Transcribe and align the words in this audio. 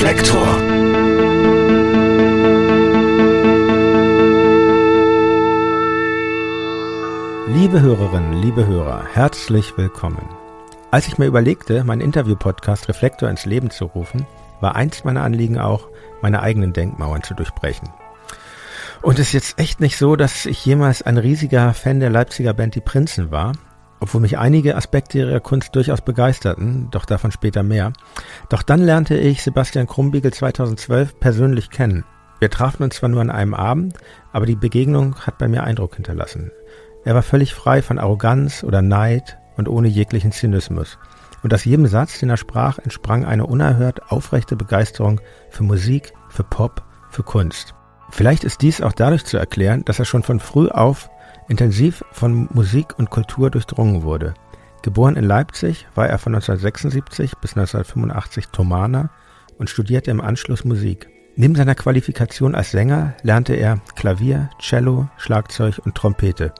Reflektor. 0.00 0.56
Liebe 7.48 7.82
Hörerinnen, 7.82 8.32
liebe 8.32 8.66
Hörer, 8.66 9.04
herzlich 9.12 9.76
willkommen. 9.76 10.26
Als 10.90 11.06
ich 11.06 11.18
mir 11.18 11.26
überlegte, 11.26 11.84
meinen 11.84 12.00
Interview-Podcast 12.00 12.88
Reflektor 12.88 13.28
ins 13.28 13.44
Leben 13.44 13.70
zu 13.70 13.84
rufen, 13.84 14.26
war 14.62 14.74
eins 14.74 15.04
meiner 15.04 15.22
Anliegen 15.22 15.58
auch, 15.58 15.88
meine 16.22 16.40
eigenen 16.40 16.72
Denkmauern 16.72 17.22
zu 17.22 17.34
durchbrechen. 17.34 17.90
Und 19.02 19.18
es 19.18 19.26
ist 19.26 19.32
jetzt 19.34 19.58
echt 19.58 19.80
nicht 19.80 19.98
so, 19.98 20.16
dass 20.16 20.46
ich 20.46 20.64
jemals 20.64 21.02
ein 21.02 21.18
riesiger 21.18 21.74
Fan 21.74 22.00
der 22.00 22.08
Leipziger 22.08 22.54
Band 22.54 22.74
Die 22.74 22.80
Prinzen 22.80 23.30
war, 23.30 23.52
obwohl 24.00 24.20
mich 24.20 24.38
einige 24.38 24.76
Aspekte 24.76 25.18
ihrer 25.18 25.40
Kunst 25.40 25.76
durchaus 25.76 26.00
begeisterten, 26.00 26.88
doch 26.90 27.04
davon 27.04 27.30
später 27.30 27.62
mehr. 27.62 27.92
Doch 28.48 28.62
dann 28.62 28.80
lernte 28.80 29.16
ich 29.16 29.42
Sebastian 29.42 29.86
Krumbiegel 29.86 30.32
2012 30.32 31.20
persönlich 31.20 31.70
kennen. 31.70 32.04
Wir 32.40 32.50
trafen 32.50 32.82
uns 32.82 32.96
zwar 32.96 33.10
nur 33.10 33.20
an 33.20 33.30
einem 33.30 33.54
Abend, 33.54 33.98
aber 34.32 34.46
die 34.46 34.56
Begegnung 34.56 35.14
hat 35.20 35.36
bei 35.36 35.46
mir 35.46 35.62
Eindruck 35.62 35.96
hinterlassen. 35.96 36.50
Er 37.04 37.14
war 37.14 37.22
völlig 37.22 37.54
frei 37.54 37.82
von 37.82 37.98
Arroganz 37.98 38.64
oder 38.64 38.82
Neid 38.82 39.38
und 39.56 39.68
ohne 39.68 39.88
jeglichen 39.88 40.32
Zynismus. 40.32 40.98
Und 41.42 41.52
aus 41.54 41.64
jedem 41.64 41.86
Satz, 41.86 42.18
den 42.18 42.30
er 42.30 42.36
sprach, 42.36 42.78
entsprang 42.78 43.24
eine 43.24 43.46
unerhört 43.46 44.10
aufrechte 44.10 44.56
Begeisterung 44.56 45.20
für 45.50 45.62
Musik, 45.62 46.12
für 46.28 46.44
Pop, 46.44 46.82
für 47.10 47.22
Kunst. 47.22 47.74
Vielleicht 48.10 48.44
ist 48.44 48.62
dies 48.62 48.80
auch 48.80 48.92
dadurch 48.92 49.24
zu 49.24 49.36
erklären, 49.36 49.84
dass 49.84 49.98
er 49.98 50.04
schon 50.04 50.22
von 50.22 50.40
früh 50.40 50.68
auf 50.68 51.10
intensiv 51.50 52.04
von 52.12 52.48
Musik 52.52 52.98
und 52.98 53.10
Kultur 53.10 53.50
durchdrungen 53.50 54.02
wurde. 54.02 54.34
Geboren 54.82 55.16
in 55.16 55.24
Leipzig 55.24 55.86
war 55.94 56.08
er 56.08 56.18
von 56.18 56.34
1976 56.34 57.34
bis 57.38 57.56
1985 57.56 58.46
Thomaner 58.48 59.10
und 59.58 59.68
studierte 59.68 60.10
im 60.10 60.20
Anschluss 60.20 60.64
Musik. 60.64 61.10
Neben 61.36 61.54
seiner 61.54 61.74
Qualifikation 61.74 62.54
als 62.54 62.70
Sänger 62.70 63.14
lernte 63.22 63.54
er 63.54 63.80
Klavier, 63.96 64.48
Cello, 64.58 65.08
Schlagzeug 65.16 65.80
und 65.84 65.94
Trompete. 65.94 66.54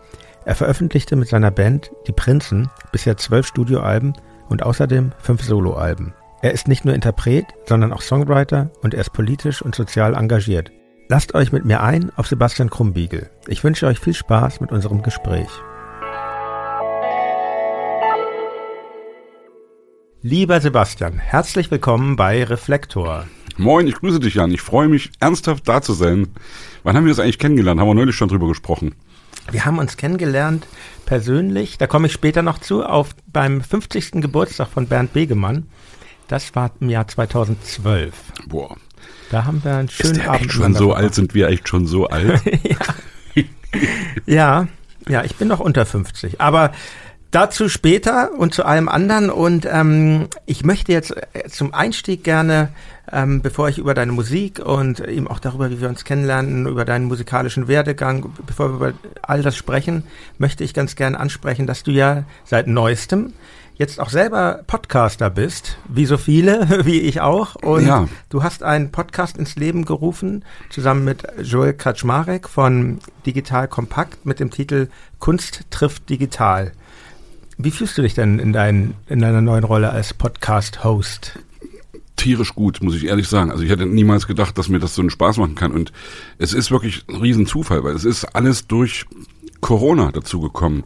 Er 0.45 0.55
veröffentlichte 0.55 1.17
mit 1.17 1.29
seiner 1.29 1.51
Band 1.51 1.93
Die 2.07 2.13
Prinzen 2.13 2.69
bisher 2.93 3.17
zwölf 3.17 3.47
Studioalben 3.47 4.15
und 4.49 4.63
außerdem 4.63 5.13
fünf 5.19 5.43
Soloalben. 5.43 6.15
Er 6.43 6.53
ist 6.53 6.67
nicht 6.67 6.85
nur 6.85 6.95
Interpret, 6.95 7.45
sondern 7.67 7.93
auch 7.93 8.03
Songwriter 8.03 8.71
und 8.83 8.95
er 8.95 9.03
ist 9.03 9.13
politisch 9.13 9.63
und 9.63 9.75
sozial 9.75 10.15
engagiert. 10.15 10.73
Lasst 11.11 11.35
euch 11.35 11.51
mit 11.51 11.65
mir 11.65 11.83
ein 11.83 12.13
auf 12.15 12.29
Sebastian 12.29 12.71
Krumbiegel. 12.71 13.31
Ich 13.49 13.65
wünsche 13.65 13.89
euch 13.89 13.99
viel 13.99 14.15
Spaß 14.15 14.61
mit 14.61 14.71
unserem 14.71 15.03
Gespräch. 15.03 15.49
Lieber 20.23 20.61
Sebastian, 20.61 21.19
herzlich 21.19 21.69
willkommen 21.73 22.15
bei 22.15 22.45
Reflektor. 22.45 23.27
Moin, 23.57 23.89
ich 23.89 23.97
grüße 23.97 24.21
dich, 24.21 24.35
Jan. 24.35 24.53
Ich 24.53 24.61
freue 24.61 24.87
mich, 24.87 25.11
ernsthaft 25.19 25.67
da 25.69 25.83
zu 25.83 25.95
sein. 25.95 26.29
Wann 26.85 26.97
haben 26.97 27.07
wir 27.07 27.11
uns 27.11 27.19
eigentlich 27.19 27.41
kennengelernt? 27.41 27.81
Haben 27.81 27.89
wir 27.89 27.95
neulich 27.97 28.15
schon 28.15 28.29
drüber 28.29 28.47
gesprochen. 28.47 28.95
Wir 29.51 29.65
haben 29.65 29.81
uns 29.81 29.97
kennengelernt 29.97 30.69
persönlich, 31.07 31.77
da 31.77 31.89
komme 31.89 32.07
ich 32.07 32.13
später 32.13 32.43
noch 32.43 32.61
zu, 32.61 32.85
auf 32.85 33.17
beim 33.27 33.63
50. 33.63 34.13
Geburtstag 34.23 34.69
von 34.69 34.87
Bernd 34.87 35.13
Begemann. 35.13 35.67
Das 36.29 36.55
war 36.55 36.71
im 36.79 36.89
Jahr 36.89 37.09
2012. 37.09 38.15
Boah, 38.47 38.77
da 39.31 39.45
haben 39.45 39.63
wir 39.65 39.77
einen 39.77 39.89
schönen 39.89 40.13
Ist 40.13 40.21
der 40.23 40.31
Abend. 40.31 40.43
echt 40.43 40.53
schon 40.53 40.75
so 40.75 40.93
alt? 40.93 41.15
Sind 41.15 41.35
wir 41.35 41.49
echt 41.49 41.69
schon 41.69 41.87
so 41.87 42.09
alt? 42.09 42.43
ja. 42.65 43.47
ja, 44.27 44.69
ja, 45.09 45.25
ich 45.25 45.37
bin 45.37 45.49
noch 45.49 45.61
unter 45.61 45.87
50. 45.87 46.41
Aber 46.41 46.73
dazu 47.31 47.69
später 47.69 48.33
und 48.37 48.53
zu 48.55 48.65
allem 48.65 48.89
anderen. 48.89 49.31
Und 49.31 49.67
ähm, 49.71 50.29
ich 50.47 50.65
möchte 50.65 50.93
jetzt 50.93 51.15
äh, 51.33 51.49
zum 51.49 51.73
Einstieg 51.73 52.25
gerne, 52.25 52.71
ähm, 53.13 53.41
bevor 53.41 53.69
ich 53.69 53.79
über 53.79 53.95
deine 53.95 54.13
Musik 54.13 54.59
und 54.59 55.01
eben 55.01 55.29
auch 55.29 55.39
darüber, 55.39 55.71
wie 55.71 55.81
wir 55.81 55.89
uns 55.89 56.05
kennenlernen, 56.05 56.67
über 56.67 56.85
deinen 56.85 57.07
musikalischen 57.07 57.69
Werdegang, 57.69 58.33
bevor 58.47 58.71
wir 58.71 58.75
über 58.75 58.93
all 59.23 59.43
das 59.43 59.57
sprechen, 59.57 60.05
möchte 60.39 60.65
ich 60.65 60.75
ganz 60.75 60.97
gerne 60.97 61.19
ansprechen, 61.19 61.67
dass 61.67 61.83
du 61.83 61.93
ja 61.93 62.25
seit 62.45 62.67
neuestem 62.67 63.33
jetzt 63.81 63.99
auch 63.99 64.11
selber 64.11 64.61
Podcaster 64.67 65.31
bist, 65.31 65.79
wie 65.89 66.05
so 66.05 66.19
viele, 66.19 66.85
wie 66.85 67.01
ich 67.01 67.23
auch. 67.23 67.55
Und 67.57 67.87
ja. 67.87 68.09
du 68.29 68.43
hast 68.43 68.63
einen 68.63 68.93
Podcast 68.93 69.39
ins 69.39 69.57
Leben 69.57 69.87
gerufen, 69.87 70.45
zusammen 70.69 71.03
mit 71.03 71.23
Joel 71.43 71.73
Kaczmarek 71.73 72.47
von 72.47 72.99
Digital 73.25 73.69
Kompakt 73.69 74.27
mit 74.27 74.39
dem 74.39 74.51
Titel 74.51 74.89
Kunst 75.19 75.65
trifft 75.71 76.11
digital. 76.11 76.73
Wie 77.57 77.71
fühlst 77.71 77.97
du 77.97 78.03
dich 78.03 78.13
denn 78.13 78.39
in, 78.39 78.53
dein, 78.53 78.95
in 79.09 79.21
deiner 79.21 79.41
neuen 79.41 79.65
Rolle 79.65 79.91
als 79.91 80.15
Podcast-Host? 80.15 81.39
tierisch 82.17 82.55
gut, 82.55 82.83
muss 82.83 82.95
ich 82.95 83.07
ehrlich 83.07 83.29
sagen. 83.29 83.51
Also 83.51 83.65
ich 83.65 83.71
hätte 83.71 83.87
niemals 83.87 84.27
gedacht, 84.27 84.59
dass 84.59 84.69
mir 84.69 84.79
das 84.79 84.95
so 84.95 85.01
einen 85.01 85.09
Spaß 85.09 85.39
machen 85.39 85.55
kann. 85.55 85.73
Und 85.73 85.91
es 86.37 86.53
ist 86.53 86.71
wirklich 86.71 87.03
ein 87.09 87.17
Riesenzufall, 87.17 87.83
weil 87.83 87.95
es 87.95 88.05
ist 88.05 88.27
alles 88.37 88.67
durch 88.67 89.07
Corona 89.63 90.13
dazu 90.13 90.39
gekommen 90.39 90.85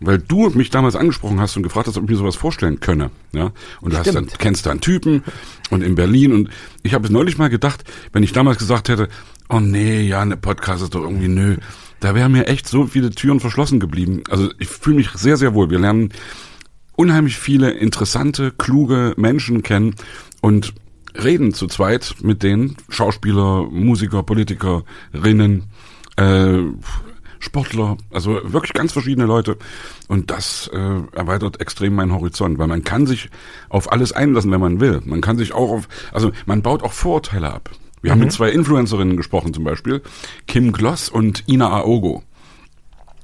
weil 0.00 0.18
du 0.18 0.50
mich 0.50 0.70
damals 0.70 0.96
angesprochen 0.96 1.40
hast 1.40 1.56
und 1.56 1.62
gefragt 1.62 1.88
hast, 1.88 1.96
ob 1.96 2.04
ich 2.04 2.10
mir 2.10 2.16
sowas 2.16 2.36
vorstellen 2.36 2.80
könne. 2.80 3.10
Ja? 3.32 3.52
Und 3.80 3.92
du 3.92 3.98
hast 3.98 4.14
dann, 4.14 4.26
kennst 4.38 4.66
da 4.66 4.70
einen 4.70 4.80
Typen 4.80 5.22
und 5.70 5.82
in 5.82 5.94
Berlin 5.94 6.32
und 6.32 6.50
ich 6.82 6.94
habe 6.94 7.06
es 7.06 7.10
neulich 7.10 7.38
mal 7.38 7.48
gedacht, 7.48 7.84
wenn 8.12 8.22
ich 8.22 8.32
damals 8.32 8.58
gesagt 8.58 8.88
hätte, 8.88 9.08
oh 9.48 9.60
nee, 9.60 10.02
ja, 10.02 10.20
eine 10.20 10.36
Podcast 10.36 10.82
ist 10.82 10.94
doch 10.94 11.02
irgendwie 11.02 11.28
nö, 11.28 11.56
da 12.00 12.14
wären 12.14 12.32
mir 12.32 12.46
echt 12.46 12.68
so 12.68 12.86
viele 12.86 13.10
Türen 13.10 13.40
verschlossen 13.40 13.80
geblieben. 13.80 14.22
Also 14.28 14.50
ich 14.58 14.68
fühle 14.68 14.96
mich 14.96 15.10
sehr, 15.10 15.36
sehr 15.36 15.54
wohl. 15.54 15.70
Wir 15.70 15.78
lernen 15.78 16.10
unheimlich 16.94 17.38
viele 17.38 17.70
interessante, 17.70 18.52
kluge 18.56 19.14
Menschen 19.16 19.62
kennen 19.62 19.94
und 20.40 20.74
reden 21.22 21.54
zu 21.54 21.66
zweit 21.66 22.16
mit 22.22 22.42
denen, 22.42 22.76
Schauspieler, 22.88 23.66
Musiker, 23.70 24.22
Politikerinnen, 24.22 25.64
äh, 26.16 26.58
Sportler, 27.46 27.96
also 28.12 28.40
wirklich 28.44 28.72
ganz 28.72 28.92
verschiedene 28.92 29.26
Leute. 29.26 29.56
Und 30.08 30.30
das 30.30 30.68
äh, 30.72 30.78
erweitert 31.12 31.60
extrem 31.60 31.94
meinen 31.94 32.12
Horizont, 32.12 32.58
weil 32.58 32.66
man 32.66 32.84
kann 32.84 33.06
sich 33.06 33.30
auf 33.68 33.90
alles 33.90 34.12
einlassen, 34.12 34.50
wenn 34.50 34.60
man 34.60 34.80
will. 34.80 35.00
Man 35.04 35.20
kann 35.20 35.38
sich 35.38 35.52
auch 35.52 35.70
auf, 35.70 35.88
also 36.12 36.32
man 36.44 36.62
baut 36.62 36.82
auch 36.82 36.92
Vorurteile 36.92 37.52
ab. 37.52 37.70
Wir 38.02 38.10
mhm. 38.10 38.12
haben 38.12 38.20
mit 38.20 38.32
zwei 38.32 38.50
Influencerinnen 38.50 39.16
gesprochen 39.16 39.54
zum 39.54 39.64
Beispiel, 39.64 40.02
Kim 40.46 40.72
Gloss 40.72 41.08
und 41.08 41.44
Ina 41.48 41.70
Aogo. 41.70 42.22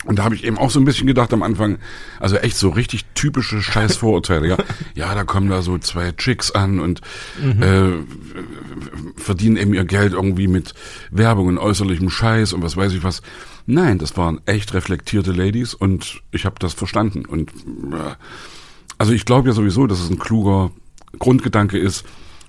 Und 0.04 0.18
da 0.18 0.24
habe 0.24 0.34
ich 0.34 0.44
eben 0.44 0.58
auch 0.58 0.70
so 0.70 0.80
ein 0.80 0.84
bisschen 0.84 1.06
gedacht 1.06 1.32
am 1.32 1.42
Anfang, 1.42 1.78
also 2.18 2.36
echt 2.36 2.56
so 2.56 2.70
richtig 2.70 3.04
typische 3.14 3.62
Scheißvorurteile, 3.62 4.48
ja. 4.48 4.56
Ja, 4.94 5.14
da 5.14 5.22
kommen 5.24 5.48
da 5.48 5.62
so 5.62 5.78
zwei 5.78 6.10
Chicks 6.12 6.50
an 6.50 6.80
und 6.80 7.00
mhm. 7.40 7.62
äh, 7.62 9.20
verdienen 9.20 9.56
eben 9.56 9.74
ihr 9.74 9.84
Geld 9.84 10.12
irgendwie 10.12 10.48
mit 10.48 10.74
Werbung 11.10 11.46
und 11.46 11.58
äußerlichem 11.58 12.10
Scheiß 12.10 12.52
und 12.52 12.62
was 12.62 12.76
weiß 12.76 12.92
ich 12.92 13.04
was. 13.04 13.22
Nein, 13.66 13.98
das 13.98 14.16
waren 14.16 14.40
echt 14.46 14.74
reflektierte 14.74 15.32
Ladies 15.32 15.74
und 15.74 16.22
ich 16.30 16.44
habe 16.44 16.56
das 16.58 16.74
verstanden. 16.74 17.24
Und 17.24 17.50
äh, 17.50 18.14
also 18.98 19.12
ich 19.12 19.24
glaube 19.24 19.48
ja 19.48 19.54
sowieso, 19.54 19.86
dass 19.86 20.00
es 20.00 20.10
ein 20.10 20.18
kluger 20.18 20.70
Grundgedanke 21.18 21.78
ist, 21.78 22.04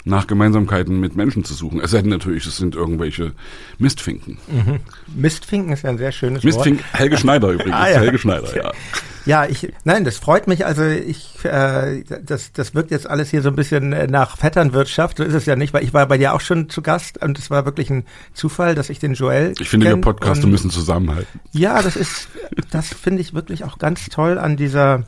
nach 0.06 0.28
Gemeinsamkeiten 0.28 1.00
mit 1.00 1.16
Menschen 1.16 1.44
zu 1.44 1.54
suchen. 1.54 1.80
Es 1.80 1.92
sei 1.92 2.02
denn 2.02 2.10
natürlich, 2.10 2.46
es 2.46 2.58
sind 2.58 2.76
irgendwelche 2.76 3.32
Mistfinken. 3.78 4.38
Mhm. 4.48 4.80
Mistfinken 5.16 5.72
ist 5.72 5.84
ja 5.84 5.90
ein 5.90 5.98
sehr 5.98 6.12
schönes 6.12 6.44
Mistfinken, 6.44 6.84
Wort. 6.84 7.00
Helge 7.00 7.18
Schneider 7.18 7.50
übrigens. 7.54 7.74
ah, 7.74 7.90
ja. 7.90 8.00
Helge 8.00 8.18
Schneider, 8.18 8.56
ja. 8.56 8.72
Ja, 9.26 9.46
ich, 9.46 9.72
nein, 9.86 10.04
das 10.04 10.18
freut 10.18 10.48
mich. 10.48 10.66
Also 10.66 10.84
ich, 10.84 11.46
äh, 11.46 12.04
das, 12.04 12.52
das 12.52 12.76
wirkt 12.76 12.92
jetzt 12.92 13.10
alles 13.10 13.30
hier 13.30 13.42
so 13.42 13.50
ein 13.50 13.56
bisschen 13.56 13.94
äh, 13.94 14.08
nach 14.08 14.38
Vetternwirtschaft. 14.38 15.18
So 15.18 15.24
ist 15.24 15.34
es 15.34 15.46
ja 15.46 15.56
nicht, 15.56 15.74
weil 15.74 15.84
ich 15.84 15.94
war 15.94 16.06
bei 16.08 16.18
dir 16.18 16.34
auch 16.34 16.42
schon 16.42 16.70
zu 16.70 16.82
Gast 16.82 17.24
und 17.24 17.40
es 17.40 17.50
war 17.50 17.64
wirklich 17.64 17.90
ein 17.90 18.04
Zufall, 18.34 18.76
dass 18.76 18.90
ich 18.90 19.00
den 19.00 19.14
Joel. 19.14 19.54
Ich 19.60 19.70
finde, 19.70 19.88
wir 19.88 19.96
Podcaster 19.96 20.48
müssen 20.48 20.70
zusammenhalten. 20.70 21.40
Ja, 21.54 21.82
das 21.82 21.96
ist, 21.96 22.28
das 22.72 22.88
finde 22.90 23.22
ich 23.22 23.34
wirklich 23.34 23.64
auch 23.64 23.78
ganz 23.78 24.08
toll 24.10 24.38
an 24.38 24.58
dieser 24.58 25.04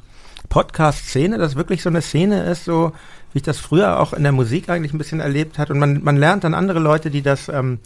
Podcast-Szene, 0.48 1.38
dass 1.38 1.56
wirklich 1.56 1.82
so 1.82 1.90
eine 1.90 2.02
Szene 2.02 2.44
ist, 2.44 2.64
so 2.64 2.94
wie 3.36 3.40
ich 3.40 3.44
das 3.44 3.60
früher 3.60 4.00
auch 4.00 4.14
in 4.14 4.24
der 4.24 4.32
Musik 4.32 4.70
eigentlich 4.70 4.94
ein 4.94 4.98
bisschen 4.98 5.20
erlebt 5.20 5.58
hat. 5.60 5.70
Und 5.70 5.78
man, 5.78 6.02
man 6.02 6.16
lernt 6.16 6.46
dann 6.46 6.54
andere 6.54 6.80
Leute, 6.80 7.12
die 7.12 7.22
das 7.22 7.50
ähm, 7.50 7.80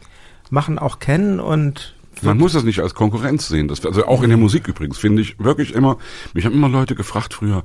machen, 0.51 0.78
auch 0.78 1.00
kennen 1.00 1.40
und 1.40 1.96
man 2.22 2.38
muss 2.38 2.51
das 2.51 2.63
nicht 2.63 2.81
als 2.81 2.96
Konkurrenz 2.96 3.48
sehen. 3.48 3.69
Das, 3.69 3.86
also 3.86 4.06
auch 4.06 4.24
in 4.24 4.30
der 4.30 4.38
Musik 4.38 4.68
übrigens 4.68 4.98
finde 4.98 5.22
ich 5.22 5.40
wirklich 5.40 5.74
immer, 5.74 5.98
mich 6.34 6.46
haben 6.46 6.54
immer 6.54 6.68
Leute 6.68 6.94
gefragt 6.94 7.34
früher, 7.34 7.63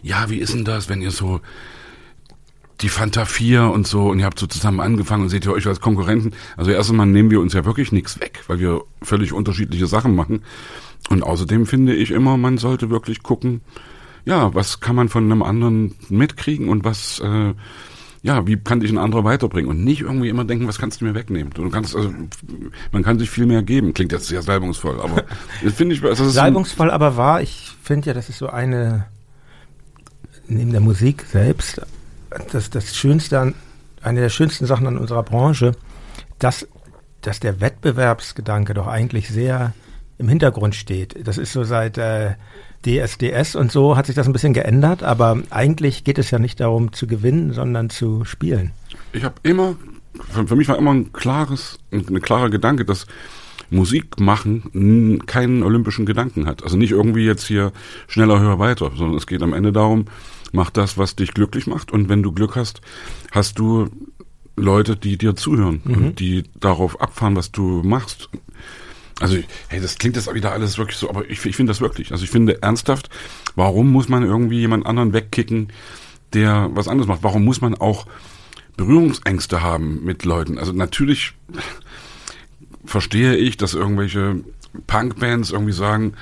ja, 0.00 0.30
wie 0.30 0.38
ist 0.38 0.54
denn 0.54 0.64
das, 0.64 0.88
wenn 0.88 1.02
ihr 1.02 1.10
so 1.10 1.40
die 2.82 2.88
Fanta 2.88 3.24
4 3.24 3.64
und 3.64 3.86
so 3.86 4.08
und 4.08 4.20
ihr 4.20 4.24
habt 4.24 4.38
so 4.38 4.46
zusammen 4.46 4.78
angefangen 4.78 5.24
und 5.24 5.28
seht 5.28 5.44
ihr 5.44 5.52
euch 5.52 5.66
als 5.66 5.80
Konkurrenten. 5.80 6.34
Also 6.56 6.70
erst 6.70 6.90
einmal 6.90 7.06
nehmen 7.06 7.32
wir 7.32 7.40
uns 7.40 7.52
ja 7.52 7.64
wirklich 7.64 7.90
nichts 7.90 8.20
weg, 8.20 8.44
weil 8.46 8.60
wir 8.60 8.82
völlig 9.02 9.32
unterschiedliche 9.32 9.88
Sachen 9.88 10.14
machen. 10.14 10.42
Und 11.10 11.24
außerdem 11.24 11.66
finde 11.66 11.94
ich 11.94 12.12
immer, 12.12 12.36
man 12.36 12.58
sollte 12.58 12.90
wirklich 12.90 13.24
gucken, 13.24 13.60
ja, 14.26 14.54
was 14.54 14.80
kann 14.80 14.96
man 14.96 15.08
von 15.08 15.24
einem 15.24 15.42
anderen 15.42 15.94
mitkriegen 16.08 16.68
und 16.68 16.84
was 16.84 17.20
äh, 17.20 17.54
ja, 18.22 18.46
wie 18.46 18.56
kann 18.56 18.80
dich 18.80 18.90
ein 18.90 18.98
anderer 18.98 19.22
weiterbringen 19.22 19.70
und 19.70 19.84
nicht 19.84 20.00
irgendwie 20.00 20.28
immer 20.28 20.44
denken, 20.44 20.66
was 20.66 20.78
kannst 20.78 21.00
du 21.00 21.04
mir 21.04 21.14
wegnehmen? 21.14 21.52
Du 21.54 21.70
kannst, 21.70 21.94
also, 21.94 22.12
man 22.90 23.04
kann 23.04 23.20
sich 23.20 23.30
viel 23.30 23.46
mehr 23.46 23.62
geben. 23.62 23.94
Klingt 23.94 24.10
jetzt 24.10 24.26
sehr 24.26 24.42
salbungsvoll, 24.42 25.00
aber 25.00 25.24
das 25.62 25.74
finde 25.74 25.94
ich, 25.94 26.00
das 26.00 26.18
ist 26.18 26.34
salbungsvoll, 26.34 26.90
aber 26.90 27.16
wahr. 27.16 27.40
Ich 27.40 27.72
finde 27.84 28.08
ja, 28.08 28.14
das 28.14 28.28
ist 28.28 28.38
so 28.38 28.48
eine 28.48 29.06
neben 30.48 30.72
der 30.72 30.80
Musik 30.80 31.24
selbst 31.30 31.80
das 32.50 32.70
das 32.70 32.96
Schönste 32.96 33.38
an 33.40 33.54
eine 34.02 34.20
der 34.20 34.28
schönsten 34.28 34.66
Sachen 34.66 34.86
an 34.86 34.98
unserer 34.98 35.22
Branche, 35.22 35.72
dass, 36.38 36.66
dass 37.22 37.40
der 37.40 37.60
Wettbewerbsgedanke 37.60 38.74
doch 38.74 38.86
eigentlich 38.86 39.28
sehr 39.28 39.72
im 40.18 40.28
Hintergrund 40.28 40.74
steht. 40.74 41.26
Das 41.26 41.38
ist 41.38 41.52
so 41.52 41.64
seit 41.64 41.98
äh, 41.98 42.34
DSDS 42.86 43.56
und 43.56 43.72
so 43.72 43.96
hat 43.96 44.06
sich 44.06 44.14
das 44.14 44.26
ein 44.26 44.32
bisschen 44.32 44.52
geändert, 44.52 45.02
aber 45.02 45.42
eigentlich 45.50 46.04
geht 46.04 46.18
es 46.18 46.30
ja 46.30 46.38
nicht 46.38 46.60
darum 46.60 46.92
zu 46.92 47.06
gewinnen, 47.06 47.52
sondern 47.52 47.90
zu 47.90 48.24
spielen. 48.24 48.70
Ich 49.12 49.24
habe 49.24 49.34
immer, 49.42 49.76
für, 50.30 50.46
für, 50.46 50.56
mich 50.56 50.68
war 50.68 50.78
immer 50.78 50.94
ein 50.94 51.12
klares, 51.12 51.78
ein, 51.90 52.06
ein 52.08 52.22
klarer 52.22 52.48
Gedanke, 52.48 52.84
dass 52.84 53.06
Musik 53.68 54.20
machen 54.20 55.20
keinen 55.26 55.64
olympischen 55.64 56.06
Gedanken 56.06 56.46
hat. 56.46 56.62
Also 56.62 56.76
nicht 56.76 56.92
irgendwie 56.92 57.24
jetzt 57.24 57.46
hier 57.46 57.72
schneller, 58.06 58.38
höher, 58.38 58.60
weiter, 58.60 58.92
sondern 58.94 59.16
es 59.16 59.26
geht 59.26 59.42
am 59.42 59.52
Ende 59.52 59.72
darum, 59.72 60.04
mach 60.52 60.70
das, 60.70 60.96
was 60.96 61.16
dich 61.16 61.34
glücklich 61.34 61.66
macht 61.66 61.90
und 61.92 62.08
wenn 62.08 62.22
du 62.22 62.30
Glück 62.30 62.54
hast, 62.54 62.80
hast 63.32 63.58
du 63.58 63.88
Leute, 64.56 64.96
die 64.96 65.18
dir 65.18 65.34
zuhören 65.34 65.82
mhm. 65.84 65.94
und 65.94 66.20
die 66.20 66.44
darauf 66.60 67.00
abfahren, 67.00 67.36
was 67.36 67.50
du 67.50 67.82
machst. 67.84 68.30
Also, 69.20 69.38
hey, 69.68 69.80
das 69.80 69.96
klingt 69.96 70.16
jetzt 70.16 70.32
wieder 70.34 70.52
alles 70.52 70.76
wirklich 70.76 70.98
so, 70.98 71.08
aber 71.08 71.28
ich, 71.30 71.44
ich 71.44 71.56
finde 71.56 71.70
das 71.70 71.80
wirklich. 71.80 72.12
Also 72.12 72.24
ich 72.24 72.30
finde 72.30 72.62
ernsthaft, 72.62 73.08
warum 73.54 73.90
muss 73.90 74.08
man 74.08 74.22
irgendwie 74.22 74.58
jemand 74.58 74.84
anderen 74.84 75.12
wegkicken, 75.12 75.68
der 76.34 76.70
was 76.72 76.88
anderes 76.88 77.08
macht? 77.08 77.22
Warum 77.22 77.44
muss 77.44 77.60
man 77.60 77.74
auch 77.74 78.06
Berührungsängste 78.76 79.62
haben 79.62 80.04
mit 80.04 80.24
Leuten? 80.24 80.58
Also 80.58 80.72
natürlich 80.72 81.32
verstehe 82.84 83.36
ich, 83.36 83.56
dass 83.56 83.72
irgendwelche 83.72 84.40
Punkbands 84.86 85.50
irgendwie 85.50 85.72
sagen, 85.72 86.14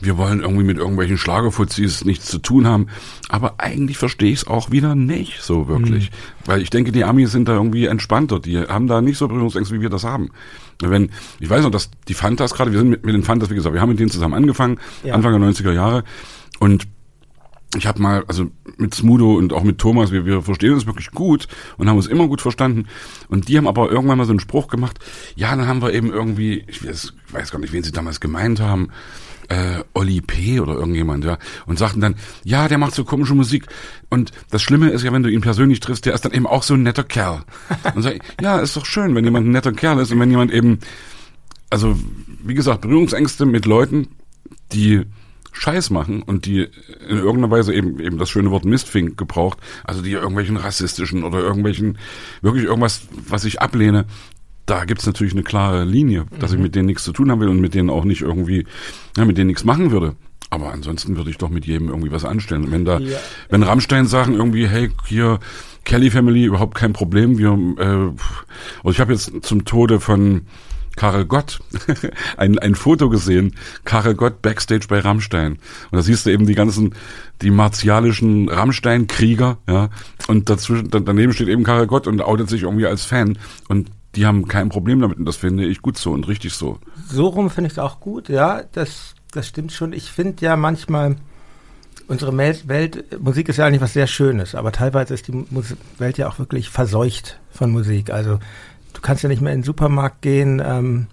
wir 0.00 0.18
wollen 0.18 0.40
irgendwie 0.40 0.64
mit 0.64 0.76
irgendwelchen 0.76 1.18
Schlagerfuzis 1.18 2.04
nichts 2.04 2.26
zu 2.26 2.38
tun 2.38 2.66
haben. 2.66 2.88
Aber 3.28 3.54
eigentlich 3.58 3.96
verstehe 3.96 4.32
ich 4.32 4.40
es 4.40 4.46
auch 4.46 4.70
wieder 4.70 4.94
nicht 4.94 5.40
so 5.40 5.68
wirklich. 5.68 6.10
Mhm. 6.10 6.14
Weil 6.46 6.62
ich 6.62 6.70
denke, 6.70 6.92
die 6.92 7.04
Amis 7.04 7.32
sind 7.32 7.48
da 7.48 7.54
irgendwie 7.54 7.86
entspannter. 7.86 8.40
Die 8.40 8.58
haben 8.58 8.86
da 8.86 9.00
nicht 9.00 9.18
so 9.18 9.28
Berührungsängste, 9.28 9.74
wie 9.74 9.80
wir 9.80 9.90
das 9.90 10.04
haben. 10.04 10.30
Wenn, 10.80 11.10
ich 11.40 11.48
weiß 11.48 11.62
noch, 11.62 11.70
dass 11.70 11.90
die 12.08 12.14
Fantas 12.14 12.54
gerade, 12.54 12.72
wir 12.72 12.78
sind 12.78 12.90
mit, 12.90 13.04
mit 13.04 13.14
den 13.14 13.22
Fantas, 13.22 13.50
wie 13.50 13.54
gesagt, 13.54 13.74
wir 13.74 13.80
haben 13.80 13.90
mit 13.90 14.00
denen 14.00 14.10
zusammen 14.10 14.34
angefangen, 14.34 14.78
ja. 15.02 15.14
Anfang 15.14 15.38
der 15.38 15.50
90er 15.50 15.72
Jahre. 15.72 16.04
Und 16.60 16.86
ich 17.76 17.86
habe 17.86 18.00
mal, 18.00 18.24
also 18.28 18.50
mit 18.76 18.94
Smudo 18.94 19.34
und 19.34 19.52
auch 19.52 19.62
mit 19.62 19.78
Thomas, 19.78 20.12
wir, 20.12 20.26
wir 20.26 20.42
verstehen 20.42 20.72
uns 20.72 20.86
wirklich 20.86 21.10
gut 21.10 21.48
und 21.76 21.88
haben 21.88 21.96
uns 21.96 22.06
immer 22.06 22.28
gut 22.28 22.40
verstanden. 22.40 22.86
Und 23.28 23.48
die 23.48 23.56
haben 23.56 23.68
aber 23.68 23.90
irgendwann 23.90 24.18
mal 24.18 24.26
so 24.26 24.32
einen 24.32 24.40
Spruch 24.40 24.68
gemacht, 24.68 24.98
ja, 25.34 25.54
dann 25.54 25.66
haben 25.66 25.82
wir 25.82 25.92
eben 25.92 26.12
irgendwie, 26.12 26.64
ich 26.68 26.86
weiß, 26.86 27.14
ich 27.26 27.34
weiß 27.34 27.50
gar 27.50 27.58
nicht, 27.58 27.72
wen 27.72 27.82
sie 27.82 27.92
damals 27.92 28.20
gemeint 28.20 28.60
haben, 28.60 28.90
äh, 29.48 29.82
Oli 29.94 30.20
P. 30.20 30.60
oder 30.60 30.74
irgendjemand, 30.74 31.24
ja, 31.24 31.38
und 31.66 31.78
sagten 31.78 32.00
dann, 32.00 32.16
ja, 32.44 32.68
der 32.68 32.78
macht 32.78 32.94
so 32.94 33.04
komische 33.04 33.34
Musik. 33.34 33.66
Und 34.10 34.32
das 34.50 34.62
Schlimme 34.62 34.90
ist 34.90 35.02
ja, 35.02 35.12
wenn 35.12 35.22
du 35.22 35.30
ihn 35.30 35.40
persönlich 35.40 35.80
triffst, 35.80 36.06
der 36.06 36.14
ist 36.14 36.24
dann 36.24 36.32
eben 36.32 36.46
auch 36.46 36.62
so 36.62 36.74
ein 36.74 36.82
netter 36.82 37.04
Kerl. 37.04 37.42
Und 37.94 38.02
sag 38.02 38.18
ja, 38.40 38.58
ist 38.58 38.76
doch 38.76 38.86
schön, 38.86 39.14
wenn 39.14 39.24
jemand 39.24 39.46
ein 39.46 39.52
netter 39.52 39.72
Kerl 39.72 40.00
ist 40.00 40.12
und 40.12 40.20
wenn 40.20 40.30
jemand 40.30 40.52
eben, 40.52 40.78
also 41.70 41.96
wie 42.44 42.54
gesagt, 42.54 42.82
Berührungsängste 42.82 43.46
mit 43.46 43.66
Leuten, 43.66 44.08
die 44.72 45.02
Scheiß 45.54 45.90
machen 45.90 46.22
und 46.22 46.46
die 46.46 46.68
in 47.08 47.16
irgendeiner 47.16 47.50
Weise 47.50 47.72
eben 47.72 48.00
eben 48.00 48.18
das 48.18 48.28
schöne 48.28 48.50
Wort 48.50 48.64
Mistfink 48.64 49.16
gebraucht, 49.16 49.58
also 49.84 50.02
die 50.02 50.10
irgendwelchen 50.10 50.56
rassistischen 50.56 51.22
oder 51.22 51.38
irgendwelchen 51.38 51.98
wirklich 52.42 52.64
irgendwas, 52.64 53.02
was 53.28 53.44
ich 53.44 53.62
ablehne, 53.62 54.06
da 54.66 54.84
gibt's 54.84 55.06
natürlich 55.06 55.34
eine 55.34 55.42
klare 55.42 55.84
Linie, 55.84 56.26
dass 56.38 56.50
mhm. 56.50 56.58
ich 56.58 56.62
mit 56.62 56.74
denen 56.74 56.86
nichts 56.86 57.04
zu 57.04 57.12
tun 57.12 57.30
haben 57.30 57.40
will 57.40 57.48
und 57.48 57.60
mit 57.60 57.74
denen 57.74 57.90
auch 57.90 58.04
nicht 58.04 58.22
irgendwie, 58.22 58.66
ja, 59.16 59.24
mit 59.24 59.36
denen 59.36 59.48
nichts 59.48 59.64
machen 59.64 59.90
würde. 59.90 60.16
Aber 60.50 60.72
ansonsten 60.72 61.16
würde 61.16 61.30
ich 61.30 61.38
doch 61.38 61.50
mit 61.50 61.66
jedem 61.66 61.88
irgendwie 61.88 62.12
was 62.12 62.24
anstellen. 62.24 62.70
wenn 62.70 62.84
da, 62.84 62.98
ja. 62.98 63.18
wenn 63.48 63.62
Rammstein 63.62 64.06
sagen 64.06 64.34
irgendwie, 64.34 64.68
hey, 64.68 64.90
hier 65.06 65.40
Kelly 65.84 66.10
Family 66.10 66.44
überhaupt 66.44 66.76
kein 66.76 66.92
Problem, 66.92 67.38
wir, 67.38 67.50
äh, 67.78 67.84
also 67.84 68.90
ich 68.90 69.00
habe 69.00 69.12
jetzt 69.12 69.32
zum 69.42 69.64
Tode 69.64 70.00
von 70.00 70.42
Karel 70.96 71.24
Gott 71.24 71.60
ein, 72.36 72.58
ein 72.58 72.74
Foto 72.74 73.10
gesehen, 73.10 73.56
Karel 73.84 74.14
Gott 74.14 74.42
backstage 74.42 74.86
bei 74.88 75.00
Rammstein. 75.00 75.54
Und 75.90 75.96
da 75.96 76.02
siehst 76.02 76.24
du 76.24 76.30
eben 76.30 76.46
die 76.46 76.54
ganzen, 76.54 76.94
die 77.42 77.50
martialischen 77.50 78.48
Rammstein-Krieger, 78.48 79.58
ja, 79.68 79.90
und 80.28 80.48
dazwischen, 80.48 80.88
daneben 80.90 81.32
steht 81.32 81.48
eben 81.48 81.64
Karel 81.64 81.86
Gott 81.86 82.06
und 82.06 82.22
outet 82.22 82.48
sich 82.48 82.62
irgendwie 82.62 82.86
als 82.86 83.04
Fan. 83.04 83.38
Und 83.68 83.90
die 84.16 84.26
haben 84.26 84.46
kein 84.48 84.68
Problem 84.68 85.00
damit 85.00 85.18
und 85.18 85.24
das 85.24 85.36
finde 85.36 85.64
ich 85.66 85.82
gut 85.82 85.96
so 85.96 86.12
und 86.12 86.28
richtig 86.28 86.54
so. 86.54 86.78
So 87.08 87.26
rum 87.26 87.50
finde 87.50 87.68
ich 87.68 87.74
es 87.74 87.78
auch 87.78 88.00
gut, 88.00 88.28
ja, 88.28 88.62
das, 88.72 89.14
das 89.32 89.48
stimmt 89.48 89.72
schon. 89.72 89.92
Ich 89.92 90.10
finde 90.10 90.44
ja 90.44 90.56
manchmal, 90.56 91.16
unsere 92.06 92.36
Welt, 92.36 93.20
Musik 93.20 93.48
ist 93.48 93.56
ja 93.56 93.66
eigentlich 93.66 93.80
was 93.80 93.92
sehr 93.92 94.06
Schönes, 94.06 94.54
aber 94.54 94.72
teilweise 94.72 95.14
ist 95.14 95.28
die 95.28 95.44
Welt 95.98 96.18
ja 96.18 96.28
auch 96.28 96.38
wirklich 96.38 96.68
verseucht 96.68 97.40
von 97.50 97.70
Musik. 97.70 98.10
Also 98.10 98.38
du 98.92 99.00
kannst 99.00 99.22
ja 99.22 99.28
nicht 99.28 99.42
mehr 99.42 99.52
in 99.52 99.60
den 99.60 99.64
Supermarkt 99.64 100.22
gehen, 100.22 100.62
ähm, 100.64 101.06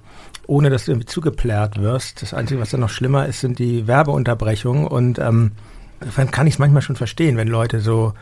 ohne 0.47 0.69
dass 0.69 0.85
du 0.85 0.91
irgendwie 0.91 1.07
zugeplärt 1.07 1.81
wirst. 1.81 2.21
Das 2.21 2.33
Einzige, 2.33 2.59
was 2.59 2.71
dann 2.71 2.81
noch 2.81 2.89
schlimmer 2.89 3.25
ist, 3.25 3.41
sind 3.41 3.59
die 3.59 3.87
Werbeunterbrechungen 3.87 4.87
und 4.87 5.19
ähm, 5.19 5.51
insofern 5.99 6.31
kann 6.31 6.47
ich 6.47 6.55
es 6.55 6.59
manchmal 6.59 6.81
schon 6.81 6.95
verstehen, 6.95 7.37
wenn 7.37 7.47
Leute 7.47 7.79
so 7.79 8.13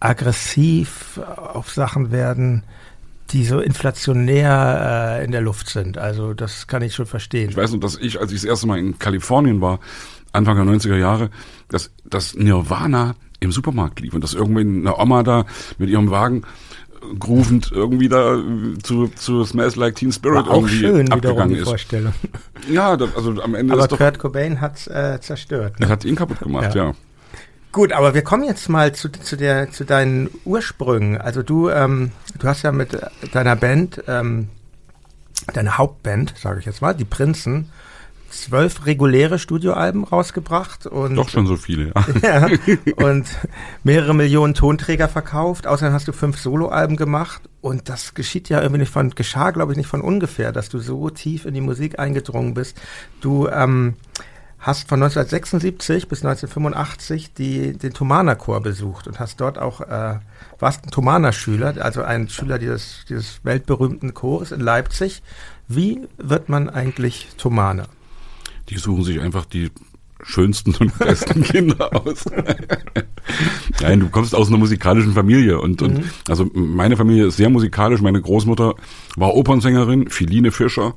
aggressiv 0.00 1.20
auf 1.36 1.70
Sachen 1.70 2.10
werden, 2.10 2.64
die 3.30 3.44
so 3.44 3.60
inflationär 3.60 5.18
äh, 5.20 5.24
in 5.24 5.32
der 5.32 5.40
Luft 5.40 5.68
sind. 5.68 5.98
Also 5.98 6.34
das 6.34 6.66
kann 6.66 6.82
ich 6.82 6.94
schon 6.94 7.06
verstehen. 7.06 7.50
Ich 7.50 7.56
weiß 7.56 7.72
noch, 7.72 7.80
dass 7.80 7.96
ich, 7.96 8.20
als 8.20 8.32
ich 8.32 8.40
das 8.40 8.48
erste 8.48 8.66
Mal 8.66 8.78
in 8.78 8.98
Kalifornien 8.98 9.60
war, 9.60 9.80
Anfang 10.32 10.56
der 10.56 10.74
90er 10.74 10.96
Jahre, 10.96 11.30
dass 11.68 11.90
das 12.04 12.34
Nirvana 12.34 13.14
im 13.40 13.52
Supermarkt 13.52 14.00
lief 14.00 14.14
und 14.14 14.22
dass 14.24 14.34
irgendwie 14.34 14.62
eine 14.62 14.98
Oma 14.98 15.22
da 15.22 15.44
mit 15.78 15.90
ihrem 15.90 16.10
Wagen 16.10 16.42
groovend 17.18 17.70
irgendwie 17.72 18.08
da 18.08 18.38
zu, 18.82 19.08
zu 19.08 19.44
Smells 19.44 19.76
Like 19.76 19.94
Teen 19.94 20.12
Spirit 20.12 20.46
War 20.46 20.50
auch 20.50 20.56
irgendwie 20.56 20.76
schön, 20.76 21.12
abgegangen 21.12 21.54
die 21.54 21.60
ist. 21.60 21.68
Vorstellung. 21.68 22.12
Ja, 22.68 22.96
das, 22.96 23.14
also 23.14 23.40
am 23.40 23.54
Ende 23.54 23.72
Aber 23.72 23.82
ist 23.82 23.92
doch, 23.92 23.98
Kurt 23.98 24.18
Cobain 24.18 24.60
hat's 24.60 24.88
äh, 24.88 25.18
zerstört. 25.20 25.78
Ne? 25.78 25.86
Er 25.86 25.90
hat 25.90 26.04
ihn 26.04 26.16
kaputt 26.16 26.40
gemacht, 26.40 26.74
ja. 26.74 26.86
ja. 26.86 26.94
Gut, 27.78 27.92
aber 27.92 28.12
wir 28.12 28.22
kommen 28.22 28.42
jetzt 28.42 28.68
mal 28.68 28.92
zu, 28.92 29.08
zu, 29.08 29.36
der, 29.36 29.70
zu 29.70 29.84
deinen 29.84 30.28
Ursprüngen. 30.44 31.16
Also 31.16 31.44
du, 31.44 31.70
ähm, 31.70 32.10
du 32.36 32.48
hast 32.48 32.62
ja 32.62 32.72
mit 32.72 32.98
deiner 33.32 33.54
Band, 33.54 34.02
ähm, 34.08 34.48
deine 35.54 35.78
Hauptband, 35.78 36.34
sage 36.36 36.58
ich 36.58 36.66
jetzt 36.66 36.82
mal, 36.82 36.92
die 36.92 37.04
Prinzen, 37.04 37.70
zwölf 38.30 38.84
reguläre 38.84 39.38
Studioalben 39.38 40.02
rausgebracht 40.02 40.88
und 40.88 41.14
doch 41.14 41.28
schon 41.28 41.46
so 41.46 41.56
viele, 41.56 41.92
ja. 41.94 42.48
ja 42.48 42.48
und 42.96 43.28
mehrere 43.84 44.12
Millionen 44.12 44.54
Tonträger 44.54 45.08
verkauft. 45.08 45.68
Außerdem 45.68 45.94
hast 45.94 46.08
du 46.08 46.12
fünf 46.12 46.36
Soloalben 46.36 46.96
gemacht 46.96 47.42
und 47.60 47.88
das 47.88 48.14
geschieht 48.14 48.48
ja 48.48 48.60
irgendwie 48.60 48.80
nicht 48.80 48.92
von 48.92 49.10
geschah, 49.10 49.52
glaube 49.52 49.70
ich, 49.70 49.78
nicht 49.78 49.88
von 49.88 50.00
ungefähr, 50.00 50.50
dass 50.50 50.68
du 50.68 50.80
so 50.80 51.10
tief 51.10 51.44
in 51.44 51.54
die 51.54 51.60
Musik 51.60 52.00
eingedrungen 52.00 52.54
bist. 52.54 52.76
Du 53.20 53.46
ähm, 53.46 53.94
hast 54.58 54.88
von 54.88 55.02
1976 55.02 56.08
bis 56.08 56.24
1985 56.24 57.32
die, 57.32 57.76
den 57.76 57.92
Thomaner-Chor 57.92 58.60
besucht 58.60 59.06
und 59.06 59.20
hast 59.20 59.40
dort 59.40 59.58
auch, 59.58 59.80
äh, 59.80 60.18
warst 60.58 60.84
ein 60.84 60.90
Thomaner-Schüler, 60.90 61.74
also 61.80 62.02
ein 62.02 62.28
Schüler 62.28 62.58
dieses, 62.58 63.04
dieses 63.08 63.40
weltberühmten 63.44 64.14
Chores 64.14 64.50
in 64.50 64.60
Leipzig. 64.60 65.22
Wie 65.68 66.08
wird 66.16 66.48
man 66.48 66.68
eigentlich 66.68 67.28
Thomaner? 67.38 67.86
Die 68.68 68.78
suchen 68.78 69.04
sich 69.04 69.20
einfach 69.20 69.44
die 69.44 69.70
schönsten 70.22 70.74
und 70.74 70.98
besten 70.98 71.42
Kinder 71.44 71.94
aus. 71.94 72.24
Nein, 73.80 74.00
du 74.00 74.08
kommst 74.08 74.34
aus 74.34 74.48
einer 74.48 74.58
musikalischen 74.58 75.12
Familie 75.12 75.60
und, 75.60 75.80
und 75.82 75.98
mhm. 75.98 76.10
also 76.28 76.50
meine 76.52 76.96
Familie 76.96 77.26
ist 77.26 77.36
sehr 77.36 77.50
musikalisch. 77.50 78.00
Meine 78.00 78.20
Großmutter 78.20 78.74
war 79.16 79.34
Opernsängerin, 79.34 80.10
Philine 80.10 80.50
Fischer, 80.50 80.94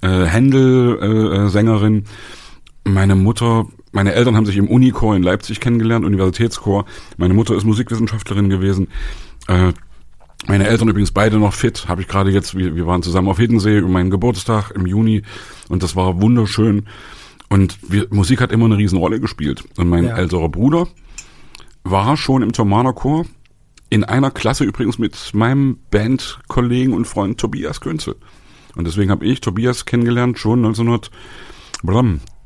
äh, 0.00 0.24
Händel-Sängerin. 0.26 1.98
Äh, 1.98 2.04
meine 2.84 3.14
Mutter, 3.14 3.66
meine 3.92 4.14
Eltern 4.14 4.36
haben 4.36 4.46
sich 4.46 4.56
im 4.56 4.68
Unichor 4.68 5.16
in 5.16 5.22
Leipzig 5.22 5.60
kennengelernt, 5.60 6.04
Universitätschor. 6.04 6.84
Meine 7.16 7.34
Mutter 7.34 7.54
ist 7.54 7.64
Musikwissenschaftlerin 7.64 8.48
gewesen. 8.48 8.88
Äh, 9.48 9.72
meine 10.46 10.66
Eltern 10.66 10.88
übrigens 10.88 11.12
beide 11.12 11.38
noch 11.38 11.52
fit, 11.52 11.86
habe 11.88 12.00
ich 12.00 12.08
gerade 12.08 12.30
jetzt, 12.30 12.56
wir, 12.56 12.74
wir 12.74 12.86
waren 12.86 13.02
zusammen 13.02 13.28
auf 13.28 13.38
Hiddensee 13.38 13.78
über 13.78 13.88
meinen 13.88 14.10
Geburtstag 14.10 14.70
im 14.70 14.86
Juni 14.86 15.22
und 15.68 15.82
das 15.82 15.96
war 15.96 16.20
wunderschön. 16.22 16.86
Und 17.50 17.78
wir, 17.82 18.06
Musik 18.10 18.40
hat 18.40 18.52
immer 18.52 18.66
eine 18.66 18.78
Riesenrolle 18.78 19.20
gespielt. 19.20 19.64
Und 19.76 19.88
mein 19.88 20.04
ja. 20.04 20.16
älterer 20.16 20.48
Bruder 20.48 20.86
war 21.82 22.16
schon 22.16 22.42
im 22.42 22.52
Thomaner 22.52 22.92
Chor, 22.92 23.26
in 23.90 24.04
einer 24.04 24.30
Klasse 24.30 24.64
übrigens 24.64 24.98
mit 24.98 25.34
meinem 25.34 25.78
Bandkollegen 25.90 26.94
und 26.94 27.06
Freund 27.06 27.38
Tobias 27.38 27.80
Künzel. 27.80 28.14
Und 28.76 28.86
deswegen 28.86 29.10
habe 29.10 29.26
ich 29.26 29.40
Tobias 29.40 29.84
kennengelernt 29.84 30.38
schon 30.38 30.64
1900, 30.64 31.10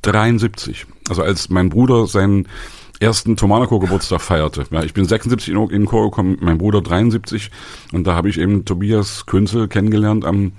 73. 0.06 0.86
Also 1.08 1.22
als 1.22 1.48
mein 1.50 1.68
Bruder 1.68 2.06
seinen 2.06 2.48
ersten 3.00 3.36
Thomanako-Geburtstag 3.36 4.20
feierte. 4.20 4.64
Ja, 4.70 4.82
ich 4.82 4.94
bin 4.94 5.04
76 5.04 5.52
in, 5.52 5.68
den 5.68 5.86
Chor 5.86 6.10
gekommen, 6.10 6.38
mein 6.40 6.58
Bruder 6.58 6.80
73 6.80 7.50
und 7.92 8.06
da 8.06 8.14
habe 8.14 8.28
ich 8.28 8.38
eben 8.38 8.64
Tobias 8.64 9.26
Künzel 9.26 9.68
kennengelernt 9.68 10.24
am 10.24 10.52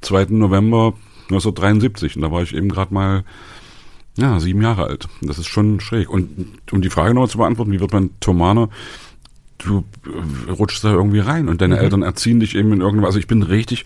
2. 0.00 0.26
November 0.30 0.94
1973 1.30 2.16
und 2.16 2.22
da 2.22 2.30
war 2.30 2.42
ich 2.42 2.54
eben 2.54 2.68
gerade 2.68 2.92
mal 2.92 3.24
ja, 4.18 4.40
sieben 4.40 4.62
Jahre 4.62 4.84
alt. 4.84 5.08
Das 5.20 5.38
ist 5.38 5.46
schon 5.46 5.80
schräg. 5.80 6.08
Und 6.08 6.48
um 6.72 6.80
die 6.80 6.90
Frage 6.90 7.14
noch 7.14 7.28
zu 7.28 7.38
beantworten, 7.38 7.72
wie 7.72 7.80
wird 7.80 7.92
man 7.92 8.10
Thomaner? 8.20 8.68
du 9.58 9.84
äh, 10.04 10.50
rutschst 10.50 10.84
da 10.84 10.92
irgendwie 10.92 11.18
rein 11.18 11.48
und 11.48 11.60
deine 11.60 11.76
mhm. 11.76 11.80
Eltern 11.82 12.02
erziehen 12.02 12.40
dich 12.40 12.54
eben 12.54 12.72
in 12.72 12.80
irgendwas. 12.80 13.08
Also 13.08 13.18
ich 13.18 13.26
bin 13.26 13.42
richtig 13.42 13.84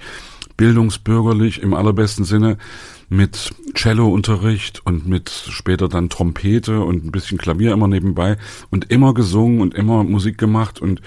bildungsbürgerlich 0.56 1.62
im 1.62 1.74
allerbesten 1.74 2.24
Sinne 2.24 2.58
mit 3.10 3.52
Cellounterricht 3.76 4.86
und 4.86 5.06
mit 5.06 5.30
später 5.30 5.88
dann 5.88 6.08
Trompete 6.08 6.80
und 6.80 7.04
ein 7.04 7.10
bisschen 7.10 7.38
Klavier 7.38 7.72
immer 7.72 7.88
nebenbei 7.88 8.38
und 8.70 8.90
immer 8.90 9.12
gesungen 9.14 9.60
und 9.60 9.74
immer 9.74 10.04
Musik 10.04 10.38
gemacht. 10.38 10.80
Und 10.80 11.02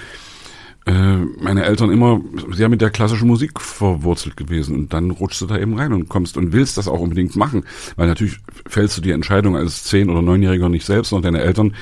äh, 0.86 1.18
meine 1.40 1.64
Eltern 1.64 1.92
immer 1.92 2.22
sehr 2.52 2.68
mit 2.68 2.82
der 2.82 2.90
klassischen 2.90 3.30
Musik 3.30 3.62
verwurzelt 3.62 4.36
gewesen. 4.36 4.76
Und 4.76 4.94
dann 4.94 5.12
rutschst 5.12 5.42
du 5.42 5.46
da 5.46 5.58
eben 5.58 5.80
rein 5.80 5.94
und 5.94 6.10
kommst 6.10 6.36
und 6.36 6.52
willst 6.52 6.78
das 6.78 6.90
auch 6.90 7.00
unbedingt 7.00 7.38
machen, 7.38 7.64
weil 7.96 8.08
natürlich 8.08 8.40
fällst 8.68 8.98
du 8.98 9.02
die 9.02 9.12
Entscheidung 9.12 9.56
als 9.56 9.86
zehn 9.86 10.10
oder 10.10 10.22
neunjähriger 10.22 10.68
nicht 10.68 10.86
selbst, 10.86 11.10
sondern 11.10 11.34
deine 11.34 11.46
Eltern 11.46 11.74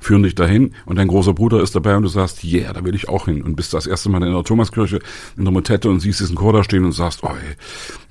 führen 0.00 0.22
dich 0.22 0.34
dahin 0.34 0.74
und 0.86 0.96
dein 0.96 1.08
großer 1.08 1.34
Bruder 1.34 1.62
ist 1.62 1.74
dabei 1.74 1.96
und 1.96 2.02
du 2.02 2.08
sagst, 2.08 2.44
yeah, 2.44 2.72
da 2.72 2.84
will 2.84 2.94
ich 2.94 3.08
auch 3.08 3.26
hin 3.26 3.42
und 3.42 3.56
bist 3.56 3.74
das 3.74 3.86
erste 3.86 4.08
Mal 4.08 4.22
in 4.22 4.32
der 4.32 4.44
Thomaskirche 4.44 5.00
in 5.36 5.44
der 5.44 5.52
Motette 5.52 5.88
und 5.90 6.00
siehst 6.00 6.20
diesen 6.20 6.36
Chor 6.36 6.52
da 6.52 6.64
stehen 6.64 6.84
und 6.84 6.92
sagst, 6.92 7.22
oh, 7.22 7.28
ey, 7.28 7.56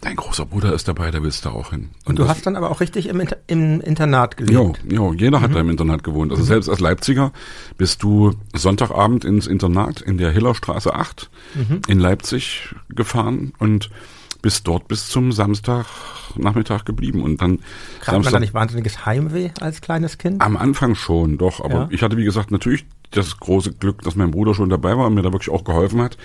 dein 0.02 0.16
großer 0.16 0.46
Bruder 0.46 0.74
ist 0.74 0.88
dabei, 0.88 1.12
da 1.12 1.24
willst 1.24 1.46
du 1.46 1.50
auch 1.50 1.72
hin. 1.72 1.90
Und, 2.06 2.12
und 2.12 2.20
du 2.20 2.28
hast 2.28 2.46
dann 2.46 2.56
aber 2.56 2.72
auch 2.72 2.82
richtig 2.82 3.08
im, 3.08 3.20
Inter 3.20 3.38
im 3.48 3.82
Internat 3.82 4.38
gelebt. 4.38 4.54
Jo, 4.54 4.74
jo, 4.90 5.14
jeder 5.14 5.40
mhm. 5.40 5.44
hat 5.44 5.56
da 5.56 5.60
im 5.60 5.70
Internat 5.70 6.04
gewohnt. 6.04 6.32
Also 6.32 6.44
mhm. 6.44 6.48
selbst 6.48 6.70
als 6.70 6.80
Leipziger 6.80 7.32
bist 7.78 8.04
du 8.04 8.34
Sonntagabend 8.54 9.26
ins 9.26 9.48
Internat 9.48 10.02
in 10.02 10.18
der 10.18 10.32
Hillerstraße 10.32 10.94
8 10.94 11.30
mhm. 11.56 11.82
in 11.88 12.00
Leipzig 12.00 12.76
gefahren 12.90 13.54
und 13.60 13.90
bist 14.48 14.66
dort 14.66 14.88
bis 14.88 15.10
zum 15.10 15.34
Samstagnachmittag 15.34 16.86
geblieben 16.86 17.22
und 17.22 17.42
dann 17.42 17.60
Hat 18.06 18.24
man 18.24 18.32
da 18.32 18.40
nicht 18.40 18.54
wahnsinniges 18.54 19.06
Heimweh 19.06 19.50
als 19.60 19.82
kleines 19.82 20.18
Kind? 20.18 20.42
Am 20.42 20.56
Anfang 20.56 20.96
schon, 20.96 21.38
doch, 21.38 21.60
aber 21.60 21.74
ja. 21.74 21.88
ich 21.92 22.02
hatte 22.02 22.16
wie 22.16 22.24
gesagt 22.24 22.50
natürlich 22.50 22.86
das 23.12 23.42
große 23.42 23.74
Glück, 23.74 24.04
dass 24.04 24.16
mein 24.16 24.32
Bruder 24.32 24.54
schon 24.54 24.70
dabei 24.70 24.96
war 24.96 25.08
und 25.08 25.16
mir 25.16 25.22
da 25.22 25.34
wirklich 25.34 25.50
auch 25.50 25.66
geholfen 25.66 26.02
hat. 26.02 26.18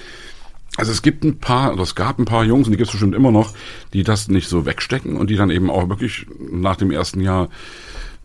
Also 0.76 0.93
es 0.93 1.02
gibt 1.02 1.25
ein 1.25 1.41
paar, 1.41 1.73
oder 1.73 1.83
es 1.83 1.97
gab 1.97 2.21
ein 2.21 2.25
paar 2.25 2.45
Jungs, 2.45 2.69
und 2.69 2.71
die 2.71 2.76
gibt 2.76 2.91
es 2.91 2.93
bestimmt 2.93 3.17
immer 3.17 3.33
noch, 3.33 3.55
die 3.93 4.05
das 4.05 4.29
nicht 4.29 4.49
so 4.49 4.67
wegstecken 4.67 5.17
und 5.17 5.29
die 5.29 5.35
dann 5.35 5.50
eben 5.50 5.69
auch 5.69 5.88
wirklich 5.88 6.29
nach 6.38 6.76
dem 6.76 6.93
ersten 6.93 7.23
Jahr 7.23 7.49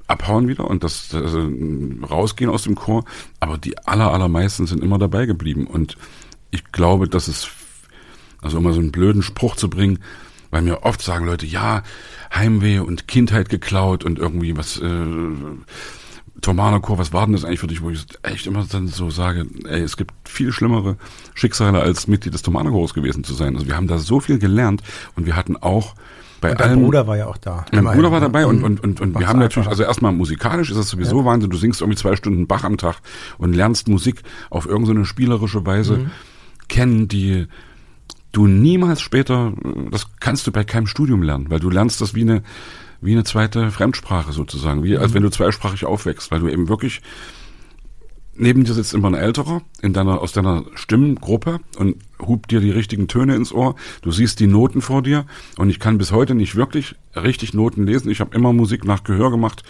abhauen 0.05 0.47
wieder 0.47 0.69
und 0.69 0.83
das, 0.83 1.09
das 1.09 1.35
rausgehen 2.07 2.51
aus 2.51 2.61
dem 2.61 2.75
Chor. 2.75 3.03
Aber 3.39 3.57
die 3.57 3.79
aller, 3.79 4.13
allermeisten 4.13 4.67
sind 4.67 4.83
immer 4.83 4.99
dabei 4.99 5.25
geblieben. 5.25 5.65
Und 5.65 5.97
ich 6.51 6.71
glaube, 6.71 7.07
dass 7.07 7.27
es 7.27 7.49
also 8.41 8.57
immer 8.57 8.73
so 8.73 8.79
einen 8.79 8.91
blöden 8.91 9.21
Spruch 9.21 9.55
zu 9.55 9.69
bringen, 9.69 9.99
weil 10.51 10.61
mir 10.61 10.83
oft 10.83 11.01
sagen 11.01 11.25
Leute, 11.25 11.45
ja, 11.45 11.83
Heimweh 12.33 12.79
und 12.79 13.07
Kindheit 13.07 13.49
geklaut 13.49 14.03
und 14.03 14.19
irgendwie 14.19 14.55
was, 14.57 14.79
äh, 14.79 15.05
Tomanochor, 16.41 16.97
was 16.97 17.13
war 17.13 17.25
denn 17.25 17.33
das 17.33 17.45
eigentlich 17.45 17.59
für 17.59 17.67
dich, 17.67 17.81
wo 17.81 17.89
ich 17.89 18.05
echt 18.23 18.47
immer 18.47 18.65
dann 18.69 18.87
so 18.87 19.09
sage, 19.09 19.47
ey, 19.65 19.81
es 19.81 19.97
gibt 19.97 20.13
viel 20.25 20.51
schlimmere 20.51 20.97
Schicksale 21.33 21.79
als 21.79 22.07
Mitglied 22.07 22.33
des 22.33 22.41
Thomanachors 22.41 22.93
gewesen 22.93 23.23
zu 23.23 23.33
sein. 23.33 23.55
Also 23.55 23.67
wir 23.67 23.75
haben 23.75 23.87
da 23.87 23.97
so 23.97 24.19
viel 24.19 24.37
gelernt 24.37 24.81
und 25.15 25.25
wir 25.25 25.35
hatten 25.35 25.57
auch 25.57 25.95
bei 26.39 26.51
und 26.51 26.61
allem. 26.61 26.83
Bruder 26.83 27.07
war 27.07 27.17
ja 27.17 27.27
auch 27.27 27.37
da. 27.37 27.65
Mein 27.71 27.95
Bruder 27.95 28.11
war 28.11 28.19
dabei 28.19 28.45
und, 28.45 28.63
und, 28.63 28.83
und, 28.83 29.01
und 29.01 29.19
wir 29.19 29.27
haben 29.27 29.39
natürlich, 29.39 29.67
also 29.67 29.83
erstmal 29.83 30.11
musikalisch 30.11 30.69
ist 30.69 30.77
das 30.77 30.89
sowieso 30.89 31.19
ja. 31.19 31.25
Wahnsinn. 31.25 31.49
Du 31.49 31.57
singst 31.57 31.81
irgendwie 31.81 31.97
zwei 31.97 32.15
Stunden 32.15 32.45
Bach 32.45 32.63
am 32.63 32.77
Tag 32.77 32.97
und 33.39 33.53
lernst 33.53 33.87
Musik 33.87 34.21
auf 34.51 34.67
irgendeine 34.67 35.05
spielerische 35.05 35.65
Weise 35.65 35.97
mhm. 35.97 36.11
kennen, 36.67 37.07
die 37.07 37.47
du 38.31 38.47
niemals 38.47 39.01
später, 39.01 39.53
das 39.91 40.07
kannst 40.19 40.47
du 40.47 40.51
bei 40.51 40.63
keinem 40.63 40.87
Studium 40.87 41.23
lernen, 41.23 41.49
weil 41.49 41.59
du 41.59 41.69
lernst 41.69 42.01
das 42.01 42.13
wie 42.13 42.21
eine, 42.21 42.43
wie 43.01 43.13
eine 43.13 43.23
zweite 43.23 43.71
Fremdsprache 43.71 44.31
sozusagen, 44.31 44.83
wie 44.83 44.97
als 44.97 45.11
mhm. 45.11 45.15
wenn 45.15 45.23
du 45.23 45.31
zweisprachig 45.31 45.85
aufwächst, 45.85 46.31
weil 46.31 46.39
du 46.39 46.47
eben 46.47 46.69
wirklich 46.69 47.01
neben 48.37 48.63
dir 48.63 48.73
sitzt 48.73 48.93
immer 48.93 49.09
ein 49.09 49.15
älterer 49.15 49.61
in 49.81 49.93
deiner 49.93 50.21
aus 50.21 50.31
deiner 50.31 50.65
Stimmengruppe 50.75 51.59
und 51.77 51.97
hupt 52.19 52.51
dir 52.51 52.59
die 52.59 52.71
richtigen 52.71 53.07
Töne 53.07 53.35
ins 53.35 53.51
Ohr. 53.51 53.75
Du 54.01 54.11
siehst 54.11 54.39
die 54.39 54.47
Noten 54.47 54.81
vor 54.81 55.01
dir 55.01 55.25
und 55.57 55.69
ich 55.69 55.79
kann 55.79 55.97
bis 55.97 56.11
heute 56.11 56.35
nicht 56.35 56.55
wirklich 56.55 56.95
richtig 57.15 57.53
Noten 57.53 57.85
lesen. 57.85 58.09
Ich 58.11 58.19
habe 58.19 58.35
immer 58.35 58.53
Musik 58.53 58.85
nach 58.85 59.03
Gehör 59.03 59.31
gemacht 59.31 59.63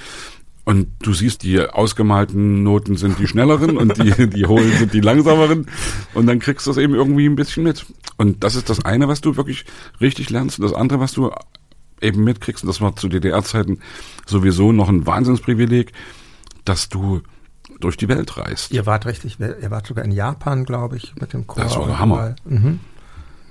und 0.67 0.89
du 0.99 1.13
siehst, 1.13 1.43
die 1.43 1.61
ausgemalten 1.61 2.61
Noten 2.61 2.97
sind 2.97 3.19
die 3.19 3.27
schnelleren 3.27 3.77
und 3.77 4.03
die, 4.03 4.27
die 4.29 4.45
hohlen 4.47 4.69
sind 4.73 4.93
die 4.93 4.99
langsameren. 4.99 5.67
Und 6.13 6.27
dann 6.27 6.39
kriegst 6.39 6.67
du 6.67 6.71
das 6.71 6.77
eben 6.77 6.93
irgendwie 6.93 7.25
ein 7.25 7.37
bisschen 7.37 7.63
mit. 7.63 7.85
Und 8.17 8.43
das 8.43 8.55
ist 8.55 8.69
das 8.69 8.83
eine, 8.83 9.07
was 9.07 9.21
du 9.21 9.37
wirklich 9.37 9.63
richtig 10.01 10.29
lernst. 10.29 10.59
Und 10.59 10.63
das 10.63 10.73
andere, 10.73 10.99
was 10.99 11.13
du 11.13 11.31
eben 12.01 12.21
mitkriegst, 12.25 12.65
und 12.65 12.67
das 12.67 12.81
war 12.81 12.97
zu 12.97 13.07
DDR-Zeiten 13.07 13.79
sowieso 14.25 14.73
noch 14.73 14.89
ein 14.89 15.07
Wahnsinnsprivileg, 15.07 15.93
dass 16.65 16.89
du 16.89 17.21
durch 17.79 17.95
die 17.95 18.09
Welt 18.09 18.35
reist. 18.35 18.73
Ihr 18.73 18.85
wart 18.85 19.05
richtig, 19.05 19.39
ihr 19.39 19.71
wart 19.71 19.87
sogar 19.87 20.03
in 20.03 20.11
Japan, 20.11 20.65
glaube 20.65 20.97
ich, 20.97 21.15
mit 21.15 21.31
dem 21.31 21.47
Chor. 21.47 21.63
Das 21.63 21.77
war 21.77 21.87
der 21.87 21.99
Hammer. 21.99 22.35
Mhm. 22.43 22.81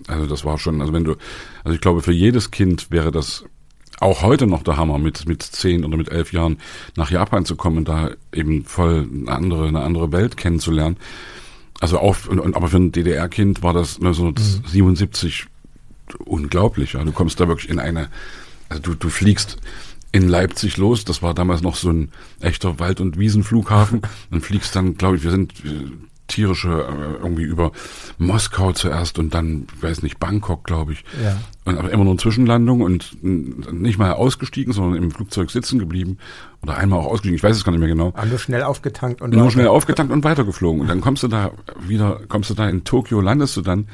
Also 0.06 0.26
das 0.26 0.44
war 0.44 0.58
schon, 0.58 0.82
also 0.82 0.92
wenn 0.92 1.04
du, 1.04 1.16
also 1.64 1.75
ich 1.75 1.80
glaube, 1.80 2.02
für 2.02 2.12
jedes 2.12 2.50
Kind 2.50 2.90
wäre 2.90 3.11
das 3.11 3.46
auch 4.00 4.23
heute 4.23 4.47
noch 4.47 4.62
der 4.62 4.76
Hammer, 4.76 4.99
mit, 4.99 5.26
mit 5.26 5.43
zehn 5.43 5.85
oder 5.85 5.97
mit 5.97 6.11
elf 6.11 6.33
Jahren 6.33 6.59
nach 6.97 7.11
Japan 7.11 7.45
zu 7.45 7.57
kommen 7.57 7.79
und 7.79 7.88
da 7.88 8.11
eben 8.33 8.65
voll 8.65 9.09
eine 9.12 9.33
andere, 9.33 9.69
eine 9.69 9.81
andere 9.81 10.12
Welt 10.12 10.37
kennenzulernen. 10.37 10.97
Also 11.81 11.99
auch, 11.99 12.17
aber 12.29 12.69
für 12.69 12.76
ein 12.79 12.93
DDR-Kind 12.93 13.62
war 13.62 13.73
das 13.73 13.97
1977 13.97 15.47
mhm. 15.47 16.15
unglaublich. 16.25 16.95
Ja. 16.95 17.05
Du 17.05 17.12
kommst 17.12 17.41
da 17.41 17.49
wirklich 17.49 17.71
in 17.71 17.79
eine, 17.79 18.09
also 18.69 18.83
du, 18.83 18.95
du 18.95 19.09
fliegst 19.09 19.59
in 20.12 20.29
Leipzig 20.29 20.76
los. 20.76 21.05
Das 21.05 21.23
war 21.23 21.35
damals 21.35 21.62
noch 21.62 21.76
so 21.76 21.91
ein 21.91 22.11
echter 22.41 22.79
Wald- 22.79 23.00
und 23.00 23.19
Wiesenflughafen. 23.19 24.03
und 24.31 24.41
fliegst 24.41 24.75
dann, 24.76 24.97
glaube 24.97 25.17
ich, 25.17 25.25
wir 25.25 25.31
sind 25.31 25.53
tierische 26.26 26.68
äh, 26.68 27.23
irgendwie 27.23 27.45
über 27.45 27.73
Moskau 28.18 28.73
zuerst 28.73 29.18
und 29.18 29.35
dann, 29.35 29.66
weiß 29.80 30.02
nicht, 30.02 30.18
Bangkok, 30.18 30.64
glaube 30.64 30.92
ich. 30.92 31.04
Ja. 31.23 31.37
Und 31.64 31.78
aber 31.78 31.90
immer 31.90 32.04
nur 32.04 32.18
Zwischenlandung 32.18 32.80
und 32.80 33.16
nicht 33.23 33.99
mal 33.99 34.12
ausgestiegen, 34.12 34.73
sondern 34.73 35.02
im 35.02 35.11
Flugzeug 35.11 35.50
sitzen 35.50 35.78
geblieben 35.78 36.18
oder 36.62 36.76
einmal 36.76 37.00
auch 37.00 37.06
ausgestiegen. 37.06 37.37
Ich 37.37 37.42
weiß 37.42 37.56
es 37.56 37.64
gar 37.64 37.73
nicht 37.73 37.80
mehr 37.80 37.88
genau. 37.88 38.09
Aber 38.14 38.26
nur 38.26 38.38
schnell 38.38 38.62
aufgetankt 38.62 39.21
und 39.21 39.33
nur 39.33 39.50
schnell 39.50 39.68
aufgetankt 39.68 40.12
und 40.12 40.25
weitergeflogen. 40.25 40.80
Und 40.80 40.88
dann 40.88 41.00
kommst 41.00 41.23
du 41.23 41.28
da 41.28 41.52
wieder, 41.80 42.21
kommst 42.28 42.50
du 42.50 42.54
da 42.54 42.68
in 42.68 42.85
Tokio, 42.85 43.21
landest 43.21 43.56
du 43.56 43.62
dann 43.62 43.88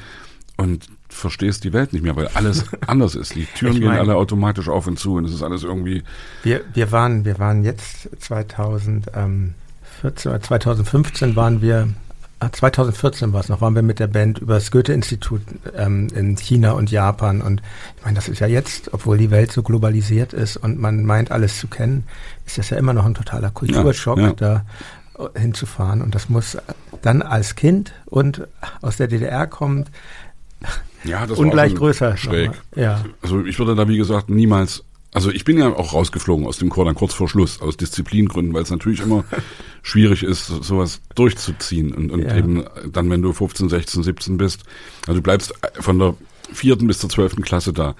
und 0.57 0.87
verstehst 1.09 1.63
die 1.63 1.73
Welt 1.73 1.93
nicht 1.93 2.03
mehr, 2.03 2.15
weil 2.15 2.27
alles 2.29 2.65
anders 2.87 3.15
ist. 3.15 3.35
Die 3.35 3.45
Türen 3.45 3.73
ich 3.73 3.81
mein, 3.81 3.91
gehen 3.91 3.99
alle 3.99 4.15
automatisch 4.15 4.69
auf 4.69 4.87
und 4.87 4.99
zu 4.99 5.15
und 5.15 5.25
es 5.25 5.33
ist 5.33 5.43
alles 5.43 5.63
irgendwie. 5.63 6.03
Wir, 6.43 6.61
wir 6.73 6.91
waren, 6.91 7.25
wir 7.25 7.39
waren 7.39 7.63
jetzt 7.63 8.09
2014 8.19 9.53
oder 10.31 10.41
2015 10.41 11.35
waren 11.35 11.61
wir 11.61 11.89
2014 12.51 13.33
war 13.33 13.41
es 13.41 13.49
noch, 13.49 13.61
waren 13.61 13.75
wir 13.75 13.81
mit 13.81 13.99
der 13.99 14.07
Band 14.07 14.39
über 14.39 14.55
das 14.55 14.71
Goethe-Institut 14.71 15.41
ähm, 15.75 16.07
in 16.15 16.35
China 16.37 16.71
und 16.71 16.91
Japan. 16.91 17.41
Und 17.41 17.61
ich 17.97 18.03
meine, 18.03 18.15
das 18.15 18.27
ist 18.27 18.39
ja 18.39 18.47
jetzt, 18.47 18.93
obwohl 18.93 19.17
die 19.17 19.31
Welt 19.31 19.51
so 19.51 19.63
globalisiert 19.63 20.33
ist 20.33 20.57
und 20.57 20.79
man 20.79 21.03
meint, 21.05 21.31
alles 21.31 21.59
zu 21.59 21.67
kennen, 21.67 22.05
ist 22.45 22.57
das 22.57 22.69
ja 22.69 22.77
immer 22.77 22.93
noch 22.93 23.05
ein 23.05 23.13
totaler 23.13 23.51
Kulturschock, 23.51 24.17
ja, 24.17 24.27
ja. 24.27 24.33
da 24.33 24.65
äh, 25.19 25.39
hinzufahren. 25.39 26.01
Und 26.01 26.15
das 26.15 26.29
muss 26.29 26.57
dann 27.01 27.21
als 27.21 27.55
Kind 27.55 27.93
und 28.05 28.47
aus 28.81 28.97
der 28.97 29.07
DDR 29.07 29.47
kommt, 29.47 29.91
ja, 31.03 31.25
das 31.27 31.37
ungleich 31.37 31.75
größer. 31.75 32.15
Schräg. 32.17 32.51
Ja. 32.75 33.03
Also 33.21 33.45
ich 33.45 33.59
würde 33.59 33.75
da, 33.75 33.87
wie 33.87 33.97
gesagt, 33.97 34.29
niemals 34.29 34.85
also 35.13 35.31
ich 35.31 35.45
bin 35.45 35.57
ja 35.57 35.73
auch 35.73 35.93
rausgeflogen 35.93 36.45
aus 36.45 36.57
dem 36.57 36.69
Chor 36.69 36.85
dann 36.85 36.95
kurz 36.95 37.13
vor 37.13 37.29
Schluss, 37.29 37.61
aus 37.61 37.77
Disziplingründen, 37.77 38.53
weil 38.53 38.63
es 38.63 38.71
natürlich 38.71 39.01
immer 39.01 39.23
schwierig 39.83 40.23
ist, 40.23 40.47
sowas 40.47 41.01
durchzuziehen. 41.15 41.93
Und, 41.93 42.11
und 42.11 42.23
ja. 42.23 42.35
eben 42.35 42.63
dann, 42.91 43.09
wenn 43.09 43.21
du 43.21 43.31
15, 43.31 43.69
16, 43.69 44.03
17 44.03 44.37
bist, 44.37 44.63
also 45.07 45.19
du 45.19 45.23
bleibst 45.23 45.53
von 45.79 45.99
der 45.99 46.15
vierten 46.51 46.87
bis 46.87 46.99
zur 46.99 47.09
zwölften 47.09 47.43
Klasse 47.43 47.73
da. 47.73 47.95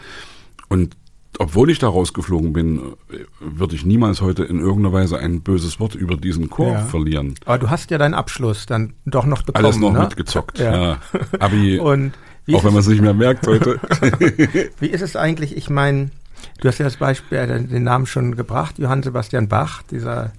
Und 0.69 0.95
obwohl 1.39 1.69
ich 1.69 1.79
da 1.79 1.87
rausgeflogen 1.87 2.53
bin, 2.53 2.93
würde 3.39 3.75
ich 3.75 3.85
niemals 3.85 4.21
heute 4.21 4.43
in 4.43 4.59
irgendeiner 4.59 4.93
Weise 4.93 5.17
ein 5.17 5.41
böses 5.41 5.79
Wort 5.79 5.95
über 5.95 6.15
diesen 6.15 6.49
Chor 6.49 6.73
ja. 6.73 6.85
verlieren. 6.85 7.35
Aber 7.45 7.57
du 7.57 7.69
hast 7.69 7.91
ja 7.91 7.97
deinen 7.97 8.13
Abschluss 8.13 8.65
dann 8.65 8.93
doch 9.05 9.25
noch 9.25 9.41
bekommen. 9.41 9.65
Alles 9.65 9.79
noch 9.79 9.93
ne? 9.93 10.01
mitgezockt, 10.01 10.59
ja. 10.59 10.75
ja. 10.75 10.99
Abi, 11.39 11.79
auch 11.79 12.63
wenn 12.63 12.73
man 12.73 12.77
es 12.77 12.87
nicht 12.87 13.01
mehr 13.01 13.13
merkt 13.13 13.47
heute. 13.47 13.79
wie 14.79 14.87
ist 14.87 15.01
es 15.01 15.15
eigentlich, 15.15 15.57
ich 15.57 15.69
meine, 15.69 16.11
Du 16.59 16.67
hast 16.67 16.77
ja 16.77 16.85
das 16.85 16.97
Beispiel, 16.97 17.37
äh, 17.37 17.47
den 17.61 17.83
Namen 17.83 18.05
schon 18.05 18.35
gebracht, 18.35 18.79
Johann 18.79 19.03
Sebastian 19.03 19.47
Bach, 19.47 19.83
dieser, 19.83 20.31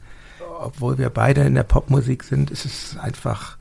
obwohl 0.61 0.99
wir 0.99 1.11
beide 1.11 1.43
in 1.43 1.55
der 1.55 1.63
Popmusik 1.63 2.25
sind, 2.25 2.51
ist 2.51 2.65
es 2.65 2.97
einfach 2.99 3.57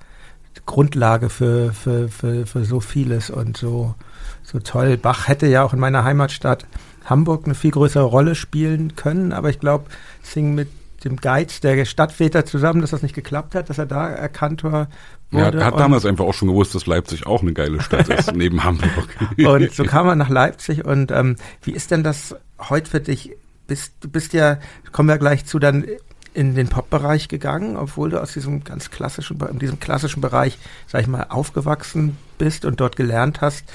Grundlage 0.65 1.29
für, 1.29 1.73
für, 1.73 2.07
für, 2.09 2.45
für 2.45 2.65
so 2.65 2.79
vieles 2.79 3.29
und 3.29 3.57
so, 3.57 3.95
so 4.43 4.59
toll. 4.59 4.97
Bach 4.97 5.27
hätte 5.27 5.47
ja 5.47 5.63
auch 5.63 5.73
in 5.73 5.79
meiner 5.79 6.03
Heimatstadt 6.03 6.65
Hamburg 7.05 7.45
eine 7.45 7.55
viel 7.55 7.71
größere 7.71 8.03
Rolle 8.03 8.35
spielen 8.35 8.95
können, 8.95 9.33
aber 9.33 9.50
ich 9.50 9.59
glaube, 9.59 9.85
Sing 10.21 10.55
mit 10.55 10.69
dem 11.03 11.17
Geiz 11.17 11.60
der 11.60 11.86
Stadtväter 11.86 12.45
zusammen, 12.45 12.81
dass 12.81 12.91
das 12.91 13.01
nicht 13.01 13.15
geklappt 13.15 13.55
hat, 13.55 13.69
dass 13.69 13.77
er 13.77 13.86
da 13.86 14.10
Erkantor 14.10 14.88
wurde. 15.31 15.60
Er 15.60 15.65
hat 15.65 15.79
damals 15.79 16.05
einfach 16.05 16.25
auch 16.25 16.33
schon 16.33 16.48
gewusst, 16.48 16.75
dass 16.75 16.86
Leipzig 16.86 17.25
auch 17.25 17.41
eine 17.41 17.53
geile 17.53 17.81
Stadt 17.81 18.07
ist, 18.10 18.31
neben 18.36 18.63
Hamburg. 18.63 19.10
Und 19.38 19.72
so 19.74 19.83
kam 19.83 20.07
er 20.07 20.15
nach 20.15 20.29
Leipzig 20.29 20.86
und 20.86 21.12
ähm, 21.12 21.36
wie 21.62 21.72
ist 21.72 21.91
denn 21.91 22.03
das 22.03 22.36
heute 22.69 22.89
für 22.89 23.00
dich? 23.00 23.31
Bist, 23.65 23.93
du 24.01 24.10
bist 24.10 24.33
ja, 24.33 24.60
kommen 24.91 25.07
wir 25.07 25.17
gleich 25.17 25.45
zu, 25.45 25.57
dann 25.57 25.86
in 26.33 26.55
den 26.55 26.67
Pop-Bereich 26.67 27.27
gegangen, 27.27 27.77
obwohl 27.77 28.10
du 28.10 28.22
aus 28.22 28.33
diesem 28.33 28.63
ganz 28.63 28.91
klassischen, 28.91 29.39
in 29.39 29.60
diesem 29.60 29.79
klassischen 29.79 30.22
Bereich, 30.22 30.57
sag 30.88 31.01
ich 31.01 31.07
mal, 31.07 31.27
aufgewachsen 31.29 32.17
bist 32.38 32.65
und 32.65 32.79
dort 32.79 32.95
gelernt 32.95 33.41
hast. 33.41 33.65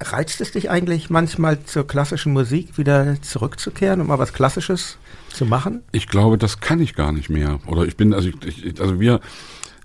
Reizt 0.00 0.40
es 0.40 0.52
dich 0.52 0.70
eigentlich 0.70 1.10
manchmal 1.10 1.62
zur 1.64 1.86
klassischen 1.86 2.32
Musik 2.32 2.78
wieder 2.78 3.20
zurückzukehren 3.22 4.00
und 4.00 4.08
mal 4.08 4.18
was 4.18 4.32
Klassisches 4.32 4.98
zu 5.32 5.46
machen? 5.46 5.82
Ich 5.92 6.08
glaube, 6.08 6.38
das 6.38 6.60
kann 6.60 6.80
ich 6.80 6.94
gar 6.94 7.12
nicht 7.12 7.30
mehr. 7.30 7.60
Oder 7.66 7.84
ich 7.84 7.96
bin, 7.96 8.12
also 8.14 8.28
ich, 8.28 8.80
also 8.80 9.00
wir, 9.00 9.20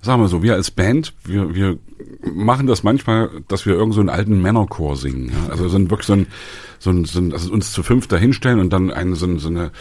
sagen 0.02 0.22
wir 0.22 0.28
so, 0.28 0.44
wir 0.44 0.54
als 0.54 0.72
Band, 0.72 1.14
wir, 1.24 1.54
wir 1.56 1.78
machen 2.24 2.68
das 2.68 2.84
manchmal, 2.84 3.30
dass 3.48 3.66
wir 3.66 3.74
irgend 3.74 3.94
so 3.94 4.00
einen 4.00 4.10
alten 4.10 4.42
Männerchor 4.42 4.96
singen. 4.96 5.30
Ja? 5.30 5.52
Also 5.52 5.68
sind 5.70 5.90
wirklich 5.90 6.08
so 6.08 6.14
ein, 6.14 6.28
so 6.80 6.92
ein, 6.92 7.06
so 7.06 7.20
ein 7.20 7.34
also 7.34 7.52
uns 7.52 7.72
zu 7.72 7.84
fünf 7.84 8.08
dahinstellen 8.08 8.60
und 8.60 8.72
dann 8.72 8.92
eine, 8.92 9.16
so, 9.16 9.38
so 9.38 9.48
eine, 9.50 9.72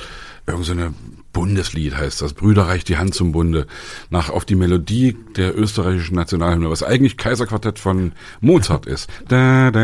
irgend 0.47 0.65
so 0.65 0.73
eine 0.73 0.95
Bundeslied 1.35 1.95
heißt 1.95 2.23
das. 2.23 2.33
Brüder 2.33 2.63
reicht 2.63 2.89
die 2.89 2.97
Hand 2.97 3.15
zum 3.15 3.33
Bunde. 3.33 3.67
Nach, 4.09 4.31
auf 4.31 4.47
die 4.47 4.55
Melodie 4.55 5.19
der 5.37 5.55
österreichischen 5.59 6.15
Nationalhymne, 6.15 6.71
was 6.71 6.83
eigentlich 6.83 7.19
Kaiserquartett 7.19 7.79
von 7.79 8.13
Mozart 8.41 8.87
ist. 8.87 9.11
Wenn 9.29 9.75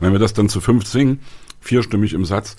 wir 0.00 0.18
das 0.18 0.32
dann 0.32 0.48
zu 0.48 0.60
fünf 0.60 0.86
singen, 0.86 1.20
vierstimmig 1.60 2.14
im 2.14 2.24
Satz, 2.24 2.56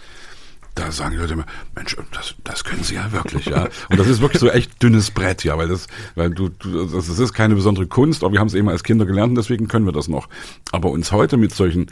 da 0.76 0.92
sagen 0.92 1.12
die 1.12 1.18
Leute 1.18 1.34
immer, 1.34 1.46
Mensch, 1.74 1.96
das, 2.12 2.36
das 2.44 2.64
können 2.64 2.84
sie 2.84 2.96
ja 2.96 3.12
wirklich, 3.12 3.46
ja. 3.46 3.70
Und 3.90 3.98
das 3.98 4.08
ist 4.08 4.22
wirklich 4.22 4.42
so 4.42 4.50
echt 4.50 4.84
dünnes 4.84 5.10
Brett, 5.10 5.44
ja, 5.46 5.58
weil 5.58 5.70
das, 5.70 5.88
weil 6.16 6.30
du, 6.30 6.50
du 6.50 6.86
das 6.86 7.08
ist 7.08 7.34
keine 7.34 7.56
besondere 7.56 7.88
Kunst, 7.88 8.24
aber 8.24 8.34
wir 8.34 8.40
haben 8.40 8.48
es 8.48 8.54
eben 8.54 8.70
als 8.70 8.84
Kinder 8.84 9.06
gelernt 9.06 9.30
und 9.30 9.36
deswegen 9.36 9.68
können 9.68 9.86
wir 9.86 9.94
das 9.94 10.10
noch. 10.10 10.28
Aber 10.72 10.92
uns 10.92 11.14
heute 11.14 11.38
mit 11.38 11.56
solchen 11.56 11.88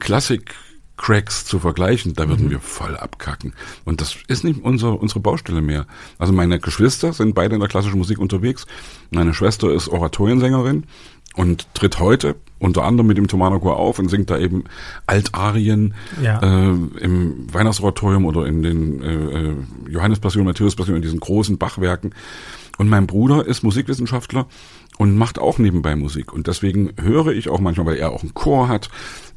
Klassik 0.00 0.54
Cracks 0.96 1.44
zu 1.44 1.58
vergleichen, 1.58 2.14
da 2.14 2.28
würden 2.28 2.46
mhm. 2.46 2.50
wir 2.50 2.60
voll 2.60 2.96
abkacken. 2.96 3.52
Und 3.84 4.00
das 4.00 4.16
ist 4.28 4.44
nicht 4.44 4.62
unser, 4.62 5.00
unsere 5.00 5.20
Baustelle 5.20 5.60
mehr. 5.60 5.86
Also 6.18 6.32
meine 6.32 6.58
Geschwister 6.58 7.12
sind 7.12 7.34
beide 7.34 7.54
in 7.54 7.60
der 7.60 7.68
klassischen 7.68 7.98
Musik 7.98 8.18
unterwegs. 8.18 8.66
Meine 9.10 9.34
Schwester 9.34 9.72
ist 9.72 9.88
Oratoriensängerin 9.88 10.84
und 11.34 11.72
tritt 11.74 12.00
heute 12.00 12.36
unter 12.58 12.84
anderem 12.84 13.06
mit 13.06 13.18
dem 13.18 13.28
Thomanerchor 13.28 13.76
auf 13.76 13.98
und 13.98 14.08
singt 14.08 14.30
da 14.30 14.38
eben 14.38 14.64
Altarien 15.06 15.94
ja. 16.22 16.40
äh, 16.40 16.70
im 17.00 17.52
Weihnachtsoratorium 17.52 18.24
oder 18.24 18.46
in 18.46 18.62
den 18.62 19.02
äh, 19.02 19.50
äh 19.50 19.54
Johannespassion, 19.88 20.46
Matthäuspassion, 20.46 20.96
in 20.96 21.02
diesen 21.02 21.20
großen 21.20 21.58
Bachwerken. 21.58 22.14
Und 22.78 22.88
mein 22.88 23.06
Bruder 23.06 23.46
ist 23.46 23.62
Musikwissenschaftler 23.62 24.46
und 24.98 25.16
macht 25.16 25.38
auch 25.38 25.58
nebenbei 25.58 25.96
Musik. 25.96 26.32
Und 26.32 26.46
deswegen 26.46 26.92
höre 27.00 27.28
ich 27.28 27.48
auch 27.48 27.60
manchmal, 27.60 27.86
weil 27.86 27.96
er 27.96 28.10
auch 28.10 28.22
einen 28.22 28.34
Chor 28.34 28.68
hat 28.68 28.88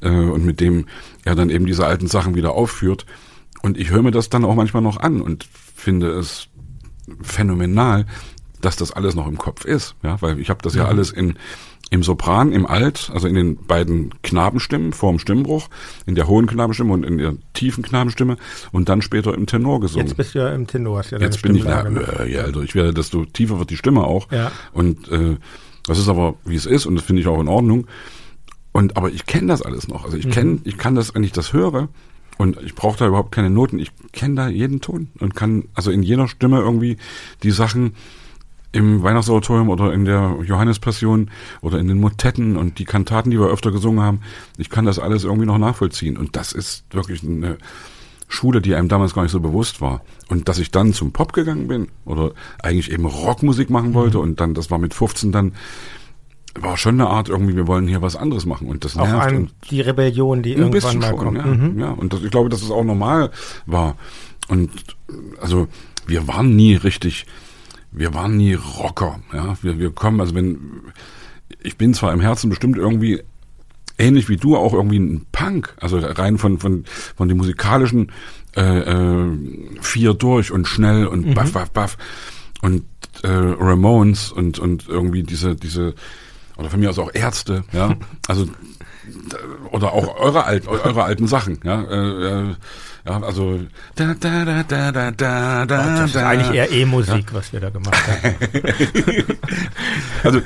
äh, 0.01 0.09
und 0.09 0.45
mit 0.45 0.59
dem 0.59 0.85
er 1.25 1.35
dann 1.35 1.49
eben 1.49 1.65
diese 1.65 1.85
alten 1.85 2.07
Sachen 2.07 2.35
wieder 2.35 2.53
aufführt. 2.53 3.05
Und 3.61 3.77
ich 3.77 3.89
höre 3.89 4.03
mir 4.03 4.11
das 4.11 4.29
dann 4.29 4.45
auch 4.45 4.55
manchmal 4.55 4.83
noch 4.83 4.97
an 4.97 5.21
und 5.21 5.47
finde 5.75 6.11
es 6.11 6.47
phänomenal, 7.21 8.05
dass 8.61 8.75
das 8.75 8.91
alles 8.91 9.15
noch 9.15 9.27
im 9.27 9.37
Kopf 9.37 9.65
ist. 9.65 9.95
Ja, 10.03 10.21
weil 10.21 10.39
ich 10.39 10.49
habe 10.49 10.61
das 10.61 10.75
ja 10.75 10.85
alles 10.85 11.11
in 11.11 11.35
im 11.89 12.03
Sopran, 12.03 12.51
im 12.51 12.65
Alt, 12.65 13.09
also 13.13 13.27
in 13.27 13.35
den 13.35 13.55
beiden 13.65 14.13
Knabenstimmen 14.21 14.93
vorm 14.93 15.19
Stimmbruch, 15.19 15.69
in 16.05 16.15
der 16.15 16.27
hohen 16.27 16.45
Knabenstimme 16.45 16.93
und 16.93 17.03
in 17.03 17.17
der 17.17 17.35
tiefen 17.53 17.83
Knabenstimme 17.83 18.37
und 18.71 18.89
dann 18.89 19.01
später 19.01 19.33
im 19.33 19.47
Tenor 19.47 19.79
gesungen. 19.79 20.07
Jetzt 20.07 20.17
bist 20.17 20.35
du 20.35 20.39
ja 20.39 20.49
im 20.49 20.67
Tenor. 20.67 20.99
Hast 20.99 21.11
ja 21.11 21.19
Jetzt 21.19 21.41
bin 21.41 21.55
ich, 21.55 21.63
na, 21.63 21.83
äh, 21.83 22.31
ja, 22.31 22.41
also 22.41 22.61
ich 22.61 22.75
werde, 22.75 22.93
desto 22.93 23.25
tiefer 23.25 23.57
wird 23.59 23.69
die 23.71 23.77
Stimme 23.77 24.03
auch. 24.03 24.31
Ja. 24.31 24.51
Und 24.71 25.09
äh, 25.09 25.37
das 25.85 25.97
ist 25.97 26.09
aber, 26.09 26.35
wie 26.45 26.55
es 26.55 26.65
ist 26.65 26.85
und 26.85 26.95
das 26.95 27.03
finde 27.03 27.21
ich 27.21 27.27
auch 27.27 27.39
in 27.39 27.47
Ordnung. 27.47 27.87
Und 28.71 28.97
aber 28.97 29.09
ich 29.09 29.25
kenne 29.25 29.47
das 29.47 29.63
alles 29.63 29.87
noch. 29.87 30.05
Also 30.05 30.17
ich 30.17 30.29
kenne, 30.29 30.51
mhm. 30.51 30.61
ich 30.63 30.77
kann 30.77 30.93
das, 30.93 31.15
wenn 31.15 31.23
ich 31.23 31.31
das 31.31 31.53
höre, 31.53 31.89
und 32.39 32.57
ich 32.63 32.73
brauche 32.73 32.97
da 32.97 33.05
überhaupt 33.05 33.33
keine 33.33 33.49
Noten. 33.49 33.79
Ich 33.79 33.91
kenne 34.13 34.35
da 34.35 34.47
jeden 34.47 34.79
Ton 34.79 35.09
und 35.19 35.35
kann 35.35 35.65
also 35.73 35.91
in 35.91 36.01
jeder 36.01 36.29
Stimme 36.29 36.59
irgendwie 36.59 36.95
die 37.43 37.51
Sachen 37.51 37.95
im 38.71 39.01
Weihnachtsoratorium 39.01 39.69
oder 39.69 39.93
in 39.93 40.05
der 40.05 40.37
Johannespassion 40.43 41.31
oder 41.61 41.79
in 41.79 41.87
den 41.87 41.99
Motetten 41.99 42.55
und 42.55 42.77
die 42.77 42.85
Kantaten, 42.85 43.31
die 43.31 43.39
wir 43.39 43.47
öfter 43.47 43.71
gesungen 43.71 44.03
haben. 44.03 44.21
Ich 44.57 44.69
kann 44.69 44.85
das 44.85 44.99
alles 44.99 45.23
irgendwie 45.23 45.47
noch 45.47 45.57
nachvollziehen. 45.57 46.17
Und 46.17 46.35
das 46.35 46.51
ist 46.51 46.83
wirklich 46.91 47.23
eine 47.23 47.57
Schule, 48.27 48.61
die 48.61 48.75
einem 48.75 48.87
damals 48.87 49.15
gar 49.15 49.23
nicht 49.23 49.31
so 49.31 49.39
bewusst 49.39 49.81
war. 49.81 50.01
Und 50.27 50.47
dass 50.47 50.59
ich 50.59 50.69
dann 50.69 50.93
zum 50.93 51.11
Pop 51.11 51.33
gegangen 51.33 51.67
bin 51.67 51.87
oder 52.05 52.31
eigentlich 52.61 52.91
eben 52.91 53.05
Rockmusik 53.05 53.71
machen 53.71 53.95
wollte 53.95 54.17
mhm. 54.17 54.23
und 54.23 54.39
dann, 54.39 54.53
das 54.53 54.69
war 54.69 54.77
mit 54.77 54.93
15 54.93 55.31
dann, 55.31 55.53
war 56.53 56.77
schon 56.77 56.95
eine 56.95 57.09
Art 57.09 57.29
irgendwie, 57.29 57.55
wir 57.55 57.67
wollen 57.67 57.87
hier 57.87 58.01
was 58.01 58.15
anderes 58.15 58.45
machen 58.45 58.67
und 58.67 58.85
das 58.85 58.97
auch 58.97 59.07
nervt. 59.07 59.27
Ein, 59.27 59.35
und 59.37 59.51
die 59.71 59.81
Rebellion, 59.81 60.43
die 60.43 60.53
irgendwann 60.53 60.99
mal 60.99 61.09
schon, 61.09 61.17
kommt. 61.17 61.37
Ja, 61.37 61.45
mhm. 61.45 61.79
ja. 61.79 61.91
und 61.91 62.13
das, 62.13 62.21
ich 62.21 62.29
glaube, 62.29 62.49
dass 62.49 62.61
es 62.61 62.69
auch 62.69 62.83
normal 62.83 63.31
war. 63.65 63.95
Und 64.47 64.69
also 65.41 65.67
wir 66.05 66.27
waren 66.27 66.55
nie 66.55 66.75
richtig 66.75 67.25
wir 67.91 68.13
waren 68.13 68.37
nie 68.37 68.53
Rocker. 68.53 69.19
Ja, 69.33 69.57
wir, 69.61 69.79
wir 69.79 69.91
kommen, 69.91 70.21
also 70.21 70.35
wenn, 70.35 70.59
ich 71.61 71.77
bin 71.77 71.93
zwar 71.93 72.13
im 72.13 72.21
Herzen 72.21 72.49
bestimmt 72.49 72.77
irgendwie 72.77 73.21
ähnlich 73.97 74.29
wie 74.29 74.37
du 74.37 74.55
auch 74.55 74.73
irgendwie 74.73 74.99
ein 74.99 75.25
Punk, 75.31 75.75
also 75.79 75.99
rein 75.99 76.37
von 76.37 76.57
von 76.57 76.85
von 77.15 77.27
den 77.27 77.37
musikalischen 77.37 78.11
äh, 78.55 78.61
äh, 78.61 79.37
vier 79.81 80.13
durch 80.13 80.51
und 80.51 80.67
schnell 80.67 81.05
und 81.05 81.27
mhm. 81.27 81.33
baff 81.33 81.51
baff 81.51 81.71
baff 81.71 81.97
und 82.61 82.85
äh, 83.23 83.27
Ramones 83.27 84.31
und 84.31 84.57
und 84.57 84.87
irgendwie 84.87 85.23
diese 85.23 85.55
diese 85.55 85.95
oder 86.57 86.69
von 86.69 86.79
mir 86.79 86.89
aus 86.89 86.99
auch 86.99 87.13
Ärzte, 87.13 87.65
ja, 87.73 87.95
also 88.27 88.47
oder 89.71 89.91
auch 89.91 90.17
eure 90.17 90.45
alten 90.45 90.67
eure 90.69 91.03
alten 91.03 91.27
Sachen, 91.27 91.59
ja. 91.63 91.83
Äh, 91.83 92.51
äh 92.51 92.55
ja, 93.09 93.21
also 93.23 93.59
da 93.95 94.13
da 94.13 94.45
da 94.45 94.63
da 94.63 94.91
da 94.91 95.11
da 95.11 95.65
da. 95.65 95.65
Das 95.65 96.09
ist 96.11 96.17
eigentlich 96.17 96.55
eher 96.55 96.71
E-Musik, 96.71 97.29
ja. 97.29 97.33
was 97.33 97.51
wir 97.51 97.59
da 97.59 97.69
gemacht 97.69 97.95
haben. 98.07 98.35
also 100.23 100.41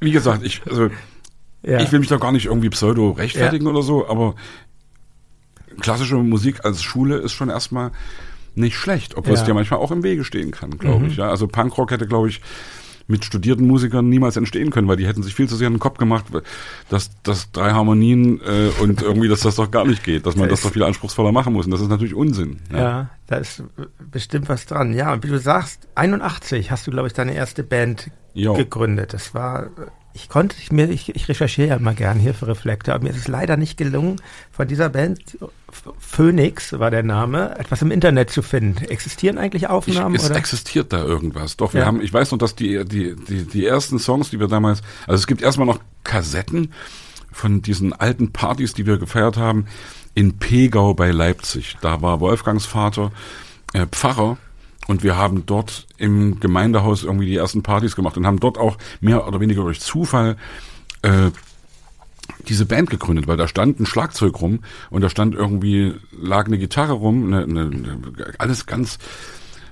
wie 0.00 0.10
gesagt, 0.10 0.42
ich 0.42 0.62
also 0.66 0.88
ja. 1.62 1.80
ich 1.80 1.92
will 1.92 1.98
mich 1.98 2.08
da 2.08 2.16
gar 2.16 2.32
nicht 2.32 2.46
irgendwie 2.46 2.70
pseudo 2.70 3.10
rechtfertigen 3.10 3.66
oder 3.66 3.82
so, 3.82 4.08
aber 4.08 4.34
klassische 5.80 6.16
Musik 6.16 6.64
als 6.64 6.82
Schule 6.82 7.16
ist 7.18 7.32
schon 7.32 7.50
erstmal 7.50 7.92
nicht 8.54 8.76
schlecht, 8.76 9.16
obwohl 9.16 9.34
es 9.34 9.44
dir 9.44 9.52
manchmal 9.52 9.80
auch 9.80 9.90
im 9.90 10.02
Wege 10.02 10.24
stehen 10.24 10.50
kann, 10.50 10.78
glaube 10.78 11.04
mhm. 11.04 11.10
ich. 11.10 11.16
Ja, 11.16 11.28
also 11.28 11.46
Punkrock 11.46 11.90
hätte, 11.90 12.06
glaube 12.06 12.30
ich, 12.30 12.40
mit 13.06 13.24
studierten 13.24 13.66
Musikern 13.66 14.08
niemals 14.08 14.36
entstehen 14.36 14.70
können, 14.70 14.88
weil 14.88 14.96
die 14.96 15.06
hätten 15.06 15.22
sich 15.22 15.34
viel 15.34 15.48
zu 15.48 15.56
sehr 15.56 15.68
in 15.68 15.74
den 15.74 15.80
Kopf 15.80 15.98
gemacht, 15.98 16.26
dass, 16.88 17.10
dass 17.22 17.50
drei 17.52 17.72
Harmonien 17.72 18.40
äh, 18.40 18.70
und 18.82 19.02
irgendwie, 19.02 19.28
dass 19.28 19.40
das 19.40 19.56
doch 19.56 19.70
gar 19.70 19.86
nicht 19.86 20.02
geht, 20.02 20.26
dass 20.26 20.36
man 20.36 20.48
das, 20.48 20.60
das 20.60 20.68
doch 20.68 20.72
viel 20.72 20.82
anspruchsvoller 20.82 21.32
machen 21.32 21.52
muss. 21.52 21.66
Und 21.66 21.72
das 21.72 21.80
ist 21.80 21.88
natürlich 21.88 22.14
Unsinn. 22.14 22.60
Ja. 22.72 22.78
ja, 22.78 23.10
da 23.26 23.36
ist 23.36 23.62
bestimmt 24.10 24.48
was 24.48 24.66
dran. 24.66 24.92
Ja, 24.92 25.12
und 25.12 25.22
wie 25.24 25.28
du 25.28 25.38
sagst, 25.38 25.88
81 25.94 26.70
hast 26.70 26.86
du, 26.86 26.90
glaube 26.90 27.08
ich, 27.08 27.14
deine 27.14 27.34
erste 27.34 27.62
Band 27.62 28.10
jo. 28.34 28.54
gegründet. 28.54 29.12
Das 29.14 29.34
war 29.34 29.70
ich 30.16 30.30
konnte 30.30 30.56
ich 30.58 30.72
mir, 30.72 30.88
ich, 30.88 31.14
ich 31.14 31.28
recherchiere 31.28 31.68
ja 31.68 31.76
immer 31.76 31.92
gern 31.92 32.18
hier 32.18 32.32
für 32.32 32.46
Reflektor, 32.46 32.94
aber 32.94 33.04
mir 33.04 33.10
ist 33.10 33.18
es 33.18 33.28
leider 33.28 33.58
nicht 33.58 33.76
gelungen, 33.76 34.16
von 34.50 34.66
dieser 34.66 34.88
Band 34.88 35.36
Phoenix 35.98 36.72
war 36.72 36.90
der 36.90 37.02
Name, 37.02 37.58
etwas 37.58 37.82
im 37.82 37.90
Internet 37.90 38.30
zu 38.30 38.40
finden. 38.40 38.82
Existieren 38.86 39.36
eigentlich 39.36 39.68
Aufnahmen? 39.68 40.14
Ich, 40.14 40.22
es 40.22 40.30
oder? 40.30 40.38
existiert 40.38 40.92
da 40.94 41.04
irgendwas. 41.04 41.58
Doch, 41.58 41.74
wir 41.74 41.82
ja. 41.82 41.86
haben, 41.86 42.00
ich 42.00 42.12
weiß 42.12 42.30
noch, 42.30 42.38
dass 42.38 42.54
die, 42.54 42.82
die, 42.86 43.14
die, 43.14 43.44
die 43.44 43.66
ersten 43.66 43.98
Songs, 43.98 44.30
die 44.30 44.40
wir 44.40 44.48
damals, 44.48 44.80
also 45.06 45.20
es 45.20 45.26
gibt 45.26 45.42
erstmal 45.42 45.66
noch 45.66 45.80
Kassetten 46.02 46.72
von 47.30 47.60
diesen 47.60 47.92
alten 47.92 48.32
Partys, 48.32 48.72
die 48.72 48.86
wir 48.86 48.96
gefeiert 48.96 49.36
haben, 49.36 49.66
in 50.14 50.38
Pegau 50.38 50.94
bei 50.94 51.10
Leipzig. 51.10 51.76
Da 51.82 52.00
war 52.00 52.20
Wolfgangs 52.20 52.64
Vater 52.64 53.12
äh, 53.74 53.86
Pfarrer 53.86 54.38
und 54.86 55.02
wir 55.02 55.16
haben 55.16 55.46
dort 55.46 55.86
im 55.98 56.40
Gemeindehaus 56.40 57.02
irgendwie 57.02 57.26
die 57.26 57.36
ersten 57.36 57.62
Partys 57.62 57.96
gemacht 57.96 58.16
und 58.16 58.26
haben 58.26 58.40
dort 58.40 58.58
auch 58.58 58.78
mehr 59.00 59.26
oder 59.26 59.40
weniger 59.40 59.62
durch 59.62 59.80
Zufall 59.80 60.36
äh, 61.02 61.30
diese 62.48 62.66
Band 62.66 62.90
gegründet, 62.90 63.26
weil 63.26 63.36
da 63.36 63.48
stand 63.48 63.80
ein 63.80 63.86
Schlagzeug 63.86 64.40
rum 64.40 64.60
und 64.90 65.02
da 65.02 65.08
stand 65.08 65.34
irgendwie, 65.34 65.94
lag 66.12 66.46
eine 66.46 66.58
Gitarre 66.58 66.92
rum, 66.92 67.32
eine, 67.32 67.44
eine, 67.44 67.70
alles 68.38 68.66
ganz 68.66 68.98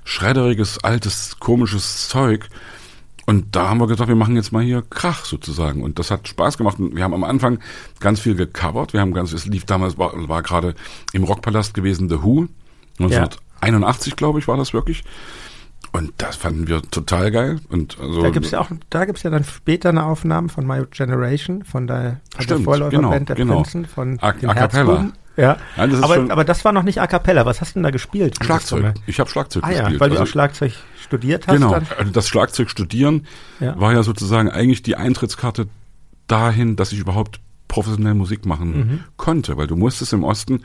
schredderiges, 0.04 0.82
altes, 0.82 1.38
komisches 1.38 2.08
Zeug. 2.08 2.48
Und 3.26 3.56
da 3.56 3.68
haben 3.68 3.78
wir 3.78 3.86
gesagt, 3.86 4.08
wir 4.08 4.16
machen 4.16 4.36
jetzt 4.36 4.52
mal 4.52 4.62
hier 4.62 4.82
Krach 4.82 5.24
sozusagen. 5.24 5.82
Und 5.82 5.98
das 5.98 6.10
hat 6.10 6.28
Spaß 6.28 6.58
gemacht. 6.58 6.78
Und 6.78 6.94
wir 6.94 7.04
haben 7.04 7.14
am 7.14 7.24
Anfang 7.24 7.58
ganz 7.98 8.20
viel 8.20 8.34
gecovert. 8.34 8.92
Wir 8.92 9.00
haben 9.00 9.14
ganz, 9.14 9.32
es 9.32 9.46
lief 9.46 9.64
damals, 9.64 9.96
war, 9.96 10.12
war 10.28 10.42
gerade 10.42 10.74
im 11.14 11.24
Rockpalast 11.24 11.72
gewesen 11.72 12.10
The 12.10 12.22
Who. 12.22 12.48
1981, 13.60 14.16
glaube 14.16 14.38
ich, 14.38 14.48
war 14.48 14.56
das 14.56 14.72
wirklich. 14.72 15.04
Und 15.92 16.12
das 16.18 16.34
fanden 16.34 16.66
wir 16.66 16.82
total 16.82 17.30
geil. 17.30 17.60
Und 17.68 17.98
also, 18.00 18.20
da 18.20 18.30
gibt's 18.30 18.50
ja 18.50 18.60
auch, 18.60 18.68
da 18.90 19.04
gibt's 19.04 19.22
ja 19.22 19.30
dann 19.30 19.44
später 19.44 19.90
eine 19.90 20.04
Aufnahme 20.04 20.48
von 20.48 20.66
My 20.66 20.84
Generation, 20.90 21.64
von 21.64 21.86
der, 21.86 22.20
von 22.34 22.42
stimmt, 22.42 22.60
der 22.60 22.64
Vorläuferband 22.64 23.28
der 23.28 23.36
genau. 23.36 23.62
Prinzen, 23.62 23.86
von 23.86 24.18
A, 24.20 24.32
dem 24.32 24.50
A 24.50 24.54
Cappella. 24.54 25.12
Ja, 25.36 25.56
Nein, 25.76 25.90
das 25.90 26.02
aber, 26.02 26.32
aber 26.32 26.44
das 26.44 26.64
war 26.64 26.72
noch 26.72 26.84
nicht 26.84 27.00
A 27.00 27.06
Cappella. 27.06 27.44
Was 27.46 27.60
hast 27.60 27.70
du 27.70 27.74
denn 27.74 27.84
da 27.84 27.90
gespielt? 27.90 28.36
Schlagzeug. 28.42 28.94
Ich 29.06 29.18
habe 29.18 29.28
Schlagzeug 29.30 29.64
ah, 29.64 29.68
gespielt. 29.68 29.92
Ja, 29.92 30.00
weil 30.00 30.08
du 30.08 30.14
also, 30.14 30.24
auch 30.24 30.28
Schlagzeug 30.28 30.72
studiert 31.00 31.46
hast. 31.46 31.54
Genau, 31.54 31.70
dann? 31.70 31.86
Also 31.98 32.12
das 32.12 32.28
Schlagzeug 32.28 32.70
studieren 32.70 33.26
ja. 33.60 33.78
war 33.78 33.92
ja 33.92 34.02
sozusagen 34.02 34.50
eigentlich 34.50 34.82
die 34.82 34.96
Eintrittskarte 34.96 35.68
dahin, 36.26 36.76
dass 36.76 36.92
ich 36.92 36.98
überhaupt 36.98 37.40
professionell 37.68 38.14
Musik 38.14 38.46
machen 38.46 38.76
mhm. 38.76 39.00
konnte, 39.16 39.56
weil 39.56 39.66
du 39.66 39.76
musstest 39.76 40.12
im 40.12 40.24
Osten 40.24 40.62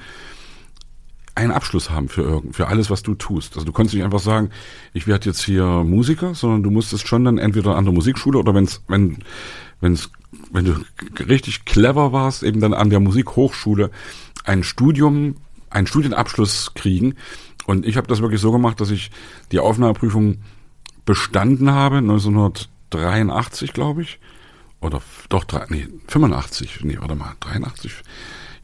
einen 1.39 1.51
Abschluss 1.51 1.89
haben 1.89 2.09
für 2.09 2.21
irgend, 2.21 2.55
für 2.55 2.67
alles, 2.67 2.89
was 2.89 3.01
du 3.01 3.15
tust. 3.15 3.55
Also 3.55 3.65
du 3.65 3.71
konntest 3.71 3.95
nicht 3.95 4.03
einfach 4.03 4.19
sagen, 4.19 4.49
ich 4.93 5.07
werde 5.07 5.25
jetzt 5.25 5.41
hier 5.41 5.65
Musiker, 5.65 6.35
sondern 6.35 6.63
du 6.63 6.69
musstest 6.69 7.07
schon 7.07 7.23
dann 7.23 7.37
entweder 7.37 7.75
an 7.75 7.85
der 7.85 7.93
Musikschule 7.93 8.37
oder 8.37 8.53
wenn's, 8.53 8.83
wenn, 8.87 9.19
wenn's, 9.79 10.11
wenn 10.51 10.65
du 10.65 10.75
richtig 11.27 11.65
clever 11.65 12.11
warst, 12.11 12.43
eben 12.43 12.59
dann 12.59 12.73
an 12.73 12.89
der 12.89 12.99
Musikhochschule 12.99 13.89
ein 14.43 14.63
Studium, 14.63 15.35
einen 15.69 15.87
Studienabschluss 15.87 16.73
kriegen. 16.75 17.15
Und 17.65 17.85
ich 17.85 17.97
habe 17.97 18.07
das 18.07 18.21
wirklich 18.21 18.41
so 18.41 18.51
gemacht, 18.51 18.81
dass 18.81 18.91
ich 18.91 19.11
die 19.51 19.59
Aufnahmeprüfung 19.59 20.39
bestanden 21.05 21.71
habe, 21.71 21.97
1983, 21.97 23.73
glaube 23.73 24.01
ich. 24.01 24.19
Oder 24.81 25.01
doch, 25.29 25.45
nee, 25.69 25.87
85, 26.07 26.83
nee, 26.83 26.97
warte 26.99 27.15
mal, 27.15 27.33
83, 27.39 27.93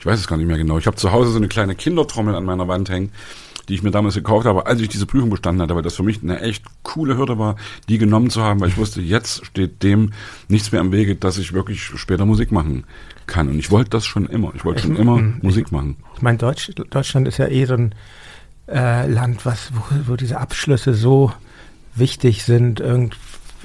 ich 0.06 0.12
weiß 0.12 0.20
es 0.20 0.28
gar 0.28 0.38
nicht 0.38 0.46
mehr 0.46 0.60
genau. 0.60 0.78
Ich 0.78 0.86
habe 0.86 0.98
zu 0.98 1.12
Hause 1.12 1.32
so 1.32 1.38
eine 1.38 1.48
kleine 1.48 1.74
Kindertrommel 1.74 2.36
an 2.36 2.46
meiner 2.46 2.68
Wand 2.68 2.92
hängen, 2.92 3.12
die 3.68 3.74
ich 3.74 3.82
mir 3.82 3.90
damals 3.90 4.14
gekauft 4.14 4.46
habe, 4.46 4.68
als 4.68 4.80
ich 4.80 4.88
diese 4.88 5.08
Prüfung 5.08 5.32
bestanden 5.32 5.64
hatte, 5.64 5.74
weil 5.74 5.82
das 5.82 5.96
für 5.96 6.04
mich 6.04 6.22
eine 6.22 6.42
echt 6.42 6.64
coole 6.84 7.18
Hürde 7.18 7.40
war, 7.40 7.56
die 7.90 7.98
genommen 7.98 8.30
zu 8.30 8.44
haben, 8.44 8.60
weil 8.60 8.70
ich 8.70 8.78
wusste, 8.78 9.02
jetzt 9.02 9.44
steht 9.48 9.82
dem 9.82 10.14
nichts 10.48 10.72
mehr 10.72 10.82
im 10.82 10.92
Wege, 10.92 11.16
dass 11.16 11.40
ich 11.40 11.54
wirklich 11.54 11.82
später 11.82 12.28
Musik 12.28 12.52
machen 12.52 12.84
kann. 13.26 13.50
Und 13.50 13.58
ich 13.58 13.72
wollte 13.72 13.90
das 13.90 14.06
schon 14.06 14.28
immer. 14.28 14.54
Ich 14.54 14.64
wollte 14.64 14.84
schon 14.84 14.96
immer 14.96 15.18
ich, 15.18 15.42
Musik 15.42 15.72
machen. 15.72 15.98
Ich 16.16 16.22
meine, 16.22 16.38
Deutsch, 16.38 16.72
Deutschland 16.92 17.28
ist 17.28 17.40
ja 17.40 17.48
eh 17.48 17.66
so 17.66 17.74
ein 17.74 17.96
äh, 18.68 19.08
Land, 19.08 19.44
was, 19.44 19.72
wo, 19.74 20.12
wo 20.12 20.16
diese 20.18 20.38
Abschlüsse 20.40 20.94
so 20.94 21.32
wichtig 21.96 22.44
sind. 22.44 22.80
Irgend, 22.80 23.18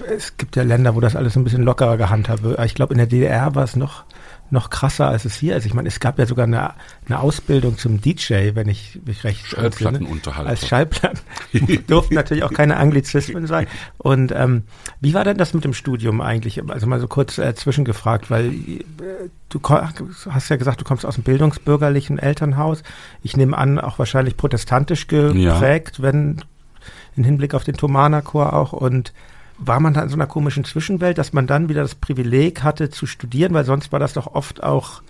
es 0.08 0.38
gibt 0.38 0.56
ja 0.56 0.62
Länder, 0.62 0.94
wo 0.94 1.00
das 1.00 1.16
alles 1.16 1.36
ein 1.36 1.44
bisschen 1.44 1.64
lockerer 1.64 1.98
gehandhabt 1.98 2.42
wird. 2.44 2.58
Ich 2.64 2.74
glaube, 2.74 2.94
in 2.94 2.98
der 2.98 3.08
DDR 3.08 3.54
war 3.54 3.64
es 3.64 3.76
noch 3.76 4.04
noch 4.52 4.70
krasser, 4.70 5.08
als 5.08 5.24
es 5.24 5.36
hier 5.36 5.56
ist. 5.56 5.66
Ich 5.66 5.74
meine, 5.74 5.88
es 5.88 6.00
gab 6.00 6.18
ja 6.18 6.26
sogar 6.26 6.46
eine, 6.46 6.74
eine 7.06 7.20
Ausbildung 7.20 7.78
zum 7.78 8.00
DJ, 8.00 8.54
wenn 8.54 8.68
ich 8.68 9.00
mich 9.04 9.24
recht 9.24 9.46
Schallplattenunterhalter. 9.46 10.50
Als 10.50 10.66
Schallplatten. 10.66 11.20
Durften 11.86 12.14
natürlich 12.14 12.44
auch 12.44 12.52
keine 12.52 12.76
Anglizismen 12.76 13.46
sein. 13.46 13.66
Und 13.98 14.32
ähm, 14.32 14.64
wie 15.00 15.14
war 15.14 15.24
denn 15.24 15.36
das 15.36 15.54
mit 15.54 15.64
dem 15.64 15.74
Studium 15.74 16.20
eigentlich? 16.20 16.62
Also 16.68 16.86
mal 16.86 17.00
so 17.00 17.08
kurz 17.08 17.38
äh, 17.38 17.54
zwischengefragt, 17.54 18.30
weil 18.30 18.48
äh, 18.48 18.84
du 19.48 19.60
hast 19.62 20.48
ja 20.48 20.56
gesagt, 20.56 20.80
du 20.80 20.84
kommst 20.84 21.06
aus 21.06 21.16
einem 21.16 21.24
bildungsbürgerlichen 21.24 22.18
Elternhaus. 22.18 22.82
Ich 23.22 23.36
nehme 23.36 23.56
an, 23.56 23.78
auch 23.78 23.98
wahrscheinlich 23.98 24.36
protestantisch 24.36 25.06
geprägt, 25.06 25.98
ja. 25.98 26.02
wenn 26.02 26.42
im 27.16 27.24
Hinblick 27.24 27.54
auf 27.54 27.64
den 27.64 27.76
Thomanerchor 27.76 28.52
auch. 28.52 28.72
Und 28.72 29.12
war 29.60 29.78
man 29.78 29.94
da 29.94 30.02
in 30.02 30.08
so 30.08 30.16
einer 30.16 30.26
komischen 30.26 30.64
Zwischenwelt, 30.64 31.18
dass 31.18 31.32
man 31.32 31.46
dann 31.46 31.68
wieder 31.68 31.82
das 31.82 31.94
Privileg 31.94 32.62
hatte 32.62 32.90
zu 32.90 33.06
studieren, 33.06 33.52
weil 33.52 33.64
sonst 33.64 33.92
war 33.92 34.00
das 34.00 34.14
doch 34.14 34.26
oft 34.34 34.62
auch 34.62 35.02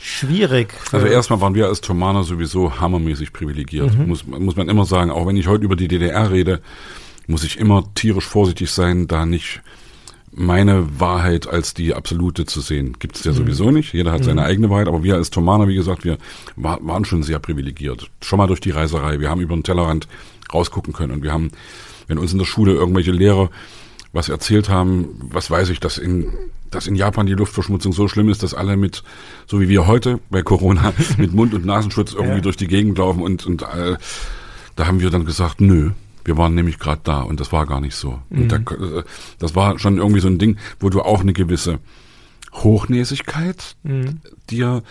schwierig. 0.00 0.72
Also 0.92 1.06
erstmal 1.06 1.40
waren 1.40 1.54
wir 1.54 1.66
als 1.66 1.80
Thomaner 1.80 2.24
sowieso 2.24 2.80
hammermäßig 2.80 3.32
privilegiert, 3.32 3.96
mhm. 3.96 4.08
muss, 4.08 4.26
muss 4.26 4.56
man 4.56 4.68
immer 4.68 4.84
sagen. 4.84 5.10
Auch 5.10 5.26
wenn 5.26 5.36
ich 5.36 5.48
heute 5.48 5.64
über 5.64 5.76
die 5.76 5.88
DDR 5.88 6.30
rede, 6.30 6.62
muss 7.26 7.44
ich 7.44 7.58
immer 7.58 7.84
tierisch 7.94 8.26
vorsichtig 8.26 8.70
sein, 8.70 9.08
da 9.08 9.26
nicht 9.26 9.62
meine 10.34 10.98
Wahrheit 10.98 11.46
als 11.46 11.74
die 11.74 11.94
absolute 11.94 12.46
zu 12.46 12.60
sehen. 12.60 12.96
Gibt 12.98 13.16
es 13.16 13.24
ja 13.24 13.32
mhm. 13.32 13.36
sowieso 13.36 13.70
nicht. 13.70 13.92
Jeder 13.92 14.12
hat 14.12 14.20
mhm. 14.20 14.24
seine 14.24 14.42
eigene 14.44 14.70
Wahrheit, 14.70 14.88
aber 14.88 15.02
wir 15.02 15.16
als 15.16 15.30
Thomaner, 15.30 15.68
wie 15.68 15.74
gesagt, 15.74 16.04
wir 16.04 16.18
war, 16.56 16.78
waren 16.86 17.04
schon 17.04 17.22
sehr 17.22 17.38
privilegiert. 17.38 18.10
Schon 18.22 18.38
mal 18.38 18.46
durch 18.46 18.60
die 18.60 18.70
Reiserei. 18.70 19.20
Wir 19.20 19.28
haben 19.28 19.40
über 19.40 19.54
den 19.54 19.62
Tellerrand 19.62 20.08
rausgucken 20.52 20.92
können 20.92 21.12
und 21.12 21.22
wir 21.22 21.32
haben 21.32 21.50
wenn 22.08 22.18
uns 22.18 22.32
in 22.32 22.38
der 22.38 22.46
Schule 22.46 22.72
irgendwelche 22.72 23.12
Lehrer 23.12 23.50
was 24.12 24.28
erzählt 24.28 24.68
haben, 24.68 25.08
was 25.30 25.50
weiß 25.50 25.70
ich, 25.70 25.80
dass 25.80 25.98
in, 25.98 26.32
dass 26.70 26.86
in 26.86 26.94
Japan 26.94 27.26
die 27.26 27.32
Luftverschmutzung 27.32 27.92
so 27.92 28.08
schlimm 28.08 28.28
ist, 28.28 28.42
dass 28.42 28.54
alle 28.54 28.76
mit, 28.76 29.02
so 29.46 29.60
wie 29.60 29.68
wir 29.68 29.86
heute 29.86 30.20
bei 30.30 30.42
Corona, 30.42 30.92
mit 31.16 31.32
Mund- 31.32 31.54
und 31.54 31.64
Nasenschutz 31.64 32.12
irgendwie 32.12 32.36
ja. 32.36 32.40
durch 32.40 32.56
die 32.56 32.68
Gegend 32.68 32.98
laufen 32.98 33.22
und, 33.22 33.46
und 33.46 33.62
äh, 33.62 33.96
da 34.76 34.86
haben 34.86 35.00
wir 35.00 35.10
dann 35.10 35.24
gesagt, 35.24 35.60
nö, 35.60 35.90
wir 36.24 36.36
waren 36.36 36.54
nämlich 36.54 36.78
gerade 36.78 37.00
da 37.04 37.20
und 37.20 37.40
das 37.40 37.52
war 37.52 37.66
gar 37.66 37.80
nicht 37.80 37.94
so. 37.94 38.20
Mhm. 38.30 38.42
Und 38.42 38.52
da, 38.52 38.56
äh, 38.56 39.02
das 39.38 39.54
war 39.54 39.78
schon 39.78 39.98
irgendwie 39.98 40.20
so 40.20 40.28
ein 40.28 40.38
Ding, 40.38 40.58
wo 40.78 40.90
du 40.90 41.00
auch 41.00 41.20
eine 41.20 41.32
gewisse 41.32 41.78
Hochnäsigkeit 42.52 43.76
mhm. 43.82 44.20
dir 44.50 44.82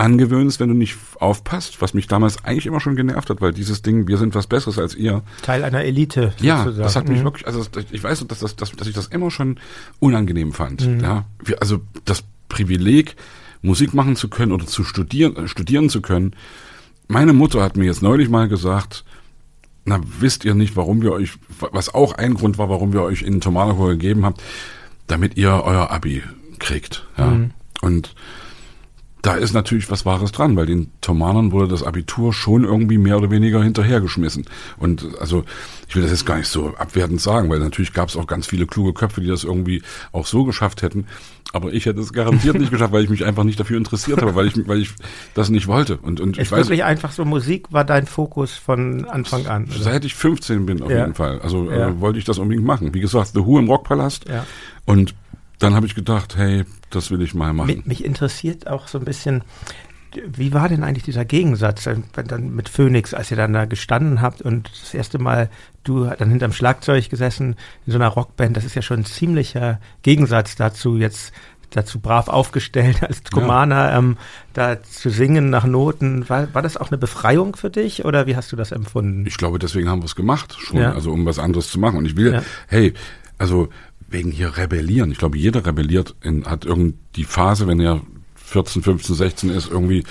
angewöhnst, 0.00 0.60
wenn 0.60 0.68
du 0.68 0.74
nicht 0.74 0.96
aufpasst, 1.20 1.82
was 1.82 1.92
mich 1.92 2.06
damals 2.06 2.42
eigentlich 2.44 2.66
immer 2.66 2.80
schon 2.80 2.96
genervt 2.96 3.28
hat, 3.28 3.40
weil 3.40 3.52
dieses 3.52 3.82
Ding, 3.82 4.08
wir 4.08 4.16
sind 4.16 4.34
was 4.34 4.46
Besseres 4.46 4.78
als 4.78 4.94
ihr. 4.94 5.22
Teil 5.42 5.62
einer 5.62 5.84
Elite. 5.84 6.32
Ja, 6.40 6.64
das 6.64 6.96
hat 6.96 7.08
mich 7.08 7.20
mhm. 7.20 7.24
wirklich, 7.24 7.46
also 7.46 7.64
ich 7.90 8.02
weiß, 8.02 8.26
dass, 8.26 8.38
dass, 8.40 8.56
dass, 8.56 8.72
dass 8.72 8.88
ich 8.88 8.94
das 8.94 9.08
immer 9.08 9.30
schon 9.30 9.60
unangenehm 9.98 10.52
fand. 10.52 10.86
Mhm. 10.86 11.00
Ja, 11.00 11.26
wir, 11.44 11.60
also 11.60 11.82
das 12.06 12.24
Privileg, 12.48 13.16
Musik 13.62 13.92
machen 13.92 14.16
zu 14.16 14.28
können 14.28 14.52
oder 14.52 14.66
zu 14.66 14.84
studieren, 14.84 15.36
äh, 15.36 15.48
studieren 15.48 15.90
zu 15.90 16.00
können. 16.00 16.34
Meine 17.06 17.34
Mutter 17.34 17.62
hat 17.62 17.76
mir 17.76 17.84
jetzt 17.84 18.02
neulich 18.02 18.30
mal 18.30 18.48
gesagt, 18.48 19.04
na, 19.84 20.00
wisst 20.20 20.46
ihr 20.46 20.54
nicht, 20.54 20.76
warum 20.76 21.02
wir 21.02 21.12
euch, 21.12 21.32
was 21.58 21.92
auch 21.92 22.14
ein 22.14 22.34
Grund 22.34 22.56
war, 22.56 22.70
warum 22.70 22.94
wir 22.94 23.02
euch 23.02 23.22
in 23.22 23.40
Tomahawk 23.40 23.88
gegeben 23.90 24.24
haben, 24.24 24.36
damit 25.06 25.36
ihr 25.36 25.62
euer 25.64 25.90
Abi 25.90 26.22
kriegt. 26.58 27.06
Ja. 27.18 27.26
Mhm. 27.26 27.50
Und 27.82 28.14
da 29.22 29.34
ist 29.34 29.52
natürlich 29.52 29.90
was 29.90 30.06
Wahres 30.06 30.32
dran, 30.32 30.56
weil 30.56 30.66
den 30.66 30.92
Thomanern 31.00 31.52
wurde 31.52 31.68
das 31.68 31.82
Abitur 31.82 32.32
schon 32.32 32.64
irgendwie 32.64 32.98
mehr 32.98 33.18
oder 33.18 33.30
weniger 33.30 33.62
hinterhergeschmissen. 33.62 34.46
Und 34.78 35.06
also 35.20 35.44
ich 35.88 35.96
will 35.96 36.02
das 36.02 36.10
jetzt 36.10 36.26
gar 36.26 36.38
nicht 36.38 36.48
so 36.48 36.74
abwertend 36.76 37.20
sagen, 37.20 37.50
weil 37.50 37.58
natürlich 37.58 37.92
gab 37.92 38.08
es 38.08 38.16
auch 38.16 38.26
ganz 38.26 38.46
viele 38.46 38.66
kluge 38.66 38.92
Köpfe, 38.92 39.20
die 39.20 39.26
das 39.26 39.44
irgendwie 39.44 39.82
auch 40.12 40.26
so 40.26 40.44
geschafft 40.44 40.82
hätten. 40.82 41.06
Aber 41.52 41.72
ich 41.72 41.86
hätte 41.86 42.00
es 42.00 42.12
garantiert 42.12 42.58
nicht 42.58 42.70
geschafft, 42.70 42.92
weil 42.92 43.04
ich 43.04 43.10
mich 43.10 43.24
einfach 43.24 43.44
nicht 43.44 43.58
dafür 43.58 43.76
interessiert 43.76 44.22
habe, 44.22 44.34
weil 44.34 44.46
ich, 44.46 44.68
weil 44.68 44.80
ich 44.80 44.90
das 45.34 45.50
nicht 45.50 45.66
wollte. 45.66 45.96
Und, 45.96 46.20
und 46.20 46.38
ist 46.38 46.46
ich 46.46 46.52
weiß, 46.52 46.66
wirklich 46.66 46.84
einfach 46.84 47.12
so, 47.12 47.24
Musik 47.24 47.72
war 47.72 47.84
dein 47.84 48.06
Fokus 48.06 48.52
von 48.52 49.04
Anfang 49.06 49.46
an? 49.46 49.64
Oder? 49.64 49.82
Seit 49.82 50.04
ich 50.04 50.14
15 50.14 50.64
bin 50.64 50.82
auf 50.82 50.90
ja. 50.90 51.00
jeden 51.00 51.14
Fall. 51.14 51.40
Also 51.40 51.70
ja. 51.70 51.88
äh, 51.88 52.00
wollte 52.00 52.18
ich 52.18 52.24
das 52.24 52.38
unbedingt 52.38 52.64
machen. 52.64 52.94
Wie 52.94 53.00
gesagt, 53.00 53.32
The 53.34 53.44
Who 53.44 53.58
im 53.58 53.68
Rockpalast. 53.68 54.28
Ja. 54.28 54.46
Und 54.86 55.14
dann 55.60 55.74
habe 55.74 55.86
ich 55.86 55.94
gedacht, 55.94 56.36
hey, 56.36 56.64
das 56.90 57.10
will 57.10 57.22
ich 57.22 57.34
mal 57.34 57.52
machen. 57.52 57.68
Mich, 57.68 57.86
mich, 57.86 58.04
interessiert 58.04 58.66
auch 58.66 58.88
so 58.88 58.98
ein 58.98 59.04
bisschen, 59.04 59.42
wie 60.26 60.52
war 60.52 60.68
denn 60.68 60.82
eigentlich 60.82 61.04
dieser 61.04 61.24
Gegensatz 61.24 61.84
dann 61.84 62.54
mit 62.54 62.68
Phoenix, 62.68 63.14
als 63.14 63.30
ihr 63.30 63.36
dann 63.36 63.52
da 63.52 63.66
gestanden 63.66 64.20
habt 64.20 64.42
und 64.42 64.70
das 64.82 64.94
erste 64.94 65.18
Mal 65.18 65.50
du 65.84 66.06
dann 66.06 66.30
hinterm 66.30 66.52
Schlagzeug 66.52 67.08
gesessen 67.08 67.56
in 67.86 67.92
so 67.92 67.98
einer 67.98 68.08
Rockband, 68.08 68.56
das 68.56 68.64
ist 68.64 68.74
ja 68.74 68.82
schon 68.82 69.00
ein 69.00 69.04
ziemlicher 69.04 69.80
Gegensatz 70.02 70.56
dazu, 70.56 70.96
jetzt 70.96 71.32
dazu 71.70 72.00
brav 72.00 72.28
aufgestellt 72.28 73.02
als 73.06 73.22
Thomaner, 73.22 73.90
ja. 73.90 73.98
ähm, 73.98 74.16
da 74.54 74.82
zu 74.82 75.10
singen 75.10 75.50
nach 75.50 75.64
Noten. 75.64 76.28
War, 76.28 76.52
war 76.54 76.62
das 76.62 76.76
auch 76.76 76.88
eine 76.88 76.98
Befreiung 76.98 77.54
für 77.54 77.70
dich 77.70 78.04
oder 78.04 78.26
wie 78.26 78.34
hast 78.34 78.50
du 78.50 78.56
das 78.56 78.72
empfunden? 78.72 79.26
Ich 79.26 79.36
glaube, 79.36 79.58
deswegen 79.58 79.88
haben 79.88 80.00
wir 80.00 80.06
es 80.06 80.16
gemacht, 80.16 80.56
schon, 80.58 80.78
ja. 80.78 80.92
also 80.92 81.12
um 81.12 81.26
was 81.26 81.38
anderes 81.38 81.70
zu 81.70 81.78
machen. 81.78 81.98
Und 81.98 82.06
ich 82.06 82.16
will, 82.16 82.32
ja. 82.32 82.42
hey, 82.66 82.94
also 83.38 83.68
wegen 84.10 84.30
hier 84.30 84.56
rebellieren. 84.56 85.10
Ich 85.12 85.18
glaube, 85.18 85.38
jeder 85.38 85.64
rebelliert, 85.64 86.14
in, 86.20 86.44
hat 86.44 86.64
irgendwie 86.64 86.94
die 87.16 87.24
Phase, 87.24 87.66
wenn 87.66 87.80
er 87.80 88.00
14, 88.34 88.82
15, 88.82 89.14
16 89.14 89.50
ist, 89.50 89.70
irgendwie 89.70 90.04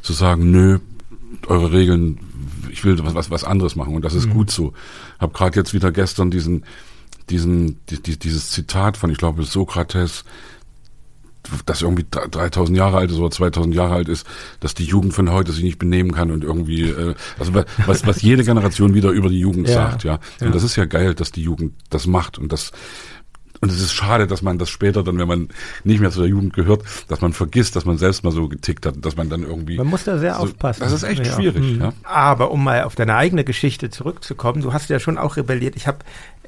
zu 0.00 0.12
sagen, 0.12 0.50
nö, 0.50 0.78
eure 1.46 1.72
Regeln, 1.72 2.18
ich 2.70 2.84
will 2.84 2.98
was, 3.04 3.14
was, 3.14 3.30
was 3.30 3.44
anderes 3.44 3.76
machen 3.76 3.94
und 3.94 4.04
das 4.04 4.14
ist 4.14 4.26
mhm. 4.26 4.34
gut 4.34 4.50
so. 4.50 4.72
Hab 5.18 5.34
gerade 5.34 5.58
jetzt 5.58 5.74
wieder 5.74 5.92
gestern 5.92 6.30
diesen, 6.30 6.64
diesen, 7.30 7.80
die, 7.86 8.18
dieses 8.18 8.50
Zitat 8.50 8.96
von, 8.96 9.10
ich 9.10 9.18
glaube, 9.18 9.44
Sokrates, 9.44 10.24
das 11.66 11.82
irgendwie 11.82 12.06
3000 12.08 12.76
Jahre 12.76 12.98
alt 12.98 13.10
ist 13.10 13.18
oder 13.18 13.30
2000 13.30 13.74
Jahre 13.74 13.94
alt 13.94 14.08
ist, 14.08 14.26
dass 14.60 14.74
die 14.74 14.84
Jugend 14.84 15.12
von 15.12 15.30
heute 15.30 15.52
sich 15.52 15.64
nicht 15.64 15.78
benehmen 15.78 16.12
kann 16.12 16.30
und 16.30 16.44
irgendwie, 16.44 16.82
äh, 16.82 17.14
also 17.38 17.52
was, 17.86 18.06
was 18.06 18.22
jede 18.22 18.44
Generation 18.44 18.94
wieder 18.94 19.10
über 19.10 19.28
die 19.28 19.40
Jugend 19.40 19.68
ja. 19.68 19.74
sagt, 19.74 20.04
ja. 20.04 20.14
Und 20.40 20.46
ja. 20.46 20.50
das 20.50 20.62
ist 20.62 20.76
ja 20.76 20.84
geil, 20.84 21.14
dass 21.14 21.32
die 21.32 21.42
Jugend 21.42 21.74
das 21.90 22.06
macht 22.06 22.38
und 22.38 22.52
das, 22.52 22.70
und 23.62 23.70
es 23.70 23.80
ist 23.80 23.92
schade, 23.92 24.26
dass 24.26 24.42
man 24.42 24.58
das 24.58 24.70
später 24.70 25.04
dann, 25.04 25.18
wenn 25.18 25.28
man 25.28 25.48
nicht 25.84 26.00
mehr 26.00 26.10
zu 26.10 26.18
der 26.18 26.28
Jugend 26.28 26.52
gehört, 26.52 26.82
dass 27.06 27.20
man 27.20 27.32
vergisst, 27.32 27.76
dass 27.76 27.84
man 27.84 27.96
selbst 27.96 28.24
mal 28.24 28.32
so 28.32 28.48
getickt 28.48 28.84
hat, 28.86 28.96
dass 28.98 29.16
man 29.16 29.30
dann 29.30 29.44
irgendwie. 29.44 29.76
Man 29.76 29.86
muss 29.86 30.02
da 30.02 30.18
sehr 30.18 30.34
so, 30.34 30.42
aufpassen. 30.42 30.80
Das 30.80 30.90
ist 30.90 31.04
echt 31.04 31.24
ja. 31.24 31.32
schwierig. 31.32 31.76
Mhm. 31.76 31.80
Ja. 31.80 31.92
Aber 32.02 32.50
um 32.50 32.64
mal 32.64 32.82
auf 32.82 32.96
deine 32.96 33.14
eigene 33.14 33.44
Geschichte 33.44 33.88
zurückzukommen, 33.88 34.62
du 34.62 34.72
hast 34.72 34.90
ja 34.90 34.98
schon 34.98 35.16
auch 35.16 35.36
rebelliert. 35.36 35.76
Ich 35.76 35.86
habe 35.86 35.98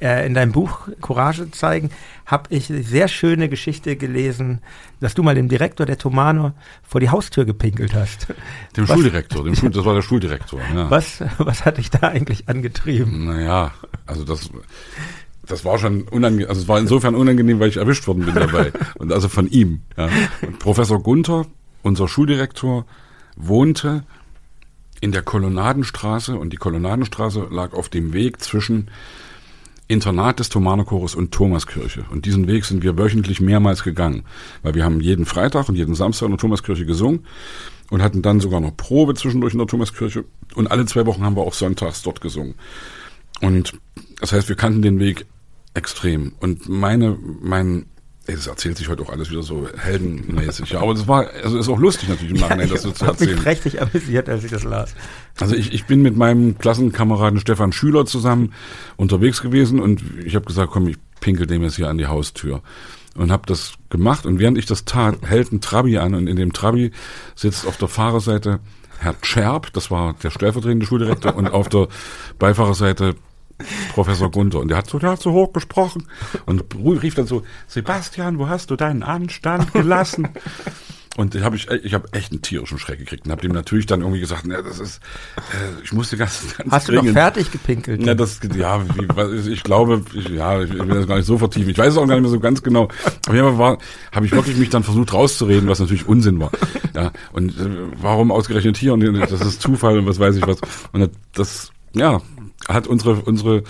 äh, 0.01 0.27
in 0.27 0.33
deinem 0.33 0.51
Buch 0.51 0.89
Courage 0.99 1.49
zeigen, 1.51 1.89
habe 2.25 2.53
ich 2.53 2.67
sehr 2.67 3.07
schöne 3.07 3.47
Geschichte 3.47 3.95
gelesen, 3.95 4.59
dass 4.99 5.13
du 5.13 5.23
mal 5.23 5.35
dem 5.35 5.47
Direktor 5.47 5.85
der 5.85 5.97
Tomano 5.97 6.51
vor 6.83 6.99
die 6.99 7.11
Haustür 7.11 7.45
gepinkelt 7.45 7.93
hast. 7.93 8.27
Dem 8.75 8.89
was, 8.89 8.93
Schuldirektor, 8.93 9.45
dem 9.45 9.55
Schul, 9.55 9.69
das 9.69 9.85
war 9.85 9.93
der 9.93 10.01
Schuldirektor. 10.01 10.59
Ja. 10.73 10.91
Was, 10.91 11.23
was 11.37 11.63
hat 11.63 11.77
dich 11.77 11.91
da 11.91 12.09
eigentlich 12.09 12.49
angetrieben? 12.49 13.25
Naja, 13.25 13.71
also 14.05 14.25
das 14.25 14.49
das 15.47 15.65
war 15.65 15.77
schon 15.77 16.03
unangenehm, 16.03 16.49
also 16.49 16.61
es 16.61 16.67
war 16.67 16.79
insofern 16.79 17.15
unangenehm, 17.15 17.59
weil 17.59 17.69
ich 17.69 17.77
erwischt 17.77 18.07
worden 18.07 18.25
bin 18.25 18.35
dabei. 18.35 18.71
Und 18.97 19.11
also 19.11 19.29
von 19.29 19.47
ihm. 19.49 19.81
Ja. 19.97 20.09
Und 20.41 20.59
Professor 20.59 21.01
Gunther, 21.01 21.45
unser 21.83 22.07
Schuldirektor, 22.07 22.85
wohnte 23.35 24.03
in 25.01 25.11
der 25.11 25.21
Kolonnadenstraße 25.21 26.37
und 26.37 26.53
die 26.53 26.57
Kolonnadenstraße 26.57 27.47
lag 27.51 27.73
auf 27.73 27.89
dem 27.89 28.13
Weg 28.13 28.41
zwischen 28.41 28.89
Internat 29.87 30.39
des 30.39 30.49
Thomanerchores 30.49 31.13
und 31.13 31.31
Thomaskirche. 31.31 32.05
Und 32.09 32.25
diesen 32.25 32.47
Weg 32.47 32.65
sind 32.65 32.81
wir 32.81 32.97
wöchentlich 32.97 33.39
mehrmals 33.39 33.83
gegangen, 33.83 34.23
weil 34.63 34.73
wir 34.73 34.83
haben 34.83 34.99
jeden 34.99 35.25
Freitag 35.25 35.69
und 35.69 35.75
jeden 35.75 35.93
Samstag 35.93 36.25
in 36.25 36.31
der 36.31 36.39
Thomaskirche 36.39 36.85
gesungen 36.85 37.25
und 37.91 38.01
hatten 38.01 38.21
dann 38.21 38.39
sogar 38.39 38.61
noch 38.61 38.75
Probe 38.75 39.13
zwischendurch 39.13 39.53
in 39.53 39.59
der 39.59 39.67
Thomaskirche 39.67 40.25
und 40.55 40.71
alle 40.71 40.85
zwei 40.85 41.05
Wochen 41.05 41.23
haben 41.23 41.35
wir 41.35 41.43
auch 41.43 41.53
sonntags 41.53 42.01
dort 42.01 42.19
gesungen. 42.21 42.55
Und 43.41 43.73
das 44.21 44.31
heißt, 44.31 44.49
wir 44.49 44.55
kannten 44.55 44.81
den 44.81 44.99
Weg 44.99 45.25
extrem. 45.75 46.33
Und 46.39 46.67
meine, 46.67 47.17
mein 47.41 47.85
es 48.27 48.47
erzählt 48.47 48.77
sich 48.77 48.89
heute 48.89 49.03
auch 49.03 49.09
alles 49.09 49.29
wieder 49.29 49.43
so 49.43 49.67
heldenmäßig. 49.77 50.71
Ja, 50.71 50.81
aber 50.81 50.93
es 50.93 51.07
war, 51.07 51.29
also 51.43 51.59
ist 51.59 51.69
auch 51.69 51.77
lustig 51.77 52.09
natürlich 52.09 52.31
im 52.31 52.39
Nachhinein, 52.41 52.67
ja, 52.67 52.73
das 52.73 52.81
so 52.81 52.91
zu 52.91 53.05
erzählen. 53.05 53.29
Ich 53.29 53.35
mich 53.35 53.43
prächtig 53.43 53.81
amüsiert, 53.81 54.29
als 54.29 54.43
ich 54.43 54.49
das 54.51 54.63
las. 54.63 54.95
Also 55.39 55.55
ich, 55.55 55.73
ich 55.73 55.85
bin 55.85 56.01
mit 56.01 56.17
meinem 56.17 56.57
Klassenkameraden 56.57 57.39
Stefan 57.39 57.71
Schüler 57.71 58.05
zusammen 58.05 58.53
unterwegs 58.97 59.43
gewesen 59.43 59.79
und 59.79 60.01
ich 60.25 60.35
habe 60.35 60.45
gesagt, 60.45 60.71
komm, 60.71 60.87
ich 60.87 60.97
pinkel 61.19 61.45
dem 61.45 61.61
jetzt 61.61 61.75
hier 61.75 61.87
an 61.87 61.99
die 61.99 62.07
Haustür. 62.07 62.61
Und 63.15 63.31
habe 63.31 63.43
das 63.45 63.73
gemacht 63.89 64.25
und 64.25 64.39
während 64.39 64.57
ich 64.57 64.65
das 64.65 64.85
tat, 64.85 65.19
hält 65.23 65.51
ein 65.51 65.61
Trabi 65.61 65.99
an 65.99 66.15
und 66.15 66.27
in 66.27 66.35
dem 66.35 66.51
Trabi 66.51 66.91
sitzt 67.35 67.67
auf 67.67 67.77
der 67.77 67.87
Fahrerseite 67.87 68.59
Herr 68.97 69.15
Scherb, 69.21 69.71
das 69.73 69.91
war 69.91 70.15
der 70.23 70.31
stellvertretende 70.31 70.85
Schuldirektor, 70.85 71.35
und 71.35 71.47
auf 71.47 71.69
der 71.69 71.87
Beifahrerseite 72.39 73.15
Professor 73.93 74.29
Gunther. 74.31 74.59
Und 74.59 74.69
der 74.69 74.77
hat 74.77 74.89
so, 74.89 74.99
der 74.99 75.11
hat 75.11 75.21
so 75.21 75.31
hoch 75.31 75.53
gesprochen 75.53 76.07
und 76.45 76.63
rief 76.75 77.15
dann 77.15 77.27
so, 77.27 77.43
Sebastian, 77.67 78.39
wo 78.39 78.49
hast 78.49 78.71
du 78.71 78.75
deinen 78.75 79.03
Anstand 79.03 79.73
gelassen? 79.73 80.29
Und 81.17 81.33
ich 81.33 81.43
habe 81.43 81.55
ich, 81.55 81.69
ich 81.69 81.93
habe 81.93 82.09
echt 82.11 82.31
einen 82.33 82.41
tierischen 82.41 82.77
Schreck 82.77 82.99
gekriegt 82.99 83.25
und 83.25 83.31
habe 83.31 83.41
dem 83.41 83.53
natürlich 83.53 83.85
dann 83.85 84.01
irgendwie 84.01 84.19
gesagt, 84.19 84.43
na, 84.45 84.61
das 84.61 84.79
ist, 84.79 85.01
äh, 85.37 85.81
ich 85.81 85.93
musste 85.93 86.17
ganz, 86.17 86.57
ganz 86.57 86.69
Hast 86.71 86.89
dringend. 86.89 87.05
du 87.05 87.09
noch 87.11 87.13
fertig 87.13 87.51
gepinkelt? 87.51 88.05
Ja, 88.05 88.15
das, 88.15 88.41
ja, 88.53 88.83
wie, 88.83 89.49
ich 89.49 89.63
glaube, 89.63 90.03
ich, 90.13 90.27
ja, 90.27 90.61
ich 90.61 90.73
will 90.73 90.87
das 90.87 91.07
gar 91.07 91.15
nicht 91.15 91.25
so 91.25 91.37
vertiefen. 91.37 91.69
Ich 91.69 91.77
weiß 91.77 91.93
es 91.93 91.97
auch 91.97 92.05
gar 92.05 92.15
nicht 92.15 92.23
mehr 92.23 92.31
so 92.31 92.39
ganz 92.41 92.63
genau. 92.63 92.89
Aber 93.27 93.35
jeden 93.35 93.57
war, 93.57 93.77
habe 94.11 94.25
ich 94.25 94.33
wirklich 94.33 94.57
mich 94.57 94.69
dann 94.69 94.83
versucht 94.83 95.13
rauszureden, 95.13 95.69
was 95.69 95.79
natürlich 95.79 96.05
Unsinn 96.05 96.39
war. 96.39 96.51
Ja, 96.93 97.11
und 97.31 97.57
äh, 97.59 97.69
warum 98.01 98.31
ausgerechnet 98.31 98.75
hier 98.75 98.93
und 98.93 99.01
das 99.01 99.41
ist 99.41 99.61
Zufall 99.61 99.97
und 99.97 100.07
was 100.07 100.19
weiß 100.19 100.35
ich 100.35 100.45
was. 100.45 100.57
Und 100.91 101.09
das, 101.33 101.71
ja, 101.93 102.21
hat 102.67 102.87
unsere 102.87 103.15
unsere 103.15 103.63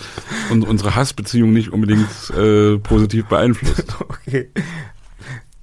unsere 0.50 0.94
Hassbeziehung 0.94 1.52
nicht 1.52 1.72
unbedingt 1.72 2.08
äh, 2.36 2.78
positiv 2.78 3.26
beeinflusst. 3.26 3.96
Okay. 4.08 4.50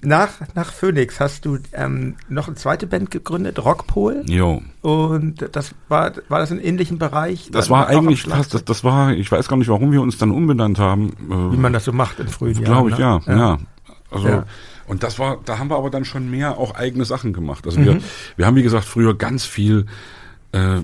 Nach, 0.04 0.30
nach 0.54 0.72
Phoenix 0.72 1.18
hast 1.18 1.44
du 1.44 1.58
ähm, 1.72 2.16
noch 2.28 2.46
eine 2.46 2.56
zweite 2.56 2.86
Band 2.86 3.10
gegründet, 3.10 3.64
Rockpol. 3.64 4.22
Jo. 4.26 4.62
Und 4.82 5.48
das 5.52 5.74
war, 5.88 6.12
war 6.28 6.38
das 6.38 6.50
in 6.50 6.60
ähnlichen 6.60 6.98
Bereich? 6.98 7.48
Das 7.50 7.70
war 7.70 7.88
eigentlich 7.88 8.22
fast, 8.22 8.54
das, 8.54 8.64
das 8.64 8.84
war, 8.84 9.12
ich 9.12 9.30
weiß 9.30 9.48
gar 9.48 9.56
nicht, 9.56 9.68
warum 9.68 9.92
wir 9.92 10.02
uns 10.02 10.18
dann 10.18 10.30
umbenannt 10.30 10.78
haben. 10.78 11.08
Äh, 11.30 11.52
Wie 11.52 11.56
man 11.56 11.72
das 11.72 11.84
so 11.84 11.92
macht 11.92 12.20
in 12.20 12.28
frühen 12.28 12.54
Jahren. 12.54 12.64
Glaube 12.64 12.90
ich, 12.90 12.98
ne? 12.98 13.02
ja, 13.02 13.20
ja. 13.26 13.36
ja. 13.36 13.58
Also, 14.10 14.28
ja. 14.28 14.44
und 14.86 15.02
das 15.02 15.18
war, 15.18 15.38
da 15.44 15.58
haben 15.58 15.70
wir 15.70 15.76
aber 15.76 15.90
dann 15.90 16.04
schon 16.04 16.30
mehr 16.30 16.58
auch 16.58 16.74
eigene 16.74 17.04
Sachen 17.04 17.32
gemacht. 17.32 17.66
Also 17.66 17.80
mhm. 17.80 17.84
wir, 17.84 18.00
wir 18.36 18.46
haben, 18.46 18.56
wie 18.56 18.62
gesagt, 18.62 18.84
früher 18.84 19.16
ganz 19.16 19.44
viel 19.44 19.86
äh, 20.52 20.80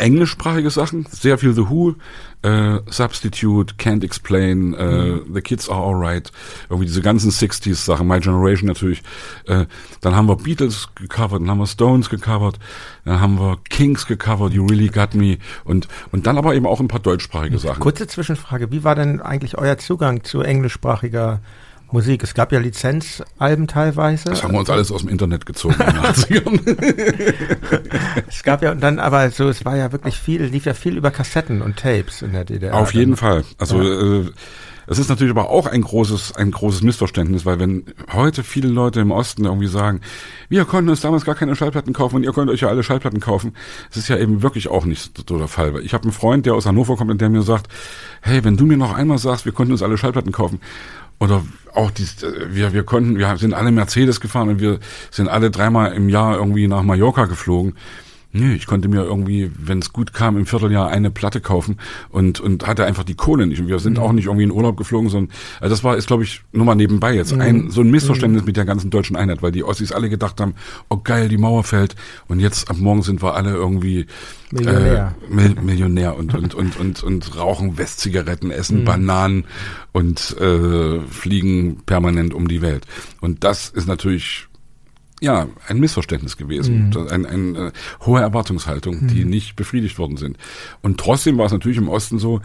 englischsprachige 0.00 0.70
Sachen, 0.70 1.06
sehr 1.10 1.38
viel 1.38 1.52
The 1.52 1.68
Who, 1.68 1.94
äh, 2.42 2.78
Substitute, 2.86 3.74
Can't 3.74 4.02
Explain, 4.02 4.74
äh, 4.74 4.84
mhm. 4.84 5.34
The 5.34 5.40
Kids 5.42 5.68
Are 5.68 5.82
Alright, 5.82 6.32
irgendwie 6.68 6.86
diese 6.86 7.02
ganzen 7.02 7.30
60s 7.30 7.84
Sachen, 7.84 8.06
My 8.08 8.18
Generation 8.18 8.66
natürlich. 8.66 9.02
Äh, 9.46 9.66
dann 10.00 10.16
haben 10.16 10.26
wir 10.26 10.36
Beatles 10.36 10.88
gecovert, 10.94 11.42
dann 11.42 11.50
haben 11.50 11.58
wir 11.58 11.66
Stones 11.66 12.08
gecovert, 12.08 12.58
dann 13.04 13.20
haben 13.20 13.38
wir 13.38 13.58
Kings 13.68 14.06
gecovert, 14.06 14.52
You 14.52 14.66
Really 14.66 14.88
Got 14.88 15.14
Me 15.14 15.38
und, 15.64 15.88
und 16.12 16.26
dann 16.26 16.38
aber 16.38 16.54
eben 16.54 16.66
auch 16.66 16.80
ein 16.80 16.88
paar 16.88 17.00
deutschsprachige 17.00 17.56
mhm. 17.56 17.60
Sachen. 17.60 17.80
Kurze 17.80 18.06
Zwischenfrage, 18.06 18.72
wie 18.72 18.84
war 18.84 18.94
denn 18.94 19.20
eigentlich 19.20 19.58
euer 19.58 19.78
Zugang 19.78 20.24
zu 20.24 20.40
englischsprachiger 20.40 21.40
Musik. 21.92 22.22
Es 22.22 22.34
gab 22.34 22.52
ja 22.52 22.58
Lizenzalben 22.58 23.66
teilweise. 23.66 24.30
Das 24.30 24.42
haben 24.42 24.52
wir 24.52 24.60
uns 24.60 24.70
alles 24.70 24.90
aus 24.92 25.00
dem 25.00 25.10
Internet 25.10 25.46
gezogen 25.46 25.74
in 25.74 25.86
den 25.86 25.96
80ern. 26.02 27.34
es 28.28 28.42
gab 28.42 28.62
ja 28.62 28.74
dann 28.74 28.98
aber 28.98 29.30
so, 29.30 29.48
es 29.48 29.64
war 29.64 29.76
ja 29.76 29.92
wirklich 29.92 30.16
viel, 30.16 30.42
lief 30.44 30.66
ja 30.66 30.74
viel 30.74 30.96
über 30.96 31.10
Kassetten 31.10 31.62
und 31.62 31.76
Tapes 31.76 32.22
in 32.22 32.32
der 32.32 32.44
DDR. 32.44 32.74
Auf 32.74 32.94
jeden 32.94 33.16
Fall. 33.16 33.44
Also 33.58 33.82
ja. 33.82 34.20
äh, 34.20 34.30
es 34.90 34.98
ist 34.98 35.08
natürlich 35.08 35.30
aber 35.30 35.50
auch 35.50 35.66
ein 35.66 35.82
großes, 35.82 36.34
ein 36.34 36.50
großes 36.50 36.82
Missverständnis, 36.82 37.46
weil 37.46 37.60
wenn 37.60 37.84
heute 38.12 38.42
viele 38.42 38.66
Leute 38.66 38.98
im 38.98 39.12
Osten 39.12 39.44
irgendwie 39.44 39.68
sagen, 39.68 40.00
wir 40.48 40.64
konnten 40.64 40.90
uns 40.90 41.00
damals 41.00 41.24
gar 41.24 41.36
keine 41.36 41.54
Schallplatten 41.54 41.92
kaufen 41.92 42.16
und 42.16 42.24
ihr 42.24 42.32
könnt 42.32 42.50
euch 42.50 42.62
ja 42.62 42.68
alle 42.68 42.82
Schallplatten 42.82 43.20
kaufen, 43.20 43.54
es 43.92 43.98
ist 43.98 44.08
ja 44.08 44.16
eben 44.16 44.42
wirklich 44.42 44.66
auch 44.66 44.84
nicht 44.84 45.12
so 45.28 45.38
der 45.38 45.46
Fall. 45.46 45.78
Ich 45.84 45.94
habe 45.94 46.02
einen 46.02 46.12
Freund, 46.12 46.44
der 46.44 46.54
aus 46.54 46.66
Hannover 46.66 46.96
kommt 46.96 47.12
und 47.12 47.20
der 47.20 47.28
mir 47.28 47.42
sagt, 47.42 47.68
hey, 48.20 48.42
wenn 48.42 48.56
du 48.56 48.66
mir 48.66 48.76
noch 48.76 48.92
einmal 48.92 49.18
sagst, 49.18 49.44
wir 49.44 49.52
konnten 49.52 49.70
uns 49.70 49.84
alle 49.84 49.96
Schallplatten 49.96 50.32
kaufen, 50.32 50.60
oder 51.20 51.44
auch 51.74 51.90
die, 51.90 52.06
wir, 52.48 52.72
wir 52.72 52.82
konnten, 52.82 53.18
wir 53.18 53.36
sind 53.36 53.54
alle 53.54 53.70
Mercedes 53.70 54.20
gefahren 54.20 54.48
und 54.48 54.60
wir 54.60 54.80
sind 55.10 55.28
alle 55.28 55.50
dreimal 55.50 55.92
im 55.92 56.08
Jahr 56.08 56.36
irgendwie 56.36 56.66
nach 56.66 56.82
Mallorca 56.82 57.26
geflogen. 57.26 57.76
Nee, 58.32 58.54
ich 58.54 58.66
konnte 58.66 58.88
mir 58.88 59.02
irgendwie, 59.02 59.50
wenn 59.58 59.80
es 59.80 59.92
gut 59.92 60.12
kam, 60.12 60.36
im 60.36 60.46
Vierteljahr 60.46 60.88
eine 60.88 61.10
Platte 61.10 61.40
kaufen 61.40 61.78
und, 62.10 62.38
und 62.38 62.66
hatte 62.66 62.84
einfach 62.84 63.02
die 63.02 63.14
Kohle 63.14 63.46
nicht. 63.46 63.60
Und 63.60 63.66
wir 63.66 63.80
sind 63.80 63.96
mhm. 63.96 64.04
auch 64.04 64.12
nicht 64.12 64.26
irgendwie 64.26 64.44
in 64.44 64.52
Urlaub 64.52 64.76
geflogen, 64.76 65.10
sondern 65.10 65.34
also 65.60 65.72
das 65.72 65.82
war, 65.82 65.96
ist, 65.96 66.06
glaube 66.06 66.22
ich, 66.22 66.42
nur 66.52 66.64
mal 66.64 66.76
nebenbei 66.76 67.14
jetzt. 67.14 67.34
Mhm. 67.34 67.40
Ein, 67.40 67.70
so 67.70 67.80
ein 67.80 67.90
Missverständnis 67.90 68.42
mhm. 68.42 68.46
mit 68.46 68.56
der 68.56 68.64
ganzen 68.64 68.90
deutschen 68.90 69.16
Einheit, 69.16 69.42
weil 69.42 69.50
die 69.50 69.64
Ossis 69.64 69.90
alle 69.90 70.08
gedacht 70.08 70.40
haben, 70.40 70.54
oh 70.88 70.98
geil, 71.02 71.28
die 71.28 71.38
Mauer 71.38 71.64
fällt. 71.64 71.96
Und 72.28 72.38
jetzt 72.38 72.70
ab 72.70 72.76
morgen 72.78 73.02
sind 73.02 73.20
wir 73.20 73.34
alle 73.34 73.52
irgendwie 73.52 74.06
Millionär, 74.52 75.14
äh, 75.28 75.34
Mil 75.34 75.54
Millionär 75.60 76.16
und, 76.16 76.34
und, 76.34 76.54
und, 76.54 76.78
und, 76.78 77.02
und 77.02 77.36
rauchen 77.36 77.78
Westzigaretten, 77.78 78.52
essen 78.52 78.80
mhm. 78.80 78.84
Bananen 78.84 79.44
und 79.92 80.36
äh, 80.40 81.00
fliegen 81.00 81.82
permanent 81.84 82.32
um 82.32 82.46
die 82.46 82.62
Welt. 82.62 82.86
Und 83.20 83.42
das 83.42 83.70
ist 83.70 83.88
natürlich 83.88 84.46
ja, 85.20 85.46
ein 85.68 85.78
Missverständnis 85.78 86.36
gewesen. 86.36 86.88
Mhm. 86.88 87.08
Ein, 87.08 87.26
ein, 87.26 87.26
eine 87.26 87.68
äh, 87.68 87.72
hohe 88.04 88.20
Erwartungshaltung, 88.20 89.02
mhm. 89.02 89.08
die 89.08 89.24
nicht 89.24 89.54
befriedigt 89.54 89.98
worden 89.98 90.16
sind. 90.16 90.38
Und 90.82 90.98
trotzdem 90.98 91.38
war 91.38 91.46
es 91.46 91.52
natürlich 91.52 91.78
im 91.78 91.88
Osten 91.88 92.18
so, 92.18 92.40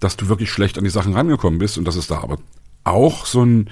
dass 0.00 0.16
du 0.16 0.28
wirklich 0.28 0.50
schlecht 0.50 0.78
an 0.78 0.84
die 0.84 0.90
Sachen 0.90 1.14
rangekommen 1.14 1.58
bist 1.58 1.78
und 1.78 1.84
dass 1.86 1.96
es 1.96 2.06
da 2.06 2.18
aber 2.18 2.38
auch 2.82 3.26
so 3.26 3.44
ein 3.44 3.70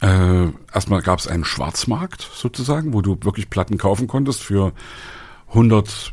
äh, 0.00 0.48
erstmal 0.72 1.02
gab 1.02 1.18
es 1.18 1.28
einen 1.28 1.44
Schwarzmarkt 1.44 2.28
sozusagen, 2.34 2.92
wo 2.92 3.00
du 3.00 3.16
wirklich 3.22 3.48
Platten 3.48 3.78
kaufen 3.78 4.06
konntest 4.06 4.42
für 4.42 4.72
100 5.48 6.12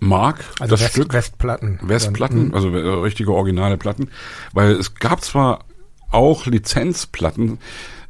Mark 0.00 0.44
also 0.58 0.72
das 0.72 0.80
West, 0.80 0.92
Stück. 0.92 1.12
Westplatten. 1.12 1.78
Westplatten, 1.82 2.48
mhm. 2.48 2.54
also 2.54 2.70
äh, 2.70 3.02
richtige 3.02 3.32
originale 3.32 3.76
Platten, 3.76 4.10
weil 4.52 4.72
es 4.72 4.94
gab 4.94 5.22
zwar 5.22 5.64
auch 6.10 6.46
Lizenzplatten, 6.46 7.58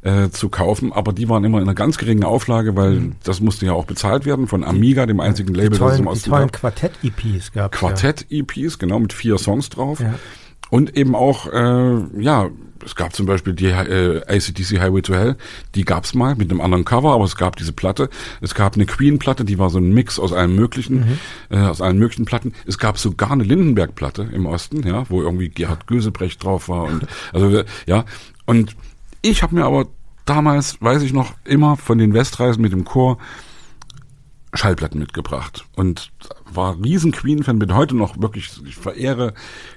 äh, 0.01 0.29
zu 0.29 0.49
kaufen, 0.49 0.91
aber 0.91 1.13
die 1.13 1.29
waren 1.29 1.43
immer 1.43 1.59
in 1.59 1.63
einer 1.63 1.75
ganz 1.75 1.97
geringen 1.97 2.23
Auflage, 2.23 2.75
weil 2.75 2.91
mhm. 2.91 3.15
das 3.23 3.39
musste 3.39 3.65
ja 3.65 3.73
auch 3.73 3.85
bezahlt 3.85 4.25
werden 4.25 4.47
von 4.47 4.63
Amiga, 4.63 5.05
dem 5.05 5.19
einzigen 5.19 5.53
Label, 5.53 5.77
tollen, 5.77 5.89
das 5.89 5.93
es 5.93 5.99
im 5.99 6.07
Osten 6.07 6.23
Die 6.23 6.29
tollen 6.29 6.51
Quartett-EPs 6.51 7.51
gab 7.51 7.71
Quartett-EPs, 7.73 8.79
genau, 8.79 8.99
mit 8.99 9.13
vier 9.13 9.37
Songs 9.37 9.69
drauf. 9.69 9.99
Ja. 9.99 10.15
Und 10.69 10.95
eben 10.97 11.15
auch, 11.15 11.47
äh, 11.51 12.21
ja, 12.21 12.49
es 12.83 12.95
gab 12.95 13.13
zum 13.13 13.25
Beispiel 13.25 13.53
die 13.53 13.67
äh, 13.67 14.21
ACDC 14.25 14.79
Highway 14.79 15.01
to 15.01 15.13
Hell, 15.13 15.35
die 15.75 15.85
gab's 15.85 16.13
mal 16.13 16.35
mit 16.35 16.49
einem 16.49 16.61
anderen 16.61 16.85
Cover, 16.85 17.13
aber 17.13 17.25
es 17.25 17.35
gab 17.35 17.55
diese 17.57 17.73
Platte. 17.73 18.09
Es 18.39 18.55
gab 18.55 18.75
eine 18.75 18.85
Queen-Platte, 18.85 19.45
die 19.45 19.59
war 19.59 19.69
so 19.69 19.77
ein 19.77 19.93
Mix 19.93 20.17
aus 20.17 20.33
allen 20.33 20.55
möglichen, 20.55 21.01
mhm. 21.01 21.19
äh, 21.49 21.59
aus 21.59 21.81
allen 21.81 21.99
möglichen 21.99 22.25
Platten. 22.25 22.53
Es 22.65 22.77
gab 22.77 22.97
sogar 22.97 23.31
eine 23.31 23.43
Lindenberg-Platte 23.43 24.29
im 24.33 24.45
Osten, 24.45 24.87
ja, 24.87 25.03
wo 25.09 25.21
irgendwie 25.21 25.49
Gerhard 25.49 25.87
Gösebrecht 25.87 26.43
drauf 26.43 26.69
war 26.69 26.85
und 26.85 27.05
also 27.33 27.63
ja 27.85 28.05
und 28.45 28.75
ich 29.21 29.43
habe 29.43 29.55
mir 29.55 29.65
aber 29.65 29.87
damals, 30.25 30.81
weiß 30.81 31.01
ich 31.01 31.13
noch, 31.13 31.33
immer 31.43 31.77
von 31.77 31.97
den 31.97 32.13
Westreisen 32.13 32.61
mit 32.61 32.71
dem 32.71 32.85
Chor 32.85 33.17
Schallplatten 34.53 34.99
mitgebracht 34.99 35.65
und 35.75 36.11
war 36.45 36.77
riesen 36.83 37.13
Queen-Fan, 37.13 37.59
bin 37.59 37.73
heute 37.73 37.95
noch 37.95 38.19
wirklich, 38.21 38.51
ich 38.65 38.75
verehre 38.75 39.33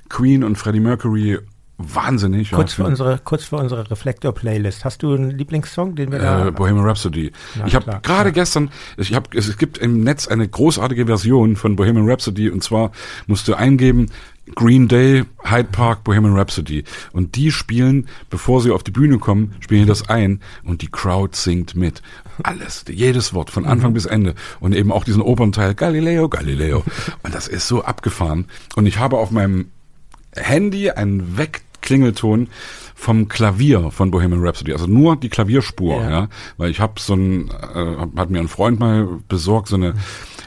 Queen 0.08 0.42
und 0.42 0.56
Freddie 0.56 0.80
Mercury 0.80 1.38
wahnsinnig. 1.78 2.50
Kurz 2.52 2.74
für 2.74 2.84
unsere, 2.84 3.18
kurz 3.18 3.44
für 3.44 3.56
unsere 3.56 3.90
Reflektor-Playlist. 3.90 4.84
Hast 4.84 5.02
du 5.02 5.14
einen 5.14 5.30
Lieblingssong, 5.30 5.94
den 5.96 6.12
wir 6.12 6.18
da? 6.20 6.48
Äh, 6.48 6.50
Bohemian 6.52 6.84
Rhapsody. 6.84 7.32
Na, 7.56 7.66
ich 7.66 7.74
habe 7.74 8.00
gerade 8.02 8.32
gestern, 8.32 8.70
ich 8.96 9.14
habe, 9.14 9.36
es 9.36 9.56
gibt 9.58 9.78
im 9.78 10.02
Netz 10.02 10.28
eine 10.28 10.46
großartige 10.46 11.06
Version 11.06 11.56
von 11.56 11.76
Bohemian 11.76 12.08
Rhapsody 12.08 12.48
und 12.48 12.62
zwar 12.62 12.92
musst 13.26 13.48
du 13.48 13.54
eingeben 13.54 14.06
Green 14.54 14.88
Day, 14.88 15.24
Hyde 15.42 15.68
Park, 15.72 16.04
Bohemian 16.04 16.34
Rhapsody. 16.34 16.84
Und 17.12 17.34
die 17.34 17.50
spielen, 17.50 18.08
bevor 18.28 18.60
sie 18.60 18.70
auf 18.70 18.82
die 18.82 18.90
Bühne 18.90 19.18
kommen, 19.18 19.54
spielen 19.60 19.86
das 19.86 20.08
ein 20.08 20.40
und 20.64 20.82
die 20.82 20.88
Crowd 20.90 21.36
singt 21.36 21.74
mit. 21.74 22.02
Alles, 22.42 22.84
jedes 22.90 23.32
Wort, 23.32 23.50
von 23.50 23.64
Anfang 23.64 23.90
mhm. 23.90 23.94
bis 23.94 24.06
Ende. 24.06 24.34
Und 24.60 24.74
eben 24.74 24.92
auch 24.92 25.04
diesen 25.04 25.22
Opernteil 25.22 25.74
Galileo, 25.74 26.28
Galileo. 26.28 26.84
Und 27.22 27.34
das 27.34 27.48
ist 27.48 27.68
so 27.68 27.84
abgefahren. 27.84 28.46
Und 28.76 28.86
ich 28.86 28.98
habe 28.98 29.18
auf 29.18 29.30
meinem 29.30 29.70
Handy 30.36 30.90
einen 30.90 31.38
Wegklingelton 31.38 32.48
vom 32.94 33.28
Klavier 33.28 33.90
von 33.90 34.10
Bohemian 34.10 34.44
Rhapsody, 34.44 34.72
also 34.72 34.86
nur 34.86 35.16
die 35.16 35.28
Klavierspur, 35.28 36.00
ja, 36.02 36.10
ja 36.10 36.28
weil 36.56 36.70
ich 36.70 36.80
habe 36.80 36.94
so 36.98 37.14
ein, 37.14 37.50
äh, 37.50 37.96
hat 38.16 38.30
mir 38.30 38.38
ein 38.38 38.48
Freund 38.48 38.78
mal 38.78 39.20
besorgt, 39.28 39.68
so 39.68 39.76
eine 39.76 39.94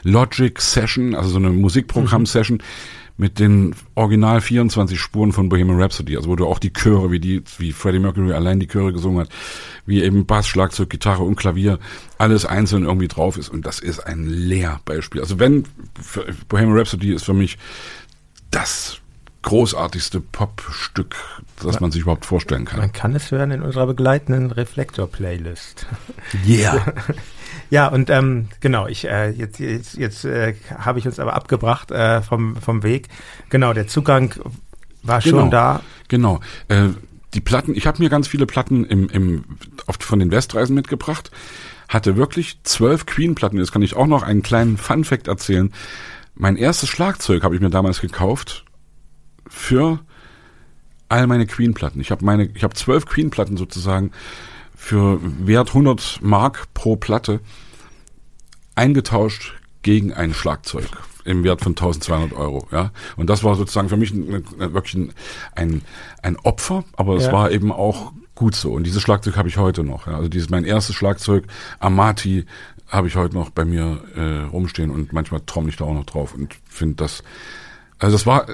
Logic 0.02 0.58
Session, 0.60 1.14
also 1.14 1.28
so 1.28 1.36
eine 1.36 1.50
Musikprogramm 1.50 2.26
Session, 2.26 2.56
mhm 2.56 2.97
mit 3.18 3.40
den 3.40 3.74
original 3.96 4.40
24 4.40 4.98
Spuren 4.98 5.32
von 5.32 5.48
Bohemian 5.48 5.80
Rhapsody, 5.80 6.16
also 6.16 6.30
wo 6.30 6.36
du 6.36 6.46
auch 6.46 6.60
die 6.60 6.72
Chöre, 6.72 7.10
wie 7.10 7.18
die, 7.18 7.42
wie 7.58 7.72
Freddie 7.72 7.98
Mercury 7.98 8.32
allein 8.32 8.60
die 8.60 8.68
Chöre 8.68 8.92
gesungen 8.92 9.20
hat, 9.20 9.28
wie 9.86 10.02
eben 10.02 10.24
Bass, 10.24 10.46
Schlagzeug, 10.46 10.88
Gitarre 10.88 11.24
und 11.24 11.34
Klavier, 11.34 11.80
alles 12.16 12.46
einzeln 12.46 12.84
irgendwie 12.84 13.08
drauf 13.08 13.36
ist. 13.36 13.48
Und 13.48 13.66
das 13.66 13.80
ist 13.80 13.98
ein 13.98 14.26
Lehrbeispiel. 14.26 15.20
Also 15.20 15.40
wenn, 15.40 15.64
Bohemian 16.48 16.78
Rhapsody 16.78 17.12
ist 17.12 17.24
für 17.24 17.34
mich 17.34 17.58
das 18.52 19.00
großartigste 19.42 20.20
Popstück, 20.20 21.16
das 21.62 21.74
ja. 21.74 21.80
man 21.80 21.90
sich 21.90 22.02
überhaupt 22.02 22.24
vorstellen 22.24 22.66
kann. 22.66 22.78
Man 22.78 22.92
kann 22.92 23.16
es 23.16 23.32
hören 23.32 23.50
in 23.50 23.62
unserer 23.62 23.86
begleitenden 23.86 24.52
Reflektor-Playlist. 24.52 25.86
Yeah. 26.46 26.94
ja, 27.70 27.88
und 27.88 28.10
ähm, 28.10 28.48
genau, 28.60 28.86
ich 28.86 29.06
äh, 29.06 29.30
jetzt 29.30 29.58
jetzt, 29.58 29.96
jetzt 29.96 30.24
äh, 30.24 30.54
habe 30.78 30.98
ich 30.98 31.06
uns 31.06 31.18
aber 31.18 31.34
abgebracht 31.34 31.90
äh, 31.90 32.22
vom 32.22 32.56
vom 32.56 32.82
Weg. 32.82 33.08
Genau, 33.50 33.72
der 33.72 33.86
Zugang 33.86 34.34
war 35.02 35.20
genau, 35.20 35.40
schon 35.40 35.50
da. 35.50 35.80
Genau. 36.08 36.40
Äh, 36.68 36.88
die 37.34 37.40
Platten, 37.40 37.74
ich 37.74 37.86
habe 37.86 38.02
mir 38.02 38.08
ganz 38.08 38.26
viele 38.26 38.46
Platten 38.46 38.84
im, 38.84 39.08
im, 39.10 39.44
oft 39.86 40.02
von 40.02 40.18
den 40.18 40.30
Westreisen 40.30 40.74
mitgebracht, 40.74 41.30
hatte 41.88 42.16
wirklich 42.16 42.60
zwölf 42.62 43.06
Queen-Platten. 43.06 43.58
Jetzt 43.58 43.72
kann 43.72 43.82
ich 43.82 43.96
auch 43.96 44.06
noch 44.06 44.22
einen 44.22 44.42
kleinen 44.42 44.78
Fun-Fact 44.78 45.28
erzählen. 45.28 45.72
Mein 46.34 46.56
erstes 46.56 46.88
Schlagzeug 46.88 47.42
habe 47.42 47.54
ich 47.54 47.60
mir 47.60 47.70
damals 47.70 48.00
gekauft 48.00 48.64
für 49.46 50.00
all 51.08 51.26
meine 51.26 51.46
Queen-Platten. 51.46 52.00
Ich 52.00 52.10
habe 52.10 52.24
meine, 52.24 52.50
ich 52.54 52.64
habe 52.64 52.74
zwölf 52.74 53.06
Queen-Platten 53.06 53.56
sozusagen 53.56 54.12
für 54.88 55.20
Wert 55.22 55.68
100 55.68 56.20
Mark 56.22 56.72
pro 56.72 56.96
Platte 56.96 57.40
eingetauscht 58.74 59.52
gegen 59.82 60.14
ein 60.14 60.32
Schlagzeug 60.32 60.88
im 61.26 61.44
Wert 61.44 61.60
von 61.60 61.72
1200 61.72 62.32
Euro, 62.32 62.66
ja. 62.72 62.90
Und 63.16 63.28
das 63.28 63.44
war 63.44 63.54
sozusagen 63.54 63.90
für 63.90 63.98
mich 63.98 64.12
ein, 64.12 64.46
wirklich 64.56 64.94
ein, 65.54 65.82
ein, 66.22 66.36
Opfer, 66.36 66.84
aber 66.96 67.16
es 67.16 67.26
ja. 67.26 67.32
war 67.32 67.50
eben 67.50 67.70
auch 67.70 68.12
gut 68.34 68.54
so. 68.54 68.72
Und 68.72 68.84
dieses 68.84 69.02
Schlagzeug 69.02 69.36
habe 69.36 69.50
ich 69.50 69.58
heute 69.58 69.84
noch. 69.84 70.06
Ja. 70.06 70.16
Also 70.16 70.30
dieses 70.30 70.48
mein 70.48 70.64
erstes 70.64 70.96
Schlagzeug, 70.96 71.44
Amati, 71.80 72.46
habe 72.86 73.08
ich 73.08 73.16
heute 73.16 73.34
noch 73.34 73.50
bei 73.50 73.66
mir 73.66 74.00
äh, 74.16 74.48
rumstehen 74.50 74.90
und 74.90 75.12
manchmal 75.12 75.42
trommel 75.44 75.68
ich 75.68 75.76
da 75.76 75.84
auch 75.84 75.92
noch 75.92 76.06
drauf 76.06 76.34
und 76.34 76.56
finde 76.64 76.94
das 76.94 77.22
also 77.98 78.16
es 78.16 78.26
war, 78.26 78.48
äh, 78.48 78.52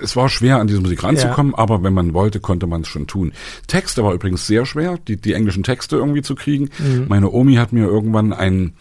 es 0.00 0.16
war 0.16 0.28
schwer, 0.28 0.58
an 0.58 0.66
diese 0.66 0.80
Musik 0.80 1.02
ranzukommen, 1.02 1.52
ja. 1.52 1.58
aber 1.58 1.82
wenn 1.82 1.94
man 1.94 2.14
wollte, 2.14 2.40
konnte 2.40 2.66
man 2.66 2.82
es 2.82 2.88
schon 2.88 3.06
tun. 3.06 3.32
Texte 3.66 4.02
war 4.02 4.14
übrigens 4.14 4.46
sehr 4.46 4.66
schwer, 4.66 4.98
die, 5.06 5.16
die 5.16 5.34
englischen 5.34 5.62
Texte 5.62 5.96
irgendwie 5.96 6.22
zu 6.22 6.34
kriegen. 6.34 6.70
Mhm. 6.78 7.06
Meine 7.08 7.30
Omi 7.30 7.54
hat 7.54 7.72
mir 7.72 7.84
irgendwann 7.84 8.32
ein 8.32 8.72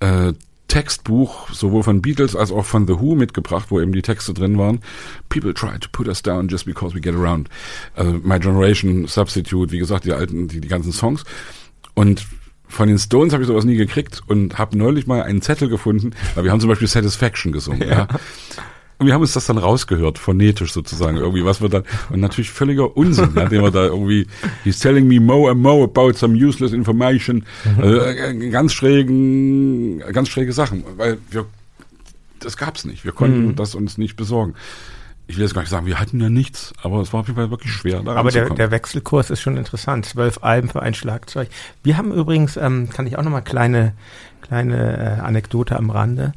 äh, 0.00 0.32
Textbuch 0.68 1.50
sowohl 1.50 1.82
von 1.82 2.02
Beatles 2.02 2.36
als 2.36 2.52
auch 2.52 2.66
von 2.66 2.86
The 2.86 3.00
Who 3.00 3.14
mitgebracht, 3.14 3.66
wo 3.70 3.80
eben 3.80 3.92
die 3.92 4.02
Texte 4.02 4.34
drin 4.34 4.58
waren. 4.58 4.80
People 5.30 5.54
try 5.54 5.78
to 5.78 5.88
put 5.90 6.08
us 6.08 6.22
down 6.22 6.48
just 6.48 6.66
because 6.66 6.94
we 6.94 7.00
get 7.00 7.14
around. 7.14 7.48
Also 7.94 8.20
My 8.22 8.38
Generation, 8.38 9.06
Substitute, 9.06 9.72
wie 9.72 9.78
gesagt, 9.78 10.04
die 10.04 10.12
alten, 10.12 10.46
die, 10.48 10.60
die 10.60 10.68
ganzen 10.68 10.92
Songs. 10.92 11.24
Und 11.94 12.26
von 12.68 12.86
den 12.86 12.98
Stones 12.98 13.32
habe 13.32 13.42
ich 13.42 13.46
sowas 13.46 13.64
nie 13.64 13.76
gekriegt 13.76 14.20
und 14.26 14.58
habe 14.58 14.76
neulich 14.76 15.06
mal 15.06 15.22
einen 15.22 15.40
Zettel 15.40 15.70
gefunden, 15.70 16.10
weil 16.34 16.44
wir 16.44 16.52
haben 16.52 16.60
zum 16.60 16.68
Beispiel 16.68 16.86
Satisfaction 16.86 17.50
gesungen. 17.50 17.88
Ja. 17.88 17.88
ja. 17.88 18.08
Und 18.98 19.06
wir 19.06 19.14
haben 19.14 19.20
uns 19.20 19.32
das 19.32 19.46
dann 19.46 19.58
rausgehört, 19.58 20.18
phonetisch 20.18 20.72
sozusagen, 20.72 21.18
irgendwie, 21.18 21.44
was 21.44 21.62
wir 21.62 21.68
dann, 21.68 21.84
und 22.10 22.18
natürlich 22.18 22.50
völliger 22.50 22.96
Unsinn, 22.96 23.30
ja, 23.36 23.44
den 23.44 23.62
wir 23.62 23.70
da 23.70 23.84
irgendwie, 23.84 24.26
he's 24.64 24.80
telling 24.80 25.06
me 25.06 25.20
more 25.20 25.52
and 25.52 25.60
more 25.60 25.84
about 25.84 26.14
some 26.14 26.34
useless 26.34 26.72
information, 26.72 27.44
also, 27.80 28.00
ganz 28.50 28.72
schrägen, 28.72 30.00
ganz 30.12 30.28
schräge 30.28 30.52
Sachen, 30.52 30.82
weil 30.96 31.18
wir, 31.30 31.46
das 32.40 32.56
gab's 32.56 32.84
nicht, 32.84 33.04
wir 33.04 33.12
konnten 33.12 33.46
mhm. 33.46 33.56
das 33.56 33.76
uns 33.76 33.98
nicht 33.98 34.16
besorgen. 34.16 34.54
Ich 35.28 35.36
will 35.36 35.44
jetzt 35.44 35.54
gar 35.54 35.60
nicht 35.60 35.70
sagen, 35.70 35.84
wir 35.84 36.00
hatten 36.00 36.20
ja 36.20 36.30
nichts, 36.30 36.72
aber 36.82 37.02
es 37.02 37.12
war 37.12 37.20
auf 37.20 37.26
jeden 37.26 37.36
Fall 37.36 37.50
wirklich 37.50 37.72
schwer. 37.72 38.02
Da 38.02 38.14
aber 38.14 38.30
der, 38.30 38.48
der 38.48 38.70
Wechselkurs 38.70 39.28
ist 39.28 39.42
schon 39.42 39.58
interessant. 39.58 40.06
Zwölf 40.06 40.38
Alben 40.42 40.70
für 40.70 40.80
ein 40.80 40.94
Schlagzeug. 40.94 41.50
Wir 41.82 41.98
haben 41.98 42.12
übrigens, 42.12 42.56
ähm, 42.56 42.88
kann 42.88 43.06
ich 43.06 43.18
auch 43.18 43.22
nochmal 43.22 43.44
kleine, 43.44 43.92
kleine 44.40 45.18
äh, 45.18 45.20
Anekdote 45.20 45.76
am 45.76 45.90
Rande. 45.90 46.32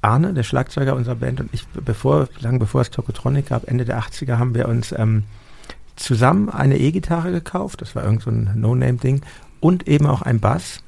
Arne, 0.00 0.32
der 0.32 0.42
Schlagzeuger 0.42 0.94
unserer 0.94 1.16
Band 1.16 1.40
und 1.40 1.50
ich, 1.52 1.66
bevor, 1.68 2.28
lang 2.40 2.58
bevor 2.58 2.82
es 2.82 2.90
Tokotronic 2.90 3.48
gab, 3.48 3.68
Ende 3.68 3.84
der 3.84 4.00
80er, 4.00 4.38
haben 4.38 4.54
wir 4.54 4.68
uns 4.68 4.92
ähm, 4.92 5.24
zusammen 5.96 6.48
eine 6.48 6.78
E-Gitarre 6.78 7.32
gekauft. 7.32 7.82
Das 7.82 7.96
war 7.96 8.04
irgend 8.04 8.22
so 8.22 8.30
ein 8.30 8.52
No-Name-Ding. 8.54 9.22
Und 9.60 9.88
eben 9.88 10.06
auch 10.06 10.22
ein 10.22 10.38
Bass 10.38 10.84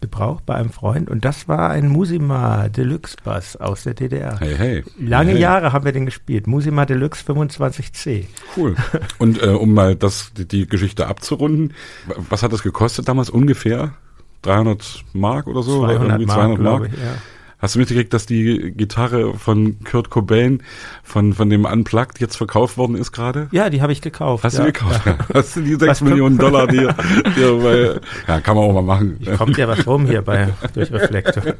gebraucht 0.00 0.46
bei 0.46 0.54
einem 0.54 0.70
Freund. 0.70 1.10
Und 1.10 1.24
das 1.24 1.48
war 1.48 1.70
ein 1.70 1.88
Musima 1.88 2.68
Deluxe 2.68 3.16
Bass 3.24 3.56
aus 3.56 3.84
der 3.84 3.94
DDR. 3.94 4.38
Hey, 4.38 4.54
hey. 4.56 4.84
Lange 4.98 5.32
hey, 5.32 5.40
Jahre 5.40 5.72
haben 5.72 5.84
wir 5.84 5.92
den 5.92 6.06
gespielt. 6.06 6.46
Musima 6.46 6.86
Deluxe 6.86 7.24
25C. 7.24 8.26
Cool. 8.56 8.76
Und 9.18 9.42
äh, 9.42 9.46
um 9.46 9.74
mal 9.74 9.96
das, 9.96 10.32
die, 10.34 10.46
die 10.46 10.66
Geschichte 10.66 11.06
abzurunden, 11.08 11.74
was 12.28 12.42
hat 12.42 12.52
das 12.52 12.62
gekostet 12.62 13.08
damals 13.08 13.30
ungefähr? 13.30 13.94
300 14.42 15.04
Mark 15.12 15.46
oder 15.46 15.62
so? 15.62 15.84
200 15.84 16.20
oder 16.20 16.34
200 16.34 16.58
Mark, 16.58 16.80
Mark? 16.80 16.92
Ich, 16.92 17.00
ja. 17.00 17.14
Hast 17.62 17.76
du 17.76 17.78
mitgekriegt, 17.78 18.12
dass 18.12 18.26
die 18.26 18.72
Gitarre 18.76 19.38
von 19.38 19.78
Kurt 19.84 20.10
Cobain 20.10 20.64
von, 21.04 21.32
von 21.32 21.48
dem 21.48 21.64
Unplugged 21.64 22.18
jetzt 22.18 22.36
verkauft 22.36 22.76
worden 22.76 22.96
ist 22.96 23.12
gerade? 23.12 23.46
Ja, 23.52 23.70
die 23.70 23.80
habe 23.80 23.92
ich 23.92 24.00
gekauft. 24.00 24.42
Hast 24.42 24.58
ja. 24.58 24.64
du 24.64 24.72
gekauft? 24.72 25.06
Ja. 25.06 25.16
Hast 25.34 25.54
du 25.54 25.60
die 25.60 25.76
sechs 25.76 26.00
Millionen 26.00 26.38
Dollar, 26.38 26.66
die, 26.66 26.78
die 27.36 27.62
bei, 27.62 28.00
ja, 28.26 28.40
kann 28.40 28.56
man 28.56 28.64
auch 28.64 28.72
mal 28.72 28.82
machen. 28.82 29.16
Ich 29.20 29.32
kommt 29.34 29.56
ja 29.56 29.68
was 29.68 29.86
rum 29.86 30.06
hier 30.06 30.22
bei, 30.22 30.48
durch 30.74 30.90
Reflektor. 30.90 31.44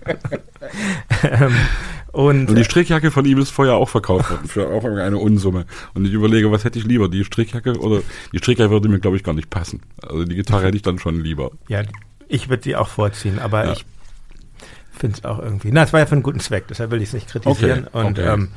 ähm, 1.23 1.55
und, 2.11 2.49
und, 2.49 2.57
die 2.57 2.65
Strickjacke 2.65 3.13
von 3.13 3.25
ihm 3.25 3.39
ist 3.39 3.51
vorher 3.51 3.77
auch 3.77 3.89
verkauft 3.89 4.29
worden 4.29 4.49
für 4.49 4.67
auch 4.71 4.85
eine 4.85 5.19
Unsumme. 5.19 5.67
Und 5.95 6.05
ich 6.05 6.13
überlege, 6.13 6.51
was 6.51 6.65
hätte 6.65 6.81
ich 6.81 6.85
lieber, 6.85 7.09
die 7.09 7.23
Strickjacke 7.23 7.79
oder 7.79 8.03
die 8.33 8.39
Strickjacke 8.39 8.73
würde 8.73 8.89
mir, 8.89 8.99
glaube 8.99 9.17
ich, 9.19 9.23
gar 9.23 9.35
nicht 9.35 9.51
passen. 9.51 9.83
Also 10.03 10.25
die 10.25 10.35
Gitarre 10.35 10.67
hätte 10.67 10.77
ich 10.77 10.83
dann 10.83 10.99
schon 10.99 11.21
lieber. 11.23 11.53
Ja, 11.69 11.83
ich 12.27 12.49
würde 12.49 12.65
die 12.65 12.75
auch 12.75 12.89
vorziehen, 12.89 13.39
aber 13.39 13.67
ja. 13.67 13.73
ich 13.73 13.85
finde 15.03 15.19
es 15.19 15.25
auch 15.25 15.41
irgendwie. 15.41 15.73
Na, 15.73 15.83
es 15.83 15.93
war 15.93 15.99
ja 15.99 16.07
für 16.07 16.13
einen 16.13 16.23
guten 16.23 16.39
Zweck, 16.39 16.69
deshalb 16.69 16.93
will 16.93 17.03
ich 17.03 17.09
es 17.09 17.15
nicht 17.15 17.29
kritisieren. 17.29 17.89
Okay, 17.93 18.07
und 18.07 18.19
okay. 18.21 18.33
Ähm, 18.33 18.49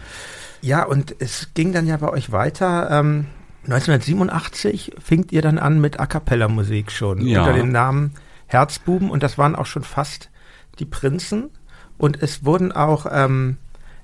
ja, 0.62 0.84
und 0.84 1.16
es 1.18 1.50
ging 1.56 1.74
dann 1.74 1.88
ja 1.88 1.98
bei 1.98 2.10
euch 2.10 2.32
weiter. 2.32 2.90
Ähm, 2.92 3.26
1987 3.64 4.94
fingt 5.04 5.32
ihr 5.32 5.42
dann 5.42 5.58
an 5.58 5.82
mit 5.82 6.00
A 6.00 6.06
cappella 6.06 6.48
Musik 6.48 6.92
schon 6.92 7.26
ja. 7.26 7.42
unter 7.42 7.54
dem 7.54 7.72
Namen 7.72 8.14
Herzbuben 8.46 9.10
und 9.10 9.24
das 9.24 9.40
waren 9.40 9.56
auch 9.56 9.66
schon 9.66 9.82
fast 9.82 10.30
die 10.78 10.86
Prinzen 10.86 11.50
und 11.98 12.22
es 12.22 12.46
wurden 12.46 12.72
auch 12.72 13.08
ähm, 13.10 13.58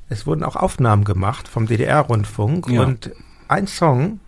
es 0.10 0.26
wurden 0.26 0.44
auch 0.44 0.56
Aufnahmen 0.56 1.04
gemacht 1.04 1.48
vom 1.48 1.68
DDR-Rundfunk 1.68 2.70
ja. 2.70 2.82
und 2.82 3.12
ein 3.48 3.68
Song, 3.68 4.20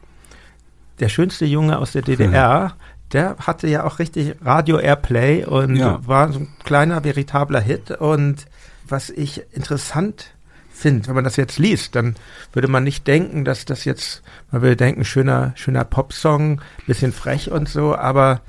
der 1.00 1.10
schönste 1.10 1.46
Junge 1.46 1.80
aus 1.80 1.94
der 1.94 2.04
DDR, 2.04 2.76
der 3.14 3.38
hatte 3.40 3.68
ja 3.68 3.84
auch 3.84 4.00
richtig 4.00 4.36
Radio 4.44 4.80
Airplay 4.80 5.46
und 5.46 5.76
ja. 5.76 6.00
war 6.06 6.32
so 6.32 6.40
ein 6.40 6.48
kleiner, 6.64 7.04
veritabler 7.04 7.62
Hit. 7.62 7.92
Und 7.92 8.46
was 8.88 9.10
ich 9.10 9.44
interessant 9.54 10.34
finde, 10.72 11.08
wenn 11.08 11.16
man 11.16 11.24
das 11.24 11.36
jetzt 11.36 11.60
liest, 11.60 11.96
dann 11.96 12.16
würde 12.52 12.68
man 12.68 12.84
nicht 12.84 13.08
denken, 13.08 13.46
dass 13.46 13.66
das 13.66 13.86
jetzt, 13.86 14.24
man 14.52 14.62
würde 14.62 14.76
denken, 14.76 15.06
schöner, 15.06 15.54
schöner 15.56 15.86
Popsong, 15.86 16.62
bisschen 16.88 17.14
frech 17.14 17.52
und 17.52 17.70
so, 17.70 17.96
aber 17.96 18.42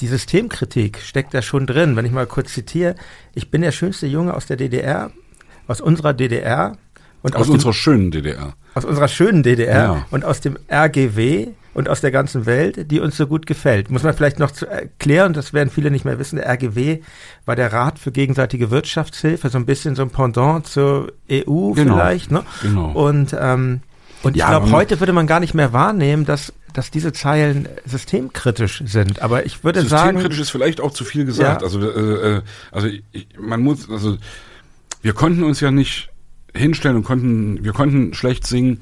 die 0.00 0.06
Systemkritik 0.06 0.98
steckt 1.00 1.34
da 1.34 1.42
schon 1.42 1.66
drin. 1.66 1.96
Wenn 1.96 2.04
ich 2.04 2.12
mal 2.12 2.26
kurz 2.26 2.54
zitiere, 2.54 2.94
ich 3.34 3.50
bin 3.50 3.62
der 3.62 3.72
schönste 3.72 4.06
Junge 4.06 4.34
aus 4.34 4.46
der 4.46 4.56
DDR, 4.56 5.10
aus 5.66 5.80
unserer 5.80 6.14
DDR 6.14 6.76
und 7.22 7.34
aus, 7.34 7.42
aus 7.42 7.48
unserer 7.48 7.72
schönen 7.72 8.10
DDR. 8.10 8.54
Aus 8.74 8.84
unserer 8.84 9.08
schönen 9.08 9.42
DDR 9.42 9.82
ja. 9.82 10.06
und 10.10 10.24
aus 10.24 10.40
dem 10.40 10.56
RGW 10.70 11.48
und 11.78 11.88
aus 11.88 12.00
der 12.00 12.10
ganzen 12.10 12.44
Welt, 12.44 12.90
die 12.90 12.98
uns 12.98 13.16
so 13.16 13.28
gut 13.28 13.46
gefällt. 13.46 13.88
Muss 13.88 14.02
man 14.02 14.12
vielleicht 14.12 14.40
noch 14.40 14.50
zu 14.50 14.66
erklären, 14.66 15.32
das 15.32 15.52
werden 15.52 15.70
viele 15.70 15.92
nicht 15.92 16.04
mehr 16.04 16.18
wissen, 16.18 16.34
der 16.34 16.48
RGW 16.48 16.98
war 17.46 17.54
der 17.54 17.72
Rat 17.72 18.00
für 18.00 18.10
gegenseitige 18.10 18.72
Wirtschaftshilfe, 18.72 19.48
so 19.48 19.58
ein 19.58 19.64
bisschen 19.64 19.94
so 19.94 20.02
ein 20.02 20.10
Pendant 20.10 20.66
zur 20.66 21.12
EU 21.30 21.70
genau. 21.70 21.94
vielleicht. 21.94 22.32
Ne? 22.32 22.42
Genau. 22.62 22.90
Und, 22.90 23.32
ähm, 23.38 23.82
und 24.24 24.34
ich 24.34 24.40
ja, 24.40 24.48
glaube, 24.48 24.72
heute 24.72 24.98
würde 24.98 25.12
man 25.12 25.28
gar 25.28 25.38
nicht 25.38 25.54
mehr 25.54 25.72
wahrnehmen, 25.72 26.24
dass 26.24 26.52
dass 26.74 26.90
diese 26.90 27.12
Zeilen 27.12 27.68
systemkritisch 27.86 28.82
sind. 28.84 29.22
Aber 29.22 29.46
ich 29.46 29.62
würde 29.64 29.80
systemkritisch 29.80 29.88
sagen. 29.88 30.16
Systemkritisch 30.18 30.40
ist 30.40 30.50
vielleicht 30.50 30.80
auch 30.80 30.92
zu 30.92 31.04
viel 31.04 31.24
gesagt. 31.24 31.62
Ja. 31.62 31.66
Also, 31.66 31.80
äh, 31.80 32.36
äh, 32.36 32.42
also 32.72 32.88
ich, 33.12 33.28
man 33.38 33.62
muss, 33.62 33.88
also 33.88 34.18
wir 35.00 35.12
konnten 35.12 35.44
uns 35.44 35.60
ja 35.60 35.70
nicht 35.70 36.10
hinstellen 36.54 36.96
und 36.96 37.04
konnten, 37.04 37.62
wir 37.62 37.72
konnten 37.72 38.14
schlecht 38.14 38.46
singen, 38.46 38.80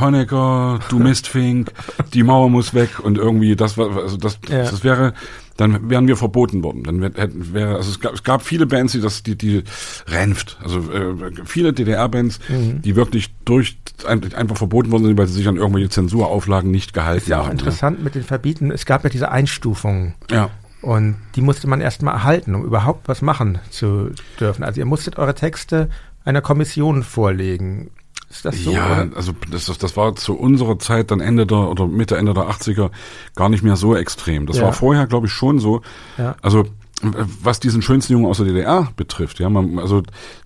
Honecker, 0.00 0.80
du 0.88 0.98
Mistfink, 1.00 1.72
die 2.14 2.22
Mauer 2.22 2.50
muss 2.50 2.74
weg 2.74 3.00
und 3.00 3.18
irgendwie 3.18 3.56
das 3.56 3.76
war, 3.78 3.96
also 3.96 4.16
das, 4.16 4.38
ja. 4.48 4.62
das 4.62 4.84
wäre, 4.84 5.14
dann 5.56 5.90
wären 5.90 6.08
wir 6.08 6.16
verboten 6.16 6.62
worden. 6.62 6.84
Dann 6.84 7.02
hätten 7.02 7.52
wäre, 7.52 7.76
also 7.76 7.90
es 7.90 8.00
gab, 8.00 8.14
es 8.14 8.22
gab 8.22 8.42
viele 8.42 8.66
Bands, 8.66 8.92
die 8.92 9.00
das, 9.00 9.22
die, 9.22 9.36
die 9.36 9.62
Renft, 10.06 10.58
also 10.62 10.78
äh, 10.90 11.14
viele 11.44 11.72
DDR-Bands, 11.72 12.40
mhm. 12.48 12.82
die 12.82 12.96
wirklich 12.96 13.34
durch 13.44 13.76
einfach 14.06 14.56
verboten 14.56 14.90
worden 14.90 15.04
sind, 15.04 15.18
weil 15.18 15.26
sie 15.26 15.34
sich 15.34 15.48
an 15.48 15.56
irgendwelche 15.56 15.90
Zensurauflagen 15.90 16.70
nicht 16.70 16.94
gehalten 16.94 17.12
haben. 17.12 17.18
Ist 17.22 17.28
ja 17.28 17.40
auch 17.40 17.44
haben, 17.46 17.52
interessant 17.52 17.98
ja. 17.98 18.04
mit 18.04 18.14
den 18.14 18.22
Verbieten. 18.22 18.70
Es 18.70 18.86
gab 18.86 19.04
ja 19.04 19.10
diese 19.10 19.30
Einstufungen. 19.30 20.14
Ja. 20.30 20.50
Und 20.82 21.16
die 21.34 21.42
musste 21.42 21.68
man 21.68 21.80
erstmal 21.80 22.14
erhalten, 22.14 22.54
um 22.54 22.64
überhaupt 22.64 23.06
was 23.08 23.20
machen 23.20 23.58
zu 23.70 24.12
dürfen. 24.38 24.64
Also 24.64 24.80
ihr 24.80 24.86
musstet 24.86 25.18
eure 25.18 25.34
Texte 25.34 25.90
einer 26.24 26.40
Kommission 26.40 27.02
vorlegen. 27.02 27.90
Ist 28.30 28.44
das 28.44 28.62
so? 28.62 28.70
Ja, 28.70 29.02
oder? 29.02 29.16
also 29.16 29.32
das, 29.50 29.66
das, 29.66 29.96
war 29.96 30.14
zu 30.14 30.34
unserer 30.34 30.78
Zeit 30.78 31.10
dann 31.10 31.20
Ende 31.20 31.46
der 31.46 31.58
oder 31.68 31.88
Mitte, 31.88 32.16
Ende 32.16 32.32
der 32.32 32.44
80er 32.44 32.90
gar 33.34 33.48
nicht 33.48 33.64
mehr 33.64 33.76
so 33.76 33.96
extrem. 33.96 34.46
Das 34.46 34.58
Ja. 34.58 34.64
war 34.64 34.72
vorher, 34.72 35.08
glaube 35.08 35.26
ich, 35.26 35.32
schon 35.32 35.58
so. 35.58 35.82
Ja. 36.16 36.36
Also 36.40 36.64
was 37.02 37.60
diesen 37.60 37.82
schönsten 37.82 38.12
Jungen 38.12 38.26
aus 38.26 38.36
der 38.36 38.46
DDR 38.46 38.88
betrifft, 38.94 39.40
ja, 39.40 39.48
man, 39.48 39.78
also 39.78 40.02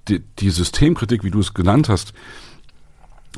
die, 0.08 0.20
die 0.38 0.50
Systemkritik, 0.50 1.24
wie 1.24 1.30
du 1.30 1.40
es 1.40 1.52
genannt 1.52 1.88
hast, 1.88 2.12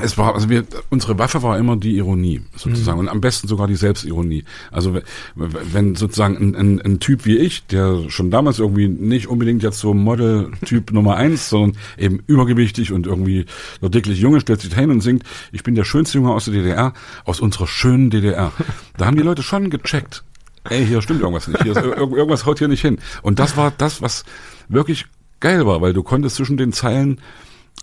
es 0.02 0.18
war, 0.18 0.34
also 0.34 0.50
wir, 0.50 0.64
unsere 0.90 1.18
Waffe 1.18 1.42
war 1.42 1.58
immer 1.58 1.76
die 1.76 1.96
Ironie, 1.96 2.42
sozusagen, 2.54 2.98
und 2.98 3.08
am 3.08 3.20
besten 3.22 3.48
sogar 3.48 3.66
die 3.66 3.76
Selbstironie. 3.76 4.44
Also 4.70 4.98
wenn 5.34 5.94
sozusagen 5.94 6.36
ein, 6.36 6.54
ein, 6.54 6.80
ein 6.82 7.00
Typ 7.00 7.24
wie 7.24 7.38
ich, 7.38 7.66
der 7.66 8.10
schon 8.10 8.30
damals 8.30 8.58
irgendwie 8.58 8.88
nicht 8.88 9.26
unbedingt 9.26 9.62
jetzt 9.62 9.78
so 9.78 9.94
Model-Typ 9.94 10.90
Nummer 10.92 11.16
eins, 11.16 11.48
sondern 11.48 11.80
eben 11.96 12.20
übergewichtig 12.26 12.92
und 12.92 13.06
irgendwie 13.06 13.46
der 13.80 13.88
dickliche 13.88 14.20
Junge 14.20 14.40
stellt 14.40 14.60
sich 14.60 14.74
hin 14.74 14.90
und 14.90 15.00
singt, 15.00 15.22
ich 15.52 15.62
bin 15.62 15.74
der 15.74 15.84
schönste 15.84 16.18
Junge 16.18 16.32
aus 16.32 16.44
der 16.44 16.54
DDR, 16.54 16.92
aus 17.24 17.40
unserer 17.40 17.66
schönen 17.66 18.10
DDR. 18.10 18.52
Da 18.98 19.06
haben 19.06 19.16
die 19.16 19.22
Leute 19.22 19.42
schon 19.42 19.70
gecheckt, 19.70 20.24
ey, 20.64 20.84
hier 20.86 21.00
stimmt 21.00 21.20
irgendwas 21.22 21.48
nicht, 21.48 21.62
hier 21.62 21.72
ist, 21.72 21.78
ir- 21.78 21.96
irgendwas 21.96 22.44
haut 22.44 22.58
hier 22.58 22.68
nicht 22.68 22.82
hin. 22.82 22.98
Und 23.22 23.38
das 23.38 23.56
war 23.56 23.72
das, 23.76 24.02
was 24.02 24.24
wirklich 24.68 25.06
geil 25.40 25.64
war, 25.66 25.80
weil 25.80 25.92
du 25.94 26.02
konntest 26.02 26.36
zwischen 26.36 26.56
den 26.58 26.72
Zeilen 26.72 27.18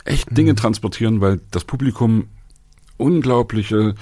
echt 0.06 0.36
Dinge 0.36 0.56
transportieren, 0.56 1.22
weil 1.22 1.40
das 1.52 1.64
Publikum 1.66 2.28
unglaubliche 2.98 3.96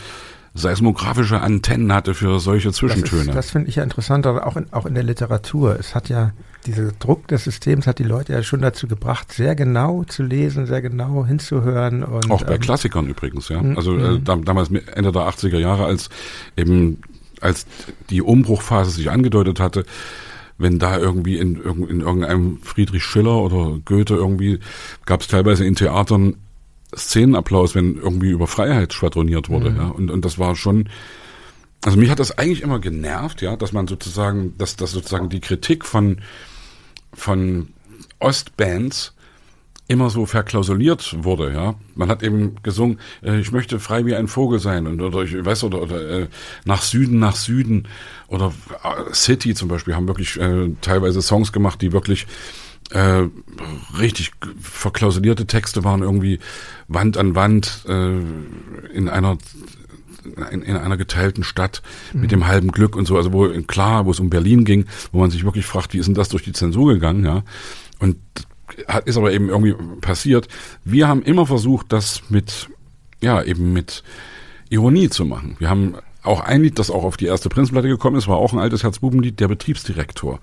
seismografische 0.54 1.40
Antennen 1.40 1.94
hatte 1.94 2.14
für 2.14 2.40
solche 2.42 2.70
Das, 2.70 2.78
Zwischentöne. 2.78 3.22
ist- 3.22 3.34
das 3.36 3.52
finde 3.52 3.70
ich 3.70 3.78
ja 3.78 3.84
interessant, 3.84 4.26
aber 4.28 4.46
auch 4.48 4.58
in, 4.58 4.72
auch 4.74 4.86
in 4.86 4.94
der 4.96 5.04
Literatur. 5.04 5.78
Es 5.80 5.96
hat 5.96 6.10
ja, 6.10 6.34
dieser 6.66 6.92
Druck 6.92 7.28
des 7.30 7.46
Systems 7.46 7.88
hat 7.88 8.00
die 8.00 8.04
Leute 8.04 8.34
ja 8.34 8.44
schon 8.44 8.62
dazu 8.62 8.86
gebracht, 8.88 9.32
sehr 9.32 9.56
genau 9.56 10.04
zu 10.04 10.24
lesen, 10.24 10.66
sehr 10.66 10.82
genau 10.82 11.26
hinzuhören. 11.26 12.04
Und, 12.04 12.30
Auch 12.30 12.44
bei 12.44 12.56
ähm, 12.56 12.60
Klassikern 12.62 13.08
übrigens, 13.08 13.48
ja. 13.48 13.62
Mhm. 13.62 13.78
Also 13.78 13.98
äh, 13.98 14.20
dam- 14.20 14.44
damals 14.44 14.70
Ende 14.72 15.14
der 15.14 15.22
80er 15.22 15.58
Jahre, 15.58 15.86
als 15.86 16.10
eben 16.58 17.00
als 17.40 17.66
die 18.10 18.22
Umbruchphase 18.22 18.92
sich 18.92 19.10
angedeutet 19.10 19.60
hatte, 19.62 19.86
wenn 20.62 20.80
da 20.80 20.98
irgendwie 20.98 21.38
in, 21.38 21.56
in 21.62 22.02
irgendeinem 22.02 22.60
Friedrich 22.62 23.04
Schiller 23.04 23.38
oder 23.38 23.80
Goethe 23.84 24.16
irgendwie 24.16 24.60
gab 25.06 25.22
es 25.22 25.28
teilweise 25.28 25.66
in 25.66 25.76
Theatern 25.76 26.36
Szenenapplaus, 26.96 27.76
wenn 27.76 27.96
irgendwie 27.96 28.32
über 28.32 28.48
Freiheit 28.48 28.94
schwadroniert 28.94 29.50
wurde, 29.50 29.74
ja. 29.78 29.88
Und, 29.88 30.12
und 30.12 30.26
das 30.26 30.38
war 30.40 30.56
schon, 30.56 30.90
also 31.84 31.98
mich 31.98 32.10
hat 32.10 32.20
das 32.20 32.38
eigentlich 32.38 32.62
immer 32.62 32.80
genervt, 32.80 33.42
ja, 33.42 33.56
dass 33.56 33.72
man 33.72 33.88
sozusagen, 33.88 34.58
dass, 34.58 34.76
dass 34.76 34.92
sozusagen 34.92 35.30
die 35.30 35.40
Kritik 35.40 35.86
von, 35.86 36.18
von 37.14 37.70
Ostbands 38.20 39.14
immer 39.92 40.10
so 40.10 40.26
verklausuliert 40.26 41.18
wurde, 41.24 41.54
ja. 41.54 41.76
Man 41.96 42.10
hat 42.10 42.24
eben 42.24 42.56
gesungen, 42.64 43.00
äh, 43.22 43.40
ich 43.40 43.52
möchte 43.52 43.78
frei 43.78 44.06
wie 44.06 44.16
ein 44.16 44.30
Vogel 44.30 44.60
sein 44.60 44.88
und 44.88 45.02
oder 45.02 45.24
ich 45.24 45.34
weiß 45.34 45.66
oder 45.66 45.82
oder 45.82 46.22
äh, 46.22 46.28
nach 46.64 46.82
Süden, 46.82 47.20
nach 47.20 47.36
Süden 47.36 47.90
oder 48.30 48.54
äh, 48.84 49.14
City 49.14 49.54
zum 49.54 49.68
Beispiel 49.68 49.94
haben 49.94 50.08
wirklich 50.08 50.40
äh, 50.40 50.70
teilweise 50.80 51.22
Songs 51.22 51.52
gemacht, 51.52 51.82
die 51.82 51.92
wirklich 51.92 52.26
äh, 52.92 53.24
richtig 54.00 54.32
verklausulierte 54.62 55.46
Texte 55.46 55.84
waren 55.84 56.04
irgendwie 56.04 56.40
Wand 56.88 57.18
an 57.18 57.36
Wand 57.36 57.84
äh, 57.88 58.18
in 58.94 59.10
einer 59.10 59.38
in, 60.52 60.62
in 60.62 60.78
einer 60.78 60.98
geteilten 60.98 61.44
Stadt 61.44 61.82
mit 62.14 62.32
dem 62.32 62.48
halben 62.48 62.72
Glück 62.72 62.96
und 62.96 63.08
so, 63.08 63.18
also 63.18 63.34
wo 63.34 63.50
klar, 63.64 64.06
wo 64.06 64.12
es 64.12 64.20
um 64.20 64.30
Berlin 64.30 64.64
ging, 64.64 64.86
wo 65.12 65.20
man 65.20 65.32
sich 65.32 65.44
wirklich 65.44 65.66
fragt, 65.66 65.94
wie 65.94 65.98
ist 65.98 66.06
denn 66.06 66.14
das 66.16 66.30
durch 66.30 66.44
die 66.44 66.54
Zensur 66.54 66.94
gegangen, 66.94 67.26
ja? 67.26 67.44
Und 68.00 68.18
hat, 68.88 69.08
ist 69.08 69.18
aber 69.18 69.32
eben 69.32 69.50
irgendwie 69.50 69.76
passiert. 70.02 70.48
Wir 70.84 71.08
haben 71.08 71.22
immer 71.24 71.46
versucht, 71.46 71.88
das 71.90 72.24
mit, 72.30 72.70
ja, 73.22 73.42
eben 73.44 73.74
mit 73.74 74.04
Ironie 74.70 75.10
zu 75.10 75.26
machen. 75.26 75.56
Wir 75.60 75.70
haben 75.70 75.96
auch 76.24 76.42
ein 76.42 76.62
Lied, 76.62 76.78
das 76.78 76.92
auch 76.92 77.04
auf 77.04 77.18
die 77.18 77.26
erste 77.26 77.50
Prinzplatte 77.50 77.88
gekommen 77.88 78.16
ist, 78.16 78.28
war 78.28 78.38
auch 78.38 78.54
ein 78.54 78.60
altes 78.60 78.84
Herzbubenlied, 78.84 79.40
der 79.40 79.48
Betriebsdirektor, 79.48 80.40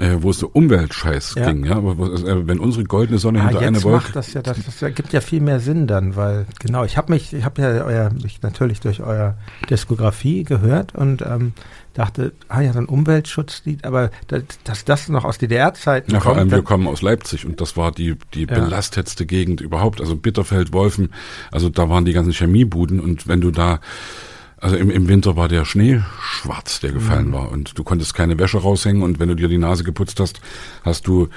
äh, 0.00 0.16
wo 0.18 0.30
es 0.30 0.38
so 0.38 0.48
Umweltscheiß 0.48 1.34
Ja. 1.36 1.46
ging, 1.50 1.64
ja, 1.64 1.80
wo, 1.82 1.92
äh, 2.04 2.48
wenn 2.48 2.58
unsere 2.58 2.84
goldene 2.84 3.18
Sonne 3.18 3.40
Ah, 3.40 3.48
hinter 3.48 3.60
eine 3.60 3.76
jetzt 3.76 3.84
Wolke 3.84 4.06
macht 4.06 4.16
das 4.16 4.32
ja, 4.32 4.42
das, 4.42 4.58
das 4.64 4.82
ergibt 4.82 5.12
ja 5.12 5.20
viel 5.20 5.40
mehr 5.40 5.60
Sinn 5.60 5.86
dann, 5.86 6.16
weil 6.16 6.46
genau, 6.58 6.84
ich 6.84 6.96
habe 6.96 7.12
mich, 7.12 7.32
ich 7.32 7.44
habe 7.44 7.62
ja 7.62 7.84
euer, 7.84 8.10
mich 8.22 8.42
natürlich 8.42 8.80
durch 8.80 9.02
euer 9.02 9.36
Diskografie 9.70 10.42
gehört 10.42 10.96
und 10.96 11.22
ähm, 11.22 11.52
dachte, 11.94 12.32
ah 12.48 12.60
ja, 12.60 12.72
so 12.72 12.78
ein 12.78 12.86
Umweltschutzlied, 12.86 13.84
aber 13.84 14.10
dass, 14.28 14.42
dass 14.64 14.84
das 14.84 15.08
noch 15.08 15.24
aus 15.24 15.38
DDR-Zeiten 15.38 16.12
Ja, 16.12 16.20
vor 16.20 16.32
allem 16.32 16.40
kommt, 16.42 16.50
wir 16.52 16.58
dann- 16.58 16.64
kommen 16.64 16.86
aus 16.86 17.02
Leipzig 17.02 17.44
und 17.46 17.60
das 17.60 17.76
war 17.76 17.92
die, 17.92 18.16
die 18.34 18.42
Ja. 18.46 18.54
belastetste 18.54 19.26
Gegend 19.26 19.60
überhaupt. 19.60 20.00
Also 20.00 20.16
Bitterfeld, 20.16 20.72
Wolfen, 20.72 21.12
also 21.50 21.68
da 21.68 21.88
waren 21.88 22.04
die 22.04 22.12
ganzen 22.12 22.32
Chemiebuden 22.32 23.00
und 23.00 23.26
wenn 23.28 23.40
du 23.40 23.50
da, 23.50 23.80
also 24.58 24.76
im, 24.76 24.90
im 24.90 25.08
Winter 25.08 25.36
war 25.36 25.48
der 25.48 25.64
Schnee 25.64 26.00
schwarz, 26.20 26.80
der 26.80 26.92
gefallen 26.92 27.28
Mhm. 27.28 27.32
war 27.32 27.50
und 27.50 27.78
du 27.78 27.82
konntest 27.84 28.14
keine 28.14 28.38
Wäsche 28.38 28.58
raushängen 28.58 29.02
und 29.02 29.18
wenn 29.18 29.28
du 29.28 29.34
dir 29.34 29.48
die 29.48 29.58
Nase 29.58 29.84
geputzt 29.84 30.20
hast, 30.20 30.40
hast 30.84 31.06
du 31.06 31.28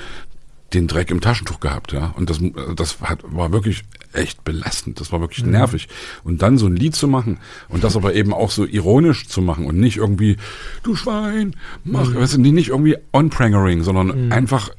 den 0.73 0.87
Dreck 0.87 1.11
im 1.11 1.21
Taschentuch 1.21 1.59
gehabt, 1.59 1.91
ja. 1.93 2.13
Und 2.17 2.29
das, 2.29 2.39
das 2.75 2.99
hat, 3.01 3.19
war 3.23 3.51
wirklich 3.51 3.83
echt 4.13 4.43
belastend. 4.43 4.99
Das 4.99 5.11
war 5.11 5.19
Mhm. 5.19 5.23
wirklich 5.23 5.45
nervig. 5.45 5.87
Und 6.23 6.41
dann 6.41 6.57
so 6.57 6.67
ein 6.67 6.75
Lied 6.75 6.95
zu 6.95 7.07
machen 7.07 7.39
und 7.69 7.83
das 7.83 7.95
aber 7.95 8.13
eben 8.15 8.33
auch 8.33 8.51
so 8.51 8.65
ironisch 8.65 9.27
zu 9.27 9.41
machen 9.41 9.65
und 9.65 9.77
nicht 9.79 9.97
irgendwie, 9.97 10.37
du 10.83 10.95
Schwein, 10.95 11.55
mach, 11.83 12.09
Mhm. 12.09 12.15
weißt 12.15 12.35
du, 12.35 12.41
nicht 12.41 12.69
irgendwie 12.69 12.97
on-prangering, 13.11 13.83
sondern 13.83 14.31
einfach, 14.31 14.69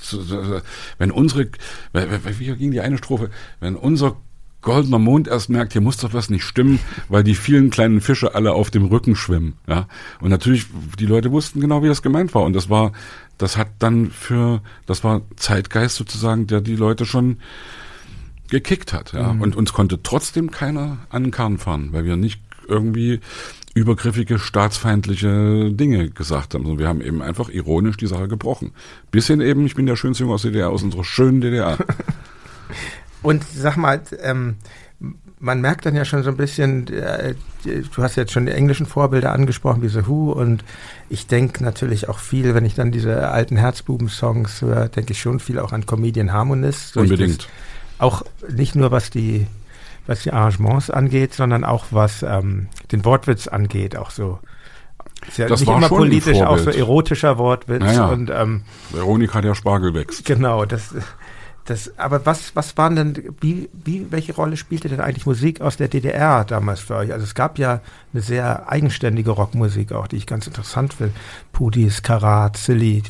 zu- 0.00 0.22
zu- 0.24 0.62
wenn 0.98 1.10
unsere, 1.10 1.48
wie 1.92 2.54
ging 2.56 2.70
die 2.72 2.80
eine 2.80 2.98
Strophe, 2.98 3.30
wenn 3.60 3.76
unser 3.76 4.16
goldener 4.62 4.98
Mond 4.98 5.28
erst 5.28 5.50
merkt, 5.50 5.72
hier 5.72 5.82
muss 5.82 5.98
doch 5.98 6.14
was 6.14 6.30
nicht 6.30 6.44
stimmen, 6.44 6.78
weil 7.08 7.24
die 7.24 7.34
vielen 7.34 7.70
kleinen 7.70 8.00
Fische 8.00 8.34
alle 8.34 8.52
auf 8.52 8.70
dem 8.70 8.86
Rücken 8.86 9.16
schwimmen, 9.16 9.54
ja. 9.68 9.86
Und 10.20 10.30
natürlich, 10.30 10.66
die 10.98 11.06
Leute 11.06 11.30
wussten 11.32 11.60
genau, 11.60 11.82
wie 11.82 11.88
das 11.88 12.02
gemeint 12.02 12.34
war. 12.34 12.42
Und 12.42 12.54
das 12.54 12.70
war, 12.70 12.92
das 13.38 13.56
hat 13.56 13.68
dann 13.80 14.10
für, 14.10 14.62
das 14.86 15.04
war 15.04 15.22
Zeitgeist 15.36 15.96
sozusagen, 15.96 16.46
der 16.46 16.60
die 16.60 16.76
Leute 16.76 17.04
schon 17.04 17.38
gekickt 18.48 18.92
hat, 18.92 19.12
ja. 19.12 19.30
Und 19.30 19.56
uns 19.56 19.72
konnte 19.72 20.02
trotzdem 20.02 20.50
keiner 20.50 20.98
an 21.10 21.24
den 21.24 21.32
Karren 21.32 21.58
fahren, 21.58 21.88
weil 21.92 22.04
wir 22.04 22.16
nicht 22.16 22.40
irgendwie 22.68 23.20
übergriffige, 23.74 24.38
staatsfeindliche 24.38 25.72
Dinge 25.72 26.10
gesagt 26.10 26.54
haben, 26.54 26.64
sondern 26.64 26.78
wir 26.78 26.88
haben 26.88 27.00
eben 27.00 27.22
einfach 27.22 27.48
ironisch 27.48 27.96
die 27.96 28.06
Sache 28.06 28.28
gebrochen. 28.28 28.72
Bis 29.10 29.26
hin 29.26 29.40
eben, 29.40 29.64
ich 29.66 29.74
bin 29.74 29.86
der 29.86 29.96
schönste 29.96 30.24
Junge 30.24 30.34
aus 30.34 30.42
der 30.42 30.50
DDR, 30.50 30.70
aus 30.70 30.82
unserer 30.82 31.04
schönen 31.04 31.40
DDR. 31.40 31.78
Und 33.22 33.44
sag 33.44 33.76
mal, 33.76 34.00
ähm, 34.22 34.56
man 35.42 35.60
merkt 35.60 35.86
dann 35.86 35.96
ja 35.96 36.04
schon 36.04 36.22
so 36.22 36.30
ein 36.30 36.36
bisschen, 36.36 36.86
äh, 36.88 37.34
du 37.64 38.02
hast 38.02 38.16
jetzt 38.16 38.30
schon 38.32 38.46
die 38.46 38.52
englischen 38.52 38.86
Vorbilder 38.86 39.32
angesprochen, 39.32 39.82
wie 39.82 39.88
The 39.88 40.06
Who, 40.06 40.32
und 40.32 40.64
ich 41.08 41.26
denke 41.26 41.64
natürlich 41.64 42.08
auch 42.08 42.20
viel, 42.20 42.54
wenn 42.54 42.64
ich 42.64 42.74
dann 42.74 42.92
diese 42.92 43.28
alten 43.28 43.56
Herzbuben-Songs 43.56 44.62
höre, 44.62 44.88
denke 44.88 45.12
ich 45.12 45.20
schon 45.20 45.40
viel 45.40 45.58
auch 45.58 45.72
an 45.72 45.84
Comedian 45.84 46.32
Harmonist. 46.32 46.94
Durch 46.94 47.10
Unbedingt. 47.10 47.48
Auch 47.98 48.22
nicht 48.48 48.76
nur 48.76 48.92
was 48.92 49.10
die, 49.10 49.46
was 50.06 50.22
die 50.22 50.32
Arrangements 50.32 50.90
angeht, 50.90 51.34
sondern 51.34 51.64
auch 51.64 51.86
was 51.90 52.22
ähm, 52.22 52.68
den 52.92 53.04
Wortwitz 53.04 53.48
angeht, 53.48 53.96
auch 53.96 54.10
so. 54.10 54.38
Ist 55.28 55.38
ja 55.38 55.46
Das 55.46 55.60
nicht 55.60 55.68
war 55.68 55.76
immer 55.78 55.88
schon 55.88 55.98
politisch, 55.98 56.40
auch 56.40 56.58
so 56.58 56.70
erotischer 56.70 57.38
Wortwitz 57.38 57.82
Naja. 57.82 58.06
und 58.08 58.30
ähm, 58.30 58.62
Veronika, 58.90 59.40
der 59.40 59.54
Spargel 59.54 59.94
wächst. 59.94 60.24
Genau, 60.24 60.64
das, 60.64 60.94
das, 61.64 61.96
aber 61.96 62.26
was, 62.26 62.56
was 62.56 62.76
waren 62.76 62.96
denn, 62.96 63.34
wie, 63.40 63.68
wie, 63.84 64.06
welche 64.10 64.34
Rolle 64.34 64.56
spielte 64.56 64.88
denn 64.88 65.00
eigentlich 65.00 65.26
Musik 65.26 65.60
aus 65.60 65.76
der 65.76 65.88
DDR 65.88 66.44
damals 66.44 66.80
für 66.80 66.96
euch? 66.96 67.12
Also 67.12 67.24
es 67.24 67.34
gab 67.34 67.58
ja 67.58 67.80
eine 68.12 68.22
sehr 68.22 68.68
eigenständige 68.68 69.30
Rockmusik 69.30 69.92
auch, 69.92 70.08
die 70.08 70.16
ich 70.16 70.26
ganz 70.26 70.46
interessant 70.46 70.94
finde. 70.94 71.14
Pudis, 71.52 72.02
Karat, 72.02 72.56
Silly 72.56 73.02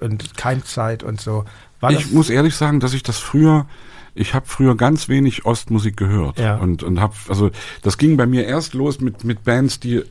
und 0.00 0.36
Keimzeit 0.36 1.02
und 1.02 1.20
so. 1.20 1.44
War 1.80 1.90
Ich 1.90 2.12
muss 2.12 2.30
ehrlich 2.30 2.54
sagen, 2.54 2.78
dass 2.78 2.92
ich 2.94 3.02
das 3.02 3.18
früher, 3.18 3.66
ich 4.14 4.34
habe 4.34 4.46
früher 4.46 4.76
ganz 4.76 5.08
wenig 5.08 5.44
Ostmusik 5.44 5.96
gehört 5.96 6.38
Ja. 6.38 6.56
und 6.58 6.82
und 6.82 7.00
habe 7.00 7.14
also 7.28 7.50
das 7.82 7.98
ging 7.98 8.16
bei 8.16 8.26
mir 8.26 8.46
erst 8.46 8.74
los 8.74 9.00
mit 9.00 9.24
mit 9.24 9.42
Bands, 9.44 9.80
die 9.80 10.02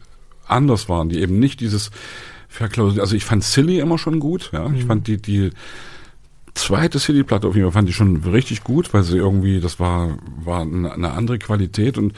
anders 0.47 0.89
waren, 0.89 1.09
die 1.09 1.21
eben 1.21 1.39
nicht 1.39 1.61
dieses 1.61 1.91
verklausuliert. 2.49 3.01
Also 3.01 3.15
ich 3.15 3.23
fand 3.23 3.43
Silly 3.43 3.79
immer 3.79 3.97
schon 3.97 4.19
gut, 4.19 4.49
ja. 4.51 4.67
Mhm. 4.67 4.75
Ich 4.75 4.85
fand 4.85 5.07
die 5.07 5.21
die 5.21 5.51
zweite 6.59 6.99
Silly-Platte 6.99 7.47
auf 7.47 7.55
jeden 7.55 7.67
Fall 7.67 7.73
fand 7.79 7.89
ich 7.89 7.95
schon 7.95 8.17
richtig 8.23 8.63
gut, 8.63 8.93
weil 8.93 9.03
sie 9.03 9.17
irgendwie, 9.17 9.59
das 9.59 9.79
war 9.79 10.17
war 10.43 10.61
eine, 10.61 11.11
andere 11.11 11.39
Qualität 11.39 11.97
und 11.97 12.13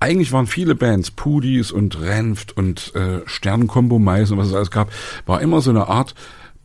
eigentlich 0.00 0.32
waren 0.32 0.46
viele 0.46 0.74
Bands, 0.74 1.10
Pudis 1.10 1.70
und 1.72 2.00
Renft 2.00 2.56
und 2.56 2.94
äh, 2.94 3.20
Sternkombo 3.26 3.98
Mais 3.98 4.30
und 4.30 4.38
was 4.38 4.48
es 4.48 4.54
alles 4.54 4.70
gab, 4.70 4.90
war 5.26 5.40
immer 5.40 5.60
so 5.60 5.70
eine 5.70 5.88
Art 5.88 6.14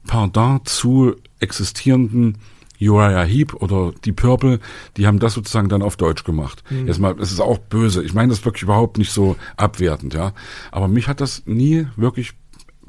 Pardon 0.08 0.62
zu 0.66 1.16
existierenden 1.40 2.38
Uriah 2.82 3.24
Heep 3.24 3.54
oder 3.56 3.92
die 4.06 4.12
Purple, 4.14 4.60
die 4.98 5.06
haben 5.06 5.20
das 5.20 5.34
sozusagen 5.34 5.68
dann 5.70 5.82
auf 5.82 5.98
Deutsch 5.98 6.24
gemacht. 6.24 6.64
Jetzt 6.86 7.00
mal, 7.00 7.16
es 7.20 7.32
ist 7.32 7.42
auch 7.42 7.58
böse. 7.58 8.04
Ich 8.04 8.14
meine 8.14 8.30
das 8.30 8.44
wirklich 8.46 8.64
überhaupt 8.64 8.98
nicht 8.98 9.12
so 9.12 9.36
abwertend, 9.58 10.14
ja. 10.14 10.34
Aber 10.72 10.88
mich 10.88 11.08
hat 11.10 11.20
das 11.20 11.44
nie 11.46 11.88
wirklich 11.98 12.32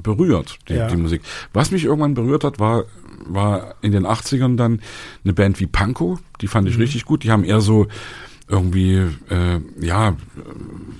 berührt, 0.01 0.59
die, 0.69 0.73
Ja. 0.75 0.87
die 0.87 0.95
Musik. 0.95 1.21
Was 1.53 1.71
mich 1.71 1.83
irgendwann 1.83 2.13
berührt 2.13 2.43
hat, 2.45 2.59
war, 2.59 2.85
war 3.25 3.75
in 3.81 3.91
den 3.91 4.05
80ern 4.05 4.55
dann 4.55 4.81
eine 5.23 5.33
Band 5.33 5.59
wie 5.59 5.67
Panko, 5.67 6.19
die 6.41 6.47
fand 6.47 6.67
ich 6.67 6.77
richtig 6.77 7.05
gut. 7.05 7.23
Die 7.23 7.31
haben 7.31 7.43
eher 7.43 7.61
so 7.61 7.87
irgendwie, 8.47 9.07
äh, 9.29 9.59
ja, 9.79 10.15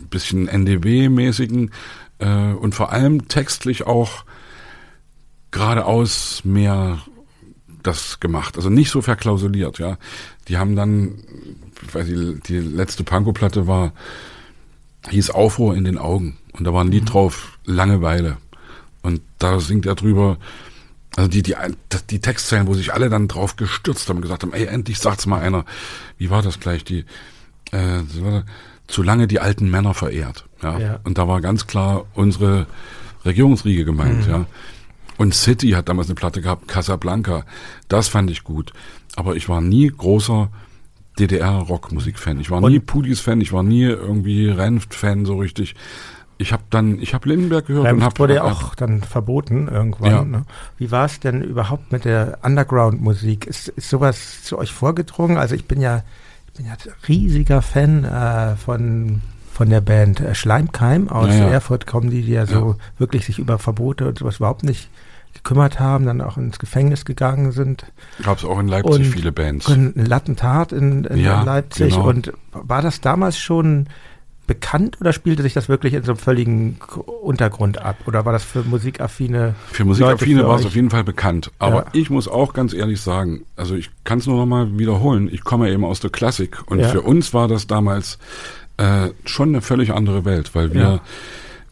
bisschen 0.09 0.47
NDW-mäßigen 0.47 1.71
äh, 2.19 2.53
und 2.53 2.75
vor 2.75 2.91
allem 2.91 3.27
textlich 3.27 3.85
auch 3.85 4.25
geradeaus 5.51 6.43
mehr 6.45 6.99
das 7.83 8.19
gemacht. 8.19 8.57
Also 8.57 8.69
nicht 8.69 8.89
so 8.89 9.01
verklausuliert, 9.01 9.79
ja. 9.79 9.97
Die 10.47 10.57
haben 10.57 10.75
dann, 10.75 11.23
weiß 11.91 12.07
nicht, 12.07 12.47
die 12.47 12.59
letzte 12.59 13.03
Panko-Platte 13.03 13.67
war, 13.67 13.93
hieß 15.09 15.31
Aufruhr 15.31 15.75
in 15.75 15.83
den 15.83 15.97
Augen. 15.97 16.37
Und 16.53 16.65
da 16.65 16.73
war 16.73 16.83
ein 16.83 16.91
Lied 16.91 17.03
mhm. 17.03 17.07
drauf, 17.07 17.59
Langeweile. 17.65 18.37
Und 19.01 19.21
da 19.39 19.59
singt 19.59 19.85
er 19.85 19.95
drüber, 19.95 20.37
also 21.15 21.29
die, 21.29 21.43
die, 21.43 21.55
die 22.09 22.19
Textzeilen, 22.19 22.67
wo 22.67 22.73
sich 22.73 22.93
alle 22.93 23.09
dann 23.09 23.27
drauf 23.27 23.55
gestürzt 23.55 24.07
haben 24.07 24.17
und 24.17 24.21
gesagt 24.21 24.43
haben, 24.43 24.53
ey, 24.53 24.65
endlich 24.65 24.99
sagt's 24.99 25.25
mal 25.25 25.41
einer. 25.41 25.65
Wie 26.17 26.29
war 26.29 26.41
das 26.41 26.59
gleich? 26.59 26.83
Die, 26.85 27.05
äh, 27.71 28.01
zu 28.87 29.03
lange 29.03 29.27
die 29.27 29.39
alten 29.39 29.69
Männer 29.69 29.93
verehrt. 29.93 30.45
Ja? 30.61 30.79
ja. 30.79 30.99
Und 31.03 31.17
da 31.17 31.27
war 31.27 31.41
ganz 31.41 31.67
klar 31.67 32.05
unsere 32.13 32.67
Regierungsriege 33.25 33.85
gemeint, 33.85 34.25
mhm. 34.25 34.31
ja. 34.31 34.45
Und 35.17 35.35
City 35.35 35.71
hat 35.71 35.87
damals 35.87 36.07
eine 36.07 36.15
Platte 36.15 36.41
gehabt, 36.41 36.67
Casablanca. 36.67 37.45
Das 37.87 38.07
fand 38.07 38.31
ich 38.31 38.43
gut. 38.43 38.73
Aber 39.15 39.35
ich 39.35 39.49
war 39.49 39.61
nie 39.61 39.87
großer 39.87 40.49
DDR-Rockmusik-Fan. 41.19 42.39
Ich 42.39 42.49
war 42.49 42.61
nie 42.61 42.79
Pudis-Fan, 42.79 43.41
ich 43.41 43.53
war 43.53 43.61
nie 43.61 43.83
irgendwie 43.83 44.47
Renft-Fan 44.47 45.25
so 45.25 45.37
richtig. 45.37 45.75
Ich 46.41 46.53
habe 46.53 46.63
dann, 46.69 46.99
ich 46.99 47.13
habe 47.13 47.29
Lindenberg 47.29 47.67
gehört 47.67 47.85
Renft 47.85 47.97
und 47.99 48.03
habe 48.03 48.19
wurde 48.19 48.35
ja 48.35 48.43
auch 48.43 48.75
dann 48.75 49.01
verboten 49.01 49.67
irgendwann. 49.67 50.11
Ja. 50.11 50.23
Ne? 50.23 50.45
Wie 50.77 50.91
war 50.91 51.05
es 51.05 51.19
denn 51.19 51.41
überhaupt 51.41 51.91
mit 51.91 52.05
der 52.05 52.39
Underground-Musik? 52.43 53.45
Ist, 53.45 53.69
ist 53.69 53.89
sowas 53.89 54.43
zu 54.43 54.57
euch 54.57 54.71
vorgedrungen? 54.71 55.37
Also 55.37 55.55
ich 55.55 55.65
bin 55.65 55.79
ja, 55.81 56.03
ich 56.47 56.53
bin 56.53 56.65
ja 56.65 56.75
riesiger 57.07 57.61
Fan 57.61 58.03
äh, 58.03 58.55
von 58.55 59.21
von 59.51 59.69
der 59.69 59.81
Band 59.81 60.21
äh, 60.21 60.33
Schleimkeim 60.33 61.09
aus 61.09 61.27
ja, 61.27 61.41
ja. 61.41 61.47
Erfurt 61.49 61.85
kommen 61.85 62.09
die, 62.09 62.23
die 62.23 62.31
ja 62.31 62.45
so 62.45 62.77
wirklich 62.97 63.25
sich 63.25 63.37
über 63.37 63.59
Verbote 63.59 64.07
und 64.07 64.17
sowas 64.17 64.37
überhaupt 64.37 64.63
nicht 64.63 64.89
gekümmert 65.33 65.79
haben, 65.79 66.05
dann 66.05 66.21
auch 66.21 66.37
ins 66.37 66.59
Gefängnis 66.59 67.05
gegangen 67.05 67.51
sind. 67.51 67.85
Gab 68.23 68.37
es 68.37 68.45
auch 68.45 68.59
in 68.59 68.67
Leipzig 68.67 68.91
und 68.91 69.05
viele 69.05 69.31
Bands. 69.31 69.67
Ein 69.67 69.93
Lattentat 69.95 70.71
in, 70.71 71.03
in 71.05 71.23
Leipzig. 71.23 71.93
Genau. 71.93 72.07
Und 72.07 72.33
war 72.51 72.81
das 72.81 73.01
damals 73.01 73.37
schon 73.37 73.87
bekannt 74.51 74.97
oder 74.99 75.13
spielte 75.13 75.43
sich 75.43 75.53
das 75.53 75.69
wirklich 75.69 75.93
in 75.93 76.03
so 76.03 76.11
einem 76.11 76.19
völligen 76.19 76.77
Untergrund 77.21 77.81
ab? 77.81 77.95
Oder 78.05 78.25
war 78.25 78.33
das 78.33 78.43
für 78.43 78.63
musikaffine 78.63 79.55
Für 79.71 79.85
musikaffine 79.85 80.45
war 80.45 80.59
es 80.59 80.65
auf 80.65 80.75
jeden 80.75 80.89
Fall 80.89 81.05
bekannt. 81.05 81.51
Aber 81.57 81.83
ja. 81.83 81.85
ich 81.93 82.09
muss 82.09 82.27
auch 82.27 82.51
ganz 82.51 82.73
ehrlich 82.73 82.99
sagen, 82.99 83.45
also 83.55 83.75
ich 83.75 83.91
kann 84.03 84.19
es 84.19 84.27
nur 84.27 84.35
noch 84.35 84.45
mal 84.45 84.77
wiederholen, 84.77 85.29
ich 85.31 85.45
komme 85.45 85.71
eben 85.71 85.85
aus 85.85 86.01
der 86.01 86.09
Klassik 86.09 86.69
und 86.69 86.79
ja. 86.79 86.89
für 86.89 87.01
uns 87.01 87.33
war 87.33 87.47
das 87.47 87.65
damals 87.65 88.19
äh, 88.75 89.11
schon 89.23 89.49
eine 89.49 89.61
völlig 89.61 89.93
andere 89.93 90.25
Welt, 90.25 90.53
weil 90.53 90.73
wir 90.73 90.81
ja 90.81 91.01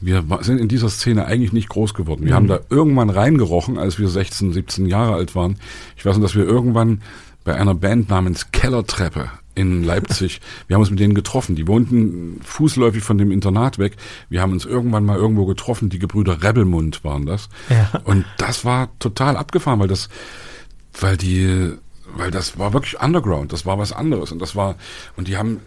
wir 0.02 0.24
sind 0.40 0.60
in 0.62 0.70
dieser 0.70 0.88
Szene 0.88 1.26
eigentlich 1.26 1.52
nicht 1.52 1.68
groß 1.68 1.94
geworden. 1.94 2.24
Wir 2.24 2.32
mhm. 2.32 2.36
haben 2.36 2.48
da 2.48 2.62
irgendwann 2.70 3.10
reingerochen, 3.10 3.78
als 3.78 4.00
wir 4.00 4.08
16, 4.08 4.54
17 4.54 4.86
Jahre 4.86 5.16
alt 5.16 5.36
waren. 5.36 5.58
Ich 5.98 6.06
weiß 6.06 6.16
noch, 6.16 6.24
dass 6.24 6.36
wir 6.36 6.46
irgendwann 6.46 7.02
bei 7.44 7.56
einer 7.56 7.76
Band 7.76 8.08
namens 8.08 8.52
Kellertreppe 8.52 9.30
in 9.56 9.84
Leipzig, 9.84 10.40
wir 10.68 10.76
haben 10.76 10.82
uns 10.82 10.90
mit 10.90 11.00
denen 11.00 11.14
getroffen. 11.14 11.56
Die 11.56 11.68
wohnten 11.68 12.40
fußläufig 12.44 13.04
von 13.04 13.18
dem 13.18 13.32
Internat 13.32 13.78
weg. 13.78 13.98
Wir 14.30 14.42
haben 14.42 14.54
uns 14.54 14.66
irgendwann 14.66 15.06
mal 15.06 15.18
irgendwo 15.18 15.46
getroffen. 15.46 15.90
Die 15.90 16.00
Gebrüder 16.00 16.44
Rebelmund 16.44 17.04
waren 17.04 17.26
das. 17.26 17.50
Ja. 17.70 18.00
Und 18.04 18.26
das 18.38 18.64
war 18.64 18.90
total 19.00 19.36
abgefahren, 19.36 19.80
weil 19.80 19.88
das, 19.88 20.10
weil 21.00 21.18
die, 21.18 21.74
weil 22.16 22.32
das 22.32 22.58
war 22.58 22.74
wirklich 22.74 23.02
Underground. 23.02 23.52
Das 23.52 23.66
war 23.66 23.78
was 23.78 23.92
anderes. 23.92 24.32
Und 24.32 24.40
das 24.40 24.56
war, 24.56 24.76
und 25.18 25.28
die 25.28 25.38
haben 25.38 25.60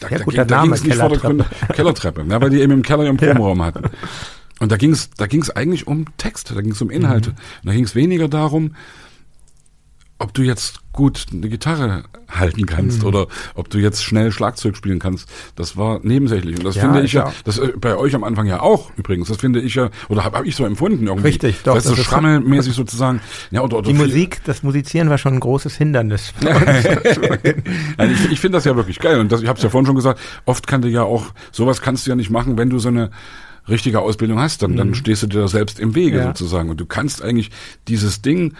da, 0.00 0.08
ja, 0.08 0.18
da, 0.18 0.24
guter 0.24 0.44
da, 0.44 0.56
Name, 0.56 0.72
nicht 0.72 0.84
Kellertreppe. 0.84 1.46
Kellertreppe, 1.72 2.24
ja, 2.28 2.40
weil 2.40 2.50
die 2.50 2.60
eben 2.60 2.72
im 2.72 2.82
Keller 2.82 3.04
ihren 3.04 3.16
Probenraum 3.16 3.58
ja. 3.58 3.64
hatten. 3.66 3.90
Und 4.58 4.72
da 4.72 4.76
ging 4.76 4.92
es 4.92 5.10
da 5.10 5.26
ging's 5.26 5.50
eigentlich 5.50 5.86
um 5.86 6.06
Text, 6.16 6.50
da 6.50 6.60
ging 6.60 6.72
es 6.72 6.80
um 6.80 6.90
Inhalte. 6.90 7.30
Mhm. 7.30 7.36
Und 7.36 7.66
da 7.66 7.72
ging 7.72 7.84
es 7.84 7.94
weniger 7.94 8.28
darum, 8.28 8.74
ob 10.18 10.32
du 10.32 10.42
jetzt 10.42 10.80
gut 10.92 11.26
eine 11.30 11.48
Gitarre 11.48 12.04
halten 12.28 12.64
kannst 12.64 13.02
mhm. 13.02 13.08
oder 13.08 13.26
ob 13.54 13.68
du 13.68 13.78
jetzt 13.78 14.02
schnell 14.02 14.32
Schlagzeug 14.32 14.76
spielen 14.76 14.98
kannst, 14.98 15.28
das 15.54 15.76
war 15.76 16.00
nebensächlich. 16.02 16.56
Und 16.56 16.64
das 16.64 16.74
ja, 16.76 16.82
finde 16.82 17.02
ich 17.02 17.12
ja, 17.12 17.32
das 17.44 17.58
äh, 17.58 17.72
bei 17.78 17.96
euch 17.96 18.14
am 18.14 18.24
Anfang 18.24 18.46
ja 18.46 18.60
auch 18.60 18.90
übrigens, 18.96 19.28
das 19.28 19.36
finde 19.36 19.60
ich 19.60 19.74
ja, 19.74 19.90
oder 20.08 20.24
habe 20.24 20.38
hab 20.38 20.46
ich 20.46 20.56
so 20.56 20.64
empfunden 20.64 21.06
irgendwie. 21.06 21.28
Richtig, 21.28 21.62
doch. 21.64 21.74
Das 21.74 21.84
ist 21.84 21.96
so 21.96 22.02
schrammelmäßig 22.02 22.74
sozusagen. 22.74 23.20
Ja, 23.50 23.60
oder, 23.60 23.78
oder 23.78 23.88
Die 23.88 23.94
Musik, 23.94 24.40
das 24.44 24.62
Musizieren 24.62 25.10
war 25.10 25.18
schon 25.18 25.34
ein 25.34 25.40
großes 25.40 25.76
Hindernis. 25.76 26.32
Nein, 26.40 28.10
ich 28.12 28.32
ich 28.32 28.40
finde 28.40 28.56
das 28.56 28.64
ja 28.64 28.74
wirklich 28.74 28.98
geil. 28.98 29.20
Und 29.20 29.30
das, 29.30 29.42
ich 29.42 29.48
habe 29.48 29.58
es 29.58 29.62
ja 29.62 29.68
vorhin 29.68 29.86
schon 29.86 29.96
gesagt, 29.96 30.18
oft 30.46 30.66
kann 30.66 30.80
du 30.80 30.88
ja 30.88 31.02
auch, 31.02 31.26
sowas 31.52 31.82
kannst 31.82 32.06
du 32.06 32.10
ja 32.10 32.16
nicht 32.16 32.30
machen, 32.30 32.56
wenn 32.56 32.70
du 32.70 32.78
so 32.78 32.88
eine 32.88 33.10
richtige 33.68 34.00
Ausbildung 34.00 34.38
hast, 34.38 34.62
dann, 34.62 34.72
mhm. 34.72 34.76
dann 34.76 34.94
stehst 34.94 35.24
du 35.24 35.26
dir 35.26 35.48
selbst 35.48 35.78
im 35.78 35.94
Wege 35.94 36.18
ja. 36.18 36.26
sozusagen. 36.28 36.70
Und 36.70 36.80
du 36.80 36.86
kannst 36.86 37.22
eigentlich 37.22 37.50
dieses 37.88 38.22
Ding 38.22 38.54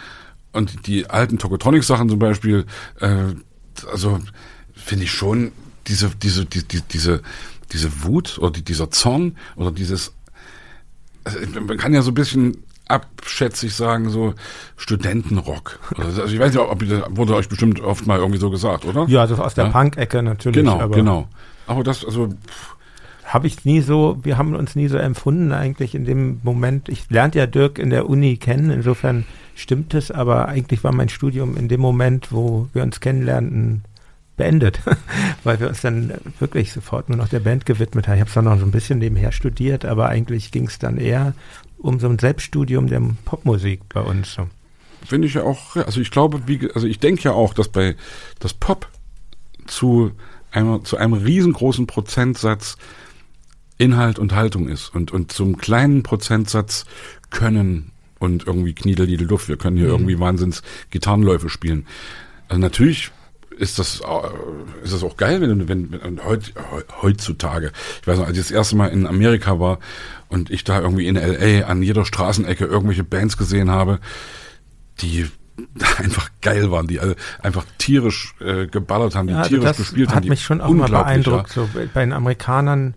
und 0.56 0.86
die 0.86 1.08
alten 1.08 1.38
Tokotronic-Sachen 1.38 2.08
zum 2.08 2.18
Beispiel, 2.18 2.64
äh, 3.00 3.34
also 3.90 4.18
finde 4.74 5.04
ich 5.04 5.12
schon 5.12 5.52
diese, 5.86 6.10
diese, 6.10 6.46
die, 6.46 6.66
die, 6.66 6.80
diese, 6.82 7.22
diese 7.72 8.04
Wut 8.04 8.38
oder 8.38 8.50
die, 8.50 8.62
dieser 8.62 8.90
Zorn 8.90 9.36
oder 9.56 9.70
dieses, 9.70 10.12
also 11.24 11.38
man 11.60 11.76
kann 11.76 11.94
ja 11.94 12.02
so 12.02 12.10
ein 12.10 12.14
bisschen 12.14 12.58
abschätzig 12.88 13.74
sagen, 13.74 14.10
so 14.10 14.34
Studentenrock. 14.76 15.80
Also 15.96 16.24
ich 16.24 16.38
weiß 16.38 16.54
nicht, 16.54 16.62
ob 16.62 17.16
wurde 17.16 17.34
euch 17.34 17.48
bestimmt 17.48 17.80
oft 17.80 18.06
mal 18.06 18.18
irgendwie 18.18 18.38
so 18.38 18.50
gesagt, 18.50 18.84
oder? 18.84 19.06
Ja, 19.08 19.22
also 19.22 19.36
aus 19.36 19.54
der 19.54 19.66
ja? 19.66 19.70
Punk-Ecke 19.70 20.22
natürlich. 20.22 20.56
Genau, 20.56 20.80
aber 20.80 20.94
genau. 20.94 21.28
Aber 21.66 21.82
das, 21.82 22.04
also 22.04 22.28
habe 23.26 23.48
ich 23.48 23.64
nie 23.64 23.80
so, 23.80 24.18
wir 24.22 24.38
haben 24.38 24.54
uns 24.54 24.76
nie 24.76 24.86
so 24.86 24.96
empfunden 24.96 25.52
eigentlich 25.52 25.94
in 25.94 26.04
dem 26.04 26.40
Moment. 26.44 26.88
Ich 26.88 27.10
lernte 27.10 27.38
ja 27.38 27.46
Dirk 27.46 27.78
in 27.78 27.90
der 27.90 28.08
Uni 28.08 28.36
kennen, 28.36 28.70
insofern 28.70 29.24
stimmt 29.56 29.94
es, 29.94 30.12
aber 30.12 30.48
eigentlich 30.48 30.84
war 30.84 30.92
mein 30.92 31.08
Studium 31.08 31.56
in 31.56 31.68
dem 31.68 31.80
Moment, 31.80 32.30
wo 32.30 32.68
wir 32.72 32.84
uns 32.84 33.00
kennenlernten, 33.00 33.82
beendet, 34.36 34.80
weil 35.44 35.58
wir 35.58 35.68
uns 35.68 35.80
dann 35.80 36.12
wirklich 36.38 36.72
sofort 36.72 37.08
nur 37.08 37.18
noch 37.18 37.28
der 37.28 37.40
Band 37.40 37.66
gewidmet 37.66 38.06
haben. 38.06 38.14
Ich 38.14 38.20
habe 38.20 38.28
es 38.28 38.34
dann 38.34 38.44
noch 38.44 38.58
so 38.58 38.64
ein 38.64 38.70
bisschen 38.70 39.00
nebenher 39.00 39.32
studiert, 39.32 39.84
aber 39.84 40.08
eigentlich 40.08 40.52
ging 40.52 40.66
es 40.66 40.78
dann 40.78 40.96
eher 40.96 41.34
um 41.78 41.98
so 41.98 42.08
ein 42.08 42.18
Selbststudium 42.18 42.86
der 42.86 43.02
Popmusik 43.24 43.80
bei 43.88 44.00
uns. 44.00 44.36
Finde 45.04 45.26
ich 45.26 45.34
ja 45.34 45.42
auch, 45.42 45.76
also 45.76 46.00
ich 46.00 46.10
glaube, 46.10 46.42
wie, 46.46 46.70
also 46.74 46.86
ich 46.86 47.00
denke 47.00 47.22
ja 47.22 47.32
auch, 47.32 47.54
dass 47.54 47.68
bei 47.68 47.96
das 48.38 48.54
Pop 48.54 48.88
zu 49.66 50.12
einem, 50.52 50.84
zu 50.84 50.96
einem 50.96 51.14
riesengroßen 51.14 51.86
Prozentsatz 51.86 52.76
Inhalt 53.78 54.18
und 54.18 54.34
Haltung 54.34 54.68
ist 54.68 54.94
und, 54.94 55.12
und 55.12 55.32
zum 55.32 55.56
kleinen 55.58 56.02
Prozentsatz 56.02 56.84
Können 57.30 57.92
und 58.18 58.46
irgendwie 58.46 58.74
Kniedel, 58.74 59.06
Niedel, 59.06 59.26
Duft. 59.26 59.48
Wir 59.48 59.56
können 59.56 59.76
hier 59.76 59.86
mhm. 59.86 59.92
irgendwie 59.92 60.18
Wahnsinns 60.18 60.62
Gitarrenläufe 60.90 61.48
spielen. 61.48 61.86
Also 62.48 62.60
natürlich 62.60 63.10
ist 63.58 63.78
das, 63.78 64.00
äh, 64.00 64.84
ist 64.84 64.92
das 64.92 65.02
auch 65.02 65.16
geil, 65.16 65.40
wenn, 65.40 65.68
wenn, 65.68 65.92
wenn 65.92 66.24
heut, 66.24 66.52
heutzutage, 67.02 67.72
ich 68.00 68.06
weiß 68.06 68.18
noch, 68.18 68.26
als 68.26 68.36
ich 68.36 68.44
das 68.44 68.50
erste 68.50 68.76
Mal 68.76 68.88
in 68.88 69.06
Amerika 69.06 69.58
war 69.58 69.78
und 70.28 70.50
ich 70.50 70.64
da 70.64 70.80
irgendwie 70.80 71.06
in 71.06 71.16
LA 71.16 71.66
an 71.66 71.82
jeder 71.82 72.04
Straßenecke 72.04 72.64
irgendwelche 72.64 73.04
Bands 73.04 73.36
gesehen 73.36 73.70
habe, 73.70 73.98
die 75.00 75.26
einfach 75.98 76.30
geil 76.42 76.70
waren, 76.70 76.86
die 76.86 77.00
alle 77.00 77.16
einfach 77.42 77.64
tierisch 77.78 78.34
äh, 78.40 78.66
geballert 78.66 79.14
haben, 79.14 79.28
die 79.28 79.34
ja, 79.34 79.42
tierisch 79.42 79.76
gespielt 79.76 80.10
haben. 80.10 80.16
Hat 80.16 80.24
mich 80.26 80.42
schon 80.42 80.60
auch 80.60 80.70
mal 80.70 80.88
beeindruckt, 80.88 81.50
so 81.50 81.68
bei 81.94 82.04
den 82.04 82.12
Amerikanern 82.12 82.94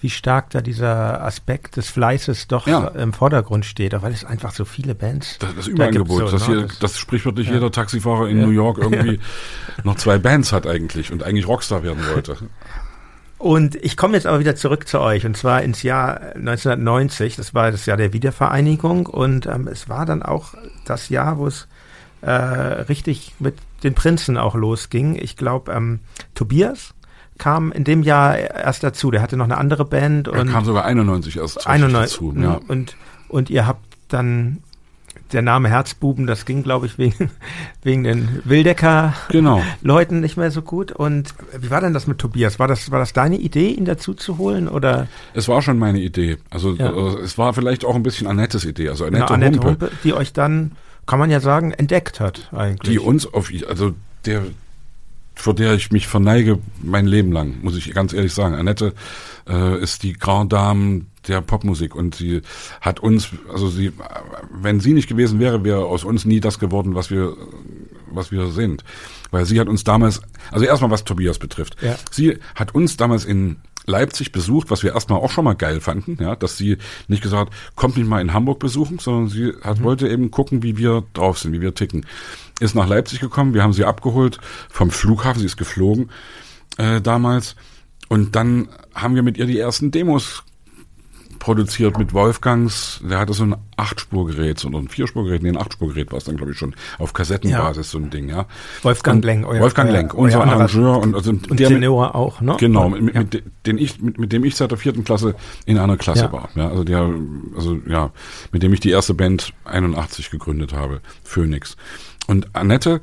wie 0.00 0.10
stark 0.10 0.50
da 0.50 0.60
dieser 0.60 1.22
Aspekt 1.24 1.76
des 1.76 1.88
Fleißes 1.90 2.46
doch 2.46 2.66
ja. 2.66 2.88
im 2.88 3.12
Vordergrund 3.12 3.64
steht, 3.64 4.00
weil 4.00 4.12
es 4.12 4.24
einfach 4.24 4.52
so 4.52 4.64
viele 4.64 4.94
Bands. 4.94 5.38
Das, 5.38 5.54
das 5.56 5.66
Überangebot, 5.66 6.22
da 6.22 6.26
so, 6.26 6.32
das, 6.32 6.48
ne? 6.48 6.54
hier, 6.54 6.66
das, 6.66 6.78
das 6.78 6.98
sprichwörtlich 6.98 7.48
ja. 7.48 7.54
jeder 7.54 7.72
Taxifahrer 7.72 8.28
in 8.28 8.38
ja. 8.38 8.46
New 8.46 8.52
York 8.52 8.78
irgendwie 8.78 9.18
noch 9.84 9.96
zwei 9.96 10.18
Bands 10.18 10.52
hat 10.52 10.66
eigentlich 10.66 11.12
und 11.12 11.22
eigentlich 11.22 11.48
Rockstar 11.48 11.82
werden 11.82 12.04
wollte. 12.12 12.36
Und 13.38 13.76
ich 13.76 13.96
komme 13.96 14.14
jetzt 14.14 14.26
aber 14.26 14.40
wieder 14.40 14.56
zurück 14.56 14.88
zu 14.88 15.00
euch 15.00 15.24
und 15.24 15.36
zwar 15.36 15.62
ins 15.62 15.82
Jahr 15.82 16.34
1990. 16.34 17.36
Das 17.36 17.54
war 17.54 17.70
das 17.70 17.86
Jahr 17.86 17.96
der 17.96 18.12
Wiedervereinigung 18.12 19.06
und 19.06 19.46
ähm, 19.46 19.68
es 19.68 19.88
war 19.88 20.06
dann 20.06 20.22
auch 20.22 20.54
das 20.84 21.08
Jahr, 21.08 21.38
wo 21.38 21.46
es 21.46 21.68
äh, 22.20 22.32
richtig 22.32 23.34
mit 23.38 23.54
den 23.84 23.94
Prinzen 23.94 24.36
auch 24.36 24.56
losging. 24.56 25.16
Ich 25.16 25.36
glaube, 25.36 25.72
ähm, 25.72 26.00
Tobias 26.34 26.94
kam 27.38 27.72
in 27.72 27.84
dem 27.84 28.02
Jahr 28.02 28.36
erst 28.36 28.82
dazu. 28.82 29.10
Der 29.10 29.22
hatte 29.22 29.36
noch 29.36 29.44
eine 29.44 29.58
andere 29.58 29.84
Band. 29.84 30.28
Er 30.28 30.44
kam 30.44 30.64
sogar 30.64 30.84
91 30.84 31.36
erst 31.36 31.66
91, 31.66 32.18
dazu. 32.18 32.34
Ja. 32.38 32.60
Und, 32.68 32.96
und 33.28 33.50
ihr 33.50 33.66
habt 33.66 33.84
dann 34.08 34.58
der 35.32 35.42
Name 35.42 35.68
Herzbuben, 35.68 36.26
das 36.26 36.44
ging, 36.44 36.62
glaube 36.62 36.86
ich, 36.86 36.98
wegen, 36.98 37.30
wegen 37.82 38.04
den 38.04 38.40
Wildecker-Leuten 38.44 40.14
genau. 40.14 40.20
nicht 40.20 40.36
mehr 40.36 40.50
so 40.50 40.62
gut. 40.62 40.92
Und 40.92 41.34
wie 41.58 41.70
war 41.70 41.80
denn 41.80 41.92
das 41.92 42.06
mit 42.06 42.18
Tobias? 42.18 42.58
War 42.58 42.68
das, 42.68 42.90
war 42.90 42.98
das 42.98 43.12
deine 43.12 43.36
Idee, 43.36 43.70
ihn 43.70 43.84
dazu 43.84 44.14
zu 44.14 44.38
holen? 44.38 44.68
Oder? 44.68 45.08
Es 45.34 45.48
war 45.48 45.62
schon 45.62 45.78
meine 45.78 46.00
Idee. 46.00 46.38
Also, 46.50 46.74
ja. 46.74 46.86
also 46.86 47.18
es 47.18 47.38
war 47.38 47.52
vielleicht 47.54 47.84
auch 47.84 47.94
ein 47.94 48.02
bisschen 48.02 48.26
Annettes 48.26 48.64
Idee. 48.64 48.88
Also 48.88 49.04
Annette, 49.04 49.30
Annette 49.30 49.58
Humpe, 49.58 49.86
Humpe, 49.86 49.90
die 50.04 50.14
euch 50.14 50.32
dann, 50.32 50.72
kann 51.06 51.18
man 51.18 51.30
ja 51.30 51.40
sagen, 51.40 51.72
entdeckt 51.72 52.20
hat 52.20 52.48
eigentlich. 52.52 52.90
Die 52.90 52.98
uns 52.98 53.26
auf, 53.32 53.50
also 53.68 53.92
der, 54.24 54.42
vor 55.38 55.54
der 55.54 55.74
ich 55.74 55.92
mich 55.92 56.08
verneige 56.08 56.58
mein 56.82 57.06
Leben 57.06 57.30
lang, 57.30 57.62
muss 57.62 57.76
ich 57.76 57.94
ganz 57.94 58.12
ehrlich 58.12 58.34
sagen. 58.34 58.54
Annette 58.54 58.92
äh, 59.48 59.80
ist 59.80 60.02
die 60.02 60.14
Grand 60.14 60.52
Dame 60.52 61.02
der 61.28 61.40
Popmusik 61.42 61.94
und 61.94 62.16
sie 62.16 62.42
hat 62.80 62.98
uns, 62.98 63.28
also 63.52 63.68
sie, 63.68 63.92
wenn 64.52 64.80
sie 64.80 64.94
nicht 64.94 65.08
gewesen 65.08 65.38
wäre, 65.38 65.62
wäre 65.62 65.84
aus 65.84 66.02
uns 66.04 66.24
nie 66.24 66.40
das 66.40 66.58
geworden, 66.58 66.96
was 66.96 67.10
wir, 67.10 67.36
was 68.10 68.32
wir 68.32 68.48
sind. 68.48 68.82
Weil 69.30 69.44
sie 69.44 69.60
hat 69.60 69.68
uns 69.68 69.84
damals, 69.84 70.22
also 70.50 70.64
erstmal 70.64 70.90
was 70.90 71.04
Tobias 71.04 71.38
betrifft, 71.38 71.76
ja. 71.82 71.96
sie 72.10 72.38
hat 72.56 72.74
uns 72.74 72.96
damals 72.96 73.24
in 73.24 73.58
Leipzig 73.88 74.32
besucht, 74.32 74.70
was 74.70 74.82
wir 74.82 74.92
erstmal 74.92 75.20
auch 75.20 75.30
schon 75.30 75.44
mal 75.44 75.54
geil 75.54 75.80
fanden, 75.80 76.18
ja, 76.20 76.36
dass 76.36 76.56
sie 76.56 76.76
nicht 77.08 77.22
gesagt, 77.22 77.54
kommt 77.74 77.96
mich 77.96 78.06
mal 78.06 78.20
in 78.20 78.34
Hamburg 78.34 78.58
besuchen, 78.58 78.98
sondern 78.98 79.28
sie 79.28 79.54
hat, 79.62 79.78
mhm. 79.78 79.84
wollte 79.84 80.08
eben 80.08 80.30
gucken, 80.30 80.62
wie 80.62 80.76
wir 80.76 81.04
drauf 81.14 81.38
sind, 81.38 81.52
wie 81.52 81.60
wir 81.60 81.74
ticken. 81.74 82.04
Ist 82.60 82.74
nach 82.74 82.88
Leipzig 82.88 83.20
gekommen, 83.20 83.54
wir 83.54 83.62
haben 83.62 83.72
sie 83.72 83.84
abgeholt 83.84 84.38
vom 84.68 84.90
Flughafen, 84.90 85.40
sie 85.40 85.46
ist 85.46 85.56
geflogen 85.56 86.10
äh, 86.76 87.00
damals. 87.00 87.56
Und 88.08 88.34
dann 88.36 88.68
haben 88.94 89.14
wir 89.14 89.22
mit 89.22 89.36
ihr 89.36 89.46
die 89.46 89.58
ersten 89.58 89.90
Demos 89.90 90.44
produziert 91.38 91.98
mit 91.98 92.12
Wolfgangs, 92.12 93.00
der 93.08 93.18
hatte 93.18 93.32
so 93.32 93.44
ein 93.44 93.56
Achtspurgerät, 93.76 94.58
so 94.58 94.68
ein 94.68 94.88
Vierspurgerät, 94.88 95.42
nee, 95.42 95.48
ein 95.50 95.56
Achtspurgerät 95.56 96.10
war 96.10 96.18
es 96.18 96.24
dann, 96.24 96.36
glaube 96.36 96.52
ich, 96.52 96.58
schon, 96.58 96.74
auf 96.98 97.12
Kassettenbasis 97.12 97.86
ja. 97.86 97.90
so 97.90 97.98
ein 97.98 98.10
Ding, 98.10 98.28
ja. 98.28 98.46
Wolfgang 98.82 99.24
Lenk, 99.24 99.46
euer, 99.46 99.60
Wolfgang 99.60 99.90
Lenk, 99.90 100.14
unser 100.14 100.44
Arrangeur 100.44 100.98
und, 101.00 101.14
also 101.14 101.30
und 101.30 101.58
der 101.58 101.68
Tenor 101.68 102.14
auch, 102.14 102.40
ne? 102.40 102.56
Genau, 102.58 102.88
mit, 102.88 103.14
ja. 103.14 103.20
mit, 103.20 103.42
den 103.66 103.78
ich, 103.78 104.00
mit, 104.00 104.18
mit 104.18 104.32
dem 104.32 104.44
ich 104.44 104.56
seit 104.56 104.70
der 104.70 104.78
vierten 104.78 105.04
Klasse 105.04 105.34
in 105.64 105.78
einer 105.78 105.96
Klasse 105.96 106.24
ja. 106.24 106.32
war, 106.32 106.48
ja, 106.54 106.68
also 106.68 106.84
der, 106.84 107.08
also 107.56 107.78
ja, 107.86 108.10
mit 108.52 108.62
dem 108.62 108.72
ich 108.72 108.80
die 108.80 108.90
erste 108.90 109.14
Band 109.14 109.52
81 109.64 110.30
gegründet 110.30 110.72
habe, 110.72 111.00
Phoenix. 111.22 111.76
Und 112.28 112.54
Annette 112.54 113.00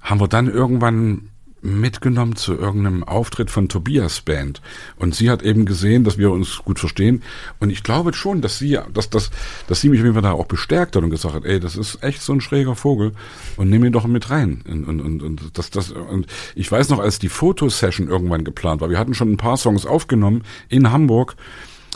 haben 0.00 0.20
wir 0.20 0.28
dann 0.28 0.48
irgendwann 0.48 1.28
mitgenommen 1.60 2.36
zu 2.36 2.54
irgendeinem 2.54 3.02
Auftritt 3.02 3.50
von 3.50 3.68
Tobias 3.68 4.20
Band. 4.20 4.62
Und 4.96 5.14
sie 5.14 5.28
hat 5.28 5.42
eben 5.42 5.64
gesehen, 5.64 6.04
dass 6.04 6.16
wir 6.16 6.30
uns 6.30 6.58
gut 6.58 6.78
verstehen. 6.78 7.22
Und 7.58 7.70
ich 7.70 7.82
glaube 7.82 8.14
schon, 8.14 8.40
dass 8.40 8.58
sie, 8.58 8.78
dass, 8.94 9.10
dass, 9.10 9.30
dass 9.66 9.80
sie 9.80 9.88
mich 9.88 9.98
auf 9.98 10.04
jeden 10.04 10.14
Fall 10.14 10.22
da 10.22 10.32
auch 10.32 10.46
bestärkt 10.46 10.94
hat 10.94 11.02
und 11.02 11.10
gesagt 11.10 11.34
hat, 11.34 11.44
ey, 11.44 11.58
das 11.58 11.76
ist 11.76 12.02
echt 12.02 12.22
so 12.22 12.32
ein 12.32 12.40
schräger 12.40 12.76
Vogel 12.76 13.12
und 13.56 13.70
nimm 13.70 13.84
ihn 13.84 13.92
doch 13.92 14.06
mit 14.06 14.30
rein. 14.30 14.62
Und, 14.68 14.84
und, 14.84 15.00
und, 15.00 15.22
und 15.22 15.58
das, 15.58 15.70
das, 15.70 15.90
und 15.90 16.26
ich 16.54 16.70
weiß 16.70 16.90
noch, 16.90 17.00
als 17.00 17.18
die 17.18 17.28
Fotosession 17.28 18.08
irgendwann 18.08 18.44
geplant 18.44 18.80
war, 18.80 18.88
wir 18.88 18.98
hatten 18.98 19.14
schon 19.14 19.32
ein 19.32 19.36
paar 19.36 19.56
Songs 19.56 19.84
aufgenommen 19.84 20.44
in 20.68 20.92
Hamburg 20.92 21.34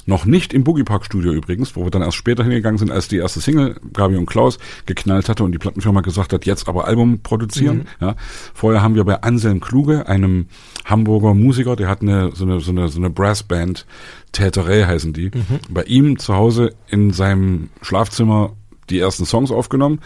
noch 0.06 0.24
nicht 0.24 0.52
im 0.52 0.64
Boogie 0.64 0.82
Park 0.82 1.04
Studio 1.04 1.32
übrigens, 1.32 1.76
wo 1.76 1.84
wir 1.84 1.90
dann 1.90 2.02
erst 2.02 2.16
später 2.16 2.42
hingegangen 2.42 2.78
sind, 2.78 2.90
als 2.90 3.08
die 3.08 3.18
erste 3.18 3.40
Single 3.40 3.76
Gabi 3.92 4.16
und 4.16 4.26
Klaus 4.26 4.58
geknallt 4.86 5.28
hatte 5.28 5.44
und 5.44 5.52
die 5.52 5.58
Plattenfirma 5.58 6.00
gesagt 6.00 6.32
hat, 6.32 6.44
jetzt 6.44 6.68
aber 6.68 6.86
Album 6.86 7.20
produzieren. 7.20 7.78
Mhm. 7.78 8.06
Ja. 8.06 8.16
Vorher 8.54 8.82
haben 8.82 8.94
wir 8.94 9.04
bei 9.04 9.22
Anselm 9.22 9.60
Kluge, 9.60 10.08
einem 10.08 10.46
Hamburger 10.84 11.34
Musiker, 11.34 11.76
der 11.76 11.88
hat 11.88 12.02
eine 12.02 12.32
so 12.34 12.44
eine 12.44 12.60
so 12.60 12.72
eine, 12.72 12.88
so 12.88 12.98
eine 12.98 13.10
Brassband, 13.10 13.86
Täterei 14.32 14.84
heißen 14.84 15.12
die, 15.12 15.26
mhm. 15.26 15.60
bei 15.68 15.84
ihm 15.84 16.18
zu 16.18 16.34
Hause 16.34 16.74
in 16.88 17.12
seinem 17.12 17.68
Schlafzimmer 17.82 18.52
die 18.90 18.98
ersten 18.98 19.24
Songs 19.24 19.50
aufgenommen 19.50 20.00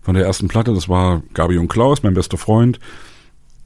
von 0.00 0.14
der 0.14 0.24
ersten 0.24 0.48
Platte. 0.48 0.72
Das 0.74 0.88
war 0.88 1.22
Gabi 1.34 1.58
und 1.58 1.68
Klaus, 1.68 2.02
mein 2.02 2.14
bester 2.14 2.38
Freund. 2.38 2.80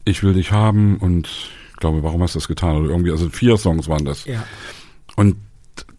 Ich 0.04 0.22
will 0.22 0.34
dich 0.34 0.52
haben 0.52 0.96
und 0.98 1.26
ich 1.70 1.76
glaube, 1.76 2.02
warum 2.02 2.22
hast 2.22 2.34
du 2.34 2.38
das 2.38 2.48
getan? 2.48 2.76
Oder 2.76 2.90
irgendwie, 2.90 3.10
also 3.10 3.28
vier 3.28 3.56
Songs 3.56 3.88
waren 3.88 4.04
das. 4.04 4.24
Ja. 4.24 4.44
Und 5.16 5.36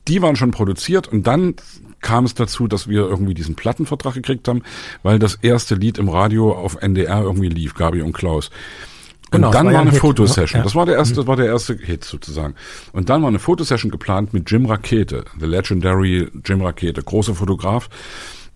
die 0.08 0.22
waren 0.22 0.36
schon 0.36 0.52
produziert 0.52 1.08
und 1.08 1.28
dann 1.28 1.56
kam 2.02 2.26
es 2.26 2.34
dazu, 2.34 2.68
dass 2.68 2.88
wir 2.88 3.02
irgendwie 3.02 3.34
diesen 3.34 3.56
Plattenvertrag 3.56 4.14
gekriegt 4.14 4.48
haben, 4.48 4.62
weil 5.04 5.20
das 5.20 5.36
erste 5.36 5.76
Lied 5.76 5.98
im 5.98 6.10
Radio 6.10 6.54
auf 6.54 6.76
NDR 6.82 7.22
irgendwie 7.22 7.50
lief, 7.50 7.74
Gabi 7.74 8.02
und 8.02 8.14
Klaus. 8.14 8.50
Und 9.30 9.42
genau, 9.42 9.52
dann 9.52 9.66
war, 9.66 9.74
ja 9.74 9.82
eine 9.82 9.92
Hit, 9.92 10.00
Fotosession. 10.00 10.60
Ja. 10.60 10.64
Das 10.64 10.76
war 10.76 10.86
der 10.86 10.96
erste, 10.96 11.16
mhm. 11.16 11.18
das 11.18 11.28
war 11.28 11.36
der 11.36 11.48
erste 11.48 11.76
Hit 11.76 12.06
sozusagen. 12.06 12.56
Und 12.94 13.10
dann 13.10 13.22
war 13.22 13.28
eine 13.28 13.40
Fotosession 13.40 13.92
geplant 13.92 14.34
mit 14.34 14.50
Jim 14.50 14.66
Rakete, 14.66 15.26
the 15.38 15.46
legendary 15.46 16.30
Jim 16.46 16.62
Rakete, 16.62 17.02
großer 17.04 17.36
Fotograf. 17.36 17.90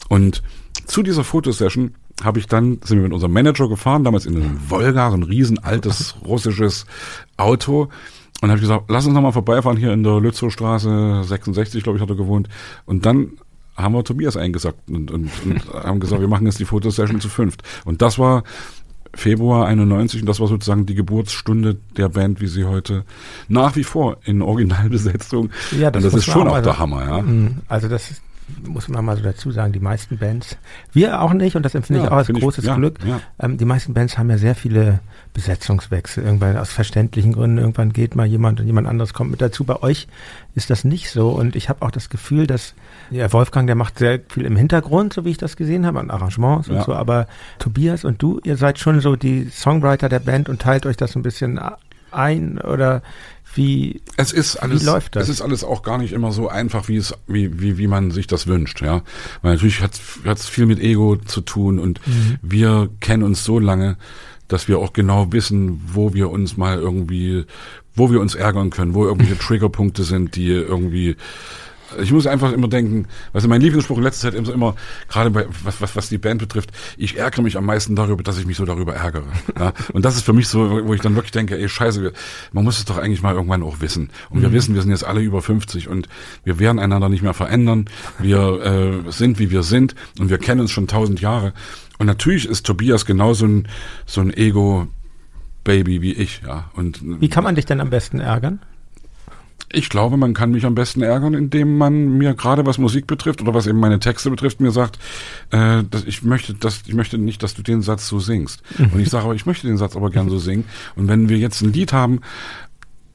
Und 0.08 0.42
zu 0.86 1.04
dieser 1.04 1.26
Fotosession 1.26 1.96
habe 2.24 2.40
ich 2.40 2.48
dann, 2.48 2.80
sind 2.84 2.98
wir 2.98 3.04
mit 3.04 3.14
unserem 3.14 3.34
Manager 3.34 3.68
gefahren, 3.68 4.04
damals 4.04 4.26
in 4.26 4.36
einem 4.36 4.70
Volga, 4.70 5.10
so 5.10 5.18
ein 5.18 5.24
riesen 5.24 5.60
altes 5.60 6.16
russisches 6.26 6.86
Auto. 7.36 7.90
Und 8.42 8.50
habe 8.50 8.58
ich 8.58 8.62
gesagt, 8.62 8.86
lass 8.90 9.06
uns 9.06 9.14
nochmal 9.14 9.32
vorbeifahren 9.32 9.78
hier 9.78 9.94
in 9.94 10.04
der 10.04 10.20
Lützowstraße 10.20 11.24
66, 11.24 11.84
glaube 11.84 11.98
ich, 11.98 12.02
hat 12.02 12.10
er 12.10 12.16
gewohnt. 12.16 12.50
Und 12.86 13.06
dann 13.06 13.34
haben 13.76 13.94
wir 13.94 14.04
Tobias 14.04 14.36
eingesagt 14.36 14.78
und, 14.90 15.12
und, 15.12 15.32
und 15.46 15.74
haben 15.74 16.00
gesagt, 16.00 16.22
wir 16.22 16.28
machen 16.28 16.46
jetzt 16.46 16.60
die 16.60 16.66
Fotosession 16.66 17.22
zu 17.22 17.30
fünft. 17.30 17.62
Und 17.86 18.02
das 18.02 18.20
war 18.20 18.44
Februar 19.14 19.68
91 19.68 20.22
und 20.22 20.28
das 20.28 20.40
war 20.40 20.48
sozusagen 20.48 20.86
die 20.86 20.96
Geburtsstunde 20.96 21.78
der 21.98 22.10
Band, 22.10 22.42
wie 22.42 22.48
sie 22.48 22.64
heute 22.64 23.04
nach 23.48 23.76
wie 23.76 23.84
vor 23.84 24.18
in 24.24 24.42
Originalbesetzung. 24.42 25.50
Ja, 25.78 25.92
das, 25.92 26.04
und 26.04 26.14
das 26.14 26.20
ist 26.20 26.32
schon 26.32 26.48
auch 26.48 26.62
der 26.62 26.80
Hammer, 26.80 27.06
ja. 27.06 27.22
Mm, 27.22 27.62
also 27.68 27.88
das 27.88 28.12
ist 28.12 28.22
muss 28.68 28.88
man 28.88 29.04
mal 29.04 29.18
so 29.18 29.24
dazu 29.24 29.52
sagen, 29.52 29.74
die 29.74 29.80
meisten 29.80 30.18
Bands, 30.18 30.58
wir 30.94 31.22
auch 31.22 31.34
nicht, 31.34 31.56
und 31.56 31.64
das 31.64 31.76
empfinde 31.76 32.02
ja, 32.02 32.06
ich 32.06 32.12
auch 32.12 32.18
als 32.18 32.28
großes 32.28 32.66
ich, 32.66 32.76
Glück. 32.76 33.00
Ähm, 33.40 33.58
die 33.58 33.66
meisten 33.66 33.94
Bands 33.94 34.18
haben 34.18 34.30
ja 34.30 34.38
sehr 34.38 34.56
viele 34.56 35.00
Besetzungswechsel, 35.34 36.24
irgendwann 36.24 36.58
aus 36.58 36.72
verständlichen 36.72 37.34
Gründen, 37.34 37.58
irgendwann 37.58 37.94
geht 37.94 38.16
mal 38.16 38.26
jemand 38.26 38.60
und 38.60 38.66
jemand 38.66 38.88
anderes 38.88 39.14
kommt 39.14 39.32
mit 39.32 39.42
dazu. 39.42 39.64
Bei 39.64 39.82
euch 39.82 40.08
ist 40.56 40.70
das 40.70 40.84
nicht 40.84 41.10
so. 41.10 41.30
Und 41.30 41.56
ich 41.56 41.70
habe 41.70 41.86
auch 41.86 41.92
das 41.92 42.10
Gefühl, 42.10 42.48
dass 42.48 42.74
ja, 43.10 43.32
Wolfgang, 43.32 43.68
der 43.68 43.76
macht 43.76 44.00
sehr 44.00 44.20
viel 44.28 44.46
im 44.46 44.56
Hintergrund, 44.56 45.14
so 45.14 45.26
wie 45.26 45.32
ich 45.32 45.38
das 45.38 45.56
gesehen 45.56 45.86
habe, 45.86 46.00
an 46.00 46.10
Arrangements 46.10 46.70
und 46.70 46.84
so, 46.84 46.94
aber 46.94 47.28
Tobias 47.60 48.04
und 48.04 48.22
du, 48.22 48.40
ihr 48.44 48.58
seid 48.58 48.80
schon 48.80 49.00
so 49.00 49.16
die 49.16 49.50
Songwriter 49.50 50.10
der 50.10 50.20
Band 50.20 50.50
und 50.50 50.62
teilt 50.62 50.86
euch 50.86 50.98
das 50.98 51.16
ein 51.16 51.24
bisschen 51.24 51.60
ein 52.12 52.60
oder 52.60 53.02
wie, 53.54 54.02
es 54.18 54.32
ist 54.32 54.56
alles, 54.58 54.82
wie 54.82 54.86
läuft 54.86 55.16
das? 55.16 55.24
Es 55.24 55.30
ist 55.30 55.42
alles 55.42 55.64
auch 55.64 55.84
gar 55.84 55.98
nicht 55.98 56.14
immer 56.14 56.32
so 56.32 56.48
einfach, 56.48 56.88
wie 56.88 56.96
es, 56.96 57.14
wie, 57.28 57.60
wie, 57.60 57.78
wie 57.78 57.88
man 57.88 58.12
sich 58.12 58.28
das 58.28 58.48
wünscht, 58.48 58.82
ja. 58.82 59.04
Weil 59.42 59.54
natürlich 59.54 59.82
hat 59.82 60.00
es 60.26 60.48
viel 60.48 60.66
mit 60.66 60.80
Ego 60.80 61.18
zu 61.18 61.42
tun 61.42 61.80
und 61.80 62.06
mhm. 62.08 62.38
wir 62.42 62.90
kennen 63.02 63.24
uns 63.24 63.44
so 63.44 63.60
lange, 63.60 63.98
dass 64.48 64.68
wir 64.68 64.80
auch 64.80 64.94
genau 64.94 65.32
wissen, 65.32 65.82
wo 65.94 66.14
wir 66.14 66.30
uns 66.30 66.58
mal 66.58 66.78
irgendwie, 66.78 67.46
wo 67.96 68.12
wir 68.12 68.22
uns 68.22 68.36
ärgern 68.36 68.70
können, 68.70 68.94
wo 68.94 69.06
irgendwelche 69.06 69.38
Triggerpunkte 69.40 70.04
sind, 70.04 70.36
die 70.36 70.48
irgendwie 70.48 71.18
ich 72.00 72.12
muss 72.12 72.28
einfach 72.28 72.52
immer 72.52 72.68
denken, 72.68 73.08
also 73.34 73.48
mein 73.48 73.62
Lieblingsspruch 73.62 73.98
in 73.98 74.04
letzter 74.04 74.32
Zeit 74.32 74.40
ist 74.40 74.50
immer, 74.50 74.76
gerade 75.10 75.30
bei, 75.32 75.46
was, 75.64 75.82
was, 75.82 75.96
was 75.96 76.10
die 76.10 76.18
Band 76.18 76.40
betrifft, 76.40 76.72
ich 76.98 77.18
ärgere 77.18 77.42
mich 77.42 77.58
am 77.58 77.66
meisten 77.66 77.96
darüber, 77.96 78.24
dass 78.24 78.38
ich 78.38 78.46
mich 78.46 78.58
so 78.58 78.66
darüber 78.66 78.94
ärgere. 78.94 79.28
Ja? 79.58 79.74
Und 79.94 80.06
das 80.06 80.16
ist 80.16 80.26
für 80.26 80.34
mich 80.34 80.48
so, 80.48 80.86
wo 80.86 80.94
ich 80.94 81.02
dann 81.02 81.16
wirklich 81.16 81.32
denke, 81.32 81.58
ey, 81.58 81.68
scheiße, 81.68 82.12
man 82.52 82.64
muss 82.64 82.80
es 82.80 82.86
doch 82.86 82.98
eigentlich 82.98 83.22
mal 83.22 83.36
irgendwann 83.36 83.64
auch 83.64 83.82
wissen. 83.82 84.10
Und 84.30 84.40
mhm. 84.40 84.44
wir 84.44 84.52
wissen, 84.54 84.76
wir 84.76 84.82
sind 84.82 84.92
jetzt 84.92 85.06
alle 85.06 85.22
über 85.22 85.42
50 85.42 85.88
und 85.88 86.08
wir 86.44 86.60
werden 86.60 86.80
einander 86.80 87.10
nicht 87.10 87.24
mehr 87.24 87.34
verändern. 87.34 87.86
Wir 88.20 89.04
äh, 89.08 89.12
sind, 89.12 89.40
wie 89.40 89.52
wir 89.52 89.64
sind 89.64 89.96
und 90.20 90.30
wir 90.30 90.38
kennen 90.38 90.62
uns 90.62 90.72
schon 90.72 90.88
tausend 90.88 91.22
Jahre. 91.22 91.54
Und 91.98 92.08
natürlich 92.08 92.48
ist 92.48 92.66
Tobias 92.66 93.06
genauso 93.06 93.46
ein, 93.46 93.68
so 94.06 94.22
ein 94.22 94.34
Ego, 94.36 94.88
Baby 95.64 96.02
wie 96.02 96.14
ich, 96.14 96.42
ja. 96.46 96.72
Und 96.74 97.02
wie 97.04 97.30
kann 97.30 97.44
man 97.44 97.56
dich 97.56 97.66
denn 97.66 97.80
am 97.80 97.92
besten 97.92 98.20
ärgern? 98.20 98.60
Ich 99.74 99.90
glaube, 99.90 100.18
man 100.18 100.34
kann 100.34 100.52
mich 100.52 100.66
am 100.66 100.76
besten 100.76 101.02
ärgern, 101.02 101.34
indem 101.34 101.78
man 101.78 102.18
mir 102.18 102.34
gerade 102.34 102.66
was 102.66 102.78
Musik 102.78 103.08
betrifft 103.08 103.42
oder 103.42 103.54
was 103.54 103.68
eben 103.68 103.80
meine 103.80 104.00
Texte 104.00 104.30
betrifft, 104.30 104.60
mir 104.60 104.72
sagt, 104.72 105.00
äh, 105.52 105.84
dass 105.90 106.04
ich 106.06 106.24
möchte, 106.24 106.54
dass 106.54 106.82
ich 106.86 106.94
möchte 106.94 107.18
nicht, 107.18 107.42
dass 107.44 107.54
du 107.54 107.62
den 107.62 107.82
Satz 107.82 108.08
so 108.08 108.20
singst. 108.20 108.62
Und 108.78 109.00
ich 109.00 109.10
sage 109.10 109.26
aber, 109.26 109.36
ich 109.36 109.46
möchte 109.46 109.68
den 109.68 109.78
Satz 109.78 109.96
aber 109.96 110.10
gern 110.10 110.30
so 110.30 110.40
singen. 110.40 110.66
Und 110.96 111.08
wenn 111.08 111.30
wir 111.30 111.38
jetzt 111.38 111.62
ein 111.62 111.74
Lied 111.74 111.94
haben 111.94 112.22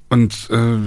und 0.08 0.48
äh, 0.50 0.78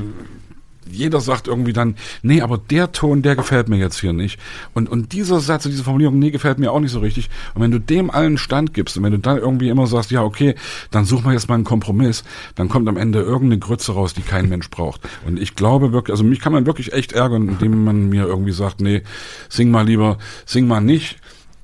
jeder 0.92 1.22
sagt 1.22 1.48
irgendwie 1.48 1.74
dann, 1.74 1.96
nee, 2.22 2.42
aber 2.42 2.58
der 2.58 2.92
Ton, 2.92 3.22
der 3.22 3.36
gefällt 3.36 3.70
mir 3.70 3.78
jetzt 3.78 4.00
hier 4.00 4.14
nicht. 4.14 4.40
Und, 4.74 4.90
und 4.90 5.14
dieser 5.14 5.40
Satz, 5.40 5.64
diese 5.64 5.84
Formulierung, 5.84 6.20
nee, 6.20 6.32
gefällt 6.32 6.60
mir 6.60 6.72
auch 6.72 6.80
nicht 6.80 6.92
so 6.92 7.00
richtig. 7.00 7.30
Und 7.54 7.62
wenn 7.62 7.72
du 7.72 7.80
dem 7.80 8.10
allen 8.10 8.38
Stand 8.38 8.74
gibst 8.74 8.98
und 8.98 9.04
wenn 9.04 9.12
du 9.12 9.20
dann 9.20 9.38
irgendwie 9.38 9.70
immer 9.70 9.88
sagst, 9.88 10.12
ja, 10.12 10.24
okay, 10.24 10.56
dann 10.92 11.06
suchen 11.06 11.26
wir 11.26 11.34
jetzt 11.34 11.50
mal 11.50 11.56
einen 11.56 11.64
Kompromiss, 11.64 12.24
dann 12.56 12.70
kommt 12.70 12.88
am 12.88 12.98
Ende 12.98 13.20
irgendeine 13.20 13.60
Grütze 13.60 13.94
raus, 13.94 14.14
die 14.14 14.22
kein 14.22 14.50
Mensch 14.50 14.70
braucht. 14.70 15.02
Und 15.26 15.40
ich 15.40 15.56
glaube 15.56 15.92
wirklich, 15.92 16.12
also 16.12 16.24
mich 16.24 16.40
kann 16.40 16.54
man 16.54 16.66
wirklich 16.66 16.94
echt 16.94 17.14
ärgern, 17.14 17.50
indem 17.50 17.84
man 17.84 18.10
mir 18.10 18.26
irgendwie 18.26 18.52
sagt, 18.52 18.82
nee, 18.82 19.04
sing 19.50 19.72
mal 19.72 19.86
lieber, 19.86 20.18
sing 20.46 20.68
mal 20.68 20.82
nicht 20.82 21.18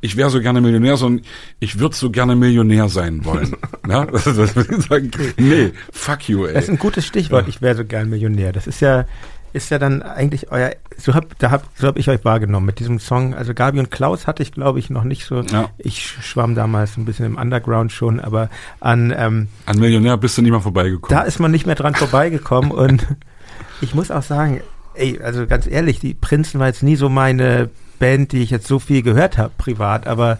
ich 0.06 0.16
wäre 0.16 0.30
so 0.30 0.40
gerne 0.40 0.62
Millionär, 0.62 0.98
sondern 0.98 1.26
ich 1.60 1.80
würde 1.80 1.96
so 1.96 2.12
gerne 2.12 2.36
Millionär 2.36 2.90
sein 2.90 3.26
wollen. 3.26 3.56
ja? 3.90 4.06
das, 4.06 4.24
das 4.24 4.54
sagen, 4.54 5.12
nee, 5.38 5.72
fuck 5.92 6.30
you, 6.30 6.46
ey. 6.46 6.54
Das 6.54 6.66
ist 6.66 6.70
ein 6.70 6.80
gutes 6.80 7.06
Stichwort, 7.06 7.48
ich 7.48 7.62
wäre 7.62 7.76
so 7.76 7.84
gerne 7.84 8.10
Millionär. 8.10 8.54
Das 8.54 8.68
ist 8.68 8.82
ja, 8.82 9.06
ist 9.52 9.72
ja 9.72 9.80
dann 9.80 10.04
eigentlich 10.04 10.52
euer, 10.52 10.72
so 10.96 11.16
hab, 11.16 11.38
da 11.40 11.50
hab, 11.50 11.68
so 11.76 11.88
hab 11.88 11.98
ich 11.98 12.08
euch 12.10 12.24
wahrgenommen 12.24 12.68
mit 12.68 12.80
diesem 12.80 13.00
Song. 13.00 13.34
Also 13.34 13.54
Gabi 13.54 13.80
und 13.80 13.90
Klaus 13.90 14.28
hatte 14.28 14.44
ich, 14.44 14.52
glaube 14.52 14.80
ich, 14.80 14.90
noch 14.90 15.04
nicht 15.04 15.26
so. 15.26 15.42
Ja. 15.42 15.70
Ich 15.80 16.06
schwamm 16.22 16.54
damals 16.54 16.98
ein 16.98 17.06
bisschen 17.06 17.26
im 17.26 17.38
Underground 17.38 17.92
schon, 17.92 18.20
aber 18.20 18.50
an 18.80 19.14
ähm, 19.18 19.48
an 19.66 19.80
Millionär 19.80 20.18
bist 20.18 20.38
du 20.38 20.44
nicht 20.44 20.52
mal 20.52 20.60
vorbeigekommen. 20.60 21.18
Da 21.18 21.26
ist 21.26 21.40
man 21.40 21.52
nicht 21.52 21.66
mehr 21.66 21.76
dran 21.76 21.96
vorbeigekommen 21.96 22.72
und 22.86 23.08
ich 23.82 23.96
muss 23.96 24.12
auch 24.12 24.24
sagen, 24.24 24.62
ey, 24.94 25.20
also 25.22 25.48
ganz 25.48 25.68
ehrlich, 25.68 26.00
die 26.00 26.14
Prinzen 26.14 26.60
war 26.60 26.68
jetzt 26.68 26.84
nie 26.84 26.96
so 26.96 27.10
meine 27.10 27.70
Band, 28.00 28.32
die 28.32 28.42
ich 28.42 28.50
jetzt 28.50 28.68
so 28.68 28.80
viel 28.80 29.02
gehört 29.02 29.38
habe 29.38 29.52
privat, 29.58 30.08
aber 30.08 30.40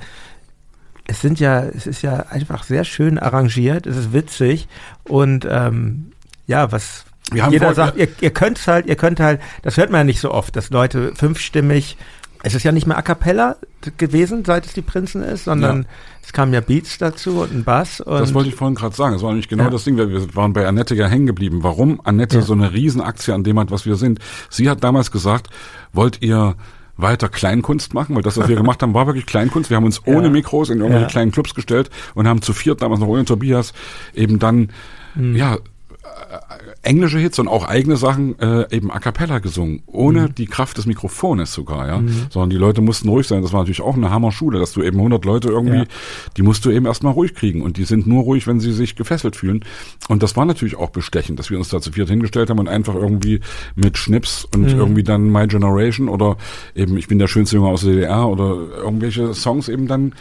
es 1.08 1.22
sind 1.22 1.40
ja, 1.40 1.62
es 1.62 1.88
ist 1.88 2.02
ja 2.02 2.26
einfach 2.30 2.64
sehr 2.64 2.84
schön 2.84 3.20
arrangiert, 3.20 3.86
es 3.86 3.98
ist 3.98 4.14
witzig 4.14 4.68
und 5.04 5.48
ähm, 5.50 6.12
ja, 6.48 6.72
was 6.72 7.06
jeder 7.34 7.74
sagt, 7.74 7.98
ihr, 7.98 8.08
ihr 8.22 8.32
könnt 8.32 8.66
halt, 8.68 8.86
ihr 8.86 8.96
könnt 8.96 9.20
halt, 9.20 9.42
das 9.64 9.78
hört 9.78 9.90
man 9.90 10.02
ja 10.02 10.04
nicht 10.04 10.20
so 10.20 10.32
oft, 10.32 10.56
dass 10.56 10.70
Leute 10.70 11.14
fünfstimmig 11.16 11.98
es 12.46 12.54
ist 12.54 12.62
ja 12.62 12.72
nicht 12.72 12.86
mehr 12.86 12.96
a 12.96 13.02
cappella 13.02 13.56
gewesen, 13.98 14.46
seit 14.46 14.68
es 14.68 14.74
die 14.74 14.84
Prinzen 14.84 15.24
ist, 15.24 15.46
sondern 15.46 15.82
ja. 15.82 15.88
es 16.24 16.32
kamen 16.32 16.54
ja 16.54 16.62
Beats 16.62 17.00
dazu 17.00 17.42
und 17.42 17.52
ein 17.52 17.64
Bass. 17.64 18.02
Und 18.02 18.20
das 18.20 18.36
wollte 18.36 18.50
ich 18.50 18.56
vorhin 18.56 18.76
gerade 18.76 18.96
sagen. 18.96 19.14
Das 19.14 19.24
war 19.24 19.32
nämlich 19.32 19.50
genau 19.50 19.64
ja. 19.64 19.70
das 19.72 19.84
Ding. 19.84 19.98
Wir 19.98 20.36
waren 20.36 20.54
bei 20.54 20.68
Annette 20.68 20.94
ja 20.94 21.08
hängen 21.08 21.26
geblieben. 21.26 21.64
Warum 21.64 22.02
Annette 22.04 22.38
ja. 22.38 22.44
so 22.44 22.54
eine 22.54 22.72
Riesenaktie 22.72 23.34
an 23.34 23.44
dem 23.44 23.58
hat, 23.58 23.72
was 23.72 23.88
wir 23.88 23.96
sind. 23.96 24.20
Sie 24.52 24.70
hat 24.70 24.84
damals 24.84 25.10
gesagt, 25.10 25.50
wollt 25.92 26.22
ihr 26.22 26.56
weiter 26.98 27.30
Kleinkunst 27.30 27.94
machen, 27.94 28.16
weil 28.16 28.24
das, 28.24 28.38
was 28.38 28.48
wir 28.48 28.56
gemacht 28.58 28.82
haben, 28.82 28.94
war 28.94 29.08
wirklich 29.08 29.26
Kleinkunst. 29.26 29.70
Wir 29.70 29.78
haben 29.78 29.86
uns 29.86 30.06
ohne 30.06 30.30
Mikros 30.30 30.70
in 30.70 30.80
irgendwelche 30.80 31.08
kleinen 31.08 31.32
Clubs 31.32 31.54
gestellt 31.54 31.90
und 32.14 32.28
haben 32.28 32.42
zu 32.42 32.54
viert 32.54 32.82
damals 32.82 33.00
noch 33.00 33.08
ohne 33.08 33.26
Tobias 33.26 33.74
eben 34.14 34.40
dann, 34.40 34.70
mhm. 35.16 35.36
ja, 35.36 35.58
englische 36.82 37.18
Hits 37.18 37.40
und 37.40 37.48
auch 37.48 37.68
eigene 37.68 37.98
Sachen 37.98 38.38
äh, 38.40 38.66
eben 38.76 38.92
a 38.92 39.00
cappella 39.00 39.40
gesungen, 39.40 39.82
ohne 39.88 40.22
mhm. 40.22 40.36
die 40.36 40.46
Kraft 40.46 40.78
des 40.78 40.86
Mikrofones 40.86 41.54
sogar, 41.54 41.88
ja. 41.88 42.00
Mhm. 42.00 42.28
Sondern 42.30 42.50
die 42.50 42.58
Leute 42.58 42.82
mussten 42.82 43.10
ruhig 43.10 43.28
sein. 43.28 43.42
Das 43.42 43.54
war 43.54 43.62
natürlich 43.62 43.82
auch 43.82 43.96
eine 43.96 44.12
Hammerschule, 44.12 44.60
dass 44.60 44.74
du 44.74 44.84
eben 44.84 44.98
100 44.98 45.26
Leute 45.26 45.50
irgendwie, 45.50 45.80
ja. 45.80 45.86
die 46.38 46.42
musst 46.44 46.64
du 46.66 46.72
eben 46.72 46.86
erstmal 46.86 47.14
ruhig 47.14 47.34
kriegen 47.34 47.62
und 47.62 47.78
die 47.78 47.86
sind 47.86 48.08
nur 48.08 48.24
ruhig, 48.24 48.48
wenn 48.48 48.60
sie 48.60 48.72
sich 48.72 48.96
gefesselt 48.96 49.36
fühlen. 49.36 49.66
Und 50.08 50.24
das 50.24 50.36
war 50.36 50.46
natürlich 50.46 50.76
auch 50.76 50.90
bestechend, 50.90 51.40
dass 51.40 51.50
wir 51.50 51.58
uns 51.58 51.70
da 51.70 51.82
zu 51.82 51.92
viert 51.92 52.10
hingestellt 52.10 52.50
haben 52.50 52.60
und 52.60 52.70
einfach 52.70 52.96
irgendwie 52.96 53.42
mit 53.76 53.98
Schnips 53.98 54.46
und 54.54 54.74
mhm. 54.74 54.80
irgendwie 54.80 55.04
dann 55.04 55.32
My 55.32 55.48
Generation 55.48 56.10
oder 56.10 56.38
eben 56.76 56.98
Ich 56.98 57.08
bin 57.08 57.20
der 57.20 57.28
schönste 57.28 57.56
Junge 57.56 57.70
aus 57.70 57.82
der 57.82 57.94
DDR 57.94 58.28
oder 58.28 58.56
irgendwelche 58.78 59.34
Songs 59.34 59.70
eben 59.70 59.88
dann 59.88 60.14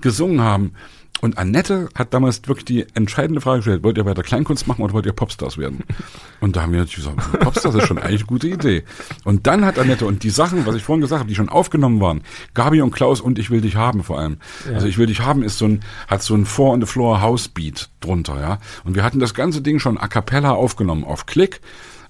gesungen 0.00 0.40
haben. 0.40 0.72
Und 1.20 1.38
Annette 1.38 1.88
hat 1.94 2.14
damals 2.14 2.46
wirklich 2.46 2.64
die 2.64 2.86
entscheidende 2.94 3.40
Frage 3.40 3.58
gestellt, 3.58 3.82
wollt 3.82 3.98
ihr 3.98 4.04
weiter 4.04 4.22
Kleinkunst 4.22 4.66
machen 4.66 4.82
oder 4.82 4.92
wollt 4.92 5.06
ihr 5.06 5.12
Popstars 5.12 5.58
werden? 5.58 5.82
Und 6.40 6.56
da 6.56 6.62
haben 6.62 6.72
wir 6.72 6.80
natürlich 6.80 7.04
gesagt, 7.04 7.40
Popstars 7.40 7.74
ist 7.74 7.86
schon 7.86 7.98
eigentlich 7.98 8.20
eine 8.20 8.28
gute 8.28 8.48
Idee. 8.48 8.84
Und 9.24 9.46
dann 9.48 9.64
hat 9.64 9.78
Annette 9.78 10.06
und 10.06 10.22
die 10.22 10.30
Sachen, 10.30 10.66
was 10.66 10.76
ich 10.76 10.84
vorhin 10.84 11.00
gesagt 11.00 11.18
habe, 11.18 11.28
die 11.28 11.34
schon 11.34 11.48
aufgenommen 11.48 12.00
waren, 12.00 12.22
Gabi 12.54 12.80
und 12.80 12.92
Klaus 12.92 13.20
und 13.20 13.40
Ich 13.40 13.50
will 13.50 13.60
dich 13.60 13.74
haben 13.74 14.04
vor 14.04 14.20
allem. 14.20 14.36
Ja. 14.66 14.74
Also 14.74 14.86
Ich 14.86 14.98
will 14.98 15.06
dich 15.06 15.20
haben 15.20 15.42
ist 15.42 15.58
so 15.58 15.64
ein, 15.64 15.80
hat 16.06 16.22
so 16.22 16.34
ein 16.34 16.44
Four 16.44 16.74
on 16.74 16.80
the 16.80 16.86
Floor 16.86 17.20
House 17.20 17.48
Beat 17.48 17.88
drunter, 18.00 18.40
ja. 18.40 18.58
Und 18.84 18.94
wir 18.94 19.02
hatten 19.02 19.18
das 19.18 19.34
ganze 19.34 19.62
Ding 19.62 19.80
schon 19.80 19.98
a 19.98 20.06
cappella 20.06 20.52
aufgenommen 20.52 21.02
auf 21.02 21.26
Klick. 21.26 21.60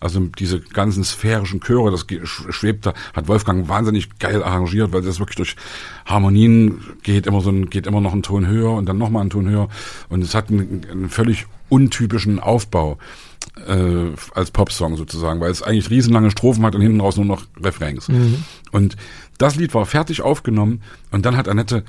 Also 0.01 0.21
diese 0.39 0.61
ganzen 0.61 1.05
sphärischen 1.05 1.61
Chöre, 1.61 1.91
das 1.91 2.07
schwebt 2.25 2.87
da, 2.87 2.95
hat 3.15 3.29
Wolfgang 3.29 3.69
wahnsinnig 3.69 4.19
geil 4.19 4.43
arrangiert, 4.43 4.93
weil 4.93 5.03
das 5.03 5.19
wirklich 5.19 5.37
durch 5.37 5.57
Harmonien 6.07 6.81
geht 7.03 7.27
immer 7.27 7.41
so 7.41 7.51
ein, 7.51 7.69
geht 7.69 7.87
immer 7.87 8.01
noch 8.01 8.13
einen 8.13 8.23
Ton 8.23 8.47
höher 8.47 8.73
und 8.73 8.87
dann 8.87 8.99
nochmal 8.99 9.23
einen 9.23 9.31
Ton 9.31 9.49
höher. 9.49 9.69
Und 10.09 10.23
es 10.23 10.35
hat 10.35 10.51
einen, 10.51 10.87
einen 10.91 11.09
völlig 11.09 11.47
untypischen 11.69 12.39
Aufbau 12.39 12.99
äh, 13.67 14.13
als 14.35 14.51
Popsong 14.51 14.97
sozusagen, 14.97 15.41
weil 15.41 15.51
es 15.51 15.63
eigentlich 15.63 15.91
riesenlange 15.91 16.31
Strophen 16.31 16.65
hat 16.65 16.75
und 16.75 16.81
hinten 16.81 17.01
raus 17.01 17.17
nur 17.17 17.27
noch 17.27 17.45
Refrains. 17.61 18.09
Mhm. 18.09 18.45
Und 18.71 18.97
das 19.39 19.57
Lied 19.57 19.75
war 19.75 19.87
fertig 19.87 20.23
aufgenommen 20.23 20.83
und 21.11 21.27
dann 21.27 21.37
hat 21.37 21.49
Annette 21.49 21.85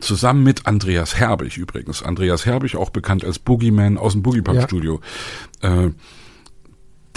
zusammen 0.00 0.42
mit 0.42 0.66
Andreas 0.66 1.16
Herbig 1.16 1.56
übrigens, 1.56 2.02
Andreas 2.02 2.46
Herbig 2.46 2.76
auch 2.76 2.90
bekannt 2.90 3.24
als 3.24 3.38
Boogeyman 3.38 3.98
aus 3.98 4.12
dem 4.12 4.22
Boogie 4.22 4.42
Pop 4.42 4.62
Studio, 4.62 5.00
ja. 5.62 5.86
äh, 5.86 5.90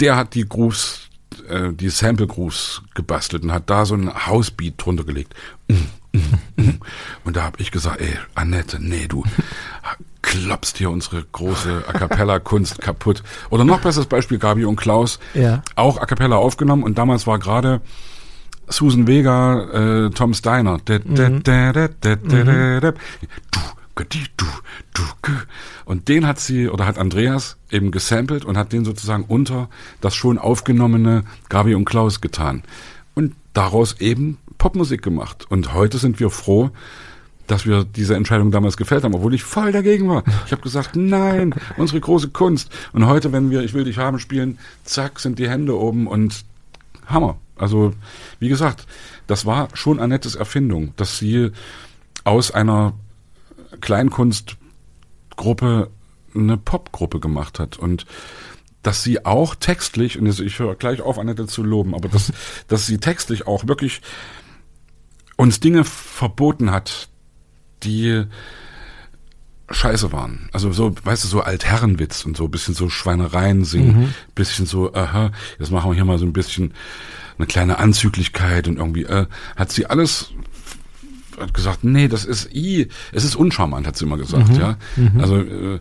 der 0.00 0.16
hat 0.16 0.34
die 0.34 0.48
Grooves, 0.48 1.08
äh, 1.48 1.72
die 1.72 1.88
Sample 1.88 2.26
Grooves 2.26 2.82
gebastelt 2.94 3.42
und 3.42 3.52
hat 3.52 3.70
da 3.70 3.84
so 3.84 3.94
ein 3.94 4.26
Housebeat 4.26 4.74
drunter 4.76 5.04
gelegt. 5.04 5.34
Mm, 5.68 5.74
mm, 6.12 6.20
mm. 6.56 6.80
Und 7.24 7.36
da 7.36 7.42
habe 7.42 7.60
ich 7.60 7.70
gesagt, 7.70 8.00
ey, 8.00 8.16
Annette, 8.34 8.78
nee, 8.80 9.06
du 9.06 9.24
klopst 10.22 10.78
hier 10.78 10.90
unsere 10.90 11.24
große 11.24 11.84
A 11.86 11.92
Cappella 11.92 12.38
Kunst 12.38 12.80
kaputt. 12.80 13.22
Oder 13.50 13.64
noch 13.64 13.80
besseres 13.80 14.06
Beispiel, 14.06 14.38
Gabi 14.38 14.64
und 14.64 14.76
Klaus, 14.76 15.18
ja. 15.34 15.62
auch 15.74 15.98
A 15.98 16.06
Cappella 16.06 16.36
aufgenommen 16.36 16.84
und 16.84 16.96
damals 16.96 17.26
war 17.26 17.38
gerade 17.38 17.80
Susan 18.68 19.06
Vega, 19.06 20.06
äh, 20.06 20.10
Tom 20.10 20.34
Steiner. 20.34 20.78
Mhm. 20.88 21.42
Und 25.84 26.08
den 26.08 26.26
hat 26.26 26.40
sie, 26.40 26.68
oder 26.68 26.86
hat 26.86 26.98
Andreas 26.98 27.56
eben 27.70 27.90
gesampelt 27.90 28.44
und 28.44 28.56
hat 28.56 28.72
den 28.72 28.84
sozusagen 28.84 29.24
unter 29.24 29.68
das 30.00 30.14
schon 30.14 30.38
aufgenommene 30.38 31.24
Gabi 31.48 31.74
und 31.74 31.84
Klaus 31.84 32.20
getan. 32.20 32.62
Und 33.14 33.34
daraus 33.52 34.00
eben 34.00 34.38
Popmusik 34.58 35.02
gemacht. 35.02 35.46
Und 35.50 35.74
heute 35.74 35.98
sind 35.98 36.20
wir 36.20 36.30
froh, 36.30 36.70
dass 37.46 37.66
wir 37.66 37.84
diese 37.84 38.14
Entscheidung 38.14 38.50
damals 38.50 38.76
gefällt 38.76 39.04
haben, 39.04 39.14
obwohl 39.14 39.34
ich 39.34 39.42
voll 39.42 39.72
dagegen 39.72 40.08
war. 40.08 40.22
Ich 40.46 40.52
habe 40.52 40.62
gesagt, 40.62 40.96
nein, 40.96 41.54
unsere 41.76 42.00
große 42.00 42.28
Kunst. 42.28 42.70
Und 42.92 43.06
heute, 43.06 43.32
wenn 43.32 43.50
wir 43.50 43.62
Ich 43.62 43.74
will 43.74 43.84
dich 43.84 43.98
haben 43.98 44.18
spielen, 44.18 44.58
zack, 44.84 45.20
sind 45.20 45.38
die 45.38 45.50
Hände 45.50 45.78
oben 45.78 46.06
und 46.06 46.44
Hammer. 47.06 47.36
Also, 47.56 47.92
wie 48.38 48.48
gesagt, 48.48 48.86
das 49.26 49.44
war 49.44 49.68
schon 49.74 50.00
Annettes 50.00 50.34
Erfindung, 50.34 50.94
dass 50.96 51.18
sie 51.18 51.50
aus 52.24 52.50
einer 52.50 52.94
Kleinkunstgruppe 53.80 55.90
eine 56.34 56.56
Popgruppe 56.56 57.20
gemacht 57.20 57.58
hat 57.58 57.76
und 57.76 58.06
dass 58.82 59.02
sie 59.02 59.24
auch 59.24 59.54
textlich, 59.54 60.18
und 60.18 60.26
ich 60.26 60.58
höre 60.58 60.74
gleich 60.74 61.02
auf, 61.02 61.18
Annette 61.18 61.46
zu 61.46 61.62
loben, 61.62 61.94
aber 61.94 62.08
dass, 62.08 62.32
dass 62.68 62.86
sie 62.86 62.98
textlich 62.98 63.46
auch 63.46 63.68
wirklich 63.68 64.02
uns 65.36 65.60
Dinge 65.60 65.84
verboten 65.84 66.70
hat, 66.70 67.08
die 67.82 68.24
scheiße 69.70 70.12
waren. 70.12 70.50
Also 70.52 70.72
so, 70.72 70.94
weißt 71.02 71.24
du, 71.24 71.28
so 71.28 71.40
Altherrenwitz 71.40 72.24
und 72.24 72.36
so, 72.36 72.48
bisschen 72.48 72.74
so 72.74 72.90
Schweinereien 72.90 73.64
singen, 73.64 74.00
mhm. 74.00 74.14
bisschen 74.34 74.66
so, 74.66 74.92
aha, 74.92 75.30
jetzt 75.58 75.70
machen 75.70 75.90
wir 75.90 75.94
hier 75.94 76.04
mal 76.04 76.18
so 76.18 76.26
ein 76.26 76.32
bisschen 76.32 76.74
eine 77.38 77.46
kleine 77.46 77.78
Anzüglichkeit 77.78 78.68
und 78.68 78.76
irgendwie, 78.76 79.04
äh, 79.04 79.26
hat 79.56 79.72
sie 79.72 79.86
alles 79.86 80.32
hat 81.42 81.54
gesagt, 81.54 81.84
nee, 81.84 82.08
das 82.08 82.24
ist 82.24 82.54
i, 82.54 82.88
es 83.12 83.24
ist 83.24 83.36
uncharmant, 83.36 83.86
hat 83.86 83.96
sie 83.96 84.04
immer 84.04 84.18
gesagt, 84.18 84.48
mhm. 84.48 84.54
ja. 84.60 84.76
Mhm. 84.96 85.20
Also 85.20 85.36
äh, 85.36 85.74
äh, 85.74 85.80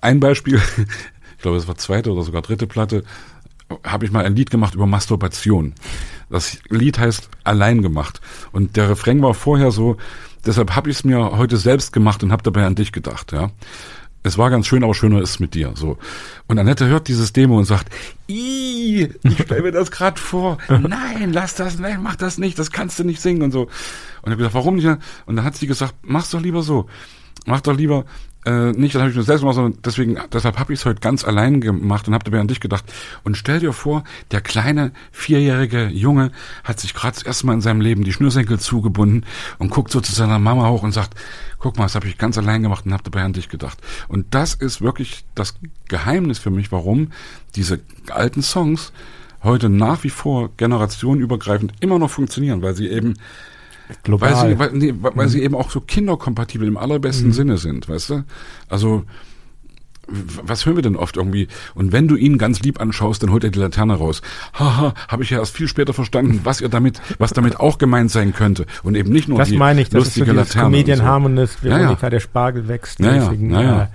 ein 0.00 0.20
Beispiel, 0.20 0.56
ich 1.36 1.42
glaube, 1.42 1.56
das 1.56 1.68
war 1.68 1.76
zweite 1.76 2.12
oder 2.12 2.22
sogar 2.22 2.42
dritte 2.42 2.66
Platte, 2.66 3.04
habe 3.84 4.04
ich 4.04 4.12
mal 4.12 4.24
ein 4.24 4.34
Lied 4.34 4.50
gemacht 4.50 4.74
über 4.74 4.86
Masturbation. 4.86 5.74
Das 6.30 6.58
Lied 6.68 6.98
heißt 6.98 7.28
Allein 7.44 7.82
gemacht. 7.82 8.20
Und 8.52 8.76
der 8.76 8.88
Refrain 8.88 9.22
war 9.22 9.34
vorher 9.34 9.70
so, 9.70 9.96
deshalb 10.46 10.74
habe 10.74 10.90
ich 10.90 10.98
es 10.98 11.04
mir 11.04 11.36
heute 11.36 11.56
selbst 11.56 11.92
gemacht 11.92 12.22
und 12.22 12.32
habe 12.32 12.42
dabei 12.42 12.64
an 12.64 12.74
dich 12.74 12.92
gedacht, 12.92 13.32
ja 13.32 13.50
es 14.22 14.38
war 14.38 14.50
ganz 14.50 14.66
schön, 14.66 14.84
aber 14.84 14.94
schöner 14.94 15.20
ist 15.22 15.40
mit 15.40 15.54
dir. 15.54 15.72
So. 15.74 15.98
Und 16.46 16.58
Annette 16.58 16.86
hört 16.86 17.08
dieses 17.08 17.32
Demo 17.32 17.58
und 17.58 17.64
sagt, 17.64 17.92
ich 18.26 19.08
stelle 19.42 19.62
mir 19.62 19.72
das 19.72 19.90
gerade 19.90 20.20
vor. 20.20 20.58
Nein, 20.68 21.32
lass 21.32 21.54
das, 21.54 21.78
nein, 21.78 22.02
mach 22.02 22.16
das 22.16 22.38
nicht, 22.38 22.58
das 22.58 22.70
kannst 22.70 22.98
du 22.98 23.04
nicht 23.04 23.20
singen 23.20 23.42
und 23.42 23.52
so. 23.52 23.62
Und 23.62 23.68
ich 24.24 24.30
habe 24.30 24.36
gesagt, 24.36 24.54
warum 24.54 24.76
nicht? 24.76 24.86
Und 25.26 25.36
dann 25.36 25.44
hat 25.44 25.56
sie 25.56 25.66
gesagt, 25.66 25.94
mach's 26.02 26.30
doch 26.30 26.40
lieber 26.40 26.62
so. 26.62 26.86
Mach 27.46 27.60
doch 27.60 27.76
lieber, 27.76 28.04
äh, 28.44 28.72
nicht, 28.72 28.94
das 28.94 29.00
habe 29.00 29.10
ich 29.10 29.16
mir 29.16 29.22
selbst 29.22 29.40
gemacht, 29.40 29.56
sondern 29.56 29.82
deswegen, 29.84 30.16
deshalb 30.32 30.58
habe 30.58 30.72
ich 30.72 30.80
es 30.80 30.86
heute 30.86 31.00
ganz 31.00 31.24
allein 31.24 31.60
gemacht 31.60 32.08
und 32.08 32.14
habe 32.14 32.24
dabei 32.24 32.40
an 32.40 32.48
dich 32.48 32.60
gedacht. 32.60 32.84
Und 33.24 33.36
stell 33.36 33.60
dir 33.60 33.72
vor, 33.72 34.04
der 34.30 34.40
kleine 34.40 34.92
vierjährige 35.12 35.88
Junge 35.88 36.30
hat 36.64 36.80
sich 36.80 36.94
gerade 36.94 37.18
erstmal 37.24 37.56
in 37.56 37.60
seinem 37.60 37.80
Leben 37.80 38.04
die 38.04 38.12
Schnürsenkel 38.12 38.58
zugebunden 38.58 39.26
und 39.58 39.70
guckt 39.70 39.90
so 39.90 40.00
zu 40.00 40.12
seiner 40.12 40.38
Mama 40.38 40.68
hoch 40.68 40.82
und 40.82 40.92
sagt, 40.92 41.14
guck 41.58 41.76
mal, 41.76 41.84
das 41.84 41.94
habe 41.94 42.06
ich 42.06 42.18
ganz 42.18 42.38
allein 42.38 42.62
gemacht 42.62 42.86
und 42.86 42.92
habe 42.92 43.02
dabei 43.02 43.22
an 43.22 43.32
dich 43.32 43.48
gedacht. 43.48 43.78
Und 44.08 44.26
das 44.34 44.54
ist 44.54 44.80
wirklich 44.80 45.24
das 45.34 45.54
Geheimnis 45.88 46.38
für 46.38 46.50
mich, 46.50 46.72
warum 46.72 47.12
diese 47.56 47.80
alten 48.10 48.42
Songs 48.42 48.92
heute 49.42 49.68
nach 49.68 50.04
wie 50.04 50.10
vor 50.10 50.50
generationenübergreifend 50.56 51.72
immer 51.80 51.98
noch 51.98 52.10
funktionieren, 52.10 52.62
weil 52.62 52.74
sie 52.74 52.88
eben 52.88 53.14
Global. 54.02 54.34
Weil, 54.34 54.50
sie, 54.50 54.58
weil, 54.58 54.72
nee, 54.72 54.94
weil 54.98 55.26
mhm. 55.26 55.30
sie 55.30 55.42
eben 55.42 55.54
auch 55.54 55.70
so 55.70 55.80
kinderkompatibel 55.80 56.68
im 56.68 56.76
allerbesten 56.76 57.28
mhm. 57.28 57.32
Sinne 57.32 57.58
sind, 57.58 57.88
weißt 57.88 58.10
du? 58.10 58.24
Also 58.68 59.04
was 60.08 60.64
hören 60.64 60.76
wir 60.76 60.82
denn 60.82 60.96
oft 60.96 61.16
irgendwie? 61.16 61.48
Und 61.74 61.92
wenn 61.92 62.08
du 62.08 62.16
ihn 62.16 62.38
ganz 62.38 62.60
lieb 62.60 62.80
anschaust, 62.80 63.22
dann 63.22 63.30
holt 63.30 63.44
er 63.44 63.50
die 63.50 63.58
Laterne 63.58 63.94
raus. 63.94 64.22
Haha, 64.54 64.94
habe 65.08 65.22
ich 65.22 65.30
ja 65.30 65.38
erst 65.38 65.54
viel 65.54 65.68
später 65.68 65.92
verstanden, 65.92 66.40
was 66.44 66.60
ihr 66.60 66.68
damit, 66.68 67.00
was 67.18 67.32
damit 67.32 67.60
auch 67.60 67.78
gemeint 67.78 68.10
sein 68.10 68.32
könnte. 68.32 68.66
Und 68.82 68.94
eben 68.94 69.10
nicht 69.10 69.28
nur 69.28 69.38
das 69.38 69.48
die 69.48 69.56
meine 69.56 69.82
ich, 69.82 69.90
das 69.90 70.04
lustige 70.04 70.32
ist 70.32 70.52
so 70.52 70.60
Comedian 70.60 70.98
so. 70.98 71.04
Harmonist, 71.04 71.62
Veronika, 71.62 72.06
ja, 72.06 72.10
der 72.10 72.20
Spargel 72.20 72.68
wächst. 72.68 73.00
Ja, 73.00 73.14
ja, 73.14 73.32
ja, 73.32 73.62
ja. 73.62 73.88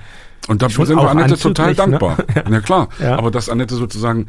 Und 0.47 0.61
da 0.61 0.69
sind 0.69 0.89
wir 0.89 1.09
Annette 1.09 1.37
total 1.37 1.69
ne? 1.69 1.75
dankbar. 1.75 2.17
Ne? 2.17 2.43
ja. 2.51 2.61
klar. 2.61 2.89
Ja. 2.99 3.17
Aber 3.17 3.31
dass 3.31 3.49
Annette 3.49 3.75
sozusagen 3.75 4.27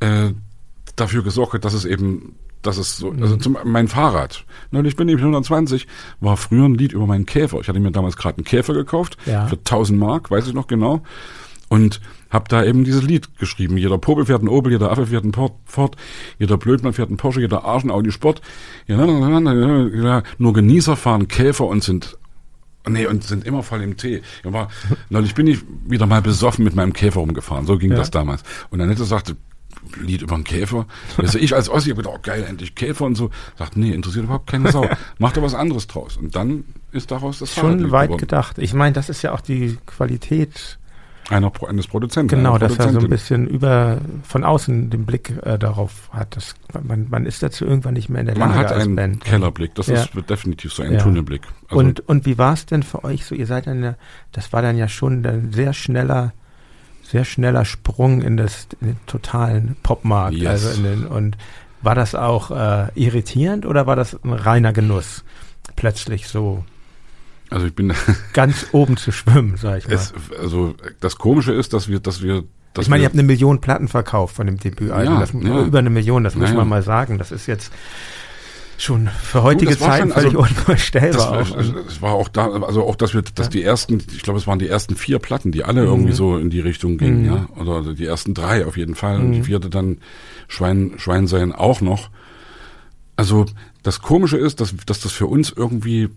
äh, 0.00 0.30
dafür 0.96 1.22
gesorgt 1.22 1.54
hat, 1.54 1.64
dass 1.64 1.74
es 1.74 1.84
eben 1.84 2.36
das 2.66 2.78
ist 2.78 2.96
so, 2.98 3.10
also 3.12 3.36
mhm. 3.36 3.40
zum, 3.40 3.56
mein 3.64 3.88
Fahrrad. 3.88 4.44
Neulich 4.70 4.96
bin 4.96 5.08
ich 5.08 5.16
120, 5.16 5.86
war 6.20 6.36
früher 6.36 6.64
ein 6.64 6.74
Lied 6.74 6.92
über 6.92 7.06
meinen 7.06 7.26
Käfer. 7.26 7.60
Ich 7.60 7.68
hatte 7.68 7.80
mir 7.80 7.92
damals 7.92 8.16
gerade 8.16 8.38
einen 8.38 8.44
Käfer 8.44 8.74
gekauft 8.74 9.16
ja. 9.26 9.46
für 9.46 9.56
1000 9.56 9.98
Mark, 9.98 10.30
weiß 10.30 10.46
ich 10.46 10.54
noch 10.54 10.66
genau. 10.66 11.02
und 11.68 12.00
habe 12.30 12.46
da 12.48 12.64
eben 12.64 12.84
dieses 12.84 13.02
Lied 13.02 13.38
geschrieben. 13.38 13.76
Jeder 13.78 13.98
Popel 13.98 14.26
fährt 14.26 14.42
ein 14.42 14.48
Opel, 14.48 14.72
jeder 14.72 14.90
Affe 14.90 15.06
fährt 15.06 15.24
ein 15.24 15.32
Ford, 15.64 15.96
jeder 16.38 16.58
Blödmann 16.58 16.92
fährt 16.92 17.10
ein 17.10 17.16
Porsche, 17.16 17.40
jeder 17.40 17.64
Arsch 17.64 17.84
ein 17.84 17.90
Audi 17.90 18.10
Sport. 18.10 18.42
Ja, 18.86 20.22
nur 20.38 20.52
Genießer 20.52 20.96
fahren 20.96 21.28
Käfer 21.28 21.66
und 21.66 21.82
sind 21.82 22.18
Nee, 22.88 23.06
und 23.06 23.24
sind 23.24 23.44
immer 23.44 23.64
voll 23.64 23.82
im 23.82 23.96
Tee. 23.96 24.22
Ich 24.44 24.52
war, 24.52 24.68
neulich 25.10 25.34
bin 25.34 25.48
ich 25.48 25.58
wieder 25.86 26.06
mal 26.06 26.22
besoffen 26.22 26.64
mit 26.64 26.76
meinem 26.76 26.92
Käfer 26.92 27.20
rumgefahren. 27.20 27.66
So 27.66 27.78
ging 27.78 27.90
ja. 27.90 27.96
das 27.96 28.12
damals. 28.12 28.44
Und 28.70 28.80
Annette 28.80 29.04
sagte, 29.04 29.36
Lied 30.00 30.22
über 30.22 30.34
einen 30.34 30.44
Käfer. 30.44 30.86
Also 31.16 31.38
ich 31.38 31.54
als 31.54 31.68
Ossi 31.68 31.90
habe 31.90 32.02
gedacht, 32.02 32.16
oh 32.18 32.22
geil, 32.22 32.44
endlich 32.48 32.74
Käfer 32.74 33.04
und 33.04 33.14
so. 33.14 33.30
Sagt, 33.56 33.76
nee, 33.76 33.92
interessiert 33.92 34.24
überhaupt 34.24 34.48
keine 34.48 34.70
Sau. 34.70 34.88
Mach 35.18 35.32
da 35.32 35.42
was 35.42 35.54
anderes 35.54 35.86
draus. 35.86 36.16
Und 36.16 36.34
dann 36.36 36.64
ist 36.92 37.10
daraus 37.10 37.38
das 37.38 37.54
Schon 37.54 37.90
weit 37.90 38.08
geworden. 38.08 38.20
gedacht. 38.20 38.58
Ich 38.58 38.74
meine, 38.74 38.92
das 38.92 39.08
ist 39.08 39.22
ja 39.22 39.32
auch 39.32 39.40
die 39.40 39.78
Qualität 39.86 40.78
einer, 41.28 41.52
eines 41.68 41.86
Produzenten. 41.88 42.36
Genau, 42.36 42.58
dass 42.58 42.78
er 42.78 42.92
so 42.92 43.00
ein 43.00 43.08
bisschen 43.08 43.46
über 43.46 43.98
von 44.22 44.44
außen 44.44 44.90
den 44.90 45.06
Blick 45.06 45.32
äh, 45.42 45.58
darauf 45.58 46.08
hat. 46.12 46.36
Das, 46.36 46.54
man, 46.82 47.08
man 47.10 47.26
ist 47.26 47.42
dazu 47.42 47.64
irgendwann 47.64 47.94
nicht 47.94 48.08
mehr 48.08 48.20
in 48.20 48.26
der 48.26 48.36
Lage. 48.36 48.50
Man 48.50 48.58
hat 48.58 48.72
einen 48.72 48.94
Band. 48.94 49.24
Kellerblick, 49.24 49.74
das 49.74 49.88
ja. 49.88 50.02
ist 50.02 50.10
definitiv 50.28 50.72
so 50.72 50.82
ein 50.82 50.92
ja. 50.92 50.98
Tunnelblick. 50.98 51.42
Also 51.68 51.78
und, 51.78 52.00
und 52.08 52.26
wie 52.26 52.38
war 52.38 52.52
es 52.52 52.66
denn 52.66 52.82
für 52.82 53.04
euch 53.04 53.24
so? 53.24 53.34
Ihr 53.34 53.46
seid 53.46 53.66
dann 53.66 53.82
ja, 53.82 53.94
das 54.32 54.52
war 54.52 54.62
dann 54.62 54.76
ja 54.76 54.88
schon 54.88 55.26
ein 55.26 55.52
sehr 55.52 55.72
schneller 55.72 56.32
sehr 57.10 57.24
schneller 57.24 57.64
Sprung 57.64 58.22
in, 58.22 58.36
das, 58.36 58.68
in 58.80 58.88
den 58.88 58.98
totalen 59.06 59.76
Popmarkt. 59.82 60.36
Yes. 60.36 60.66
Also 60.66 60.70
in 60.70 60.84
den, 60.84 61.06
und 61.06 61.36
war 61.82 61.94
das 61.94 62.14
auch 62.14 62.50
äh, 62.50 62.88
irritierend 62.94 63.66
oder 63.66 63.86
war 63.86 63.96
das 63.96 64.18
ein 64.24 64.32
reiner 64.32 64.72
Genuss, 64.72 65.24
plötzlich 65.76 66.26
so 66.28 66.64
also 67.48 67.66
ich 67.66 67.74
bin 67.74 67.92
ganz 68.32 68.66
oben 68.72 68.96
zu 68.96 69.12
schwimmen, 69.12 69.56
sag 69.56 69.78
ich 69.78 69.88
mal. 69.88 69.94
Es, 69.94 70.12
also 70.40 70.74
das 71.00 71.16
Komische 71.16 71.52
ist, 71.52 71.72
dass 71.72 71.88
wir, 71.88 72.00
dass 72.00 72.22
wir 72.22 72.44
dass 72.74 72.86
ich 72.86 72.90
meine, 72.90 73.04
ihr 73.04 73.06
habt 73.06 73.14
eine 73.14 73.22
Million 73.22 73.60
Platten 73.60 73.88
verkauft 73.88 74.36
von 74.36 74.46
dem 74.46 74.58
Debütalbum. 74.58 75.14
Ja, 75.14 75.20
das, 75.20 75.32
ja. 75.32 75.62
Über 75.62 75.78
eine 75.78 75.88
Million, 75.88 76.24
das 76.24 76.34
muss 76.34 76.50
ja, 76.50 76.56
man 76.56 76.68
mal 76.68 76.82
sagen. 76.82 77.16
Das 77.16 77.32
ist 77.32 77.46
jetzt 77.46 77.72
schon 78.78 79.08
für 79.08 79.42
heutige 79.42 79.72
Gut, 79.72 79.80
Zeiten 79.80 80.10
völlig 80.10 80.36
also, 80.36 80.38
unvorstellbar. 80.40 81.38
Das, 81.38 81.52
auch. 81.52 81.84
das 81.86 82.02
war 82.02 82.12
auch 82.12 82.28
da, 82.28 82.50
also 82.50 82.82
auch, 82.84 82.96
dass 82.96 83.14
wir, 83.14 83.22
dass 83.22 83.46
ja. 83.46 83.50
die 83.50 83.62
ersten, 83.62 84.02
ich 84.14 84.22
glaube, 84.22 84.38
es 84.38 84.46
waren 84.46 84.58
die 84.58 84.68
ersten 84.68 84.96
vier 84.96 85.18
Platten, 85.18 85.52
die 85.52 85.64
alle 85.64 85.82
mhm. 85.82 85.88
irgendwie 85.88 86.12
so 86.12 86.36
in 86.36 86.50
die 86.50 86.60
Richtung 86.60 86.98
gingen, 86.98 87.22
mhm. 87.22 87.26
ja, 87.26 87.48
oder 87.56 87.94
die 87.94 88.04
ersten 88.04 88.34
drei 88.34 88.66
auf 88.66 88.76
jeden 88.76 88.94
Fall, 88.94 89.18
mhm. 89.18 89.24
und 89.24 89.32
die 89.32 89.38
mhm. 89.40 89.44
vierte 89.44 89.70
dann 89.70 89.98
Schwein, 90.48 90.94
Schwein 90.96 91.26
sein 91.26 91.52
auch 91.52 91.80
noch. 91.80 92.10
Also 93.16 93.46
das 93.82 94.02
Komische 94.02 94.36
ist, 94.36 94.60
dass, 94.60 94.74
dass 94.84 95.00
das 95.00 95.12
für 95.12 95.26
uns 95.26 95.52
irgendwie, 95.54 96.10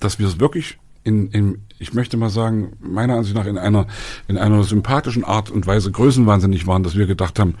dass 0.00 0.18
wir 0.18 0.26
es 0.26 0.40
wirklich 0.40 0.78
in, 1.04 1.30
in, 1.30 1.62
ich 1.78 1.94
möchte 1.94 2.16
mal 2.16 2.30
sagen, 2.30 2.72
meiner 2.80 3.14
Ansicht 3.16 3.34
nach 3.34 3.46
in 3.46 3.58
einer, 3.58 3.86
in 4.26 4.36
einer 4.36 4.62
sympathischen 4.62 5.24
Art 5.24 5.50
und 5.50 5.66
Weise 5.66 5.90
größenwahnsinnig 5.90 6.66
waren, 6.66 6.82
dass 6.82 6.96
wir 6.96 7.06
gedacht 7.06 7.38
haben, 7.38 7.54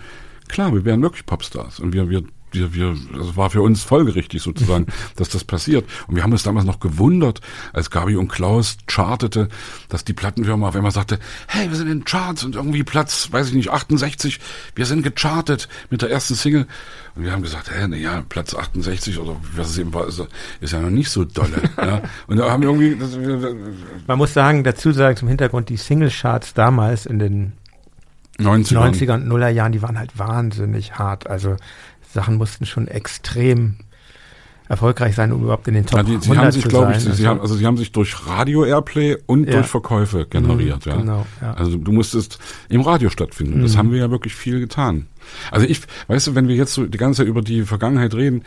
klar, 0.48 0.72
wir 0.72 0.84
wären 0.84 1.02
wirklich 1.02 1.26
Popstars 1.26 1.80
und 1.80 1.92
wir, 1.92 2.08
wir 2.10 2.22
wir, 2.52 2.74
wir, 2.74 2.96
das 3.16 3.36
war 3.36 3.50
für 3.50 3.62
uns 3.62 3.82
folgerichtig 3.82 4.42
sozusagen, 4.42 4.86
dass 5.16 5.28
das 5.28 5.44
passiert. 5.44 5.84
Und 6.06 6.16
wir 6.16 6.22
haben 6.22 6.32
uns 6.32 6.42
damals 6.42 6.66
noch 6.66 6.80
gewundert, 6.80 7.40
als 7.72 7.90
Gabi 7.90 8.16
und 8.16 8.28
Klaus 8.28 8.76
chartete, 8.86 9.48
dass 9.88 10.04
die 10.04 10.12
Plattenfirma 10.12 10.68
auf 10.68 10.76
einmal 10.76 10.92
sagte, 10.92 11.18
hey, 11.46 11.68
wir 11.68 11.76
sind 11.76 11.90
in 11.90 12.04
Charts 12.04 12.44
und 12.44 12.56
irgendwie 12.56 12.84
Platz, 12.84 13.28
weiß 13.30 13.48
ich 13.48 13.54
nicht, 13.54 13.70
68, 13.70 14.40
wir 14.74 14.86
sind 14.86 15.02
gechartet 15.02 15.68
mit 15.90 16.02
der 16.02 16.10
ersten 16.10 16.34
Single. 16.34 16.66
Und 17.14 17.24
wir 17.24 17.32
haben 17.32 17.42
gesagt, 17.42 17.70
hä, 17.70 17.86
na 17.88 17.96
ja, 17.96 18.22
Platz 18.28 18.54
68 18.54 19.18
oder 19.18 19.36
was 19.56 19.70
es 19.70 19.78
eben 19.78 19.92
war, 19.92 20.06
ist, 20.06 20.22
ist 20.60 20.72
ja 20.72 20.80
noch 20.80 20.90
nicht 20.90 21.10
so 21.10 21.24
dolle. 21.24 21.62
ja. 21.76 22.02
Und 22.26 22.36
da 22.36 22.50
haben 22.50 22.62
wir 22.62 22.68
irgendwie... 22.68 22.96
Das, 22.96 23.18
Man 24.06 24.18
muss 24.18 24.34
sagen, 24.34 24.62
dazu 24.64 24.92
sagen 24.92 25.16
zum 25.16 25.28
Hintergrund, 25.28 25.68
die 25.68 25.76
Single-Charts 25.76 26.54
damals 26.54 27.06
in 27.06 27.18
den 27.18 27.52
90ern. 28.38 28.94
90er 28.94 29.14
und 29.14 29.26
Nuller 29.26 29.48
Jahren, 29.48 29.72
die 29.72 29.82
waren 29.82 29.98
halt 29.98 30.16
wahnsinnig 30.18 30.98
hart. 30.98 31.26
Also 31.26 31.56
Sachen 32.12 32.36
mussten 32.36 32.66
schon 32.66 32.88
extrem 32.88 33.76
erfolgreich 34.68 35.14
sein, 35.14 35.32
um 35.32 35.42
überhaupt 35.42 35.66
in 35.66 35.74
den 35.74 35.86
Top 35.86 35.96
ja, 35.96 36.02
die, 36.02 36.18
sie 36.18 36.30
100 36.30 36.44
haben 36.44 36.52
sich, 36.52 36.64
zu 36.64 36.70
sein. 36.70 36.92
Ich, 36.92 37.00
sie, 37.00 37.12
sie, 37.12 37.26
haben, 37.26 37.40
also 37.40 37.54
sie 37.54 37.66
haben 37.66 37.78
sich 37.78 37.90
durch 37.92 38.26
Radio 38.26 38.64
Airplay 38.64 39.16
und 39.26 39.46
ja. 39.46 39.54
durch 39.54 39.66
Verkäufe 39.66 40.26
generiert. 40.26 40.84
Mhm, 40.84 40.92
ja. 40.92 40.98
Genau, 40.98 41.26
ja. 41.40 41.54
Also 41.54 41.78
du 41.78 41.90
musstest 41.90 42.38
im 42.68 42.82
Radio 42.82 43.08
stattfinden. 43.08 43.58
Mhm. 43.58 43.62
Das 43.62 43.76
haben 43.76 43.90
wir 43.90 43.98
ja 43.98 44.10
wirklich 44.10 44.34
viel 44.34 44.60
getan. 44.60 45.06
Also 45.50 45.66
ich, 45.66 45.80
weißt 46.08 46.28
du, 46.28 46.34
wenn 46.34 46.48
wir 46.48 46.54
jetzt 46.54 46.74
so 46.74 46.86
die 46.86 46.98
ganze 46.98 47.18
Zeit 47.18 47.28
über 47.28 47.42
die 47.42 47.62
Vergangenheit 47.62 48.14
reden, 48.14 48.42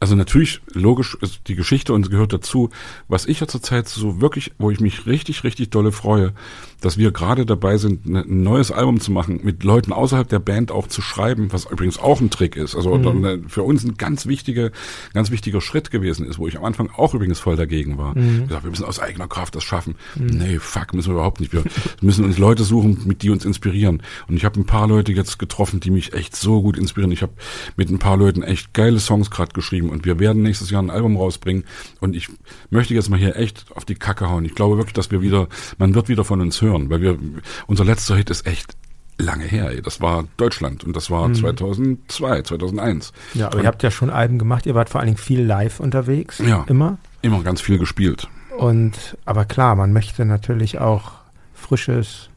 also 0.00 0.16
natürlich, 0.16 0.62
logisch 0.72 1.16
ist 1.20 1.42
die 1.46 1.54
Geschichte 1.54 1.92
und 1.92 2.10
gehört 2.10 2.32
dazu. 2.32 2.70
Was 3.08 3.26
ich 3.26 3.40
ja 3.40 3.46
zurzeit 3.46 3.86
so 3.86 4.22
wirklich, 4.22 4.52
wo 4.56 4.70
ich 4.70 4.80
mich 4.80 5.04
richtig, 5.04 5.44
richtig 5.44 5.68
dolle 5.68 5.92
freue, 5.92 6.32
dass 6.80 6.96
wir 6.96 7.12
gerade 7.12 7.44
dabei 7.44 7.76
sind, 7.76 8.08
ne, 8.08 8.20
ein 8.20 8.42
neues 8.42 8.72
Album 8.72 8.98
zu 8.98 9.12
machen, 9.12 9.40
mit 9.42 9.62
Leuten 9.62 9.92
außerhalb 9.92 10.26
der 10.26 10.38
Band 10.38 10.72
auch 10.72 10.86
zu 10.86 11.02
schreiben, 11.02 11.52
was 11.52 11.66
übrigens 11.70 11.98
auch 11.98 12.18
ein 12.22 12.30
Trick 12.30 12.56
ist. 12.56 12.74
Also 12.74 12.96
mhm. 12.96 13.46
für 13.50 13.62
uns 13.62 13.84
ein 13.84 13.98
ganz 13.98 14.24
wichtiger, 14.24 14.70
ganz 15.12 15.30
wichtiger 15.30 15.60
Schritt 15.60 15.90
gewesen 15.90 16.26
ist, 16.26 16.38
wo 16.38 16.48
ich 16.48 16.56
am 16.56 16.64
Anfang 16.64 16.88
auch 16.96 17.12
übrigens 17.12 17.38
voll 17.38 17.56
dagegen 17.56 17.98
war. 17.98 18.16
Mhm. 18.16 18.48
Gesagt, 18.48 18.64
wir 18.64 18.70
müssen 18.70 18.86
aus 18.86 19.00
eigener 19.00 19.28
Kraft 19.28 19.54
das 19.54 19.64
schaffen. 19.64 19.96
Mhm. 20.16 20.26
Nee, 20.28 20.58
fuck, 20.58 20.94
müssen 20.94 21.10
wir 21.10 21.16
überhaupt 21.16 21.40
nicht. 21.40 21.52
Wir 21.52 21.62
müssen 22.00 22.24
uns 22.24 22.38
Leute 22.38 22.64
suchen, 22.64 23.02
mit 23.04 23.20
die 23.20 23.28
uns 23.28 23.44
inspirieren. 23.44 24.02
Und 24.28 24.36
ich 24.36 24.46
habe 24.46 24.58
ein 24.58 24.64
paar 24.64 24.88
Leute 24.88 25.12
jetzt 25.12 25.38
getroffen, 25.38 25.80
die 25.80 25.90
mich 25.90 26.14
echt 26.14 26.34
so 26.34 26.62
gut 26.62 26.78
inspirieren. 26.78 27.12
Ich 27.12 27.20
habe 27.20 27.32
mit 27.76 27.90
ein 27.90 27.98
paar 27.98 28.16
Leuten 28.16 28.42
echt 28.42 28.72
geile 28.72 28.98
Songs 28.98 29.30
gerade 29.30 29.52
geschrieben 29.52 29.89
und 29.90 30.06
wir 30.06 30.18
werden 30.18 30.42
nächstes 30.42 30.70
Jahr 30.70 30.82
ein 30.82 30.90
Album 30.90 31.16
rausbringen. 31.16 31.64
Und 32.00 32.16
ich 32.16 32.28
möchte 32.70 32.94
jetzt 32.94 33.10
mal 33.10 33.18
hier 33.18 33.36
echt 33.36 33.66
auf 33.74 33.84
die 33.84 33.96
Kacke 33.96 34.30
hauen. 34.30 34.44
Ich 34.44 34.54
glaube 34.54 34.78
wirklich, 34.78 34.94
dass 34.94 35.10
wir 35.10 35.20
wieder, 35.20 35.48
man 35.78 35.94
wird 35.94 36.08
wieder 36.08 36.24
von 36.24 36.40
uns 36.40 36.62
hören 36.62 36.70
hören, 36.70 36.90
weil 36.90 37.02
wir, 37.02 37.18
unser 37.66 37.84
letzter 37.84 38.16
Hit 38.16 38.30
ist 38.30 38.46
echt 38.46 38.76
lange 39.18 39.44
her. 39.44 39.70
Ey. 39.70 39.82
Das 39.82 40.00
war 40.00 40.24
Deutschland 40.36 40.84
und 40.84 40.96
das 40.96 41.10
war 41.10 41.28
mhm. 41.28 41.34
2002, 41.34 42.42
2001. 42.42 43.12
Ja, 43.34 43.46
aber 43.46 43.56
und, 43.56 43.62
ihr 43.62 43.68
habt 43.68 43.82
ja 43.82 43.90
schon 43.90 44.10
Alben 44.10 44.38
gemacht. 44.38 44.66
Ihr 44.66 44.74
wart 44.74 44.88
vor 44.88 45.00
allen 45.00 45.08
Dingen 45.08 45.18
viel 45.18 45.42
live 45.42 45.80
unterwegs. 45.80 46.38
Ja. 46.38 46.64
Immer. 46.68 46.98
Immer 47.22 47.42
ganz 47.42 47.60
viel 47.60 47.78
gespielt. 47.78 48.28
Und, 48.56 49.16
aber 49.24 49.44
klar, 49.44 49.76
man 49.76 49.92
möchte 49.92 50.24
natürlich 50.24 50.78
auch 50.78 51.12
frisches 51.54 52.30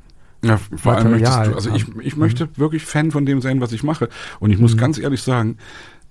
ja, 0.44 0.58
vor 0.58 0.94
Material 0.94 0.98
allem 0.98 1.12
möchtest 1.12 1.46
du, 1.48 1.56
also 1.56 1.70
ich, 1.74 2.06
ich 2.06 2.18
möchte 2.18 2.46
mhm. 2.46 2.50
wirklich 2.58 2.84
Fan 2.84 3.12
von 3.12 3.26
dem 3.26 3.40
sein, 3.40 3.62
was 3.62 3.72
ich 3.72 3.82
mache. 3.82 4.10
Und 4.42 4.52
ich 4.52 4.60
muss 4.60 4.74
mhm. 4.74 4.80
ganz 4.80 4.98
ehrlich 4.98 5.22
sagen, 5.22 5.58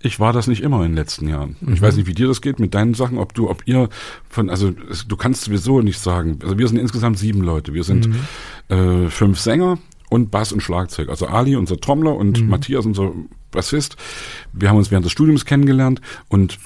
ich 0.02 0.20
war 0.20 0.32
das 0.32 0.46
nicht 0.46 0.62
immer 0.62 0.78
in 0.78 0.90
den 0.90 0.94
letzten 0.96 1.28
Jahren. 1.28 1.56
Mhm. 1.60 1.74
Ich 1.74 1.82
weiß 1.82 1.96
nicht, 1.96 2.06
wie 2.06 2.14
dir 2.14 2.28
das 2.28 2.40
geht 2.40 2.58
mit 2.58 2.74
deinen 2.74 2.94
Sachen, 2.94 3.18
ob 3.18 3.34
du, 3.34 3.48
ob 3.48 3.62
ihr 3.66 3.88
von, 4.28 4.50
also 4.50 4.70
du 4.70 5.16
kannst 5.16 5.44
sowieso 5.44 5.80
nicht 5.80 5.98
sagen. 5.98 6.38
Also 6.42 6.58
wir 6.58 6.68
sind 6.68 6.78
insgesamt 6.78 7.18
sieben 7.18 7.40
Leute. 7.40 7.72
Wir 7.72 7.84
sind 7.84 8.08
mhm. 8.08 9.06
äh, 9.06 9.08
fünf 9.08 9.38
Sänger 9.38 9.78
und 10.10 10.30
Bass 10.30 10.52
und 10.52 10.60
Schlagzeug. 10.60 11.08
Also 11.08 11.26
Ali, 11.26 11.56
unser 11.56 11.78
Trommler 11.78 12.16
und 12.16 12.42
mhm. 12.42 12.48
Matthias, 12.48 12.84
unser 12.84 13.12
Bassist. 13.50 13.96
Wir 14.52 14.68
haben 14.68 14.76
uns 14.76 14.90
während 14.90 15.04
des 15.04 15.12
Studiums 15.12 15.44
kennengelernt 15.44 16.00
und 16.28 16.58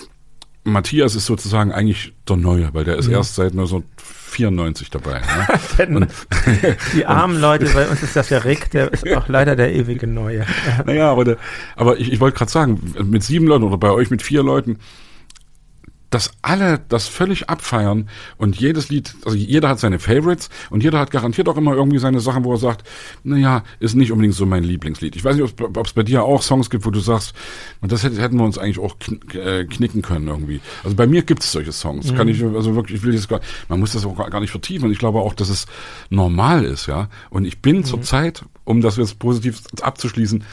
Matthias 0.66 1.14
ist 1.14 1.26
sozusagen 1.26 1.72
eigentlich 1.72 2.12
der 2.28 2.36
Neue, 2.36 2.74
weil 2.74 2.84
der 2.84 2.96
ist 2.96 3.08
erst 3.08 3.36
seit 3.36 3.52
1994 3.52 4.90
dabei. 4.90 5.22
Ne? 5.88 6.08
die 6.94 7.06
armen 7.06 7.40
Leute, 7.40 7.66
bei 7.72 7.88
uns 7.88 8.02
ist 8.02 8.16
das 8.16 8.30
ja 8.30 8.38
Rick, 8.38 8.72
der 8.72 8.92
ist 8.92 9.08
auch 9.16 9.28
leider 9.28 9.54
der 9.54 9.72
ewige 9.72 10.08
Neue. 10.08 10.44
naja, 10.84 11.10
aber, 11.10 11.24
der, 11.24 11.36
aber 11.76 11.98
ich, 11.98 12.12
ich 12.12 12.20
wollte 12.20 12.36
gerade 12.36 12.50
sagen, 12.50 12.80
mit 13.04 13.22
sieben 13.22 13.46
Leuten 13.46 13.62
oder 13.62 13.78
bei 13.78 13.90
euch 13.90 14.10
mit 14.10 14.22
vier 14.22 14.42
Leuten, 14.42 14.78
dass 16.10 16.30
alle 16.40 16.80
das 16.88 17.08
völlig 17.08 17.50
abfeiern 17.50 18.08
und 18.38 18.56
jedes 18.56 18.88
Lied, 18.88 19.14
also 19.24 19.36
jeder 19.36 19.68
hat 19.68 19.80
seine 19.80 19.98
Favorites 19.98 20.50
und 20.70 20.84
jeder 20.84 21.00
hat 21.00 21.10
garantiert 21.10 21.48
auch 21.48 21.56
immer 21.56 21.74
irgendwie 21.74 21.98
seine 21.98 22.20
Sachen, 22.20 22.44
wo 22.44 22.52
er 22.52 22.58
sagt, 22.58 22.88
naja, 23.24 23.64
ist 23.80 23.96
nicht 23.96 24.12
unbedingt 24.12 24.34
so 24.34 24.46
mein 24.46 24.62
Lieblingslied. 24.62 25.16
Ich 25.16 25.24
weiß 25.24 25.36
nicht, 25.36 25.60
ob 25.60 25.86
es 25.86 25.92
bei 25.94 26.04
dir 26.04 26.22
auch 26.22 26.42
Songs 26.42 26.70
gibt, 26.70 26.86
wo 26.86 26.90
du 26.90 27.00
sagst, 27.00 27.34
und 27.80 27.90
das 27.90 28.04
hätten 28.04 28.38
wir 28.38 28.44
uns 28.44 28.56
eigentlich 28.56 28.78
auch 28.78 28.96
äh, 29.34 29.64
knicken 29.64 30.02
können 30.02 30.28
irgendwie. 30.28 30.60
Also 30.84 30.96
bei 30.96 31.08
mir 31.08 31.22
gibt 31.22 31.42
es 31.42 31.50
solche 31.50 31.72
Songs. 31.72 32.12
Mhm. 32.12 32.16
Kann 32.16 32.28
ich, 32.28 32.42
also 32.42 32.76
wirklich, 32.76 32.98
ich 32.98 33.04
will 33.04 33.14
jetzt 33.14 33.28
gar, 33.28 33.40
man 33.68 33.80
muss 33.80 33.92
das 33.92 34.06
auch 34.06 34.16
gar 34.30 34.40
nicht 34.40 34.52
vertiefen 34.52 34.86
und 34.86 34.92
ich 34.92 34.98
glaube 34.98 35.18
auch, 35.18 35.34
dass 35.34 35.48
es 35.48 35.66
normal 36.08 36.64
ist, 36.64 36.86
ja. 36.86 37.08
Und 37.30 37.44
ich 37.44 37.60
bin 37.62 37.78
mhm. 37.78 37.84
zurzeit, 37.84 38.44
um 38.64 38.80
das 38.80 38.96
jetzt 38.96 39.18
positiv 39.18 39.62
abzuschließen, 39.82 40.44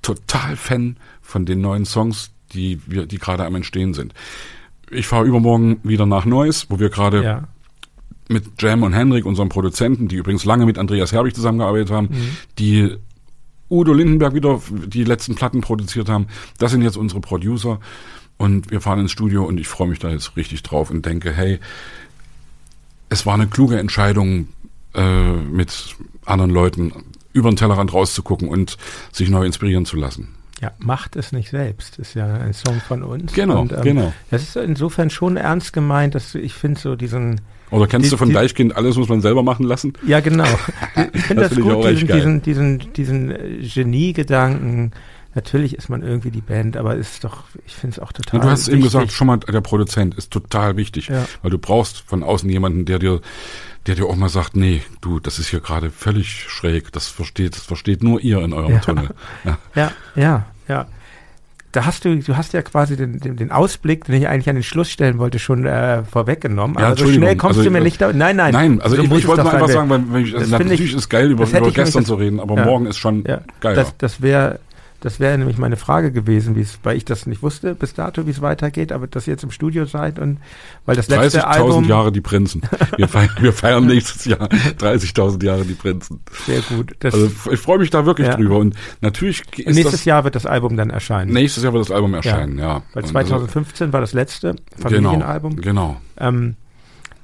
total 0.00 0.56
Fan 0.56 0.96
von 1.20 1.44
den 1.44 1.60
neuen 1.60 1.84
Songs, 1.84 2.30
die 2.52 2.80
wir, 2.86 3.06
die 3.06 3.18
gerade 3.18 3.44
am 3.44 3.56
Entstehen 3.56 3.94
sind 3.94 4.14
ich 4.90 5.06
fahre 5.06 5.26
übermorgen 5.26 5.78
wieder 5.82 6.06
nach 6.06 6.24
Neuss, 6.24 6.66
wo 6.68 6.78
wir 6.78 6.90
gerade 6.90 7.22
ja. 7.22 7.48
mit 8.28 8.60
Jam 8.60 8.82
und 8.82 8.92
Henrik, 8.92 9.24
unserem 9.24 9.48
Produzenten, 9.48 10.08
die 10.08 10.16
übrigens 10.16 10.44
lange 10.44 10.66
mit 10.66 10.78
Andreas 10.78 11.12
Herbig 11.12 11.34
zusammengearbeitet 11.34 11.90
haben, 11.90 12.08
mhm. 12.10 12.36
die 12.58 12.96
Udo 13.68 13.92
Lindenberg 13.92 14.34
wieder 14.34 14.60
die 14.70 15.04
letzten 15.04 15.36
Platten 15.36 15.60
produziert 15.60 16.08
haben. 16.08 16.26
Das 16.58 16.72
sind 16.72 16.82
jetzt 16.82 16.96
unsere 16.96 17.20
Producer. 17.20 17.78
Und 18.36 18.70
wir 18.70 18.80
fahren 18.80 19.00
ins 19.00 19.12
Studio 19.12 19.44
und 19.44 19.60
ich 19.60 19.68
freue 19.68 19.88
mich 19.88 19.98
da 19.98 20.10
jetzt 20.10 20.36
richtig 20.36 20.62
drauf 20.62 20.90
und 20.90 21.04
denke, 21.04 21.30
hey, 21.30 21.60
es 23.10 23.26
war 23.26 23.34
eine 23.34 23.46
kluge 23.46 23.78
Entscheidung, 23.78 24.48
äh, 24.94 25.36
mit 25.36 25.96
anderen 26.24 26.50
Leuten 26.50 26.92
über 27.32 27.50
den 27.50 27.56
Tellerrand 27.56 27.92
rauszugucken 27.92 28.48
und 28.48 28.76
sich 29.12 29.30
neu 29.30 29.44
inspirieren 29.44 29.86
zu 29.86 29.96
lassen. 29.96 30.34
Ja, 30.60 30.72
macht 30.78 31.16
es 31.16 31.32
nicht 31.32 31.48
selbst, 31.48 31.98
ist 31.98 32.14
ja 32.14 32.26
ein 32.34 32.52
Song 32.52 32.80
von 32.86 33.02
uns. 33.02 33.32
Genau, 33.32 33.62
Und, 33.62 33.72
ähm, 33.72 33.80
genau. 33.82 34.12
Das 34.30 34.42
ist 34.42 34.56
insofern 34.56 35.08
schon 35.08 35.36
ernst 35.38 35.72
gemeint, 35.72 36.14
dass 36.14 36.34
ich 36.34 36.52
finde 36.52 36.78
so 36.78 36.96
diesen, 36.96 37.40
Oder 37.70 37.86
kennst 37.86 38.06
Die- 38.06 38.10
du 38.10 38.16
von 38.18 38.28
die- 38.28 38.34
Deichkind, 38.34 38.76
alles 38.76 38.96
muss 38.96 39.08
man 39.08 39.22
selber 39.22 39.42
machen 39.42 39.64
lassen? 39.64 39.94
ja 40.06 40.20
genau. 40.20 40.44
Ich 41.14 41.22
finde 41.22 41.42
Das 41.44 41.54
das, 41.54 41.58
auch 41.64 41.82
gut, 41.82 41.86
diesen, 41.88 42.08
diesen, 42.08 42.42
diesen, 42.42 42.92
diesen 42.92 43.30
äh, 43.30 43.58
Genie-Gedanken. 43.66 44.90
Natürlich 45.34 45.76
ist 45.76 45.88
man 45.88 46.02
irgendwie 46.02 46.32
die 46.32 46.40
Band, 46.40 46.76
aber 46.76 46.96
ist 46.96 47.22
doch, 47.22 47.44
ich 47.64 47.72
finde 47.74 47.94
es 47.94 47.98
auch 48.00 48.08
Ja, 48.12 48.20
total 48.20 48.40
du 48.40 48.46
hast 48.50 48.66
eben 48.68 48.78
wichtig. 48.78 48.92
gesagt, 48.92 49.12
schon 49.12 49.28
mal 49.28 49.36
der 49.38 49.60
Produzent 49.60 50.14
ist 50.16 50.32
total 50.32 50.76
wichtig, 50.76 51.06
Ja. 51.08 51.24
weil 51.42 51.52
du 51.52 51.58
brauchst 51.58 52.00
von 52.00 52.24
außen 52.24 52.50
jemanden, 52.50 52.84
der 52.84 52.98
dir, 52.98 53.20
der 53.86 53.94
dir 53.94 54.06
auch 54.06 54.16
mal 54.16 54.28
sagt, 54.28 54.56
nee, 54.56 54.82
du, 55.00 55.20
das 55.20 55.38
ist 55.38 55.48
hier 55.48 55.60
gerade 55.60 55.90
völlig 55.90 56.28
schräg, 56.48 56.92
das 56.92 57.08
versteht, 57.08 57.56
das 57.56 57.62
versteht 57.62 58.02
nur 58.02 58.20
ihr 58.20 58.42
in 58.42 58.52
eurem 58.52 58.72
Ja. 58.74 58.78
Tunnel. 58.80 59.08
Ja. 59.44 59.58
Ja, 59.74 59.92
ja, 60.14 60.46
ja. 60.68 60.86
Da 61.72 61.86
hast 61.86 62.04
du, 62.04 62.16
du 62.18 62.36
hast 62.36 62.52
ja 62.52 62.62
quasi 62.62 62.96
den, 62.96 63.20
den, 63.20 63.36
den 63.36 63.52
Ausblick, 63.52 64.04
den 64.04 64.16
ich 64.16 64.26
eigentlich 64.26 64.48
an 64.48 64.56
den 64.56 64.64
Schluss 64.64 64.90
stellen 64.90 65.18
wollte, 65.18 65.38
schon 65.38 65.66
äh, 65.66 66.02
vorweggenommen. 66.02 66.74
Ja, 66.76 66.80
aber 66.80 66.88
so 66.88 66.90
Entschuldigung, 67.04 67.22
schnell 67.28 67.36
kommst 67.36 67.58
also, 67.58 67.70
du 67.70 67.72
mir 67.72 67.80
nicht 67.80 68.00
da. 68.00 68.12
Nein, 68.12 68.34
nein. 68.34 68.52
Nein, 68.52 68.80
also 68.82 68.96
so 68.96 69.02
ich, 69.02 69.12
ich 69.12 69.26
wollte 69.28 69.44
nur 69.44 69.52
einfach 69.52 69.68
sagen, 69.68 69.88
weil 69.88 70.02
wenn 70.12 70.24
ich, 70.26 70.34
also 70.36 70.56
finde 70.56 70.74
ich- 70.74 70.80
natürlich 70.80 70.94
ist 70.96 71.08
geil, 71.08 71.30
über, 71.30 71.46
über 71.46 71.70
gestern 71.70 72.04
zu 72.04 72.16
reden, 72.16 72.40
aber 72.40 72.56
morgen 72.56 72.86
ist 72.86 72.98
schon 72.98 73.24
Ja, 73.24 73.42
geiler. 73.60 73.76
das, 73.76 73.96
das 73.98 74.20
wäre 74.20 74.58
das 75.00 75.18
wäre 75.20 75.36
nämlich 75.38 75.58
meine 75.58 75.76
Frage 75.76 76.12
gewesen, 76.12 76.56
wie 76.56 76.60
es, 76.60 76.78
weil 76.82 76.96
ich 76.96 77.04
das 77.04 77.26
nicht 77.26 77.42
wusste 77.42 77.74
bis 77.74 77.94
dato, 77.94 78.26
wie 78.26 78.30
es 78.30 78.40
weitergeht, 78.42 78.92
aber 78.92 79.06
dass 79.06 79.26
ihr 79.26 79.32
jetzt 79.32 79.42
im 79.44 79.50
Studio 79.50 79.86
seid 79.86 80.18
und 80.18 80.38
weil 80.86 80.96
das 80.96 81.08
letzte 81.08 81.40
30.000 81.40 81.42
Album 81.44 81.84
Jahre 81.84 82.12
die 82.12 82.20
Prinzen. 82.20 82.62
Wir 82.96 83.08
feiern, 83.08 83.30
wir 83.40 83.52
feiern 83.52 83.86
nächstes 83.86 84.24
Jahr 84.26 84.48
30.000 84.78 85.44
Jahre 85.44 85.64
die 85.64 85.74
Prinzen. 85.74 86.20
sehr 86.46 86.60
gut. 86.62 86.94
Das, 87.00 87.14
Also 87.14 87.30
ich 87.50 87.60
freue 87.60 87.78
mich 87.78 87.90
da 87.90 88.04
wirklich 88.06 88.28
Ja. 88.28 88.36
drüber. 88.36 88.58
Und 88.58 88.74
natürlich 89.00 89.42
ist 89.58 89.74
nächstes 89.74 89.90
das, 90.00 90.04
Jahr 90.04 90.24
wird 90.24 90.34
das 90.34 90.46
Album 90.46 90.76
dann 90.76 90.90
erscheinen. 90.90 91.32
nächstes 91.32 91.62
Jahr 91.64 91.72
wird 91.72 91.84
das 91.84 91.90
Album 91.90 92.14
erscheinen, 92.14 92.58
ja. 92.58 92.82
Weil 92.92 93.02
Und 93.02 93.08
2015 93.08 93.92
war 93.92 94.00
das 94.00 94.12
letzte 94.12 94.48
also, 94.50 94.82
Familienalbum. 94.82 95.56
Genau, 95.56 95.96
genau. 96.18 96.28
Ähm, 96.28 96.56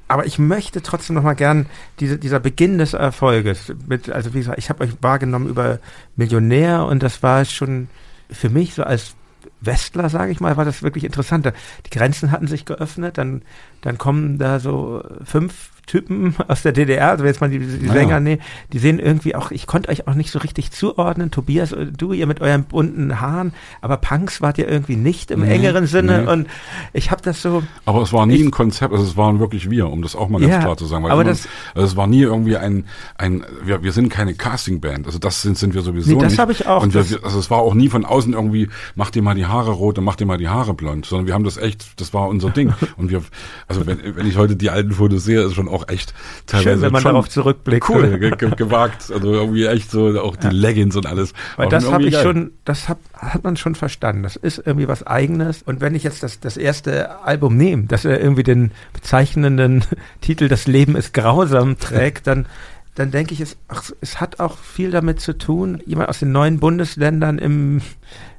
aber 0.08 0.26
ich 0.26 0.38
möchte 0.38 0.82
trotzdem 0.82 1.16
noch 1.16 1.22
mal 1.22 1.34
gern 1.34 1.66
diese, 2.00 2.18
dieser 2.18 2.40
Beginn 2.40 2.78
des 2.78 2.92
Erfolges 2.92 3.72
mit, 3.88 4.10
also 4.10 4.34
wie 4.34 4.38
gesagt, 4.38 4.58
ich 4.58 4.70
habe 4.70 4.84
euch 4.84 4.90
wahrgenommen 5.00 5.48
über 5.48 5.80
Millionär 6.14 6.84
und 6.84 7.02
das 7.02 7.22
war 7.22 7.44
schon 7.44 7.88
für 8.30 8.48
mich 8.48 8.74
so 8.74 8.84
als 8.84 9.14
Westler, 9.60 10.08
sage 10.08 10.32
ich 10.32 10.40
mal, 10.40 10.56
war 10.56 10.64
das 10.64 10.82
wirklich 10.82 11.04
interessant. 11.04 11.50
Die 11.86 11.90
Grenzen 11.90 12.30
hatten 12.30 12.46
sich 12.46 12.64
geöffnet, 12.64 13.18
dann, 13.18 13.42
dann 13.80 13.98
kommen 13.98 14.38
da 14.38 14.60
so 14.60 15.02
fünf 15.24 15.70
Typen 15.86 16.34
aus 16.48 16.62
der 16.62 16.72
DDR, 16.72 17.10
also 17.10 17.24
jetzt 17.24 17.40
mal 17.40 17.48
die, 17.48 17.58
die 17.60 17.86
Ja. 17.86 17.92
Sänger, 17.92 18.20
nee, 18.20 18.38
die 18.72 18.78
sehen 18.78 18.98
irgendwie 18.98 19.34
auch, 19.34 19.50
ich 19.50 19.66
konnte 19.66 19.88
euch 19.88 20.06
auch 20.08 20.14
nicht 20.14 20.30
so 20.30 20.38
richtig 20.40 20.72
zuordnen, 20.72 21.30
Tobias, 21.30 21.74
du, 21.96 22.12
ihr 22.12 22.26
mit 22.26 22.40
euren 22.40 22.64
bunten 22.64 23.20
Haaren, 23.20 23.52
aber 23.80 23.96
Punks 23.96 24.40
wart 24.42 24.58
ihr 24.58 24.68
irgendwie 24.68 24.96
nicht 24.96 25.30
im 25.30 25.40
Nee, 25.42 25.54
engeren 25.54 25.86
Sinne 25.86 26.22
nee. 26.22 26.30
und 26.32 26.48
ich 26.92 27.10
habe 27.10 27.22
das 27.22 27.40
so, 27.40 27.62
Aber 27.84 28.02
es 28.02 28.12
war 28.12 28.26
nie 28.26 28.34
Ich- 28.34 28.42
ein 28.42 28.50
Konzept, 28.50 28.92
also 28.92 29.04
es 29.04 29.16
waren 29.16 29.38
wirklich 29.40 29.70
wir, 29.70 29.88
um 29.90 30.02
das 30.02 30.16
auch 30.16 30.28
mal 30.28 30.40
ganz 30.40 30.52
Ja, 30.52 30.58
klar 30.60 30.76
zu 30.76 30.86
sagen. 30.86 31.04
Weil 31.04 31.12
aber 31.12 31.24
das- 31.24 31.48
also 31.74 31.86
es 31.86 31.96
war 31.96 32.06
nie 32.06 32.22
irgendwie 32.22 32.56
ein, 32.56 32.84
ein 33.16 33.44
wir, 33.64 33.82
wir 33.82 33.92
sind 33.92 34.08
keine 34.08 34.34
Castingband, 34.34 35.06
also 35.06 35.18
das 35.18 35.42
sind, 35.42 35.56
sind 35.56 35.74
wir 35.74 35.82
sowieso 35.82 36.10
Nee, 36.14 36.20
das 36.20 36.32
nicht. 36.32 36.40
hab 36.40 36.50
ich 36.50 36.66
auch, 36.66 36.82
Und 36.82 36.94
wir, 36.94 37.00
das- 37.02 37.10
wir- 37.10 37.24
also 37.24 37.38
es 37.38 37.50
war 37.50 37.58
auch 37.58 37.74
nie 37.74 37.88
von 37.88 38.04
außen 38.04 38.32
irgendwie, 38.32 38.68
mach 38.96 39.10
dir 39.10 39.22
mal 39.22 39.34
die 39.34 39.46
Haare 39.46 39.70
rot 39.70 39.98
und 39.98 40.04
mach 40.04 40.16
dir 40.16 40.26
mal 40.26 40.38
die 40.38 40.48
Haare 40.48 40.74
blond, 40.74 41.06
sondern 41.06 41.26
wir 41.26 41.34
haben 41.34 41.44
das 41.44 41.56
echt, 41.58 42.00
das 42.00 42.12
war 42.12 42.28
unser 42.28 42.50
Ding. 42.50 42.72
Und 42.96 43.10
wir, 43.10 43.22
also 43.68 43.86
wenn, 43.86 43.98
wenn 44.16 44.26
ich 44.26 44.36
heute 44.36 44.56
die 44.56 44.70
alten 44.70 44.92
Fotos 44.92 45.24
sehe, 45.24 45.42
ist 45.42 45.54
schon 45.54 45.68
auch 45.76 45.88
echt 45.88 46.14
teilweise 46.46 46.70
Schön, 46.70 46.82
wenn 46.82 46.92
man 46.92 47.04
darauf 47.04 47.28
zurückblickt. 47.28 47.88
cool, 47.88 48.18
ge 48.18 48.30
ge 48.30 48.50
gewagt, 48.56 49.10
also 49.12 49.32
irgendwie 49.32 49.66
echt 49.66 49.90
so, 49.90 50.20
auch 50.20 50.36
die 50.36 50.48
Leggings 50.48 50.96
und 50.96 51.06
alles. 51.06 51.34
Weil 51.56 51.68
das 51.68 51.90
habe 51.90 52.04
ich 52.04 52.14
geil. 52.14 52.22
schon, 52.22 52.52
das 52.64 52.88
hab, 52.88 52.98
hat 53.14 53.44
man 53.44 53.56
schon 53.56 53.74
verstanden. 53.74 54.22
Das 54.22 54.36
ist 54.36 54.62
irgendwie 54.64 54.88
was 54.88 55.06
Eigenes. 55.06 55.62
Und 55.62 55.80
wenn 55.80 55.94
ich 55.94 56.04
jetzt 56.04 56.22
das, 56.22 56.40
das 56.40 56.56
erste 56.56 57.22
Album 57.22 57.56
nehme, 57.56 57.84
das 57.84 58.04
er 58.04 58.20
irgendwie 58.20 58.42
den 58.42 58.72
bezeichnenden 58.92 59.84
Titel 60.20 60.48
Das 60.48 60.66
Leben 60.66 60.96
ist 60.96 61.12
grausam 61.12 61.78
trägt, 61.78 62.26
dann, 62.26 62.46
dann 62.94 63.10
denke 63.10 63.34
ich, 63.34 63.40
es, 63.40 63.56
ach, 63.68 63.90
es 64.00 64.20
hat 64.20 64.40
auch 64.40 64.58
viel 64.58 64.90
damit 64.90 65.20
zu 65.20 65.36
tun, 65.36 65.82
jemand 65.84 66.08
aus 66.08 66.20
den 66.20 66.32
neuen 66.32 66.58
Bundesländern 66.58 67.38
im, 67.38 67.82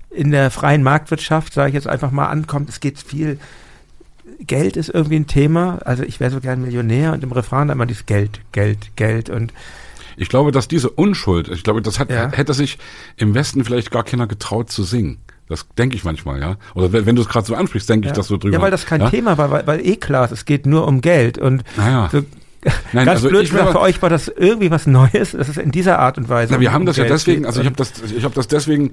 in 0.10 0.32
der 0.32 0.50
freien 0.50 0.84
Marktwirtschaft, 0.84 1.54
sage 1.54 1.70
ich 1.70 1.76
jetzt 1.76 1.88
einfach 1.88 2.12
mal, 2.12 2.28
ankommt. 2.28 2.70
Es 2.70 2.80
geht 2.80 2.98
viel. 2.98 3.40
Geld 4.40 4.78
ist 4.78 4.90
irgendwie 4.90 5.16
ein 5.18 5.28
Thema. 5.28 5.80
Also 5.86 6.04
ich 6.04 6.20
wäre 6.20 6.32
so 6.32 6.40
gern 6.40 6.62
Millionär 6.62 7.14
und 7.14 7.24
im 7.24 7.32
Refrain 7.32 7.68
dann 7.68 7.78
immer 7.78 7.86
dieses 7.86 8.06
Geld, 8.06 8.42
Geld, 8.52 8.96
Geld 8.96 9.30
und 9.30 9.54
Ich 10.18 10.30
glaube, 10.30 10.52
dass 10.52 10.68
diese 10.68 10.90
Unschuld, 10.90 11.48
ich 11.50 11.64
glaube, 11.64 11.82
das 11.82 12.00
hat, 12.00 12.10
Ja. 12.10 12.32
hätte 12.32 12.54
sich 12.54 12.78
im 13.18 13.36
Westen 13.36 13.64
vielleicht 13.64 13.92
gar 13.92 14.04
keiner 14.04 14.28
getraut 14.28 14.72
zu 14.72 14.84
singen. 14.84 15.20
Das 15.50 15.66
denke 15.78 15.96
ich 15.96 16.04
manchmal, 16.04 16.40
ja. 16.42 16.58
Oder 16.76 16.92
wenn, 16.92 17.06
wenn 17.06 17.16
du 17.16 17.22
es 17.22 17.30
gerade 17.30 17.46
so 17.46 17.56
ansprichst, 17.56 17.88
denke 17.90 18.08
ich 18.08 18.14
das 18.14 18.28
so 18.28 18.38
drüber. 18.38 18.56
Ja, 18.58 18.62
weil 18.62 18.72
das 18.72 18.86
kein 18.86 19.02
ja? 19.02 19.10
Thema 19.10 19.38
war, 19.38 19.50
weil, 19.52 19.66
weil 19.66 19.86
eh 19.86 19.96
klar 19.96 20.26
ist, 20.26 20.32
es 20.32 20.46
geht 20.46 20.66
nur 20.66 20.88
um 20.88 21.02
Geld. 21.02 21.38
Und 21.38 21.64
Naja. 21.78 22.10
so, 22.12 22.24
Nein, 22.92 23.06
ganz 23.06 23.18
also 23.18 23.30
blöd 23.30 23.44
ich 23.44 23.52
gesagt, 23.52 23.72
für 23.72 23.80
euch 23.80 24.02
war 24.02 24.10
das 24.10 24.28
irgendwie 24.28 24.72
was 24.72 24.88
Neues. 24.88 25.32
Das 25.32 25.48
ist 25.48 25.58
in 25.58 25.72
dieser 25.72 26.00
Art 26.00 26.18
und 26.18 26.28
Weise. 26.28 26.54
Na, 26.54 26.60
wir 26.60 26.74
haben 26.74 26.86
das 26.86 26.98
ja 26.98 27.06
deswegen, 27.06 27.46
also 27.46 27.62
ich 27.62 27.66
habe 27.66 27.76
das, 27.78 27.94
ich 28.16 28.24
habe 28.24 28.34
das 28.36 28.48
deswegen, 28.48 28.92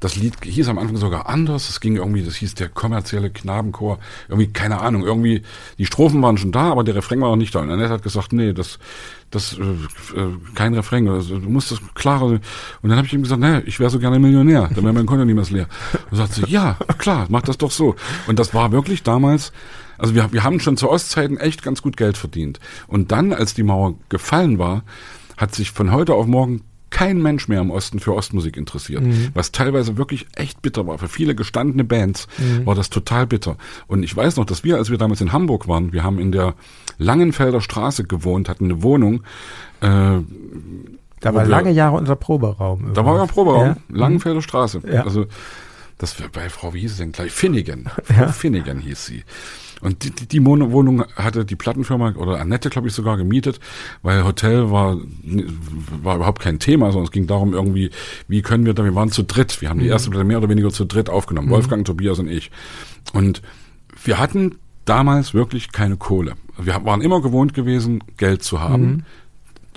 das 0.00 0.16
Lied 0.16 0.34
hieß 0.42 0.68
am 0.68 0.78
Anfang 0.78 0.96
sogar 0.96 1.28
anders. 1.28 1.68
Es 1.68 1.80
ging 1.80 1.96
irgendwie, 1.96 2.22
das 2.22 2.36
hieß 2.36 2.54
der 2.54 2.68
kommerzielle 2.68 3.30
Knabenchor. 3.30 3.98
Irgendwie, 4.28 4.48
keine 4.48 4.80
Ahnung, 4.80 5.04
irgendwie, 5.04 5.42
die 5.78 5.86
Strophen 5.86 6.20
waren 6.22 6.38
schon 6.38 6.52
da, 6.52 6.70
aber 6.70 6.84
der 6.84 6.94
Refrain 6.94 7.20
war 7.20 7.30
noch 7.30 7.36
nicht 7.36 7.54
da. 7.54 7.60
Und 7.60 7.70
Annette 7.70 7.90
hat 7.90 8.02
gesagt, 8.02 8.32
nee, 8.32 8.52
das, 8.52 8.78
das, 9.30 9.58
äh, 9.58 10.20
äh, 10.20 10.36
kein 10.54 10.74
Refrain, 10.74 11.08
also, 11.08 11.38
du 11.38 11.48
musst 11.48 11.70
das 11.70 11.80
klarer. 11.94 12.26
Und 12.26 12.40
dann 12.82 12.96
habe 12.96 13.06
ich 13.06 13.14
ihm 13.14 13.22
gesagt, 13.22 13.40
nee, 13.40 13.60
ich 13.66 13.80
wäre 13.80 13.90
so 13.90 13.98
gerne 13.98 14.18
Millionär, 14.18 14.68
dann 14.74 14.84
wäre 14.84 14.92
mein 14.92 15.06
Konto 15.06 15.24
niemals 15.24 15.50
leer. 15.50 15.66
Und 16.10 16.16
sagt 16.16 16.34
sie, 16.34 16.44
ja, 16.46 16.76
klar, 16.98 17.26
mach 17.28 17.42
das 17.42 17.58
doch 17.58 17.70
so. 17.70 17.96
Und 18.26 18.38
das 18.38 18.54
war 18.54 18.72
wirklich 18.72 19.02
damals, 19.02 19.52
also 19.98 20.14
wir, 20.14 20.32
wir 20.32 20.44
haben 20.44 20.60
schon 20.60 20.76
zu 20.76 20.90
Ostzeiten 20.90 21.38
echt 21.38 21.62
ganz 21.62 21.82
gut 21.82 21.96
Geld 21.96 22.16
verdient. 22.16 22.60
Und 22.86 23.12
dann, 23.12 23.32
als 23.32 23.54
die 23.54 23.62
Mauer 23.62 23.94
gefallen 24.08 24.58
war, 24.58 24.82
hat 25.36 25.54
sich 25.54 25.70
von 25.70 25.92
heute 25.92 26.14
auf 26.14 26.26
morgen 26.26 26.62
kein 26.90 27.20
Mensch 27.20 27.48
mehr 27.48 27.60
im 27.60 27.70
Osten 27.70 27.98
für 27.98 28.14
Ostmusik 28.14 28.56
interessiert. 28.56 29.02
Was 29.34 29.52
teilweise 29.52 29.96
wirklich 29.96 30.26
echt 30.36 30.62
bitter 30.62 30.86
war. 30.86 30.98
Für 30.98 31.08
viele 31.08 31.34
gestandene 31.34 31.84
Bands 31.84 32.26
war 32.64 32.74
das 32.74 32.90
total 32.90 33.26
bitter. 33.26 33.56
Und 33.86 34.02
ich 34.02 34.16
weiß 34.16 34.36
noch, 34.36 34.44
dass 34.44 34.64
wir, 34.64 34.76
als 34.76 34.88
wir 34.90 34.96
damals 34.98 35.20
in 35.20 35.32
Hamburg 35.32 35.68
waren, 35.68 35.92
wir 35.92 36.04
haben 36.04 36.18
in 36.18 36.32
der 36.32 36.54
Langenfelder 36.98 37.60
Straße 37.60 38.04
gewohnt, 38.04 38.48
hatten 38.48 38.64
eine 38.66 38.82
Wohnung, 38.82 39.22
äh, 39.80 39.86
da 41.20 41.34
war 41.34 41.44
wir- 41.44 41.46
lange 41.46 41.70
Jahre 41.72 41.96
unser 41.96 42.16
Proberaum. 42.16 42.92
da 42.94 43.04
war 43.04 43.16
ja 43.16 43.22
ein 43.22 43.28
Proberaum, 43.28 43.66
Ja. 43.68 43.76
Langenfelder 43.88 44.40
Straße. 44.42 44.80
Ja. 44.90 45.02
Also 45.04 45.26
das 45.98 46.18
wär 46.20 46.28
bei 46.28 46.48
Frau, 46.48 46.72
wie 46.74 46.80
hieß 46.80 46.96
sie 46.96 47.02
denn 47.02 47.12
gleich? 47.12 47.32
Finnegan. 47.32 47.86
Frau 48.04 48.28
Finnegan 48.28 48.78
hieß 48.78 49.04
sie. 49.06 49.24
Und 49.80 50.04
die, 50.04 50.10
die, 50.10 50.26
die 50.26 50.44
Wohnung 50.44 51.04
hatte 51.16 51.44
die 51.44 51.56
Plattenfirma 51.56 52.14
oder 52.16 52.40
Annette, 52.40 52.70
glaube 52.70 52.88
ich, 52.88 52.94
sogar 52.94 53.16
gemietet, 53.16 53.60
weil 54.02 54.24
Hotel 54.24 54.70
war, 54.70 54.96
war 56.02 56.16
überhaupt 56.16 56.40
kein 56.40 56.58
Thema, 56.58 56.92
sondern 56.92 57.04
es 57.04 57.10
ging 57.10 57.26
darum 57.26 57.52
irgendwie, 57.52 57.90
wie 58.28 58.42
können 58.42 58.64
wir 58.64 58.74
da, 58.74 58.84
wir 58.84 58.94
waren 58.94 59.10
zu 59.10 59.22
dritt, 59.22 59.60
wir 59.60 59.68
haben 59.68 59.80
die 59.80 59.88
erste 59.88 60.10
Platte 60.10 60.24
mehr 60.24 60.38
oder 60.38 60.48
weniger 60.48 60.70
zu 60.70 60.84
dritt 60.84 61.10
aufgenommen, 61.10 61.50
Wolfgang, 61.50 61.84
Tobias 61.84 62.18
und 62.18 62.28
ich. 62.28 62.50
Und 63.12 63.42
wir 64.02 64.18
hatten 64.18 64.56
damals 64.84 65.34
wirklich 65.34 65.72
keine 65.72 65.96
Kohle. 65.96 66.34
Wir 66.58 66.84
waren 66.84 67.02
immer 67.02 67.20
gewohnt 67.20 67.52
gewesen, 67.52 68.02
Geld 68.16 68.42
zu 68.42 68.60
haben 68.60 69.04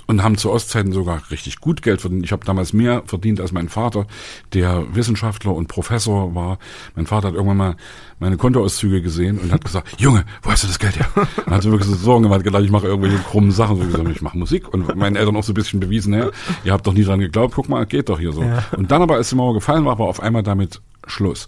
und 0.09 0.23
haben 0.23 0.37
zu 0.37 0.49
Ostzeiten 0.49 0.91
sogar 0.91 1.21
richtig 1.29 1.59
gut 1.59 1.83
Geld 1.83 2.01
verdient. 2.01 2.25
Ich 2.25 2.31
habe 2.31 2.43
damals 2.43 2.73
mehr 2.73 3.03
verdient 3.05 3.39
als 3.39 3.51
mein 3.51 3.69
Vater, 3.69 4.07
der 4.53 4.83
Wissenschaftler 4.95 5.53
und 5.53 5.67
Professor 5.67 6.33
war. 6.33 6.57
Mein 6.95 7.05
Vater 7.05 7.27
hat 7.27 7.35
irgendwann 7.35 7.57
mal 7.57 7.75
meine 8.17 8.35
Kontoauszüge 8.35 9.03
gesehen 9.03 9.37
und 9.37 9.51
hat 9.51 9.63
gesagt, 9.63 10.01
Junge, 10.01 10.25
wo 10.41 10.49
hast 10.49 10.63
du 10.63 10.67
das 10.67 10.79
Geld 10.79 10.97
her? 10.97 11.07
Und 11.45 11.53
hat 11.53 11.61
so 11.61 11.69
wirklich 11.69 11.87
so 11.87 11.95
Sorgen 11.95 12.23
gemacht, 12.23 12.43
gedacht, 12.43 12.63
ich 12.63 12.71
mache 12.71 12.87
irgendwelche 12.87 13.19
krummen 13.19 13.51
Sachen. 13.51 13.77
So 13.77 13.85
gesagt, 13.85 14.09
ich 14.09 14.23
mache 14.23 14.35
Musik 14.35 14.73
und 14.73 14.95
meinen 14.95 15.15
Eltern 15.15 15.35
auch 15.35 15.43
so 15.43 15.51
ein 15.51 15.53
bisschen 15.53 15.79
bewiesen, 15.79 16.11
ja, 16.15 16.31
ihr 16.63 16.73
habt 16.73 16.87
doch 16.87 16.93
nie 16.93 17.03
dran 17.03 17.19
geglaubt, 17.19 17.53
guck 17.53 17.69
mal, 17.69 17.85
geht 17.85 18.09
doch 18.09 18.19
hier 18.19 18.33
so. 18.33 18.41
Ja. 18.41 18.65
Und 18.75 18.89
dann 18.89 19.03
aber, 19.03 19.13
als 19.13 19.29
die 19.29 19.35
Mauer 19.35 19.53
gefallen 19.53 19.85
war, 19.85 19.99
war 19.99 20.07
auf 20.07 20.23
einmal 20.23 20.41
damit 20.41 20.81
Schluss. 21.05 21.45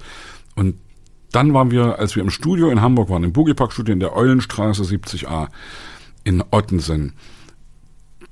Und 0.53 0.76
dann 1.32 1.55
waren 1.55 1.72
wir, 1.72 1.97
als 1.97 2.16
wir 2.16 2.22
im 2.22 2.30
Studio 2.30 2.70
in 2.70 2.80
Hamburg 2.80 3.09
waren, 3.09 3.24
im 3.24 3.34
Boogie 3.34 3.55
Park 3.55 3.74
Studio 3.74 3.91
in 3.91 3.99
der 3.99 4.16
Eulenstraße 4.16 4.84
70a 4.84 5.47
in 6.24 6.43
Ottensen, 6.51 7.14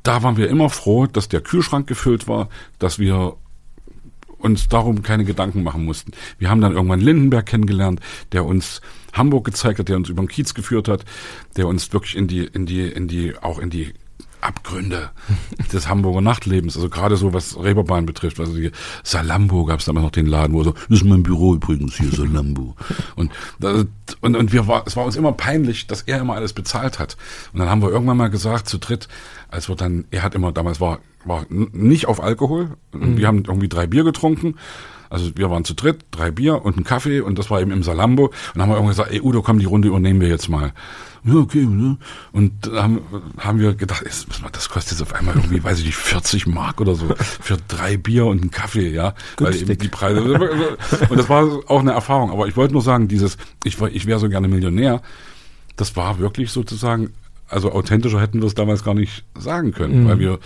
da 0.04 0.24
waren 0.24 0.38
wir 0.38 0.50
immer 0.50 0.70
froh, 0.70 1.06
dass 1.08 1.30
der 1.30 1.41
Kühlschrank 1.41 1.88
gefüllt 1.88 2.28
war, 2.28 2.50
dass 2.78 3.00
wir 3.00 3.36
uns 4.39 4.70
darum 4.70 5.04
keine 5.04 5.26
Gedanken 5.26 5.64
machen 5.64 5.84
mussten. 5.84 6.12
Wir 6.38 6.50
haben 6.50 6.62
dann 6.62 6.74
irgendwann 6.74 7.02
Lindenberg 7.02 7.45
kennengelernt, 7.45 8.00
der 8.32 8.45
uns 8.45 8.82
Hamburg 9.14 9.45
gezeigt 9.45 9.80
hat, 9.80 9.89
der 9.89 9.97
uns 9.97 10.10
über 10.10 10.24
den 10.24 10.30
Kiez 10.30 10.54
geführt 10.54 10.88
hat, 10.88 11.04
der 11.58 11.68
uns 11.68 11.91
wirklich 11.91 12.16
in 12.16 12.28
die, 12.28 12.45
in 12.45 12.66
die, 12.66 12.88
in 12.88 13.08
die, 13.08 13.38
auch 13.38 13.60
in 13.60 13.70
die 13.70 13.93
Abgründe 14.41 15.09
des 15.73 15.87
Hamburger 15.87 16.21
Nachtlebens, 16.21 16.75
also 16.75 16.89
gerade 16.89 17.15
so 17.17 17.33
was 17.33 17.57
Reeperbahn 17.57 18.05
betrifft, 18.05 18.39
also 18.39 18.55
die 18.55 18.71
Salambo 19.03 19.65
gab 19.65 19.79
es 19.79 19.85
damals 19.85 20.03
noch 20.03 20.11
den 20.11 20.25
Laden, 20.25 20.53
wo 20.53 20.63
so, 20.63 20.71
das 20.71 21.01
ist 21.01 21.05
mein 21.05 21.23
Büro 21.23 21.55
übrigens 21.55 21.95
hier, 21.95 22.11
Salambo. 22.11 22.75
Und, 23.15 23.31
und, 24.21 24.35
und 24.35 24.51
wir 24.53 24.67
war, 24.67 24.83
es 24.85 24.95
war 24.95 25.05
uns 25.05 25.15
immer 25.15 25.33
peinlich, 25.33 25.87
dass 25.87 26.03
er 26.03 26.19
immer 26.19 26.35
alles 26.35 26.53
bezahlt 26.53 26.99
hat. 26.99 27.17
Und 27.53 27.59
dann 27.59 27.69
haben 27.69 27.81
wir 27.81 27.89
irgendwann 27.89 28.17
mal 28.17 28.29
gesagt, 28.29 28.69
zu 28.69 28.77
dritt, 28.77 29.07
als 29.49 29.69
wir 29.69 29.75
dann, 29.75 30.05
er 30.11 30.23
hat 30.23 30.35
immer, 30.35 30.51
damals 30.51 30.79
war, 30.79 30.99
war 31.25 31.45
nicht 31.49 32.07
auf 32.07 32.21
Alkohol, 32.21 32.77
und 32.91 33.17
wir 33.17 33.27
haben 33.27 33.43
irgendwie 33.45 33.69
drei 33.69 33.87
Bier 33.87 34.03
getrunken, 34.03 34.55
Also 35.09 35.31
wir 35.35 35.49
waren 35.49 35.65
zu 35.65 35.73
dritt, 35.73 36.05
drei 36.11 36.31
Bier 36.31 36.63
und 36.63 36.77
ein 36.77 36.83
Kaffee 36.83 37.21
und 37.21 37.39
das 37.39 37.49
war 37.49 37.61
eben 37.61 37.71
im 37.71 37.83
Salambo. 37.83 38.25
Und 38.25 38.33
dann 38.53 38.63
haben 38.63 38.69
wir 38.69 38.75
irgendwann 38.75 38.95
gesagt, 38.95 39.11
ey 39.11 39.21
Udo, 39.21 39.41
komm, 39.41 39.59
die 39.59 39.65
Runde 39.65 39.87
übernehmen 39.87 40.21
wir 40.21 40.27
jetzt 40.27 40.49
mal. 40.49 40.71
Ja, 41.24 41.36
okay, 41.36 41.65
ne? 41.65 41.97
Und 42.32 42.67
da 42.67 42.84
haben, 42.84 43.01
haben 43.38 43.59
wir 43.59 43.74
gedacht, 43.74 44.03
das 44.51 44.70
kostet 44.70 44.99
jetzt 44.99 45.01
auf 45.01 45.13
einmal 45.13 45.36
irgendwie, 45.36 45.63
weiß 45.63 45.80
ich 45.80 45.86
nicht, 45.86 45.97
40 45.97 46.47
Mark 46.47 46.80
oder 46.82 46.95
so 46.95 47.07
für 47.17 47.57
drei 47.67 47.97
Bier 47.97 48.26
und 48.26 48.41
einen 48.41 48.51
Kaffee, 48.51 48.89
ja. 48.89 49.13
Weil 49.38 49.55
eben 49.55 49.78
die 49.78 49.88
Preise. 49.88 50.22
und 51.09 51.17
das 51.17 51.30
war 51.30 51.45
auch 51.67 51.80
eine 51.80 51.91
Erfahrung. 51.91 52.32
Aber 52.32 52.47
ich 52.47 52.55
wollte 52.55 52.74
nur 52.74 52.82
sagen, 52.82 53.07
dieses, 53.07 53.38
ich, 53.63 53.82
ich 53.82 54.05
wäre 54.05 54.20
so 54.20 54.30
gerne 54.30 54.47
Millionär, 54.47 55.01
das 55.76 55.95
war 55.95 56.20
wirklich 56.20 56.51
sozusagen, 56.51 57.13
also 57.47 57.72
authentischer 57.72 58.22
hätten 58.22 58.41
wir 58.41 58.47
es 58.47 58.55
damals 58.55 58.84
gar 58.84 58.93
nicht 58.93 59.24
sagen 59.38 59.72
können, 59.72 60.03
mhm. 60.03 60.07
weil 60.07 60.20
wir, 60.20 60.39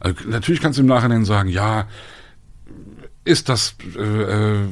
also 0.00 0.16
natürlich 0.26 0.60
kannst 0.60 0.78
du 0.78 0.82
im 0.82 0.88
Nachhinein 0.88 1.24
sagen, 1.24 1.48
ja, 1.48 1.86
ist 3.24 3.48
das, 3.48 3.76
äh, 3.96 4.00
äh 4.00 4.66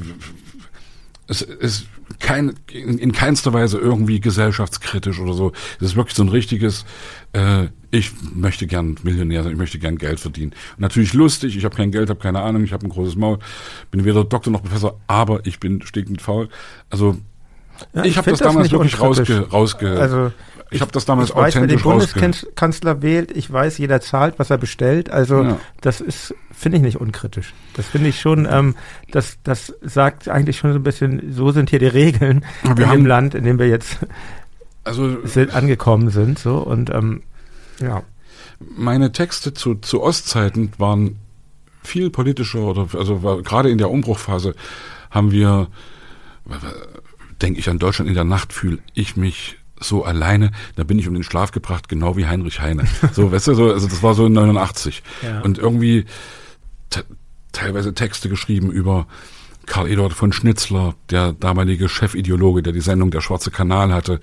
es 1.25 1.41
ist 1.41 1.87
kein, 2.19 2.53
in, 2.71 2.97
in 2.97 3.11
keinster 3.11 3.53
Weise 3.53 3.77
irgendwie 3.77 4.19
gesellschaftskritisch 4.19 5.19
oder 5.19 5.33
so. 5.33 5.51
Es 5.79 5.87
ist 5.87 5.95
wirklich 5.95 6.15
so 6.15 6.23
ein 6.23 6.29
richtiges, 6.29 6.85
äh, 7.33 7.67
ich 7.91 8.11
möchte 8.33 8.67
gern 8.67 8.97
Millionär 9.03 9.43
sein, 9.43 9.53
ich 9.53 9.57
möchte 9.57 9.79
gern 9.79 9.97
Geld 9.97 10.19
verdienen. 10.19 10.53
Und 10.75 10.81
natürlich 10.81 11.13
lustig, 11.13 11.55
ich 11.57 11.65
habe 11.65 11.75
kein 11.75 11.91
Geld, 11.91 12.09
habe 12.09 12.19
keine 12.19 12.41
Ahnung, 12.41 12.63
ich 12.63 12.73
habe 12.73 12.85
ein 12.85 12.89
großes 12.89 13.15
Maul, 13.15 13.39
bin 13.91 14.05
weder 14.05 14.23
Doktor 14.23 14.51
noch 14.51 14.63
Professor, 14.63 14.99
aber 15.07 15.45
ich 15.45 15.59
bin 15.59 15.81
stinkend 15.81 16.21
faul. 16.21 16.49
Also 16.89 17.17
ja, 17.93 18.03
ich, 18.03 18.11
ich 18.11 18.17
habe 18.17 18.31
das 18.31 18.39
damals 18.39 18.71
wirklich 18.71 18.99
rausge, 18.99 19.49
rausge 19.49 19.99
also, 19.99 20.31
ich 20.73 20.81
habe 20.81 20.91
das 20.91 21.05
damals 21.05 21.29
ich 21.29 21.35
weiß, 21.35 21.55
wer 21.55 21.67
den 21.67 21.79
Bundeskanzler 21.79 23.01
wählt, 23.01 23.35
ich 23.35 23.51
weiß, 23.51 23.77
jeder 23.77 24.01
zahlt, 24.01 24.39
was 24.39 24.49
er 24.49 24.57
bestellt. 24.57 25.09
Also 25.09 25.43
ja. 25.43 25.59
das 25.81 26.01
ist, 26.01 26.35
finde 26.51 26.77
ich 26.77 26.83
nicht 26.83 26.99
unkritisch. 26.99 27.53
Das 27.75 27.87
finde 27.87 28.09
ich 28.09 28.19
schon, 28.19 28.47
ähm, 28.49 28.75
das, 29.11 29.37
das 29.43 29.73
sagt 29.81 30.27
eigentlich 30.27 30.57
schon 30.57 30.73
so 30.73 30.79
ein 30.79 30.83
bisschen, 30.83 31.33
so 31.33 31.51
sind 31.51 31.69
hier 31.69 31.79
die 31.79 31.87
Regeln 31.87 32.45
wir 32.63 32.71
in 32.71 32.87
haben, 32.87 32.97
dem 32.99 33.05
Land, 33.05 33.35
in 33.35 33.43
dem 33.43 33.59
wir 33.59 33.67
jetzt 33.67 33.99
also, 34.83 35.25
sind, 35.25 35.53
angekommen 35.53 36.09
sind. 36.09 36.39
So 36.39 36.57
und 36.57 36.89
ähm, 36.89 37.23
ja. 37.79 38.03
Meine 38.59 39.11
Texte 39.11 39.53
zu, 39.53 39.75
zu 39.75 40.01
Ostzeiten 40.01 40.71
waren 40.77 41.17
viel 41.81 42.09
politischer 42.09 42.61
oder 42.61 42.87
also 42.97 43.19
gerade 43.43 43.69
in 43.69 43.77
der 43.77 43.89
Umbruchphase 43.89 44.55
haben 45.11 45.31
wir 45.31 45.67
denke 47.41 47.59
ich 47.59 47.69
an 47.69 47.79
Deutschland 47.79 48.07
in 48.07 48.15
der 48.15 48.23
Nacht 48.23 48.53
fühle 48.53 48.79
ich 48.93 49.15
mich 49.15 49.57
so 49.83 50.03
alleine, 50.03 50.51
da 50.75 50.83
bin 50.83 50.99
ich 50.99 51.07
um 51.07 51.13
den 51.13 51.23
Schlaf 51.23 51.51
gebracht, 51.51 51.89
genau 51.89 52.17
wie 52.17 52.25
Heinrich 52.25 52.61
Heine. 52.61 52.85
So, 53.13 53.31
weißt 53.31 53.47
du, 53.47 53.53
so, 53.55 53.71
also 53.71 53.87
das 53.87 54.03
war 54.03 54.13
so 54.13 54.25
in 54.25 54.33
89. 54.33 55.03
Ja. 55.21 55.41
Und 55.41 55.57
irgendwie 55.57 56.05
teilweise 57.51 57.93
Texte 57.93 58.29
geschrieben 58.29 58.71
über 58.71 59.07
Karl 59.65 59.89
Eduard 59.89 60.13
von 60.13 60.33
Schnitzler, 60.33 60.95
der 61.09 61.33
damalige 61.33 61.87
Chefideologe, 61.87 62.61
der 62.63 62.73
die 62.73 62.81
Sendung 62.81 63.11
Der 63.11 63.21
Schwarze 63.21 63.49
Kanal 63.49 63.93
hatte, 63.93 64.19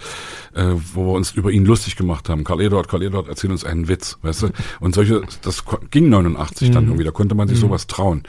äh, 0.55 0.75
wo 0.93 1.07
wir 1.07 1.13
uns 1.13 1.33
über 1.33 1.51
ihn 1.51 1.65
lustig 1.65 1.97
gemacht 1.97 2.29
haben. 2.29 2.45
Karl 2.45 2.61
Eduard, 2.61 2.89
Karl 2.89 3.03
Eduard, 3.03 3.29
erzähl 3.29 3.51
uns 3.51 3.65
einen 3.65 3.89
Witz, 3.89 4.19
weißt 4.23 4.43
du? 4.43 4.49
Und 4.81 4.95
solche, 4.95 5.23
das 5.43 5.65
ging 5.91 6.09
89 6.11 6.69
mhm. 6.69 6.75
dann 6.75 6.85
irgendwie, 6.85 7.05
da 7.05 7.11
konnte 7.11 7.35
man 7.35 7.49
sich 7.49 7.59
mhm. 7.59 7.69
sowas 7.69 7.87
trauen. 7.87 8.23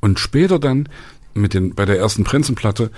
Und 0.00 0.18
später 0.18 0.58
dann 0.58 0.88
mit 1.34 1.54
den, 1.54 1.74
bei 1.74 1.84
der 1.84 1.98
ersten 1.98 2.24
Prinzenplatte 2.24 2.90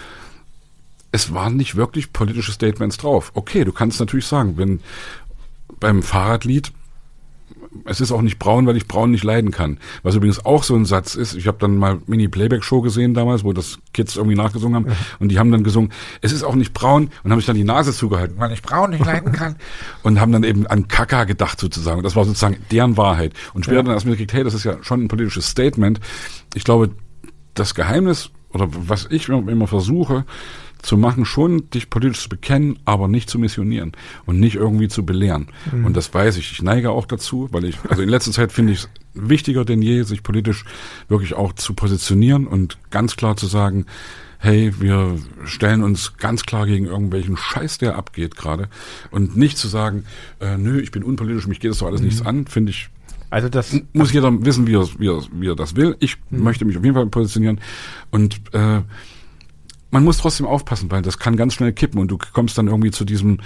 es 1.12 1.34
waren 1.34 1.56
nicht 1.56 1.76
wirklich 1.76 2.12
politische 2.12 2.52
Statements 2.52 2.98
drauf. 2.98 3.32
Okay, 3.34 3.64
du 3.64 3.72
kannst 3.72 4.00
natürlich 4.00 4.26
sagen, 4.26 4.56
wenn 4.56 4.80
beim 5.80 6.02
Fahrradlied 6.02 6.72
es 7.84 8.00
ist 8.00 8.10
auch 8.10 8.22
nicht 8.22 8.38
braun, 8.38 8.66
weil 8.66 8.76
ich 8.76 8.88
braun 8.88 9.12
nicht 9.12 9.22
leiden 9.22 9.52
kann. 9.52 9.78
Was 10.02 10.16
übrigens 10.16 10.44
auch 10.44 10.64
so 10.64 10.74
ein 10.74 10.84
Satz 10.84 11.14
ist, 11.14 11.34
ich 11.34 11.46
habe 11.46 11.58
dann 11.58 11.76
mal 11.76 12.00
Mini-Playback-Show 12.06 12.80
gesehen 12.80 13.14
damals, 13.14 13.44
wo 13.44 13.52
das 13.52 13.78
Kids 13.92 14.16
irgendwie 14.16 14.36
nachgesungen 14.36 14.74
haben 14.74 14.96
und 15.20 15.28
die 15.28 15.38
haben 15.38 15.52
dann 15.52 15.62
gesungen, 15.62 15.92
es 16.20 16.32
ist 16.32 16.42
auch 16.42 16.56
nicht 16.56 16.72
braun 16.72 17.10
und 17.22 17.30
haben 17.30 17.38
sich 17.38 17.46
dann 17.46 17.56
die 17.56 17.64
Nase 17.64 17.92
zugehalten, 17.92 18.38
weil 18.38 18.52
ich 18.52 18.62
braun 18.62 18.90
nicht 18.90 19.04
leiden 19.04 19.32
kann 19.32 19.56
und 20.02 20.20
haben 20.20 20.32
dann 20.32 20.42
eben 20.42 20.66
an 20.66 20.88
Kaka 20.88 21.24
gedacht 21.24 21.60
sozusagen. 21.60 21.98
Und 21.98 22.04
das 22.04 22.16
war 22.16 22.24
sozusagen 22.24 22.56
deren 22.72 22.96
Wahrheit. 22.96 23.34
Und 23.54 23.64
später 23.64 23.78
ja. 23.78 23.82
dann 23.84 23.94
erst 23.94 24.06
mir 24.06 24.12
gekriegt, 24.12 24.32
hey, 24.32 24.42
das 24.42 24.54
ist 24.54 24.64
ja 24.64 24.82
schon 24.82 25.04
ein 25.04 25.08
politisches 25.08 25.48
Statement. 25.48 26.00
Ich 26.54 26.64
glaube, 26.64 26.90
das 27.54 27.74
Geheimnis 27.74 28.30
oder 28.52 28.68
was 28.70 29.06
ich 29.10 29.28
immer 29.28 29.68
versuche, 29.68 30.24
zu 30.82 30.96
machen, 30.96 31.24
schon 31.24 31.68
dich 31.70 31.90
politisch 31.90 32.22
zu 32.22 32.28
bekennen, 32.28 32.78
aber 32.84 33.08
nicht 33.08 33.30
zu 33.30 33.38
missionieren 33.38 33.92
und 34.26 34.40
nicht 34.40 34.56
irgendwie 34.56 34.88
zu 34.88 35.04
belehren. 35.04 35.48
Mhm. 35.72 35.84
Und 35.86 35.96
das 35.96 36.12
weiß 36.12 36.36
ich. 36.36 36.52
Ich 36.52 36.62
neige 36.62 36.90
auch 36.90 37.06
dazu, 37.06 37.48
weil 37.52 37.64
ich, 37.64 37.78
also 37.88 38.02
in 38.02 38.08
letzter 38.08 38.32
Zeit 38.32 38.52
finde 38.52 38.72
ich 38.72 38.80
es 38.80 38.88
wichtiger 39.14 39.64
denn 39.64 39.82
je, 39.82 40.02
sich 40.02 40.22
politisch 40.22 40.64
wirklich 41.08 41.34
auch 41.34 41.52
zu 41.52 41.74
positionieren 41.74 42.46
und 42.46 42.78
ganz 42.90 43.16
klar 43.16 43.36
zu 43.36 43.46
sagen, 43.46 43.86
hey, 44.38 44.72
wir 44.80 45.16
stellen 45.44 45.82
uns 45.82 46.16
ganz 46.16 46.44
klar 46.44 46.66
gegen 46.66 46.86
irgendwelchen 46.86 47.36
Scheiß, 47.36 47.78
der 47.78 47.96
abgeht 47.96 48.36
gerade. 48.36 48.68
Und 49.10 49.36
nicht 49.36 49.58
zu 49.58 49.68
sagen, 49.68 50.04
äh, 50.40 50.56
nö, 50.56 50.80
ich 50.80 50.92
bin 50.92 51.02
unpolitisch, 51.02 51.46
mich 51.46 51.60
geht 51.60 51.72
das 51.72 51.78
doch 51.78 51.88
alles 51.88 52.00
mhm. 52.00 52.06
nichts 52.06 52.24
an, 52.24 52.46
finde 52.46 52.70
ich 52.70 52.88
also 53.30 53.48
das 53.48 53.80
muss 53.92 54.12
jeder 54.12 54.44
wissen, 54.44 54.66
wie 54.66 54.74
er, 54.74 54.88
wie 54.98 55.08
er, 55.08 55.22
wie 55.32 55.48
er 55.48 55.54
das 55.54 55.76
will. 55.76 55.96
Ich 56.00 56.16
mhm. 56.30 56.42
möchte 56.42 56.64
mich 56.64 56.76
auf 56.76 56.84
jeden 56.84 56.96
Fall 56.96 57.06
positionieren 57.06 57.60
und 58.10 58.40
äh, 58.52 58.80
man 59.90 60.04
muss 60.04 60.18
trotzdem 60.18 60.46
aufpassen, 60.46 60.90
weil 60.90 61.02
das 61.02 61.18
kann 61.18 61.36
ganz 61.36 61.54
schnell 61.54 61.72
kippen 61.72 62.00
und 62.00 62.08
du 62.08 62.18
kommst 62.32 62.56
dann 62.58 62.68
irgendwie 62.68 62.90
zu 62.90 63.04
diesem 63.04 63.38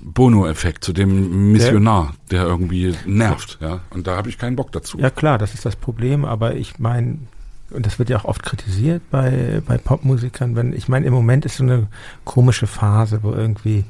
Bono-Effekt, 0.00 0.84
zu 0.84 0.92
dem 0.92 1.52
Missionar, 1.52 2.14
der 2.30 2.44
irgendwie 2.44 2.94
nervt, 3.04 3.58
ja. 3.60 3.80
Und 3.90 4.06
da 4.06 4.16
habe 4.16 4.28
ich 4.28 4.38
keinen 4.38 4.56
Bock 4.56 4.70
dazu. 4.72 4.98
Ja 4.98 5.10
klar, 5.10 5.38
das 5.38 5.54
ist 5.54 5.64
das 5.64 5.76
Problem, 5.76 6.24
aber 6.24 6.54
ich 6.54 6.78
meine, 6.78 7.18
und 7.70 7.84
das 7.84 7.98
wird 7.98 8.08
ja 8.08 8.18
auch 8.18 8.24
oft 8.24 8.42
kritisiert 8.42 9.02
bei, 9.10 9.60
bei 9.66 9.76
Popmusikern, 9.76 10.54
wenn, 10.56 10.72
ich 10.72 10.88
meine, 10.88 11.06
im 11.06 11.12
Moment 11.12 11.44
ist 11.44 11.56
so 11.56 11.64
eine 11.64 11.88
komische 12.24 12.66
Phase, 12.66 13.22
wo 13.22 13.32
irgendwie 13.32 13.84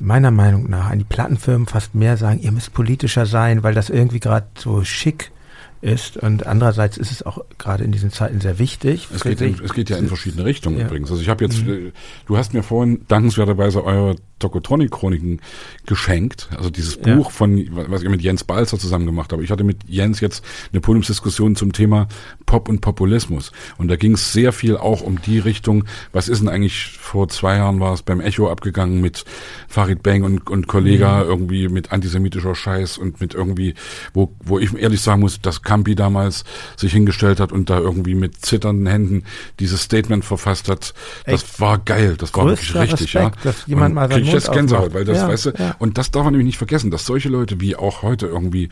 meiner 0.00 0.30
Meinung 0.30 0.68
nach 0.68 0.90
an 0.90 0.98
die 0.98 1.04
Plattenfirmen 1.04 1.66
fast 1.66 1.94
mehr 1.94 2.16
sagen, 2.16 2.40
ihr 2.40 2.52
müsst 2.52 2.72
politischer 2.72 3.26
sein, 3.26 3.62
weil 3.62 3.74
das 3.74 3.90
irgendwie 3.90 4.20
gerade 4.20 4.46
so 4.56 4.84
schick 4.84 5.32
ist. 5.80 6.16
Und 6.16 6.46
andererseits 6.46 6.96
ist 6.96 7.10
es 7.10 7.22
auch 7.22 7.44
gerade 7.58 7.84
in 7.84 7.92
diesen 7.92 8.10
Zeiten 8.10 8.40
sehr 8.40 8.58
wichtig. 8.58 9.08
Es 9.14 9.22
geht, 9.22 9.40
in, 9.40 9.58
es 9.62 9.72
geht 9.72 9.90
ja 9.90 9.96
in 9.96 10.08
verschiedene 10.08 10.44
Richtungen 10.44 10.78
ja. 10.78 10.86
übrigens. 10.86 11.10
Also 11.10 11.22
ich 11.22 11.28
habe 11.28 11.44
jetzt, 11.44 11.64
mhm. 11.64 11.92
du 12.26 12.36
hast 12.36 12.54
mir 12.54 12.62
vorhin 12.62 13.04
dankenswerterweise 13.08 13.84
eure 13.84 14.16
Tokotronic-Chroniken 14.38 15.40
geschenkt. 15.86 16.48
Also 16.56 16.70
dieses 16.70 16.96
Buch 16.96 17.26
ja. 17.26 17.30
von, 17.30 17.68
was 17.90 18.02
ich 18.02 18.08
mit 18.08 18.22
Jens 18.22 18.44
Balzer 18.44 18.78
zusammen 18.78 19.06
gemacht 19.06 19.32
habe. 19.32 19.42
Ich 19.42 19.50
hatte 19.50 19.64
mit 19.64 19.78
Jens 19.88 20.20
jetzt 20.20 20.44
eine 20.72 20.80
Podiumsdiskussion 20.80 21.56
zum 21.56 21.72
Thema 21.72 22.08
Pop 22.46 22.68
und 22.68 22.80
Populismus. 22.80 23.52
Und 23.76 23.88
da 23.88 23.96
ging 23.96 24.12
es 24.12 24.32
sehr 24.32 24.52
viel 24.52 24.76
auch 24.76 25.02
um 25.02 25.20
die 25.22 25.38
Richtung, 25.38 25.84
was 26.12 26.28
ist 26.28 26.40
denn 26.40 26.48
eigentlich, 26.48 26.98
vor 26.98 27.28
zwei 27.28 27.56
Jahren 27.56 27.80
war 27.80 27.94
es 27.94 28.02
beim 28.02 28.20
Echo 28.20 28.50
abgegangen 28.50 29.00
mit 29.00 29.24
Farid 29.68 30.02
Bang 30.02 30.22
und, 30.22 30.48
und 30.48 30.66
Kollega 30.66 31.22
mhm. 31.22 31.28
irgendwie 31.28 31.68
mit 31.68 31.92
antisemitischer 31.92 32.54
Scheiß 32.54 32.98
und 32.98 33.20
mit 33.20 33.34
irgendwie, 33.34 33.74
wo, 34.14 34.34
wo 34.44 34.58
ich 34.58 34.74
ehrlich 34.74 35.00
sagen 35.00 35.20
muss, 35.20 35.40
dass 35.40 35.62
Campi 35.68 35.94
damals 35.94 36.44
sich 36.76 36.92
hingestellt 36.94 37.40
hat 37.40 37.52
und 37.52 37.68
da 37.68 37.78
irgendwie 37.78 38.14
mit 38.14 38.42
zitternden 38.42 38.86
Händen 38.86 39.24
dieses 39.60 39.82
Statement 39.82 40.24
verfasst 40.24 40.70
hat. 40.70 40.94
Das 41.26 41.42
Echt? 41.42 41.60
war 41.60 41.76
geil, 41.76 42.16
das 42.16 42.34
war 42.34 42.46
wirklich 42.46 42.74
richtig, 42.74 43.14
Respekt, 43.14 43.36
ja. 43.36 43.52
Dass 43.52 43.66
jemand 43.66 43.94
mal 43.94 44.10
ich 44.18 44.32
jetzt 44.32 44.50
Gänsehaut, 44.50 44.94
weil 44.94 45.04
das, 45.04 45.18
ja, 45.18 45.28
weißt 45.28 45.46
du, 45.46 45.50
ja. 45.58 45.76
und 45.78 45.98
das 45.98 46.10
darf 46.10 46.24
man 46.24 46.32
nämlich 46.32 46.46
nicht 46.46 46.58
vergessen, 46.58 46.90
dass 46.90 47.04
solche 47.04 47.28
Leute 47.28 47.60
wie 47.60 47.76
auch 47.76 48.00
heute 48.00 48.26
irgendwie 48.26 48.70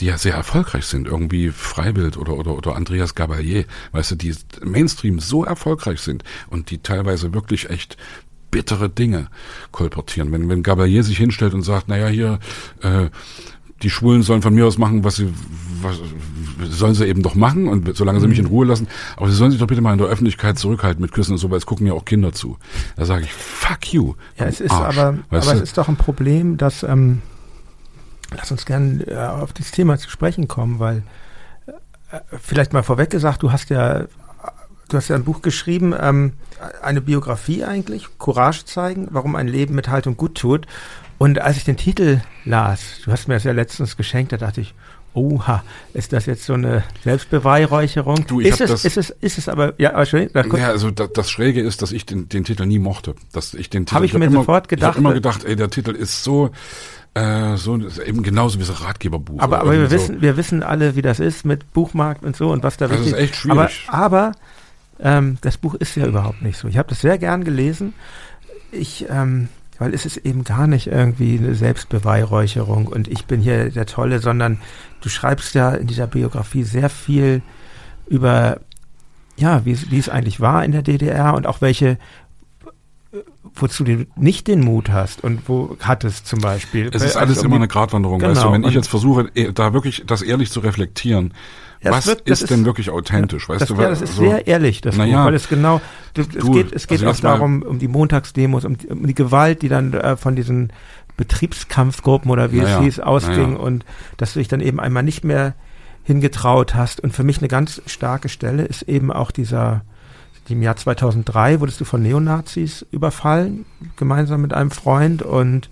die 0.00 0.04
ja 0.04 0.18
sehr 0.18 0.34
erfolgreich 0.34 0.84
sind, 0.84 1.06
irgendwie 1.06 1.48
Freibild 1.48 2.18
oder, 2.18 2.34
oder, 2.34 2.54
oder 2.54 2.76
Andreas 2.76 3.14
Gabalier, 3.14 3.64
weißt 3.92 4.10
du, 4.10 4.16
die 4.16 4.34
Mainstream 4.62 5.20
so 5.20 5.42
erfolgreich 5.42 6.00
sind 6.00 6.22
und 6.50 6.70
die 6.70 6.82
teilweise 6.82 7.32
wirklich 7.32 7.70
echt 7.70 7.96
bittere 8.50 8.88
Dinge 8.88 9.28
kolportieren. 9.72 10.32
Wenn, 10.32 10.48
wenn 10.48 10.62
Gabalier 10.62 11.02
sich 11.02 11.18
hinstellt 11.18 11.54
und 11.54 11.62
sagt, 11.62 11.88
naja, 11.88 12.08
hier, 12.08 12.38
äh, 12.82 13.08
die 13.82 13.90
Schwulen 13.90 14.22
sollen 14.22 14.42
von 14.42 14.54
mir 14.54 14.66
aus 14.66 14.78
machen, 14.78 15.04
was 15.04 15.16
sie, 15.16 15.32
was, 15.82 16.00
sollen 16.58 16.94
sie 16.94 17.06
eben 17.06 17.22
doch 17.22 17.34
machen 17.34 17.68
und 17.68 17.96
solange 17.96 18.20
sie 18.20 18.28
mich 18.28 18.38
in 18.38 18.46
mhm. 18.46 18.50
Ruhe 18.50 18.66
lassen. 18.66 18.88
Aber 19.16 19.28
sie 19.28 19.36
sollen 19.36 19.50
sich 19.50 19.60
doch 19.60 19.66
bitte 19.66 19.80
mal 19.80 19.92
in 19.92 19.98
der 19.98 20.08
Öffentlichkeit 20.08 20.58
zurückhalten 20.58 21.02
mit 21.02 21.12
Küssen 21.12 21.32
und 21.32 21.38
so, 21.38 21.50
weil 21.50 21.58
es 21.58 21.66
gucken 21.66 21.86
ja 21.86 21.92
auch 21.92 22.04
Kinder 22.04 22.32
zu. 22.32 22.56
Da 22.96 23.04
sage 23.04 23.24
ich, 23.24 23.32
fuck 23.32 23.92
you. 23.92 24.14
Ja, 24.38 24.46
es 24.46 24.60
ist 24.60 24.70
Arsch, 24.70 24.96
aber, 24.98 25.18
aber 25.30 25.54
es 25.54 25.60
ist 25.60 25.78
doch 25.78 25.88
ein 25.88 25.96
Problem, 25.96 26.56
dass, 26.56 26.82
ähm, 26.82 27.22
lass 28.34 28.50
uns 28.50 28.64
gerne 28.64 29.06
äh, 29.06 29.16
auf 29.16 29.52
dieses 29.52 29.72
Thema 29.72 29.98
zu 29.98 30.08
sprechen 30.08 30.48
kommen, 30.48 30.78
weil 30.78 31.02
äh, 32.10 32.18
vielleicht 32.40 32.72
mal 32.72 32.82
vorweg 32.82 33.10
gesagt, 33.10 33.42
du 33.42 33.52
hast 33.52 33.68
ja, 33.68 34.06
du 34.88 34.96
hast 34.96 35.08
ja 35.08 35.16
ein 35.16 35.24
Buch 35.24 35.42
geschrieben, 35.42 35.94
ähm, 35.98 36.32
eine 36.82 37.02
Biografie 37.02 37.64
eigentlich, 37.64 38.08
Courage 38.18 38.64
zeigen, 38.64 39.08
warum 39.10 39.36
ein 39.36 39.48
Leben 39.48 39.74
mit 39.74 39.88
Haltung 39.88 40.16
gut 40.16 40.36
tut. 40.36 40.66
Und 41.18 41.40
als 41.40 41.56
ich 41.56 41.64
den 41.64 41.76
Titel 41.76 42.20
las, 42.44 43.00
du 43.04 43.12
hast 43.12 43.28
mir 43.28 43.34
das 43.34 43.44
ja 43.44 43.52
letztens 43.52 43.96
geschenkt, 43.96 44.32
da 44.32 44.36
dachte 44.36 44.60
ich, 44.60 44.74
oha, 45.14 45.64
ist 45.94 46.12
das 46.12 46.26
jetzt 46.26 46.44
so 46.44 46.52
eine 46.52 46.84
Selbstbeweihräucherung? 47.04 48.26
Du, 48.26 48.40
ich 48.40 48.48
ist, 48.48 48.60
es, 48.60 48.70
das, 48.70 48.84
ist, 48.84 48.96
es, 48.98 49.10
ist 49.10 49.38
es 49.38 49.48
aber, 49.48 49.72
ja, 49.78 49.94
aber 49.94 50.04
schön. 50.04 50.28
Ja, 50.34 50.68
also 50.68 50.90
das, 50.90 51.10
das 51.14 51.30
Schräge 51.30 51.62
ist, 51.62 51.80
dass 51.80 51.92
ich 51.92 52.04
den, 52.04 52.28
den 52.28 52.44
Titel 52.44 52.66
nie 52.66 52.78
mochte. 52.78 53.14
Dass 53.32 53.54
ich 53.54 53.70
den 53.70 53.86
Titel, 53.86 53.94
Habe 53.94 54.04
ich, 54.04 54.12
ich 54.12 54.18
mir 54.18 54.26
immer, 54.26 54.40
sofort 54.40 54.68
gedacht. 54.68 54.90
Ich 54.90 54.96
habe 54.96 54.98
immer 54.98 55.14
gedacht, 55.14 55.44
ey, 55.44 55.56
der 55.56 55.70
Titel 55.70 55.92
ist 55.92 56.22
so, 56.22 56.50
äh, 57.14 57.56
so 57.56 57.78
eben 58.04 58.22
genauso 58.22 58.58
wie 58.60 58.64
so 58.64 58.74
Ratgeberbuch. 58.74 59.40
Aber, 59.40 59.60
aber 59.60 59.72
wir 59.72 59.86
so. 59.86 59.92
wissen, 59.92 60.20
wir 60.20 60.36
wissen 60.36 60.62
alle, 60.62 60.96
wie 60.96 61.02
das 61.02 61.18
ist 61.18 61.46
mit 61.46 61.72
Buchmarkt 61.72 62.22
und 62.22 62.36
so 62.36 62.50
und 62.50 62.62
was 62.62 62.76
da 62.76 62.88
das 62.88 62.98
wichtig 62.98 63.06
ist. 63.06 63.12
Das 63.12 63.20
ist 63.20 63.30
echt 63.30 63.36
schwierig. 63.36 63.86
Aber, 63.88 64.04
aber 64.18 64.32
Ähm, 64.98 65.38
das 65.42 65.58
Buch 65.58 65.74
ist 65.74 65.94
ja 65.96 66.06
überhaupt 66.06 66.42
nicht 66.42 66.58
so. 66.58 66.68
Ich 66.68 66.78
habe 66.78 66.88
das 66.88 67.00
sehr 67.00 67.18
gern 67.18 67.44
gelesen. 67.44 67.92
Ich, 68.72 69.06
ähm, 69.10 69.48
weil 69.78 69.94
es 69.94 70.06
ist 70.06 70.18
eben 70.18 70.44
gar 70.44 70.66
nicht 70.66 70.86
irgendwie 70.86 71.38
eine 71.38 71.54
Selbstbeweihräucherung 71.54 72.86
und 72.86 73.08
ich 73.08 73.26
bin 73.26 73.40
hier 73.40 73.70
der 73.70 73.86
Tolle, 73.86 74.20
sondern 74.20 74.58
du 75.00 75.08
schreibst 75.08 75.54
ja 75.54 75.70
in 75.70 75.86
dieser 75.86 76.06
Biografie 76.06 76.62
sehr 76.62 76.88
viel 76.88 77.42
über, 78.06 78.60
ja, 79.36 79.64
wie, 79.64 79.90
wie 79.90 79.98
es 79.98 80.08
eigentlich 80.08 80.40
war 80.40 80.64
in 80.64 80.72
der 80.72 80.82
DDR 80.82 81.34
und 81.34 81.46
auch 81.46 81.60
welche 81.60 81.98
wozu 83.54 83.84
du 83.84 84.06
nicht 84.16 84.46
den 84.48 84.60
Mut 84.60 84.90
hast 84.90 85.24
und 85.24 85.48
wo 85.48 85.76
hattest 85.80 86.26
zum 86.26 86.40
Beispiel. 86.40 86.90
Es 86.92 87.02
ist 87.02 87.16
alles 87.16 87.42
immer 87.42 87.56
eine 87.56 87.68
Gratwanderung, 87.68 88.18
genau. 88.18 88.32
weißt 88.32 88.44
du, 88.44 88.52
wenn 88.52 88.64
ich 88.64 88.74
jetzt 88.74 88.88
versuche, 88.88 89.30
eh, 89.34 89.52
da 89.52 89.72
wirklich 89.72 90.04
das 90.06 90.22
ehrlich 90.22 90.50
zu 90.50 90.60
reflektieren, 90.60 91.32
ja, 91.82 91.90
was 91.90 92.06
wird, 92.06 92.22
ist, 92.22 92.42
ist 92.42 92.50
denn 92.50 92.64
wirklich 92.64 92.90
authentisch, 92.90 93.48
weißt 93.48 93.62
das, 93.62 93.68
du? 93.68 93.74
Ja, 93.74 93.88
das 93.90 94.02
ist 94.02 94.16
so, 94.16 94.22
sehr 94.22 94.46
ehrlich, 94.46 94.80
das 94.80 94.96
naja, 94.96 95.18
Buch, 95.18 95.26
weil 95.26 95.34
es 95.34 95.48
genau, 95.48 95.80
das, 96.14 96.28
es 96.34 96.44
geht, 96.50 96.72
es 96.72 96.86
geht 96.86 97.04
also 97.04 97.10
auch 97.10 97.20
darum, 97.20 97.62
um 97.62 97.78
die 97.78 97.88
Montagsdemos, 97.88 98.64
um 98.64 98.78
die, 98.78 98.88
um 98.88 99.06
die 99.06 99.14
Gewalt, 99.14 99.62
die 99.62 99.68
dann 99.68 99.92
äh, 99.92 100.16
von 100.16 100.36
diesen 100.36 100.72
Betriebskampfgruppen 101.16 102.30
oder 102.30 102.52
wie 102.52 102.60
naja, 102.60 102.78
es 102.78 102.84
hieß, 102.84 103.00
ausging 103.00 103.52
naja. 103.52 103.64
und 103.64 103.84
dass 104.16 104.32
du 104.32 104.38
dich 104.38 104.48
dann 104.48 104.60
eben 104.60 104.80
einmal 104.80 105.02
nicht 105.02 105.24
mehr 105.24 105.54
hingetraut 106.04 106.74
hast. 106.74 107.00
Und 107.00 107.12
für 107.12 107.24
mich 107.24 107.38
eine 107.38 107.48
ganz 107.48 107.82
starke 107.86 108.28
Stelle 108.28 108.64
ist 108.64 108.82
eben 108.82 109.10
auch 109.10 109.30
dieser, 109.30 109.82
im 110.48 110.62
Jahr 110.62 110.76
2003 110.76 111.60
wurdest 111.60 111.80
du 111.80 111.84
von 111.84 112.02
Neonazis 112.02 112.86
überfallen, 112.90 113.66
gemeinsam 113.96 114.42
mit 114.42 114.54
einem 114.54 114.70
Freund 114.70 115.22
und 115.22 115.70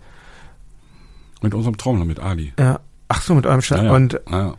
mit 1.41 1.55
unserem 1.55 1.77
Traum, 1.77 2.05
mit 2.07 2.21
Ali. 2.21 2.55
Ja, 2.59 2.81
ach 3.09 3.21
so, 3.21 3.35
mit 3.35 3.47
eurem 3.47 3.61
Sch 3.61 3.73
ja, 3.73 3.85
ja. 3.85 3.93
und 3.93 4.21
ja. 4.31 4.55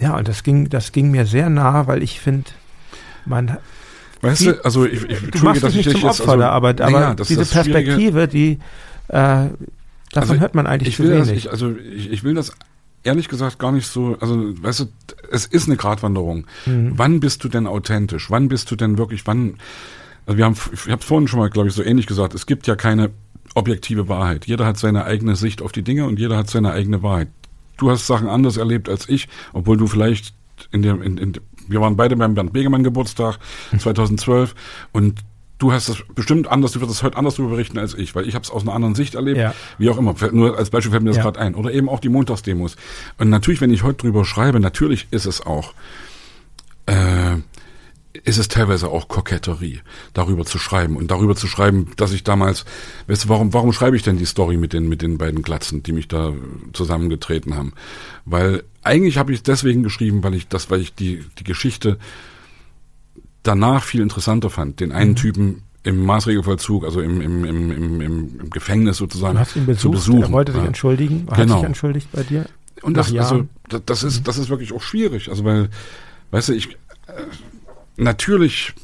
Ja, 0.00 0.16
und 0.16 0.28
das 0.28 0.42
ging, 0.42 0.68
das 0.68 0.92
ging 0.92 1.10
mir 1.10 1.26
sehr 1.26 1.50
nah, 1.50 1.86
weil 1.86 2.02
ich 2.02 2.20
finde, 2.20 2.50
man 3.26 3.58
Weißt 4.20 4.46
du, 4.46 4.64
also 4.64 4.84
ich, 4.84 5.04
ich 5.04 5.30
du 5.30 5.44
machst 5.44 5.62
dich 5.62 5.74
nicht 5.74 5.90
zum 5.90 6.04
Opfer 6.04 6.28
also, 6.30 6.36
da, 6.38 6.50
aber, 6.50 6.70
aber 6.70 6.90
ja, 7.00 7.14
diese 7.14 7.44
Perspektive, 7.44 8.26
die 8.26 8.58
äh, 9.08 9.14
davon 9.14 9.56
also 10.14 10.34
hört 10.34 10.54
man 10.54 10.66
eigentlich 10.66 10.88
ich 10.88 10.96
zu 10.96 11.04
wenig. 11.04 11.18
Das, 11.20 11.30
ich, 11.30 11.50
also 11.50 11.76
ich, 11.76 12.10
ich 12.10 12.24
will 12.24 12.34
das 12.34 12.52
ehrlich 13.04 13.28
gesagt 13.28 13.58
gar 13.58 13.70
nicht 13.70 13.86
so, 13.86 14.16
also 14.20 14.60
weißt 14.60 14.80
du, 14.80 14.84
es 15.30 15.46
ist 15.46 15.68
eine 15.68 15.76
Gratwanderung. 15.76 16.46
Mhm. 16.66 16.92
Wann 16.96 17.20
bist 17.20 17.44
du 17.44 17.48
denn 17.48 17.66
authentisch? 17.66 18.30
Wann 18.30 18.48
bist 18.48 18.70
du 18.70 18.76
denn 18.76 18.98
wirklich, 18.98 19.26
wann, 19.26 19.58
also 20.26 20.36
wir 20.36 20.44
haben, 20.44 20.56
ich 20.72 20.90
habe 20.90 21.02
vorhin 21.02 21.28
schon 21.28 21.38
mal, 21.38 21.48
glaube 21.48 21.68
ich, 21.68 21.74
so 21.74 21.82
ähnlich 21.82 22.06
gesagt, 22.06 22.34
es 22.34 22.46
gibt 22.46 22.66
ja 22.66 22.74
keine 22.74 23.10
objektive 23.54 24.08
Wahrheit. 24.08 24.46
Jeder 24.46 24.66
hat 24.66 24.78
seine 24.78 25.04
eigene 25.04 25.36
Sicht 25.36 25.62
auf 25.62 25.72
die 25.72 25.82
Dinge 25.82 26.06
und 26.06 26.18
jeder 26.18 26.36
hat 26.36 26.50
seine 26.50 26.72
eigene 26.72 27.02
Wahrheit. 27.02 27.28
Du 27.78 27.90
hast 27.90 28.06
Sachen 28.06 28.28
anders 28.28 28.56
erlebt 28.56 28.88
als 28.88 29.08
ich, 29.08 29.28
obwohl 29.52 29.76
du 29.76 29.86
vielleicht 29.86 30.34
in 30.70 30.82
der, 30.82 31.00
in, 31.00 31.16
in, 31.16 31.32
wir 31.68 31.80
waren 31.80 31.96
beide 31.96 32.16
beim 32.16 32.34
Bernd 32.34 32.52
Begemann 32.52 32.82
Geburtstag 32.82 33.38
2012 33.78 34.54
mhm. 34.54 34.58
und 34.92 35.20
du 35.58 35.72
hast 35.72 35.88
das 35.88 35.98
bestimmt 36.14 36.48
anders, 36.48 36.72
du 36.72 36.80
wirst 36.80 36.92
es 36.92 37.02
heute 37.02 37.16
anders 37.16 37.36
darüber 37.36 37.52
berichten 37.52 37.78
als 37.78 37.94
ich, 37.94 38.14
weil 38.14 38.26
ich 38.26 38.34
habe 38.34 38.44
es 38.44 38.50
aus 38.50 38.62
einer 38.62 38.74
anderen 38.74 38.94
Sicht 38.94 39.14
erlebt, 39.14 39.38
ja. 39.38 39.54
wie 39.76 39.90
auch 39.90 39.98
immer. 39.98 40.14
Nur 40.32 40.56
als 40.56 40.70
Beispiel 40.70 40.90
fällt 40.90 41.02
mir 41.02 41.10
das 41.10 41.16
ja. 41.18 41.22
gerade 41.24 41.40
ein. 41.40 41.54
Oder 41.54 41.72
eben 41.72 41.88
auch 41.88 42.00
die 42.00 42.08
Montagsdemos. 42.08 42.76
Und 43.18 43.28
natürlich, 43.28 43.60
wenn 43.60 43.72
ich 43.72 43.82
heute 43.82 43.98
drüber 43.98 44.24
schreibe, 44.24 44.60
natürlich 44.60 45.08
ist 45.10 45.26
es 45.26 45.44
auch, 45.44 45.74
äh, 46.86 47.36
ist 48.24 48.38
es 48.38 48.48
teilweise 48.48 48.88
auch 48.88 49.08
Koketterie, 49.08 49.80
darüber 50.12 50.44
zu 50.44 50.58
schreiben 50.58 50.96
und 50.96 51.10
darüber 51.10 51.36
zu 51.36 51.46
schreiben, 51.46 51.90
dass 51.96 52.12
ich 52.12 52.24
damals, 52.24 52.64
weißt 53.06 53.24
du, 53.24 53.28
warum, 53.28 53.52
warum 53.52 53.72
schreibe 53.72 53.96
ich 53.96 54.02
denn 54.02 54.18
die 54.18 54.26
Story 54.26 54.56
mit 54.56 54.72
den, 54.72 54.88
mit 54.88 55.02
den 55.02 55.18
beiden 55.18 55.42
Glatzen, 55.42 55.82
die 55.82 55.92
mich 55.92 56.08
da 56.08 56.32
zusammengetreten 56.72 57.56
haben? 57.56 57.72
Weil 58.24 58.64
eigentlich 58.82 59.18
habe 59.18 59.32
ich 59.32 59.42
deswegen 59.42 59.82
geschrieben, 59.82 60.22
weil 60.22 60.34
ich 60.34 60.48
das, 60.48 60.70
weil 60.70 60.80
ich 60.80 60.94
die, 60.94 61.24
die 61.38 61.44
Geschichte 61.44 61.98
danach 63.42 63.84
viel 63.84 64.00
interessanter 64.00 64.50
fand. 64.50 64.80
Den 64.80 64.92
einen 64.92 65.10
mhm. 65.10 65.16
Typen 65.16 65.62
im 65.82 66.04
Maßregelvollzug, 66.04 66.84
also 66.84 67.00
im, 67.00 67.20
im, 67.20 67.44
im, 67.44 67.70
im, 67.70 68.00
im 68.40 68.50
Gefängnis 68.50 68.98
sozusagen. 68.98 69.34
Du 69.34 69.40
hast 69.40 69.56
ihn 69.56 69.66
besucht, 69.66 69.80
zu 69.80 69.90
besuchen. 69.90 70.22
Er 70.22 70.32
wollte 70.32 70.52
sich 70.52 70.60
ja. 70.60 70.66
entschuldigen, 70.66 71.26
hat 71.30 71.38
genau. 71.38 71.56
sich 71.56 71.64
entschuldigt 71.64 72.08
bei 72.12 72.22
dir. 72.22 72.46
Und 72.82 72.96
das, 72.96 73.12
also, 73.14 73.46
das 73.86 74.02
ist, 74.02 74.20
mhm. 74.20 74.24
das 74.24 74.38
ist 74.38 74.50
wirklich 74.50 74.72
auch 74.72 74.82
schwierig. 74.82 75.30
Also, 75.30 75.44
weil, 75.44 75.68
weißt 76.30 76.50
du, 76.50 76.52
ich, 76.52 76.68
äh, 77.06 77.12
natürlich 77.98 78.74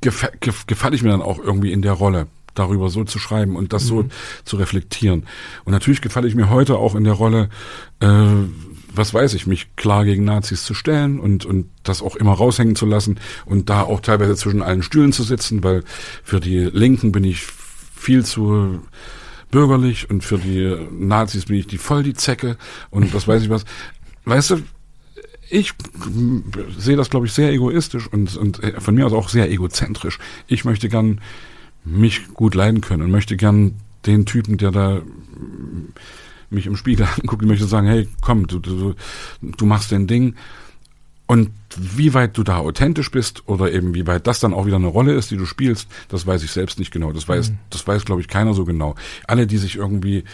gef 0.00 0.28
gef 0.40 0.66
gefalle 0.66 0.96
ich 0.96 1.02
mir 1.02 1.10
dann 1.10 1.22
auch 1.22 1.38
irgendwie 1.38 1.72
in 1.72 1.82
der 1.82 1.92
Rolle, 1.92 2.26
darüber 2.54 2.90
so 2.90 3.04
zu 3.04 3.18
schreiben 3.18 3.56
und 3.56 3.72
das 3.72 3.84
mhm. 3.84 3.88
so 3.88 4.04
zu 4.44 4.56
reflektieren. 4.56 5.26
Und 5.64 5.72
natürlich 5.72 6.00
gefalle 6.00 6.28
ich 6.28 6.34
mir 6.34 6.50
heute 6.50 6.76
auch 6.76 6.94
in 6.94 7.04
der 7.04 7.14
Rolle, 7.14 7.48
äh, 8.00 8.26
was 8.94 9.14
weiß 9.14 9.34
ich, 9.34 9.46
mich 9.46 9.74
klar 9.76 10.04
gegen 10.04 10.24
Nazis 10.24 10.64
zu 10.64 10.74
stellen 10.74 11.18
und, 11.18 11.46
und 11.46 11.68
das 11.82 12.02
auch 12.02 12.16
immer 12.16 12.32
raushängen 12.32 12.76
zu 12.76 12.84
lassen 12.84 13.18
und 13.46 13.70
da 13.70 13.82
auch 13.82 14.00
teilweise 14.00 14.36
zwischen 14.36 14.62
allen 14.62 14.82
Stühlen 14.82 15.12
zu 15.12 15.22
sitzen, 15.22 15.64
weil 15.64 15.82
für 16.22 16.40
die 16.40 16.58
Linken 16.58 17.10
bin 17.12 17.24
ich 17.24 17.42
viel 17.94 18.24
zu 18.24 18.82
bürgerlich 19.50 20.10
und 20.10 20.24
für 20.24 20.38
die 20.38 20.76
Nazis 20.90 21.46
bin 21.46 21.56
ich 21.56 21.66
die 21.66 21.78
voll 21.78 22.02
die 22.02 22.14
Zecke 22.14 22.56
und 22.90 23.14
was 23.14 23.26
weiß 23.26 23.42
ich 23.42 23.50
was. 23.50 23.64
Weißt 24.24 24.50
du, 24.50 24.62
ich 25.52 25.74
sehe 26.78 26.96
das, 26.96 27.10
glaube 27.10 27.26
ich, 27.26 27.32
sehr 27.34 27.52
egoistisch 27.52 28.10
und, 28.10 28.36
und 28.36 28.60
von 28.78 28.94
mir 28.94 29.04
aus 29.04 29.12
auch 29.12 29.28
sehr 29.28 29.50
egozentrisch. 29.50 30.18
Ich 30.46 30.64
möchte 30.64 30.88
gern 30.88 31.20
mich 31.84 32.32
gut 32.32 32.54
leiden 32.54 32.80
können 32.80 33.02
und 33.02 33.10
möchte 33.10 33.36
gern 33.36 33.74
den 34.06 34.24
Typen, 34.24 34.56
der 34.56 34.70
da 34.70 35.02
mich 36.48 36.66
im 36.66 36.76
Spiegel 36.76 37.06
anguckt 37.20 37.44
möchte 37.44 37.66
sagen, 37.66 37.86
hey, 37.86 38.08
komm, 38.22 38.46
du, 38.46 38.60
du, 38.60 38.94
du 39.42 39.66
machst 39.66 39.92
dein 39.92 40.06
Ding. 40.06 40.36
Und 41.26 41.50
wie 41.76 42.14
weit 42.14 42.36
du 42.36 42.44
da 42.44 42.58
authentisch 42.58 43.10
bist 43.10 43.46
oder 43.46 43.72
eben 43.72 43.94
wie 43.94 44.06
weit 44.06 44.26
das 44.26 44.40
dann 44.40 44.54
auch 44.54 44.64
wieder 44.66 44.76
eine 44.76 44.86
Rolle 44.86 45.12
ist, 45.12 45.30
die 45.30 45.36
du 45.36 45.44
spielst, 45.44 45.86
das 46.08 46.26
weiß 46.26 46.42
ich 46.42 46.50
selbst 46.50 46.78
nicht 46.78 46.90
genau. 46.90 47.12
Das 47.12 47.28
weiß, 47.28 47.50
mhm. 47.50 47.58
das 47.68 47.86
weiß, 47.86 48.06
glaube 48.06 48.22
ich, 48.22 48.28
keiner 48.28 48.54
so 48.54 48.64
genau. 48.64 48.94
Alle, 49.26 49.46
die 49.46 49.58
sich 49.58 49.76
irgendwie 49.76 50.24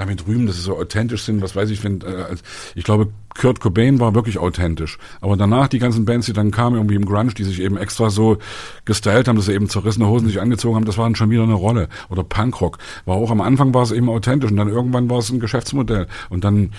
damit 0.00 0.26
rühmen, 0.26 0.46
dass 0.46 0.56
sie 0.56 0.62
so 0.62 0.76
authentisch 0.76 1.24
sind, 1.24 1.42
was 1.42 1.54
weiß 1.54 1.70
ich, 1.70 1.84
wenn, 1.84 2.00
äh, 2.00 2.34
ich 2.74 2.84
glaube, 2.84 3.08
Kurt 3.38 3.60
Cobain 3.60 4.00
war 4.00 4.14
wirklich 4.14 4.38
authentisch. 4.38 4.98
Aber 5.20 5.36
danach 5.36 5.68
die 5.68 5.78
ganzen 5.78 6.04
Bands, 6.04 6.26
die 6.26 6.32
dann 6.32 6.50
kamen, 6.50 6.76
irgendwie 6.76 6.96
im 6.96 7.04
Grunge, 7.04 7.34
die 7.34 7.44
sich 7.44 7.60
eben 7.60 7.76
extra 7.76 8.10
so 8.10 8.38
gestylt 8.84 9.28
haben, 9.28 9.36
dass 9.36 9.46
sie 9.46 9.52
eben 9.52 9.68
zerrissene 9.68 10.08
Hosen 10.08 10.26
sich 10.26 10.40
angezogen 10.40 10.76
haben, 10.76 10.84
das 10.84 10.98
war 10.98 11.04
dann 11.04 11.14
schon 11.14 11.30
wieder 11.30 11.44
eine 11.44 11.54
Rolle. 11.54 11.88
Oder 12.08 12.24
Punkrock. 12.24 12.78
War 13.04 13.16
auch 13.16 13.30
am 13.30 13.40
Anfang 13.40 13.72
war 13.74 13.82
es 13.82 13.92
eben 13.92 14.08
authentisch 14.08 14.50
und 14.50 14.56
dann 14.56 14.68
irgendwann 14.68 15.08
war 15.08 15.18
es 15.18 15.30
ein 15.30 15.40
Geschäftsmodell. 15.40 16.08
Und 16.28 16.44
dann 16.44 16.72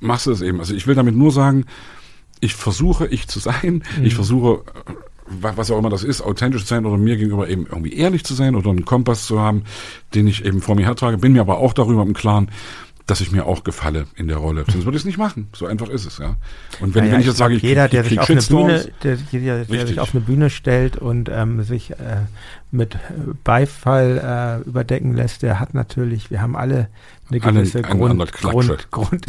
machst 0.00 0.26
du 0.26 0.32
es 0.32 0.42
eben. 0.42 0.60
Also 0.60 0.74
ich 0.74 0.86
will 0.86 0.94
damit 0.94 1.16
nur 1.16 1.32
sagen, 1.32 1.64
ich 2.40 2.54
versuche, 2.54 3.06
ich 3.06 3.28
zu 3.28 3.38
sein. 3.38 3.82
Mhm. 3.98 4.04
Ich 4.04 4.14
versuche, 4.14 4.62
was 5.26 5.70
auch 5.70 5.78
immer 5.78 5.90
das 5.90 6.04
ist, 6.04 6.20
authentisch 6.20 6.62
zu 6.62 6.68
sein 6.68 6.86
oder 6.86 6.98
mir 6.98 7.16
gegenüber 7.16 7.48
eben 7.48 7.66
irgendwie 7.66 7.94
ehrlich 7.94 8.24
zu 8.24 8.34
sein 8.34 8.54
oder 8.54 8.70
einen 8.70 8.84
Kompass 8.84 9.26
zu 9.26 9.40
haben, 9.40 9.64
den 10.14 10.26
ich 10.26 10.44
eben 10.44 10.60
vor 10.60 10.74
mir 10.74 10.86
hertrage. 10.86 11.18
Bin 11.18 11.32
mir 11.32 11.40
aber 11.40 11.58
auch 11.58 11.72
darüber 11.72 12.02
im 12.02 12.14
Klaren, 12.14 12.50
dass 13.06 13.20
ich 13.20 13.32
mir 13.32 13.44
auch 13.44 13.64
gefalle 13.64 14.06
in 14.16 14.28
der 14.28 14.38
Rolle. 14.38 14.64
Sonst 14.66 14.86
würde 14.86 14.96
ich 14.96 15.02
es 15.02 15.06
nicht 15.06 15.18
machen. 15.18 15.48
So 15.54 15.66
einfach 15.66 15.90
ist 15.90 16.06
es, 16.06 16.18
ja. 16.18 16.36
Und 16.80 16.94
wenn, 16.94 17.04
ja, 17.04 17.12
wenn 17.12 17.20
ich 17.20 17.26
jetzt 17.26 17.36
sage, 17.36 17.54
ich 17.54 17.62
jeder, 17.62 17.86
der 17.88 18.02
sich 18.04 18.18
auf 18.18 18.30
eine 18.30 18.40
Bühne, 18.40 18.88
der, 19.02 19.18
jeder, 19.30 19.64
der 19.64 19.86
sich 19.86 20.00
auf 20.00 20.14
eine 20.14 20.24
Bühne 20.24 20.48
stellt 20.48 20.96
und 20.96 21.28
ähm, 21.28 21.62
sich 21.64 21.90
äh, 21.90 21.96
mit 22.70 22.96
Beifall 23.44 24.62
äh, 24.64 24.68
überdecken 24.68 25.14
lässt, 25.14 25.42
der 25.42 25.60
hat 25.60 25.74
natürlich, 25.74 26.30
wir 26.30 26.40
haben 26.40 26.56
alle 26.56 26.88
eine 27.30 27.40
gewisse 27.40 27.84
einen, 27.84 27.98
Grund, 27.98 28.32
Grund, 28.32 28.86
Grund, 28.90 29.26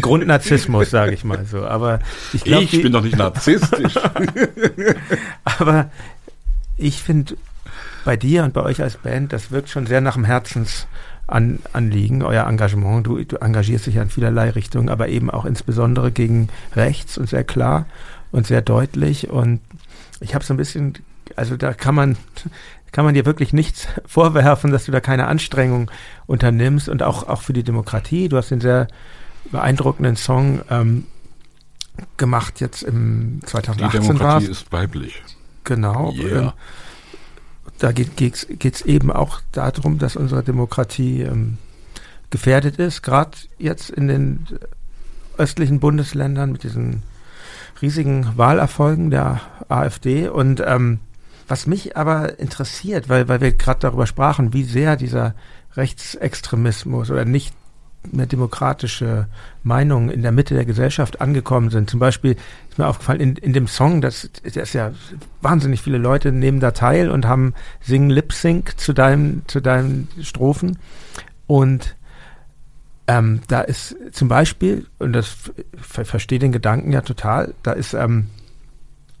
Grundnarzissmus, 0.00 0.90
sage 0.90 1.14
ich 1.14 1.24
mal 1.24 1.44
so. 1.44 1.64
Aber 1.64 1.98
ich, 2.32 2.44
glaub, 2.44 2.62
ich 2.62 2.70
die, 2.70 2.78
bin 2.78 2.92
doch 2.92 3.02
nicht 3.02 3.16
narzisstisch. 3.16 3.94
aber 5.44 5.90
ich 6.76 7.02
finde 7.02 7.36
bei 8.04 8.16
dir 8.16 8.44
und 8.44 8.54
bei 8.54 8.62
euch 8.62 8.80
als 8.80 8.96
Band, 8.96 9.32
das 9.32 9.50
wirkt 9.50 9.68
schon 9.68 9.86
sehr 9.86 10.00
nach 10.00 10.14
dem 10.14 10.24
Herzens 10.24 10.86
an, 11.26 11.60
Anliegen, 11.72 12.22
euer 12.22 12.46
Engagement. 12.46 13.06
Du, 13.06 13.22
du 13.24 13.36
engagierst 13.36 13.86
dich 13.86 13.96
ja 13.96 14.02
in 14.02 14.10
vielerlei 14.10 14.50
Richtungen, 14.50 14.88
aber 14.88 15.08
eben 15.08 15.30
auch 15.30 15.44
insbesondere 15.44 16.12
gegen 16.12 16.48
rechts 16.74 17.18
und 17.18 17.28
sehr 17.28 17.44
klar 17.44 17.86
und 18.30 18.46
sehr 18.46 18.62
deutlich. 18.62 19.30
Und 19.30 19.60
ich 20.20 20.34
habe 20.34 20.44
so 20.44 20.54
ein 20.54 20.56
bisschen, 20.56 20.94
also 21.36 21.56
da 21.56 21.72
kann 21.72 21.94
man, 21.94 22.16
kann 22.92 23.04
man 23.04 23.14
dir 23.14 23.26
wirklich 23.26 23.52
nichts 23.52 23.88
vorwerfen, 24.06 24.70
dass 24.70 24.84
du 24.84 24.92
da 24.92 25.00
keine 25.00 25.26
Anstrengung 25.26 25.90
unternimmst 26.26 26.88
und 26.88 27.02
auch, 27.02 27.28
auch 27.28 27.42
für 27.42 27.52
die 27.52 27.64
Demokratie. 27.64 28.28
Du 28.28 28.36
hast 28.36 28.50
den 28.50 28.60
sehr 28.60 28.88
beeindruckenden 29.50 30.16
Song 30.16 30.60
ähm, 30.70 31.06
gemacht 32.16 32.60
jetzt 32.60 32.82
im 32.82 33.40
2018 33.44 33.90
Die 34.00 34.06
Demokratie 34.06 34.24
war's. 34.24 34.44
ist 34.44 34.72
weiblich. 34.72 35.22
Genau. 35.64 36.12
Yeah. 36.12 36.40
Ähm, 36.40 36.52
da 37.78 37.90
geht 37.92 38.20
es 38.62 38.82
eben 38.82 39.10
auch 39.10 39.40
darum, 39.50 39.98
dass 39.98 40.14
unsere 40.14 40.44
Demokratie 40.44 41.22
ähm, 41.22 41.58
gefährdet 42.30 42.76
ist, 42.76 43.02
gerade 43.02 43.36
jetzt 43.58 43.90
in 43.90 44.06
den 44.06 44.46
östlichen 45.36 45.80
Bundesländern 45.80 46.52
mit 46.52 46.62
diesen 46.62 47.02
riesigen 47.80 48.36
Wahlerfolgen 48.36 49.10
der 49.10 49.40
AfD. 49.68 50.28
Und 50.28 50.62
ähm, 50.64 51.00
was 51.52 51.66
mich 51.66 51.98
aber 51.98 52.38
interessiert, 52.38 53.10
weil, 53.10 53.28
weil 53.28 53.42
wir 53.42 53.52
gerade 53.52 53.80
darüber 53.80 54.06
sprachen, 54.06 54.54
wie 54.54 54.64
sehr 54.64 54.96
dieser 54.96 55.34
Rechtsextremismus 55.76 57.10
oder 57.10 57.26
nicht 57.26 57.52
mehr 58.10 58.24
demokratische 58.24 59.26
Meinungen 59.62 60.08
in 60.08 60.22
der 60.22 60.32
Mitte 60.32 60.54
der 60.54 60.64
Gesellschaft 60.64 61.20
angekommen 61.20 61.68
sind. 61.68 61.90
Zum 61.90 62.00
Beispiel 62.00 62.36
ist 62.70 62.78
mir 62.78 62.86
aufgefallen, 62.86 63.20
in, 63.20 63.36
in 63.36 63.52
dem 63.52 63.66
Song, 63.66 64.00
das, 64.00 64.30
das 64.42 64.56
ist 64.56 64.72
ja 64.72 64.92
wahnsinnig 65.42 65.82
viele 65.82 65.98
Leute 65.98 66.32
nehmen 66.32 66.58
da 66.58 66.70
teil 66.70 67.10
und 67.10 67.26
haben 67.26 67.52
singen 67.82 68.08
Lip 68.08 68.32
Sync 68.32 68.80
zu 68.80 68.94
deinem, 68.94 69.42
zu 69.46 69.60
deinen 69.60 70.08
Strophen. 70.22 70.78
Und 71.46 71.96
ähm, 73.08 73.42
da 73.48 73.60
ist 73.60 73.94
zum 74.12 74.28
Beispiel, 74.28 74.86
und 74.98 75.12
das 75.12 75.52
ver 75.78 76.06
verstehe 76.06 76.38
den 76.38 76.52
Gedanken 76.52 76.92
ja 76.92 77.02
total, 77.02 77.52
da 77.62 77.72
ist 77.72 77.92
ähm, 77.92 78.28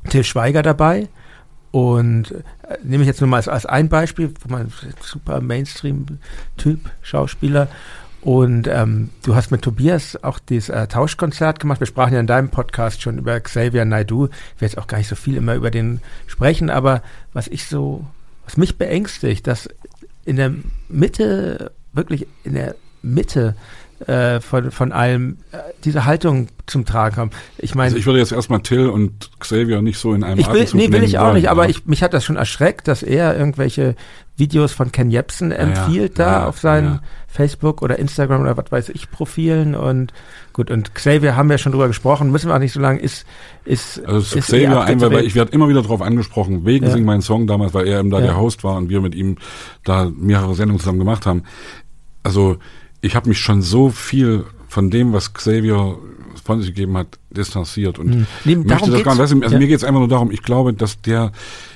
Till 0.08 0.24
Schweiger 0.24 0.62
dabei. 0.62 1.10
Und 1.72 2.30
äh, 2.30 2.76
nehme 2.84 3.02
ich 3.02 3.08
jetzt 3.08 3.20
nur 3.20 3.28
mal 3.28 3.38
als, 3.38 3.48
als 3.48 3.66
ein 3.66 3.88
Beispiel, 3.88 4.32
wo 4.42 4.52
man 4.52 4.70
super 5.00 5.40
Mainstream-Typ, 5.40 6.78
Schauspieler. 7.00 7.68
Und 8.20 8.68
ähm, 8.68 9.08
du 9.24 9.34
hast 9.34 9.50
mit 9.50 9.62
Tobias 9.62 10.22
auch 10.22 10.38
dieses 10.38 10.68
äh, 10.68 10.86
Tauschkonzert 10.86 11.58
gemacht. 11.58 11.80
Wir 11.80 11.88
sprachen 11.88 12.14
ja 12.14 12.20
in 12.20 12.28
deinem 12.28 12.50
Podcast 12.50 13.02
schon 13.02 13.18
über 13.18 13.40
Xavier 13.40 13.84
Naidu. 13.84 14.26
Ich 14.54 14.60
will 14.60 14.68
jetzt 14.68 14.78
auch 14.78 14.86
gar 14.86 14.98
nicht 14.98 15.08
so 15.08 15.16
viel 15.16 15.36
immer 15.36 15.56
über 15.56 15.72
den 15.72 16.00
sprechen, 16.28 16.70
aber 16.70 17.02
was 17.32 17.48
ich 17.48 17.66
so, 17.66 18.06
was 18.44 18.56
mich 18.56 18.78
beängstigt, 18.78 19.46
dass 19.48 19.68
in 20.24 20.36
der 20.36 20.52
Mitte, 20.88 21.72
wirklich 21.92 22.28
in 22.44 22.54
der 22.54 22.76
Mitte 23.02 23.56
äh, 24.06 24.40
von, 24.40 24.70
von 24.70 24.92
allem 24.92 25.38
äh, 25.52 25.58
diese 25.84 26.04
Haltung 26.04 26.48
zum 26.66 26.84
Tragen 26.84 27.14
kommt. 27.14 27.34
Ich 27.58 27.74
meine, 27.74 27.86
also 27.86 27.96
ich 27.96 28.06
würde 28.06 28.18
jetzt 28.18 28.32
erstmal 28.32 28.60
Till 28.60 28.88
und 28.88 29.30
Xavier 29.38 29.82
nicht 29.82 29.98
so 29.98 30.14
in 30.14 30.24
einem 30.24 30.38
ich 30.38 30.46
will, 30.46 30.62
Atemzug 30.62 30.80
Nee, 30.80 30.92
will 30.92 31.02
ich 31.02 31.18
auch 31.18 31.26
wollen, 31.26 31.34
nicht, 31.34 31.50
aber 31.50 31.68
ich, 31.68 31.86
mich 31.86 32.02
hat 32.02 32.14
das 32.14 32.24
schon 32.24 32.36
erschreckt, 32.36 32.88
dass 32.88 33.02
er 33.02 33.36
irgendwelche 33.36 33.96
Videos 34.36 34.72
von 34.72 34.92
Ken 34.92 35.10
Jebsen 35.10 35.52
empfiehlt 35.52 36.18
ja, 36.18 36.24
da 36.24 36.32
ja, 36.32 36.46
auf 36.48 36.58
seinen 36.58 36.94
ja. 36.94 37.02
Facebook 37.28 37.82
oder 37.82 37.98
Instagram 37.98 38.40
oder 38.40 38.56
was 38.56 38.70
weiß 38.70 38.88
ich 38.90 39.10
Profilen 39.10 39.74
und 39.74 40.12
gut 40.52 40.70
und 40.70 40.94
Xavier 40.94 41.36
haben 41.36 41.50
wir 41.50 41.58
schon 41.58 41.72
drüber 41.72 41.88
gesprochen, 41.88 42.30
müssen 42.30 42.48
wir 42.48 42.54
auch 42.54 42.58
nicht 42.58 42.72
so 42.72 42.80
lange 42.80 43.00
ist 43.00 43.26
ist 43.64 44.04
also 44.06 44.38
ist 44.38 44.46
Xavier 44.46 44.80
einfach, 44.80 45.10
weil 45.10 45.26
ich 45.26 45.34
werde 45.34 45.52
immer 45.52 45.68
wieder 45.68 45.82
darauf 45.82 46.00
angesprochen 46.00 46.64
wegen 46.64 46.90
Sing 46.90 47.04
meinen 47.04 47.22
Song 47.22 47.46
damals, 47.46 47.74
weil 47.74 47.86
er 47.86 48.00
eben 48.00 48.10
da 48.10 48.20
der 48.20 48.36
Host 48.36 48.64
war 48.64 48.76
und 48.76 48.88
wir 48.88 49.00
mit 49.00 49.14
ihm 49.14 49.36
da 49.84 50.10
mehrere 50.14 50.54
Sendungen 50.54 50.80
zusammen 50.80 50.98
gemacht 50.98 51.26
haben. 51.26 51.42
Also 52.22 52.56
ich 53.02 53.14
habe 53.14 53.28
mich 53.28 53.38
schon 53.38 53.60
so 53.60 53.90
viel 53.90 54.44
von 54.68 54.88
dem, 54.88 55.12
was 55.12 55.34
Xavier 55.34 55.98
von 56.44 56.60
sich 56.60 56.70
gegeben 56.74 56.96
hat, 56.96 57.18
distanziert 57.30 57.98
und 57.98 58.12
hm. 58.12 58.26
nee, 58.44 58.56
möchte 58.56 58.90
das 58.90 59.04
gar 59.04 59.12
nicht. 59.12 59.20
Also 59.20 59.36
ja. 59.36 59.58
mir 59.58 59.66
geht 59.66 59.76
es 59.76 59.84
einfach 59.84 60.00
nur 60.00 60.08
darum, 60.08 60.30
ich 60.30 60.42
glaube, 60.42 60.72
dass 60.72 61.00
der, 61.02 61.30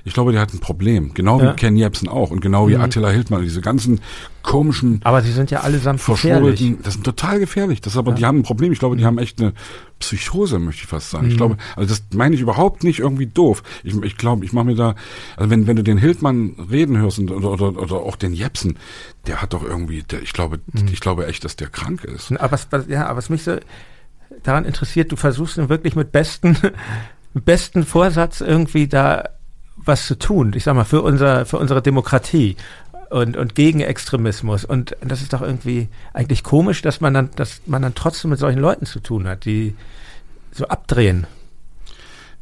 ich 0.04 0.14
glaube, 0.14 0.32
der 0.32 0.40
hat 0.40 0.52
ein 0.54 0.60
Problem. 0.60 1.12
Genau 1.14 1.40
ja. 1.40 1.52
wie 1.52 1.56
Ken 1.56 1.76
Jebsen 1.76 2.08
auch 2.08 2.30
und 2.30 2.40
genau 2.40 2.68
wie 2.68 2.74
mhm. 2.74 2.80
Attila 2.80 3.10
Hildmann, 3.10 3.42
diese 3.42 3.60
ganzen 3.60 4.00
komischen. 4.46 5.00
Aber 5.04 5.20
sie 5.20 5.32
sind 5.32 5.50
ja 5.50 5.60
allesamt 5.60 6.02
gefährlich. 6.02 6.74
Das 6.82 6.94
sind 6.94 7.04
total 7.04 7.38
gefährlich. 7.38 7.82
Das 7.82 7.92
ist 7.92 7.98
aber, 7.98 8.12
ja. 8.12 8.16
die 8.16 8.24
haben 8.24 8.38
ein 8.38 8.42
Problem. 8.44 8.72
Ich 8.72 8.78
glaube, 8.78 8.96
die 8.96 9.04
haben 9.04 9.18
echt 9.18 9.42
eine 9.42 9.52
Psychose, 9.98 10.58
möchte 10.58 10.84
ich 10.84 10.88
fast 10.88 11.10
sagen. 11.10 11.26
Mhm. 11.26 11.30
Ich 11.32 11.36
glaube, 11.36 11.56
also 11.74 11.88
das 11.88 12.02
meine 12.14 12.34
ich 12.34 12.40
überhaupt 12.40 12.84
nicht 12.84 13.00
irgendwie 13.00 13.26
doof. 13.26 13.62
Ich, 13.82 13.94
ich 14.02 14.16
glaube, 14.16 14.44
ich 14.44 14.52
mache 14.52 14.66
mir 14.66 14.76
da, 14.76 14.94
also 15.36 15.50
wenn, 15.50 15.66
wenn 15.66 15.76
du 15.76 15.82
den 15.82 15.98
Hildmann 15.98 16.54
reden 16.70 16.96
hörst 16.96 17.18
und, 17.18 17.30
oder, 17.30 17.50
oder, 17.50 17.82
oder 17.82 17.96
auch 17.96 18.16
den 18.16 18.32
Jepsen, 18.32 18.78
der 19.26 19.42
hat 19.42 19.52
doch 19.52 19.64
irgendwie, 19.64 20.04
der, 20.04 20.22
ich 20.22 20.32
glaube, 20.32 20.60
mhm. 20.72 20.88
ich 20.92 21.00
glaube 21.00 21.26
echt, 21.26 21.44
dass 21.44 21.56
der 21.56 21.68
krank 21.68 22.04
ist. 22.04 22.32
Aber 22.32 22.52
was, 22.52 22.68
ja, 22.88 23.06
aber 23.06 23.18
was 23.18 23.28
mich 23.28 23.42
so 23.42 23.56
daran 24.44 24.64
interessiert, 24.64 25.10
du 25.10 25.16
versuchst 25.16 25.58
nun 25.58 25.68
wirklich 25.68 25.96
mit 25.96 26.12
besten, 26.12 26.56
besten 27.34 27.84
Vorsatz 27.84 28.40
irgendwie 28.40 28.86
da 28.86 29.24
was 29.76 30.06
zu 30.06 30.18
tun. 30.18 30.52
Ich 30.54 30.64
sag 30.64 30.74
mal, 30.74 30.84
für 30.84 31.02
unser, 31.02 31.46
für 31.46 31.58
unsere 31.58 31.82
Demokratie 31.82 32.56
und, 33.10 33.36
und 33.36 33.54
gegen 33.54 33.80
Extremismus. 33.80 34.64
Und 34.64 34.96
das 35.00 35.22
ist 35.22 35.32
doch 35.32 35.42
irgendwie 35.42 35.88
eigentlich 36.12 36.42
komisch, 36.42 36.82
dass 36.82 37.00
man 37.00 37.14
dann, 37.14 37.30
dass 37.36 37.62
man 37.66 37.82
dann 37.82 37.94
trotzdem 37.94 38.30
mit 38.30 38.38
solchen 38.38 38.60
Leuten 38.60 38.86
zu 38.86 39.00
tun 39.00 39.26
hat, 39.28 39.44
die 39.44 39.74
so 40.52 40.66
abdrehen. 40.66 41.26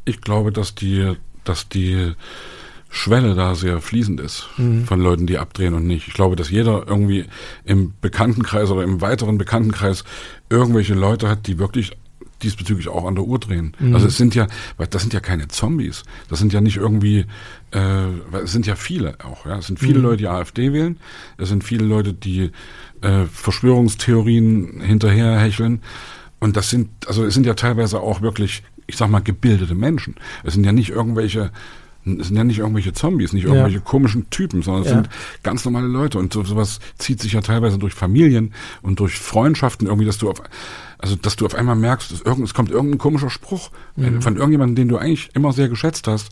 Ich 0.05 0.21
glaube, 0.21 0.51
dass 0.51 0.75
die, 0.75 1.15
dass 1.43 1.69
die 1.69 2.13
Schwelle 2.89 3.35
da 3.35 3.55
sehr 3.55 3.81
fließend 3.81 4.21
ist 4.21 4.47
mhm. 4.57 4.85
von 4.85 5.01
Leuten, 5.01 5.27
die 5.27 5.37
abdrehen 5.37 5.73
und 5.73 5.85
nicht. 5.85 6.07
Ich 6.07 6.13
glaube, 6.13 6.35
dass 6.35 6.49
jeder 6.49 6.87
irgendwie 6.87 7.25
im 7.65 7.93
Bekanntenkreis 7.99 8.69
oder 8.69 8.83
im 8.83 9.01
weiteren 9.01 9.37
Bekanntenkreis 9.37 10.05
irgendwelche 10.49 10.93
Leute 10.93 11.27
hat, 11.27 11.47
die 11.47 11.59
wirklich 11.59 11.97
diesbezüglich 12.43 12.87
auch 12.87 13.05
an 13.05 13.15
der 13.15 13.23
Uhr 13.23 13.39
drehen. 13.39 13.75
Mhm. 13.79 13.95
Also 13.95 14.07
es 14.07 14.17
sind 14.17 14.35
ja, 14.35 14.47
das 14.89 15.01
sind 15.01 15.13
ja 15.13 15.19
keine 15.19 15.47
Zombies. 15.47 16.03
Das 16.29 16.39
sind 16.39 16.53
ja 16.53 16.61
nicht 16.61 16.77
irgendwie, 16.77 17.25
äh, 17.71 18.37
es 18.43 18.51
sind 18.51 18.67
ja 18.67 18.75
viele 18.75 19.17
auch. 19.23 19.45
Ja, 19.45 19.57
es 19.57 19.67
sind 19.67 19.79
viele 19.79 19.99
mhm. 19.99 20.05
Leute, 20.05 20.17
die 20.17 20.27
AfD 20.27 20.73
wählen. 20.73 20.97
Es 21.37 21.49
sind 21.49 21.63
viele 21.63 21.85
Leute, 21.85 22.13
die 22.13 22.51
äh, 23.01 23.25
Verschwörungstheorien 23.25 24.81
hinterherhecheln. 24.81 25.81
Und 26.39 26.57
das 26.57 26.69
sind, 26.69 26.89
also 27.07 27.25
es 27.25 27.33
sind 27.33 27.45
ja 27.45 27.53
teilweise 27.53 27.99
auch 28.01 28.21
wirklich, 28.21 28.63
ich 28.87 28.97
sag 28.97 29.09
mal, 29.09 29.21
gebildete 29.21 29.75
Menschen. 29.75 30.15
Es 30.43 30.53
sind 30.53 30.65
ja 30.65 30.71
nicht 30.71 30.89
irgendwelche 30.89 31.51
es 32.05 32.27
sind 32.27 32.37
ja 32.37 32.43
nicht 32.43 32.59
irgendwelche 32.59 32.93
Zombies, 32.93 33.33
nicht 33.33 33.45
irgendwelche 33.45 33.77
ja. 33.77 33.83
komischen 33.83 34.29
Typen, 34.29 34.61
sondern 34.61 34.83
es 34.83 34.89
ja. 34.89 34.95
sind 34.95 35.09
ganz 35.43 35.65
normale 35.65 35.87
Leute 35.87 36.19
und 36.19 36.31
so, 36.31 36.43
sowas 36.43 36.79
zieht 36.97 37.19
sich 37.19 37.33
ja 37.33 37.41
teilweise 37.41 37.77
durch 37.77 37.93
Familien 37.93 38.53
und 38.81 38.99
durch 38.99 39.17
Freundschaften 39.19 39.87
irgendwie, 39.87 40.05
dass 40.05 40.19
du 40.19 40.29
auf, 40.29 40.41
also 40.99 41.15
dass 41.15 41.35
du 41.35 41.45
auf 41.45 41.55
einmal 41.55 41.75
merkst, 41.75 42.11
dass 42.11 42.21
irgend, 42.21 42.45
es 42.45 42.53
kommt 42.53 42.69
irgendein 42.69 42.99
komischer 42.99 43.29
Spruch 43.29 43.71
mhm. 43.95 44.21
von 44.21 44.35
irgendjemandem, 44.35 44.75
den 44.75 44.87
du 44.87 44.97
eigentlich 44.97 45.29
immer 45.33 45.51
sehr 45.51 45.67
geschätzt 45.67 46.07
hast 46.07 46.29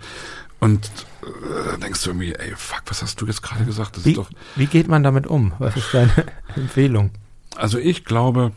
und 0.60 0.90
äh, 1.24 1.80
denkst 1.80 2.04
du 2.04 2.12
irgendwie, 2.12 2.34
ey, 2.34 2.54
fuck, 2.56 2.84
was 2.86 3.02
hast 3.02 3.20
du 3.20 3.26
jetzt 3.26 3.42
gerade 3.42 3.66
gesagt? 3.66 3.98
Das 3.98 4.06
wie, 4.06 4.12
ist 4.12 4.18
doch. 4.18 4.30
Wie 4.56 4.68
geht 4.68 4.88
man 4.88 5.04
damit 5.04 5.28
um? 5.28 5.54
Was 5.60 5.76
ist 5.76 5.94
deine 5.94 6.12
Empfehlung? 6.56 7.12
Also 7.56 7.78
ich 7.80 8.06
glaube 8.06 8.52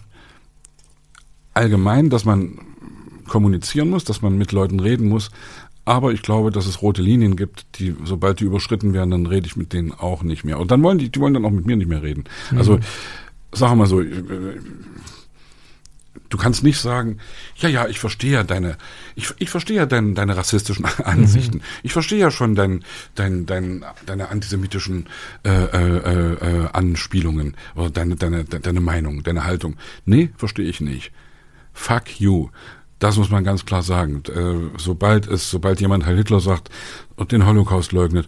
allgemein, 1.55 2.11
dass 2.11 2.25
man 2.25 2.59
kommunizieren 3.27 3.91
muss, 3.91 4.05
dass 4.05 4.23
man 4.23 4.39
mit 4.39 4.53
Leuten 4.53 4.79
reden 4.79 5.09
muss, 5.09 5.31
aber 5.87 6.13
ich 6.13 6.23
glaube, 6.23 6.51
dass 6.51 6.67
es 6.67 6.83
rote 6.83 7.01
Linien 7.01 7.37
gibt, 7.37 7.79
die, 7.79 7.95
sobald 8.05 8.41
die 8.41 8.45
überschritten 8.45 8.93
werden, 8.93 9.13
dann 9.13 9.27
rede 9.27 9.47
ich 9.47 9.57
mit 9.57 9.73
denen 9.73 9.93
auch 9.93 10.25
nicht 10.25 10.45
mehr. 10.45 10.59
Und 10.59 10.73
dann 10.73 10.83
wollen 10.83 10.99
die, 10.99 11.09
die 11.11 11.21
wollen 11.21 11.33
dann 11.33 11.45
auch 11.45 11.51
mit 11.51 11.65
mir 11.65 11.77
nicht 11.77 11.89
mehr 11.89 12.03
reden. 12.03 12.25
Mhm. 12.51 12.59
Also, 12.59 12.81
sag 13.53 13.75
mal 13.77 13.87
so, 13.87 14.01
äh, 14.01 14.13
du 16.29 16.37
kannst 16.37 16.65
nicht 16.65 16.81
sagen, 16.81 17.19
ja, 17.57 17.69
ja, 17.69 17.87
ich 17.87 18.01
verstehe 18.01 18.33
ja 18.33 18.43
deine, 18.43 18.79
ich, 19.15 19.33
ich 19.39 19.49
verstehe 19.49 19.77
ja 19.77 19.87
dein, 19.87 20.17
deine 20.17 20.37
rassistischen 20.37 20.85
Ansichten. 21.05 21.59
Mhm. 21.59 21.63
Ich 21.85 21.93
verstehe 21.93 22.19
ja 22.19 22.33
schon 22.33 22.57
dein, 22.57 22.85
dein, 23.15 23.47
dein, 23.47 23.85
deine 24.07 24.31
antisemitischen 24.31 25.07
äh, 25.45 25.51
äh, 25.51 26.33
äh, 26.33 26.69
Anspielungen 26.73 27.57
oder 27.77 27.91
deine, 27.91 28.17
deine, 28.17 28.43
deine 28.43 28.81
Meinung, 28.81 29.23
deine 29.23 29.45
Haltung. 29.45 29.77
Nee, 30.05 30.31
verstehe 30.37 30.69
ich 30.69 30.81
nicht. 30.81 31.13
Fuck 31.73 32.21
you. 32.21 32.49
Das 32.99 33.17
muss 33.17 33.31
man 33.31 33.45
ganz 33.45 33.67
klar 33.67 33.83
sagen. 33.83 34.23
Äh, 34.35 34.79
sobald 34.79 35.27
es, 35.27 35.51
sobald 35.51 35.81
jemand 35.81 36.07
Heil 36.07 36.17
Hitler 36.17 36.41
sagt 36.41 36.71
und 37.17 37.33
den 37.33 37.47
Holocaust 37.47 37.93
leugnet, 37.93 38.27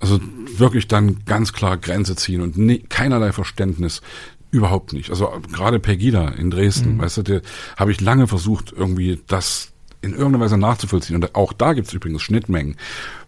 also 0.00 0.20
wirklich 0.56 0.88
dann 0.88 1.24
ganz 1.24 1.52
klar 1.52 1.76
Grenze 1.76 2.16
ziehen 2.16 2.40
und 2.42 2.58
ne, 2.58 2.80
keinerlei 2.80 3.32
Verständnis. 3.32 4.02
Überhaupt 4.50 4.92
nicht. 4.92 5.08
Also 5.08 5.32
gerade 5.50 5.78
Pegida 5.78 6.28
in 6.28 6.50
Dresden, 6.50 6.96
mhm. 6.96 6.98
weißt 6.98 7.26
du, 7.26 7.40
habe 7.78 7.90
ich 7.90 8.02
lange 8.02 8.26
versucht, 8.26 8.70
irgendwie 8.76 9.22
das 9.26 9.72
in 10.02 10.12
irgendeiner 10.12 10.40
Weise 10.44 10.58
nachzuvollziehen. 10.58 11.16
Und 11.16 11.34
auch 11.34 11.54
da 11.54 11.72
gibt 11.72 11.88
es 11.88 11.94
übrigens 11.94 12.20
Schnittmengen. 12.20 12.76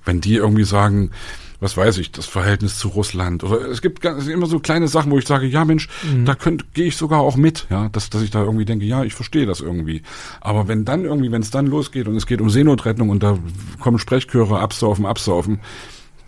Wenn 0.05 0.21
die 0.21 0.35
irgendwie 0.35 0.65
sagen, 0.65 1.13
was 1.61 1.77
weiß 1.77 1.99
ich, 1.99 2.13
das 2.13 2.27
Verhältnis 2.27 2.79
zu 2.79 2.89
Russland. 2.89 3.45
Oder 3.45 3.69
es 3.69 3.83
gibt 3.83 4.01
ganz, 4.01 4.27
immer 4.27 4.47
so 4.47 4.59
kleine 4.59 4.89
Sachen, 4.89 5.11
wo 5.11 5.19
ich 5.19 5.27
sage, 5.27 5.47
ja 5.47 5.65
Mensch, 5.65 5.89
mhm. 6.03 6.25
da 6.25 6.35
könnte 6.35 6.65
gehe 6.75 6.87
ich 6.87 6.97
sogar 6.97 7.21
auch 7.21 7.37
mit, 7.37 7.67
ja, 7.71 7.89
dass, 7.89 8.11
dass 8.11 8.23
ich 8.23 8.31
da 8.31 8.43
irgendwie 8.43 8.65
denke, 8.65 8.85
ja, 8.85 9.05
ich 9.05 9.15
verstehe 9.15 9.47
das 9.47 9.61
irgendwie. 9.61 10.03
Aber 10.41 10.69
wenn 10.69 10.85
dann 10.85 11.05
irgendwie, 11.05 11.33
wenn 11.33 11.43
es 11.43 11.51
dann 11.51 11.67
losgeht 11.67 12.09
und 12.09 12.17
es 12.17 12.27
geht 12.27 12.41
um 12.41 12.51
Seenotrettung 12.51 13.11
und 13.11 13.23
da 13.23 13.39
kommen 13.81 13.99
Sprechchöre, 13.99 14.59
absaufen, 14.61 15.07
absaufen, 15.07 15.61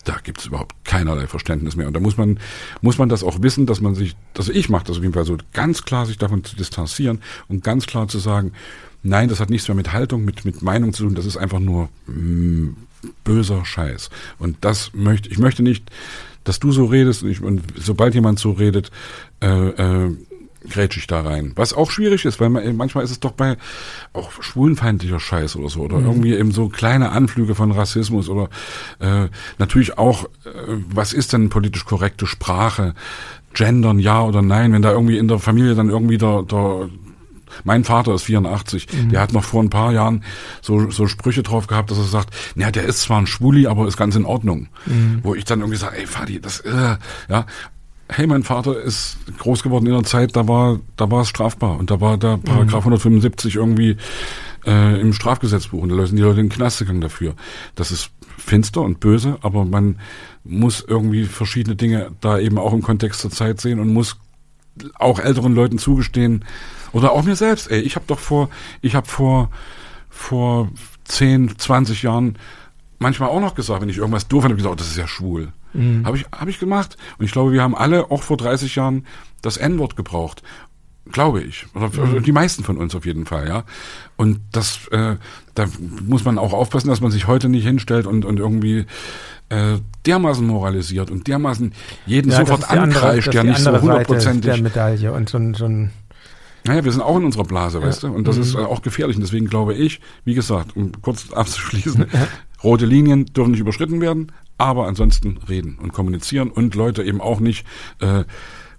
da 0.06 0.18
gibt 0.22 0.40
es 0.40 0.46
überhaupt 0.46 0.74
keinerlei 0.84 1.26
Verständnis 1.26 1.76
mehr. 1.76 1.88
Und 1.88 1.94
da 1.94 2.00
muss 2.00 2.16
man, 2.16 2.38
muss 2.80 2.98
man 2.98 3.08
das 3.08 3.24
auch 3.24 3.42
wissen, 3.42 3.66
dass 3.66 3.80
man 3.80 3.94
sich, 3.94 4.14
also 4.36 4.52
ich 4.52 4.68
mache 4.68 4.84
das 4.84 4.98
auf 4.98 5.02
jeden 5.02 5.14
Fall 5.14 5.24
so, 5.24 5.36
ganz 5.52 5.82
klar 5.82 6.06
sich 6.06 6.16
davon 6.16 6.44
zu 6.44 6.56
distanzieren 6.56 7.20
und 7.48 7.64
ganz 7.64 7.86
klar 7.86 8.06
zu 8.06 8.18
sagen, 8.18 8.52
nein, 9.02 9.28
das 9.28 9.40
hat 9.40 9.50
nichts 9.50 9.66
mehr 9.68 9.74
mit 9.74 9.92
Haltung, 9.92 10.24
mit, 10.24 10.44
mit 10.44 10.62
Meinung 10.62 10.92
zu 10.92 11.04
tun, 11.04 11.14
das 11.14 11.26
ist 11.26 11.36
einfach 11.36 11.60
nur 11.60 11.88
mh, 12.06 12.14
mm, 12.14 12.76
böser 13.24 13.64
Scheiß. 13.64 14.10
Und 14.38 14.58
das 14.60 14.92
möchte, 14.94 15.28
ich 15.28 15.38
möchte 15.38 15.62
nicht, 15.62 15.90
dass 16.44 16.60
du 16.60 16.72
so 16.72 16.84
redest 16.84 17.22
und, 17.22 17.30
ich, 17.30 17.42
und 17.42 17.62
sobald 17.76 18.14
jemand 18.14 18.38
so 18.38 18.52
redet, 18.52 18.90
äh, 19.40 19.48
äh, 19.48 20.16
grätsch 20.68 20.96
ich 20.96 21.06
da 21.06 21.20
rein. 21.20 21.52
Was 21.54 21.72
auch 21.72 21.90
schwierig 21.90 22.24
ist, 22.24 22.40
weil 22.40 22.50
man, 22.50 22.76
manchmal 22.76 23.04
ist 23.04 23.10
es 23.10 23.20
doch 23.20 23.32
bei 23.32 23.56
auch 24.12 24.30
schwulenfeindlicher 24.42 25.20
Scheiß 25.20 25.56
oder 25.56 25.68
so 25.68 25.80
oder 25.80 25.98
mhm. 25.98 26.06
irgendwie 26.06 26.34
eben 26.34 26.52
so 26.52 26.68
kleine 26.68 27.10
Anflüge 27.10 27.54
von 27.54 27.72
Rassismus 27.72 28.28
oder 28.28 28.48
äh, 29.00 29.28
natürlich 29.58 29.98
auch, 29.98 30.24
äh, 30.24 30.28
was 30.88 31.12
ist 31.12 31.32
denn 31.32 31.50
politisch 31.50 31.84
korrekte 31.84 32.26
Sprache? 32.26 32.94
Gendern, 33.54 33.98
ja 33.98 34.22
oder 34.22 34.42
nein, 34.42 34.72
wenn 34.72 34.82
da 34.82 34.92
irgendwie 34.92 35.16
in 35.16 35.28
der 35.28 35.38
Familie 35.38 35.74
dann 35.74 35.88
irgendwie 35.88 36.18
der, 36.18 36.42
der 36.42 36.90
mein 37.64 37.84
Vater 37.84 38.14
ist 38.14 38.24
84, 38.24 38.86
mhm. 38.92 39.10
der 39.10 39.20
hat 39.20 39.32
noch 39.32 39.44
vor 39.44 39.62
ein 39.62 39.70
paar 39.70 39.92
Jahren 39.92 40.24
so, 40.62 40.90
so 40.90 41.06
Sprüche 41.06 41.42
drauf 41.42 41.66
gehabt, 41.66 41.90
dass 41.90 41.98
er 41.98 42.04
sagt, 42.04 42.34
naja, 42.54 42.70
der 42.70 42.84
ist 42.84 43.00
zwar 43.00 43.18
ein 43.18 43.26
Schwuli, 43.26 43.66
aber 43.66 43.86
ist 43.86 43.96
ganz 43.96 44.16
in 44.16 44.24
Ordnung. 44.24 44.68
Mhm. 44.86 45.20
Wo 45.22 45.34
ich 45.34 45.44
dann 45.44 45.60
irgendwie 45.60 45.78
sage, 45.78 45.98
ey 45.98 46.06
Fadi, 46.06 46.40
das, 46.40 46.60
äh, 46.60 46.96
ja, 47.28 47.46
hey, 48.08 48.26
mein 48.26 48.42
Vater 48.42 48.80
ist 48.80 49.16
groß 49.38 49.62
geworden 49.62 49.86
in 49.86 49.92
einer 49.92 50.04
Zeit, 50.04 50.36
da 50.36 50.46
war, 50.46 50.78
da 50.96 51.10
war 51.10 51.22
es 51.22 51.28
strafbar 51.28 51.78
und 51.78 51.90
da 51.90 52.00
war 52.00 52.16
der 52.18 52.36
Paragraph 52.36 52.84
mhm. 52.84 52.92
175 52.92 53.56
irgendwie 53.56 53.96
äh, 54.64 55.00
im 55.00 55.12
Strafgesetzbuch 55.12 55.82
und 55.82 55.96
da 55.96 56.06
sind 56.06 56.16
die 56.16 56.22
Leute 56.22 56.40
in 56.40 56.46
den 56.46 56.52
Knast 56.52 56.78
gegangen 56.78 57.00
dafür. 57.00 57.34
Das 57.74 57.90
ist 57.90 58.10
finster 58.38 58.82
und 58.82 59.00
böse, 59.00 59.38
aber 59.42 59.64
man 59.64 59.98
muss 60.44 60.84
irgendwie 60.86 61.24
verschiedene 61.24 61.76
Dinge 61.76 62.10
da 62.20 62.38
eben 62.38 62.58
auch 62.58 62.72
im 62.72 62.82
Kontext 62.82 63.20
zur 63.20 63.30
Zeit 63.30 63.60
sehen 63.60 63.80
und 63.80 63.92
muss 63.92 64.18
auch 64.94 65.18
älteren 65.18 65.54
Leuten 65.54 65.78
zugestehen 65.78 66.44
oder 66.92 67.12
auch 67.12 67.22
mir 67.22 67.36
selbst. 67.36 67.70
Ey, 67.70 67.80
ich 67.80 67.96
habe 67.96 68.06
doch 68.06 68.18
vor, 68.18 68.48
ich 68.82 68.94
habe 68.94 69.06
vor 69.06 69.50
vor 70.16 70.70
10, 71.04 71.58
20 71.58 72.02
Jahren 72.02 72.38
manchmal 72.98 73.28
auch 73.28 73.40
noch 73.40 73.54
gesagt, 73.54 73.82
wenn 73.82 73.88
ich 73.88 73.98
irgendwas 73.98 74.28
doof 74.28 74.42
fand, 74.42 74.52
habe 74.52 74.60
ich 74.60 74.64
gesagt, 74.64 74.72
oh, 74.72 74.82
das 74.82 74.88
ist 74.88 74.96
ja 74.96 75.06
schwul. 75.06 75.52
Mhm. 75.74 76.06
Habe 76.06 76.16
ich, 76.16 76.24
hab 76.32 76.48
ich 76.48 76.58
gemacht. 76.58 76.96
Und 77.18 77.26
ich 77.26 77.32
glaube, 77.32 77.52
wir 77.52 77.62
haben 77.62 77.76
alle 77.76 78.10
auch 78.10 78.22
vor 78.22 78.36
30 78.36 78.74
Jahren 78.74 79.06
das 79.42 79.58
N-Wort 79.58 79.96
gebraucht. 79.96 80.42
Glaube 81.12 81.42
ich. 81.42 81.66
Oder 81.74 81.88
mhm. 81.88 82.22
die 82.24 82.32
meisten 82.32 82.64
von 82.64 82.78
uns 82.78 82.94
auf 82.96 83.06
jeden 83.06 83.26
Fall, 83.26 83.46
ja. 83.46 83.62
Und 84.16 84.40
das, 84.50 84.88
äh, 84.88 85.16
da 85.54 85.66
muss 86.04 86.24
man 86.24 86.38
auch 86.38 86.52
aufpassen, 86.52 86.88
dass 86.88 87.00
man 87.00 87.12
sich 87.12 87.28
heute 87.28 87.48
nicht 87.48 87.64
hinstellt 87.64 88.06
und, 88.06 88.24
und 88.24 88.40
irgendwie 88.40 88.86
äh, 89.50 89.78
dermaßen 90.04 90.44
moralisiert 90.44 91.10
und 91.10 91.28
dermaßen 91.28 91.72
jeden 92.06 92.32
ja, 92.32 92.38
sofort 92.38 92.68
ankreischt, 92.68 93.32
der 93.32 93.44
nicht 93.44 93.60
so 93.60 93.80
hundertprozentig. 93.80 94.52
Der 94.52 94.62
Medaille 94.62 95.12
und 95.12 95.28
so, 95.28 95.38
so 95.52 95.66
ein 95.66 95.92
naja, 96.66 96.84
wir 96.84 96.92
sind 96.92 97.00
auch 97.00 97.16
in 97.16 97.24
unserer 97.24 97.44
Blase, 97.44 97.82
weißt 97.82 98.04
du? 98.04 98.08
Und 98.08 98.26
das 98.26 98.36
mhm. 98.36 98.42
ist 98.42 98.54
äh, 98.54 98.58
auch 98.58 98.82
gefährlich. 98.82 99.16
Und 99.16 99.22
deswegen 99.22 99.46
glaube 99.46 99.74
ich, 99.74 100.00
wie 100.24 100.34
gesagt, 100.34 100.76
um 100.76 100.92
kurz 101.02 101.32
abzuschließen, 101.32 102.06
rote 102.62 102.86
Linien 102.86 103.26
dürfen 103.26 103.52
nicht 103.52 103.60
überschritten 103.60 104.00
werden, 104.00 104.32
aber 104.58 104.86
ansonsten 104.86 105.38
reden 105.48 105.78
und 105.80 105.92
kommunizieren 105.92 106.50
und 106.50 106.74
Leute 106.74 107.02
eben 107.02 107.20
auch 107.20 107.40
nicht, 107.40 107.66
äh, 108.00 108.24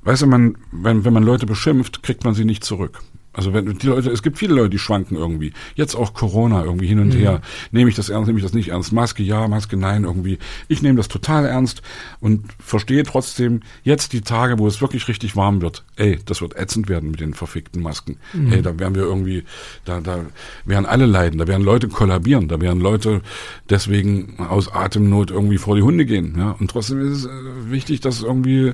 weißt 0.02 0.24
du, 0.24 0.28
man, 0.28 0.58
wenn, 0.72 1.06
wenn 1.06 1.14
man 1.14 1.24
Leute 1.24 1.46
beschimpft, 1.46 2.04
kriegt 2.04 2.24
man 2.24 2.34
sie 2.34 2.46
nicht 2.46 2.64
zurück. 2.64 3.02
Also 3.38 3.54
wenn 3.54 3.78
die 3.78 3.86
Leute, 3.86 4.10
es 4.10 4.24
gibt 4.24 4.40
viele 4.40 4.56
Leute, 4.56 4.72
die 4.72 4.80
schwanken 4.80 5.16
irgendwie. 5.16 5.54
Jetzt 5.76 5.94
auch 5.94 6.16
Corona 6.16 6.64
irgendwie 6.64 6.88
hin 6.88 6.98
und 6.98 7.14
mhm. 7.14 7.20
her. 7.20 7.42
Nehme 7.72 7.88
ich 7.88 7.96
das 7.96 8.10
ernst, 8.10 8.26
nehme 8.26 8.40
ich 8.40 8.44
das 8.44 8.54
nicht 8.54 8.70
ernst? 8.70 8.92
Maske 8.92 9.22
ja, 9.22 9.48
Maske 9.48 9.78
nein 9.78 10.06
irgendwie. 10.06 10.40
Ich 10.68 10.82
nehme 10.82 10.98
das 10.98 11.08
total 11.08 11.46
ernst 11.46 11.84
und 12.20 12.46
verstehe 12.58 13.04
trotzdem 13.04 13.62
jetzt 13.84 14.14
die 14.14 14.22
Tage, 14.22 14.58
wo 14.58 14.66
es 14.66 14.82
wirklich 14.82 15.08
richtig 15.08 15.36
warm 15.36 15.62
wird. 15.62 15.86
Ey, 15.98 16.18
das 16.26 16.42
wird 16.42 16.56
ätzend 16.56 16.90
werden 16.90 17.12
mit 17.12 17.20
den 17.20 17.36
verfickten 17.36 17.84
Masken. 17.84 18.18
Mhm. 18.34 18.54
Ey, 18.54 18.62
da 18.64 18.80
werden 18.80 18.96
wir 18.96 19.04
irgendwie, 19.04 19.44
da, 19.86 20.02
da 20.02 20.26
werden 20.66 20.88
alle 20.88 21.06
leiden, 21.06 21.38
da 21.38 21.46
werden 21.46 21.64
Leute 21.64 21.90
kollabieren, 21.90 22.48
da 22.48 22.60
werden 22.60 22.82
Leute 22.82 23.22
deswegen 23.70 24.40
aus 24.40 24.68
Atemnot 24.68 25.30
irgendwie 25.30 25.60
vor 25.60 25.76
die 25.76 25.84
Hunde 25.84 26.08
gehen. 26.08 26.34
Ja, 26.40 26.56
und 26.60 26.72
trotzdem 26.72 27.02
ist 27.02 27.20
es 27.20 27.26
äh, 27.26 27.30
wichtig, 27.70 28.02
dass 28.02 28.24
irgendwie 28.24 28.74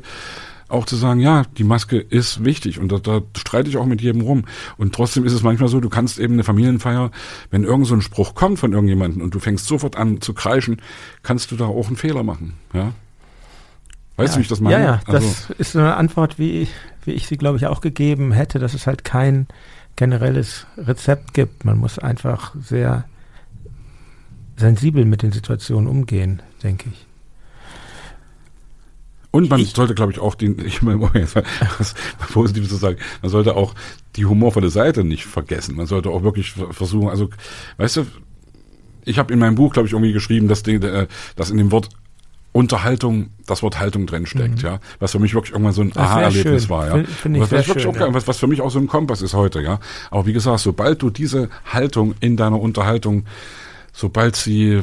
auch 0.73 0.85
zu 0.85 0.95
sagen, 0.95 1.19
ja, 1.19 1.43
die 1.57 1.63
Maske 1.63 1.97
ist 1.97 2.43
wichtig 2.43 2.79
und 2.79 2.91
da, 2.91 2.99
da 2.99 3.21
streite 3.37 3.69
ich 3.69 3.77
auch 3.77 3.85
mit 3.85 4.01
jedem 4.01 4.21
rum. 4.21 4.45
Und 4.77 4.93
trotzdem 4.93 5.25
ist 5.25 5.33
es 5.33 5.43
manchmal 5.43 5.69
so, 5.69 5.79
du 5.79 5.89
kannst 5.89 6.19
eben 6.19 6.33
eine 6.33 6.43
Familienfeier, 6.43 7.11
wenn 7.51 7.63
irgend 7.63 7.87
so 7.87 7.93
ein 7.93 8.01
Spruch 8.01 8.35
kommt 8.35 8.59
von 8.59 8.73
irgendjemandem 8.73 9.21
und 9.21 9.33
du 9.33 9.39
fängst 9.39 9.67
sofort 9.67 9.95
an 9.95 10.21
zu 10.21 10.33
kreischen, 10.33 10.81
kannst 11.21 11.51
du 11.51 11.55
da 11.55 11.65
auch 11.65 11.87
einen 11.87 11.95
Fehler 11.95 12.23
machen, 12.23 12.53
ja. 12.73 12.93
Weißt 14.15 14.33
ja, 14.33 14.33
du, 14.33 14.39
wie 14.39 14.41
ich 14.43 14.47
das 14.47 14.61
meine? 14.61 14.75
Ja, 14.75 14.83
ja, 14.83 14.99
also, 15.07 15.27
das 15.27 15.49
ist 15.57 15.71
so 15.71 15.79
eine 15.79 15.95
Antwort, 15.95 16.37
wie, 16.37 16.67
wie 17.03 17.11
ich 17.11 17.27
sie, 17.27 17.37
glaube 17.37 17.57
ich, 17.57 17.65
auch 17.65 17.81
gegeben 17.81 18.31
hätte, 18.31 18.59
dass 18.59 18.73
es 18.73 18.85
halt 18.85 19.03
kein 19.03 19.47
generelles 19.95 20.67
Rezept 20.77 21.33
gibt. 21.33 21.65
Man 21.65 21.77
muss 21.77 21.97
einfach 21.97 22.53
sehr 22.61 23.05
sensibel 24.55 25.05
mit 25.05 25.23
den 25.23 25.31
Situationen 25.31 25.87
umgehen, 25.87 26.41
denke 26.61 26.89
ich. 26.91 27.07
Und 29.35 29.49
man 29.49 29.59
ich, 29.59 29.71
sollte, 29.71 29.95
glaube 29.95 30.11
ich, 30.11 30.19
auch 30.19 30.35
den, 30.35 30.59
ich 30.65 30.83
meine, 30.83 31.09
jetzt 31.15 31.35
mal 31.35 31.43
was 31.79 31.95
Positives 32.31 32.69
zu 32.69 32.75
sagen, 32.75 32.97
man 33.23 33.31
sollte 33.31 33.55
auch 33.55 33.73
die 34.15 34.25
humorvolle 34.25 34.69
Seite 34.69 35.03
nicht 35.03 35.25
vergessen. 35.25 35.75
Man 35.75 35.87
sollte 35.87 36.11
auch 36.11 36.21
wirklich 36.21 36.51
versuchen, 36.51 37.09
also, 37.09 37.29
weißt 37.77 37.97
du, 37.97 38.05
ich 39.05 39.17
habe 39.17 39.33
in 39.33 39.39
meinem 39.39 39.55
Buch, 39.55 39.73
glaube 39.73 39.87
ich, 39.87 39.93
irgendwie 39.93 40.13
geschrieben, 40.13 40.47
dass, 40.47 40.61
die, 40.61 40.75
äh, 40.75 41.07
dass 41.35 41.49
in 41.49 41.57
dem 41.57 41.71
Wort 41.71 41.89
Unterhaltung, 42.51 43.31
das 43.47 43.63
Wort 43.63 43.79
Haltung 43.79 44.05
drin 44.05 44.27
steckt, 44.27 44.59
mhm. 44.59 44.69
ja, 44.69 44.79
was 44.99 45.13
für 45.13 45.19
mich 45.19 45.33
wirklich 45.33 45.53
irgendwann 45.53 45.73
so 45.73 45.81
ein 45.81 45.97
Aha-Erlebnis 45.97 46.69
war, 46.69 46.95
ja. 46.95 47.03
Find, 47.03 47.39
was, 47.39 47.51
was, 47.51 47.65
schön, 47.65 47.87
auch, 47.87 47.95
ja. 47.95 48.13
was, 48.13 48.27
was 48.27 48.37
für 48.37 48.45
mich 48.45 48.61
auch 48.61 48.69
so 48.69 48.77
ein 48.77 48.85
Kompass 48.85 49.23
ist 49.23 49.33
heute, 49.33 49.61
ja. 49.61 49.79
Aber 50.11 50.27
wie 50.27 50.33
gesagt, 50.33 50.59
sobald 50.59 51.01
du 51.01 51.09
diese 51.09 51.49
Haltung 51.65 52.13
in 52.19 52.37
deiner 52.37 52.59
Unterhaltung, 52.59 53.25
sobald 53.91 54.35
sie 54.35 54.81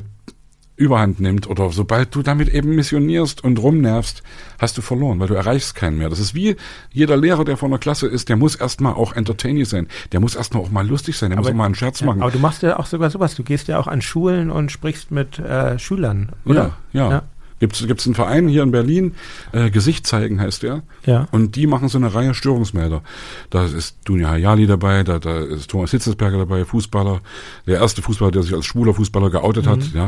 überhand 0.81 1.21
nimmt 1.21 1.47
oder 1.47 1.71
sobald 1.71 2.15
du 2.15 2.23
damit 2.23 2.49
eben 2.49 2.75
missionierst 2.75 3.45
und 3.45 3.59
rumnervst, 3.59 4.23
hast 4.59 4.79
du 4.79 4.83
verloren, 4.83 5.21
weil 5.21 5.29
du 5.29 5.35
erreichst 5.35 5.75
keinen 5.75 5.99
mehr. 5.99 6.09
Das 6.09 6.19
ist 6.19 6.35
wie 6.35 6.57
jeder 6.91 7.19
Lehrer, 7.19 7.45
der 7.45 7.59
vor 7.59 7.69
einer 7.69 7.79
Klasse 7.79 8.07
ist, 8.07 8.31
der 8.31 8.37
muss 8.37 8.55
erstmal 8.55 8.95
auch 8.95 9.15
entertaining 9.15 9.67
sein. 9.67 9.89
Der 10.13 10.21
muss 10.21 10.35
erstmal 10.35 10.63
auch 10.63 10.71
mal 10.71 10.87
lustig 10.87 11.19
sein, 11.19 11.31
der 11.31 11.39
aber, 11.39 11.49
muss 11.49 11.53
auch 11.53 11.59
mal 11.59 11.67
einen 11.67 11.75
Scherz 11.75 12.01
ja, 12.01 12.07
machen. 12.07 12.23
Aber 12.23 12.31
du 12.31 12.39
machst 12.39 12.63
ja 12.63 12.79
auch 12.79 12.87
sogar 12.87 13.11
sowas. 13.11 13.35
Du 13.35 13.43
gehst 13.43 13.69
ja 13.69 13.79
auch 13.79 13.89
an 13.89 14.01
Schulen 14.01 14.51
und 14.51 14.73
sprichst 14.73 15.11
mit 15.11 15.39
äh, 15.39 15.79
Schülern, 15.79 16.31
oder? 16.47 16.77
ja. 16.93 17.05
ja. 17.05 17.11
ja. 17.11 17.23
Gibt 17.61 17.77
es 17.77 18.07
einen 18.07 18.15
Verein 18.15 18.49
hier 18.49 18.63
in 18.63 18.71
Berlin, 18.71 19.15
äh, 19.53 19.71
Gesicht 19.71 20.07
zeigen 20.07 20.41
heißt 20.41 20.63
der. 20.63 20.83
Ja. 21.05 21.29
Und 21.31 21.57
die 21.57 21.67
machen 21.67 21.89
so 21.89 21.99
eine 21.99 22.15
Reihe 22.15 22.35
Störungsmelder. 22.35 23.03
Da 23.51 23.67
ist 23.67 23.99
Dunja 24.05 24.31
Hayali 24.31 24.67
dabei, 24.67 25.05
da, 25.05 25.19
da 25.19 25.41
ist 25.41 25.71
Thomas 25.71 25.91
Hitzesberger 25.91 26.39
dabei, 26.39 26.65
Fußballer, 26.65 27.21
der 27.67 27.81
erste 27.81 28.01
Fußballer, 28.01 28.33
der 28.33 28.43
sich 28.43 28.55
als 28.55 28.65
schwuler 28.65 28.95
Fußballer 28.95 29.31
geoutet 29.31 29.67
mhm. 29.67 29.71
hat. 29.71 29.93
Ja. 29.93 30.07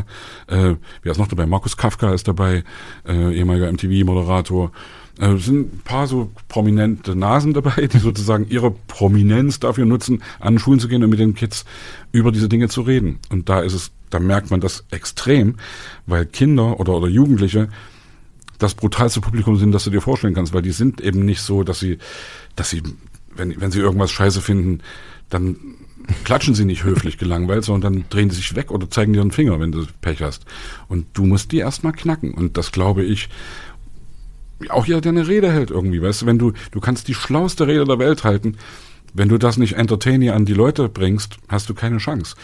Äh, 0.49 0.77
wer 1.03 1.13
ist 1.13 1.19
noch 1.19 1.29
dabei? 1.29 1.47
Markus 1.47 1.77
Kafka 1.77 2.15
ist 2.15 2.27
dabei, 2.27 2.65
äh, 3.07 3.37
ehemaliger 3.37 3.71
MTV-Moderator. 3.71 4.73
Äh, 5.21 5.33
es 5.33 5.45
sind 5.45 5.75
ein 5.75 5.81
paar 5.85 6.07
so 6.07 6.31
prominente 6.49 7.15
Nasen 7.15 7.53
dabei, 7.53 7.87
die 7.87 7.99
sozusagen 8.01 8.47
ihre 8.49 8.71
Prominenz 8.71 9.61
dafür 9.61 9.85
nutzen, 9.85 10.23
an 10.41 10.59
Schulen 10.59 10.81
zu 10.81 10.89
gehen 10.89 11.05
und 11.05 11.11
mit 11.11 11.19
den 11.19 11.35
Kids 11.35 11.67
über 12.13 12.33
diese 12.33 12.49
Dinge 12.49 12.69
zu 12.69 12.81
reden. 12.81 13.19
Und 13.29 13.49
da 13.49 13.61
ist 13.61 13.75
es 13.75 13.91
da 14.13 14.21
merkt 14.21 14.51
man 14.51 14.61
das 14.61 14.85
extrem, 14.91 15.57
weil 16.07 16.27
Kinder 16.27 16.79
oder, 16.79 16.95
oder 16.95 17.09
Jugendliche 17.09 17.69
das 18.59 18.75
brutalste 18.75 19.21
Publikum 19.21 19.57
sind, 19.57 19.73
das 19.73 19.85
du 19.85 19.91
dir 19.91 20.01
vorstellen 20.01 20.35
kannst, 20.35 20.53
weil 20.53 20.63
die 20.63 20.71
sind 20.71 21.01
eben 21.01 21.25
nicht 21.25 21.41
so, 21.41 21.65
dass 21.65 21.81
sie, 21.81 21.99
dass 22.55 22.71
sie, 22.71 22.83
wenn, 23.35 23.61
wenn 23.61 23.73
sie 23.73 23.81
irgendwas 23.81 24.13
scheiße 24.13 24.41
finden, 24.41 24.81
dann 25.31 25.57
klatschen 26.25 26.55
sie 26.55 26.65
nicht 26.65 26.85
höflich 26.85 27.19
gelangweilt, 27.19 27.65
sondern 27.65 27.95
dann 27.95 28.05
drehen 28.11 28.31
sie 28.31 28.37
sich 28.37 28.55
weg 28.55 28.71
oder 28.71 28.91
zeigen 28.91 29.19
einen 29.19 29.33
Finger, 29.33 29.59
wenn 29.61 29.73
du 29.73 29.85
Pech 30.01 30.23
hast. 30.23 30.45
Und 30.89 31.07
du 31.15 31.25
musst 31.25 31.53
die 31.53 31.59
erstmal 31.59 31.93
knacken. 31.93 32.35
Und 32.35 32.57
das 32.57 32.73
glaube 32.73 33.03
ich, 33.05 33.29
auch 34.69 34.87
jeder, 34.87 35.01
der 35.01 35.11
eine 35.11 35.27
Rede 35.27 35.51
hält 35.51 35.71
irgendwie, 35.71 36.03
weißt 36.03 36.23
du, 36.23 36.27
wenn 36.27 36.39
du, 36.39 36.53
du 36.71 36.81
kannst 36.81 37.09
die 37.09 37.15
schlauste 37.15 37.67
Rede 37.67 37.85
der 37.85 37.99
Welt 37.99 38.25
halten, 38.25 38.57
wenn 39.15 39.29
du 39.29 39.39
das 39.39 39.57
nicht 39.57 39.75
entertaining 39.75 40.31
an 40.31 40.45
die 40.45 40.55
Leute 40.55 40.89
bringst, 40.89 41.37
hast 41.49 41.69
du 41.69 41.75
keine 41.75 41.99
Chance. 41.99 42.37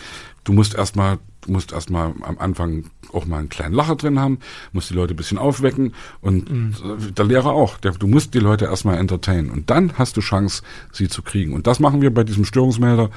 Du 0.44 0.52
musst 0.52 0.74
erstmal 0.74 1.19
Du 1.48 1.52
musst 1.52 1.73
erstmal 1.73 2.12
am 2.23 2.39
Anfang 2.39 2.90
auch 3.10 3.24
mal 3.24 3.39
einen 3.39 3.48
kleinen 3.48 3.74
Lacher 3.74 3.97
drin 3.97 4.20
haben, 4.20 4.39
musst 4.73 4.90
die 4.90 4.94
Leute 4.94 5.15
ein 5.15 5.16
bisschen 5.16 5.39
aufwecken 5.39 5.94
und 6.20 6.51
mhm. 6.51 6.74
der 7.15 7.24
Lehrer 7.24 7.52
auch. 7.52 7.78
Der, 7.78 7.93
du 7.93 8.06
musst 8.06 8.35
die 8.35 8.39
Leute 8.39 8.66
erstmal 8.66 8.98
entertainen 8.98 9.51
und 9.51 9.70
dann 9.70 9.94
hast 9.97 10.16
du 10.19 10.20
Chance, 10.20 10.62
sie 10.93 11.09
zu 11.09 11.23
kriegen. 11.23 11.55
Und 11.55 11.66
das 11.66 11.81
machen 11.81 12.02
wir 12.02 12.12
bei 12.12 12.23
diesem 12.23 12.44
Störungsmelder. 12.44 13.09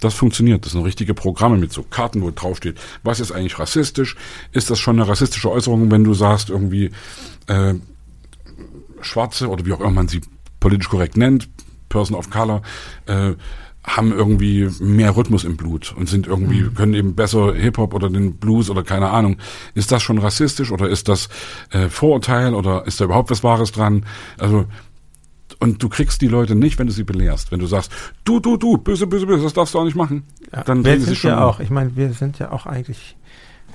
Das 0.00 0.12
funktioniert. 0.12 0.66
Das 0.66 0.72
sind 0.72 0.82
richtige 0.84 1.14
Programme 1.14 1.56
mit 1.56 1.72
so 1.72 1.82
Karten, 1.82 2.20
wo 2.20 2.30
drauf 2.30 2.58
steht, 2.58 2.78
was 3.02 3.18
ist 3.18 3.32
eigentlich 3.32 3.58
rassistisch? 3.58 4.16
Ist 4.52 4.70
das 4.70 4.78
schon 4.78 5.00
eine 5.00 5.08
rassistische 5.08 5.50
Äußerung, 5.50 5.90
wenn 5.90 6.04
du 6.04 6.12
sagst, 6.12 6.50
irgendwie 6.50 6.90
äh, 7.46 7.74
Schwarze 9.00 9.48
oder 9.48 9.64
wie 9.64 9.72
auch 9.72 9.80
immer 9.80 9.90
man 9.90 10.08
sie 10.08 10.20
politisch 10.58 10.88
korrekt 10.90 11.16
nennt, 11.16 11.48
Person 11.88 12.16
of 12.16 12.28
Color, 12.28 12.60
äh, 13.06 13.34
haben 13.84 14.12
irgendwie 14.12 14.68
mehr 14.80 15.16
Rhythmus 15.16 15.44
im 15.44 15.56
Blut 15.56 15.94
und 15.96 16.08
sind 16.08 16.26
irgendwie, 16.26 16.62
mhm. 16.62 16.74
können 16.74 16.94
eben 16.94 17.14
besser 17.14 17.54
Hip-Hop 17.54 17.94
oder 17.94 18.10
den 18.10 18.36
Blues 18.36 18.68
oder 18.68 18.82
keine 18.82 19.10
Ahnung. 19.10 19.38
Ist 19.74 19.90
das 19.90 20.02
schon 20.02 20.18
rassistisch 20.18 20.70
oder 20.70 20.88
ist 20.88 21.08
das 21.08 21.28
äh, 21.70 21.88
Vorurteil 21.88 22.54
oder 22.54 22.86
ist 22.86 23.00
da 23.00 23.06
überhaupt 23.06 23.30
was 23.30 23.42
Wahres 23.42 23.72
dran? 23.72 24.04
Also, 24.38 24.66
und 25.58 25.82
du 25.82 25.88
kriegst 25.88 26.20
die 26.20 26.28
Leute 26.28 26.54
nicht, 26.54 26.78
wenn 26.78 26.86
du 26.86 26.92
sie 26.92 27.04
belehrst. 27.04 27.52
Wenn 27.52 27.60
du 27.60 27.66
sagst, 27.66 27.90
du, 28.24 28.38
du, 28.38 28.56
du, 28.56 28.76
böse, 28.76 29.06
böse, 29.06 29.26
böse, 29.26 29.44
das 29.44 29.54
darfst 29.54 29.74
du 29.74 29.78
auch 29.78 29.84
nicht 29.84 29.96
machen. 29.96 30.24
Ja, 30.52 30.62
dann 30.62 30.84
wir 30.84 31.00
sind 31.00 31.22
ja 31.22 31.42
auch, 31.42 31.60
ich 31.60 31.70
meine, 31.70 31.96
wir 31.96 32.12
sind 32.12 32.38
ja 32.38 32.52
auch 32.52 32.66
eigentlich, 32.66 33.16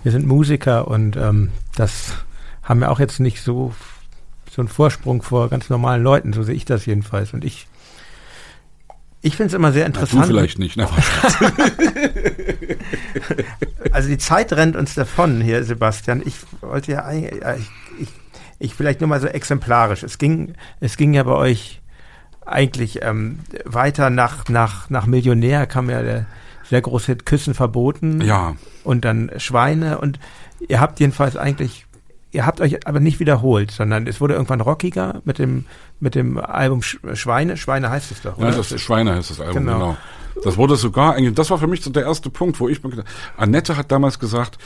wir 0.04 0.12
sind 0.12 0.28
Musiker 0.28 0.88
und 0.88 1.18
ähm, 1.18 1.50
das 1.76 2.14
haben 2.62 2.80
wir 2.80 2.92
auch 2.92 3.00
jetzt 3.00 3.20
nicht 3.20 3.42
so, 3.42 3.74
so 4.52 4.62
einen 4.62 4.70
Vorsprung 4.70 5.24
vor 5.24 5.50
ganz 5.50 5.70
normalen 5.70 6.04
Leuten, 6.04 6.32
so 6.32 6.44
sehe 6.44 6.56
ich 6.56 6.66
das 6.66 6.86
jedenfalls. 6.86 7.34
Und 7.34 7.44
ich 7.44 7.68
ich 9.26 9.36
finde 9.38 9.48
es 9.48 9.54
immer 9.56 9.72
sehr 9.72 9.88
interessant. 9.88 10.22
Na, 10.22 10.28
du 10.28 10.34
vielleicht 10.34 10.60
nicht, 10.60 10.78
ne? 10.78 10.88
also 13.92 14.08
die 14.08 14.20
Zeit 14.20 14.54
rennt 14.54 14.76
uns 14.76 14.94
davon 14.94 15.42
hier, 15.42 15.64
Sebastian. 15.64 16.22
Ich 16.24 16.36
wollte 16.62 16.92
ja 16.92 17.06
eigentlich, 17.06 17.42
ich, 17.42 18.02
ich, 18.02 18.10
ich 18.60 18.76
vielleicht 18.76 19.02
nur 19.02 19.08
mal 19.08 19.20
so 19.20 19.26
exemplarisch. 19.26 20.04
Es 20.04 20.20
ging, 20.20 20.54
es 20.80 20.96
ging 20.96 21.16
ja 21.16 21.24
bei 21.24 21.34
euch 21.34 21.82
eigentlich 22.46 23.02
ähm, 23.02 23.40
weiter 23.66 24.12
nach, 24.12 24.48
nach, 24.50 24.92
nach 24.92 25.08
Millionär 25.08 25.66
kam 25.66 25.90
ja 25.90 26.04
der 26.04 26.28
sehr 26.70 26.82
große 26.82 27.08
Hit 27.08 27.26
Küssen 27.26 27.56
verboten. 27.56 28.22
Ja. 28.22 28.56
Und 28.84 29.06
dann 29.06 29.32
Schweine 29.38 29.98
und 29.98 30.20
ihr 30.68 30.80
habt 30.80 31.00
jedenfalls 31.00 31.36
eigentlich 31.36 31.88
ihr 32.36 32.46
habt 32.46 32.62
euch 32.62 32.86
aber 32.86 33.00
nicht 33.00 33.20
wiederholt, 33.20 33.72
sondern 33.72 34.06
es 34.08 34.22
wurde 34.22 34.34
irgendwann 34.34 34.62
rockiger 34.62 35.22
mit 35.24 35.40
dem, 35.40 35.66
mit 36.00 36.16
dem 36.16 36.38
Album 36.38 36.82
Schweine. 36.84 37.58
Schweine 37.58 37.90
heißt 37.90 38.12
es 38.12 38.22
doch, 38.22 38.38
oder? 38.38 38.50
Ja, 38.50 38.56
das 38.56 38.72
ist 38.72 38.82
Schweine 38.82 39.16
heißt 39.16 39.32
das 39.32 39.40
Album, 39.40 39.66
genau. 39.66 39.74
genau. 39.74 39.98
Das 40.44 40.58
wurde 40.58 40.76
sogar 40.76 41.16
eigentlich, 41.16 41.34
das 41.34 41.50
war 41.50 41.58
für 41.58 41.68
mich 41.68 41.82
so 41.82 41.90
der 41.90 42.04
erste 42.04 42.30
Punkt, 42.30 42.60
wo 42.60 42.68
ich 42.68 42.84
mir 42.84 42.90
gedacht, 42.90 43.08
Annette 43.38 43.78
hat 43.78 43.90
damals 43.92 44.20
gesagt, 44.20 44.58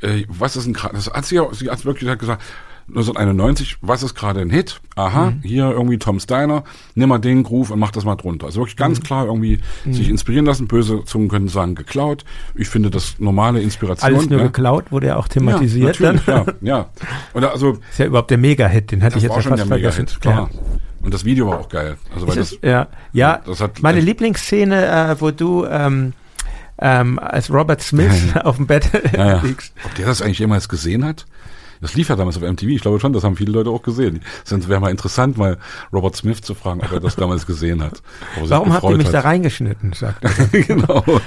äh, 0.00 0.24
was 0.28 0.56
ist 0.56 0.66
ein, 0.66 0.76
das 0.92 1.12
hat 1.12 1.26
sie, 1.26 1.36
ja, 1.36 1.46
sie 1.52 1.70
hat 1.70 1.84
wirklich 1.84 2.18
gesagt, 2.18 2.42
1991, 2.90 3.78
was 3.80 4.02
ist 4.02 4.14
gerade 4.14 4.40
ein 4.40 4.50
Hit? 4.50 4.80
Aha, 4.96 5.30
mhm. 5.30 5.40
hier 5.42 5.70
irgendwie 5.70 5.98
Tom 5.98 6.20
Steiner, 6.20 6.64
nimm 6.94 7.08
mal 7.08 7.18
den 7.18 7.42
Groove 7.42 7.70
und 7.70 7.78
mach 7.78 7.90
das 7.90 8.04
mal 8.04 8.16
drunter. 8.16 8.46
Also 8.46 8.60
wirklich 8.60 8.76
ganz 8.76 8.98
mhm. 8.98 9.04
klar 9.04 9.26
irgendwie 9.26 9.60
mhm. 9.84 9.92
sich 9.92 10.08
inspirieren 10.08 10.46
lassen. 10.46 10.68
Böse 10.68 11.04
Zungen 11.04 11.28
können 11.28 11.48
sagen, 11.48 11.74
geklaut. 11.74 12.24
Ich 12.54 12.68
finde 12.68 12.90
das 12.90 13.18
normale 13.18 13.60
Inspiration. 13.60 14.14
Alles 14.14 14.28
nur 14.28 14.38
ne? 14.38 14.46
geklaut, 14.46 14.92
wurde 14.92 15.08
ja 15.08 15.16
auch 15.16 15.28
thematisiert 15.28 15.98
ja, 16.00 16.12
dann. 16.12 16.20
Ja, 16.26 16.46
ja. 16.60 16.88
Oder 17.34 17.52
also, 17.52 17.72
ist 17.90 17.98
ja 17.98 18.06
überhaupt 18.06 18.30
der 18.30 18.38
Mega-Hit, 18.38 18.92
den 18.92 19.02
hatte 19.02 19.16
ich 19.18 19.24
jetzt 19.24 19.36
ja 19.36 19.42
fast 19.42 19.66
vergessen. 19.66 20.06
Klar. 20.20 20.50
Ja. 20.52 20.58
Und 21.02 21.14
das 21.14 21.24
Video 21.24 21.48
war 21.48 21.60
auch 21.60 21.68
geil. 21.68 21.96
Also 22.14 22.28
weil 22.28 22.36
das, 22.36 22.58
ja, 22.62 22.88
ja. 23.12 23.40
Das 23.46 23.60
hat 23.60 23.82
meine 23.82 24.00
Lieblingsszene, 24.00 24.86
äh, 24.86 25.20
wo 25.20 25.30
du 25.30 25.64
ähm, 25.64 26.12
ähm, 26.80 27.18
als 27.18 27.50
Robert 27.50 27.82
Smith 27.82 28.34
auf 28.44 28.56
dem 28.56 28.66
Bett 28.66 28.90
ja, 29.16 29.26
ja. 29.26 29.42
liegst. 29.42 29.72
Ob 29.84 29.94
der 29.94 30.06
das 30.06 30.22
eigentlich 30.22 30.38
jemals 30.38 30.68
gesehen 30.68 31.04
hat? 31.04 31.26
Das 31.80 31.94
lief 31.94 32.08
ja 32.08 32.16
damals 32.16 32.36
auf 32.36 32.42
MTV. 32.42 32.68
Ich 32.68 32.82
glaube 32.82 33.00
schon, 33.00 33.12
das 33.12 33.24
haben 33.24 33.36
viele 33.36 33.52
Leute 33.52 33.70
auch 33.70 33.82
gesehen. 33.82 34.20
Sonst 34.44 34.68
wäre 34.68 34.80
mal 34.80 34.90
interessant, 34.90 35.38
mal 35.38 35.58
Robert 35.92 36.16
Smith 36.16 36.42
zu 36.42 36.54
fragen, 36.54 36.80
ob 36.80 36.92
er 36.92 37.00
das 37.00 37.16
damals 37.16 37.46
gesehen 37.46 37.82
hat. 37.82 38.02
Warum 38.42 38.72
habt 38.72 38.84
ihr 38.84 38.96
mich 38.96 39.06
hat. 39.06 39.14
da 39.14 39.20
reingeschnitten? 39.20 39.92
Sagt 39.92 40.24
er. 40.24 40.30
genau. 40.62 41.04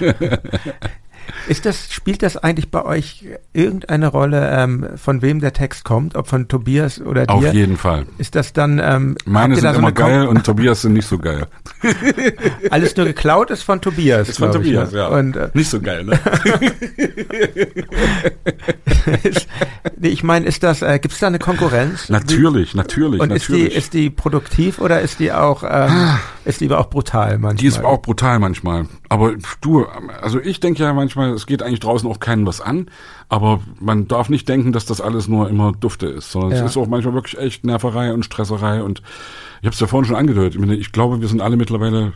Ist 1.48 1.66
das, 1.66 1.92
spielt 1.92 2.24
das 2.24 2.38
eigentlich 2.38 2.72
bei 2.72 2.86
euch 2.86 3.26
irgendeine 3.52 4.08
Rolle, 4.08 4.50
ähm, 4.52 4.88
von 4.96 5.22
wem 5.22 5.40
der 5.42 5.54
Text 5.54 5.84
kommt, 5.84 6.16
ob 6.16 6.28
von 6.28 6.48
Tobias 6.48 7.02
oder 7.02 7.26
dir? 7.26 7.34
Auf 7.34 7.54
jeden 7.54 7.78
Fall. 7.78 8.06
Ist 8.18 8.36
das 8.36 8.54
dann? 8.54 8.80
Ähm, 8.84 9.18
Meine 9.26 9.56
sind 9.56 9.76
immer 9.76 9.92
geil 9.92 10.28
und 10.28 10.46
Tobias 10.46 10.82
sind 10.84 10.94
nicht 10.94 11.08
so 11.08 11.18
geil. 11.18 11.48
Alles 12.70 12.96
nur 12.96 13.06
geklaut 13.06 13.50
ist 13.52 13.64
von 13.64 13.82
Tobias. 13.82 14.30
Ist 14.30 14.40
von 14.40 14.52
Tobias, 14.52 14.90
ich, 14.90 14.96
ne? 14.96 15.00
ja. 15.00 15.08
Und, 15.08 15.36
äh, 15.36 15.50
nicht 15.54 15.70
so 15.70 15.82
geil, 15.82 16.06
ne? 16.06 16.20
nee, 19.98 20.10
ich 20.10 20.24
meine, 20.24 20.46
ist 20.46 20.64
das? 20.64 20.82
Äh, 20.82 21.00
Gibt 21.00 21.14
es 21.14 21.20
da 21.20 21.28
eine 21.28 21.40
Konkurrenz? 21.40 22.10
Natürlich, 22.10 22.74
natürlich. 22.74 23.20
Und 23.20 23.30
natürlich. 23.30 23.66
ist 23.66 23.74
die 23.74 23.78
ist 23.78 23.94
die 23.94 24.10
produktiv 24.10 24.80
oder 24.80 25.02
ist 25.02 25.20
die 25.20 25.32
auch 25.32 25.64
ähm, 25.70 26.18
ist 26.46 26.62
die 26.62 26.72
auch 26.72 26.90
brutal 26.90 27.38
manchmal? 27.38 27.56
Die 27.56 27.68
ist 27.68 27.84
auch 27.84 28.02
brutal 28.02 28.40
manchmal. 28.40 28.88
Aber 29.14 29.36
du, 29.62 29.86
also 30.24 30.40
ich 30.40 30.60
denke 30.60 30.82
ja 30.82 30.92
manchmal 30.92 31.34
es 31.34 31.46
geht 31.46 31.62
eigentlich 31.62 31.82
draußen 31.82 32.10
auch 32.10 32.20
keinen 32.20 32.48
was 32.48 32.62
an, 32.62 32.90
aber 33.30 33.60
man 33.80 34.08
darf 34.08 34.28
nicht 34.28 34.50
denken, 34.50 34.74
dass 34.74 34.88
das 34.88 35.02
alles 35.02 35.28
nur 35.28 35.52
immer 35.52 35.72
Dufte 35.72 36.08
ist, 36.08 36.32
sondern 36.32 36.54
ja. 36.54 36.58
es 36.58 36.72
ist 36.72 36.78
auch 36.78 36.88
manchmal 36.88 37.14
wirklich 37.14 37.38
echt 37.38 37.64
Nerverei 37.64 38.12
und 38.12 38.26
Stresserei 38.26 38.82
und 38.82 39.04
ich 39.62 39.68
habe 39.68 39.76
es 39.76 39.80
ja 39.80 39.86
vorhin 39.86 40.08
schon 40.08 40.16
angedeutet. 40.16 40.56
Ich, 40.56 40.60
meine, 40.60 40.76
ich 40.76 40.92
glaube, 40.92 41.22
wir 41.22 41.28
sind 41.28 41.42
alle 41.42 41.58
mittlerweile 41.58 42.14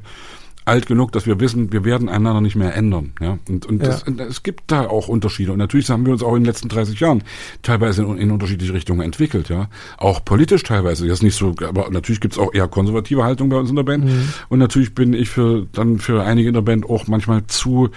alt 0.67 0.85
genug, 0.85 1.11
dass 1.11 1.25
wir 1.25 1.39
wissen, 1.39 1.71
wir 1.71 1.85
werden 1.85 2.09
einander 2.09 2.41
nicht 2.41 2.55
mehr 2.55 2.75
ändern. 2.75 3.13
Ja? 3.21 3.37
Und, 3.47 3.65
und 3.65 3.81
ja. 3.81 3.87
Das, 3.87 4.03
es 4.29 4.43
gibt 4.43 4.65
da 4.67 4.87
auch 4.87 5.07
Unterschiede. 5.07 5.51
Und 5.51 5.59
natürlich 5.59 5.89
haben 5.89 6.05
wir 6.05 6.13
uns 6.13 6.23
auch 6.23 6.35
in 6.35 6.43
den 6.43 6.45
letzten 6.45 6.69
30 6.69 6.99
Jahren 6.99 7.23
teilweise 7.61 8.03
in, 8.03 8.17
in 8.17 8.31
unterschiedliche 8.31 8.73
Richtungen 8.73 9.01
entwickelt. 9.01 9.49
Ja, 9.49 9.69
Auch 9.97 10.23
politisch 10.23 10.63
teilweise. 10.63 11.07
Das 11.07 11.19
ist 11.19 11.23
nicht 11.23 11.35
so, 11.35 11.55
aber 11.65 11.89
natürlich 11.89 12.19
gibt 12.19 12.33
es 12.33 12.39
auch 12.39 12.53
eher 12.53 12.67
konservative 12.67 13.23
Haltung 13.23 13.49
bei 13.49 13.57
uns 13.57 13.69
in 13.69 13.75
der 13.75 13.83
Band. 13.83 14.05
Mhm. 14.05 14.29
Und 14.49 14.59
natürlich 14.59 14.93
bin 14.93 15.13
ich 15.13 15.29
für 15.29 15.67
dann 15.71 15.99
für 15.99 16.23
einige 16.23 16.49
in 16.49 16.53
der 16.53 16.61
Band 16.61 16.85
auch 16.89 17.07
manchmal 17.07 17.47
zu 17.47 17.89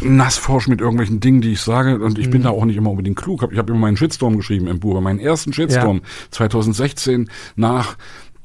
nassforsch 0.00 0.68
mit 0.68 0.80
irgendwelchen 0.80 1.20
Dingen, 1.20 1.40
die 1.40 1.52
ich 1.52 1.60
sage. 1.60 1.98
Und 1.98 2.18
ich 2.18 2.26
mhm. 2.26 2.32
bin 2.32 2.42
da 2.42 2.50
auch 2.50 2.64
nicht 2.64 2.76
immer 2.76 2.90
unbedingt 2.90 3.16
klug. 3.16 3.46
Ich 3.50 3.58
habe 3.58 3.72
immer 3.72 3.80
meinen 3.80 3.96
Shitstorm 3.96 4.36
geschrieben 4.36 4.66
im 4.66 4.80
Buch. 4.80 5.00
Meinen 5.00 5.20
ersten 5.20 5.52
Shitstorm 5.52 5.98
ja. 5.98 6.02
2016 6.30 7.30
nach 7.56 7.96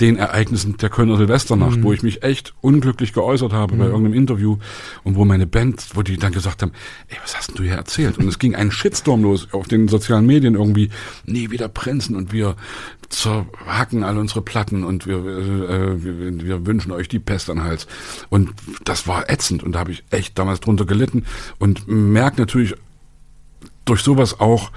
den 0.02 0.18
Ereignissen 0.18 0.78
der 0.78 0.90
Kölner 0.90 1.16
Silvesternacht, 1.18 1.78
mhm. 1.78 1.84
wo 1.84 1.94
ich 1.94 2.02
mich 2.02 2.24
echt 2.24 2.54
unglücklich 2.62 3.14
geäußert 3.14 3.54
habe 3.54 3.76
mhm. 3.76 3.80
bei 3.80 3.86
irgendeinem 3.86 4.14
Interview 4.14 4.58
und 5.04 5.16
wo 5.16 5.26
meine 5.26 5.46
Band, 5.46 5.90
wo 5.94 6.02
die 6.02 6.18
dann 6.18 6.32
gesagt 6.32 6.62
haben, 6.62 6.72
ey, 7.08 7.18
was 7.22 7.38
hast 7.38 7.50
denn 7.50 7.58
du 7.58 7.64
hier 7.64 7.76
erzählt? 7.76 8.18
Und 8.18 8.28
es 8.28 8.40
ging 8.40 8.56
ein 8.56 8.72
Shitstorm 8.72 9.22
los 9.22 9.48
auf 9.52 9.68
den 9.68 9.88
sozialen 9.88 10.26
Medien 10.26 10.56
irgendwie, 10.56 10.90
nee, 11.26 11.52
wieder 11.52 11.68
Prinzen 11.68 12.16
und 12.16 12.34
wir 12.34 12.56
zerhacken 13.10 14.04
alle 14.04 14.20
unsere 14.20 14.42
Platten 14.42 14.84
und 14.84 15.06
wir, 15.06 15.18
äh, 15.18 16.04
wir, 16.04 16.44
wir 16.44 16.66
wünschen 16.66 16.92
euch 16.92 17.08
die 17.08 17.20
Pest 17.20 17.50
an 17.50 17.64
Hals. 17.64 17.86
Und 18.30 18.50
das 18.84 19.08
war 19.08 19.30
ätzend 19.30 19.64
und 19.64 19.74
da 19.74 19.80
habe 19.80 19.92
ich 19.92 20.04
echt 20.10 20.40
damals 20.40 20.62
drunter 20.62 20.86
gelitten 20.86 21.26
und 21.60 21.88
merke 21.88 22.42
natürlich 22.42 22.76
durch 23.86 24.02
sowas 24.02 24.40
auch, 24.40 24.72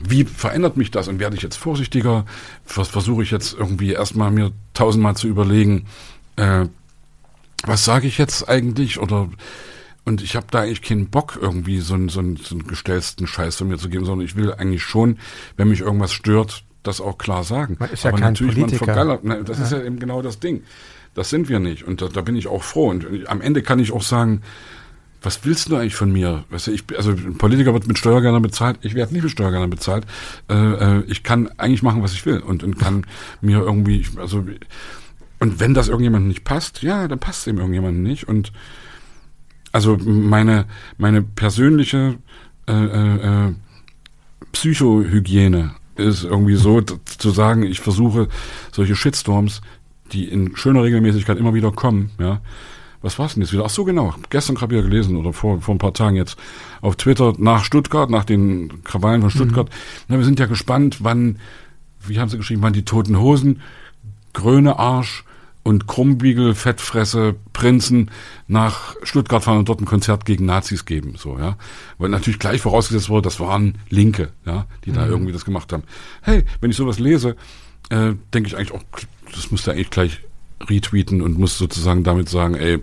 wie 0.00 0.24
verändert 0.24 0.76
mich 0.76 0.90
das 0.90 1.08
und 1.08 1.18
werde 1.18 1.36
ich 1.36 1.42
jetzt 1.42 1.56
vorsichtiger? 1.56 2.24
Was 2.74 2.88
versuche 2.88 3.22
ich 3.22 3.30
jetzt 3.30 3.54
irgendwie 3.58 3.92
erstmal 3.92 4.30
mir 4.30 4.52
tausendmal 4.74 5.16
zu 5.16 5.26
überlegen, 5.28 5.86
äh, 6.36 6.66
was 7.64 7.84
sage 7.84 8.06
ich 8.06 8.18
jetzt 8.18 8.48
eigentlich 8.48 9.00
oder 9.00 9.28
und 10.04 10.22
ich 10.22 10.36
habe 10.36 10.46
da 10.50 10.60
eigentlich 10.60 10.80
keinen 10.80 11.10
Bock, 11.10 11.38
irgendwie 11.40 11.80
so 11.80 11.92
einen, 11.92 12.08
so, 12.08 12.20
einen, 12.20 12.36
so 12.36 12.54
einen 12.54 12.66
gestellten 12.66 13.26
Scheiß 13.26 13.56
von 13.56 13.68
mir 13.68 13.76
zu 13.76 13.90
geben, 13.90 14.06
sondern 14.06 14.24
ich 14.24 14.36
will 14.36 14.54
eigentlich 14.54 14.82
schon, 14.82 15.18
wenn 15.58 15.68
mich 15.68 15.80
irgendwas 15.80 16.12
stört, 16.12 16.64
das 16.82 17.02
auch 17.02 17.18
klar 17.18 17.44
sagen. 17.44 17.76
Man 17.78 17.90
ist 17.90 18.04
ja 18.04 18.10
Aber 18.10 18.18
kein 18.18 18.32
natürlich, 18.32 18.54
Politiker. 18.54 18.86
man 18.86 18.94
vergallert, 18.94 19.24
ne, 19.24 19.44
das 19.44 19.58
ja. 19.58 19.64
ist 19.64 19.72
ja 19.72 19.82
eben 19.82 19.98
genau 19.98 20.22
das 20.22 20.40
Ding. 20.40 20.62
Das 21.14 21.28
sind 21.28 21.50
wir 21.50 21.58
nicht. 21.58 21.84
Und 21.84 22.00
da, 22.00 22.08
da 22.08 22.22
bin 22.22 22.36
ich 22.36 22.46
auch 22.46 22.62
froh. 22.62 22.88
Und 22.88 23.28
am 23.28 23.42
Ende 23.42 23.60
kann 23.62 23.80
ich 23.80 23.92
auch 23.92 24.02
sagen, 24.02 24.42
was 25.22 25.44
willst 25.44 25.68
du 25.68 25.76
eigentlich 25.76 25.96
von 25.96 26.12
mir? 26.12 26.44
Weißt 26.50 26.68
du, 26.68 26.70
ich, 26.72 26.84
also 26.96 27.10
ein 27.10 27.38
Politiker 27.38 27.72
wird 27.72 27.86
mit 27.86 27.98
Steuergeldern 27.98 28.42
bezahlt, 28.42 28.78
ich 28.82 28.94
werde 28.94 29.12
nicht 29.12 29.22
mit 29.22 29.32
Steuergeldern 29.32 29.70
bezahlt. 29.70 30.06
Äh, 30.48 30.54
äh, 30.54 31.02
ich 31.08 31.22
kann 31.22 31.48
eigentlich 31.58 31.82
machen, 31.82 32.02
was 32.02 32.12
ich 32.12 32.24
will 32.24 32.38
und, 32.38 32.62
und 32.62 32.78
kann 32.78 33.04
mir 33.40 33.58
irgendwie, 33.58 34.06
also 34.16 34.44
und 35.40 35.60
wenn 35.60 35.74
das 35.74 35.88
irgendjemandem 35.88 36.28
nicht 36.28 36.44
passt, 36.44 36.82
ja, 36.82 37.08
dann 37.08 37.18
passt 37.18 37.42
es 37.42 37.46
ihm 37.48 37.58
irgendjemandem 37.58 38.02
nicht. 38.02 38.28
Und 38.28 38.52
also 39.72 39.96
meine 39.96 40.66
meine 40.96 41.22
persönliche 41.22 42.18
äh, 42.66 42.72
äh, 42.72 43.46
äh 43.48 43.54
Psychohygiene 44.52 45.72
ist 45.96 46.24
irgendwie 46.24 46.54
so 46.54 46.80
zu 46.80 47.30
sagen, 47.30 47.64
ich 47.64 47.80
versuche 47.80 48.28
solche 48.72 48.96
Shitstorms, 48.96 49.60
die 50.12 50.24
in 50.24 50.56
schöner 50.56 50.84
Regelmäßigkeit 50.84 51.36
immer 51.36 51.54
wieder 51.54 51.70
kommen, 51.70 52.10
ja, 52.18 52.40
was 53.00 53.18
war's 53.18 53.34
denn 53.34 53.42
jetzt 53.42 53.52
wieder? 53.52 53.64
Ach 53.64 53.70
so, 53.70 53.84
genau. 53.84 54.14
Gestern 54.30 54.56
gerade 54.56 54.72
wieder 54.72 54.82
gelesen 54.82 55.16
oder 55.16 55.32
vor, 55.32 55.60
vor 55.60 55.74
ein 55.74 55.78
paar 55.78 55.94
Tagen 55.94 56.16
jetzt 56.16 56.36
auf 56.80 56.96
Twitter 56.96 57.34
nach 57.38 57.64
Stuttgart, 57.64 58.10
nach 58.10 58.24
den 58.24 58.82
Krawallen 58.84 59.20
von 59.20 59.30
Stuttgart. 59.30 59.68
Mhm. 59.68 60.04
Na, 60.08 60.18
wir 60.18 60.24
sind 60.24 60.40
ja 60.40 60.46
gespannt, 60.46 60.98
wann, 61.04 61.38
wie 62.06 62.18
haben 62.18 62.28
sie 62.28 62.38
geschrieben, 62.38 62.62
wann 62.62 62.72
die 62.72 62.84
toten 62.84 63.18
Hosen, 63.18 63.60
Gröne 64.32 64.78
Arsch 64.78 65.24
und 65.62 65.86
Krummbiegel, 65.86 66.54
Fettfresse, 66.54 67.34
Prinzen 67.52 68.10
nach 68.46 68.96
Stuttgart 69.02 69.42
fahren 69.44 69.58
und 69.58 69.68
dort 69.68 69.80
ein 69.80 69.86
Konzert 69.86 70.24
gegen 70.24 70.46
Nazis 70.46 70.84
geben, 70.84 71.14
so, 71.16 71.38
ja. 71.38 71.56
Weil 71.98 72.08
natürlich 72.08 72.38
gleich 72.38 72.60
vorausgesetzt 72.60 73.10
wurde, 73.10 73.22
das 73.22 73.38
waren 73.38 73.78
Linke, 73.90 74.30
ja, 74.44 74.66
die 74.84 74.90
mhm. 74.90 74.94
da 74.94 75.06
irgendwie 75.06 75.32
das 75.32 75.44
gemacht 75.44 75.72
haben. 75.72 75.82
Hey, 76.22 76.44
wenn 76.60 76.70
ich 76.70 76.76
sowas 76.76 76.98
lese, 76.98 77.36
äh, 77.90 78.14
denke 78.32 78.48
ich 78.48 78.56
eigentlich 78.56 78.72
auch, 78.72 78.82
das 79.34 79.50
müsste 79.50 79.72
eigentlich 79.72 79.90
gleich 79.90 80.20
retweeten 80.60 81.22
und 81.22 81.38
muss 81.38 81.58
sozusagen 81.58 82.04
damit 82.04 82.28
sagen, 82.28 82.54
ey, 82.54 82.78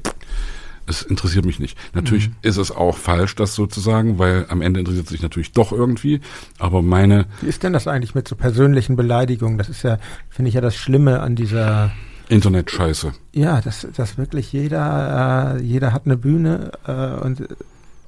es 0.87 1.01
interessiert 1.01 1.45
mich 1.45 1.59
nicht. 1.59 1.77
Natürlich 1.93 2.29
mhm. 2.29 2.35
ist 2.41 2.57
es 2.57 2.71
auch 2.71 2.97
falsch, 2.97 3.35
das 3.35 3.55
sozusagen, 3.55 4.19
weil 4.19 4.45
am 4.49 4.61
Ende 4.61 4.79
interessiert 4.79 5.05
es 5.05 5.11
sich 5.11 5.21
natürlich 5.21 5.51
doch 5.51 5.71
irgendwie. 5.71 6.21
Aber 6.59 6.81
meine. 6.81 7.25
Wie 7.41 7.47
ist 7.47 7.63
denn 7.63 7.73
das 7.73 7.87
eigentlich 7.87 8.15
mit 8.15 8.27
so 8.27 8.35
persönlichen 8.35 8.95
Beleidigungen? 8.95 9.57
Das 9.57 9.69
ist 9.69 9.83
ja, 9.83 9.97
finde 10.29 10.49
ich 10.49 10.55
ja 10.55 10.61
das 10.61 10.75
Schlimme 10.75 11.21
an 11.21 11.35
dieser 11.35 11.91
Internet-Scheiße. 12.29 13.13
Ja, 13.33 13.61
dass, 13.61 13.87
dass 13.95 14.17
wirklich 14.17 14.51
jeder, 14.51 15.55
äh, 15.57 15.63
jeder 15.63 15.93
hat 15.93 16.05
eine 16.05 16.17
Bühne 16.17 16.71
äh, 16.85 17.23
und 17.23 17.47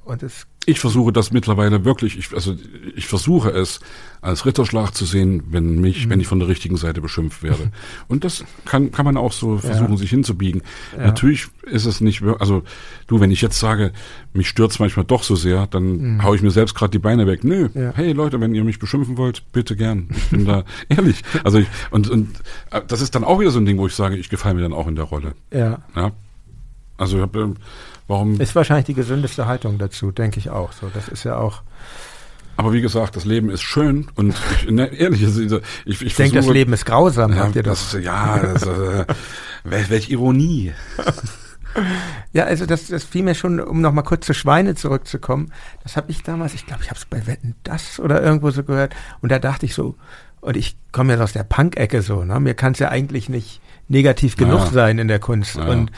und 0.08 0.22
es 0.22 0.46
ich 0.68 0.80
versuche 0.80 1.12
das 1.12 1.32
mittlerweile 1.32 1.86
wirklich, 1.86 2.18
ich, 2.18 2.34
also 2.34 2.54
ich 2.94 3.06
versuche 3.06 3.48
es 3.48 3.80
als 4.20 4.44
Ritterschlag 4.44 4.94
zu 4.94 5.06
sehen, 5.06 5.44
wenn 5.48 5.80
mich, 5.80 6.04
mhm. 6.04 6.10
wenn 6.10 6.20
ich 6.20 6.26
von 6.26 6.40
der 6.40 6.48
richtigen 6.48 6.76
Seite 6.76 7.00
beschimpft 7.00 7.42
werde. 7.42 7.70
Und 8.08 8.22
das 8.22 8.44
kann, 8.66 8.92
kann 8.92 9.06
man 9.06 9.16
auch 9.16 9.32
so 9.32 9.56
versuchen, 9.56 9.92
ja. 9.92 9.96
sich 9.96 10.10
hinzubiegen. 10.10 10.60
Ja. 10.94 11.06
Natürlich 11.06 11.46
ist 11.62 11.86
es 11.86 12.02
nicht, 12.02 12.22
also 12.22 12.64
du, 13.06 13.18
wenn 13.18 13.30
ich 13.30 13.40
jetzt 13.40 13.58
sage, 13.58 13.92
mich 14.34 14.46
stört's 14.46 14.78
manchmal 14.78 15.06
doch 15.06 15.22
so 15.22 15.36
sehr, 15.36 15.66
dann 15.68 16.16
mhm. 16.16 16.22
hau 16.22 16.34
ich 16.34 16.42
mir 16.42 16.50
selbst 16.50 16.74
gerade 16.74 16.90
die 16.90 16.98
Beine 16.98 17.26
weg. 17.26 17.44
Nö, 17.44 17.70
ja. 17.72 17.92
hey 17.94 18.12
Leute, 18.12 18.38
wenn 18.38 18.54
ihr 18.54 18.64
mich 18.64 18.78
beschimpfen 18.78 19.16
wollt, 19.16 19.50
bitte 19.52 19.74
gern. 19.74 20.08
Ich 20.10 20.28
bin 20.28 20.44
da 20.44 20.64
ehrlich. 20.90 21.22
Also 21.44 21.60
ich, 21.60 21.68
und, 21.90 22.10
und 22.10 22.28
äh, 22.72 22.82
das 22.86 23.00
ist 23.00 23.14
dann 23.14 23.24
auch 23.24 23.40
wieder 23.40 23.52
so 23.52 23.58
ein 23.58 23.64
Ding, 23.64 23.78
wo 23.78 23.86
ich 23.86 23.94
sage, 23.94 24.16
ich 24.16 24.28
gefalle 24.28 24.56
mir 24.56 24.62
dann 24.62 24.74
auch 24.74 24.86
in 24.86 24.96
der 24.96 25.06
Rolle. 25.06 25.32
Ja. 25.50 25.78
ja? 25.96 26.12
Also 26.98 27.16
ich 27.16 27.22
habe 27.22 27.54
Warum? 28.08 28.40
Ist 28.40 28.54
wahrscheinlich 28.56 28.86
die 28.86 28.94
gesündeste 28.94 29.46
Haltung 29.46 29.78
dazu, 29.78 30.10
denke 30.10 30.38
ich 30.38 30.50
auch. 30.50 30.72
So, 30.72 30.90
das 30.92 31.08
ist 31.08 31.24
ja 31.24 31.36
auch. 31.36 31.62
Aber 32.56 32.72
wie 32.72 32.80
gesagt, 32.80 33.14
das 33.14 33.24
Leben 33.24 33.50
ist 33.50 33.62
schön 33.62 34.08
und 34.16 34.34
ich, 34.64 34.70
ne, 34.70 34.86
ehrlich, 34.86 35.24
also 35.24 35.58
ich, 35.58 35.62
ich, 35.84 36.02
ich 36.02 36.14
denke, 36.16 36.36
das 36.36 36.48
Leben 36.48 36.72
ist 36.72 36.86
grausam, 36.86 37.32
ja, 37.32 37.44
habt 37.44 37.54
ihr 37.54 37.62
das? 37.62 37.92
das 37.92 38.02
ja, 38.02 38.38
das, 38.38 38.62
äh, 38.64 39.04
welch, 39.64 39.90
welch 39.90 40.10
Ironie. 40.10 40.72
Ja, 42.32 42.44
also 42.44 42.66
das, 42.66 42.88
das 42.88 43.04
fiel 43.04 43.22
mir 43.22 43.34
schon, 43.34 43.60
um 43.60 43.80
nochmal 43.80 44.02
kurz 44.02 44.26
zu 44.26 44.34
Schweine 44.34 44.74
zurückzukommen. 44.74 45.52
Das 45.82 45.96
habe 45.96 46.10
ich 46.10 46.22
damals, 46.22 46.54
ich 46.54 46.66
glaube, 46.66 46.82
ich 46.82 46.88
habe 46.90 46.98
es 46.98 47.04
bei 47.04 47.26
Wetten 47.26 47.54
das 47.62 48.00
oder 48.00 48.20
irgendwo 48.22 48.50
so 48.50 48.64
gehört. 48.64 48.96
Und 49.20 49.30
da 49.30 49.38
dachte 49.38 49.66
ich 49.66 49.74
so, 49.74 49.94
und 50.40 50.56
ich 50.56 50.76
komme 50.92 51.14
ja 51.14 51.20
aus 51.22 51.34
der 51.34 51.44
Punk-Ecke 51.44 52.02
so, 52.02 52.24
ne? 52.24 52.40
Mir 52.40 52.54
kann 52.54 52.72
es 52.72 52.78
ja 52.78 52.88
eigentlich 52.88 53.28
nicht 53.28 53.60
negativ 53.86 54.36
genug 54.36 54.60
Ja. 54.60 54.66
sein 54.66 54.98
in 54.98 55.08
der 55.08 55.18
Kunst. 55.20 55.56
Ja. 55.56 55.66
Und, 55.68 55.92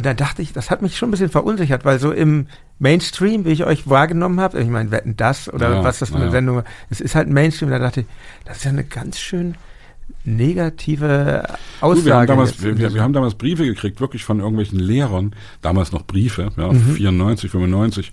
und 0.00 0.06
da 0.06 0.14
dachte 0.14 0.40
ich, 0.40 0.52
das 0.54 0.70
hat 0.70 0.80
mich 0.82 0.96
schon 0.96 1.08
ein 1.08 1.10
bisschen 1.12 1.28
verunsichert, 1.28 1.84
weil 1.84 1.98
so 1.98 2.10
im 2.10 2.46
Mainstream, 2.78 3.44
wie 3.44 3.50
ich 3.50 3.64
euch 3.64 3.88
wahrgenommen 3.88 4.40
habe, 4.40 4.58
ich 4.60 4.68
meine, 4.68 4.90
wetten 4.90 5.14
das 5.16 5.52
oder 5.52 5.70
Ja, 5.76 5.84
was 5.84 5.98
das 5.98 6.08
für 6.08 6.16
eine 6.16 6.24
ja. 6.26 6.30
Sendung 6.30 6.62
es 6.88 7.00
ist 7.02 7.14
halt 7.14 7.28
ein 7.28 7.34
Mainstream, 7.34 7.68
da 7.70 7.78
dachte 7.78 8.00
ich, 8.00 8.06
das 8.46 8.56
ist 8.58 8.64
ja 8.64 8.70
eine 8.70 8.84
ganz 8.84 9.18
schön 9.18 9.56
negative 10.24 11.44
Aussage. 11.80 12.00
Du, 12.00 12.06
wir, 12.06 12.14
haben 12.16 12.26
damals, 12.26 12.62
wir, 12.62 12.78
wir, 12.78 12.94
wir 12.94 13.02
haben 13.02 13.12
damals 13.12 13.34
Briefe 13.34 13.64
gekriegt, 13.64 14.00
wirklich 14.00 14.24
von 14.24 14.38
irgendwelchen 14.40 14.78
Lehrern, 14.78 15.34
damals 15.62 15.92
noch 15.92 16.02
Briefe, 16.06 16.50
ja, 16.56 16.72
Mhm. 16.72 16.94
94, 16.94 17.50
95. 17.50 18.12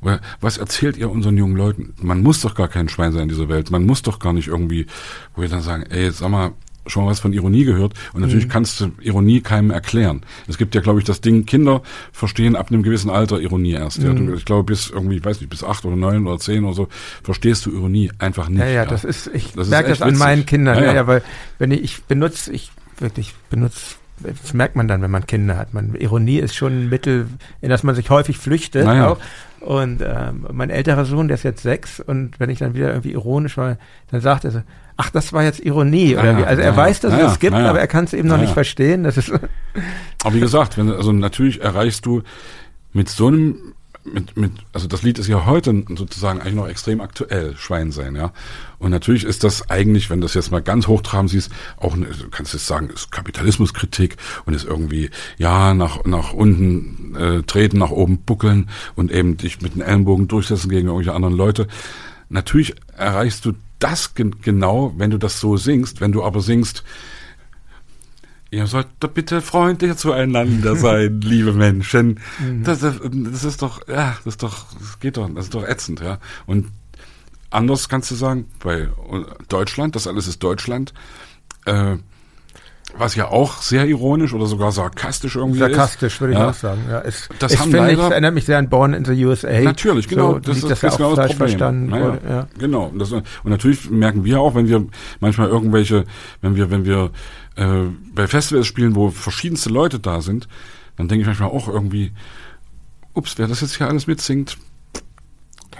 Wo- 0.00 0.16
Was 0.40 0.58
erzählt 0.58 0.96
ihr 0.96 1.10
unseren 1.10 1.36
jungen 1.36 1.56
Leuten? 1.56 1.94
Man 2.00 2.22
muss 2.22 2.40
doch 2.40 2.54
gar 2.54 2.68
kein 2.68 2.88
Schwein 2.88 3.12
sein 3.12 3.24
in 3.24 3.28
dieser 3.28 3.48
Welt. 3.48 3.70
Man 3.70 3.84
muss 3.86 4.02
doch 4.02 4.18
gar 4.18 4.32
nicht 4.32 4.48
irgendwie, 4.48 4.86
wo 5.34 5.42
wir 5.42 5.48
dann 5.48 5.62
sagen, 5.62 5.84
ey, 5.90 6.10
sag 6.10 6.28
mal, 6.30 6.52
schon 6.86 7.04
mal 7.04 7.10
was 7.10 7.20
von 7.20 7.32
Ironie 7.32 7.64
gehört. 7.64 7.94
Und 8.12 8.20
natürlich 8.22 8.46
Mhm. 8.46 8.50
kannst 8.50 8.80
du 8.80 8.92
Ironie 9.00 9.40
keinem 9.40 9.70
erklären. 9.70 10.22
Es 10.48 10.58
gibt 10.58 10.74
ja, 10.74 10.80
glaube 10.80 10.98
ich, 10.98 11.04
das 11.04 11.20
Ding, 11.20 11.46
Kinder 11.46 11.82
verstehen 12.12 12.56
ab 12.56 12.70
einem 12.70 12.82
gewissen 12.82 13.10
Alter 13.10 13.40
Ironie 13.40 13.72
erst. 13.72 14.02
Ja. 14.02 14.12
Mhm. 14.12 14.26
Du- 14.26 14.34
Ich 14.34 14.44
glaube, 14.44 14.64
bis 14.64 14.90
irgendwie, 14.90 15.16
ich 15.16 15.24
weiß 15.24 15.40
nicht, 15.40 15.50
bis 15.50 15.62
acht 15.64 15.84
oder 15.84 15.96
neun 15.96 16.26
oder 16.26 16.38
zehn 16.38 16.64
oder 16.64 16.74
so, 16.74 16.88
verstehst 17.22 17.66
du 17.66 17.70
Ironie 17.72 18.10
einfach 18.18 18.48
nicht. 18.48 18.60
Ja, 18.60 18.66
ja, 18.68 18.86
das 18.86 19.04
ist, 19.04 19.30
ich 19.32 19.52
Das 19.52 19.68
merke 19.68 19.90
echt 19.90 20.00
das 20.00 20.02
an 20.02 20.08
witzig. 20.10 20.18
meinen 20.24 20.46
Kindern, 20.46 20.76
Ja, 20.76 20.80
ja, 20.82 20.86
ja. 20.88 20.94
ja, 20.94 21.06
weil 21.06 21.22
wenn 21.58 21.70
ich, 21.70 21.82
ich 21.82 22.02
benutze, 22.04 22.52
ich 22.52 22.70
wirklich 22.98 23.34
benutze, 23.50 23.96
das 24.20 24.54
merkt 24.54 24.76
man 24.76 24.88
dann, 24.88 25.02
wenn 25.02 25.10
man 25.10 25.26
Kinder 25.26 25.56
hat. 25.56 25.74
Man, 25.74 25.94
Ironie 25.94 26.38
ist 26.38 26.54
schon 26.54 26.84
ein 26.84 26.88
Mittel, 26.88 27.26
in 27.60 27.70
das 27.70 27.82
man 27.82 27.94
sich 27.94 28.10
häufig 28.10 28.38
flüchtet 28.38 28.84
Naja. 28.84 29.08
auch. 29.08 29.18
Und 29.60 30.02
ähm, 30.02 30.46
mein 30.52 30.70
älterer 30.70 31.04
Sohn, 31.04 31.28
der 31.28 31.36
ist 31.36 31.44
jetzt 31.44 31.62
sechs, 31.62 32.00
und 32.00 32.40
wenn 32.40 32.50
ich 32.50 32.58
dann 32.58 32.74
wieder 32.74 32.88
irgendwie 32.88 33.12
ironisch 33.12 33.56
war, 33.56 33.76
dann 34.10 34.20
sagt 34.20 34.44
er 34.44 34.50
so, 34.50 34.62
ach, 34.96 35.10
das 35.10 35.32
war 35.32 35.44
jetzt 35.44 35.60
Ironie. 35.60 36.14
Oder 36.14 36.32
Naja, 36.32 36.38
wie. 36.38 36.44
Also 36.44 36.62
er 36.62 36.70
naja, 36.72 36.82
weiß, 36.82 37.00
dass 37.00 37.14
es 37.14 37.32
es 37.32 37.38
gibt, 37.38 37.54
aber 37.54 37.80
er 37.80 37.86
kann 37.86 38.04
es 38.04 38.12
eben 38.12 38.28
noch 38.28 38.38
nicht 38.38 38.52
verstehen. 38.52 39.04
Das 39.04 39.16
ist 39.16 39.32
Aber 40.24 40.34
wie 40.34 40.40
gesagt, 40.40 40.76
wenn, 40.78 40.90
also 40.90 41.12
natürlich 41.12 41.60
erreichst 41.60 42.06
du 42.06 42.22
mit 42.92 43.08
so 43.08 43.28
einem, 43.28 43.74
mit, 44.04 44.36
mit, 44.36 44.52
also 44.72 44.88
das 44.88 45.02
Lied 45.02 45.18
ist 45.18 45.28
ja 45.28 45.46
heute 45.46 45.84
sozusagen 45.96 46.40
eigentlich 46.40 46.54
noch 46.54 46.68
extrem 46.68 47.00
aktuell, 47.00 47.56
Schwein 47.56 47.92
sein, 47.92 48.16
ja. 48.16 48.32
Und 48.78 48.90
natürlich 48.90 49.24
ist 49.24 49.44
das 49.44 49.70
eigentlich, 49.70 50.10
wenn 50.10 50.20
du 50.20 50.26
das 50.26 50.34
jetzt 50.34 50.50
mal 50.50 50.62
ganz 50.62 50.88
hochtrabend 50.88 51.30
siehst, 51.30 51.50
auch, 51.76 51.94
eine, 51.94 52.06
du 52.06 52.28
kannst 52.30 52.52
jetzt 52.52 52.66
sagen, 52.66 52.90
ist 52.90 53.12
Kapitalismuskritik 53.12 54.16
und 54.44 54.54
ist 54.54 54.64
irgendwie, 54.64 55.10
ja, 55.38 55.74
nach, 55.74 56.04
nach 56.04 56.32
unten 56.32 57.14
äh, 57.14 57.42
treten, 57.42 57.78
nach 57.78 57.90
oben 57.90 58.18
buckeln 58.18 58.68
und 58.96 59.12
eben 59.12 59.36
dich 59.36 59.60
mit 59.60 59.74
den 59.74 59.82
Ellenbogen 59.82 60.26
durchsetzen 60.28 60.68
gegen 60.68 60.88
irgendwelche 60.88 61.14
anderen 61.14 61.36
Leute. 61.36 61.68
Natürlich 62.28 62.74
erreichst 62.96 63.44
du 63.44 63.52
das 63.78 64.14
gen 64.14 64.40
genau, 64.42 64.94
wenn 64.96 65.10
du 65.10 65.18
das 65.18 65.38
so 65.38 65.56
singst, 65.56 66.00
wenn 66.00 66.12
du 66.12 66.24
aber 66.24 66.40
singst, 66.40 66.82
Ihr 68.52 68.66
sollt 68.66 68.88
doch 69.00 69.08
bitte 69.08 69.40
freundlicher 69.40 69.96
zueinander 69.96 70.76
sein, 70.76 71.20
liebe 71.24 71.54
Menschen. 71.54 72.20
Das, 72.62 72.80
das, 72.80 72.96
das 73.02 73.44
ist 73.44 73.62
doch, 73.62 73.88
ja, 73.88 74.14
das 74.18 74.34
ist 74.34 74.42
doch, 74.42 74.66
das 74.78 75.00
geht 75.00 75.16
doch, 75.16 75.26
das 75.34 75.46
ist 75.46 75.54
doch 75.54 75.66
ätzend, 75.66 76.00
ja. 76.00 76.18
Und 76.44 76.66
anders 77.48 77.88
kannst 77.88 78.10
du 78.10 78.14
sagen, 78.14 78.44
bei 78.62 78.88
Deutschland, 79.48 79.96
das 79.96 80.06
alles 80.06 80.28
ist 80.28 80.42
Deutschland, 80.42 80.92
äh, 81.64 81.96
was 82.94 83.14
ja 83.14 83.28
auch 83.28 83.62
sehr 83.62 83.86
ironisch 83.86 84.34
oder 84.34 84.44
sogar 84.44 84.70
sarkastisch 84.70 85.36
irgendwie 85.36 85.60
sarkastisch, 85.60 86.16
ist. 86.16 86.20
würde 86.20 86.34
ich 86.34 86.38
ja. 86.38 86.50
auch 86.50 86.54
sagen. 86.54 86.82
Ja, 86.90 87.00
es, 87.00 87.30
Das 87.38 87.54
es 87.54 87.60
haben 87.60 87.70
finde 87.70 87.90
ich, 87.90 87.96
leider- 87.96 88.08
es 88.08 88.12
erinnert 88.12 88.34
mich 88.34 88.44
sehr 88.44 88.58
an 88.58 88.68
Born 88.68 88.92
in 88.92 89.06
the 89.06 89.24
USA. 89.24 89.60
Natürlich, 89.60 90.08
genau. 90.08 90.34
So, 90.34 90.38
das 90.40 90.58
ist, 90.58 90.70
das 90.70 90.82
ja 90.82 90.88
ist 90.88 90.94
auch 90.94 90.98
genau 90.98 91.14
das 91.14 91.26
Problem. 91.28 91.36
verstanden 91.38 91.86
Naja. 91.86 92.18
Ja. 92.28 92.46
Genau. 92.58 92.84
Und, 92.88 92.98
das, 92.98 93.12
und 93.12 93.24
natürlich 93.44 93.88
merken 93.88 94.24
wir 94.24 94.40
auch, 94.40 94.54
wenn 94.54 94.68
wir 94.68 94.84
manchmal 95.20 95.48
irgendwelche, 95.48 96.04
wenn 96.42 96.54
wir, 96.54 96.70
wenn 96.70 96.84
wir 96.84 97.12
äh, 97.56 97.84
bei 98.14 98.26
Festivals 98.26 98.66
spielen, 98.66 98.94
wo 98.94 99.10
verschiedenste 99.10 99.70
Leute 99.70 99.98
da 100.00 100.20
sind, 100.20 100.48
dann 100.96 101.08
denke 101.08 101.22
ich 101.22 101.26
manchmal 101.26 101.50
auch 101.50 101.68
irgendwie, 101.68 102.12
ups, 103.14 103.34
wer 103.38 103.48
das 103.48 103.60
jetzt 103.60 103.76
hier 103.76 103.88
alles 103.88 104.06
mitsingt, 104.06 104.56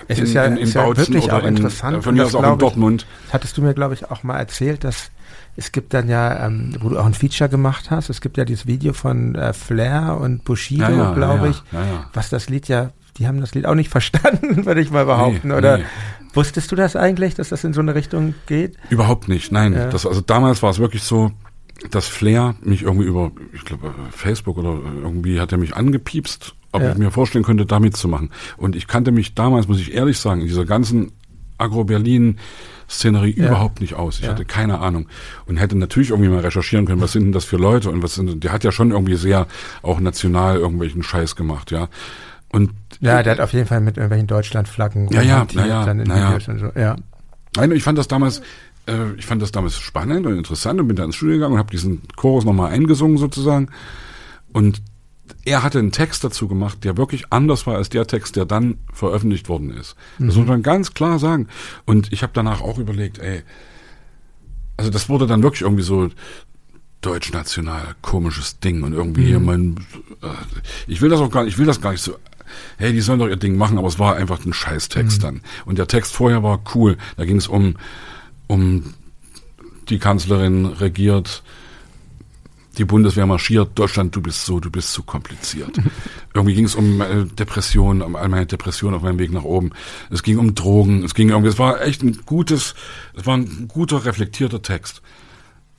Es 0.08 0.18
in, 0.18 0.24
ist 0.24 0.32
ja, 0.34 0.44
in, 0.44 0.56
in 0.56 0.62
ist 0.64 0.74
ja 0.74 0.86
wirklich 0.96 1.30
auch 1.32 1.42
in, 1.42 1.56
interessant. 1.56 2.02
von 2.02 2.14
mir 2.14 2.24
aus 2.26 2.34
auch 2.34 2.42
in 2.44 2.52
ich- 2.52 2.58
Dortmund. 2.58 3.06
Das 3.26 3.34
hattest 3.34 3.56
du 3.56 3.62
mir, 3.62 3.74
glaube 3.74 3.94
ich, 3.94 4.10
auch 4.10 4.22
mal 4.22 4.38
erzählt, 4.38 4.84
dass 4.84 5.10
es 5.54 5.70
gibt 5.70 5.92
dann 5.92 6.08
ja, 6.08 6.46
ähm, 6.46 6.76
wo 6.80 6.88
du 6.88 6.98
auch 6.98 7.04
ein 7.04 7.12
Feature 7.14 7.50
gemacht 7.50 7.90
hast, 7.90 8.08
es 8.08 8.20
gibt 8.22 8.38
ja 8.38 8.44
dieses 8.46 8.66
Video 8.66 8.94
von 8.94 9.34
äh, 9.34 9.52
Flair 9.52 10.18
und 10.20 10.44
Bushido, 10.44 10.82
Ja, 10.84 10.90
ja, 10.90 11.12
glaube 11.14 11.50
ich, 11.50 11.62
ja, 11.72 12.08
was 12.14 12.30
das 12.30 12.48
Lied 12.48 12.68
ja, 12.68 12.90
die 13.18 13.26
haben 13.28 13.40
das 13.40 13.54
Lied 13.54 13.66
auch 13.66 13.74
nicht 13.74 13.90
verstanden, 13.90 14.64
würde 14.64 14.80
ich 14.80 14.90
mal 14.90 15.04
behaupten. 15.04 15.48
Nee, 15.48 15.54
Oder 15.54 15.78
nee. 15.78 15.84
wusstest 16.32 16.72
du 16.72 16.76
das 16.76 16.96
eigentlich, 16.96 17.34
dass 17.34 17.50
das 17.50 17.64
in 17.64 17.74
so 17.74 17.80
eine 17.80 17.94
Richtung 17.94 18.34
geht? 18.46 18.76
Überhaupt 18.88 19.28
nicht, 19.28 19.52
nein. 19.52 19.74
Das, 19.90 20.06
also 20.06 20.22
damals 20.22 20.62
war 20.62 20.70
es 20.70 20.78
wirklich 20.78 21.02
so, 21.02 21.32
dass 21.90 22.06
Flair 22.08 22.54
mich 22.62 22.82
irgendwie 22.82 23.04
über, 23.06 23.32
ich 23.52 23.64
glaube, 23.64 23.92
Facebook 24.10 24.56
oder 24.58 24.78
irgendwie 25.02 25.40
hat 25.40 25.52
er 25.52 25.58
mich 25.58 25.74
angepiepst, 25.76 26.54
ob 26.72 26.82
Ja. 26.82 26.92
ich 26.92 26.98
mir 26.98 27.10
vorstellen 27.10 27.44
könnte, 27.44 27.66
da 27.66 27.80
mitzumachen. 27.80 28.30
Und 28.56 28.76
ich 28.76 28.86
kannte 28.86 29.12
mich 29.12 29.34
damals, 29.34 29.68
muss 29.68 29.80
ich 29.80 29.92
ehrlich 29.94 30.18
sagen, 30.18 30.40
in 30.42 30.46
dieser 30.46 30.64
ganzen 30.64 31.12
Agro-Berlin-Szenerie 31.58 33.34
Ja. 33.36 33.46
überhaupt 33.48 33.80
nicht 33.80 33.94
aus. 33.94 34.18
Ich 34.18 34.24
Ja. 34.24 34.30
hatte 34.32 34.44
keine 34.44 34.78
Ahnung. 34.80 35.06
Und 35.46 35.56
hätte 35.58 35.76
natürlich 35.76 36.10
irgendwie 36.10 36.28
mal 36.30 36.40
recherchieren 36.40 36.86
können, 36.86 37.00
was 37.00 37.12
sind 37.12 37.24
denn 37.24 37.32
das 37.32 37.44
für 37.44 37.56
Leute 37.56 37.90
und 37.90 38.02
was 38.02 38.14
sind, 38.14 38.42
der 38.42 38.52
hat 38.52 38.64
ja 38.64 38.72
schon 38.72 38.90
irgendwie 38.90 39.16
sehr 39.16 39.46
auch 39.82 40.00
national 40.00 40.56
irgendwelchen 40.56 41.02
Scheiß 41.02 41.36
gemacht, 41.36 41.70
ja. 41.70 41.88
Und 42.50 42.70
Ja, 43.00 43.22
der 43.22 43.32
hat 43.32 43.40
auf 43.40 43.52
jeden 43.54 43.66
Fall 43.66 43.80
mit 43.80 43.96
irgendwelchen 43.96 44.26
Deutschlandflaggen 44.26 45.08
Ja, 45.10 45.22
ja, 45.22 45.46
na 45.54 45.66
ja, 45.66 45.84
dann 45.86 46.00
in 46.00 46.08
na 46.08 46.18
ja. 46.36 46.40
So. 46.40 46.70
Ja. 46.78 46.96
Nein, 47.56 47.72
ich 47.72 47.82
fand 47.82 47.98
das 47.98 48.08
damals, 48.08 48.42
äh, 48.86 49.12
ich 49.14 49.26
fand 49.26 49.42
das 49.42 49.52
damals 49.52 49.78
spannend 49.78 50.26
und 50.26 50.36
interessant 50.36 50.80
und 50.80 50.88
bin 50.88 50.96
da 50.96 51.04
ins 51.04 51.16
Studio 51.16 51.36
gegangen 51.36 51.54
und 51.54 51.58
habe 51.58 51.70
diesen 51.70 52.02
Chorus 52.16 52.44
nochmal 52.44 52.72
eingesungen 52.72 53.18
sozusagen. 53.18 53.68
Und 54.52 54.82
er 55.44 55.62
hatte 55.62 55.78
einen 55.78 55.92
Text 55.92 56.24
dazu 56.24 56.48
gemacht, 56.48 56.84
der 56.84 56.96
wirklich 56.96 57.24
anders 57.30 57.66
war 57.66 57.76
als 57.76 57.88
der 57.88 58.06
Text, 58.06 58.36
der 58.36 58.44
dann 58.44 58.78
veröffentlicht 58.92 59.48
worden 59.48 59.70
ist. 59.70 59.96
Das 60.18 60.36
muss 60.36 60.46
man 60.46 60.62
ganz 60.62 60.94
klar 60.94 61.18
sagen. 61.18 61.48
Und 61.84 62.12
ich 62.12 62.22
habe 62.22 62.32
danach 62.34 62.60
auch 62.60 62.78
überlegt, 62.78 63.18
ey, 63.18 63.42
also 64.76 64.90
das 64.90 65.08
wurde 65.08 65.26
dann 65.26 65.42
wirklich 65.42 65.62
irgendwie 65.62 65.82
so 65.82 66.10
deutschnational 67.00 67.96
komisches 68.00 68.60
Ding 68.60 68.82
und 68.82 68.92
irgendwie 68.92 69.26
hier 69.26 69.40
mein, 69.40 69.76
äh, 70.22 70.28
ich 70.86 71.02
will 71.02 71.10
das 71.10 71.20
auch 71.20 71.30
gar 71.30 71.44
nicht, 71.44 71.54
ich 71.54 71.58
will 71.58 71.66
das 71.66 71.80
gar 71.80 71.90
nicht 71.90 72.02
so, 72.02 72.16
hey, 72.78 72.92
die 72.92 73.00
sollen 73.00 73.18
doch 73.18 73.28
ihr 73.28 73.36
Ding 73.36 73.56
machen, 73.56 73.76
aber 73.78 73.88
es 73.88 73.98
war 73.98 74.14
einfach 74.14 74.44
ein 74.44 74.52
Scheißtext 74.52 75.22
dann. 75.22 75.40
Und 75.64 75.78
der 75.78 75.88
Text 75.88 76.14
vorher 76.14 76.42
war 76.42 76.60
cool, 76.74 76.96
da 77.16 77.24
ging 77.24 77.36
es 77.36 77.48
um, 77.48 77.76
um 78.46 78.94
die 79.88 79.98
Kanzlerin 79.98 80.66
regiert, 80.66 81.42
die 82.78 82.84
Bundeswehr 82.84 83.26
marschiert, 83.26 83.70
Deutschland, 83.74 84.16
du 84.16 84.22
bist 84.22 84.46
so, 84.46 84.58
du 84.58 84.70
bist 84.70 84.92
zu 84.92 85.02
kompliziert. 85.02 85.78
irgendwie 86.34 86.54
ging 86.54 86.64
es 86.64 86.74
um 86.74 86.96
meine 86.96 87.26
Depression, 87.26 88.00
um 88.00 88.16
all 88.16 88.28
meine 88.28 88.46
Depression 88.46 88.94
auf 88.94 89.02
meinem 89.02 89.18
Weg 89.18 89.32
nach 89.32 89.44
oben. 89.44 89.70
Es 90.10 90.22
ging 90.22 90.38
um 90.38 90.54
Drogen, 90.54 91.04
es 91.04 91.14
ging 91.14 91.28
irgendwie, 91.28 91.50
es 91.50 91.58
war 91.58 91.82
echt 91.82 92.02
ein 92.02 92.18
gutes, 92.24 92.74
es 93.14 93.26
war 93.26 93.36
ein 93.36 93.68
guter, 93.68 94.04
reflektierter 94.04 94.62
Text. 94.62 95.02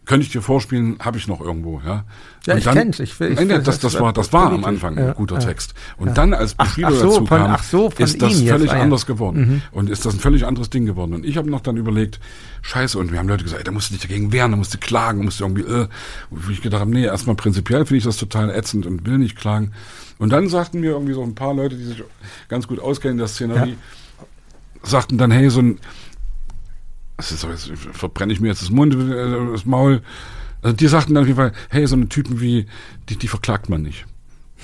Könnte 0.06 0.26
ich 0.26 0.34
dir 0.34 0.42
vorspielen, 0.42 0.98
habe 1.00 1.18
ich 1.18 1.30
noch 1.30 1.40
irgendwo, 1.40 1.80
ja. 1.86 2.04
Ja, 2.46 2.54
Und 2.56 2.60
ich 2.60 2.66
kenn's, 2.70 3.00
ich 3.00 3.18
will- 3.22 3.32
ich 3.32 3.40
nein, 3.40 3.64
das, 3.64 3.80
das 3.80 3.98
war, 4.02 4.12
das 4.12 4.34
war 4.34 4.52
am 4.52 4.66
Anfang 4.66 4.98
ja, 4.98 5.08
ein 5.08 5.14
guter 5.14 5.36
ja. 5.36 5.40
Text. 5.46 5.74
Und 5.96 6.08
Ja. 6.10 6.14
dann, 6.14 6.34
als 6.34 6.56
Ach, 6.58 6.66
Bushido 6.66 6.88
ach 6.90 6.92
so, 6.92 6.98
dazu 7.08 7.14
von- 7.26 7.28
kam, 7.28 7.52
ach 7.52 7.64
so, 7.64 7.90
von 7.90 8.04
ist 8.04 8.22
das 8.22 8.40
jetzt, 8.42 8.50
völlig 8.50 8.72
ah 8.72 8.76
ja. 8.76 8.82
anders 8.82 9.06
geworden. 9.06 9.62
Und 9.72 9.90
ist 9.90 10.06
das 10.06 10.16
ein 10.16 10.20
völlig 10.20 10.46
anderes 10.46 10.70
Ding 10.70 10.86
geworden. 10.86 11.14
Und 11.14 11.26
ich 11.26 11.38
habe 11.38 11.50
noch 11.50 11.62
dann 11.62 11.78
überlegt, 11.78 12.20
scheiße, 12.64 13.00
und 13.00 13.14
wir 13.14 13.20
haben 13.20 13.30
Leute 13.30 13.46
gesagt, 13.46 13.60
ey, 13.60 13.64
da 13.64 13.72
musst 13.72 13.92
du 13.92 13.94
dich 13.94 14.02
dagegen 14.02 14.34
wehren, 14.34 14.52
da 14.52 14.58
musst 14.58 14.74
du 14.74 14.78
klagen, 14.78 15.20
da 15.20 15.24
musst 15.24 15.40
du 15.40 15.46
irgendwie, 15.46 15.62
äh, 15.64 15.88
wo 16.32 16.52
ich 16.52 16.62
gedacht 16.62 16.82
habe, 16.82 16.92
nee, 16.92 17.06
erstmal 17.06 17.38
prinzipiell 17.38 17.86
finde 17.86 18.00
ich 18.00 18.04
das 18.04 18.18
total 18.18 18.50
ätzend 18.50 18.86
und 18.86 19.06
will 19.06 19.18
nicht 19.18 19.38
klagen. 19.38 19.72
Und 20.20 20.32
dann 20.34 20.50
sagten 20.50 20.82
mir 20.82 20.92
irgendwie 20.92 21.14
so 21.14 21.24
ein 21.24 21.36
paar 21.36 21.54
Leute, 21.54 21.78
die 21.78 21.86
sich 21.86 22.04
ganz 22.50 22.68
gut 22.68 22.80
auskennen 22.82 23.14
in 23.14 23.20
der 23.20 23.28
Szenerie, 23.30 23.78
sagten 24.84 25.18
dann, 25.18 25.32
hey, 25.32 25.50
so 25.50 25.62
ein, 25.62 25.80
das 27.24 27.32
ist 27.32 27.44
doch 27.44 27.50
jetzt, 27.50 27.72
verbrenne 27.94 28.34
ich 28.34 28.42
mir 28.42 28.48
jetzt 28.48 28.62
das 28.62 28.70
Mund, 28.70 28.94
äh, 28.94 29.52
das 29.52 29.66
Maul. 29.66 30.02
Also 30.62 30.76
die 30.76 30.88
sagten 30.88 31.14
dann 31.14 31.24
auf 31.24 31.28
jeden 31.28 31.38
Fall, 31.38 31.54
hey, 31.70 31.86
so 31.88 31.96
eine 31.96 32.10
Typen 32.10 32.42
wie, 32.42 32.66
die, 33.10 33.18
die 33.18 33.28
verklagt 33.28 33.70
man 33.70 33.82
nicht. 33.82 34.06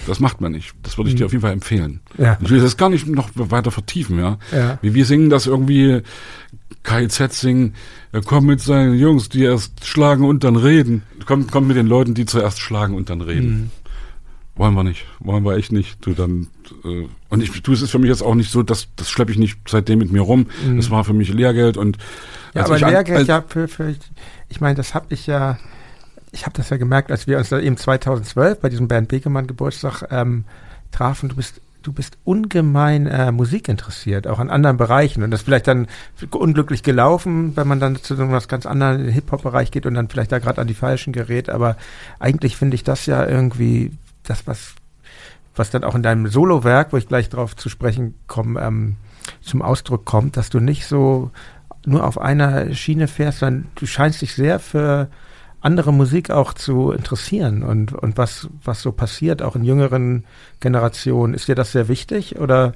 Das 0.07 0.19
macht 0.19 0.39
man 0.39 0.53
nicht. 0.53 0.73
Das 0.83 0.97
würde 0.97 1.09
ich 1.09 1.15
dir 1.15 1.25
auf 1.25 1.31
jeden 1.31 1.41
Fall 1.41 1.51
empfehlen. 1.51 1.99
Mhm. 2.17 2.23
Ja. 2.23 2.37
Ich 2.41 2.49
will 2.49 2.61
das 2.61 2.77
gar 2.77 2.89
nicht 2.89 3.07
noch 3.07 3.29
weiter 3.33 3.71
vertiefen, 3.71 4.17
ja. 4.17 4.37
Ja. 4.51 4.79
Wie 4.81 4.93
wir 4.93 5.05
singen 5.05 5.29
das 5.29 5.45
irgendwie, 5.45 6.01
KIZ 6.83 7.39
singen, 7.39 7.75
er 8.11 8.21
kommt 8.21 8.47
mit 8.47 8.61
seinen 8.61 8.97
Jungs, 8.97 9.29
die 9.29 9.43
erst 9.43 9.85
schlagen 9.85 10.25
und 10.25 10.43
dann 10.43 10.55
reden. 10.55 11.03
Kommt, 11.25 11.51
kommt 11.51 11.67
mit 11.67 11.77
den 11.77 11.87
Leuten, 11.87 12.13
die 12.13 12.25
zuerst 12.25 12.59
schlagen 12.59 12.95
und 12.95 13.09
dann 13.09 13.21
reden. 13.21 13.49
Mhm. 13.49 13.71
Wollen 14.55 14.73
wir 14.73 14.83
nicht. 14.83 15.05
Wollen 15.19 15.45
wir 15.45 15.55
echt 15.55 15.71
nicht. 15.71 15.97
Du 16.05 16.13
dann, 16.13 16.47
äh, 16.83 17.07
und 17.29 17.43
ich, 17.43 17.61
du, 17.61 17.71
es 17.71 17.81
ist 17.81 17.91
für 17.91 17.99
mich 17.99 18.09
jetzt 18.09 18.21
auch 18.21 18.35
nicht 18.35 18.51
so, 18.51 18.63
dass, 18.63 18.87
das 18.95 19.09
schleppe 19.09 19.31
ich 19.31 19.37
nicht 19.37 19.57
seitdem 19.67 19.99
mit 19.99 20.11
mir 20.11 20.21
rum. 20.21 20.47
Das 20.75 20.89
war 20.91 21.05
für 21.05 21.13
mich 21.13 21.29
Lehrgeld 21.29 21.77
und 21.77 21.97
Ja, 22.53 22.61
als 22.61 22.69
aber 22.69 22.75
ich 22.77 22.85
Lehrgeld, 22.85 23.19
als- 23.19 23.27
ja, 23.27 23.43
für, 23.47 23.67
für, 23.67 23.95
ich 24.49 24.61
meine, 24.61 24.75
das 24.75 24.93
habe 24.95 25.07
ich 25.09 25.27
ja 25.27 25.57
ich 26.31 26.45
habe 26.45 26.55
das 26.55 26.69
ja 26.69 26.77
gemerkt, 26.77 27.11
als 27.11 27.25
wir 27.25 27.37
uns 27.39 27.49
da 27.49 27.59
eben 27.59 27.75
2012 27.77 28.59
bei 28.59 28.69
diesem 28.69 28.87
Bernd 28.87 29.07
Begemann 29.07 29.47
Geburtstag 29.47 30.03
ähm, 30.11 30.45
trafen. 30.91 31.29
Du 31.29 31.35
bist 31.35 31.59
du 31.81 31.93
bist 31.93 32.17
ungemein 32.25 33.07
äh, 33.07 33.31
Musik 33.31 33.67
interessiert, 33.69 34.27
auch 34.27 34.37
an 34.37 34.49
anderen 34.49 34.77
Bereichen. 34.77 35.23
Und 35.23 35.31
das 35.31 35.41
vielleicht 35.43 35.65
dann 35.67 35.87
unglücklich 36.31 36.83
gelaufen, 36.83 37.55
wenn 37.55 37.67
man 37.67 37.79
dann 37.79 37.95
zu 37.95 38.15
so 38.15 38.23
etwas 38.23 38.47
ganz 38.49 38.65
anderen 38.65 39.07
Hip-Hop-Bereich 39.07 39.71
geht 39.71 39.85
und 39.85 39.93
dann 39.93 40.09
vielleicht 40.09 40.31
da 40.31 40.39
gerade 40.39 40.59
an 40.61 40.67
die 40.67 40.73
falschen 40.73 41.13
gerät. 41.13 41.49
Aber 41.49 41.77
eigentlich 42.19 42.57
finde 42.57 42.75
ich 42.75 42.83
das 42.83 43.05
ja 43.05 43.25
irgendwie 43.25 43.93
das, 44.23 44.45
was, 44.45 44.73
was 45.55 45.71
dann 45.71 45.83
auch 45.85 45.95
in 45.95 46.03
deinem 46.03 46.27
Solo-Werk, 46.27 46.91
wo 46.91 46.97
ich 46.97 47.07
gleich 47.07 47.29
drauf 47.29 47.55
zu 47.55 47.69
sprechen 47.69 48.13
komme, 48.27 48.59
ähm, 48.61 48.95
zum 49.41 49.61
Ausdruck 49.61 50.05
kommt, 50.05 50.35
dass 50.37 50.49
du 50.49 50.59
nicht 50.59 50.85
so 50.85 51.31
nur 51.85 52.05
auf 52.05 52.19
einer 52.19 52.73
Schiene 52.73 53.07
fährst, 53.07 53.39
sondern 53.39 53.67
du 53.75 53.85
scheinst 53.85 54.21
dich 54.21 54.33
sehr 54.33 54.59
für 54.59 55.09
andere 55.61 55.91
Musik 55.91 56.29
auch 56.29 56.53
zu 56.53 56.91
interessieren 56.91 57.63
und, 57.63 57.93
und 57.93 58.17
was, 58.17 58.47
was 58.63 58.81
so 58.81 58.91
passiert, 58.91 59.41
auch 59.41 59.55
in 59.55 59.63
jüngeren 59.63 60.23
Generationen. 60.59 61.33
Ist 61.33 61.47
dir 61.47 61.55
das 61.55 61.71
sehr 61.71 61.87
wichtig 61.87 62.39
oder? 62.39 62.73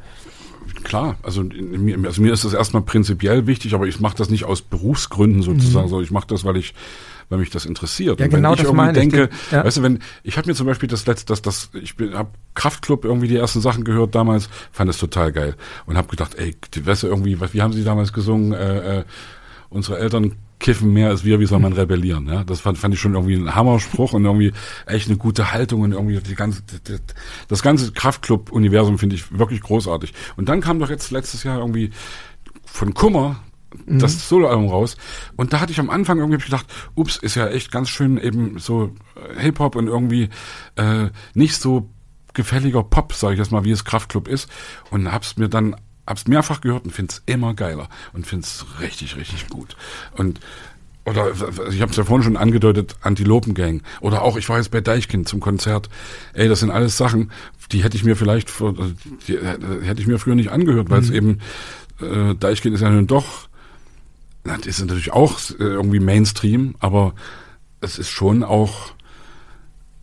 Klar, 0.84 1.18
also 1.24 1.44
mir, 1.44 1.98
also 2.06 2.22
mir 2.22 2.34
ist 2.34 2.46
das 2.46 2.54
erstmal 2.54 2.84
prinzipiell 2.84 3.48
wichtig, 3.48 3.74
aber 3.74 3.88
ich 3.88 4.00
mache 4.00 4.18
das 4.18 4.30
nicht 4.30 4.46
aus 4.46 4.62
Berufsgründen 4.62 5.42
sozusagen, 5.42 5.86
mhm. 5.86 5.90
sondern 5.90 6.06
ich 6.06 6.12
mache 6.12 6.28
das, 6.28 6.44
weil 6.46 6.58
ich 6.58 6.74
weil 7.34 7.40
mich 7.40 7.50
das 7.50 7.66
interessiert. 7.66 8.20
Ja, 8.20 8.28
und 8.28 8.32
genau 8.32 8.52
wenn 8.52 8.60
ich 8.60 8.64
irgendwie 8.64 8.94
denke, 8.94 9.30
ich. 9.32 9.52
Ja. 9.52 9.66
weißt 9.66 9.78
du, 9.78 9.82
wenn 9.82 10.00
ich 10.22 10.38
habe 10.38 10.48
mir 10.48 10.54
zum 10.54 10.68
Beispiel 10.68 10.88
das 10.88 11.08
letzte, 11.08 11.26
das, 11.26 11.42
das, 11.42 11.72
ich 11.74 11.96
habe 12.14 12.30
Kraftclub 12.54 13.06
irgendwie 13.06 13.28
die 13.28 13.38
ersten 13.38 13.60
Sachen 13.60 13.84
gehört 13.84 14.14
damals, 14.14 14.50
fand 14.72 14.92
es 14.92 15.00
total 15.00 15.32
geil 15.32 15.56
und 15.88 15.98
habe 15.98 16.08
gedacht, 16.10 16.36
ey, 16.36 16.56
weißt 16.80 17.04
du 17.04 17.08
irgendwie, 17.08 17.40
was, 17.40 17.56
wie 17.56 17.64
haben 17.64 17.74
sie 17.74 17.84
damals 17.84 18.14
gesungen? 18.14 18.54
Äh, 18.54 19.00
äh, 19.00 19.04
unsere 19.70 19.98
Eltern 19.98 20.36
kiffen 20.60 20.94
mehr 20.94 21.10
als 21.10 21.26
wir, 21.26 21.40
wie 21.40 21.48
soll 21.48 21.58
man 21.58 21.74
rebellieren? 21.74 22.28
Ja? 22.28 22.44
Das 22.44 22.60
fand, 22.60 22.78
fand 22.78 22.94
ich 22.94 23.00
schon 23.00 23.16
irgendwie 23.16 23.34
ein 23.34 23.56
Hammerspruch 23.56 24.14
und 24.14 24.24
irgendwie 24.24 24.54
echt 24.86 25.08
eine 25.08 25.18
gute 25.18 25.52
Haltung 25.52 25.82
und 25.82 25.94
irgendwie 25.94 26.20
die 26.20 26.36
ganze, 26.36 26.62
das, 26.84 27.02
das 27.48 27.64
ganze 27.64 27.92
Kraftclub-Universum 27.94 29.00
finde 29.00 29.16
ich 29.16 29.36
wirklich 29.36 29.62
großartig. 29.62 30.14
Und 30.38 30.50
dann 30.50 30.62
kam 30.62 30.78
doch 30.78 30.92
jetzt 30.92 31.10
letztes 31.10 31.44
Jahr 31.44 31.58
irgendwie 31.58 31.90
von 32.64 32.94
Kummer 32.94 33.38
mhm. 33.86 34.00
das 34.00 34.28
Soloalbum 34.28 34.70
raus 34.70 34.98
und 35.36 35.54
da 35.54 35.60
hatte 35.60 35.72
ich 35.72 35.80
am 35.80 35.90
Anfang 35.90 36.20
irgendwie 36.20 36.44
gedacht, 36.44 36.66
ups, 36.96 37.18
ist 37.18 37.36
ja 37.36 37.48
echt 37.48 37.72
ganz 37.72 37.90
schön 37.90 38.18
eben 38.18 38.60
so 38.60 38.92
äh, 39.16 39.42
Hip-Hop 39.42 39.76
und 39.76 39.88
irgendwie 39.88 40.30
äh, 40.76 41.10
nicht 41.34 41.56
so 41.56 41.90
gefälliger 42.34 42.84
Pop, 42.84 43.14
sage 43.14 43.34
ich 43.34 43.40
jetzt 43.40 43.52
mal, 43.52 43.64
wie 43.64 43.72
es 43.72 43.86
Kraftclub 43.86 44.28
ist 44.28 44.50
und 44.90 45.12
hab's 45.12 45.38
mir 45.38 45.50
dann 45.50 45.76
hab's 46.06 46.28
mehrfach 46.28 46.62
gehört 46.62 46.86
und 46.86 46.92
find's 46.92 47.22
immer 47.26 47.54
geiler 47.54 47.88
und 48.12 48.28
find's 48.28 48.66
richtig, 48.82 49.16
richtig 49.16 49.48
gut. 49.48 49.76
Und 50.18 50.40
oder 51.06 51.32
ich 51.70 51.82
habe 51.82 51.92
es 51.92 51.98
ja 51.98 52.06
vorhin 52.06 52.24
schon 52.24 52.38
angedeutet, 52.38 52.96
Antilopengang. 53.02 53.82
Oder 54.00 54.22
auch, 54.22 54.38
ich 54.38 54.48
war 54.48 54.58
jetzt 54.58 54.72
bei 54.72 54.80
Deichkind 54.80 55.28
zum 55.28 55.42
Konzert. 55.42 55.90
Ey, 56.32 56.48
das 56.48 56.62
sind 56.62 56.72
alles 56.72 56.98
Sachen, 56.98 57.32
die 57.74 57.84
hätte 57.84 57.98
ich 57.98 58.06
mir 58.06 58.16
vielleicht, 58.16 58.50
die 59.28 59.38
hätte 59.38 60.02
ich 60.02 60.08
mir 60.08 60.18
früher 60.18 60.36
nicht 60.36 60.52
angehört, 60.52 60.90
weil 60.90 61.02
es 61.02 61.10
mhm. 61.10 61.16
eben, 61.16 61.40
äh, 62.00 62.36
Deichkind 62.36 62.76
ist 62.76 62.82
ja 62.82 62.90
nun 62.90 63.08
doch, 63.08 63.50
das 64.44 64.66
ist 64.66 64.80
natürlich 64.82 65.12
auch 65.12 65.40
äh, 65.52 65.64
irgendwie 65.64 66.00
Mainstream, 66.00 66.76
aber 66.80 67.14
es 67.82 67.98
ist 67.98 68.10
schon 68.10 68.44
auch 68.44 68.94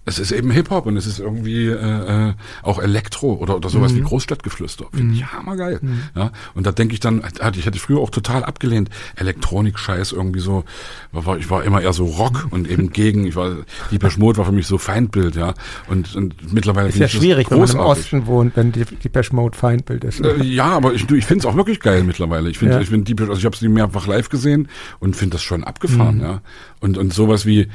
es 0.06 0.18
ist 0.18 0.32
eben 0.32 0.50
Hip-Hop 0.50 0.86
und 0.86 0.96
es 0.96 1.06
ist 1.06 1.18
irgendwie 1.18 1.66
äh, 1.66 2.28
äh, 2.28 2.32
auch 2.62 2.78
Elektro 2.78 3.34
oder, 3.34 3.56
oder 3.56 3.68
sowas 3.68 3.92
mhm. 3.92 3.98
wie 3.98 4.02
Großstadtgeflüster. 4.02 4.86
Finde 4.92 5.14
ich 5.14 5.20
mhm. 5.20 5.32
hammergeil. 5.32 5.78
Mhm. 5.82 6.02
Ja, 6.16 6.32
und 6.54 6.66
da 6.66 6.72
denke 6.72 6.94
ich 6.94 7.00
dann, 7.00 7.22
ich 7.54 7.66
hätte 7.66 7.78
früher 7.78 7.98
auch 7.98 8.10
total 8.10 8.44
abgelehnt. 8.44 8.88
Elektronik-Scheiß 9.16 10.12
irgendwie 10.12 10.40
so. 10.40 10.64
War, 11.12 11.36
ich 11.36 11.50
war 11.50 11.64
immer 11.64 11.82
eher 11.82 11.92
so 11.92 12.06
Rock 12.06 12.48
und 12.50 12.68
eben 12.68 12.90
gegen, 12.90 13.26
ich 13.26 13.36
war, 13.36 13.56
die 13.90 13.98
Mode 14.18 14.38
war 14.38 14.46
für 14.46 14.52
mich 14.52 14.66
so 14.66 14.78
Feindbild, 14.78 15.36
ja. 15.36 15.54
Und, 15.88 16.16
und 16.16 16.52
mittlerweile 16.52 16.88
ist 16.88 16.98
ja 16.98 17.08
schwierig, 17.08 17.50
wenn 17.50 17.58
man 17.58 17.70
im 17.70 17.78
Osten 17.78 18.26
wohnt, 18.26 18.56
wenn 18.56 18.72
die 18.72 18.84
Deepesh 18.84 19.32
Mode 19.32 19.56
Feindbild 19.56 20.04
ist. 20.04 20.20
Äh, 20.20 20.42
ja, 20.42 20.66
aber 20.66 20.94
ich, 20.94 21.08
ich 21.10 21.26
finde 21.26 21.46
es 21.46 21.46
auch 21.46 21.56
wirklich 21.56 21.80
geil 21.80 22.04
mittlerweile. 22.04 22.48
Ich 22.48 22.58
finde, 22.58 22.76
ja. 22.76 22.80
ich 22.80 22.88
finde 22.88 23.04
Deepesh, 23.04 23.28
also 23.28 23.38
ich 23.38 23.44
habe 23.44 23.56
sie 23.56 23.68
mehrfach 23.68 24.06
live 24.06 24.30
gesehen 24.30 24.68
und 24.98 25.14
finde 25.14 25.34
das 25.34 25.42
schon 25.42 25.62
abgefahren, 25.62 26.16
mhm. 26.16 26.22
ja. 26.22 26.40
Und, 26.80 26.96
und 26.96 27.12
sowas 27.12 27.44
wie, 27.44 27.68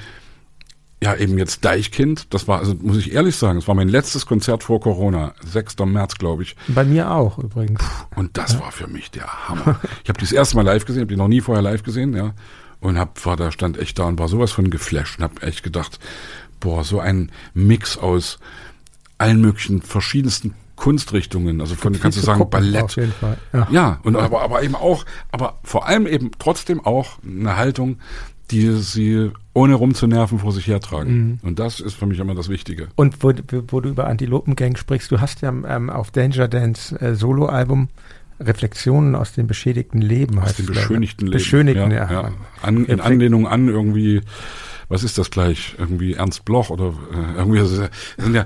ja, 1.04 1.16
eben 1.16 1.38
jetzt 1.38 1.66
Deichkind. 1.66 2.34
Das 2.34 2.48
war, 2.48 2.60
also 2.60 2.74
muss 2.82 2.98
ich 2.98 3.14
ehrlich 3.14 3.36
sagen, 3.36 3.60
das 3.60 3.68
war 3.68 3.76
mein 3.76 3.90
letztes 3.90 4.26
Konzert 4.26 4.64
vor 4.64 4.80
Corona. 4.80 5.34
6. 5.46 5.78
März, 5.86 6.16
glaube 6.16 6.44
ich. 6.44 6.56
Bei 6.68 6.84
mir 6.84 7.12
auch 7.12 7.38
übrigens. 7.38 7.80
Puh, 7.80 8.20
und 8.20 8.38
das 8.38 8.54
ja. 8.54 8.62
war 8.62 8.72
für 8.72 8.88
mich 8.88 9.12
der 9.12 9.28
Hammer. 9.48 9.80
ich 10.04 10.10
habe 10.10 10.20
das 10.20 10.32
erste 10.32 10.56
Mal 10.56 10.64
live 10.64 10.86
gesehen, 10.86 11.02
habe 11.02 11.12
die 11.12 11.18
noch 11.18 11.28
nie 11.28 11.42
vorher 11.42 11.62
live 11.62 11.84
gesehen, 11.84 12.16
ja. 12.16 12.34
Und 12.80 12.98
hab, 12.98 13.26
war 13.26 13.36
da, 13.36 13.52
stand 13.52 13.78
echt 13.78 14.00
da 14.00 14.06
und 14.06 14.20
war 14.20 14.28
sowas 14.28 14.52
von 14.52 14.70
geflasht 14.70 15.20
und 15.20 15.24
hab 15.24 15.44
echt 15.44 15.64
gedacht, 15.64 16.00
boah, 16.60 16.84
so 16.84 17.00
ein 17.00 17.32
Mix 17.54 17.98
aus 17.98 18.40
allen 19.18 19.42
möglichen 19.42 19.82
verschiedensten 19.82 20.54
Kunstrichtungen, 20.76 21.62
also 21.62 21.76
von, 21.76 21.98
kannst 22.00 22.18
du 22.18 22.22
sagen, 22.22 22.40
gucken, 22.40 22.60
Ballett. 22.60 22.84
Auf 22.84 22.96
jeden 22.96 23.14
Fall. 23.14 23.38
Ja, 23.54 23.68
ja 23.72 24.00
und 24.04 24.16
aber, 24.16 24.42
aber 24.42 24.62
eben 24.62 24.76
auch, 24.76 25.06
aber 25.32 25.60
vor 25.64 25.88
allem 25.88 26.06
eben 26.06 26.32
trotzdem 26.38 26.86
auch 26.86 27.18
eine 27.24 27.56
Haltung, 27.56 27.98
die 28.52 28.72
sie 28.74 29.32
ohne 29.54 29.76
rumzunerven 29.76 30.40
vor 30.40 30.52
sich 30.52 30.68
hertragen. 30.68 31.18
Mhm. 31.18 31.40
Und 31.42 31.60
das 31.60 31.80
ist 31.80 31.96
für 31.96 32.06
mich 32.06 32.20
immer 32.20 32.36
das 32.36 32.50
Wichtige. 32.50 32.88
Und 32.96 33.24
wo, 33.24 33.32
wo 33.68 33.82
du 33.82 33.90
über 33.90 34.08
Antilopengang 34.08 34.76
sprichst, 34.76 35.12
du 35.12 35.22
hast 35.22 35.42
ja 35.42 35.50
ähm, 35.50 35.90
auf 35.90 36.12
Danger 36.12 36.48
Dance 36.48 37.00
äh, 37.00 37.16
Soloalbum 37.16 37.90
Reflexionen 38.40 39.16
aus 39.16 39.34
dem 39.34 39.48
beschädigten 39.48 40.02
Leben. 40.02 40.40
Aus 40.40 40.56
dem 40.56 40.66
beschönigten 40.66 41.28
Leben. 41.28 41.38
Beschönigten, 41.38 41.92
ja. 41.92 42.12
ja. 42.12 42.12
ja. 42.12 42.32
An, 42.62 42.86
in 42.86 43.00
Anlehnung 43.00 43.48
an 43.48 43.70
irgendwie, 43.70 44.22
was 44.90 45.04
ist 45.04 45.18
das 45.18 45.32
gleich? 45.32 45.76
Irgendwie 45.78 46.14
Ernst 46.14 46.44
Bloch 46.44 46.70
oder 46.70 46.94
äh, 47.14 47.38
irgendwie, 47.38 47.60
das 47.60 47.72
ist 47.72 47.90
ja, 48.34 48.46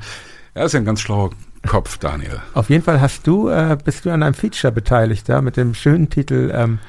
er 0.53 0.65
ist 0.65 0.73
ja 0.73 0.79
ein 0.79 0.85
ganz 0.85 1.01
schlauer 1.01 1.31
Kopf, 1.67 1.97
Daniel. 1.97 2.39
Auf 2.53 2.69
jeden 2.69 2.83
Fall 2.83 3.01
hast 3.01 3.27
du, 3.27 3.49
äh, 3.49 3.77
bist 3.83 4.05
du 4.05 4.11
an 4.11 4.23
einem 4.23 4.33
Feature 4.33 4.71
beteiligt, 4.71 5.27
ja, 5.27 5.41
mit 5.41 5.57
dem 5.57 5.73
schönen 5.73 6.09
Titel 6.09 6.51
ähm, 6.53 6.79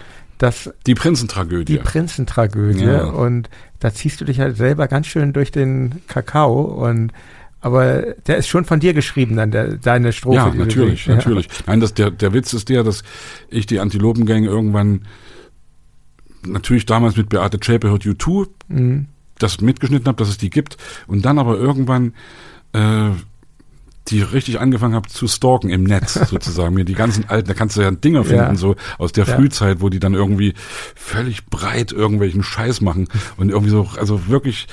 das 0.40 0.72
die 0.86 0.94
Prinzentragödie. 0.94 1.74
Die 1.74 1.78
Prinzentragödie 1.78 2.84
ja. 2.84 3.04
und 3.04 3.50
da 3.78 3.92
ziehst 3.92 4.20
du 4.20 4.24
dich 4.24 4.40
halt 4.40 4.56
selber 4.56 4.88
ganz 4.88 5.06
schön 5.06 5.34
durch 5.34 5.52
den 5.52 6.00
Kakao 6.08 6.62
und 6.62 7.12
aber 7.60 8.14
der 8.26 8.38
ist 8.38 8.48
schon 8.48 8.64
von 8.64 8.80
dir 8.80 8.94
geschrieben, 8.94 9.36
dann 9.36 9.50
der, 9.50 9.76
deine 9.76 10.14
Strophe. 10.14 10.36
Ja, 10.36 10.54
natürlich, 10.54 11.04
ja. 11.04 11.16
natürlich. 11.16 11.46
Nein, 11.66 11.80
das, 11.80 11.92
der, 11.92 12.10
der 12.10 12.32
Witz 12.32 12.54
ist 12.54 12.70
der, 12.70 12.82
dass 12.82 13.02
ich 13.50 13.66
die 13.66 13.80
Antilopengang 13.80 14.44
irgendwann 14.44 15.02
natürlich 16.46 16.86
damals 16.86 17.18
mit 17.18 17.28
Beate 17.28 17.60
Zschäpe 17.60 17.90
hört 17.90 18.04
U2 18.04 18.48
mhm. 18.68 19.08
das 19.38 19.60
mitgeschnitten 19.60 20.06
habe, 20.06 20.16
dass 20.16 20.30
es 20.30 20.38
die 20.38 20.48
gibt 20.48 20.78
und 21.06 21.26
dann 21.26 21.38
aber 21.38 21.58
irgendwann 21.58 22.14
äh, 22.72 23.10
die 24.09 24.22
richtig 24.22 24.60
angefangen 24.60 24.94
habe 24.94 25.09
zu 25.09 25.28
stalken 25.28 25.70
im 25.70 25.85
Netz 25.85 26.14
sozusagen. 26.31 26.74
Mir 26.74 26.85
die 26.85 26.94
ganzen 26.94 27.28
alten, 27.28 27.48
da 27.48 27.55
kannst 27.55 27.77
du 27.77 27.82
ja 27.82 27.90
Dinger 27.90 28.24
finden, 28.24 28.43
ja. 28.43 28.56
so 28.56 28.77
aus 28.98 29.12
der 29.12 29.27
ja. 29.27 29.36
Frühzeit, 29.36 29.81
wo 29.81 29.89
die 29.89 30.01
dann 30.01 30.14
irgendwie 30.14 30.55
völlig 30.94 31.47
breit 31.47 31.93
irgendwelchen 31.93 32.43
Scheiß 32.43 32.81
machen 32.81 33.09
und 33.36 33.51
irgendwie 33.51 33.70
so, 33.70 33.89
also 33.98 34.28
wirklich 34.28 34.66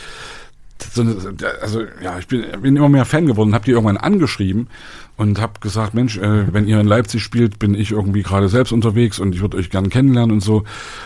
so 0.94 1.02
eine, 1.02 1.16
also 1.62 1.84
ja, 2.02 2.20
ich 2.20 2.28
bin, 2.28 2.46
bin 2.62 2.76
immer 2.76 2.90
mehr 2.90 3.06
Fan 3.06 3.26
geworden, 3.26 3.54
habe 3.54 3.66
die 3.66 3.72
irgendwann 3.72 3.98
angeschrieben 3.98 4.68
und 5.18 5.42
habe 5.42 5.60
gesagt, 5.60 5.96
Mensch, 5.96 6.18
äh, 6.18 6.54
wenn 6.54 6.68
ihr 6.68 6.80
in 6.80 6.88
Leipzig 6.88 7.24
spielt, 7.24 7.58
bin 7.58 7.74
ich 7.74 7.92
irgendwie 7.92 8.22
gerade 8.22 8.48
selbst 8.50 8.72
unterwegs 8.72 9.20
und 9.20 9.34
ich 9.34 9.42
würde 9.42 9.58
euch 9.58 9.72
gerne 9.72 9.90
kennenlernen 9.90 10.32
und 10.32 10.42
so. 10.42 10.64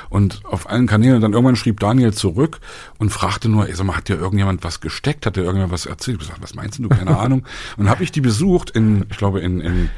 Und 0.09 0.41
auf 0.45 0.69
allen 0.69 0.85
Kanälen, 0.85 1.21
dann 1.21 1.31
irgendwann 1.31 1.55
schrieb 1.55 1.79
Daniel 1.79 2.13
zurück 2.13 2.59
und 2.99 3.09
fragte 3.09 3.47
nur, 3.47 3.67
ey, 3.67 3.73
sag 3.73 3.87
mal, 3.87 3.95
hat 3.95 4.09
dir 4.09 4.17
irgendjemand 4.17 4.63
was 4.65 4.81
gesteckt? 4.81 5.25
Hat 5.25 5.37
dir 5.37 5.41
irgendjemand 5.41 5.71
was 5.71 5.85
erzählt? 5.85 6.17
Ich 6.21 6.27
gesagt, 6.27 6.43
was 6.43 6.55
meinst 6.55 6.77
du? 6.79 6.89
Keine 6.89 7.17
Ahnung. 7.19 7.43
Und 7.77 7.89
habe 7.89 8.03
ich 8.03 8.11
die 8.11 8.21
besucht 8.21 8.69
in, 8.71 9.05
ich 9.09 9.17
glaube, 9.17 9.39
in, 9.39 9.61
in 9.61 9.89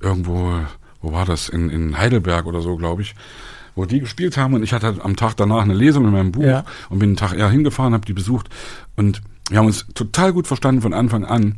irgendwo, 0.00 0.58
wo 1.00 1.12
war 1.12 1.24
das? 1.24 1.48
In, 1.48 1.70
in 1.70 1.96
Heidelberg 1.96 2.46
oder 2.46 2.60
so, 2.60 2.76
glaube 2.76 3.02
ich 3.02 3.14
wo 3.76 3.86
die 3.86 3.98
gespielt 3.98 4.36
haben 4.36 4.54
und 4.54 4.62
ich 4.62 4.72
hatte 4.72 4.98
am 5.02 5.16
Tag 5.16 5.34
danach 5.34 5.62
eine 5.62 5.74
Lesung 5.74 6.04
in 6.04 6.12
meinem 6.12 6.30
Buch 6.30 6.44
ja. 6.44 6.64
und 6.90 7.00
bin 7.00 7.08
einen 7.08 7.16
Tag 7.16 7.36
eher 7.36 7.50
hingefahren, 7.50 7.92
habe 7.92 8.06
die 8.06 8.12
besucht 8.12 8.48
und 8.94 9.20
wir 9.50 9.58
haben 9.58 9.66
uns 9.66 9.86
total 9.94 10.32
gut 10.32 10.46
verstanden 10.46 10.80
von 10.80 10.94
Anfang 10.94 11.24
an. 11.24 11.56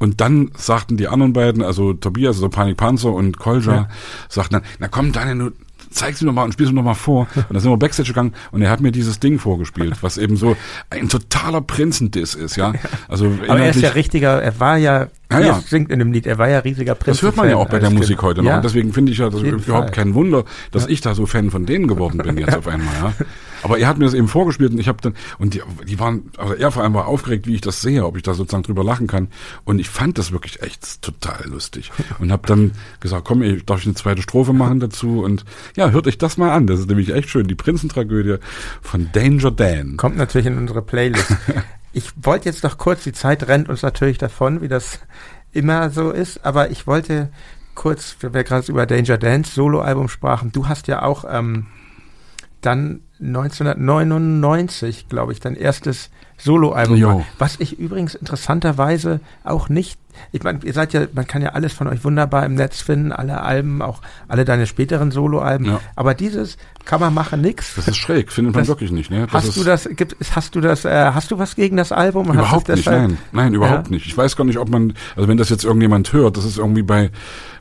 Und 0.00 0.20
dann 0.20 0.50
sagten 0.56 0.96
die 0.96 1.08
anderen 1.08 1.34
beiden, 1.34 1.62
also 1.62 1.92
Tobias, 1.92 2.36
also 2.36 2.48
Panik 2.48 2.78
Panzer 2.78 3.12
und 3.12 3.38
Kolja, 3.38 3.74
ja. 3.74 3.88
sagten 4.30 4.54
dann, 4.54 4.62
na 4.78 4.88
komm, 4.88 5.12
Daniel, 5.12 5.52
zeig 5.90 6.16
sie 6.16 6.24
noch 6.24 6.32
mal 6.32 6.44
und 6.44 6.52
spiel 6.52 6.66
sie 6.66 6.72
noch 6.72 6.82
mal 6.82 6.94
vor. 6.94 7.26
Und 7.34 7.50
dann 7.50 7.60
sind 7.60 7.70
wir 7.70 7.76
Backstage 7.76 8.08
gegangen 8.08 8.32
und 8.52 8.62
er 8.62 8.70
hat 8.70 8.80
mir 8.80 8.92
dieses 8.92 9.18
Ding 9.20 9.38
vorgespielt, 9.38 10.02
was 10.02 10.18
eben 10.18 10.36
so 10.36 10.56
ein 10.88 11.08
totaler 11.08 11.60
Prinzendiss 11.60 12.34
ist, 12.34 12.56
ja. 12.56 12.72
Also 13.08 13.32
Aber 13.48 13.60
er 13.60 13.70
ist 13.70 13.82
ja 13.82 13.90
richtiger, 13.90 14.40
er 14.42 14.58
war 14.60 14.76
ja, 14.76 15.08
ja, 15.30 15.40
ja. 15.40 15.60
singt 15.60 15.90
in 15.90 15.98
dem 15.98 16.12
Lied, 16.12 16.26
er 16.26 16.38
war 16.38 16.48
ja 16.48 16.60
riesiger 16.60 16.94
Prinz. 16.94 17.18
Das 17.18 17.22
hört 17.22 17.36
man 17.36 17.48
ja 17.48 17.56
auch 17.56 17.68
bei 17.68 17.78
der 17.78 17.90
Musik 17.90 18.22
heute 18.22 18.42
noch. 18.42 18.50
Ja. 18.50 18.56
Und 18.56 18.64
deswegen 18.64 18.92
finde 18.92 19.12
ich 19.12 19.18
ja 19.18 19.30
das 19.30 19.42
überhaupt 19.42 19.66
Fall. 19.66 19.90
kein 19.90 20.14
Wunder, 20.14 20.44
dass 20.70 20.86
ich 20.86 21.00
da 21.00 21.14
so 21.14 21.26
Fan 21.26 21.50
von 21.50 21.66
denen 21.66 21.88
geworden 21.88 22.18
bin 22.18 22.38
jetzt 22.38 22.56
auf 22.56 22.68
einmal, 22.68 22.94
ja. 23.02 23.12
Aber 23.62 23.78
er 23.78 23.88
hat 23.88 23.98
mir 23.98 24.04
das 24.04 24.14
eben 24.14 24.28
vorgespielt 24.28 24.72
und 24.72 24.78
ich 24.78 24.88
habe 24.88 24.98
dann, 25.02 25.14
und 25.38 25.54
die, 25.54 25.62
die 25.86 25.98
waren, 25.98 26.30
also 26.36 26.54
er 26.54 26.70
vor 26.70 26.82
allem 26.82 26.94
war 26.94 27.06
aufgeregt, 27.06 27.46
wie 27.46 27.54
ich 27.54 27.60
das 27.60 27.80
sehe, 27.80 28.04
ob 28.04 28.16
ich 28.16 28.22
da 28.22 28.34
sozusagen 28.34 28.62
drüber 28.62 28.84
lachen 28.84 29.06
kann. 29.06 29.28
Und 29.64 29.78
ich 29.78 29.88
fand 29.88 30.18
das 30.18 30.32
wirklich 30.32 30.62
echt 30.62 31.02
total 31.02 31.46
lustig. 31.46 31.92
Und 32.18 32.32
habe 32.32 32.46
dann 32.46 32.72
gesagt, 33.00 33.24
komm, 33.24 33.42
ey, 33.42 33.62
darf 33.64 33.80
ich 33.80 33.86
eine 33.86 33.94
zweite 33.94 34.22
Strophe 34.22 34.52
machen 34.52 34.80
dazu? 34.80 35.22
Und 35.22 35.44
ja, 35.76 35.90
hört 35.90 36.06
euch 36.06 36.18
das 36.18 36.36
mal 36.36 36.50
an. 36.50 36.66
Das 36.66 36.80
ist 36.80 36.88
nämlich 36.88 37.12
echt 37.12 37.28
schön. 37.28 37.46
Die 37.46 37.54
Prinzentragödie 37.54 38.36
von 38.82 39.10
Danger 39.12 39.50
Dan. 39.50 39.96
Kommt 39.96 40.16
natürlich 40.16 40.46
in 40.46 40.56
unsere 40.56 40.82
Playlist. 40.82 41.34
ich 41.92 42.10
wollte 42.22 42.48
jetzt 42.48 42.64
noch 42.64 42.78
kurz, 42.78 43.04
die 43.04 43.12
Zeit 43.12 43.48
rennt 43.48 43.68
uns 43.68 43.82
natürlich 43.82 44.18
davon, 44.18 44.62
wie 44.62 44.68
das 44.68 45.00
immer 45.52 45.90
so 45.90 46.10
ist, 46.10 46.44
aber 46.44 46.70
ich 46.70 46.86
wollte 46.86 47.30
kurz, 47.74 48.16
wir 48.20 48.44
gerade 48.44 48.70
über 48.70 48.86
Danger 48.86 49.18
Dance 49.18 49.52
Soloalbum 49.54 50.08
sprachen, 50.08 50.52
du 50.52 50.68
hast 50.68 50.86
ja 50.86 51.02
auch 51.02 51.24
ähm, 51.28 51.66
dann 52.60 53.00
1999, 53.20 55.08
glaube 55.08 55.32
ich, 55.32 55.40
dein 55.40 55.54
erstes 55.56 56.10
Soloalbum, 56.38 57.24
was 57.38 57.60
ich 57.60 57.78
übrigens 57.78 58.14
interessanterweise 58.14 59.20
auch 59.44 59.68
nicht 59.68 59.98
ich 60.32 60.42
meine, 60.42 60.60
ihr 60.64 60.72
seid 60.72 60.92
ja, 60.92 61.06
man 61.12 61.26
kann 61.26 61.42
ja 61.42 61.50
alles 61.50 61.72
von 61.72 61.86
euch 61.86 62.04
wunderbar 62.04 62.44
im 62.44 62.54
Netz 62.54 62.80
finden, 62.80 63.12
alle 63.12 63.42
Alben, 63.42 63.82
auch 63.82 64.00
alle 64.28 64.44
deine 64.44 64.66
späteren 64.66 65.10
Soloalben. 65.10 65.66
Ja. 65.66 65.80
Aber 65.96 66.14
dieses 66.14 66.56
kann 66.84 67.00
man 67.00 67.14
machen 67.14 67.40
nix. 67.40 67.74
Das 67.74 67.88
ist 67.88 67.96
schräg, 67.96 68.32
findet 68.32 68.54
man 68.54 68.62
das, 68.62 68.68
wirklich 68.68 68.90
nicht. 68.90 69.10
Ne? 69.10 69.26
Hast 69.30 69.56
du 69.56 69.64
das, 69.64 69.88
gibt, 69.96 70.16
hast 70.34 70.54
du 70.54 70.60
das, 70.60 70.84
äh, 70.84 71.10
hast 71.14 71.30
du 71.30 71.38
was 71.38 71.56
gegen 71.56 71.76
das 71.76 71.92
Album? 71.92 72.32
Überhaupt 72.32 72.68
nicht, 72.68 72.86
nein, 72.86 73.18
nein, 73.32 73.54
überhaupt 73.54 73.88
ja. 73.88 73.94
nicht. 73.94 74.06
Ich 74.06 74.16
weiß 74.16 74.36
gar 74.36 74.44
nicht, 74.44 74.58
ob 74.58 74.68
man, 74.68 74.94
also 75.16 75.28
wenn 75.28 75.36
das 75.36 75.48
jetzt 75.48 75.64
irgendjemand 75.64 76.12
hört, 76.12 76.36
das 76.36 76.44
ist 76.44 76.58
irgendwie 76.58 76.82
bei, 76.82 77.10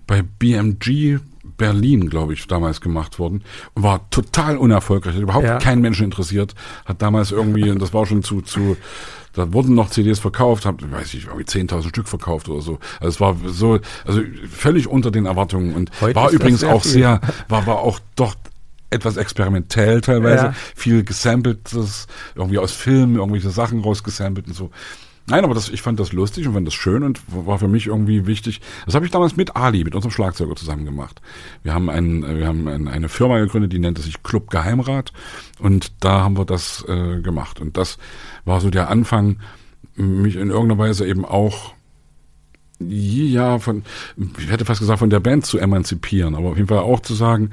bei 0.07 0.21
BMG 0.21 1.19
Berlin, 1.59 2.09
glaube 2.09 2.33
ich, 2.33 2.47
damals 2.47 2.81
gemacht 2.81 3.19
worden 3.19 3.43
war 3.75 4.09
total 4.09 4.57
unerfolgreich, 4.57 5.13
hat 5.13 5.21
überhaupt 5.21 5.45
ja. 5.45 5.59
keinen 5.59 5.81
Menschen 5.81 6.05
interessiert, 6.05 6.55
hat 6.85 7.03
damals 7.03 7.31
irgendwie, 7.31 7.69
und 7.69 7.79
das 7.79 7.93
war 7.93 8.07
schon 8.07 8.23
zu, 8.23 8.41
zu 8.41 8.75
da 9.33 9.53
wurden 9.53 9.75
noch 9.75 9.91
CDs 9.91 10.17
verkauft, 10.17 10.65
haben, 10.65 10.91
weiß 10.91 11.13
ich, 11.13 11.27
irgendwie 11.27 11.45
10.000 11.45 11.89
Stück 11.89 12.07
verkauft 12.07 12.49
oder 12.49 12.61
so. 12.61 12.79
Also 12.99 13.09
es 13.09 13.19
war 13.21 13.35
so, 13.45 13.79
also 14.05 14.21
völlig 14.49 14.87
unter 14.87 15.11
den 15.11 15.27
Erwartungen 15.27 15.75
und 15.75 15.91
Heute 16.01 16.15
war 16.15 16.31
übrigens 16.31 16.61
sehr 16.61 16.73
auch 16.73 16.81
viel. 16.81 16.91
sehr, 16.91 17.21
war, 17.47 17.67
war 17.67 17.79
auch 17.79 17.99
doch 18.15 18.35
etwas 18.89 19.17
experimentell 19.17 20.01
teilweise, 20.01 20.45
ja. 20.45 20.55
viel 20.75 21.03
gesampeltes, 21.03 22.07
irgendwie 22.33 22.57
aus 22.57 22.71
Filmen, 22.71 23.17
irgendwelche 23.17 23.51
Sachen 23.51 23.81
rausgesampelt 23.81 24.47
und 24.47 24.55
so. 24.55 24.71
Nein, 25.29 25.43
aber 25.43 25.53
das, 25.53 25.69
ich 25.69 25.81
fand 25.81 25.99
das 25.99 26.11
lustig 26.11 26.47
und 26.47 26.53
fand 26.53 26.67
das 26.67 26.73
schön 26.73 27.03
und 27.03 27.21
war 27.27 27.59
für 27.59 27.67
mich 27.67 27.87
irgendwie 27.87 28.25
wichtig. 28.25 28.61
Das 28.85 28.95
habe 28.95 29.05
ich 29.05 29.11
damals 29.11 29.35
mit 29.35 29.55
Ali, 29.55 29.83
mit 29.83 29.95
unserem 29.95 30.11
Schlagzeuger 30.11 30.55
zusammen 30.55 30.85
gemacht. 30.85 31.21
Wir 31.63 31.73
haben, 31.73 31.89
ein, 31.89 32.23
wir 32.23 32.47
haben 32.47 32.67
ein, 32.67 32.87
eine 32.87 33.09
Firma 33.09 33.39
gegründet, 33.39 33.71
die 33.73 33.79
nennt 33.79 33.99
sich 33.99 34.23
Club 34.23 34.49
Geheimrat 34.49 35.13
und 35.59 35.91
da 35.99 36.21
haben 36.21 36.37
wir 36.37 36.45
das 36.45 36.83
äh, 36.87 37.21
gemacht. 37.21 37.59
Und 37.59 37.77
das 37.77 37.97
war 38.45 38.59
so 38.61 38.69
der 38.69 38.89
Anfang, 38.89 39.37
mich 39.95 40.35
in 40.35 40.49
irgendeiner 40.49 40.79
Weise 40.79 41.05
eben 41.05 41.25
auch 41.25 41.73
ja, 42.79 43.59
von, 43.59 43.83
ich 44.37 44.49
hätte 44.49 44.63
fast 44.63 44.79
gesagt, 44.79 44.99
von 44.99 45.09
der 45.09 45.19
Band 45.19 45.45
zu 45.45 45.57
emanzipieren, 45.57 46.33
aber 46.33 46.49
auf 46.51 46.55
jeden 46.55 46.69
Fall 46.69 46.79
auch 46.79 47.01
zu 47.01 47.13
sagen, 47.13 47.51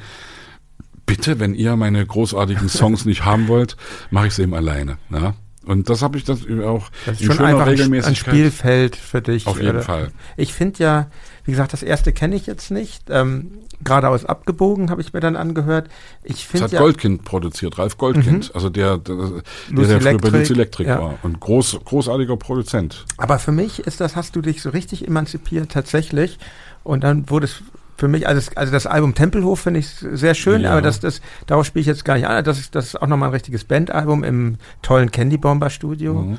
bitte, 1.05 1.41
wenn 1.41 1.55
ihr 1.55 1.77
meine 1.77 2.05
großartigen 2.05 2.69
Songs 2.69 3.05
nicht 3.05 3.25
haben 3.25 3.49
wollt, 3.49 3.77
mache 4.11 4.29
ich 4.29 4.35
sie 4.35 4.43
eben 4.43 4.55
alleine. 4.55 4.99
Ja? 5.11 5.35
Und 5.67 5.91
das 5.91 6.03
habe 6.03 6.17
ich 6.17 6.25
das 6.25 6.41
auch 6.65 6.91
das 7.05 7.21
ist 7.21 7.27
schon 7.27 7.45
einfach 7.45 7.67
ein 7.67 8.17
Spielfeld 8.17 8.97
für 8.97 9.21
dich. 9.21 9.47
Auf 9.47 9.61
jeden 9.61 9.77
oder? 9.77 9.83
Fall. 9.83 10.13
Ich 10.37 10.55
finde 10.55 10.83
ja, 10.83 11.07
wie 11.45 11.51
gesagt, 11.51 11.73
das 11.73 11.83
erste 11.83 12.13
kenne 12.13 12.37
ich 12.37 12.47
jetzt 12.47 12.71
nicht. 12.71 13.11
Ähm, 13.11 13.59
geradeaus 13.83 14.25
abgebogen 14.25 14.91
habe 14.91 15.01
ich 15.01 15.13
mir 15.13 15.21
dann 15.21 15.37
angehört. 15.37 15.89
Ich 16.23 16.47
finde 16.47 16.65
das 16.65 16.73
hat 16.73 16.73
ja, 16.73 16.81
Goldkind 16.81 17.25
produziert, 17.25 17.79
Ralf 17.79 17.99
Goldkind, 17.99 18.49
mhm. 18.49 18.55
also 18.55 18.71
der, 18.71 18.99
der, 18.99 19.17
der, 19.17 19.87
der 19.87 20.01
früher 20.01 20.19
bei 20.19 20.29
Lucy 20.31 20.53
Electric 20.55 20.89
ja. 20.89 21.01
war 21.01 21.19
und 21.23 21.41
groß, 21.41 21.81
großartiger 21.85 22.37
Produzent. 22.37 23.05
Aber 23.17 23.39
für 23.39 23.53
mich 23.53 23.81
ist 23.81 24.01
das, 24.01 24.17
hast 24.17 24.37
du 24.37 24.41
dich 24.41 24.63
so 24.63 24.71
richtig 24.71 25.07
emanzipiert 25.07 25.73
tatsächlich 25.73 26.39
und 26.85 27.05
dann 27.05 27.29
wurde 27.29 27.47
es 27.47 27.63
für 27.97 28.09
mich, 28.09 28.29
also, 28.29 28.51
also 28.55 28.73
das 28.73 28.87
Album 28.87 29.15
Tempelhof 29.15 29.61
finde 29.61 29.81
ich 29.81 29.89
sehr 29.89 30.35
schön, 30.35 30.63
ja. 30.63 30.73
aber 30.73 30.83
das, 30.83 31.01
das, 31.01 31.21
darauf 31.47 31.67
spiele 31.67 31.81
ich 31.81 31.87
jetzt 31.87 32.05
gar 32.05 32.15
nicht 32.15 32.27
an. 32.27 32.45
Das 32.45 32.59
ist, 32.59 32.75
das 32.75 32.89
ist 32.89 33.03
auch 33.03 33.07
nochmal 33.07 33.31
ein 33.31 33.33
richtiges 33.33 33.65
Bandalbum 33.65 34.23
im 34.23 34.57
tollen 34.83 35.11
Candy 35.11 35.39
Bomber 35.39 35.71
Studio 35.71 36.15
mhm. 36.15 36.39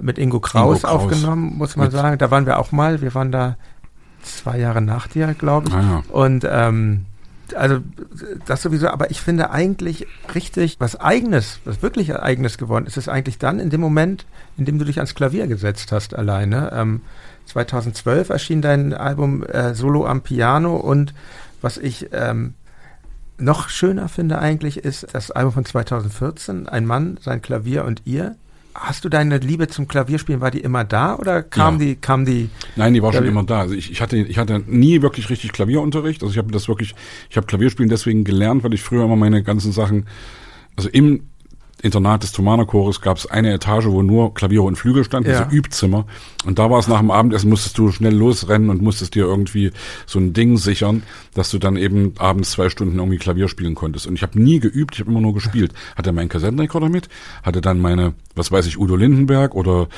mit 0.00 0.18
Ingo 0.18 0.40
Kraus, 0.40 0.78
Ingo 0.78 0.88
Kraus, 0.88 1.02
aufgenommen, 1.02 1.56
muss 1.58 1.76
man 1.76 1.86
mit 1.86 1.92
sagen. 1.92 2.18
Da 2.18 2.30
waren 2.30 2.46
wir 2.46 2.58
auch 2.58 2.72
mal, 2.72 3.02
wir 3.02 3.14
waren 3.14 3.32
da 3.32 3.56
zwei 4.22 4.58
Jahre 4.58 4.80
nach 4.80 5.06
dir, 5.06 5.34
glaube 5.34 5.68
ich. 5.68 5.74
Ah, 5.74 5.80
ja. 5.82 6.02
Und 6.08 6.46
ähm, 6.50 7.04
also 7.54 7.80
das 8.46 8.62
sowieso, 8.62 8.88
aber 8.88 9.10
ich 9.10 9.20
finde 9.20 9.50
eigentlich 9.50 10.06
richtig, 10.34 10.76
was 10.78 10.98
eigenes, 10.98 11.60
was 11.64 11.82
wirklich 11.82 12.14
eigenes 12.16 12.56
geworden 12.56 12.86
ist, 12.86 12.96
ist 12.96 13.08
eigentlich 13.08 13.38
dann 13.38 13.60
in 13.60 13.70
dem 13.70 13.80
Moment, 13.80 14.24
in 14.56 14.64
dem 14.64 14.78
du 14.78 14.84
dich 14.84 14.96
ans 14.98 15.14
Klavier 15.14 15.46
gesetzt 15.46 15.92
hast 15.92 16.14
alleine. 16.14 16.72
Ähm, 16.74 17.02
2012 17.46 18.30
erschien 18.30 18.62
dein 18.62 18.94
Album 18.94 19.42
äh, 19.44 19.74
Solo 19.74 20.06
am 20.06 20.22
Piano 20.22 20.76
und 20.76 21.14
was 21.60 21.78
ich 21.78 22.08
ähm, 22.12 22.54
noch 23.38 23.68
schöner 23.68 24.08
finde 24.08 24.38
eigentlich 24.38 24.78
ist 24.78 25.06
das 25.12 25.30
Album 25.30 25.52
von 25.52 25.64
2014, 25.64 26.68
Ein 26.68 26.86
Mann, 26.86 27.18
sein 27.20 27.42
Klavier 27.42 27.84
und 27.84 28.02
ihr. 28.04 28.36
Hast 28.74 29.04
du 29.04 29.08
deine 29.08 29.38
Liebe 29.38 29.68
zum 29.68 29.86
Klavierspielen, 29.86 30.40
war 30.40 30.50
die 30.50 30.60
immer 30.60 30.82
da 30.82 31.14
oder 31.16 31.42
kam 31.42 31.74
ja. 31.74 31.86
die, 31.86 31.96
kam 31.96 32.24
die? 32.24 32.50
Nein, 32.74 32.92
die 32.94 33.02
war 33.02 33.12
schon 33.12 33.24
immer 33.24 33.44
da. 33.44 33.60
Also 33.60 33.74
ich, 33.74 33.90
ich 33.90 34.00
hatte, 34.00 34.16
ich 34.16 34.36
hatte 34.36 34.62
nie 34.66 35.00
wirklich 35.00 35.30
richtig 35.30 35.52
Klavierunterricht. 35.52 36.22
Also 36.22 36.32
ich 36.32 36.38
habe 36.38 36.50
das 36.50 36.66
wirklich, 36.66 36.94
ich 37.30 37.36
habe 37.36 37.46
Klavierspielen 37.46 37.88
deswegen 37.88 38.24
gelernt, 38.24 38.64
weil 38.64 38.74
ich 38.74 38.82
früher 38.82 39.04
immer 39.04 39.14
meine 39.14 39.44
ganzen 39.44 39.70
Sachen, 39.70 40.06
also 40.76 40.88
im 40.88 41.28
Internat 41.84 42.22
des 42.22 42.32
Thomanerchores 42.32 43.02
gab 43.02 43.18
es 43.18 43.26
eine 43.26 43.52
Etage, 43.52 43.86
wo 43.86 44.02
nur 44.02 44.32
Klavier 44.32 44.62
und 44.62 44.76
Flügel 44.76 45.04
standen, 45.04 45.30
ja. 45.30 45.48
so 45.50 45.54
Übzimmer. 45.54 46.06
Und 46.46 46.58
da 46.58 46.70
war 46.70 46.78
es 46.78 46.88
nach 46.88 47.00
dem 47.00 47.10
Abendessen, 47.10 47.50
musstest 47.50 47.76
du 47.76 47.92
schnell 47.92 48.14
losrennen 48.14 48.70
und 48.70 48.80
musstest 48.80 49.14
dir 49.14 49.24
irgendwie 49.24 49.70
so 50.06 50.18
ein 50.18 50.32
Ding 50.32 50.56
sichern, 50.56 51.02
dass 51.34 51.50
du 51.50 51.58
dann 51.58 51.76
eben 51.76 52.14
abends 52.18 52.52
zwei 52.52 52.70
Stunden 52.70 52.98
irgendwie 52.98 53.18
Klavier 53.18 53.48
spielen 53.48 53.74
konntest. 53.74 54.06
Und 54.06 54.14
ich 54.14 54.22
habe 54.22 54.40
nie 54.40 54.60
geübt, 54.60 54.94
ich 54.94 55.00
habe 55.00 55.10
immer 55.10 55.20
nur 55.20 55.34
gespielt. 55.34 55.74
Hatte 55.94 56.12
meinen 56.12 56.30
Kassettenrekorder 56.30 56.88
mit, 56.88 57.08
hatte 57.42 57.60
dann 57.60 57.80
meine, 57.80 58.14
was 58.34 58.50
weiß 58.50 58.66
ich, 58.66 58.78
Udo 58.78 58.96
Lindenberg 58.96 59.54
oder 59.54 59.88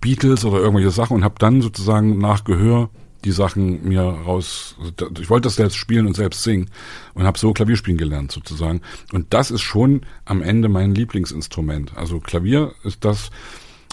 Beatles 0.00 0.44
oder 0.44 0.58
irgendwelche 0.58 0.90
Sachen 0.90 1.16
und 1.16 1.24
habe 1.24 1.34
dann 1.38 1.60
sozusagen 1.60 2.18
nach 2.18 2.44
Gehör 2.44 2.88
die 3.24 3.32
Sachen 3.32 3.88
mir 3.88 4.02
raus. 4.02 4.76
Ich 5.20 5.30
wollte 5.30 5.46
das 5.46 5.56
selbst 5.56 5.76
spielen 5.76 6.06
und 6.06 6.14
selbst 6.14 6.42
singen 6.42 6.70
und 7.14 7.24
habe 7.24 7.38
so 7.38 7.52
Klavierspielen 7.52 7.98
gelernt 7.98 8.32
sozusagen. 8.32 8.80
Und 9.12 9.32
das 9.34 9.50
ist 9.50 9.62
schon 9.62 10.02
am 10.24 10.42
Ende 10.42 10.68
mein 10.68 10.94
Lieblingsinstrument. 10.94 11.96
Also 11.96 12.20
Klavier 12.20 12.72
ist 12.84 13.04
das. 13.04 13.30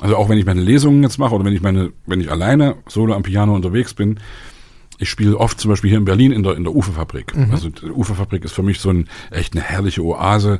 Also 0.02 0.16
auch 0.16 0.30
wenn 0.30 0.38
ich 0.38 0.46
meine 0.46 0.62
Lesungen 0.62 1.04
jetzt 1.04 1.18
mache 1.18 1.36
oder 1.36 1.44
wenn 1.44 1.54
ich 1.54 1.62
meine, 1.62 1.92
wenn 2.06 2.22
ich 2.22 2.32
alleine 2.32 2.78
solo 2.88 3.14
am 3.14 3.24
Piano 3.24 3.54
unterwegs 3.54 3.94
bin, 3.94 4.20
ich 5.00 5.10
spiele 5.10 5.38
oft 5.38 5.60
zum 5.60 5.70
Beispiel 5.70 5.90
hier 5.90 5.98
in 5.98 6.06
Berlin 6.06 6.32
in 6.32 6.44
der 6.44 6.56
in 6.56 6.64
der 6.64 6.76
Uferfabrik. 6.76 7.36
Mhm. 7.36 7.52
Also 7.52 7.70
die 7.70 7.86
Uferfabrik 7.86 8.44
ist 8.44 8.54
für 8.54 8.64
mich 8.64 8.80
so 8.80 8.90
ein 8.90 9.08
echt 9.32 9.56
eine 9.56 9.64
herrliche 9.64 10.04
Oase, 10.04 10.60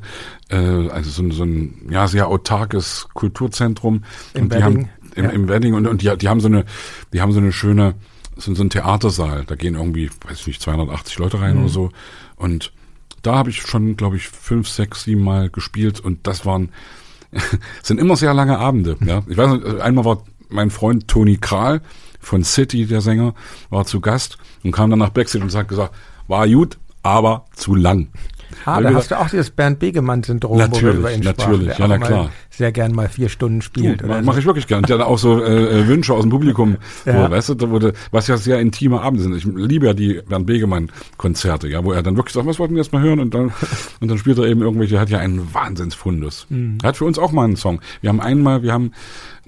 äh, 0.50 0.56
also 0.56 1.10
so 1.10 1.24
ein, 1.24 1.32
so 1.32 1.44
ein 1.44 1.90
ja 1.92 2.08
sehr 2.08 2.28
autarkes 2.28 3.08
Kulturzentrum. 3.14 4.04
Im 4.34 4.44
und 4.44 4.54
die 4.54 4.56
Wedding. 4.56 4.64
haben 4.64 4.90
im, 5.16 5.24
ja. 5.26 5.30
im 5.32 5.50
Wedding 5.50 5.74
und, 5.74 5.88
und 5.88 6.02
die, 6.02 6.18
die 6.18 6.30
haben 6.30 6.40
so 6.40 6.48
eine 6.48 6.66
die 7.14 7.22
haben 7.22 7.34
so 7.34 7.40
eine 7.40 7.52
schöne 7.52 7.96
ist 8.48 8.58
so 8.58 8.64
ein 8.64 8.70
Theatersaal, 8.70 9.44
da 9.46 9.56
gehen 9.56 9.76
irgendwie, 9.76 10.10
weiß 10.26 10.42
ich 10.42 10.48
nicht, 10.48 10.62
280 10.62 11.18
Leute 11.20 11.42
rein 11.42 11.56
mhm. 11.56 11.62
oder 11.62 11.70
so. 11.70 11.92
Und 12.36 12.72
da 13.22 13.36
habe 13.36 13.50
ich 13.50 13.62
schon, 13.62 13.98
glaube 13.98 14.16
ich, 14.16 14.28
fünf, 14.28 14.68
sechs, 14.70 15.04
sieben 15.04 15.24
Mal 15.24 15.50
gespielt 15.50 16.00
und 16.00 16.26
das 16.26 16.46
waren, 16.46 16.70
sind 17.84 18.00
immer 18.00 18.16
sehr 18.16 18.34
lange 18.34 18.58
Abende. 18.60 18.98
Ja, 19.06 19.24
ich 19.28 19.38
weiß 19.38 19.52
nicht, 19.52 19.82
einmal 19.82 20.06
war 20.06 20.24
mein 20.50 20.70
Freund 20.70 21.08
Toni 21.08 21.38
Kral 21.38 21.82
von 22.20 22.44
City, 22.44 22.86
der 22.86 23.02
Sänger, 23.02 23.34
war 23.70 23.86
zu 23.86 24.02
Gast 24.02 24.38
und 24.64 24.72
kam 24.72 24.90
dann 24.90 25.00
nach 25.00 25.10
Backstage 25.10 25.44
und 25.44 25.54
hat 25.54 25.68
gesagt, 25.68 25.96
war 26.28 26.48
gut, 26.48 26.78
aber 27.04 27.46
zu 27.54 27.76
lang. 27.76 28.10
Ah, 28.66 28.82
da 28.82 28.94
hast 28.94 29.12
du 29.12 29.20
auch 29.20 29.30
dieses 29.30 29.52
Bernd 29.52 29.80
Begemann-Syndrom, 29.80 30.60
wo 30.72 30.80
über 30.80 31.12
ihn 31.12 31.22
Natürlich, 31.22 31.74
sprachen, 31.74 31.92
ja, 31.92 31.98
na 31.98 31.98
klar. 31.98 32.32
Sehr 32.50 32.72
gern 32.72 32.94
mal 32.94 33.08
vier 33.08 33.30
Stunden 33.30 33.62
spielt. 33.62 34.06
Mache 34.06 34.22
mach 34.22 34.38
ich 34.38 34.46
wirklich 34.46 34.68
gern. 34.68 34.84
Der 34.84 35.08
auch 35.08 35.18
so 35.18 35.42
äh, 35.42 35.80
äh, 35.80 35.88
Wünsche 35.88 36.14
aus 36.14 36.24
dem 36.24 36.30
Publikum, 36.30 36.78
ja. 37.06 37.28
wo, 37.28 37.32
weißt 37.32 37.50
du, 37.50 37.72
wo 37.72 37.80
de, 37.80 37.94
was 38.12 38.28
ja 38.28 38.38
sehr 38.38 38.60
intime 38.60 39.02
Abende 39.02 39.24
sind. 39.24 39.36
Ich 39.36 39.46
liebe 39.46 39.86
ja 39.86 39.94
die 39.94 40.22
Bernd 40.28 40.46
Begemann-Konzerte, 40.46 41.68
ja, 41.70 41.84
wo 41.84 41.94
er 41.94 42.04
dann 42.04 42.18
wirklich 42.18 42.34
sagt, 42.34 42.46
was 42.46 42.60
wollten 42.60 42.76
wir 42.76 42.82
jetzt 42.82 42.92
mal 42.92 43.02
hören? 43.02 43.20
Und 43.20 43.34
dann, 43.34 43.52
und 44.02 44.12
dann 44.12 44.18
spielt 44.18 44.38
er 44.38 44.46
eben 44.46 44.62
irgendwelche, 44.62 45.00
hat 45.00 45.10
ja 45.10 45.20
einen 45.20 45.54
Wahnsinnsfundus. 45.54 46.48
Mhm. 46.50 46.80
Er 46.84 46.90
hat 46.90 46.98
für 46.98 47.06
uns 47.06 47.18
auch 47.18 47.32
mal 47.32 47.46
einen 47.46 47.56
Song. 47.56 47.80
Wir 48.02 48.10
haben 48.10 48.20
einmal, 48.20 48.62
wir 48.64 48.74
haben 48.74 48.92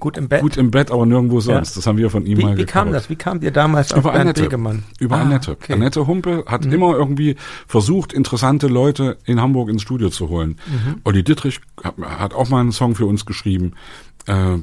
Gut 0.02 0.16
im 0.16 0.28
Bett. 0.28 0.40
Gut 0.40 0.56
im 0.56 0.72
Bett, 0.72 0.90
aber 0.90 1.06
nirgendwo 1.06 1.38
sonst. 1.38 1.70
Ja. 1.70 1.74
Das 1.76 1.86
haben 1.86 1.96
wir 1.96 2.10
von 2.10 2.26
ihm 2.26 2.36
wie, 2.36 2.42
mal 2.42 2.56
Wie 2.56 2.64
kam 2.64 2.90
das? 2.90 3.08
Wie 3.08 3.14
kam 3.14 3.38
dir 3.38 3.52
damals 3.52 3.92
auf 3.92 4.00
Über 4.00 4.10
Bernd 4.10 4.22
Annette. 4.22 4.42
Begemann? 4.42 4.82
Über 4.98 5.18
ah, 5.18 5.22
Annette. 5.22 5.52
Okay. 5.52 5.74
Annette 5.74 6.08
Humpe 6.08 6.42
hat 6.48 6.64
mhm. 6.64 6.72
immer 6.72 6.96
irgendwie 6.96 7.36
versucht, 7.68 8.12
interessante 8.12 8.66
Leute 8.66 9.16
in 9.26 9.40
Hamburg 9.40 9.68
ins 9.68 9.82
Studio 9.82 10.10
zu 10.10 10.28
holen. 10.28 10.58
Mhm. 10.66 11.02
Olli 11.04 11.22
Dittrich 11.22 11.60
hat, 11.84 11.94
hat, 11.98 12.34
auch 12.34 12.48
mal 12.48 12.62
einen 12.62 12.72
Song 12.72 12.96
für 12.96 13.06
uns 13.06 13.26
geschrieben. 13.26 13.74
Äh, 14.26 14.58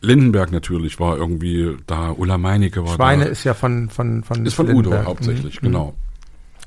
Lindenberg 0.00 0.50
natürlich 0.50 0.98
war 0.98 1.18
irgendwie 1.18 1.76
da, 1.86 2.12
Ulla 2.12 2.38
Meinecke 2.38 2.82
war 2.82 2.94
Schweine 2.94 3.26
da. 3.26 3.30
ist 3.32 3.44
ja 3.44 3.52
von 3.52 3.90
von 3.90 4.24
von 4.24 4.46
Ist 4.46 4.54
von. 4.54 4.74
Udo 4.74 5.04
hauptsächlich, 5.04 5.60
mhm. 5.60 5.66
genau. 5.66 5.94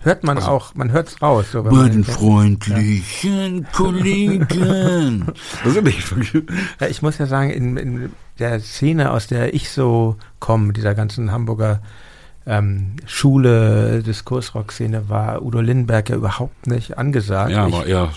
Hört 0.04 0.24
man 0.24 0.38
also, 0.38 0.50
auch, 0.50 0.76
man 0.76 0.92
hört's 0.92 1.22
raus. 1.22 1.52
So, 1.52 1.64
bei 1.64 1.90
den 1.90 2.04
freundlichen 2.04 3.64
ja. 3.64 3.70
Kollegen. 3.72 5.28
also 5.64 5.82
nicht 5.82 6.14
ja, 6.80 6.88
ich 6.88 7.02
muss 7.02 7.18
ja 7.18 7.26
sagen, 7.26 7.50
in, 7.50 7.78
in 7.78 8.12
der 8.40 8.60
Szene, 8.60 9.12
aus 9.12 9.28
der 9.28 9.54
ich 9.54 9.70
so 9.70 10.18
komme, 10.40 10.74
dieser 10.74 10.94
ganzen 10.94 11.32
Hamburger 11.32 11.82
ähm, 12.46 12.98
Schule, 13.06 14.04
Diskursrock-Szene, 14.04 15.08
war 15.10 15.42
Udo 15.42 15.62
Lindenberg 15.62 16.10
ja 16.10 16.18
überhaupt 16.18 16.68
nicht 16.68 16.98
angesagt. 16.98 17.52
Ja, 17.52 17.66
aber 17.66 17.86
er, 17.86 18.12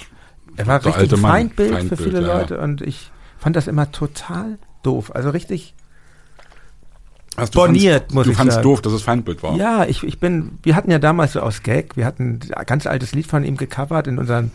er 0.57 0.67
war 0.67 0.85
richtig 0.85 1.21
Feindbild, 1.21 1.73
Feindbild, 1.73 1.89
für 1.89 2.05
viele 2.05 2.27
ja, 2.27 2.39
Leute 2.39 2.59
und 2.59 2.83
ich 2.83 3.13
fand 3.39 3.55
das 3.55 3.69
immer 3.69 3.93
total 3.93 4.59
doof. 4.83 5.15
Also 5.15 5.31
richtig 5.31 5.75
Also 7.37 7.53
Borniert, 7.53 7.99
fandst, 8.03 8.15
muss 8.15 8.25
du 8.25 8.31
ich 8.31 8.37
fandst 8.37 8.55
sagen. 8.55 8.65
doof, 8.65 8.81
dass 8.83 8.93
es 8.95 9.03
Feindbild 9.03 9.43
war. 9.43 9.57
Ja, 9.57 9.85
ich, 9.85 10.03
ich 10.05 10.19
bin, 10.19 10.59
wir 10.63 10.75
hatten 10.75 10.91
ja 10.91 10.99
damals 10.99 11.33
so 11.35 11.41
aus 11.41 11.63
Gag, 11.63 11.97
wir 11.97 12.07
hatten 12.07 12.41
ein 12.57 12.65
ganz 12.67 12.87
altes 12.87 13.13
Lied 13.13 13.27
von 13.27 13.45
ihm 13.45 13.57
gecovert 13.57 14.07
in 14.07 14.19
unseren, 14.19 14.51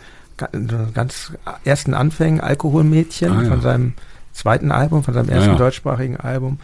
ganz 0.94 1.32
ersten 1.64 1.94
Anfängen, 1.94 2.40
Alkoholmädchen, 2.40 3.32
Ah, 3.32 3.42
ja. 3.42 3.48
von 3.50 3.60
seinem 3.60 3.92
zweiten 4.32 4.72
Album, 4.72 5.04
von 5.04 5.14
seinem 5.14 5.28
ersten 5.28 5.50
Ja, 5.50 5.52
ja. 5.52 5.58
deutschsprachigen 5.58 6.16
Album, 6.16 6.58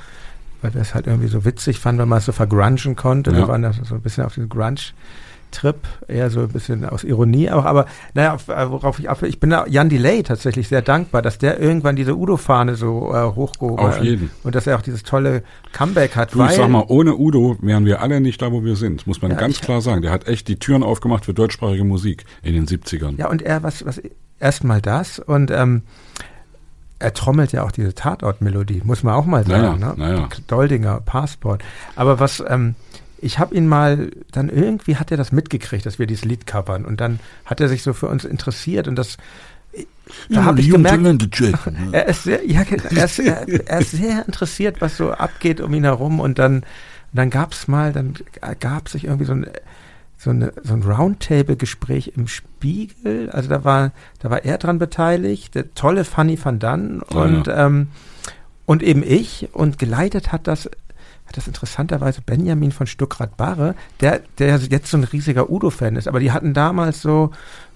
weil 0.63 0.75
wir 0.75 0.81
es 0.81 0.95
halt 0.95 1.07
irgendwie 1.07 1.29
so 1.29 1.45
witzig 1.45 1.79
fanden, 1.79 2.01
wenn 2.03 2.09
man 2.09 2.19
es 2.19 2.25
so 2.25 2.33
vergrungen 2.33 2.97
konnte. 2.97 3.33
Wir 3.35 3.47
waren 3.47 3.63
da 3.63 3.73
so 3.73 3.95
ein 3.95 4.01
bisschen 4.01 4.25
auf 4.25 4.35
diesem 4.35 4.49
Grunge-Trip, 5.51 5.77
eher 6.09 6.31
so 6.31 6.41
ein 6.41 6.49
bisschen 6.49 6.85
aus 6.85 7.05
Ironie 7.05 7.51
auch, 7.51 7.65
aber 7.65 7.87
naja, 8.15 8.35
auf, 8.35 8.49
äh, 8.49 8.71
worauf 8.71 8.99
ich 8.99 9.09
ab, 9.09 9.23
ich 9.23 9.41
bin 9.41 9.51
da 9.51 9.67
Jan 9.67 9.89
Delay 9.89 10.23
tatsächlich 10.23 10.69
sehr 10.69 10.83
dankbar, 10.83 11.23
dass 11.23 11.39
der 11.39 11.61
irgendwann 11.61 11.97
diese 11.97 12.17
Udo-Fahne 12.17 12.75
so 12.75 13.13
äh, 13.15 13.35
hochgehoben 13.35 13.79
Auf 13.85 13.97
hat. 13.97 14.05
jeden. 14.05 14.31
Und 14.45 14.55
dass 14.55 14.67
er 14.67 14.77
auch 14.77 14.83
dieses 14.83 15.03
tolle 15.03 15.43
Comeback 15.73 16.17
hat. 16.17 16.35
Du, 16.35 16.43
ich 16.45 16.53
sag 16.53 16.69
mal, 16.69 16.85
ohne 16.89 17.17
Udo 17.17 17.57
wären 17.61 17.85
wir 17.85 18.01
alle 18.03 18.21
nicht 18.21 18.41
da, 18.43 18.53
wo 18.53 18.65
wir 18.65 18.77
sind. 18.77 19.07
Muss 19.07 19.23
man 19.23 19.31
Ja, 19.33 19.37
ganz 19.37 19.57
ich- 19.57 19.61
klar 19.63 19.81
sagen. 19.81 20.03
Der 20.03 20.11
hat 20.11 20.27
echt 20.29 20.49
die 20.49 20.59
Türen 20.59 20.83
aufgemacht 20.83 21.25
für 21.25 21.35
deutschsprachige 21.35 21.85
Musik 21.85 22.25
in 22.43 22.55
den 22.55 22.67
70ern. 22.67 23.17
Ja, 23.19 23.29
und 23.29 23.43
er, 23.43 23.63
was, 23.63 23.85
was, 23.85 24.01
erstmal 24.39 24.81
das 24.81 25.19
und 25.19 25.51
ähm, 25.51 25.83
er 27.01 27.15
trommelt 27.15 27.53
ja 27.53 27.63
auch 27.63 27.71
diese 27.71 27.95
Tatortmelodie, 27.95 28.83
muss 28.85 29.05
man 29.05 29.15
auch 29.15 29.25
mal 29.25 29.45
sagen. 29.47 29.79
Naja, 29.79 29.95
ne? 29.95 29.95
naja. 29.97 30.29
Doldinger, 30.49 31.01
Passport. 31.01 31.63
Aber 31.95 32.19
was, 32.19 32.43
ähm, 32.49 32.75
ich 33.21 33.39
habe 33.39 33.55
ihn 33.55 33.67
mal, 33.67 34.11
dann 34.33 34.49
irgendwie 34.49 34.97
hat 34.97 35.11
er 35.11 35.17
das 35.17 35.33
mitgekriegt, 35.33 35.87
dass 35.87 35.99
wir 35.99 36.07
dieses 36.07 36.25
Lied 36.25 36.47
covern. 36.47 36.85
Und 36.85 37.01
dann 37.01 37.21
hat 37.45 37.61
er 37.61 37.69
sich 37.69 37.83
so 37.83 37.93
für 37.93 38.09
uns 38.09 38.25
interessiert 38.25 38.89
und 38.89 38.97
das, 38.97 39.17
da 40.31 40.45
habe 40.45 40.61
ich 40.61 40.71
gemerkt, 40.71 41.05
er 41.93 42.07
ist 42.07 42.25
sehr, 42.25 42.47
ja, 42.47 42.63
er 42.63 43.05
ist, 43.05 43.19
er, 43.19 43.49
er 43.49 43.81
ist 43.81 43.91
sehr 43.93 44.25
interessiert, 44.27 44.81
was 44.81 44.97
so 44.97 45.13
abgeht 45.13 45.61
um 45.61 45.75
ihn 45.75 45.85
herum. 45.85 46.21
Und 46.21 46.39
dann, 46.39 46.65
dann 47.13 47.31
gab's 47.31 47.69
mal, 47.69 47.93
dann 47.93 48.15
gab 48.61 48.89
sich 48.89 49.05
irgendwie 49.05 49.27
so 49.27 49.33
ein, 49.33 49.47
so, 50.17 50.31
eine, 50.31 50.53
so 50.63 50.75
ein 50.75 50.83
Roundtable-Gespräch 50.83 52.13
im 52.17 52.27
Spiegel. 52.27 53.31
Also 53.31 53.49
da 53.49 53.65
war, 53.65 53.93
da 54.21 54.31
war 54.31 54.45
er 54.45 54.59
dran 54.59 54.79
beteiligt, 54.79 55.55
der 55.55 55.75
tolle 55.75 56.05
Fanny 56.05 56.39
van 56.43 56.59
Dann 56.59 57.03
Ah, 57.09 57.23
und, 57.23 57.49
ähm, 57.49 57.89
und 58.67 58.83
eben 58.83 59.03
ich. 59.03 59.49
Und 59.53 59.79
geleitet 59.79 60.33
hat 60.33 60.47
das 60.47 60.69
hat 61.29 61.37
das 61.37 61.47
interessanterweise 61.47 62.23
Benjamin 62.23 62.73
von 62.73 62.87
Stuckrad-Barre, 62.87 63.75
der, 64.01 64.21
der 64.39 64.57
jetzt 64.57 64.91
so 64.91 64.97
ein 64.97 65.05
riesiger 65.05 65.51
Udo-Fan 65.51 65.97
ist, 65.97 66.09
aber 66.09 66.21
die 66.21 66.33
hatten 66.33 66.55
damals 66.55 67.03
so, 67.03 67.31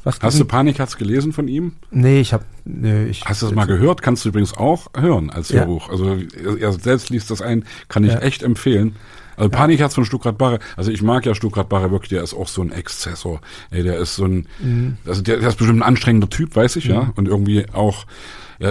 was 0.04 0.18
Hast 0.20 0.40
du 0.40 0.44
Panikherz 0.44 0.96
gelesen 0.96 1.32
von 1.32 1.46
ihm? 1.46 1.74
Nee, 1.92 2.20
ich 2.20 2.32
habe 2.32 2.44
nee, 2.64 3.04
ich 3.04 3.24
Hast 3.24 3.42
du 3.42 3.46
das 3.46 3.54
mal 3.54 3.66
gehört? 3.66 4.02
Kannst 4.02 4.24
du 4.24 4.30
übrigens 4.30 4.56
auch 4.56 4.88
hören 4.96 5.30
als 5.30 5.50
Ja. 5.50 5.60
Hörbuch. 5.60 5.90
Also 5.90 6.16
er, 6.58 6.72
selbst 6.72 7.10
liest 7.10 7.30
das 7.30 7.40
ein, 7.40 7.64
kann 7.88 8.02
ich 8.02 8.12
Ja. 8.12 8.18
echt 8.18 8.42
empfehlen. 8.42 8.96
Also 9.36 9.48
Panikherz 9.50 9.94
von 9.94 10.04
Stuckrad 10.04 10.38
Barre. 10.38 10.58
Also 10.76 10.90
ich 10.90 11.02
mag 11.02 11.24
ja 11.24 11.34
Stuckrad 11.34 11.68
Barre 11.68 11.90
wirklich, 11.92 12.08
der 12.10 12.22
ist 12.22 12.34
auch 12.34 12.48
so 12.48 12.62
ein 12.62 12.72
Exzessor. 12.72 13.40
Ey, 13.70 13.82
der 13.84 13.98
ist 13.98 14.16
so 14.16 14.24
ein, 14.24 14.46
Mhm. 14.60 14.96
also 15.06 15.22
der, 15.22 15.38
der 15.38 15.48
ist 15.50 15.56
bestimmt 15.58 15.78
ein 15.78 15.82
anstrengender 15.84 16.28
Typ, 16.28 16.56
weiß 16.56 16.76
ich 16.76 16.86
ja. 16.86 17.12
Und 17.16 17.28
irgendwie 17.28 17.66
auch, 17.72 18.06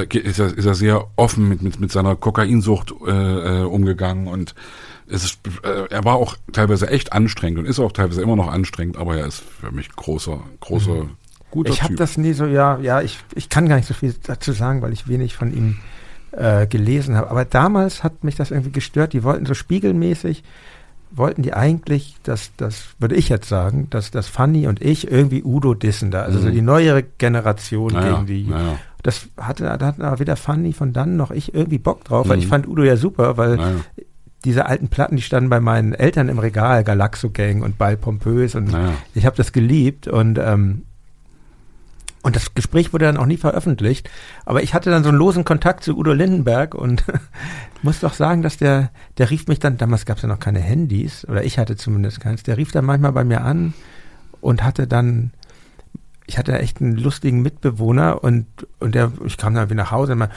ge- 0.05 0.21
ist 0.21 0.39
er, 0.39 0.47
ist 0.57 0.65
er 0.65 0.73
sehr 0.75 1.05
offen 1.15 1.47
mit, 1.49 1.61
mit, 1.61 1.79
mit 1.79 1.91
seiner 1.91 2.15
Kokainsucht 2.15 2.93
äh, 3.05 3.11
äh, 3.61 3.63
umgegangen 3.63 4.27
und 4.27 4.55
es 5.07 5.23
ist, 5.25 5.39
äh, 5.63 5.87
er 5.89 6.05
war 6.05 6.15
auch 6.15 6.37
teilweise 6.53 6.89
echt 6.89 7.11
anstrengend 7.13 7.59
und 7.59 7.65
ist 7.65 7.79
auch 7.79 7.91
teilweise 7.91 8.21
immer 8.21 8.35
noch 8.37 8.47
anstrengend, 8.51 8.97
aber 8.97 9.17
er 9.17 9.25
ist 9.27 9.43
für 9.59 9.71
mich 9.71 9.89
großer, 9.93 10.39
großer, 10.61 11.07
guter 11.49 11.69
Ich 11.71 11.83
habe 11.83 11.95
das 11.95 12.17
nie 12.17 12.31
so, 12.33 12.45
ja, 12.45 12.79
ja, 12.79 13.01
ich, 13.01 13.19
ich 13.35 13.49
kann 13.49 13.67
gar 13.67 13.75
nicht 13.75 13.87
so 13.87 13.93
viel 13.93 14.15
dazu 14.25 14.53
sagen, 14.53 14.81
weil 14.81 14.93
ich 14.93 15.09
wenig 15.09 15.35
von 15.35 15.53
ihm 15.53 15.77
äh, 16.31 16.65
gelesen 16.65 17.15
habe. 17.17 17.29
Aber 17.29 17.43
damals 17.43 18.03
hat 18.05 18.23
mich 18.23 18.35
das 18.35 18.51
irgendwie 18.51 18.71
gestört. 18.71 19.11
Die 19.11 19.23
wollten 19.23 19.45
so 19.45 19.53
spiegelmäßig, 19.53 20.43
wollten 21.13 21.41
die 21.41 21.53
eigentlich, 21.53 22.15
dass 22.23 22.51
das 22.55 22.85
würde 22.99 23.15
ich 23.15 23.27
jetzt 23.27 23.49
sagen, 23.49 23.87
dass 23.89 24.11
das 24.11 24.27
Fanny 24.29 24.65
und 24.67 24.81
ich 24.81 25.11
irgendwie 25.11 25.43
Udo 25.43 25.73
dissen 25.73 26.09
da, 26.09 26.21
also 26.21 26.39
so 26.39 26.47
Mhm. 26.47 26.53
die 26.53 26.61
neuere 26.61 27.03
Generation 27.03 27.91
Naja, 27.91 28.13
gegen 28.21 28.25
die. 28.27 28.49
naja. 28.49 28.79
Das 29.03 29.27
hatte, 29.37 29.63
da 29.63 29.85
hatten 29.85 30.01
aber 30.03 30.19
weder 30.19 30.35
Fanny 30.35 30.73
von 30.73 30.93
dann 30.93 31.17
noch 31.17 31.31
ich 31.31 31.53
irgendwie 31.53 31.79
Bock 31.79 32.03
drauf, 32.05 32.29
weil 32.29 32.37
Mhm. 32.37 32.43
ich 32.43 32.47
fand 32.49 32.67
Udo 32.67 32.83
ja 32.83 32.97
super, 32.97 33.37
weil 33.37 33.57
Naja. 33.57 33.75
diese 34.45 34.65
alten 34.67 34.89
Platten, 34.89 35.15
die 35.15 35.21
standen 35.21 35.49
bei 35.49 35.59
meinen 35.59 35.93
Eltern 35.93 36.29
im 36.29 36.39
Regal, 36.39 36.83
Galaxo 36.83 37.29
Gang 37.31 37.63
und 37.63 37.77
Ball 37.77 37.97
Pompös 37.97 38.53
und 38.55 38.71
Naja. 38.71 38.93
ich 39.15 39.25
habe 39.25 39.35
das 39.35 39.51
geliebt 39.51 40.07
und 40.07 40.37
ähm, 40.37 40.83
und 42.23 42.35
das 42.35 42.53
Gespräch 42.53 42.93
wurde 42.93 43.05
dann 43.05 43.17
auch 43.17 43.25
nie 43.25 43.37
veröffentlicht. 43.37 44.07
Aber 44.45 44.61
ich 44.61 44.75
hatte 44.75 44.91
dann 44.91 45.01
so 45.03 45.09
einen 45.09 45.17
losen 45.17 45.43
Kontakt 45.43 45.83
zu 45.83 45.97
Udo 45.97 46.13
Lindenberg 46.13 46.75
und 46.75 47.03
muss 47.81 47.99
doch 48.01 48.13
sagen, 48.13 48.43
dass 48.43 48.57
der, 48.57 48.91
der 49.17 49.31
rief 49.31 49.47
mich 49.47 49.57
dann, 49.57 49.77
damals 49.79 50.05
gab 50.05 50.17
es 50.17 50.21
ja 50.23 50.29
noch 50.29 50.37
keine 50.39 50.59
Handys, 50.59 51.25
oder 51.27 51.43
ich 51.43 51.57
hatte 51.57 51.75
zumindest 51.77 52.19
keins, 52.19 52.43
der 52.43 52.57
rief 52.57 52.71
dann 52.71 52.85
manchmal 52.85 53.11
bei 53.11 53.23
mir 53.23 53.41
an 53.41 53.73
und 54.39 54.63
hatte 54.63 54.85
dann, 54.85 55.31
ich 56.27 56.37
hatte 56.37 56.57
echt 56.57 56.81
einen 56.81 56.97
lustigen 56.97 57.41
Mitbewohner 57.41 58.23
und, 58.23 58.45
und 58.79 58.95
der, 58.95 59.11
ich 59.25 59.37
kam 59.37 59.53
dann 59.53 59.69
wieder 59.69 59.83
nach 59.83 59.91
Hause 59.91 60.13
und 60.13 60.19
mal, 60.19 60.29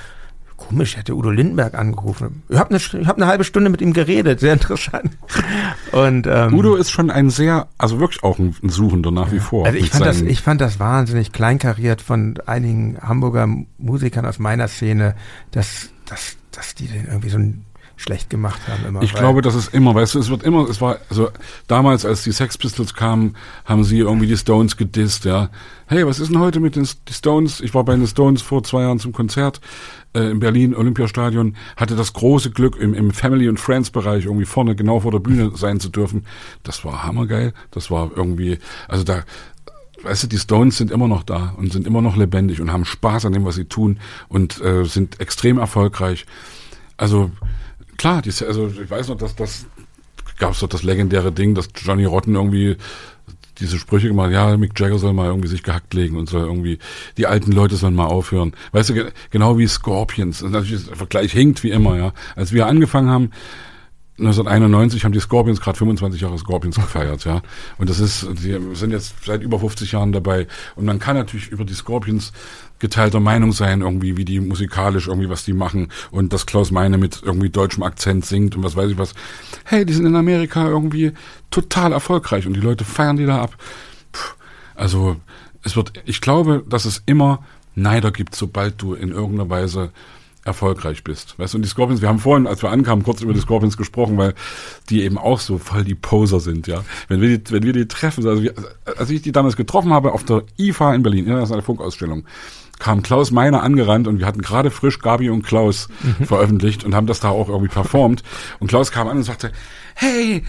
komisch, 0.56 0.93
ich 0.93 0.97
hätte 0.98 1.15
Udo 1.15 1.31
Lindenberg 1.31 1.74
angerufen. 1.74 2.43
Ich 2.48 2.59
habe 2.59 2.70
eine, 2.70 2.78
ich 2.78 3.06
hab 3.06 3.16
eine 3.16 3.27
halbe 3.27 3.44
Stunde 3.44 3.70
mit 3.70 3.81
ihm 3.81 3.93
geredet, 3.93 4.40
sehr 4.40 4.52
interessant. 4.52 5.11
Und 5.93 6.27
ähm, 6.27 6.55
Udo 6.55 6.77
ist 6.77 6.90
schon 6.90 7.11
ein 7.11 7.31
sehr, 7.31 7.69
also 7.78 8.01
wirklich 8.01 8.23
auch 8.23 8.39
ein, 8.39 8.55
Suchender 8.62 9.11
nach 9.11 9.32
wie 9.32 9.40
vor. 9.40 9.66
also 9.66 9.78
ich 9.78 9.90
fand, 9.90 10.06
das, 10.06 10.20
ich 10.20 10.40
fand 10.40 10.61
das 10.61 10.78
wahnsinnig 10.78 11.32
kleinkariert 11.32 12.01
von 12.01 12.39
einigen 12.47 12.98
Hamburger 13.01 13.48
Musikern 13.78 14.27
aus 14.27 14.39
meiner 14.39 14.69
Szene, 14.69 15.15
dass, 15.51 15.90
dass, 16.06 16.36
dass 16.52 16.74
die 16.74 16.86
den 16.86 17.06
irgendwie 17.06 17.31
so 17.31 17.39
ein 17.39 17.65
schlecht 18.05 18.28
gemacht 18.28 18.60
haben 18.68 18.85
immer. 18.86 19.02
Ich 19.02 19.14
glaube, 19.14 19.40
das 19.40 19.55
ist 19.55 19.72
immer, 19.72 19.94
weißt 19.94 20.14
du, 20.14 20.18
es 20.18 20.28
wird 20.28 20.43
immer, 20.43 20.68
es 20.68 20.81
war, 20.81 20.98
also 21.09 21.31
damals, 21.66 22.05
als 22.05 22.22
die 22.22 22.32
Sex 22.32 22.59
Pistols 22.59 22.94
kamen, 22.94 23.35
haben 23.64 23.82
sie 23.82 23.98
irgendwie 23.98 24.26
die 24.26 24.36
Stones 24.36 24.76
gedisst, 24.76 25.24
ja. 25.24 25.48
Hey, 25.86 26.06
was 26.06 26.20
ist 26.20 26.31
denn 26.31 26.39
heute 26.39 26.60
mit 26.60 26.76
den 26.76 26.86
Stones? 26.86 27.60
Ich 27.60 27.74
war 27.74 27.85
bei 27.85 27.97
den 27.97 28.06
Stones 28.06 28.43
vor 28.43 28.62
zwei 28.62 28.82
Jahren 28.82 28.98
zum 28.98 29.12
Konzert 29.12 29.60
äh, 30.14 30.31
in 30.31 30.39
Berlin, 30.39 30.74
Olympiastadion, 30.74 31.56
hatte 31.76 31.97
das 31.97 32.12
große 32.12 32.51
Glück, 32.51 32.76
im, 32.76 32.93
im 32.93 33.10
Family 33.10 33.48
and 33.48 33.59
Friends 33.59 33.90
Bereich 33.90 34.26
irgendwie 34.26 34.47
vorne 34.47 34.76
genau 34.76 35.01
vor 35.01 35.10
der 35.10 35.20
Bühne 35.20 35.52
sein 35.55 35.81
zu 35.81 35.89
dürfen. 35.89 36.26
Das 36.62 36.85
war 36.85 37.05
hammergeil. 37.05 37.55
Das 37.70 37.90
war 37.90 38.10
irgendwie, 38.14 38.59
also 38.86 39.05
da, 39.05 39.24
weißt 40.02 40.24
du, 40.24 40.26
die 40.26 40.39
Stones 40.39 40.76
sind 40.76 40.90
immer 40.90 41.09
noch 41.09 41.22
da 41.22 41.55
und 41.56 41.72
sind 41.72 41.86
immer 41.86 42.02
noch 42.02 42.16
lebendig 42.16 42.60
und 42.60 42.70
haben 42.70 42.85
Spaß 42.85 43.24
an 43.24 43.32
dem, 43.32 43.47
was 43.47 43.55
sie 43.55 43.64
tun 43.64 43.98
und 44.28 44.60
äh, 44.60 44.85
sind 44.85 45.20
extrem 45.20 45.59
erfolgreich. 45.59 46.26
Also 46.97 47.31
klar, 47.97 48.23
die, 48.23 48.31
also 48.45 48.69
ich 48.69 48.91
weiß 48.91 49.09
noch, 49.09 49.16
dass 49.16 49.35
das 49.37 49.66
gab 50.39 50.53
es 50.53 50.61
doch 50.61 50.69
das 50.69 50.83
legendäre 50.83 51.31
Ding, 51.33 51.55
dass 51.55 51.69
Johnny 51.77 52.05
Rotten 52.05 52.35
irgendwie 52.35 52.77
diese 53.61 53.79
Sprüche 53.79 54.09
gemacht, 54.09 54.33
ja, 54.33 54.57
Mick 54.57 54.79
Jagger 54.79 54.99
soll 54.99 55.12
mal 55.12 55.27
irgendwie 55.29 55.47
sich 55.47 55.62
gehackt 55.62 55.95
legen 55.95 56.16
und 56.16 56.29
soll 56.29 56.43
irgendwie, 56.43 56.81
die 57.16 57.29
alten 57.29 57.53
Leute 57.53 57.77
sollen 57.77 57.95
mal 57.95 58.07
aufhören. 58.07 58.53
Weißt 58.73 58.91
du, 58.91 58.95
ge- 58.95 59.12
genau 59.31 59.59
wie 59.59 59.69
Scorpions. 59.69 60.43
Und 60.43 60.51
natürlich, 60.51 60.87
der 60.87 60.97
Vergleich 60.97 61.31
hinkt 61.33 61.62
wie 61.62 61.71
immer, 61.71 61.97
ja. 61.97 62.12
Als 62.35 62.53
wir 62.53 62.66
angefangen 62.66 63.09
haben, 63.11 63.31
1991 64.16 65.05
haben 65.05 65.12
die 65.12 65.19
Scorpions 65.19 65.61
gerade 65.61 65.77
25 65.77 66.20
Jahre 66.20 66.39
Scorpions 66.39 66.77
gefeiert, 66.77 67.24
ja. 67.24 67.43
Und 67.78 67.91
das 67.91 67.99
ist, 67.99 68.28
die 68.45 68.57
sind 68.74 68.93
jetzt 68.93 69.24
seit 69.24 69.43
über 69.43 69.59
50 69.59 69.91
Jahren 69.91 70.12
dabei. 70.12 70.47
Und 70.77 70.85
man 70.85 71.01
kann 71.01 71.16
natürlich 71.16 71.49
über 71.49 71.65
die 71.65 71.74
Scorpions 71.74 72.32
geteilter 72.78 73.19
Meinung 73.19 73.51
sein, 73.51 73.81
irgendwie, 73.81 74.16
wie 74.16 74.24
die 74.24 74.39
musikalisch 74.39 75.09
irgendwie 75.09 75.31
was 75.31 75.45
die 75.45 75.53
machen 75.53 75.89
und 76.12 76.32
dass 76.32 76.47
Klaus 76.47 76.70
Meine 76.70 76.97
mit 76.97 77.23
irgendwie 77.24 77.51
deutschem 77.51 77.82
Akzent 77.82 78.24
singt 78.24 78.55
und 78.55 78.62
was 78.62 78.77
weiß 78.77 78.91
ich 78.91 78.99
was. 78.99 79.15
Hey, 79.65 79.85
die 79.85 79.93
sind 79.93 80.07
in 80.07 80.15
Amerika 80.15 80.69
irgendwie 80.69 81.12
total 81.51 81.93
erfolgreich 81.93 82.47
und 82.47 82.55
die 82.55 82.61
Leute 82.61 82.85
feiern 82.85 83.16
die 83.16 83.27
da 83.27 83.43
ab. 83.43 83.57
Puh, 84.12 84.35
also, 84.77 85.16
es 85.65 85.74
wird, 85.74 85.93
ich 86.05 86.20
glaube, 86.20 86.62
dass 86.69 86.85
es 86.85 87.03
immer 87.07 87.45
Neider 87.74 88.12
gibt, 88.12 88.36
sobald 88.36 88.81
du 88.81 88.95
in 88.95 89.11
irgendeiner 89.11 89.51
Weise 89.51 89.91
erfolgreich 90.45 91.05
bist. 91.05 91.39
Weißt 91.39 91.55
du, 91.55 91.59
und 91.59 91.62
die 91.62 91.69
Scorpions, 91.69 92.03
wir 92.03 92.09
haben 92.09 92.19
vorhin, 92.19 92.47
als 92.47 92.62
wir 92.62 92.71
ankamen, 92.71 93.05
kurz 93.05 93.23
über 93.23 93.33
die 93.33 93.41
Scorpions 93.41 93.77
gesprochen, 93.77 94.19
weil 94.19 94.35
die 94.91 95.03
eben 95.03 95.19
auch 95.19 95.41
so 95.41 95.59
voll 95.59 95.85
die 95.85 95.95
Poser 95.95 96.41
sind, 96.41 96.66
ja. 96.66 96.85
Wenn 97.09 97.21
wir 97.21 97.39
die, 97.39 97.53
wenn 97.53 97.62
wir 97.62 97.73
die 97.73 97.89
treffen, 97.89 98.27
also 98.27 98.43
wir, 98.43 98.55
als 98.99 99.11
ich 99.11 99.23
die 99.23 99.33
damals 99.33 99.57
getroffen 99.57 99.93
habe 99.93 100.12
auf 100.12 100.25
der 100.25 100.45
IFA 100.59 100.95
in 100.95 101.03
Berlin, 101.03 101.25
internationale 101.25 101.62
Funkausstellung, 101.62 102.25
kam 102.79 103.03
Klaus 103.03 103.31
Meiner 103.31 103.62
angerannt 103.62 104.09
und 104.09 104.19
wir 104.19 104.27
hatten 104.27 104.43
gerade 104.43 104.71
frisch 104.71 104.99
Gabi 104.99 105.31
und 105.31 105.43
Klaus 105.43 105.89
veröffentlicht 106.25 106.85
und 106.85 106.95
haben 106.95 107.07
das 107.07 107.21
da 107.21 107.29
auch 107.29 107.49
irgendwie 107.49 107.69
performt. 107.69 108.23
Und 108.59 108.66
Klaus 108.66 108.91
kam 108.91 109.09
an 109.09 109.19
und 109.19 109.23
sagte, 109.23 109.53
hey, 109.95 110.43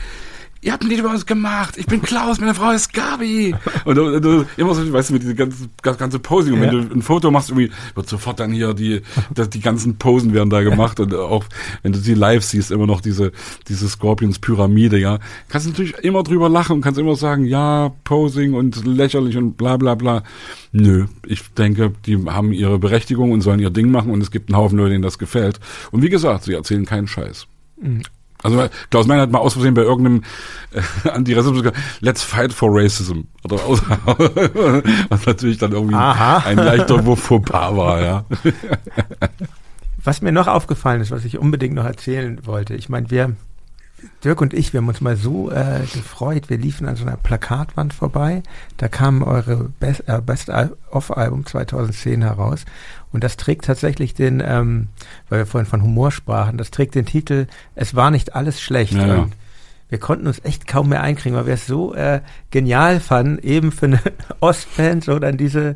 ihr 0.65 0.73
habt 0.73 0.83
ein 0.83 0.89
Lied 0.89 0.99
über 0.99 1.11
uns 1.11 1.27
gemacht. 1.27 1.75
Ich 1.77 1.85
bin 1.85 2.01
Klaus, 2.01 2.39
meine 2.39 2.55
Frau 2.55 2.71
ist 2.71 2.91
Gabi. 2.91 3.55
Und, 3.85 3.99
und, 3.99 4.25
und 4.25 4.47
immer 4.57 4.73
so, 4.73 4.91
weißt 4.91 5.09
du, 5.09 5.13
mit 5.13 5.21
diese 5.21 5.35
ganze, 5.35 5.69
ganze 5.81 6.17
Posing. 6.17 6.53
Und 6.53 6.63
Ja. 6.63 6.71
wenn 6.71 6.89
du 6.89 6.95
ein 6.95 7.01
Foto 7.03 7.29
machst, 7.29 7.49
irgendwie 7.51 7.71
wird 7.93 8.09
sofort 8.09 8.39
dann 8.39 8.51
hier 8.51 8.73
die, 8.73 9.01
die, 9.37 9.49
die 9.49 9.59
ganzen 9.61 9.97
Posen 9.97 10.33
werden 10.33 10.49
da 10.49 10.63
gemacht. 10.63 10.99
Und 10.99 11.13
auch, 11.13 11.45
wenn 11.83 11.91
du 11.93 11.99
sie 11.99 12.15
live 12.15 12.43
siehst, 12.43 12.71
immer 12.71 12.87
noch 12.87 13.01
diese, 13.01 13.31
diese 13.67 13.87
Scorpions 13.87 14.39
Pyramide, 14.39 14.97
ja. 14.97 15.19
Kannst 15.49 15.67
natürlich 15.67 15.93
immer 15.99 16.23
drüber 16.23 16.49
lachen 16.49 16.73
und 16.77 16.81
kannst 16.81 16.99
immer 16.99 17.15
sagen, 17.15 17.45
ja, 17.45 17.91
Posing 18.03 18.55
und 18.55 18.85
lächerlich 18.85 19.37
und 19.37 19.57
bla, 19.57 19.77
bla, 19.77 19.93
bla. 19.93 20.23
Nö, 20.71 21.05
ich 21.27 21.43
denke, 21.53 21.93
die 22.07 22.17
haben 22.25 22.51
ihre 22.51 22.79
Berechtigung 22.79 23.31
und 23.31 23.41
sollen 23.41 23.59
ihr 23.59 23.69
Ding 23.69 23.91
machen 23.91 24.09
und 24.09 24.21
es 24.21 24.31
gibt 24.31 24.49
einen 24.49 24.57
Haufen 24.57 24.79
Leute, 24.79 24.89
denen 24.91 25.03
das 25.03 25.19
gefällt. 25.19 25.59
Und 25.91 26.01
wie 26.01 26.09
gesagt, 26.09 26.45
sie 26.45 26.53
erzählen 26.53 26.85
keinen 26.85 27.07
Scheiß. 27.07 27.45
Also 28.45 28.69
Klaus 28.91 29.07
Meiner 29.07 29.23
hat 29.23 29.31
mal 29.31 29.39
aus 29.39 29.53
Versehen 29.53 29.73
bei 29.73 29.81
irgendeinem 29.81 30.23
äh, 30.71 31.09
Antirassismus 31.09 31.63
gesagt, 31.63 31.79
let's 32.01 32.21
fight 32.21 32.53
for 32.53 32.69
racism. 32.71 33.21
Oder 33.43 33.55
aus, 33.65 33.81
was 35.09 35.25
natürlich 35.25 35.57
dann 35.57 35.71
irgendwie 35.71 35.95
Aha. 35.95 36.43
ein 36.45 36.57
leichter 36.57 37.01
Fauxpas 37.01 37.75
war, 37.75 38.01
ja. 38.01 38.25
Was 40.03 40.21
mir 40.21 40.31
noch 40.31 40.47
aufgefallen 40.47 41.01
ist, 41.01 41.09
was 41.09 41.25
ich 41.25 41.39
unbedingt 41.39 41.73
noch 41.73 41.85
erzählen 41.85 42.39
wollte, 42.45 42.75
ich 42.75 42.87
meine, 42.87 43.09
wir, 43.09 43.35
Dirk 44.23 44.41
und 44.41 44.53
ich, 44.53 44.73
wir 44.73 44.79
haben 44.79 44.87
uns 44.87 45.01
mal 45.01 45.17
so 45.17 45.51
äh, 45.51 45.81
gefreut, 45.93 46.49
wir 46.49 46.57
liefen 46.57 46.87
an 46.87 46.95
so 46.95 47.05
einer 47.05 47.17
Plakatwand 47.17 47.93
vorbei, 47.93 48.43
da 48.77 48.87
kam 48.87 49.23
eure 49.23 49.69
Best, 49.79 50.03
äh, 50.07 50.21
Best 50.25 50.51
of-Album 50.91 51.45
2010 51.45 52.21
heraus. 52.21 52.65
Und 53.11 53.23
das 53.23 53.37
trägt 53.37 53.65
tatsächlich 53.65 54.13
den, 54.13 54.43
ähm, 54.45 54.87
weil 55.29 55.39
wir 55.39 55.45
vorhin 55.45 55.69
von 55.69 55.81
Humor 55.81 56.11
sprachen, 56.11 56.57
das 56.57 56.71
trägt 56.71 56.95
den 56.95 57.05
Titel 57.05 57.47
Es 57.75 57.95
war 57.95 58.11
nicht 58.11 58.35
alles 58.35 58.61
schlecht. 58.61 58.93
Ja, 58.93 59.07
ja. 59.07 59.27
Wir 59.87 59.99
konnten 59.99 60.27
uns 60.27 60.43
echt 60.43 60.67
kaum 60.67 60.89
mehr 60.89 61.01
einkriegen, 61.01 61.37
weil 61.37 61.45
wir 61.45 61.53
es 61.53 61.67
so 61.67 61.93
äh, 61.93 62.21
genial 62.49 62.99
fanden, 62.99 63.37
eben 63.39 63.71
für 63.71 63.85
eine 63.85 64.01
Ostband 64.39 65.03
so 65.03 65.19
dann 65.19 65.37
diese 65.37 65.75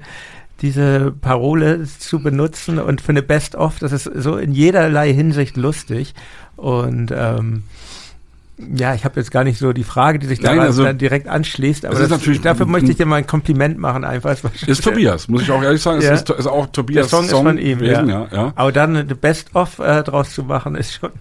diese 0.62 1.12
Parole 1.12 1.84
zu 1.86 2.20
benutzen 2.20 2.80
und 2.80 3.02
für 3.02 3.14
eine 3.14 3.22
Best-of, 3.22 3.80
das 3.80 3.92
ist 3.92 4.04
so 4.04 4.38
in 4.38 4.52
jederlei 4.52 5.14
Hinsicht 5.14 5.58
lustig. 5.58 6.14
Und 6.58 7.14
ähm, 7.16 7.64
ja, 8.76 8.94
ich 8.94 9.06
habe 9.06 9.20
jetzt 9.20 9.32
gar 9.32 9.44
nicht 9.44 9.58
so 9.58 9.72
die 9.74 9.84
Frage, 9.84 10.20
die 10.20 10.28
sich 10.28 10.40
daran 10.40 10.60
also, 10.60 10.84
dann 10.84 10.98
direkt 10.98 11.28
anschließt, 11.28 11.86
aber 11.86 11.98
das, 11.98 12.10
natürlich- 12.10 12.42
dafür 12.42 12.66
möchte 12.66 12.92
ich 12.92 12.98
dir 12.98 13.06
mal 13.06 13.16
ein 13.18 13.28
Kompliment 13.28 13.78
machen, 13.78 14.04
einfach. 14.04 14.34
Ist 14.68 14.84
Tobias, 14.84 15.28
muss 15.28 15.44
ich 15.44 15.52
auch 15.52 15.64
ehrlich 15.64 15.82
sagen, 15.82 16.02
Ja. 16.02 16.14
ist, 16.14 16.30
ist 16.30 16.48
auch 16.48 16.66
Der 16.66 16.74
Tobias 16.74 17.10
Song, 17.10 17.26
ist 17.26 17.32
von 17.32 17.58
ihm, 17.58 17.80
gewesen, 17.80 18.10
ja. 18.10 18.28
ja. 18.32 18.36
ja. 18.36 18.52
Aber 18.56 18.72
dann 18.72 18.96
eine 18.96 19.16
Best-of 19.16 19.80
äh, 19.80 20.04
draus 20.04 20.34
zu 20.34 20.44
machen, 20.44 20.76
ist 20.76 20.94
schon. 20.94 21.12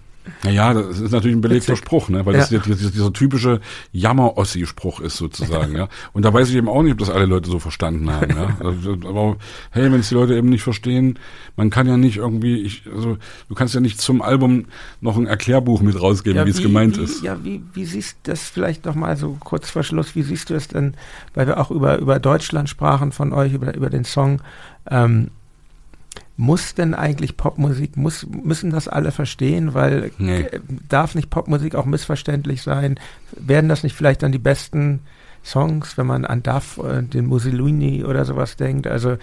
Naja, 0.43 0.73
das 0.73 0.99
ist 0.99 1.11
natürlich 1.11 1.37
ein 1.37 1.41
belegter 1.41 1.73
Witzig. 1.73 1.85
Spruch, 1.85 2.09
ne? 2.09 2.25
weil 2.25 2.33
das 2.33 2.49
Ja. 2.49 2.59
dieser, 2.59 2.89
dieser, 2.91 3.13
typische 3.13 3.59
Jammer-Ossi-Spruch 3.91 4.99
ist 4.99 5.17
sozusagen. 5.17 5.75
ja. 5.75 5.87
Und 6.13 6.25
da 6.25 6.33
weiß 6.33 6.49
ich 6.49 6.55
eben 6.55 6.69
auch 6.69 6.81
nicht, 6.83 6.93
ob 6.93 6.97
das 6.99 7.09
alle 7.09 7.25
Leute 7.25 7.49
so 7.49 7.59
verstanden 7.59 8.09
haben. 8.11 8.29
Ja. 8.35 8.57
Also, 8.59 8.93
Aber 9.07 9.37
hey, 9.71 9.91
wenn 9.91 9.99
es 9.99 10.09
die 10.09 10.15
Leute 10.15 10.35
eben 10.35 10.49
nicht 10.49 10.63
verstehen, 10.63 11.17
man 11.55 11.69
kann 11.69 11.87
ja 11.87 11.97
nicht 11.97 12.17
irgendwie, 12.17 12.61
ich, 12.61 12.83
also 12.93 13.17
du 13.47 13.55
kannst 13.55 13.73
ja 13.73 13.79
nicht 13.81 13.99
zum 14.01 14.21
Album 14.21 14.65
noch 15.01 15.17
ein 15.17 15.27
Erklärbuch 15.27 15.81
mit 15.81 15.99
rausgeben, 15.99 16.37
Ja, 16.37 16.45
wie 16.45 16.51
es 16.51 16.61
gemeint 16.61 16.97
wie, 16.97 17.03
ist. 17.03 17.23
Ja, 17.23 17.43
wie, 17.43 17.61
wie 17.73 17.85
siehst 17.85 18.17
du 18.23 18.31
das 18.31 18.43
vielleicht 18.43 18.85
noch 18.85 18.95
mal 18.95 19.17
so 19.17 19.37
kurz 19.39 19.69
vor 19.69 19.83
Schluss, 19.83 20.15
wie 20.15 20.23
siehst 20.23 20.49
du 20.49 20.55
es 20.55 20.67
denn, 20.67 20.93
weil 21.33 21.47
wir 21.47 21.59
auch 21.59 21.71
über, 21.71 21.97
über 21.99 22.19
Deutschland 22.19 22.69
sprachen 22.69 23.11
von 23.11 23.33
euch, 23.33 23.53
über, 23.53 23.73
über 23.75 23.89
den 23.89 24.03
Song, 24.03 24.41
ähm, 24.89 25.29
muss 26.41 26.73
denn 26.73 26.93
eigentlich 26.93 27.35
Popmusik, 27.35 27.97
muss, 27.97 28.25
müssen 28.25 28.71
das 28.71 28.87
alle 28.87 29.11
verstehen, 29.11 29.73
weil 29.73 30.11
Nee. 30.17 30.39
äh, 30.43 30.59
darf 30.87 31.13
nicht 31.13 31.29
Popmusik 31.29 31.75
auch 31.75 31.83
missverständlich 31.85 32.61
sein? 32.61 32.97
Werden 33.35 33.67
das 33.67 33.83
nicht 33.83 33.93
vielleicht 33.93 34.23
dann 34.23 34.31
die 34.31 34.37
besten 34.39 35.01
Songs, 35.43 35.97
wenn 35.97 36.07
man 36.07 36.23
an 36.23 36.41
Duff, 36.41 36.77
äh, 36.81 37.03
den 37.03 37.25
Mussolini 37.25 38.05
oder 38.05 38.23
sowas 38.23 38.55
denkt? 38.55 38.87
Also 38.87 39.17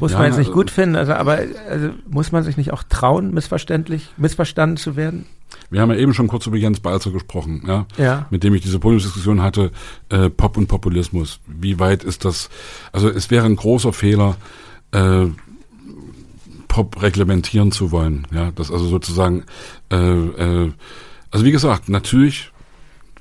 muss 0.00 0.10
Ja, 0.10 0.18
man 0.18 0.26
jetzt 0.26 0.38
nicht 0.38 0.48
also- 0.48 0.58
gut 0.58 0.72
finden, 0.72 0.96
also 0.96 1.12
aber 1.12 1.38
also, 1.70 1.90
muss 2.08 2.32
man 2.32 2.42
sich 2.42 2.56
nicht 2.56 2.72
auch 2.72 2.82
trauen, 2.82 3.32
missverständlich, 3.32 4.10
missverstanden 4.16 4.76
zu 4.76 4.96
werden? 4.96 5.26
Wir 5.70 5.80
haben 5.80 5.90
ja 5.92 5.96
eben 5.98 6.14
schon 6.14 6.26
kurz 6.26 6.48
über 6.48 6.56
Jens 6.56 6.80
Balzer 6.80 7.12
gesprochen, 7.12 7.62
ja. 7.64 7.86
Ja. 7.96 8.26
mit 8.30 8.42
dem 8.42 8.54
ich 8.54 8.62
diese 8.62 8.80
Podiumsdiskussion 8.80 9.40
hatte, 9.40 9.70
äh, 10.08 10.30
Pop 10.30 10.56
und 10.56 10.66
Populismus. 10.66 11.38
Wie 11.46 11.78
weit 11.78 12.02
ist 12.02 12.24
das? 12.24 12.50
Also 12.90 13.08
es 13.08 13.30
wäre 13.30 13.46
ein 13.46 13.54
großer 13.54 13.92
Fehler, 13.92 14.36
äh, 14.90 15.26
Pop 16.76 17.00
reglementieren 17.00 17.72
zu 17.72 17.90
wollen. 17.90 18.26
Ja, 18.30 18.50
das 18.50 18.70
also 18.70 18.86
sozusagen, 18.86 19.44
äh, 19.90 19.96
äh, 19.96 20.72
also 21.30 21.46
wie 21.46 21.50
gesagt, 21.50 21.88
natürlich, 21.88 22.52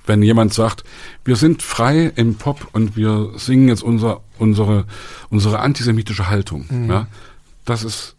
wenn 0.05 0.21
jemand 0.21 0.53
sagt, 0.53 0.83
wir 1.23 1.37
sind 1.37 1.63
frei 1.63 2.11
im 2.17 2.35
Pop 2.35 2.67
und 2.73 2.97
wir 2.97 3.31
singen 3.37 3.69
jetzt 3.69 3.81
unser, 3.81 4.19
unsere, 4.39 4.83
unsere 5.29 5.59
antisemitische 5.59 6.29
Haltung, 6.29 6.65
ja, 6.89 7.07
das 7.63 7.85
ist 7.85 8.17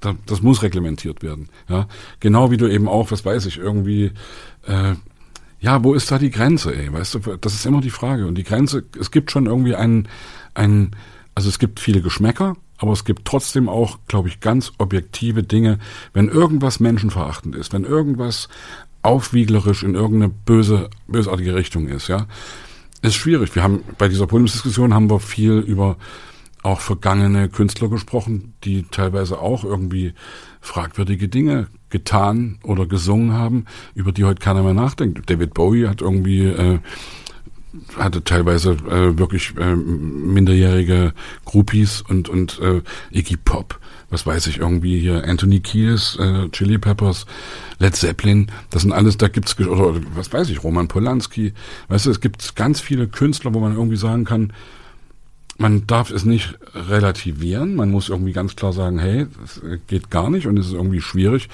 da, 0.00 0.16
das 0.26 0.42
muss 0.42 0.62
reglementiert 0.62 1.22
werden. 1.22 1.48
Ja, 1.66 1.88
genau 2.20 2.50
wie 2.50 2.58
du 2.58 2.66
eben 2.66 2.86
auch, 2.86 3.10
was 3.10 3.24
weiß 3.24 3.46
ich, 3.46 3.56
irgendwie, 3.56 4.12
äh, 4.66 4.96
ja, 5.60 5.82
wo 5.82 5.94
ist 5.94 6.10
da 6.10 6.18
die 6.18 6.30
Grenze? 6.30 6.76
Ey, 6.76 6.92
weißt 6.92 7.14
du, 7.14 7.36
das 7.38 7.54
ist 7.54 7.64
immer 7.64 7.80
die 7.80 7.88
Frage. 7.88 8.26
Und 8.26 8.34
die 8.34 8.44
Grenze, 8.44 8.84
es 9.00 9.10
gibt 9.10 9.30
schon 9.30 9.46
irgendwie 9.46 9.76
einen, 9.76 10.08
einen, 10.52 10.90
also 11.34 11.48
es 11.48 11.58
gibt 11.58 11.80
viele 11.80 12.02
Geschmäcker, 12.02 12.54
aber 12.84 12.92
es 12.92 13.06
gibt 13.06 13.24
trotzdem 13.24 13.70
auch, 13.70 13.96
glaube 14.08 14.28
ich, 14.28 14.40
ganz 14.40 14.72
objektive 14.76 15.42
Dinge. 15.42 15.78
Wenn 16.12 16.28
irgendwas 16.28 16.80
menschenverachtend 16.80 17.56
ist, 17.56 17.72
wenn 17.72 17.84
irgendwas 17.84 18.50
aufwieglerisch 19.00 19.82
in 19.82 19.94
irgendeine 19.94 20.28
böse, 20.28 20.90
bösartige 21.06 21.54
Richtung 21.54 21.88
ist, 21.88 22.08
ja, 22.08 22.26
ist 23.00 23.14
schwierig. 23.14 23.54
Wir 23.54 23.62
haben 23.62 23.82
bei 23.96 24.08
dieser 24.08 24.26
Podiumsdiskussion 24.26 24.92
haben 24.92 25.08
wir 25.08 25.18
viel 25.18 25.60
über 25.60 25.96
auch 26.62 26.80
vergangene 26.80 27.48
Künstler 27.48 27.88
gesprochen, 27.88 28.52
die 28.64 28.82
teilweise 28.90 29.38
auch 29.40 29.64
irgendwie 29.64 30.12
fragwürdige 30.60 31.28
Dinge 31.28 31.68
getan 31.88 32.58
oder 32.64 32.84
gesungen 32.84 33.32
haben, 33.32 33.64
über 33.94 34.12
die 34.12 34.24
heute 34.24 34.40
keiner 34.40 34.62
mehr 34.62 34.74
nachdenkt. 34.74 35.30
David 35.30 35.54
Bowie 35.54 35.88
hat 35.88 36.02
irgendwie 36.02 36.44
äh, 36.44 36.80
hatte 37.96 38.22
teilweise 38.24 38.72
äh, 38.72 39.18
wirklich 39.18 39.54
äh, 39.58 39.74
minderjährige 39.76 41.12
Groupies 41.44 42.02
und 42.02 42.28
und 42.28 42.60
äh, 42.60 42.82
Iggy 43.10 43.36
Pop, 43.36 43.78
was 44.10 44.26
weiß 44.26 44.46
ich 44.46 44.58
irgendwie 44.58 45.00
hier 45.00 45.24
Anthony 45.24 45.60
Kiedis, 45.60 46.16
äh, 46.20 46.48
Chili 46.50 46.78
Peppers, 46.78 47.26
Led 47.78 47.96
Zeppelin, 47.96 48.50
das 48.70 48.82
sind 48.82 48.92
alles, 48.92 49.16
da 49.16 49.28
gibt's 49.28 49.58
oder 49.58 50.00
was 50.14 50.32
weiß 50.32 50.50
ich, 50.50 50.62
Roman 50.62 50.88
Polanski, 50.88 51.52
weißt 51.88 52.06
du, 52.06 52.10
es 52.10 52.20
gibt 52.20 52.56
ganz 52.56 52.80
viele 52.80 53.08
Künstler, 53.08 53.54
wo 53.54 53.60
man 53.60 53.74
irgendwie 53.74 53.96
sagen 53.96 54.24
kann, 54.24 54.52
man 55.56 55.86
darf 55.86 56.10
es 56.10 56.24
nicht 56.24 56.58
relativieren, 56.74 57.76
man 57.76 57.90
muss 57.90 58.08
irgendwie 58.08 58.32
ganz 58.32 58.56
klar 58.56 58.72
sagen, 58.72 58.98
hey, 58.98 59.26
das 59.40 59.60
geht 59.86 60.10
gar 60.10 60.30
nicht 60.30 60.46
und 60.46 60.58
es 60.58 60.66
ist 60.66 60.72
irgendwie 60.72 61.00
schwierig. 61.00 61.48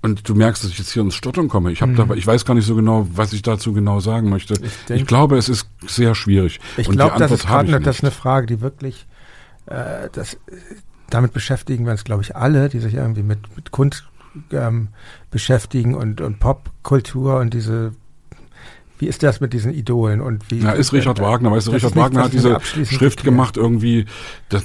Und 0.00 0.28
du 0.28 0.34
merkst, 0.34 0.62
dass 0.62 0.70
ich 0.70 0.78
jetzt 0.78 0.92
hier 0.92 1.02
ins 1.02 1.16
Stottern 1.16 1.48
komme. 1.48 1.72
Ich 1.72 1.82
habe 1.82 1.92
da, 1.94 2.08
ich 2.14 2.26
weiß 2.26 2.44
gar 2.44 2.54
nicht 2.54 2.66
so 2.66 2.76
genau, 2.76 3.08
was 3.12 3.32
ich 3.32 3.42
dazu 3.42 3.72
genau 3.72 3.98
sagen 3.98 4.28
möchte. 4.28 4.54
Ich, 4.62 4.84
denk- 4.88 5.08
glaube, 5.08 5.36
es 5.36 5.48
ist 5.48 5.68
sehr 5.86 6.14
schwierig. 6.14 6.60
Ich 6.76 6.88
glaube, 6.88 7.18
das 7.18 7.32
ist 7.32 7.46
gerade 7.46 7.68
ich 7.68 7.74
eine, 7.74 7.84
das 7.84 7.96
ist 7.96 8.02
nicht. 8.04 8.12
eine 8.12 8.20
Frage, 8.20 8.46
die 8.46 8.60
wirklich, 8.60 9.06
äh, 9.66 10.08
das, 10.12 10.36
damit 11.10 11.32
beschäftigen 11.32 11.84
wir 11.84 11.92
uns, 11.92 12.04
glaube 12.04 12.22
ich, 12.22 12.36
alle, 12.36 12.68
die 12.68 12.78
sich 12.78 12.94
irgendwie 12.94 13.24
mit, 13.24 13.56
mit 13.56 13.72
Kunst 13.72 14.04
ähm, 14.52 14.88
beschäftigen 15.32 15.94
und, 15.96 16.20
und 16.20 16.38
Popkultur 16.38 17.38
und 17.38 17.52
diese, 17.52 17.92
wie 18.98 19.06
ist 19.06 19.22
das 19.22 19.40
mit 19.40 19.52
diesen 19.52 19.72
Idolen 19.72 20.20
und 20.20 20.50
wie? 20.50 20.58
Ja, 20.58 20.72
ist 20.72 20.92
Richard 20.92 21.18
äh, 21.18 21.22
Wagner, 21.22 21.52
weißt 21.52 21.68
du, 21.68 21.70
Richard 21.72 21.96
Wagner 21.96 22.24
hat 22.24 22.32
diese 22.32 22.58
Schrift 22.84 23.24
gemacht, 23.24 23.56
irgendwie 23.56 24.06
das, 24.48 24.64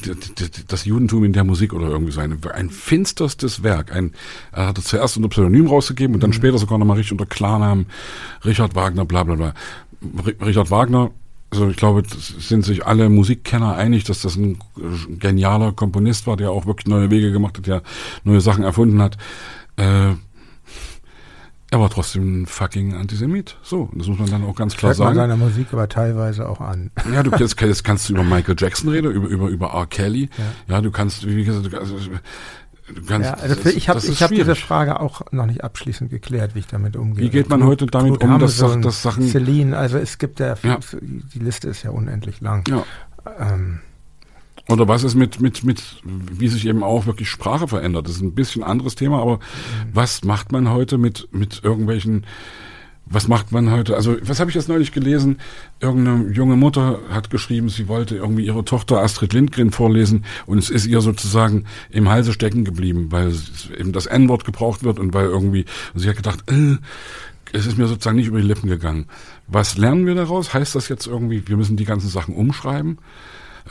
das, 0.67 0.85
Judentum 0.85 1.23
in 1.23 1.33
der 1.33 1.43
Musik 1.43 1.73
oder 1.73 1.87
irgendwie 1.87 2.11
so 2.11 2.21
ein, 2.21 2.37
ein 2.53 2.69
finsterstes 2.69 3.63
Werk. 3.63 3.91
Ein, 3.95 4.13
er 4.51 4.67
hatte 4.67 4.81
zuerst 4.81 5.17
unter 5.17 5.29
Pseudonym 5.29 5.67
rausgegeben 5.67 6.15
und 6.15 6.19
Mhm. 6.19 6.21
dann 6.21 6.33
später 6.33 6.57
sogar 6.57 6.77
nochmal 6.77 6.97
richtig 6.97 7.13
unter 7.13 7.25
Klarnamen 7.25 7.87
Richard 8.45 8.75
Wagner, 8.75 9.05
bla 9.05 9.23
bla 9.23 9.35
bla. 9.35 9.53
Richard 10.41 10.69
Wagner, 10.71 11.11
also 11.51 11.69
ich 11.69 11.77
glaube, 11.77 12.01
das 12.01 12.27
sind 12.39 12.65
sich 12.65 12.85
alle 12.85 13.09
Musikkenner 13.09 13.75
einig, 13.75 14.03
dass 14.05 14.21
das 14.21 14.35
ein 14.35 14.57
genialer 15.19 15.71
Komponist 15.71 16.25
war, 16.25 16.35
der 16.35 16.51
auch 16.51 16.65
wirklich 16.65 16.87
neue 16.87 17.11
Wege 17.11 17.31
gemacht 17.31 17.57
hat, 17.57 17.67
der 17.67 17.83
neue 18.23 18.41
Sachen 18.41 18.63
erfunden 18.63 19.01
hat. 19.01 19.17
Äh, 19.77 20.13
er 21.73 21.79
war 21.79 21.89
trotzdem 21.89 22.43
ein 22.43 22.45
fucking 22.45 22.93
Antisemit. 22.93 23.57
So, 23.63 23.89
das 23.95 24.05
muss 24.05 24.19
man 24.19 24.29
dann 24.29 24.43
auch 24.43 24.55
ganz 24.55 24.77
klar 24.77 24.91
Hört 24.91 24.99
man 24.99 25.07
sagen. 25.07 25.17
seiner 25.17 25.37
Musik 25.37 25.67
aber 25.73 25.89
teilweise 25.89 26.47
auch 26.47 26.61
an. 26.61 26.91
Ja, 27.11 27.23
du 27.23 27.31
jetzt, 27.31 27.59
jetzt 27.61 27.83
kannst 27.83 28.07
du 28.07 28.13
über 28.13 28.23
Michael 28.23 28.55
Jackson 28.55 28.89
reden, 28.89 29.11
über 29.11 29.27
über 29.27 29.47
über 29.47 29.69
R. 29.73 29.87
Kelly. 29.87 30.29
Ja, 30.67 30.81
du 30.81 30.91
kannst, 30.91 31.25
wie 31.25 31.43
gesagt, 31.43 31.73
du, 31.73 31.75
also, 31.79 31.95
du 31.97 33.01
kannst. 33.07 33.27
Ja, 33.27 33.33
also 33.33 33.69
ich 33.71 33.89
habe 33.89 33.99
ich 34.05 34.21
hab 34.21 34.29
diese. 34.29 34.53
Frage 34.53 34.99
auch 34.99 35.23
noch 35.31 35.47
nicht 35.47 35.63
abschließend 35.63 36.11
geklärt, 36.11 36.53
wie 36.53 36.59
ich 36.59 36.67
damit 36.67 36.95
umgehe. 36.95 37.25
Wie 37.25 37.29
geht 37.31 37.49
man 37.49 37.63
heute 37.63 37.87
damit 37.87 38.21
um, 38.23 38.37
dass, 38.37 38.57
dass 38.57 39.01
Sachen? 39.01 39.27
Celine, 39.27 39.75
also 39.75 39.97
es 39.97 40.19
gibt 40.19 40.39
ja, 40.39 40.55
Ja. 40.61 40.77
die 41.01 41.39
Liste 41.39 41.69
ist 41.69 41.81
ja 41.81 41.89
unendlich 41.89 42.39
lang. 42.39 42.67
Ja. 42.69 42.83
Ähm, 43.39 43.79
Oder 44.69 44.87
was 44.87 45.03
ist 45.03 45.15
mit 45.15 45.41
mit 45.41 45.63
mit 45.63 45.83
wie 46.05 46.47
sich 46.47 46.65
eben 46.67 46.83
auch 46.83 47.05
wirklich 47.05 47.29
Sprache 47.29 47.67
verändert? 47.67 48.07
Das 48.07 48.15
ist 48.15 48.21
ein 48.21 48.33
bisschen 48.33 48.63
anderes 48.63 48.95
Thema, 48.95 49.21
aber 49.21 49.35
Mhm. 49.37 49.39
was 49.93 50.23
macht 50.23 50.51
man 50.51 50.69
heute 50.69 50.97
mit 50.97 51.27
mit 51.31 51.61
irgendwelchen 51.63 52.25
was 53.05 53.27
macht 53.27 53.51
man 53.51 53.69
heute? 53.69 53.95
Also, 53.97 54.15
was 54.21 54.39
habe 54.39 54.49
ich 54.49 54.55
jetzt 54.55 54.69
neulich 54.69 54.93
gelesen? 54.93 55.39
Irgendeine 55.81 56.31
junge 56.31 56.55
Mutter 56.55 56.99
hat 57.09 57.29
geschrieben, 57.29 57.67
sie 57.67 57.89
wollte 57.89 58.15
irgendwie 58.15 58.45
ihre 58.45 58.63
Tochter 58.63 59.01
Astrid 59.01 59.33
Lindgren 59.33 59.71
vorlesen 59.71 60.23
und 60.45 60.57
es 60.57 60.69
ist 60.69 60.85
ihr 60.85 61.01
sozusagen 61.01 61.65
im 61.89 62.07
Halse 62.07 62.31
stecken 62.31 62.63
geblieben, 62.63 63.07
weil 63.11 63.33
eben 63.77 63.91
das 63.91 64.05
N-Wort 64.05 64.45
gebraucht 64.45 64.83
wird 64.85 64.99
und 64.99 65.13
weil 65.13 65.25
irgendwie, 65.25 65.65
und 65.93 65.99
sie 65.99 66.07
hat 66.07 66.15
gedacht, 66.15 66.49
äh, 66.49 66.77
es 67.51 67.65
ist 67.65 67.77
mir 67.77 67.87
sozusagen 67.87 68.15
nicht 68.15 68.27
über 68.27 68.39
die 68.39 68.47
Lippen 68.47 68.69
gegangen. 68.69 69.07
Was 69.47 69.77
lernen 69.77 70.05
wir 70.05 70.15
daraus? 70.15 70.53
Heißt 70.53 70.73
das 70.73 70.87
jetzt 70.87 71.05
irgendwie, 71.05 71.45
wir 71.45 71.57
müssen 71.57 71.75
die 71.75 71.85
ganzen 71.85 72.07
Sachen 72.09 72.33
umschreiben? 72.33 72.99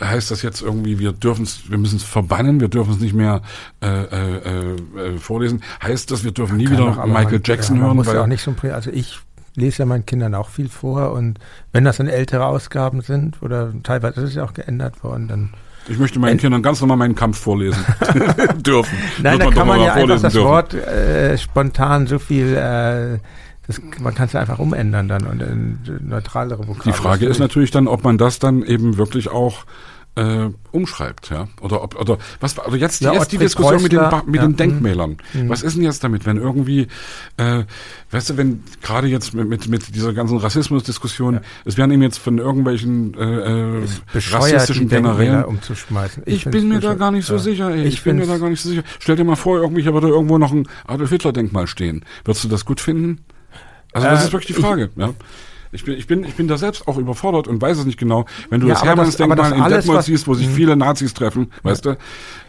Heißt 0.01 0.31
das 0.31 0.43
jetzt 0.43 0.63
irgendwie, 0.63 0.99
wir 0.99 1.13
dürfen 1.13 1.43
es, 1.43 1.71
wir 1.71 1.79
müssen 1.79 1.97
es 1.97 2.05
verbannen, 2.05 2.61
wir 2.61 2.69
dürfen 2.69 2.93
es 2.93 3.01
nicht 3.01 3.15
mehr 3.15 3.43
äh, 3.83 3.87
äh, 3.87 4.77
äh, 4.77 5.19
vorlesen? 5.19 5.63
Heißt 5.83 6.11
das, 6.11 6.25
wir 6.25 6.33
dürfen 6.33 6.57
nie 6.57 6.71
wieder 6.71 6.99
aber 6.99 7.07
Michael 7.07 7.33
man, 7.33 7.43
Jackson 7.45 7.77
ja, 7.77 7.83
hören? 7.83 7.97
Muss 7.97 8.07
ja 8.07 8.23
auch 8.23 8.27
nicht 8.27 8.43
so 8.43 8.55
also 8.73 8.91
ich 8.91 9.19
lese 9.55 9.81
ja 9.81 9.87
meinen 9.87 10.07
Kindern 10.07 10.35
auch 10.35 10.49
viel 10.49 10.69
vor 10.69 11.13
und 11.13 11.39
wenn 11.73 11.85
das 11.85 11.99
dann 11.99 12.09
ältere 12.09 12.47
Ausgaben 12.47 13.03
sind 13.03 13.43
oder 13.43 13.73
teilweise 13.83 14.23
ist 14.23 14.31
es 14.31 14.35
ja 14.37 14.45
auch 14.45 14.55
geändert 14.55 15.05
worden, 15.05 15.29
dann 15.29 15.51
ich 15.89 15.99
möchte 15.99 16.21
meinen 16.21 16.39
Kindern 16.39 16.63
ganz 16.63 16.81
normal 16.81 16.97
meinen 16.97 17.17
Kampf 17.17 17.39
vorlesen 17.39 17.85
dürfen. 18.59 18.97
Nein, 19.21 19.41
da 19.41 19.51
kann 19.51 19.67
man 19.67 19.81
ja 19.81 19.95
einfach 19.95 20.21
das 20.21 20.33
dürfen. 20.33 20.49
Wort 20.49 20.75
äh, 20.75 21.37
spontan 21.37 22.07
so 22.07 22.21
viel, 22.21 22.55
äh, 22.55 23.19
das, 23.67 23.81
man 24.01 24.15
kann 24.15 24.27
es 24.27 24.33
ja 24.33 24.41
einfach 24.41 24.59
umändern 24.59 25.09
dann 25.09 25.27
und 25.27 25.41
in 25.43 25.79
neutralere 26.09 26.61
Vokabeln. 26.67 26.83
Die 26.85 26.93
Frage 26.93 27.27
ist 27.27 27.39
natürlich 27.39 27.71
dann, 27.71 27.87
ob 27.89 28.03
man 28.05 28.19
das 28.19 28.39
dann 28.39 28.63
eben 28.63 28.97
wirklich 28.97 29.29
auch 29.29 29.65
äh, 30.15 30.51
umschreibt, 30.73 31.31
ja? 31.31 31.49
Oder 31.63 31.83
ob 31.83 31.99
oder 31.99 32.19
was 32.41 32.59
oder 32.59 32.77
jetzt, 32.77 33.01
Ja, 33.01 33.15
jetzt 33.15 33.33
die 33.33 33.39
Diskussion 33.39 33.83
mit 33.83 33.93
den, 33.93 33.99
Ba- 34.01 34.25
mit 34.27 34.37
ja, 34.37 34.43
den 34.43 34.51
mhm. 34.53 34.57
Denkmälern. 34.57 35.17
Was 35.47 35.63
ist 35.63 35.77
denn 35.77 35.85
jetzt 35.85 36.05
damit, 36.05 36.27
wenn 36.27 36.37
irgendwie, 36.37 36.89
äh, 37.39 37.65
weißt 38.11 38.29
du, 38.31 38.37
wenn 38.37 38.63
gerade 38.83 39.07
jetzt 39.07 39.33
mit, 39.33 39.49
mit, 39.49 39.69
mit 39.69 39.95
dieser 39.95 40.13
ganzen 40.13 40.37
Rassismusdiskussion, 40.37 41.41
es 41.65 41.79
werden 41.79 41.93
eben 41.93 42.03
jetzt 42.03 42.19
von 42.19 42.37
irgendwelchen 42.37 43.15
äh, 43.15 43.81
äh, 43.81 43.85
rassistischen 44.33 44.89
die 44.91 44.97
Generälen 44.97 45.45
umzuschmeißen. 45.45 46.25
Ich, 46.27 46.43
find's 46.43 46.59
bin 46.59 46.69
mir 46.69 46.81
da 46.81 46.93
gar 46.93 47.11
nicht 47.11 47.25
so 47.25 47.35
Ja. 47.35 47.39
sicher, 47.39 47.71
ey. 47.71 47.85
Ich, 47.85 47.95
Ich 47.95 48.03
bin 48.03 48.17
mir 48.17 48.27
da 48.27 48.37
gar 48.37 48.51
nicht 48.51 48.61
so 48.61 48.69
sicher. 48.69 48.83
Stell 48.99 49.17
dir 49.17 49.25
mal 49.25 49.37
vor, 49.37 49.63
irgendwie 49.63 49.81
hier 49.83 49.95
würde 49.95 50.09
irgendwo 50.09 50.37
noch 50.37 50.53
ein 50.53 50.69
Adolf 50.87 51.09
Hitler 51.09 51.33
Denkmal 51.33 51.67
stehen. 51.69 52.05
Würdest 52.27 52.45
du 52.45 52.49
das 52.49 52.67
gut 52.67 52.81
finden? 52.83 53.21
Also 53.93 54.09
das 54.09 54.23
Äh, 54.23 54.25
ist 54.27 54.33
wirklich 54.33 54.55
die 54.57 54.63
Frage, 54.63 54.91
ja. 54.97 55.11
Ich 55.75 55.85
bin, 55.85 55.97
ich 55.97 56.07
bin, 56.07 56.23
ich 56.25 56.35
bin 56.35 56.49
da 56.49 56.59
selbst 56.59 56.87
auch 56.87 56.99
überfordert 56.99 57.49
und 57.49 57.63
weiß 57.63 57.79
es 57.79 57.87
nicht 57.87 57.99
genau. 57.99 58.27
Wenn 58.51 58.61
du 58.61 58.67
Ja, 58.69 58.75
das 58.75 58.85
Hermannsdenkmal 58.85 59.53
in 59.53 59.65
Detmold 59.65 59.99
was- 60.01 60.05
siehst, 60.05 60.27
wo 60.29 60.35
sich 60.35 60.49
Mhm. 60.49 60.53
viele 60.53 60.77
Nazis 60.77 61.15
treffen, 61.15 61.51
weißt 61.63 61.87
du? 61.87 61.91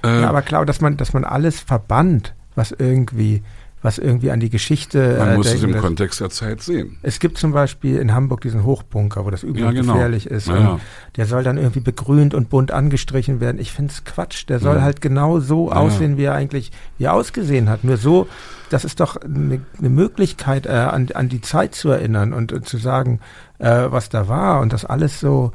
Äh, 0.04 0.22
Ja, 0.22 0.30
aber 0.30 0.42
klar, 0.42 0.66
dass 0.66 0.82
man, 0.82 0.98
dass 0.98 1.14
man 1.14 1.24
alles 1.24 1.62
verbannt, 1.62 2.34
was 2.56 2.72
irgendwie, 2.78 3.42
was 3.82 3.98
irgendwie 3.98 4.30
an 4.32 4.42
die 4.42 4.50
Geschichte. 4.50 5.16
man 5.20 5.30
äh, 5.30 5.36
muss 5.38 5.54
es 5.54 5.64
im. 5.64 5.78
Kontext 5.78 6.20
der 6.20 6.32
Zeit 6.32 6.62
sehen. 6.62 6.98
Es 7.02 7.20
gibt 7.20 7.38
zum 7.38 7.54
Beispiel 7.54 7.98
in 7.98 8.14
Hamburg 8.14 8.42
diesen 8.42 8.66
Hochbunker, 8.66 9.24
wo 9.26 9.30
das 9.30 9.44
übel 9.44 9.62
Ja, 9.64 9.72
genau. 9.72 9.94
gefährlich 9.94 10.28
ist. 10.28 10.48
Ja, 10.50 10.58
ja. 10.60 10.80
Der 11.16 11.26
soll 11.26 11.44
dann 11.44 11.58
irgendwie 11.58 11.80
begrünt 11.82 12.34
und 12.34 12.50
bunt 12.50 12.72
angestrichen 12.72 13.40
werden. 13.40 13.58
Ich 13.60 13.72
finde 13.72 13.94
es 13.94 14.04
Quatsch. 14.04 14.50
Der 14.50 14.60
soll 14.60 14.76
Ja. 14.78 14.82
halt 14.82 15.00
genau 15.00 15.40
so 15.40 15.70
Ja, 15.70 15.78
aussehen, 15.78 16.18
wie 16.18 16.24
er 16.26 16.34
eigentlich, 16.34 16.72
wie 16.98 17.06
er 17.06 17.14
ausgesehen 17.14 17.70
hat. 17.70 17.86
Nur 17.86 17.96
so, 17.96 18.28
das 18.74 18.84
ist 18.86 19.00
doch 19.00 19.18
eine, 19.18 19.62
eine 19.80 19.90
Möglichkeit, 19.90 20.66
äh, 20.66 20.70
an, 20.72 21.08
an 21.14 21.30
die 21.30 21.42
Zeit 21.42 21.76
zu 21.76 21.90
erinnern 21.90 22.34
und, 22.34 22.52
äh, 22.52 22.62
zu 22.62 22.78
sagen, 22.78 23.20
äh, 23.60 23.86
was 23.90 24.10
da 24.10 24.28
war 24.28 24.60
und 24.62 24.74
das 24.74 24.84
alles 24.86 25.20
so 25.20 25.52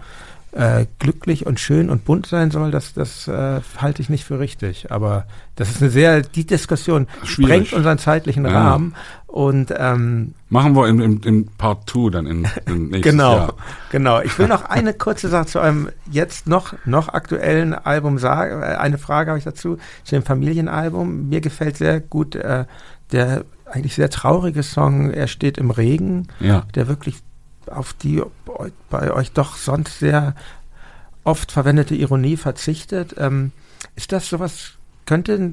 äh, 0.52 0.86
glücklich 0.98 1.44
und 1.46 1.60
schön 1.60 1.90
und 1.90 2.06
bunt 2.06 2.26
sein 2.26 2.50
soll, 2.50 2.70
das, 2.70 2.94
das 2.94 3.28
äh, 3.28 3.60
halte 3.76 4.00
ich 4.00 4.08
nicht 4.08 4.24
für 4.24 4.38
richtig. 4.40 4.90
Aber 4.90 5.26
das 5.56 5.68
ist 5.68 5.82
eine 5.82 5.90
sehr, 5.90 6.22
die 6.22 6.46
Diskussion 6.46 7.06
Schwierig. 7.22 7.68
sprengt 7.68 7.72
unseren 7.74 7.98
zeitlichen 7.98 8.46
Ja. 8.46 8.52
Rahmen 8.52 8.94
und 9.26 9.74
ähm, 9.76 10.32
Machen 10.48 10.74
wir 10.74 10.88
in, 10.88 11.00
in, 11.00 11.20
in 11.22 11.46
Part 11.58 11.90
2 11.90 12.10
dann 12.10 12.26
in, 12.26 12.48
in 12.64 12.88
nächstes 12.88 13.12
Genau, 13.12 13.36
Jahr. 13.36 13.54
genau. 13.92 14.20
Ich 14.22 14.38
will 14.38 14.48
noch 14.48 14.64
eine 14.64 14.94
kurze 14.94 15.28
Sache 15.28 15.44
zu 15.46 15.60
einem 15.60 15.90
jetzt 16.10 16.46
noch, 16.46 16.72
noch 16.86 17.10
aktuellen 17.10 17.74
Album 17.74 18.18
sagen. 18.18 18.62
Äh, 18.62 18.76
Eine 18.76 18.96
Frage 18.96 19.30
habe 19.30 19.38
ich 19.38 19.44
dazu, 19.44 19.76
zu 20.04 20.14
dem 20.14 20.22
Familienalbum. 20.22 21.28
Mir 21.28 21.42
gefällt 21.42 21.76
sehr 21.76 22.00
gut 22.00 22.34
äh, 22.36 22.64
der 23.12 23.44
eigentlich 23.66 23.94
sehr 23.94 24.10
traurige 24.10 24.62
Song 24.62 25.10
Er 25.10 25.26
steht 25.28 25.58
im 25.58 25.70
Regen, 25.70 26.28
Ja. 26.40 26.66
der 26.74 26.88
wirklich 26.88 27.16
auf 27.66 27.92
die 27.92 28.22
bei 28.90 29.10
euch 29.12 29.32
doch 29.32 29.56
sonst 29.56 29.98
sehr 29.98 30.34
oft 31.24 31.52
verwendete 31.52 31.94
Ironie 31.94 32.36
verzichtet. 32.38 33.14
Ähm, 33.18 33.52
ist 33.94 34.12
das 34.12 34.28
sowas, 34.30 34.72
könnte, 35.04 35.50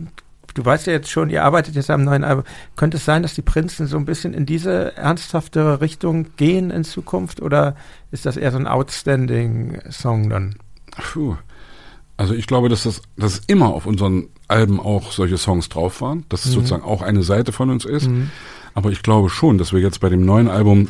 du 0.53 0.63
weißt 0.65 0.87
ja 0.87 0.93
jetzt 0.93 1.09
schon, 1.11 1.29
ihr 1.29 1.43
arbeitet 1.43 1.75
jetzt 1.75 1.89
am 1.89 2.05
neuen 2.05 2.23
Album, 2.23 2.45
könnte 2.77 2.95
es 2.97 3.03
sein, 3.05 3.21
dass 3.23 3.33
die 3.33 3.41
Prinzen 3.41 3.87
so 3.87 3.97
ein 3.97 4.05
bisschen 4.05 4.33
in 4.33 4.45
diese 4.45 4.95
ernsthaftere 4.95 5.81
Richtung 5.81 6.27
gehen 6.37 6.71
in 6.71 6.85
Zukunft 6.85 7.41
oder 7.41 7.75
ist 8.11 8.25
das 8.25 8.37
eher 8.37 8.51
so 8.53 8.57
ein 8.59 8.67
Outstanding-Song 8.67 10.29
dann? 10.29 10.55
Puh. 10.97 11.35
Also 12.17 12.33
ich 12.33 12.47
glaube, 12.47 12.69
dass 12.69 12.83
das 12.83 13.01
dass 13.17 13.39
immer 13.47 13.67
auf 13.73 13.85
unseren 13.85 14.29
Alben 14.47 14.79
auch 14.79 15.11
solche 15.11 15.37
Songs 15.37 15.69
drauf 15.69 16.01
waren, 16.01 16.23
dass 16.29 16.45
es 16.45 16.51
sozusagen 16.53 16.83
auch 16.83 17.01
eine 17.01 17.23
Seite 17.23 17.51
von 17.51 17.69
uns 17.69 17.83
ist. 17.85 18.09
Aber 18.73 18.91
ich 18.91 19.03
glaube 19.03 19.29
schon, 19.29 19.57
dass 19.57 19.73
wir 19.73 19.79
jetzt 19.81 19.99
bei 19.99 20.09
dem 20.09 20.23
neuen 20.25 20.47
Album 20.49 20.87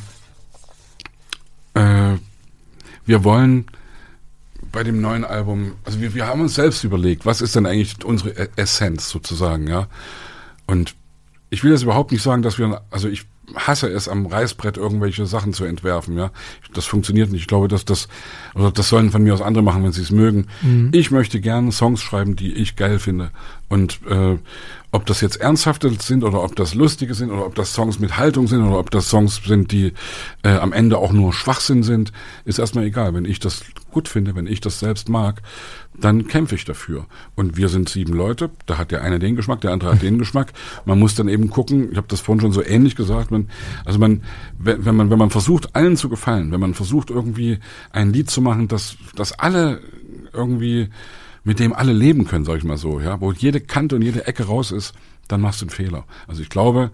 äh, 1.73 2.15
wir 3.05 3.23
wollen 3.23 3.65
bei 4.71 4.83
dem 4.83 4.99
neuen 4.99 5.23
Album, 5.23 5.73
also 5.85 6.01
wir, 6.01 6.13
wir 6.15 6.27
haben 6.27 6.41
uns 6.41 6.55
selbst 6.55 6.83
überlegt, 6.83 7.25
was 7.25 7.39
ist 7.41 7.55
denn 7.55 7.65
eigentlich 7.65 8.03
unsere 8.03 8.31
E- 8.31 8.49
Essenz 8.57 9.09
sozusagen, 9.09 9.67
ja? 9.67 9.87
Und 10.67 10.95
ich 11.49 11.63
will 11.63 11.71
jetzt 11.71 11.83
überhaupt 11.83 12.11
nicht 12.11 12.23
sagen, 12.23 12.41
dass 12.41 12.57
wir, 12.57 12.81
also 12.91 13.07
ich 13.07 13.25
hasse 13.55 13.87
es, 13.87 14.07
am 14.07 14.25
Reißbrett 14.25 14.77
irgendwelche 14.77 15.25
Sachen 15.25 15.53
zu 15.53 15.65
entwerfen, 15.65 16.17
ja. 16.17 16.31
Das 16.73 16.85
funktioniert 16.85 17.31
nicht. 17.31 17.41
Ich 17.41 17.47
glaube, 17.47 17.67
dass 17.67 17.85
das, 17.85 18.07
oder 18.55 18.71
das 18.71 18.89
sollen 18.89 19.11
von 19.11 19.23
mir 19.23 19.33
aus 19.33 19.41
andere 19.41 19.63
machen, 19.63 19.83
wenn 19.83 19.91
sie 19.91 20.01
es 20.01 20.11
mögen. 20.11 20.47
Ich 20.91 21.11
möchte 21.11 21.39
gerne 21.39 21.71
Songs 21.71 22.01
schreiben, 22.01 22.35
die 22.35 22.53
ich 22.53 22.75
geil 22.75 22.99
finde. 22.99 23.31
Und 23.67 23.99
äh, 24.09 24.37
ob 24.91 25.05
das 25.05 25.21
jetzt 25.21 25.37
ernsthafte 25.37 25.91
sind 25.99 26.23
oder 26.23 26.41
ob 26.43 26.55
das 26.55 26.73
lustige 26.73 27.13
sind 27.13 27.29
oder 27.29 27.45
ob 27.45 27.55
das 27.55 27.73
Songs 27.73 27.99
mit 27.99 28.17
Haltung 28.17 28.47
sind 28.47 28.61
oder 28.63 28.79
ob 28.79 28.91
das 28.91 29.09
Songs 29.09 29.41
sind, 29.43 29.71
die 29.71 29.93
äh, 30.43 30.49
am 30.49 30.71
Ende 30.71 30.97
auch 30.97 31.11
nur 31.11 31.33
Schwachsinn 31.33 31.83
sind, 31.83 32.13
ist 32.45 32.59
erstmal 32.59 32.85
egal. 32.85 33.13
Wenn 33.13 33.25
ich 33.25 33.39
das 33.39 33.65
gut 33.91 34.07
finde, 34.07 34.35
wenn 34.35 34.47
ich 34.47 34.61
das 34.61 34.79
selbst 34.79 35.09
mag, 35.09 35.41
dann 35.99 36.27
kämpfe 36.27 36.55
ich 36.55 36.65
dafür. 36.65 37.05
Und 37.35 37.57
wir 37.57 37.69
sind 37.69 37.89
sieben 37.89 38.13
Leute, 38.13 38.49
da 38.65 38.77
hat 38.77 38.91
der 38.91 39.01
eine 39.01 39.19
den 39.19 39.35
Geschmack, 39.35 39.61
der 39.61 39.71
andere 39.71 39.93
hat 39.93 40.01
den 40.01 40.17
Geschmack. 40.17 40.53
Man 40.85 40.99
muss 40.99 41.15
dann 41.15 41.27
eben 41.27 41.49
gucken, 41.49 41.91
ich 41.91 41.97
habe 41.97 42.07
das 42.07 42.19
vorhin 42.19 42.41
schon 42.41 42.51
so 42.51 42.63
ähnlich 42.63 42.95
gesagt, 42.95 43.31
man, 43.31 43.49
also 43.85 43.99
man, 43.99 44.23
wenn 44.57 44.95
man, 44.95 45.09
wenn 45.09 45.19
man 45.19 45.29
versucht, 45.29 45.75
allen 45.75 45.97
zu 45.97 46.09
gefallen, 46.09 46.51
wenn 46.51 46.59
man 46.59 46.73
versucht, 46.73 47.09
irgendwie 47.09 47.59
ein 47.91 48.11
Lied 48.11 48.29
zu 48.29 48.41
machen, 48.41 48.67
das, 48.67 48.97
das 49.15 49.33
alle 49.33 49.81
irgendwie, 50.33 50.89
mit 51.43 51.59
dem 51.59 51.73
alle 51.73 51.93
leben 51.93 52.25
können, 52.25 52.45
sag 52.45 52.57
ich 52.57 52.63
mal 52.63 52.77
so, 52.77 52.99
ja, 52.99 53.21
wo 53.21 53.31
jede 53.31 53.61
Kante 53.61 53.95
und 53.95 54.01
jede 54.01 54.27
Ecke 54.27 54.43
raus 54.45 54.71
ist, 54.71 54.93
dann 55.27 55.41
machst 55.41 55.61
du 55.61 55.65
einen 55.65 55.71
Fehler. 55.71 56.05
Also 56.27 56.41
ich 56.41 56.49
glaube, 56.49 56.91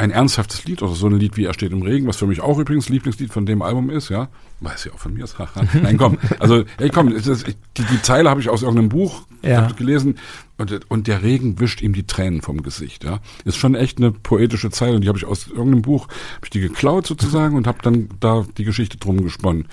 ein 0.00 0.10
ernsthaftes 0.10 0.64
Lied 0.64 0.82
oder 0.82 0.94
so 0.94 1.06
ein 1.06 1.18
Lied 1.18 1.36
wie 1.36 1.44
Er 1.44 1.52
steht 1.54 1.72
im 1.72 1.82
Regen, 1.82 2.06
was 2.06 2.16
für 2.16 2.26
mich 2.26 2.40
auch 2.40 2.58
übrigens 2.58 2.88
Lieblingslied 2.88 3.32
von 3.32 3.44
dem 3.44 3.60
Album 3.60 3.90
ist, 3.90 4.08
ja. 4.08 4.28
Weiß 4.60 4.84
ja 4.86 4.92
auch 4.92 4.98
von 4.98 5.12
mir 5.12 5.24
ist. 5.24 5.36
Nein, 5.82 5.98
komm. 5.98 6.18
Also, 6.38 6.64
hey, 6.78 6.88
komm, 6.90 7.08
ist, 7.08 7.26
die, 7.26 7.82
die 7.84 8.02
Zeile 8.02 8.30
habe 8.30 8.40
ich 8.40 8.48
aus 8.48 8.62
irgendeinem 8.62 8.88
Buch 8.88 9.22
Ja. 9.42 9.68
gelesen 9.72 10.16
und, 10.56 10.90
und 10.90 11.06
der 11.06 11.22
Regen 11.22 11.60
wischt 11.60 11.82
ihm 11.82 11.92
die 11.92 12.06
Tränen 12.06 12.40
vom 12.42 12.62
Gesicht, 12.62 13.04
ja. 13.04 13.20
Ist 13.44 13.56
schon 13.58 13.74
echt 13.74 13.98
eine 13.98 14.10
poetische 14.10 14.70
Zeile 14.70 14.94
und 14.96 15.02
die 15.02 15.08
habe 15.08 15.18
ich 15.18 15.26
aus 15.26 15.48
irgendeinem 15.48 15.82
Buch, 15.82 16.08
habe 16.08 16.44
ich 16.44 16.50
die 16.50 16.60
geklaut 16.60 17.06
sozusagen 17.06 17.56
und 17.56 17.66
habe 17.66 17.78
dann 17.82 18.08
da 18.20 18.46
die 18.56 18.64
Geschichte 18.64 18.96
drum 18.96 19.22
gesponnen. 19.22 19.66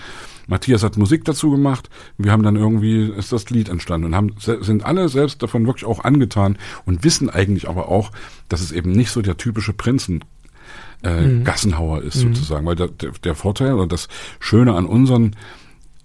Matthias 0.48 0.84
hat 0.84 0.98
Musik 0.98 1.26
dazu 1.26 1.52
gemacht. 1.52 1.90
Wir 2.18 2.32
haben 2.32 2.44
dann 2.44 2.56
irgendwie, 2.56 3.10
ist 3.10 3.32
das 3.32 3.50
Lied 3.50 3.70
entstanden 3.70 4.08
und 4.08 4.16
haben, 4.16 4.36
sind 4.40 4.86
alle 4.86 5.10
selbst 5.10 5.44
davon 5.44 5.66
wirklich 5.66 5.86
auch 5.86 6.04
angetan 6.04 6.58
und 6.86 7.04
wissen 7.04 7.30
eigentlich 7.30 7.70
aber 7.70 7.90
auch, 7.90 8.12
dass 8.50 8.62
es 8.62 8.72
eben 8.72 8.92
nicht 8.92 9.12
so 9.12 9.22
der 9.22 9.38
typische 9.38 9.74
Prinzen 9.74 10.24
äh, 11.04 11.42
Gassenhauer 11.44 12.02
ist 12.02 12.16
sozusagen, 12.16 12.66
weil 12.66 12.76
der, 12.76 12.88
der, 12.88 13.12
der 13.12 13.36
Vorteil 13.36 13.74
oder 13.74 13.88
das 13.88 14.08
Schöne 14.40 14.74
an 14.74 14.86
unseren 14.86 15.36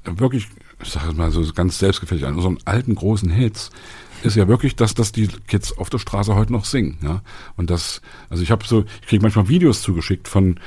wirklich, 0.05 0.49
ich 0.83 0.91
sage 0.91 1.11
es 1.11 1.17
mal 1.17 1.31
so 1.31 1.45
ganz 1.53 1.79
selbstgefällig, 1.79 2.27
an 2.27 2.35
unseren 2.35 2.59
alten 2.65 2.95
großen 2.95 3.31
Hits 3.31 3.71
ist 4.23 4.37
ja 4.37 4.49
wirklich, 4.49 4.77
dass 4.77 4.95
das 4.95 5.13
die 5.13 5.29
Kids 5.49 5.77
auf 5.77 5.91
der 5.91 5.99
Straße 5.99 6.35
heute 6.35 6.53
noch 6.53 6.65
singen. 6.65 6.99
Ja? 7.03 7.23
Und 7.57 7.71
das, 7.71 8.03
also 8.31 8.43
ich 8.43 8.51
habe 8.51 8.65
so, 8.67 8.85
ich 9.01 9.09
kriege 9.09 9.23
manchmal 9.23 9.49
Videos 9.49 9.83
zugeschickt 9.83 10.29
von 10.29 10.61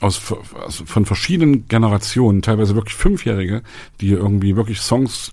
aus, 0.00 0.20
aus 0.54 0.82
von 0.86 1.06
verschiedenen 1.06 1.68
Generationen, 1.68 2.42
teilweise 2.42 2.74
wirklich 2.74 2.94
Fünfjährige, 2.94 3.62
die 4.00 4.10
irgendwie 4.10 4.56
wirklich 4.56 4.80
Songs 4.80 5.32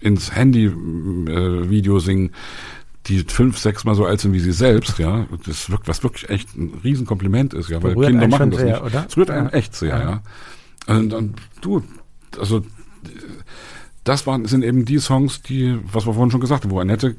ins 0.00 0.34
Handy-Video 0.34 1.98
singen, 1.98 2.30
die 3.06 3.20
fünf, 3.20 3.58
sechs 3.58 3.84
Mal 3.84 3.94
so 3.94 4.06
alt 4.06 4.20
sind 4.20 4.32
wie 4.32 4.40
sie 4.40 4.52
selbst, 4.52 4.98
ja. 4.98 5.26
Das 5.46 5.70
wirkt, 5.70 5.88
was 5.88 6.02
wirklich 6.02 6.28
echt 6.30 6.56
ein 6.56 6.72
Riesenkompliment 6.82 7.52
ist, 7.54 7.68
ja, 7.68 7.82
weil 7.82 7.94
Kinder 7.94 8.28
machen 8.28 8.50
das 8.50 8.60
sehr, 8.60 8.72
nicht. 8.74 8.82
oder? 8.82 9.06
Es 9.06 9.16
rührt 9.16 9.30
einen 9.30 9.48
Ja. 9.48 9.52
echt 9.52 9.74
sehr, 9.74 9.88
Ja. 9.90 10.22
ja. 10.88 10.96
Und, 10.96 11.12
und 11.12 11.34
du, 11.60 11.82
also 12.38 12.64
das 14.04 14.26
waren, 14.26 14.44
sind 14.46 14.62
eben 14.64 14.84
die 14.84 14.98
Songs, 14.98 15.42
die, 15.42 15.78
was 15.92 16.06
wir 16.06 16.12
vorhin 16.12 16.30
schon 16.30 16.40
gesagt 16.40 16.64
haben, 16.64 16.70
wo 16.70 16.80
Annette 16.80 17.16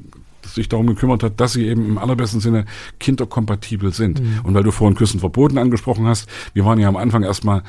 sich 0.54 0.70
darum 0.70 0.88
gekümmert 0.88 1.24
hat, 1.24 1.40
dass 1.40 1.54
sie 1.54 1.68
eben 1.68 1.86
im 1.86 1.98
allerbesten 1.98 2.40
Sinne 2.40 2.66
kinderkompatibel 3.00 3.94
sind. 3.94 4.22
Mhm. 4.22 4.40
Und 4.44 4.54
weil 4.54 4.64
du 4.64 4.72
vorhin 4.72 4.96
Küssen 4.96 5.20
verboten 5.20 5.58
angesprochen 5.58 6.08
hast, 6.08 6.30
wir 6.54 6.66
waren 6.66 6.80
ja 6.80 6.88
am 6.88 6.98
Anfang 6.98 7.24
erstmal 7.24 7.64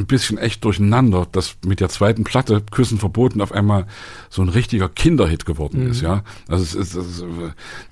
ein 0.00 0.06
bisschen 0.06 0.38
echt 0.38 0.64
durcheinander, 0.64 1.26
dass 1.30 1.56
mit 1.64 1.80
der 1.80 1.88
zweiten 1.88 2.24
Platte 2.24 2.62
Küssen 2.70 2.98
verboten 2.98 3.40
auf 3.40 3.52
einmal 3.52 3.86
so 4.28 4.42
ein 4.42 4.48
richtiger 4.48 4.88
Kinderhit 4.88 5.44
geworden 5.44 5.84
mhm. 5.84 5.90
ist, 5.90 6.00
ja. 6.00 6.24
Also 6.48 6.64
es 6.64 6.74
ist, 6.74 6.94
es 6.94 7.18
ist, 7.18 7.24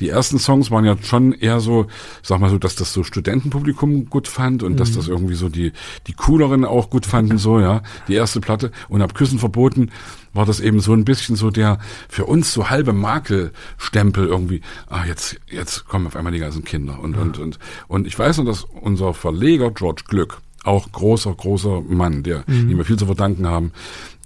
die 0.01 0.09
ersten 0.09 0.39
Songs 0.39 0.70
waren 0.70 0.85
ja 0.85 0.97
schon 1.02 1.32
eher 1.32 1.60
so, 1.60 1.86
sag 2.22 2.40
mal 2.40 2.51
so, 2.51 2.59
dass 2.59 2.74
das 2.74 2.93
so 2.93 3.05
Studentenpublikum 3.05 4.09
gut 4.09 4.26
fand 4.26 4.62
und 4.62 4.72
mhm. 4.72 4.76
dass 4.76 4.93
das 4.93 5.09
irgendwie 5.09 5.35
so 5.35 5.48
die 5.48 5.72
die 6.06 6.14
cooleren 6.14 6.64
auch 6.64 6.90
gut 6.90 7.06
fanden 7.06 7.39
so, 7.39 7.60
ja. 7.60 7.82
Die 8.09 8.14
erste 8.14 8.40
Platte 8.40 8.72
und 8.89 9.02
ab 9.02 9.14
Küssen 9.14 9.39
verboten 9.39 9.90
war 10.32 10.47
das 10.47 10.60
eben 10.60 10.80
so 10.80 10.93
ein 10.93 11.05
bisschen 11.05 11.36
so 11.36 11.51
der 11.51 11.78
für 12.09 12.24
uns 12.24 12.52
so 12.52 12.70
halbe 12.70 12.93
Makelstempel 12.93 14.26
irgendwie. 14.26 14.60
Ah, 14.89 15.05
jetzt 15.05 15.39
jetzt 15.51 15.86
kommen 15.86 16.06
auf 16.06 16.16
einmal 16.16 16.32
die 16.32 16.39
ganzen 16.39 16.64
Kinder 16.64 16.98
und 17.01 17.16
ja. 17.16 17.22
und 17.22 17.39
und 17.39 17.59
und 17.89 18.06
ich 18.06 18.18
weiß 18.18 18.39
noch, 18.39 18.44
dass 18.44 18.64
unser 18.64 19.14
Verleger 19.14 19.70
George 19.70 20.02
Glück 20.06 20.40
auch 20.64 20.90
großer, 20.90 21.35
großer 21.35 21.82
Mann, 21.82 22.22
der, 22.22 22.44
mhm. 22.47 22.76
wir 22.76 22.85
viel 22.85 22.98
zu 22.98 23.06
verdanken 23.06 23.47
haben, 23.47 23.72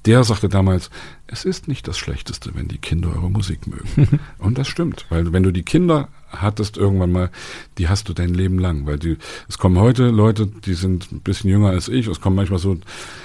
der 0.05 0.25
sagte 0.25 0.49
damals, 0.49 0.91
es 1.27 1.45
ist 1.45 1.69
nicht 1.69 1.87
das 1.87 1.97
Schlechteste, 1.97 2.51
wenn 2.55 2.69
die 2.69 2.79
Kinder 2.79 3.11
eure 3.11 3.31
Musik 3.31 3.67
mögen. 3.67 4.21
und 4.39 4.59
das 4.59 4.69
stimmt, 4.69 5.07
weil 5.11 5.33
wenn 5.33 5.43
du 5.43 5.53
die 5.53 5.63
Kinder 5.63 6.09
hattest 6.29 6.77
irgendwann 6.77 7.13
mal, 7.13 7.31
die 7.79 7.89
hast 7.89 8.09
du 8.09 8.13
dein 8.13 8.35
Leben 8.35 8.59
lang, 8.59 8.87
weil 8.87 8.99
die, 8.99 9.17
es 9.49 9.59
kommen 9.59 9.79
heute 9.79 10.09
Leute, 10.09 10.47
die 10.47 10.75
sind 10.75 11.13
ein 11.13 11.21
bisschen 11.21 11.51
jünger 11.51 11.71
als 11.71 11.89
ich, 11.89 12.07
es 12.07 12.21
kommen 12.21 12.37
manchmal 12.37 12.59
so, 12.59 12.77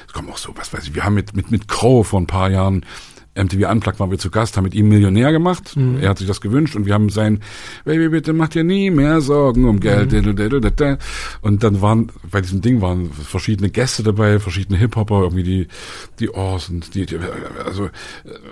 es 0.07 0.13
kommen 0.13 0.29
auch 0.29 0.37
so, 0.37 0.53
was 0.55 0.71
weiß 0.71 0.85
ich, 0.85 0.95
wir 0.95 1.03
haben 1.03 1.15
mit, 1.15 1.35
mit, 1.35 1.51
mit 1.51 1.67
Crow 1.67 2.05
vor 2.05 2.19
ein 2.19 2.27
paar 2.27 2.49
Jahren 2.51 2.85
MTV 3.37 3.69
Unplugged 3.69 3.99
waren 3.99 4.11
wir 4.11 4.17
zu 4.17 4.29
Gast, 4.29 4.57
haben 4.57 4.63
mit 4.63 4.73
ihm 4.73 4.89
Millionär 4.89 5.31
gemacht. 5.31 5.75
Mhm. 5.75 5.99
Er 5.99 6.09
hat 6.09 6.17
sich 6.17 6.27
das 6.27 6.41
gewünscht 6.41 6.75
und 6.75 6.85
wir 6.85 6.93
haben 6.93 7.09
sein 7.09 7.41
Baby, 7.85 8.09
bitte 8.09 8.33
mach 8.33 8.49
dir 8.49 8.63
nie 8.63 8.89
mehr 8.89 9.21
Sorgen 9.21 9.65
um 9.65 9.79
Geld. 9.79 10.11
Mhm. 10.11 10.97
Und 11.41 11.63
dann 11.63 11.81
waren, 11.81 12.11
bei 12.29 12.41
diesem 12.41 12.61
Ding 12.61 12.81
waren 12.81 13.11
verschiedene 13.11 13.69
Gäste 13.69 14.03
dabei, 14.03 14.39
verschiedene 14.39 14.77
Hip-Hopper, 14.79 15.21
irgendwie 15.21 15.43
die, 15.43 15.67
die 16.19 16.33
Ors 16.33 16.69
und 16.69 16.95
die, 16.95 17.05
die, 17.05 17.19
also, 17.63 17.89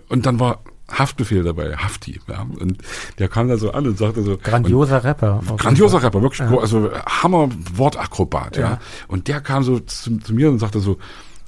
und 0.10 0.26
dann 0.26 0.40
war 0.40 0.62
Haftbefehl 0.91 1.44
dabei, 1.44 1.76
Hafti, 1.76 2.20
ja. 2.28 2.45
Und 2.60 2.78
der 3.18 3.28
kam 3.28 3.48
da 3.48 3.57
so 3.57 3.72
an 3.72 3.88
und 3.88 3.98
sagte 3.98 4.22
so. 4.22 4.38
Grandioser 4.38 5.03
Rapper. 5.03 5.41
Grandioser 5.57 6.03
Rapper, 6.03 6.22
wirklich, 6.22 6.48
ja. 6.48 6.57
also 6.57 6.91
Hammer 7.07 7.49
Wortakrobat, 7.74 8.57
ja. 8.57 8.62
ja. 8.62 8.80
Und 9.07 9.28
der 9.28 9.41
kam 9.41 9.64
so 9.64 9.80
zu, 9.80 10.18
zu 10.20 10.34
mir 10.34 10.49
und 10.49 10.60
sagte 10.60 10.80
so, 10.80 10.98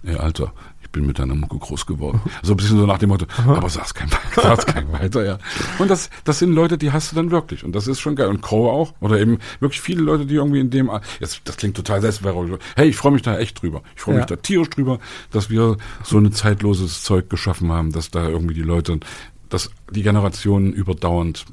ey, 0.04 0.16
Alter, 0.16 0.54
bin 0.98 1.06
mit 1.06 1.20
deiner 1.20 1.36
Mucke 1.36 1.58
groß 1.58 1.86
geworden. 1.86 2.20
So 2.42 2.54
ein 2.54 2.58
bisschen 2.58 2.80
so 2.80 2.86
nach 2.86 2.98
dem 2.98 3.10
Motto, 3.10 3.26
aber 3.46 3.70
sag's 3.70 3.94
kein, 3.94 4.10
sag's 4.36 4.66
kein 4.66 4.92
weiter, 4.92 5.24
ja. 5.24 5.38
Und 5.78 5.90
das, 5.90 6.10
das 6.24 6.40
sind 6.40 6.54
Leute, 6.54 6.78
die 6.78 6.92
hast 6.92 7.12
du 7.12 7.16
dann 7.16 7.32
wirklich. 7.32 7.64
Und 7.64 7.76
das 7.76 7.88
ist 7.88 8.00
schon 8.00 8.16
geil. 8.16 8.28
Und 8.28 8.42
Crow 8.42 8.70
auch. 8.72 8.94
Oder 9.00 9.20
eben 9.20 9.38
wirklich 9.60 9.82
viele 9.82 10.02
Leute, 10.02 10.26
die 10.26 10.36
irgendwie 10.36 10.60
in 10.60 10.70
dem, 10.70 10.92
jetzt, 11.20 11.42
das 11.46 11.58
klingt 11.58 11.76
total 11.76 12.02
selbstverständlich. 12.02 12.60
Hey, 12.76 12.90
ich 12.90 12.96
freue 12.96 13.12
mich 13.12 13.22
da 13.22 13.38
echt 13.38 13.62
drüber. 13.62 13.84
Ich 13.96 14.02
freue 14.02 14.16
mich 14.16 14.24
ja. 14.24 14.36
da 14.36 14.36
tierisch 14.38 14.70
drüber, 14.70 15.00
dass 15.32 15.50
wir 15.50 15.78
so 16.04 16.18
ein 16.18 16.32
zeitloses 16.32 17.04
Zeug 17.04 17.30
geschaffen 17.30 17.72
haben, 17.72 17.92
dass 17.92 18.10
da 18.10 18.28
irgendwie 18.28 18.56
die 18.56 18.64
Leute, 18.64 19.00
dass 19.50 19.70
die 19.92 20.02
Generationen 20.04 20.74
überdauernd 20.74 21.46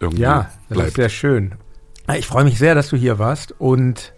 irgendwie 0.00 0.22
Ja, 0.22 0.50
das 0.68 0.76
bleibt. 0.76 0.88
ist 0.88 0.96
sehr 0.96 1.08
schön. 1.08 1.54
Ich 2.16 2.26
freue 2.26 2.44
mich 2.44 2.58
sehr, 2.58 2.74
dass 2.74 2.88
du 2.88 2.96
hier 2.96 3.18
warst 3.18 3.54
und 3.58 4.14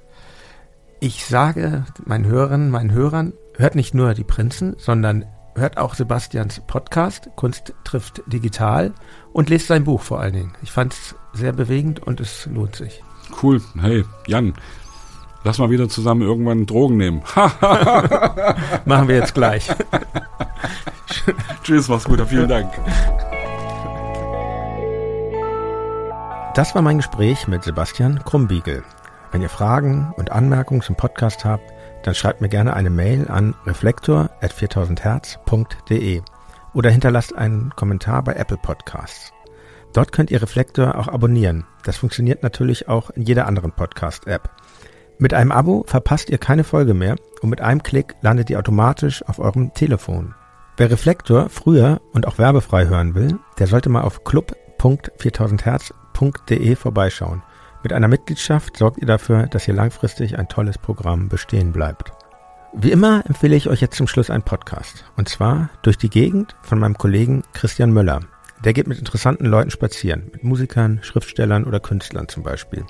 ich 1.01 1.25
sage 1.25 1.87
meinen 2.05 2.27
Hörern, 2.27 2.71
meinen 2.71 2.93
Hörern, 2.93 3.33
hört 3.57 3.75
nicht 3.75 3.95
nur 3.95 4.15
die 4.15 4.25
Prinzen, 4.25 4.75
sondern 4.79 5.25
hört 5.55 5.79
auch 5.79 5.95
Sebastians 5.95 6.63
Podcast, 6.67 7.31
Kunst 7.37 7.75
trifft 7.85 8.23
digital 8.27 8.93
und 9.33 9.51
lest 9.51 9.67
sein 9.67 9.85
Buch 9.85 10.01
vor 10.03 10.21
allen 10.21 10.33
Dingen. 10.33 10.53
Ich 10.63 10.73
fand 10.73 10.93
es 10.93 11.15
sehr 11.33 11.53
bewegend 11.53 12.01
und 12.01 12.21
es 12.21 12.47
lohnt 12.47 12.77
sich. 12.77 13.03
Cool. 13.43 13.61
Hey, 13.79 14.05
Jan, 14.27 14.55
lass 15.45 15.59
mal 15.59 15.71
wieder 15.71 15.89
zusammen 15.89 16.23
irgendwann 16.23 16.67
Drogen 16.67 16.97
nehmen. 16.97 17.23
Machen 18.85 19.09
wir 19.09 19.17
jetzt 19.17 19.35
gleich. 19.35 19.69
Tschüss, 21.63 21.89
mach's 21.89 22.05
gut, 22.05 22.21
vielen 22.27 22.49
Dank. 22.49 22.73
Das 26.55 26.75
war 26.75 26.83
mein 26.83 26.97
Gespräch 26.97 27.47
mit 27.47 27.63
Sebastian 27.63 28.25
Krumbiegel. 28.25 28.83
Wenn 29.31 29.43
ihr 29.43 29.49
Fragen 29.49 30.13
und 30.17 30.33
Anmerkungen 30.33 30.83
zum 30.83 30.97
Podcast 30.97 31.45
habt, 31.45 31.63
dann 32.03 32.15
schreibt 32.15 32.41
mir 32.41 32.49
gerne 32.49 32.73
eine 32.75 32.91
Mail 32.91 33.29
an 33.29 33.55
reflektor.4000herz.de 33.67 36.23
oder 36.75 36.91
hinterlasst 36.91 37.37
einen 37.37 37.71
Kommentar 37.77 38.23
bei 38.23 38.35
Apple 38.35 38.57
Podcasts. 38.57 39.33
Dort 39.93 40.13
könnt 40.13 40.31
ihr 40.31 40.41
Reflektor 40.41 40.97
auch 40.97 41.09
abonnieren. 41.09 41.67
Das 41.85 41.97
funktioniert 41.97 42.45
natürlich 42.45 42.89
auch 42.89 43.11
in 43.11 43.23
jeder 43.23 43.47
anderen 43.47 43.73
Podcast-App. 43.73 44.49
Mit 45.19 45.35
einem 45.35 45.53
Abo 45.53 45.85
verpasst 45.87 46.31
ihr 46.31 46.39
keine 46.39 46.65
Folge 46.65 46.95
mehr 46.95 47.17
und 47.43 47.51
mit 47.51 47.61
einem 47.61 47.83
Klick 47.83 48.17
landet 48.23 48.49
ihr 48.51 48.59
automatisch 48.59 49.23
auf 49.27 49.39
eurem 49.39 49.75
Telefon. 49.75 50.35
Wer 50.77 50.91
Reflektor 50.91 51.51
früher 51.51 52.01
und 52.13 52.27
auch 52.27 52.39
werbefrei 52.39 52.87
hören 52.87 53.15
will, 53.15 53.39
der 53.59 53.67
sollte 53.67 53.91
mal 53.91 54.01
auf 54.03 54.25
club.4000herz.de 54.25 56.77
vorbeischauen. 56.77 57.43
Mit 57.83 57.95
einer 57.95 58.09
Mitgliedschaft 58.09 58.77
sorgt 58.77 58.99
ihr 58.99 59.07
dafür, 59.07 59.47
dass 59.47 59.65
hier 59.65 59.75
langfristig 59.75 60.39
ein 60.39 60.49
tolles 60.49 60.77
Programm 60.77 61.29
bestehen 61.29 61.73
bleibt. 61.73 62.13
Wie 62.75 62.93
immer 62.93 63.25
empfehle 63.27 63.57
ich 63.57 63.69
euch 63.69 63.81
jetzt 63.81 63.97
zum 63.97 64.07
Schluss 64.07 64.31
einen 64.31 64.43
Podcast. 64.43 65.05
Und 65.17 65.29
zwar 65.29 65.71
durch 65.83 65.97
die 65.97 66.11
Gegend 66.11 66.55
von 66.63 66.79
meinem 66.79 66.99
Kollegen 66.99 67.43
Christian 67.55 67.93
Möller. 67.93 68.21
Der 68.65 68.75
geht 68.75 68.87
mit 68.87 68.99
interessanten 68.99 69.47
Leuten 69.47 69.71
spazieren, 69.71 70.29
mit 70.33 70.45
Musikern, 70.45 71.01
Schriftstellern 71.03 71.65
oder 71.65 71.81
Künstlern 71.81 72.29
zum 72.29 72.43
Beispiel. 72.43 72.85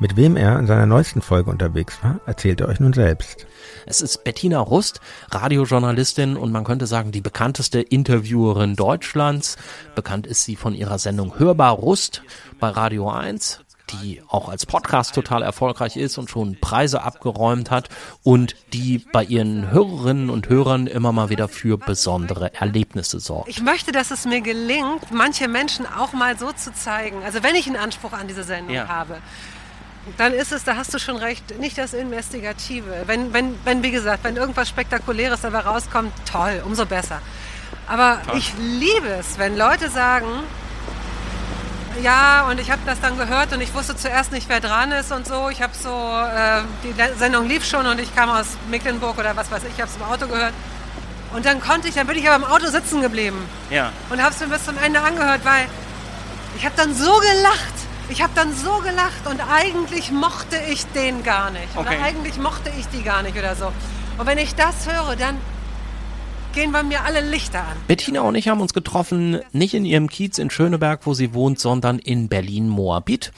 Mit 0.00 0.16
wem 0.16 0.36
er 0.36 0.56
in 0.60 0.68
seiner 0.68 0.86
neuesten 0.86 1.20
Folge 1.20 1.50
unterwegs 1.50 1.98
war, 2.04 2.20
erzählt 2.24 2.60
er 2.60 2.68
euch 2.68 2.78
nun 2.78 2.92
selbst. 2.92 3.48
Es 3.84 4.00
ist 4.00 4.22
Bettina 4.22 4.60
Rust, 4.60 5.00
Radiojournalistin 5.32 6.36
und 6.36 6.52
man 6.52 6.62
könnte 6.62 6.86
sagen 6.86 7.10
die 7.10 7.20
bekannteste 7.20 7.80
Interviewerin 7.80 8.76
Deutschlands. 8.76 9.56
Bekannt 9.96 10.28
ist 10.28 10.44
sie 10.44 10.54
von 10.54 10.74
ihrer 10.74 11.00
Sendung 11.00 11.40
Hörbar 11.40 11.72
Rust 11.72 12.22
bei 12.60 12.68
Radio 12.68 13.10
1 13.10 13.64
die 13.92 14.22
auch 14.28 14.48
als 14.48 14.66
Podcast 14.66 15.14
total 15.14 15.42
erfolgreich 15.42 15.96
ist 15.96 16.18
und 16.18 16.30
schon 16.30 16.58
Preise 16.60 17.02
abgeräumt 17.02 17.70
hat 17.70 17.88
und 18.22 18.56
die 18.72 18.98
bei 19.12 19.24
ihren 19.24 19.70
Hörerinnen 19.70 20.30
und 20.30 20.48
Hörern 20.48 20.86
immer 20.86 21.12
mal 21.12 21.30
wieder 21.30 21.48
für 21.48 21.78
besondere 21.78 22.54
Erlebnisse 22.54 23.20
sorgt. 23.20 23.48
Ich 23.48 23.62
möchte, 23.62 23.92
dass 23.92 24.10
es 24.10 24.24
mir 24.24 24.40
gelingt, 24.40 25.10
manche 25.10 25.48
Menschen 25.48 25.86
auch 25.86 26.12
mal 26.12 26.38
so 26.38 26.52
zu 26.52 26.72
zeigen. 26.72 27.22
Also 27.24 27.42
wenn 27.42 27.54
ich 27.54 27.66
einen 27.66 27.76
Anspruch 27.76 28.12
an 28.12 28.28
diese 28.28 28.44
Sendung 28.44 28.74
ja. 28.74 28.88
habe, 28.88 29.18
dann 30.16 30.32
ist 30.32 30.52
es, 30.52 30.64
da 30.64 30.76
hast 30.76 30.94
du 30.94 30.98
schon 30.98 31.16
recht, 31.16 31.58
nicht 31.58 31.76
das 31.76 31.92
Investigative. 31.92 33.02
Wenn, 33.06 33.32
wenn, 33.32 33.54
wenn, 33.64 33.82
wie 33.82 33.90
gesagt, 33.90 34.24
wenn 34.24 34.36
irgendwas 34.36 34.68
Spektakuläres 34.68 35.42
dabei 35.42 35.60
rauskommt, 35.60 36.12
toll, 36.30 36.62
umso 36.64 36.86
besser. 36.86 37.20
Aber 37.86 38.20
toll. 38.26 38.38
ich 38.38 38.52
liebe 38.58 39.08
es, 39.08 39.38
wenn 39.38 39.56
Leute 39.56 39.90
sagen, 39.90 40.26
ja, 42.02 42.46
und 42.48 42.60
ich 42.60 42.70
habe 42.70 42.80
das 42.86 43.00
dann 43.00 43.16
gehört 43.16 43.52
und 43.52 43.60
ich 43.60 43.74
wusste 43.74 43.96
zuerst 43.96 44.32
nicht, 44.32 44.48
wer 44.48 44.60
dran 44.60 44.92
ist 44.92 45.12
und 45.12 45.26
so. 45.26 45.48
Ich 45.50 45.62
habe 45.62 45.72
so, 45.74 45.88
äh, 45.90 46.62
die 46.84 46.94
Sendung 47.18 47.48
lief 47.48 47.64
schon 47.64 47.86
und 47.86 48.00
ich 48.00 48.14
kam 48.14 48.30
aus 48.30 48.46
Mecklenburg 48.70 49.18
oder 49.18 49.36
was 49.36 49.50
weiß 49.50 49.62
ich, 49.64 49.74
ich 49.74 49.80
habe 49.80 49.90
es 49.90 49.96
im 49.96 50.02
Auto 50.02 50.26
gehört. 50.26 50.52
Und 51.34 51.44
dann 51.44 51.60
konnte 51.60 51.88
ich, 51.88 51.94
dann 51.94 52.06
bin 52.06 52.16
ich 52.16 52.28
aber 52.28 52.36
im 52.36 52.50
Auto 52.50 52.68
sitzen 52.68 53.02
geblieben. 53.02 53.46
Ja. 53.70 53.92
Und 54.10 54.22
habe 54.22 54.32
es 54.34 54.40
mir 54.40 54.46
bis 54.46 54.64
zum 54.64 54.78
Ende 54.78 55.00
angehört, 55.00 55.44
weil 55.44 55.66
ich 56.56 56.64
habe 56.64 56.74
dann 56.76 56.94
so 56.94 57.12
gelacht. 57.18 57.74
Ich 58.08 58.22
habe 58.22 58.32
dann 58.34 58.54
so 58.54 58.78
gelacht 58.78 59.26
und 59.26 59.40
eigentlich 59.52 60.10
mochte 60.10 60.56
ich 60.70 60.86
den 60.92 61.22
gar 61.22 61.50
nicht. 61.50 61.68
Okay. 61.74 61.80
Oder 61.80 62.02
eigentlich 62.02 62.38
mochte 62.38 62.72
ich 62.78 62.88
die 62.88 63.02
gar 63.02 63.22
nicht 63.22 63.36
oder 63.36 63.54
so. 63.54 63.70
Und 64.16 64.26
wenn 64.26 64.38
ich 64.38 64.54
das 64.54 64.86
höre, 64.86 65.14
dann 65.16 65.38
gehen 66.58 66.72
bei 66.72 66.82
mir 66.82 67.04
alle 67.04 67.20
Lichter 67.20 67.60
an. 67.60 67.76
Bettina 67.86 68.22
und 68.22 68.34
ich 68.34 68.48
haben 68.48 68.60
uns 68.60 68.74
getroffen, 68.74 69.40
nicht 69.52 69.74
in 69.74 69.84
ihrem 69.84 70.08
Kiez 70.08 70.38
in 70.38 70.50
Schöneberg, 70.50 71.02
wo 71.04 71.14
sie 71.14 71.32
wohnt, 71.32 71.60
sondern 71.60 72.00
in 72.00 72.28
Berlin-Moabit. 72.28 73.30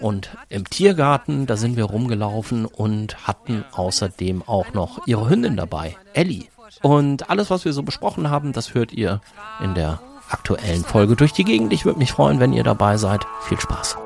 Und 0.00 0.36
im 0.50 0.68
Tiergarten, 0.68 1.46
da 1.46 1.56
sind 1.56 1.76
wir 1.76 1.84
rumgelaufen 1.84 2.66
und 2.66 3.26
hatten 3.26 3.64
außerdem 3.72 4.42
auch 4.46 4.74
noch 4.74 5.06
ihre 5.06 5.30
Hündin 5.30 5.56
dabei, 5.56 5.96
Ellie. 6.12 6.44
Und 6.82 7.30
alles, 7.30 7.48
was 7.48 7.64
wir 7.64 7.72
so 7.72 7.82
besprochen 7.82 8.28
haben, 8.28 8.52
das 8.52 8.74
hört 8.74 8.92
ihr 8.92 9.22
in 9.62 9.74
der 9.74 10.00
aktuellen 10.28 10.84
Folge 10.84 11.16
durch 11.16 11.32
die 11.32 11.44
Gegend. 11.44 11.72
Ich 11.72 11.86
würde 11.86 11.98
mich 11.98 12.12
freuen, 12.12 12.38
wenn 12.38 12.52
ihr 12.52 12.64
dabei 12.64 12.98
seid. 12.98 13.24
Viel 13.48 13.58
Spaß. 13.58 13.96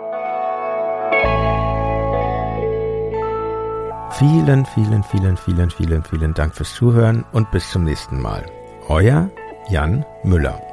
Vielen, 4.19 4.67
vielen, 4.67 5.03
vielen, 5.03 5.37
vielen, 5.37 5.71
vielen, 5.71 6.03
vielen 6.05 6.35
Dank 6.35 6.55
fürs 6.55 6.75
Zuhören 6.75 7.25
und 7.33 7.51
bis 7.51 7.71
zum 7.71 7.85
nächsten 7.85 8.21
Mal. 8.21 8.45
Euer 8.89 9.31
Jan 9.69 10.05
Müller. 10.23 10.72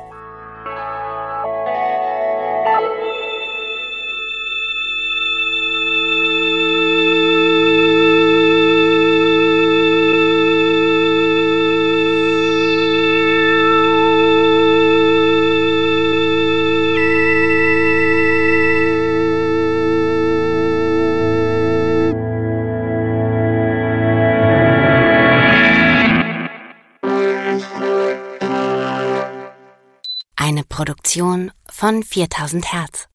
Produktion 31.09 31.51
von 31.67 32.03
4000 32.03 32.71
Hertz. 32.71 33.07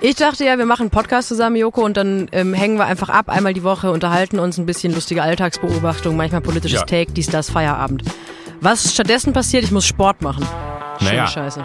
Ich 0.00 0.16
dachte 0.16 0.44
ja, 0.44 0.58
wir 0.58 0.66
machen 0.66 0.82
einen 0.82 0.90
Podcast 0.90 1.28
zusammen, 1.28 1.54
Joko, 1.54 1.84
und 1.84 1.96
dann 1.96 2.28
ähm, 2.32 2.52
hängen 2.52 2.78
wir 2.78 2.86
einfach 2.86 3.10
ab, 3.10 3.28
einmal 3.28 3.54
die 3.54 3.62
Woche, 3.62 3.92
unterhalten 3.92 4.40
uns 4.40 4.58
ein 4.58 4.66
bisschen 4.66 4.92
lustige 4.92 5.22
Alltagsbeobachtung, 5.22 6.16
manchmal 6.16 6.40
politisches 6.40 6.80
ja. 6.80 6.84
Take, 6.84 7.12
dies, 7.12 7.28
das, 7.28 7.48
Feierabend. 7.48 8.02
Was 8.60 8.92
stattdessen 8.92 9.32
passiert, 9.32 9.62
ich 9.62 9.70
muss 9.70 9.86
Sport 9.86 10.20
machen. 10.20 10.44
Schöne 10.98 11.10
naja, 11.12 11.26
Scheiße. 11.28 11.64